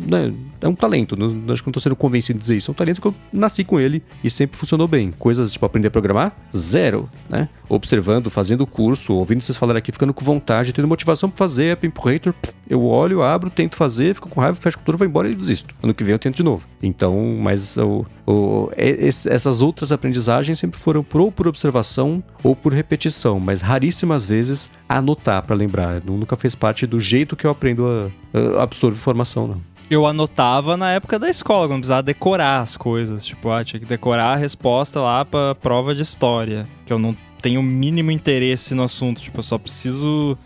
né, 0.07 0.33
é 0.61 0.67
um 0.67 0.75
talento. 0.75 1.17
Não, 1.17 1.53
acho 1.53 1.61
que 1.61 1.67
não 1.67 1.73
tô 1.73 1.79
sendo 1.79 1.95
convencido 1.95 2.37
de 2.37 2.41
dizer 2.43 2.57
isso. 2.57 2.69
É 2.69 2.71
um 2.71 2.75
talento 2.75 3.01
que 3.01 3.07
eu 3.07 3.15
nasci 3.33 3.63
com 3.63 3.79
ele 3.79 4.03
e 4.23 4.29
sempre 4.29 4.57
funcionou 4.57 4.87
bem. 4.87 5.11
Coisas 5.11 5.51
tipo 5.51 5.65
aprender 5.65 5.87
a 5.87 5.91
programar, 5.91 6.35
zero, 6.55 7.09
né? 7.29 7.49
Observando, 7.67 8.29
fazendo 8.29 8.65
curso, 8.67 9.13
ouvindo 9.13 9.41
vocês 9.41 9.57
falarem 9.57 9.79
aqui, 9.79 9.91
ficando 9.91 10.13
com 10.13 10.23
vontade, 10.23 10.71
tendo 10.71 10.87
motivação 10.87 11.29
pra 11.29 11.37
fazer, 11.37 11.65
é 11.65 11.75
Pimprator, 11.75 12.33
eu 12.69 12.83
olho, 12.83 13.21
abro, 13.21 13.49
tento 13.49 13.75
fazer, 13.75 14.13
fico 14.13 14.29
com 14.29 14.39
raiva, 14.39 14.55
fecho 14.55 14.77
com 14.77 14.83
tudo, 14.83 14.97
vou 14.97 15.07
embora 15.07 15.29
e 15.29 15.35
desisto. 15.35 15.73
Ano 15.81 15.93
que 15.93 16.03
vem 16.03 16.13
eu 16.13 16.19
tento 16.19 16.35
de 16.35 16.43
novo. 16.43 16.65
Então, 16.81 17.37
mas 17.39 17.77
o, 17.77 18.05
o, 18.27 18.69
essas 18.75 19.61
outras 19.61 19.91
aprendizagens 19.91 20.59
sempre 20.59 20.79
foram 20.79 21.05
ou 21.13 21.31
por 21.31 21.47
observação 21.47 22.23
ou 22.43 22.55
por 22.55 22.73
repetição, 22.73 23.39
mas 23.39 23.61
raríssimas 23.61 24.25
vezes 24.25 24.71
anotar 24.87 25.45
para 25.45 25.55
lembrar. 25.55 26.01
Nunca 26.03 26.35
fez 26.35 26.55
parte 26.55 26.85
do 26.85 26.99
jeito 26.99 27.35
que 27.35 27.45
eu 27.45 27.51
aprendo 27.51 27.85
a, 27.87 28.59
a 28.59 28.63
absorver 28.63 28.97
informação, 28.97 29.47
não 29.47 29.70
eu 29.91 30.05
anotava 30.07 30.77
na 30.77 30.89
época 30.91 31.19
da 31.19 31.29
escola, 31.29 31.67
quando 31.67 31.79
precisava 31.79 32.01
decorar 32.01 32.61
as 32.61 32.77
coisas. 32.77 33.25
Tipo, 33.25 33.49
ah, 33.49 33.61
tinha 33.61 33.77
que 33.77 33.85
decorar 33.85 34.33
a 34.33 34.35
resposta 34.37 35.01
lá 35.01 35.25
pra 35.25 35.53
prova 35.53 35.93
de 35.93 36.01
história. 36.01 36.65
Que 36.85 36.93
eu 36.93 36.97
não 36.97 37.13
tenho 37.41 37.59
o 37.59 37.63
mínimo 37.63 38.09
interesse 38.09 38.73
no 38.73 38.83
assunto. 38.83 39.21
Tipo, 39.21 39.39
eu 39.39 39.43
só 39.43 39.57
preciso 39.57 40.37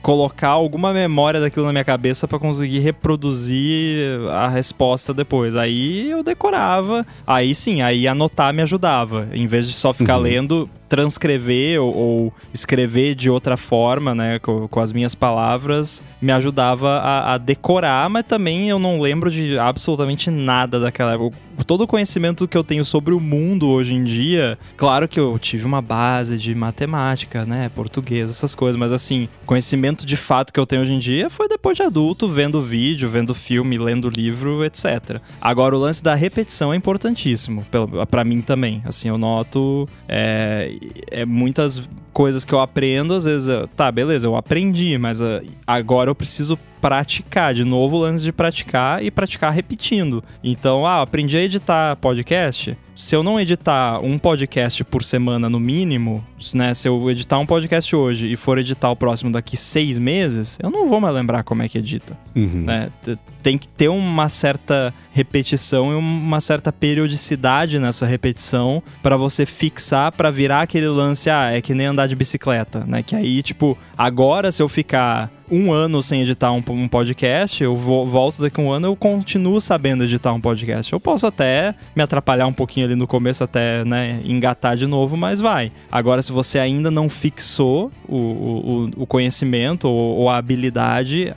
colocar 0.00 0.48
alguma 0.48 0.92
memória 0.92 1.40
daquilo 1.40 1.66
na 1.66 1.72
minha 1.72 1.84
cabeça 1.84 2.26
para 2.26 2.38
conseguir 2.38 2.80
reproduzir 2.80 4.20
a 4.30 4.48
resposta 4.48 5.12
depois. 5.12 5.56
Aí 5.56 6.10
eu 6.10 6.22
decorava. 6.22 7.06
Aí 7.26 7.54
sim, 7.54 7.82
aí 7.82 8.06
anotar 8.06 8.52
me 8.52 8.62
ajudava. 8.62 9.28
Em 9.32 9.46
vez 9.46 9.68
de 9.68 9.74
só 9.74 9.92
ficar 9.92 10.16
uhum. 10.16 10.22
lendo, 10.22 10.70
transcrever 10.92 11.80
ou, 11.80 11.96
ou, 11.96 12.32
escrever 12.52 13.14
de 13.14 13.30
outra 13.30 13.56
forma, 13.56 14.14
né, 14.14 14.38
com, 14.38 14.68
com 14.68 14.78
as 14.78 14.92
minhas 14.92 15.14
palavras, 15.14 16.02
me 16.20 16.30
ajudava 16.30 16.98
a, 16.98 17.32
a, 17.32 17.38
decorar, 17.38 18.10
mas 18.10 18.26
também 18.26 18.68
eu 18.68 18.78
não 18.78 19.00
lembro 19.00 19.30
de 19.30 19.58
absolutamente 19.58 20.30
nada 20.30 20.78
daquela 20.78 21.14
época. 21.14 21.34
Todo 21.66 21.84
o 21.84 21.86
conhecimento 21.86 22.46
que 22.46 22.58
eu 22.58 22.62
tenho 22.62 22.84
sobre 22.84 23.14
o 23.14 23.20
mundo 23.20 23.70
hoje 23.70 23.94
em 23.94 24.04
dia, 24.04 24.58
claro 24.76 25.08
que 25.08 25.18
eu 25.18 25.38
tive 25.38 25.64
uma 25.64 25.80
base 25.80 26.36
de 26.36 26.54
matemática, 26.54 27.46
né, 27.46 27.70
português, 27.74 28.28
essas 28.28 28.54
coisas, 28.54 28.78
mas 28.78 28.92
assim, 28.92 29.30
conhecimento 29.52 30.06
de 30.06 30.16
fato 30.16 30.50
que 30.50 30.58
eu 30.58 30.64
tenho 30.64 30.80
hoje 30.80 30.94
em 30.94 30.98
dia 30.98 31.28
foi 31.28 31.46
depois 31.46 31.76
de 31.76 31.82
adulto, 31.82 32.26
vendo 32.26 32.62
vídeo, 32.62 33.06
vendo 33.06 33.34
filme, 33.34 33.76
lendo 33.76 34.08
livro, 34.08 34.64
etc. 34.64 35.20
Agora, 35.38 35.76
o 35.76 35.78
lance 35.78 36.02
da 36.02 36.14
repetição 36.14 36.72
é 36.72 36.76
importantíssimo, 36.76 37.66
para 38.10 38.24
mim 38.24 38.40
também. 38.40 38.82
Assim, 38.86 39.08
eu 39.10 39.18
noto 39.18 39.86
é, 40.08 40.74
é 41.10 41.26
muitas 41.26 41.86
coisas 42.12 42.44
que 42.44 42.52
eu 42.52 42.60
aprendo, 42.60 43.14
às 43.14 43.24
vezes, 43.24 43.48
eu, 43.48 43.66
tá, 43.68 43.90
beleza, 43.90 44.26
eu 44.26 44.36
aprendi, 44.36 44.96
mas 44.98 45.20
uh, 45.20 45.42
agora 45.66 46.10
eu 46.10 46.14
preciso 46.14 46.58
praticar, 46.80 47.54
de 47.54 47.64
novo 47.64 47.96
o 47.96 48.00
lance 48.00 48.24
de 48.24 48.32
praticar 48.32 49.02
e 49.02 49.10
praticar 49.10 49.52
repetindo. 49.52 50.22
Então, 50.42 50.84
ah, 50.84 51.02
aprendi 51.02 51.36
a 51.36 51.42
editar 51.42 51.96
podcast. 51.96 52.76
Se 52.94 53.14
eu 53.14 53.22
não 53.22 53.40
editar 53.40 54.00
um 54.00 54.18
podcast 54.18 54.84
por 54.84 55.02
semana 55.04 55.48
no 55.48 55.60
mínimo, 55.60 56.24
né? 56.54 56.74
Se 56.74 56.88
eu 56.88 57.10
editar 57.10 57.38
um 57.38 57.46
podcast 57.46 57.94
hoje 57.94 58.30
e 58.30 58.36
for 58.36 58.58
editar 58.58 58.90
o 58.90 58.96
próximo 58.96 59.30
daqui 59.30 59.56
seis 59.56 59.98
meses, 59.98 60.58
eu 60.62 60.70
não 60.70 60.88
vou 60.88 61.00
mais 61.00 61.14
lembrar 61.14 61.44
como 61.44 61.62
é 61.62 61.68
que 61.68 61.78
edita. 61.78 62.18
Uhum. 62.34 62.64
Né? 62.66 62.90
Tem 63.42 63.58
que 63.58 63.66
ter 63.68 63.88
uma 63.88 64.28
certa 64.28 64.94
repetição 65.12 65.92
e 65.92 65.94
uma 65.94 66.40
certa 66.40 66.72
periodicidade 66.72 67.78
nessa 67.78 68.06
repetição 68.06 68.82
para 69.02 69.16
você 69.16 69.44
fixar, 69.44 70.12
para 70.12 70.30
virar 70.30 70.62
aquele 70.62 70.88
lance, 70.88 71.28
ah, 71.28 71.50
é 71.50 71.60
que 71.60 71.74
nem 71.74 71.86
andar 71.86 72.06
de 72.06 72.14
bicicleta, 72.14 72.84
né? 72.86 73.02
Que 73.02 73.16
aí, 73.16 73.42
tipo, 73.42 73.76
agora 73.98 74.52
se 74.52 74.62
eu 74.62 74.68
ficar 74.68 75.30
um 75.52 75.70
ano 75.70 76.02
sem 76.02 76.22
editar 76.22 76.50
um, 76.50 76.62
um 76.70 76.88
podcast, 76.88 77.62
eu 77.62 77.76
volto 77.76 78.40
daqui 78.40 78.58
a 78.58 78.64
um 78.64 78.72
ano, 78.72 78.86
eu 78.86 78.96
continuo 78.96 79.60
sabendo 79.60 80.04
editar 80.04 80.32
um 80.32 80.40
podcast. 80.40 80.90
Eu 80.90 80.98
posso 80.98 81.26
até 81.26 81.74
me 81.94 82.02
atrapalhar 82.02 82.46
um 82.46 82.54
pouquinho 82.54 82.86
ali 82.86 82.94
no 82.94 83.06
começo, 83.06 83.44
até, 83.44 83.84
né, 83.84 84.18
engatar 84.24 84.78
de 84.78 84.86
novo, 84.86 85.14
mas 85.14 85.40
vai. 85.40 85.70
Agora, 85.90 86.22
se 86.22 86.32
você 86.32 86.58
ainda 86.58 86.90
não 86.90 87.10
fixou 87.10 87.92
o, 88.08 88.16
o, 88.16 88.90
o 89.02 89.06
conhecimento 89.06 89.86
ou, 89.86 90.20
ou, 90.20 90.30
a 90.30 90.38
habilidade, 90.38 91.34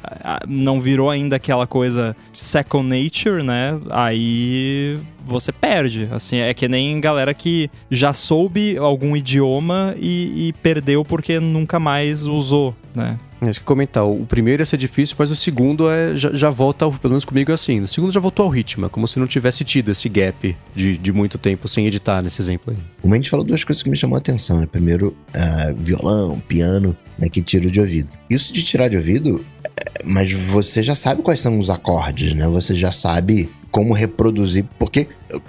não 0.47 0.79
virou 0.79 1.09
ainda 1.09 1.35
aquela 1.35 1.67
coisa 1.67 2.15
second 2.33 2.87
nature, 2.87 3.43
né, 3.43 3.77
aí 3.89 4.97
você 5.25 5.51
perde. 5.51 6.07
Assim, 6.11 6.37
é 6.37 6.53
que 6.53 6.69
nem 6.69 7.01
galera 7.01 7.33
que 7.33 7.69
já 7.91 8.13
soube 8.13 8.77
algum 8.77 9.17
idioma 9.17 9.93
e, 9.97 10.47
e 10.47 10.53
perdeu 10.53 11.03
porque 11.03 11.39
nunca 11.39 11.79
mais 11.79 12.25
usou, 12.25 12.73
né? 12.93 13.17
Acho 13.41 13.59
que 13.59 13.65
comentar, 13.65 14.05
o 14.05 14.25
primeiro 14.25 14.61
ia 14.61 14.65
ser 14.65 14.77
difícil, 14.77 15.15
mas 15.19 15.29
o 15.29 15.35
segundo 15.35 15.89
é, 15.89 16.15
já, 16.15 16.33
já 16.33 16.49
volta, 16.49 16.89
pelo 16.89 17.11
menos 17.11 17.25
comigo 17.25 17.51
é 17.51 17.53
assim. 17.53 17.81
O 17.81 17.87
segundo 17.87 18.11
já 18.11 18.19
voltou 18.19 18.45
ao 18.45 18.49
ritmo, 18.49 18.85
é 18.85 18.89
como 18.89 19.07
se 19.07 19.19
não 19.19 19.27
tivesse 19.27 19.63
tido 19.63 19.91
esse 19.91 20.07
gap 20.07 20.55
de, 20.73 20.97
de 20.97 21.11
muito 21.11 21.37
tempo 21.37 21.67
sem 21.67 21.85
editar 21.85 22.21
nesse 22.21 22.41
exemplo 22.41 22.73
aí. 22.73 22.77
O 23.03 23.09
Mendes 23.09 23.29
falou 23.29 23.45
duas 23.45 23.63
coisas 23.63 23.83
que 23.83 23.89
me 23.89 23.97
chamou 23.97 24.15
a 24.15 24.19
atenção, 24.19 24.59
né? 24.59 24.67
Primeiro, 24.71 25.15
uh, 25.35 25.75
violão, 25.77 26.39
piano, 26.39 26.95
né, 27.19 27.29
que 27.29 27.41
tira 27.41 27.69
de 27.69 27.79
ouvido. 27.79 28.11
Isso 28.29 28.53
de 28.53 28.63
tirar 28.63 28.87
de 28.87 28.97
ouvido, 28.97 29.43
é, 29.63 30.03
mas 30.03 30.31
você 30.31 30.81
já 30.81 30.95
sabe 30.95 31.21
quais 31.21 31.39
são 31.39 31.59
os 31.59 31.69
acordes, 31.69 32.33
né? 32.33 32.47
Você 32.47 32.75
já 32.75 32.91
sabe 32.91 33.49
como 33.69 33.93
reproduzir. 33.93 34.65
Porque 34.79 35.07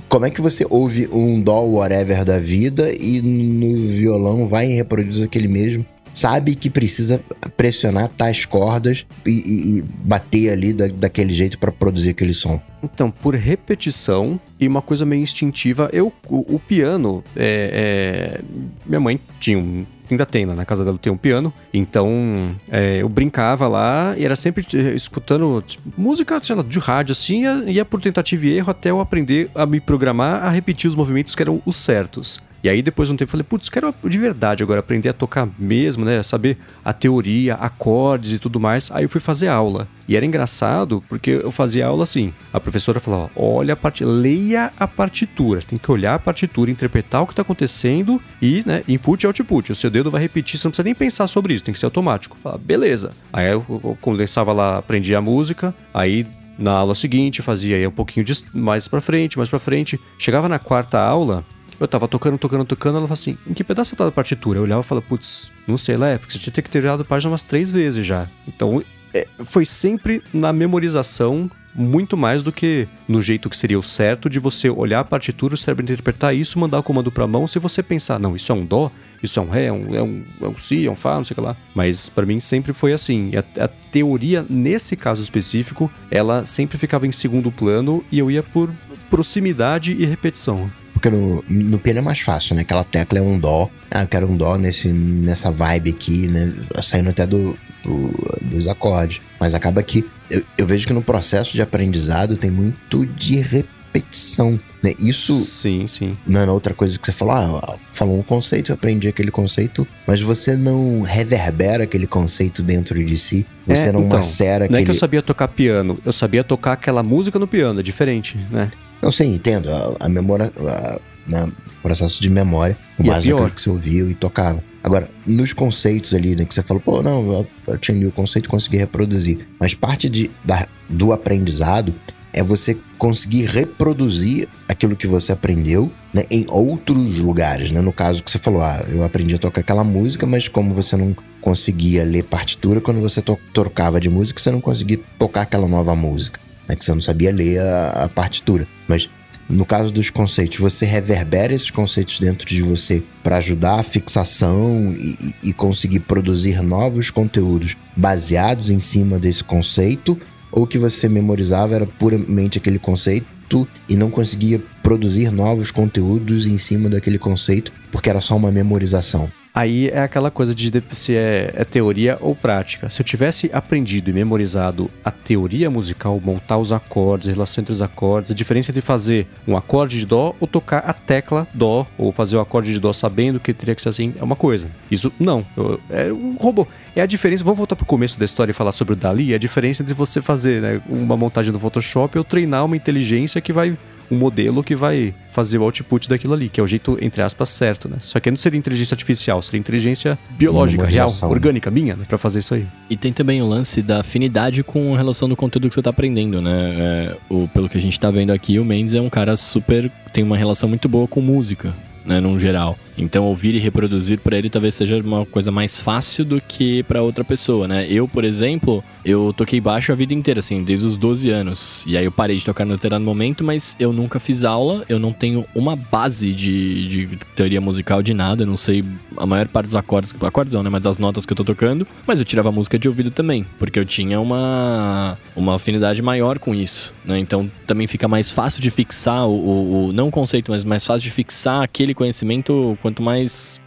como 0.08 0.26
é 0.26 0.30
que 0.30 0.40
você 0.40 0.66
ouve 0.68 1.08
um 1.12 1.40
dó 1.40 1.62
whatever 1.62 2.24
da 2.24 2.40
vida 2.40 2.92
e 2.92 3.22
no 3.22 3.80
violão 3.82 4.46
vai 4.46 4.66
e 4.66 4.74
reproduz 4.74 5.22
aquele 5.22 5.46
mesmo? 5.46 5.86
Sabe 6.16 6.54
que 6.54 6.70
precisa 6.70 7.22
pressionar 7.58 8.08
tais 8.08 8.46
cordas 8.46 9.04
e, 9.26 9.30
e, 9.30 9.78
e 9.78 9.82
bater 9.82 10.50
ali 10.50 10.72
da, 10.72 10.86
daquele 10.86 11.34
jeito 11.34 11.58
para 11.58 11.70
produzir 11.70 12.08
aquele 12.08 12.32
som. 12.32 12.58
Então, 12.82 13.10
por 13.10 13.34
repetição 13.34 14.40
e 14.58 14.66
uma 14.66 14.80
coisa 14.80 15.04
meio 15.04 15.20
instintiva, 15.20 15.90
eu 15.92 16.10
o, 16.26 16.54
o 16.54 16.58
piano 16.58 17.22
é, 17.36 18.40
é, 18.40 18.40
minha 18.86 18.98
mãe 18.98 19.20
tinha 19.38 19.58
um 19.58 19.84
ainda 20.10 20.24
tem, 20.24 20.46
lá 20.46 20.54
na 20.54 20.64
casa 20.64 20.84
dela 20.84 20.96
tem 20.96 21.12
um 21.12 21.18
piano. 21.18 21.52
Então, 21.74 22.56
é, 22.70 23.02
eu 23.02 23.08
brincava 23.10 23.68
lá 23.68 24.14
e 24.16 24.24
era 24.24 24.36
sempre 24.36 24.64
eh, 24.72 24.94
escutando 24.94 25.62
tipo, 25.66 25.92
música 26.00 26.40
lá, 26.50 26.62
de 26.62 26.78
rádio, 26.78 27.12
assim, 27.12 27.42
ia, 27.42 27.64
ia 27.66 27.84
por 27.84 28.00
tentativa 28.00 28.46
e 28.46 28.56
erro 28.56 28.70
até 28.70 28.90
eu 28.90 29.00
aprender 29.00 29.50
a 29.54 29.66
me 29.66 29.80
programar 29.80 30.44
a 30.44 30.48
repetir 30.48 30.88
os 30.88 30.94
movimentos 30.94 31.34
que 31.34 31.42
eram 31.42 31.60
os 31.66 31.76
certos. 31.76 32.38
E 32.66 32.68
aí, 32.68 32.82
depois 32.82 33.08
de 33.08 33.14
um 33.14 33.16
tempo, 33.16 33.28
eu 33.28 33.30
falei, 33.30 33.44
putz, 33.44 33.68
quero 33.68 33.94
de 34.02 34.18
verdade 34.18 34.60
agora 34.60 34.80
aprender 34.80 35.08
a 35.08 35.12
tocar 35.12 35.48
mesmo, 35.56 36.04
né? 36.04 36.20
Saber 36.24 36.58
a 36.84 36.92
teoria, 36.92 37.54
acordes 37.54 38.32
e 38.32 38.40
tudo 38.40 38.58
mais. 38.58 38.90
Aí 38.90 39.04
eu 39.04 39.08
fui 39.08 39.20
fazer 39.20 39.46
aula. 39.46 39.86
E 40.08 40.16
era 40.16 40.26
engraçado, 40.26 41.00
porque 41.08 41.30
eu 41.30 41.52
fazia 41.52 41.86
aula 41.86 42.02
assim. 42.02 42.34
A 42.52 42.58
professora 42.58 42.98
falava, 42.98 43.30
olha 43.36 43.74
a 43.74 43.76
part... 43.76 44.04
leia 44.04 44.72
a 44.76 44.88
partitura. 44.88 45.60
Você 45.60 45.68
tem 45.68 45.78
que 45.78 45.88
olhar 45.92 46.16
a 46.16 46.18
partitura, 46.18 46.68
interpretar 46.68 47.22
o 47.22 47.26
que 47.28 47.34
está 47.34 47.42
acontecendo 47.42 48.20
e, 48.42 48.64
né, 48.66 48.82
input 48.88 49.22
e 49.22 49.28
output. 49.28 49.70
O 49.70 49.74
seu 49.76 49.88
dedo 49.88 50.10
vai 50.10 50.20
repetir, 50.20 50.58
você 50.58 50.66
não 50.66 50.72
precisa 50.72 50.84
nem 50.86 50.94
pensar 50.94 51.28
sobre 51.28 51.54
isso, 51.54 51.62
tem 51.62 51.72
que 51.72 51.78
ser 51.78 51.86
automático. 51.86 52.36
Falava, 52.36 52.60
beleza. 52.60 53.12
Aí 53.32 53.46
eu, 53.46 53.64
eu 53.68 53.96
condensava 54.00 54.52
lá, 54.52 54.78
aprendia 54.78 55.18
a 55.18 55.20
música, 55.20 55.72
aí 55.94 56.26
na 56.58 56.72
aula 56.72 56.96
seguinte 56.96 57.42
fazia 57.42 57.76
aí 57.76 57.86
um 57.86 57.92
pouquinho 57.92 58.26
de 58.26 58.32
mais 58.52 58.88
para 58.88 59.00
frente, 59.00 59.38
mais 59.38 59.48
para 59.48 59.60
frente. 59.60 60.00
Chegava 60.18 60.48
na 60.48 60.58
quarta 60.58 60.98
aula, 60.98 61.44
eu 61.78 61.88
tava 61.88 62.08
tocando, 62.08 62.38
tocando, 62.38 62.64
tocando, 62.64 62.96
ela 62.96 63.06
falou 63.06 63.14
assim: 63.14 63.38
em 63.46 63.54
que 63.54 63.64
pedaço 63.64 63.90
você 63.90 63.96
tá 63.96 64.04
da 64.04 64.12
partitura? 64.12 64.58
Eu 64.58 64.62
olhava 64.62 64.80
e 64.80 64.84
falava, 64.84 65.06
putz, 65.06 65.50
não 65.66 65.76
sei 65.76 65.96
lá, 65.96 66.08
é 66.08 66.18
porque 66.18 66.32
você 66.32 66.50
tinha 66.50 66.62
que 66.62 66.70
ter 66.70 66.80
virado 66.80 67.02
a 67.02 67.04
página 67.04 67.30
umas 67.30 67.42
três 67.42 67.70
vezes 67.70 68.04
já. 68.04 68.28
Então, 68.46 68.82
é, 69.12 69.26
foi 69.44 69.64
sempre 69.64 70.22
na 70.32 70.52
memorização 70.52 71.50
muito 71.74 72.16
mais 72.16 72.42
do 72.42 72.50
que 72.50 72.88
no 73.06 73.20
jeito 73.20 73.50
que 73.50 73.56
seria 73.56 73.78
o 73.78 73.82
certo 73.82 74.30
de 74.30 74.38
você 74.38 74.70
olhar 74.70 75.00
a 75.00 75.04
partitura, 75.04 75.54
o 75.54 75.58
cérebro 75.58 75.84
interpretar 75.84 76.34
isso, 76.34 76.58
mandar 76.58 76.78
o 76.78 76.82
comando 76.82 77.12
pra 77.12 77.26
mão. 77.26 77.46
Se 77.46 77.58
você 77.58 77.82
pensar, 77.82 78.18
não, 78.18 78.34
isso 78.34 78.50
é 78.50 78.54
um 78.54 78.64
dó, 78.64 78.90
isso 79.22 79.38
é 79.38 79.42
um 79.42 79.48
ré, 79.48 79.66
é 79.66 79.72
um, 79.72 79.94
é 79.94 80.02
um, 80.02 80.24
é 80.40 80.48
um 80.48 80.56
si, 80.56 80.86
é 80.86 80.90
um 80.90 80.94
fá, 80.94 81.16
não 81.16 81.24
sei 81.24 81.34
o 81.34 81.36
que 81.36 81.40
lá. 81.40 81.56
Mas 81.74 82.08
para 82.08 82.24
mim 82.24 82.40
sempre 82.40 82.72
foi 82.72 82.92
assim. 82.92 83.32
A, 83.36 83.64
a, 83.64 83.68
teoria, 83.68 84.44
nesse 84.48 84.96
caso 84.96 85.22
específico, 85.22 85.90
ela 86.10 86.46
sempre 86.46 86.78
ficava 86.78 87.06
em 87.06 87.12
segundo 87.12 87.52
plano 87.52 88.02
e 88.10 88.18
eu 88.18 88.30
ia 88.30 88.42
por 88.42 88.70
proximidade 89.10 89.92
e 89.92 90.06
repetição. 90.06 90.70
Porque 90.96 91.10
no, 91.10 91.44
no 91.46 91.78
piano 91.78 91.98
é 91.98 92.02
mais 92.02 92.20
fácil, 92.20 92.56
né? 92.56 92.62
Aquela 92.62 92.82
tecla 92.82 93.18
é 93.18 93.22
um 93.22 93.38
dó. 93.38 93.68
Ah, 93.90 94.04
eu 94.04 94.08
quero 94.08 94.26
um 94.26 94.34
dó 94.34 94.56
nesse, 94.56 94.88
nessa 94.88 95.50
vibe 95.50 95.90
aqui, 95.90 96.26
né? 96.26 96.50
Saindo 96.80 97.10
até 97.10 97.26
do, 97.26 97.54
do 97.84 98.10
dos 98.42 98.66
acordes. 98.66 99.20
Mas 99.38 99.52
acaba 99.52 99.82
que 99.82 100.06
eu, 100.30 100.42
eu, 100.56 100.66
vejo 100.66 100.86
que 100.86 100.94
no 100.94 101.02
processo 101.02 101.52
de 101.52 101.60
aprendizado 101.60 102.34
tem 102.38 102.50
muito 102.50 103.04
de 103.04 103.36
repetição. 103.36 104.58
Né? 104.82 104.94
Isso. 104.98 105.34
Sim, 105.34 105.86
sim. 105.86 106.16
Não 106.26 106.40
é 106.40 106.50
outra 106.50 106.72
coisa 106.72 106.98
que 106.98 107.04
você 107.04 107.12
falou. 107.12 107.34
Ah, 107.34 107.76
falou 107.92 108.18
um 108.18 108.22
conceito, 108.22 108.70
eu 108.70 108.74
aprendi 108.74 109.06
aquele 109.06 109.30
conceito, 109.30 109.86
mas 110.06 110.22
você 110.22 110.56
não 110.56 111.02
reverbera 111.02 111.84
aquele 111.84 112.06
conceito 112.06 112.62
dentro 112.62 113.04
de 113.04 113.18
si. 113.18 113.44
Você 113.66 113.88
é, 113.88 113.92
não 113.92 114.04
então, 114.04 114.18
macera 114.18 114.64
aquele. 114.64 114.72
Não 114.72 114.82
é 114.82 114.84
que 114.84 114.90
eu 114.90 114.94
sabia 114.94 115.20
tocar 115.20 115.48
piano, 115.48 115.98
eu 116.06 116.12
sabia 116.12 116.42
tocar 116.42 116.72
aquela 116.72 117.02
música 117.02 117.38
no 117.38 117.46
piano, 117.46 117.80
é 117.80 117.82
diferente, 117.82 118.38
né? 118.50 118.70
Não 119.02 119.12
sei, 119.12 119.28
entendo. 119.28 119.70
A, 119.70 120.06
a 120.06 120.08
memória. 120.08 120.52
A, 120.58 121.00
né, 121.26 121.50
processo 121.82 122.20
de 122.20 122.28
memória, 122.28 122.76
o 122.98 123.02
E 123.02 123.06
é 123.08 123.12
mais 123.12 123.24
pior. 123.24 123.36
daquilo 123.36 123.54
que 123.54 123.60
você 123.60 123.70
ouviu 123.70 124.10
e 124.10 124.14
tocava. 124.14 124.62
Agora, 124.82 125.08
nos 125.26 125.52
conceitos 125.52 126.14
ali, 126.14 126.34
né, 126.34 126.44
que 126.44 126.54
você 126.54 126.62
falou, 126.62 126.80
pô, 126.80 127.02
não, 127.02 127.32
eu, 127.32 127.46
eu 127.66 127.78
tinha 127.78 127.96
ali 127.96 128.06
o 128.06 128.12
conceito 128.12 128.46
e 128.46 128.48
consegui 128.48 128.76
reproduzir. 128.76 129.46
Mas 129.58 129.74
parte 129.74 130.08
de, 130.08 130.30
da, 130.44 130.66
do 130.88 131.12
aprendizado 131.12 131.94
é 132.32 132.42
você 132.42 132.76
conseguir 132.98 133.46
reproduzir 133.46 134.48
aquilo 134.68 134.94
que 134.94 135.06
você 135.06 135.32
aprendeu 135.32 135.90
né, 136.12 136.24
em 136.30 136.44
outros 136.48 137.18
lugares. 137.18 137.70
Né? 137.70 137.80
No 137.80 137.92
caso 137.92 138.22
que 138.22 138.30
você 138.30 138.38
falou, 138.38 138.62
ah, 138.62 138.84
eu 138.88 139.02
aprendi 139.02 139.34
a 139.34 139.38
tocar 139.38 139.60
aquela 139.60 139.84
música, 139.84 140.26
mas 140.26 140.48
como 140.48 140.74
você 140.74 140.96
não 140.96 141.16
conseguia 141.40 142.04
ler 142.04 142.24
partitura, 142.24 142.80
quando 142.80 143.00
você 143.00 143.22
to 143.22 143.38
trocava 143.54 144.00
de 144.00 144.10
música, 144.10 144.40
você 144.40 144.50
não 144.50 144.60
conseguia 144.60 145.00
tocar 145.18 145.42
aquela 145.42 145.68
nova 145.68 145.94
música. 145.94 146.40
Né, 146.68 146.76
que 146.76 146.84
você 146.84 146.92
não 146.92 147.00
sabia 147.00 147.32
ler 147.32 147.60
a, 147.60 148.04
a 148.04 148.08
partitura. 148.08 148.66
Mas 148.88 149.08
no 149.48 149.64
caso 149.64 149.92
dos 149.92 150.10
conceitos, 150.10 150.58
você 150.58 150.84
reverbera 150.84 151.54
esses 151.54 151.70
conceitos 151.70 152.18
dentro 152.18 152.46
de 152.46 152.62
você 152.62 153.02
para 153.22 153.36
ajudar 153.36 153.78
a 153.78 153.82
fixação 153.82 154.92
e, 154.92 155.16
e, 155.42 155.52
conseguir 155.52 156.00
produzir 156.00 156.62
novos 156.62 157.10
conteúdos 157.10 157.76
baseados 157.96 158.70
em 158.70 158.80
cima 158.80 159.20
desse 159.20 159.44
conceito, 159.44 160.18
ou 160.50 160.66
que 160.66 160.78
você 160.78 161.08
memorizava 161.08 161.76
era 161.76 161.86
puramente 161.86 162.58
aquele 162.58 162.78
conceito 162.78 163.68
e 163.88 163.94
não 163.94 164.10
conseguia 164.10 164.60
produzir 164.82 165.30
novos 165.30 165.70
conteúdos 165.70 166.46
em 166.46 166.58
cima 166.58 166.88
daquele 166.88 167.18
conceito 167.18 167.72
porque 167.92 168.10
era 168.10 168.20
só 168.20 168.36
uma 168.36 168.50
memorização. 168.50 169.30
Aí 169.56 169.88
é 169.88 170.00
aquela 170.00 170.30
coisa 170.30 170.54
de 170.54 170.70
se 170.90 171.16
é, 171.16 171.50
é, 171.54 171.64
teoria 171.64 172.18
ou 172.20 172.36
prática. 172.36 172.90
Se 172.90 173.00
eu 173.00 173.04
tivesse 173.06 173.48
aprendido 173.54 174.10
e 174.10 174.12
memorizado 174.12 174.90
a 175.02 175.10
teoria 175.10 175.70
musical, 175.70 176.20
montar 176.22 176.58
os 176.58 176.72
acordes, 176.72 177.26
a 177.26 177.32
relação 177.32 177.62
entre 177.62 177.72
os 177.72 177.80
acordes, 177.80 178.30
a 178.30 178.34
diferença 178.34 178.70
de 178.70 178.82
fazer 178.82 179.26
um 179.48 179.56
acorde 179.56 179.98
de 179.98 180.04
dó 180.04 180.36
ou 180.38 180.46
tocar 180.46 180.80
a 180.80 180.92
tecla 180.92 181.48
dó, 181.54 181.86
ou 181.96 182.12
fazer 182.12 182.36
o 182.36 182.40
acorde 182.40 182.70
de 182.70 182.78
dó 182.78 182.92
sabendo 182.92 183.40
que 183.40 183.54
teria 183.54 183.74
que 183.74 183.80
ser 183.80 183.88
assim, 183.88 184.12
é 184.20 184.22
uma 184.22 184.36
coisa. 184.36 184.68
Isso 184.90 185.10
não. 185.18 185.46
Eu, 185.56 185.80
é 185.88 186.12
um 186.12 186.32
robô. 186.32 186.66
É 186.94 187.00
a 187.00 187.06
diferença. 187.06 187.42
Vamos 187.42 187.56
voltar 187.56 187.76
pro 187.76 187.86
começo 187.86 188.18
da 188.18 188.26
história 188.26 188.50
e 188.50 188.54
falar 188.54 188.72
sobre 188.72 188.92
o 188.92 188.96
Dali. 188.96 189.32
É 189.32 189.36
a 189.36 189.38
diferença 189.38 189.82
de 189.82 189.94
você 189.94 190.20
fazer 190.20 190.60
né, 190.60 190.82
uma 190.86 191.16
montagem 191.16 191.50
no 191.50 191.58
Photoshop 191.58 192.18
ou 192.18 192.24
treinar 192.24 192.62
uma 192.62 192.76
inteligência 192.76 193.40
que 193.40 193.54
vai 193.54 193.74
um 194.10 194.16
modelo 194.16 194.62
que 194.62 194.74
vai 194.74 195.14
fazer 195.28 195.58
o 195.58 195.64
output 195.64 196.08
daquilo 196.08 196.34
ali, 196.34 196.48
que 196.48 196.60
é 196.60 196.62
o 196.62 196.66
jeito, 196.66 196.98
entre 197.00 197.22
aspas, 197.22 197.48
certo, 197.50 197.88
né? 197.88 197.96
Só 198.00 198.18
que 198.18 198.30
não 198.30 198.36
seria 198.36 198.58
inteligência 198.58 198.94
artificial, 198.94 199.42
seria 199.42 199.60
inteligência 199.60 200.18
biológica, 200.30 200.86
real, 200.86 201.10
orgânica, 201.22 201.70
minha, 201.70 201.96
né? 201.96 202.04
Pra 202.08 202.18
fazer 202.18 202.38
isso 202.38 202.54
aí. 202.54 202.66
E 202.88 202.96
tem 202.96 203.12
também 203.12 203.42
o 203.42 203.46
lance 203.46 203.82
da 203.82 204.00
afinidade 204.00 204.62
com 204.62 204.94
relação 204.94 205.28
do 205.28 205.36
conteúdo 205.36 205.68
que 205.68 205.74
você 205.74 205.82
tá 205.82 205.90
aprendendo, 205.90 206.40
né? 206.40 206.74
É, 206.78 207.16
o, 207.28 207.48
pelo 207.48 207.68
que 207.68 207.76
a 207.76 207.80
gente 207.80 207.98
tá 207.98 208.10
vendo 208.10 208.30
aqui, 208.30 208.58
o 208.58 208.64
Mendes 208.64 208.94
é 208.94 209.00
um 209.00 209.10
cara 209.10 209.36
super. 209.36 209.90
tem 210.12 210.24
uma 210.24 210.36
relação 210.36 210.68
muito 210.68 210.88
boa 210.88 211.06
com 211.06 211.20
música. 211.20 211.74
Né, 212.06 212.20
num 212.20 212.38
geral. 212.38 212.78
Então, 212.96 213.24
ouvir 213.24 213.56
e 213.56 213.58
reproduzir 213.58 214.20
para 214.20 214.38
ele 214.38 214.48
talvez 214.48 214.76
seja 214.76 214.96
uma 214.98 215.26
coisa 215.26 215.50
mais 215.50 215.80
fácil 215.80 216.24
do 216.24 216.40
que 216.40 216.84
para 216.84 217.02
outra 217.02 217.24
pessoa, 217.24 217.66
né? 217.66 217.84
Eu, 217.90 218.06
por 218.06 218.22
exemplo, 218.22 218.82
eu 219.04 219.34
toquei 219.36 219.60
baixo 219.60 219.90
a 219.90 219.94
vida 219.94 220.14
inteira, 220.14 220.38
assim, 220.38 220.62
desde 220.62 220.86
os 220.86 220.96
12 220.96 221.30
anos. 221.30 221.84
E 221.86 221.96
aí 221.96 222.04
eu 222.04 222.12
parei 222.12 222.36
de 222.36 222.44
tocar 222.44 222.64
no 222.64 222.74
determinado 222.74 223.04
momento, 223.04 223.44
mas 223.44 223.76
eu 223.78 223.92
nunca 223.92 224.20
fiz 224.20 224.44
aula, 224.44 224.84
eu 224.88 224.98
não 224.98 225.12
tenho 225.12 225.44
uma 225.54 225.74
base 225.74 226.32
de, 226.32 226.88
de 226.88 227.18
teoria 227.34 227.60
musical 227.60 228.02
de 228.02 228.14
nada, 228.14 228.44
eu 228.44 228.46
não 228.46 228.56
sei 228.56 228.84
a 229.16 229.26
maior 229.26 229.48
parte 229.48 229.66
dos 229.66 229.76
acordes, 229.76 230.14
acordes 230.22 230.54
não, 230.54 230.62
né? 230.62 230.70
Mas 230.70 230.82
das 230.82 230.98
notas 230.98 231.26
que 231.26 231.32
eu 231.32 231.36
tô 231.36 231.44
tocando, 231.44 231.86
mas 232.06 232.18
eu 232.18 232.24
tirava 232.24 232.52
música 232.52 232.78
de 232.78 232.88
ouvido 232.88 233.10
também, 233.10 233.44
porque 233.58 233.78
eu 233.78 233.84
tinha 233.84 234.20
uma, 234.20 235.18
uma 235.34 235.56
afinidade 235.56 236.00
maior 236.02 236.38
com 236.38 236.54
isso, 236.54 236.94
né? 237.06 237.18
Então 237.18 237.50
também 237.66 237.86
fica 237.86 238.08
mais 238.08 238.30
fácil 238.30 238.60
de 238.60 238.70
fixar 238.70 239.26
o, 239.26 239.32
o, 239.32 239.86
o 239.86 239.92
não 239.92 240.08
o 240.08 240.10
conceito, 240.10 240.50
mas 240.50 240.64
mais 240.64 240.84
fácil 240.84 241.04
de 241.04 241.10
fixar 241.10 241.62
aquele 241.62 241.94
conhecimento 241.94 242.76
quanto 242.82 243.02
mais 243.02 243.60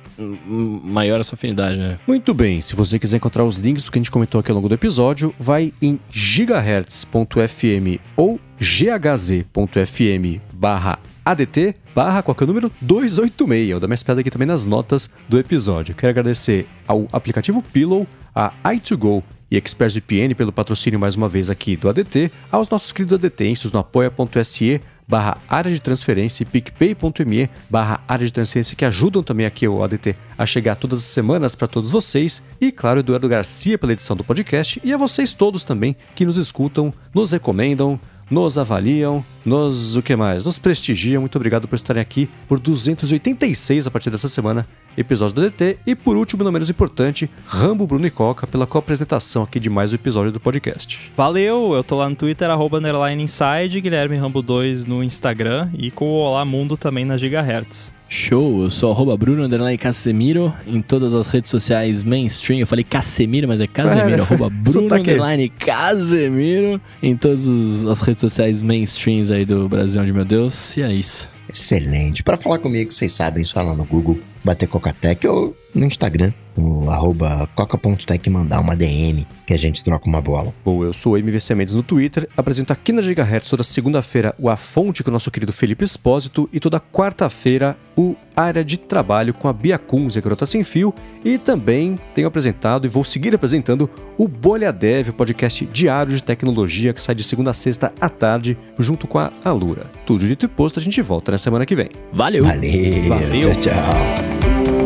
maior 0.45 1.19
a 1.19 1.23
sua 1.23 1.35
afinidade, 1.35 1.79
né? 1.79 1.97
Muito 2.05 2.33
bem, 2.33 2.59
se 2.61 2.75
você 2.75 2.99
quiser 2.99 3.17
encontrar 3.17 3.45
os 3.45 3.57
links 3.57 3.85
do 3.85 3.91
que 3.91 3.97
a 3.97 4.01
gente 4.01 4.11
comentou 4.11 4.39
aqui 4.39 4.51
ao 4.51 4.55
longo 4.55 4.67
do 4.67 4.75
episódio, 4.75 5.33
vai 5.39 5.73
em 5.81 5.99
gigahertz.fm 6.11 7.99
ou 8.17 8.39
ghz.fm 8.59 10.41
barra 10.51 10.99
ADT 11.23 11.75
barra 11.95 12.21
qualquer 12.21 12.47
número 12.47 12.71
286. 12.81 13.69
Eu 13.69 13.79
dou 13.79 13.87
minha 13.87 13.95
espiada 13.95 14.21
aqui 14.21 14.29
também 14.29 14.47
nas 14.47 14.65
notas 14.67 15.09
do 15.27 15.39
episódio. 15.39 15.95
Quero 15.95 16.11
agradecer 16.11 16.67
ao 16.87 17.07
aplicativo 17.11 17.61
Pillow, 17.61 18.07
a 18.35 18.51
i2Go 18.65 19.23
e 19.49 19.57
ExpressVPN 19.57 20.35
pelo 20.35 20.51
patrocínio 20.51 20.99
mais 20.99 21.15
uma 21.15 21.29
vez 21.29 21.49
aqui 21.49 21.75
do 21.75 21.89
ADT, 21.89 22.31
aos 22.51 22.69
nossos 22.69 22.91
queridos 22.91 23.13
ADTenses 23.13 23.71
no 23.71 23.79
apoia.se 23.79 24.81
barra 25.07 25.39
área 25.49 25.71
de 25.71 25.81
transferência 25.81 26.43
e 26.43 26.45
picpay.me 26.45 27.49
barra 27.67 27.99
área 28.07 28.27
de 28.27 28.31
transferência 28.31 28.75
que 28.75 28.85
ajudam 28.85 29.23
também 29.23 29.45
aqui 29.45 29.67
o 29.67 29.83
ADT 29.83 30.15
a 30.37 30.45
chegar 30.45 30.75
todas 30.75 30.99
as 30.99 31.05
semanas 31.05 31.55
para 31.55 31.67
todos 31.67 31.89
vocês 31.89 32.43
e 32.61 32.71
claro 32.71 32.99
Eduardo 32.99 33.27
Garcia 33.27 33.75
pela 33.75 33.93
edição 33.93 34.15
do 34.15 34.23
podcast 34.23 34.79
e 34.83 34.93
a 34.93 34.97
vocês 34.97 35.33
todos 35.33 35.63
também 35.63 35.95
que 36.13 36.25
nos 36.25 36.37
escutam, 36.37 36.93
nos 37.11 37.31
recomendam 37.31 37.99
nos 38.29 38.57
avaliam, 38.57 39.25
nos 39.43 39.95
o 39.95 40.01
que 40.01 40.15
mais? 40.15 40.45
Nos 40.45 40.59
prestigiam. 40.59 41.21
Muito 41.21 41.35
obrigado 41.35 41.67
por 41.67 41.75
estarem 41.75 42.01
aqui 42.01 42.29
por 42.47 42.59
286 42.59 43.87
a 43.87 43.91
partir 43.91 44.09
dessa 44.09 44.27
semana, 44.27 44.67
episódio 44.97 45.35
do 45.35 45.41
DT. 45.41 45.77
E 45.85 45.95
por 45.95 46.15
último, 46.15 46.43
não 46.43 46.51
menos 46.51 46.69
importante, 46.69 47.29
Rambo, 47.45 47.87
Bruno 47.87 48.05
e 48.05 48.11
Coca 48.11 48.47
pela 48.47 48.67
co-apresentação 48.67 49.43
aqui 49.43 49.59
de 49.59 49.69
mais 49.69 49.91
um 49.91 49.95
episódio 49.95 50.31
do 50.31 50.39
podcast. 50.39 51.11
Valeu, 51.15 51.73
eu 51.73 51.83
tô 51.83 51.95
lá 51.95 52.09
no 52.09 52.15
Twitter, 52.15 52.49
arroba 52.49 52.77
underline 52.77 53.23
inside, 53.23 53.81
Guilherme 53.81 54.15
Rambo 54.15 54.41
2 54.41 54.85
no 54.85 55.03
Instagram 55.03 55.69
e 55.77 55.91
com 55.91 56.05
o 56.05 56.15
Olá 56.15 56.43
Mundo 56.45 56.77
também 56.77 57.05
na 57.05 57.17
Gigahertz. 57.17 57.91
Show, 58.11 58.63
eu 58.63 58.71
sou 58.71 58.91
arroba 58.91 59.15
Bruno 59.15 59.43
Underline 59.43 59.77
Casemiro 59.77 60.51
em 60.65 60.81
todas 60.81 61.13
as 61.13 61.27
redes 61.27 61.51
sociais 61.51 62.01
mainstream. 62.01 62.59
Eu 62.59 62.65
falei 62.65 62.83
Casemiro, 62.83 63.47
mas 63.47 63.59
é 63.59 63.67
Casemiro. 63.67 64.21
É, 64.21 64.21
arroba 64.25 64.49
Bruno 64.49 64.95
é. 64.95 64.99
Underline 64.99 65.49
Casemiro 65.49 66.81
em 67.03 67.15
todas 67.15 67.85
as 67.85 68.01
redes 68.01 68.19
sociais 68.19 68.63
mainstreams 68.63 69.29
aí 69.29 69.45
do 69.45 69.69
Brasil, 69.69 70.01
onde 70.01 70.11
meu 70.11 70.25
Deus. 70.25 70.75
E 70.75 70.81
é 70.81 70.91
isso. 70.91 71.29
Excelente. 71.47 72.23
Para 72.23 72.35
falar 72.35 72.57
comigo, 72.57 72.91
vocês 72.91 73.11
sabem, 73.11 73.45
só 73.45 73.61
lá 73.61 73.75
no 73.75 73.85
Google, 73.85 74.19
bater 74.43 74.67
Cocatec 74.67 75.25
no 75.73 75.85
Instagram, 75.85 76.31
no 76.57 76.89
arroba 76.89 77.47
coca.tech 77.55 78.29
mandar 78.29 78.59
uma 78.59 78.75
DM 78.75 79.25
que 79.45 79.53
a 79.53 79.57
gente 79.57 79.83
troca 79.83 80.07
uma 80.07 80.21
bola. 80.21 80.53
Bom, 80.63 80.83
eu 80.83 80.93
sou 80.93 81.13
o 81.13 81.17
MVC 81.17 81.55
Mendes 81.55 81.75
no 81.75 81.83
Twitter, 81.83 82.27
apresento 82.35 82.73
aqui 82.73 82.91
na 82.91 83.01
Gigahertz 83.01 83.49
toda 83.49 83.63
segunda-feira 83.63 84.35
o 84.37 84.49
A 84.49 84.55
Fonte 84.55 85.03
com 85.03 85.09
o 85.09 85.13
nosso 85.13 85.31
querido 85.31 85.53
Felipe 85.53 85.83
Espósito 85.83 86.49
e 86.51 86.59
toda 86.59 86.79
quarta-feira 86.79 87.77
o 87.95 88.15
Área 88.35 88.63
de 88.63 88.77
Trabalho 88.77 89.33
com 89.33 89.47
a 89.47 89.53
Bia 89.53 89.77
Kunz 89.77 90.15
e 90.15 90.19
a 90.19 90.21
Garota 90.21 90.45
Sem 90.45 90.63
Fio 90.63 90.93
e 91.23 91.37
também 91.37 91.99
tenho 92.13 92.27
apresentado 92.27 92.85
e 92.85 92.89
vou 92.89 93.03
seguir 93.03 93.33
apresentando 93.33 93.89
o 94.17 94.27
Bolha 94.27 94.71
Dev, 94.71 95.09
o 95.09 95.13
podcast 95.13 95.65
diário 95.65 96.15
de 96.15 96.23
tecnologia 96.23 96.93
que 96.93 97.01
sai 97.01 97.15
de 97.15 97.23
segunda 97.23 97.51
a 97.51 97.53
sexta 97.53 97.93
à 97.99 98.09
tarde 98.09 98.57
junto 98.77 99.07
com 99.07 99.17
a 99.17 99.31
Alura. 99.43 99.89
Tudo 100.05 100.27
dito 100.27 100.45
e 100.45 100.47
posto, 100.47 100.79
a 100.79 100.81
gente 100.81 101.01
volta 101.01 101.31
na 101.31 101.37
semana 101.37 101.65
que 101.65 101.75
vem. 101.75 101.89
Valeu! 102.11 102.43
Valeu. 102.43 103.09
Valeu. 103.09 103.41
Tchau, 103.41 103.55
tchau. 103.55 104.38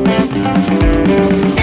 Música 0.04 1.63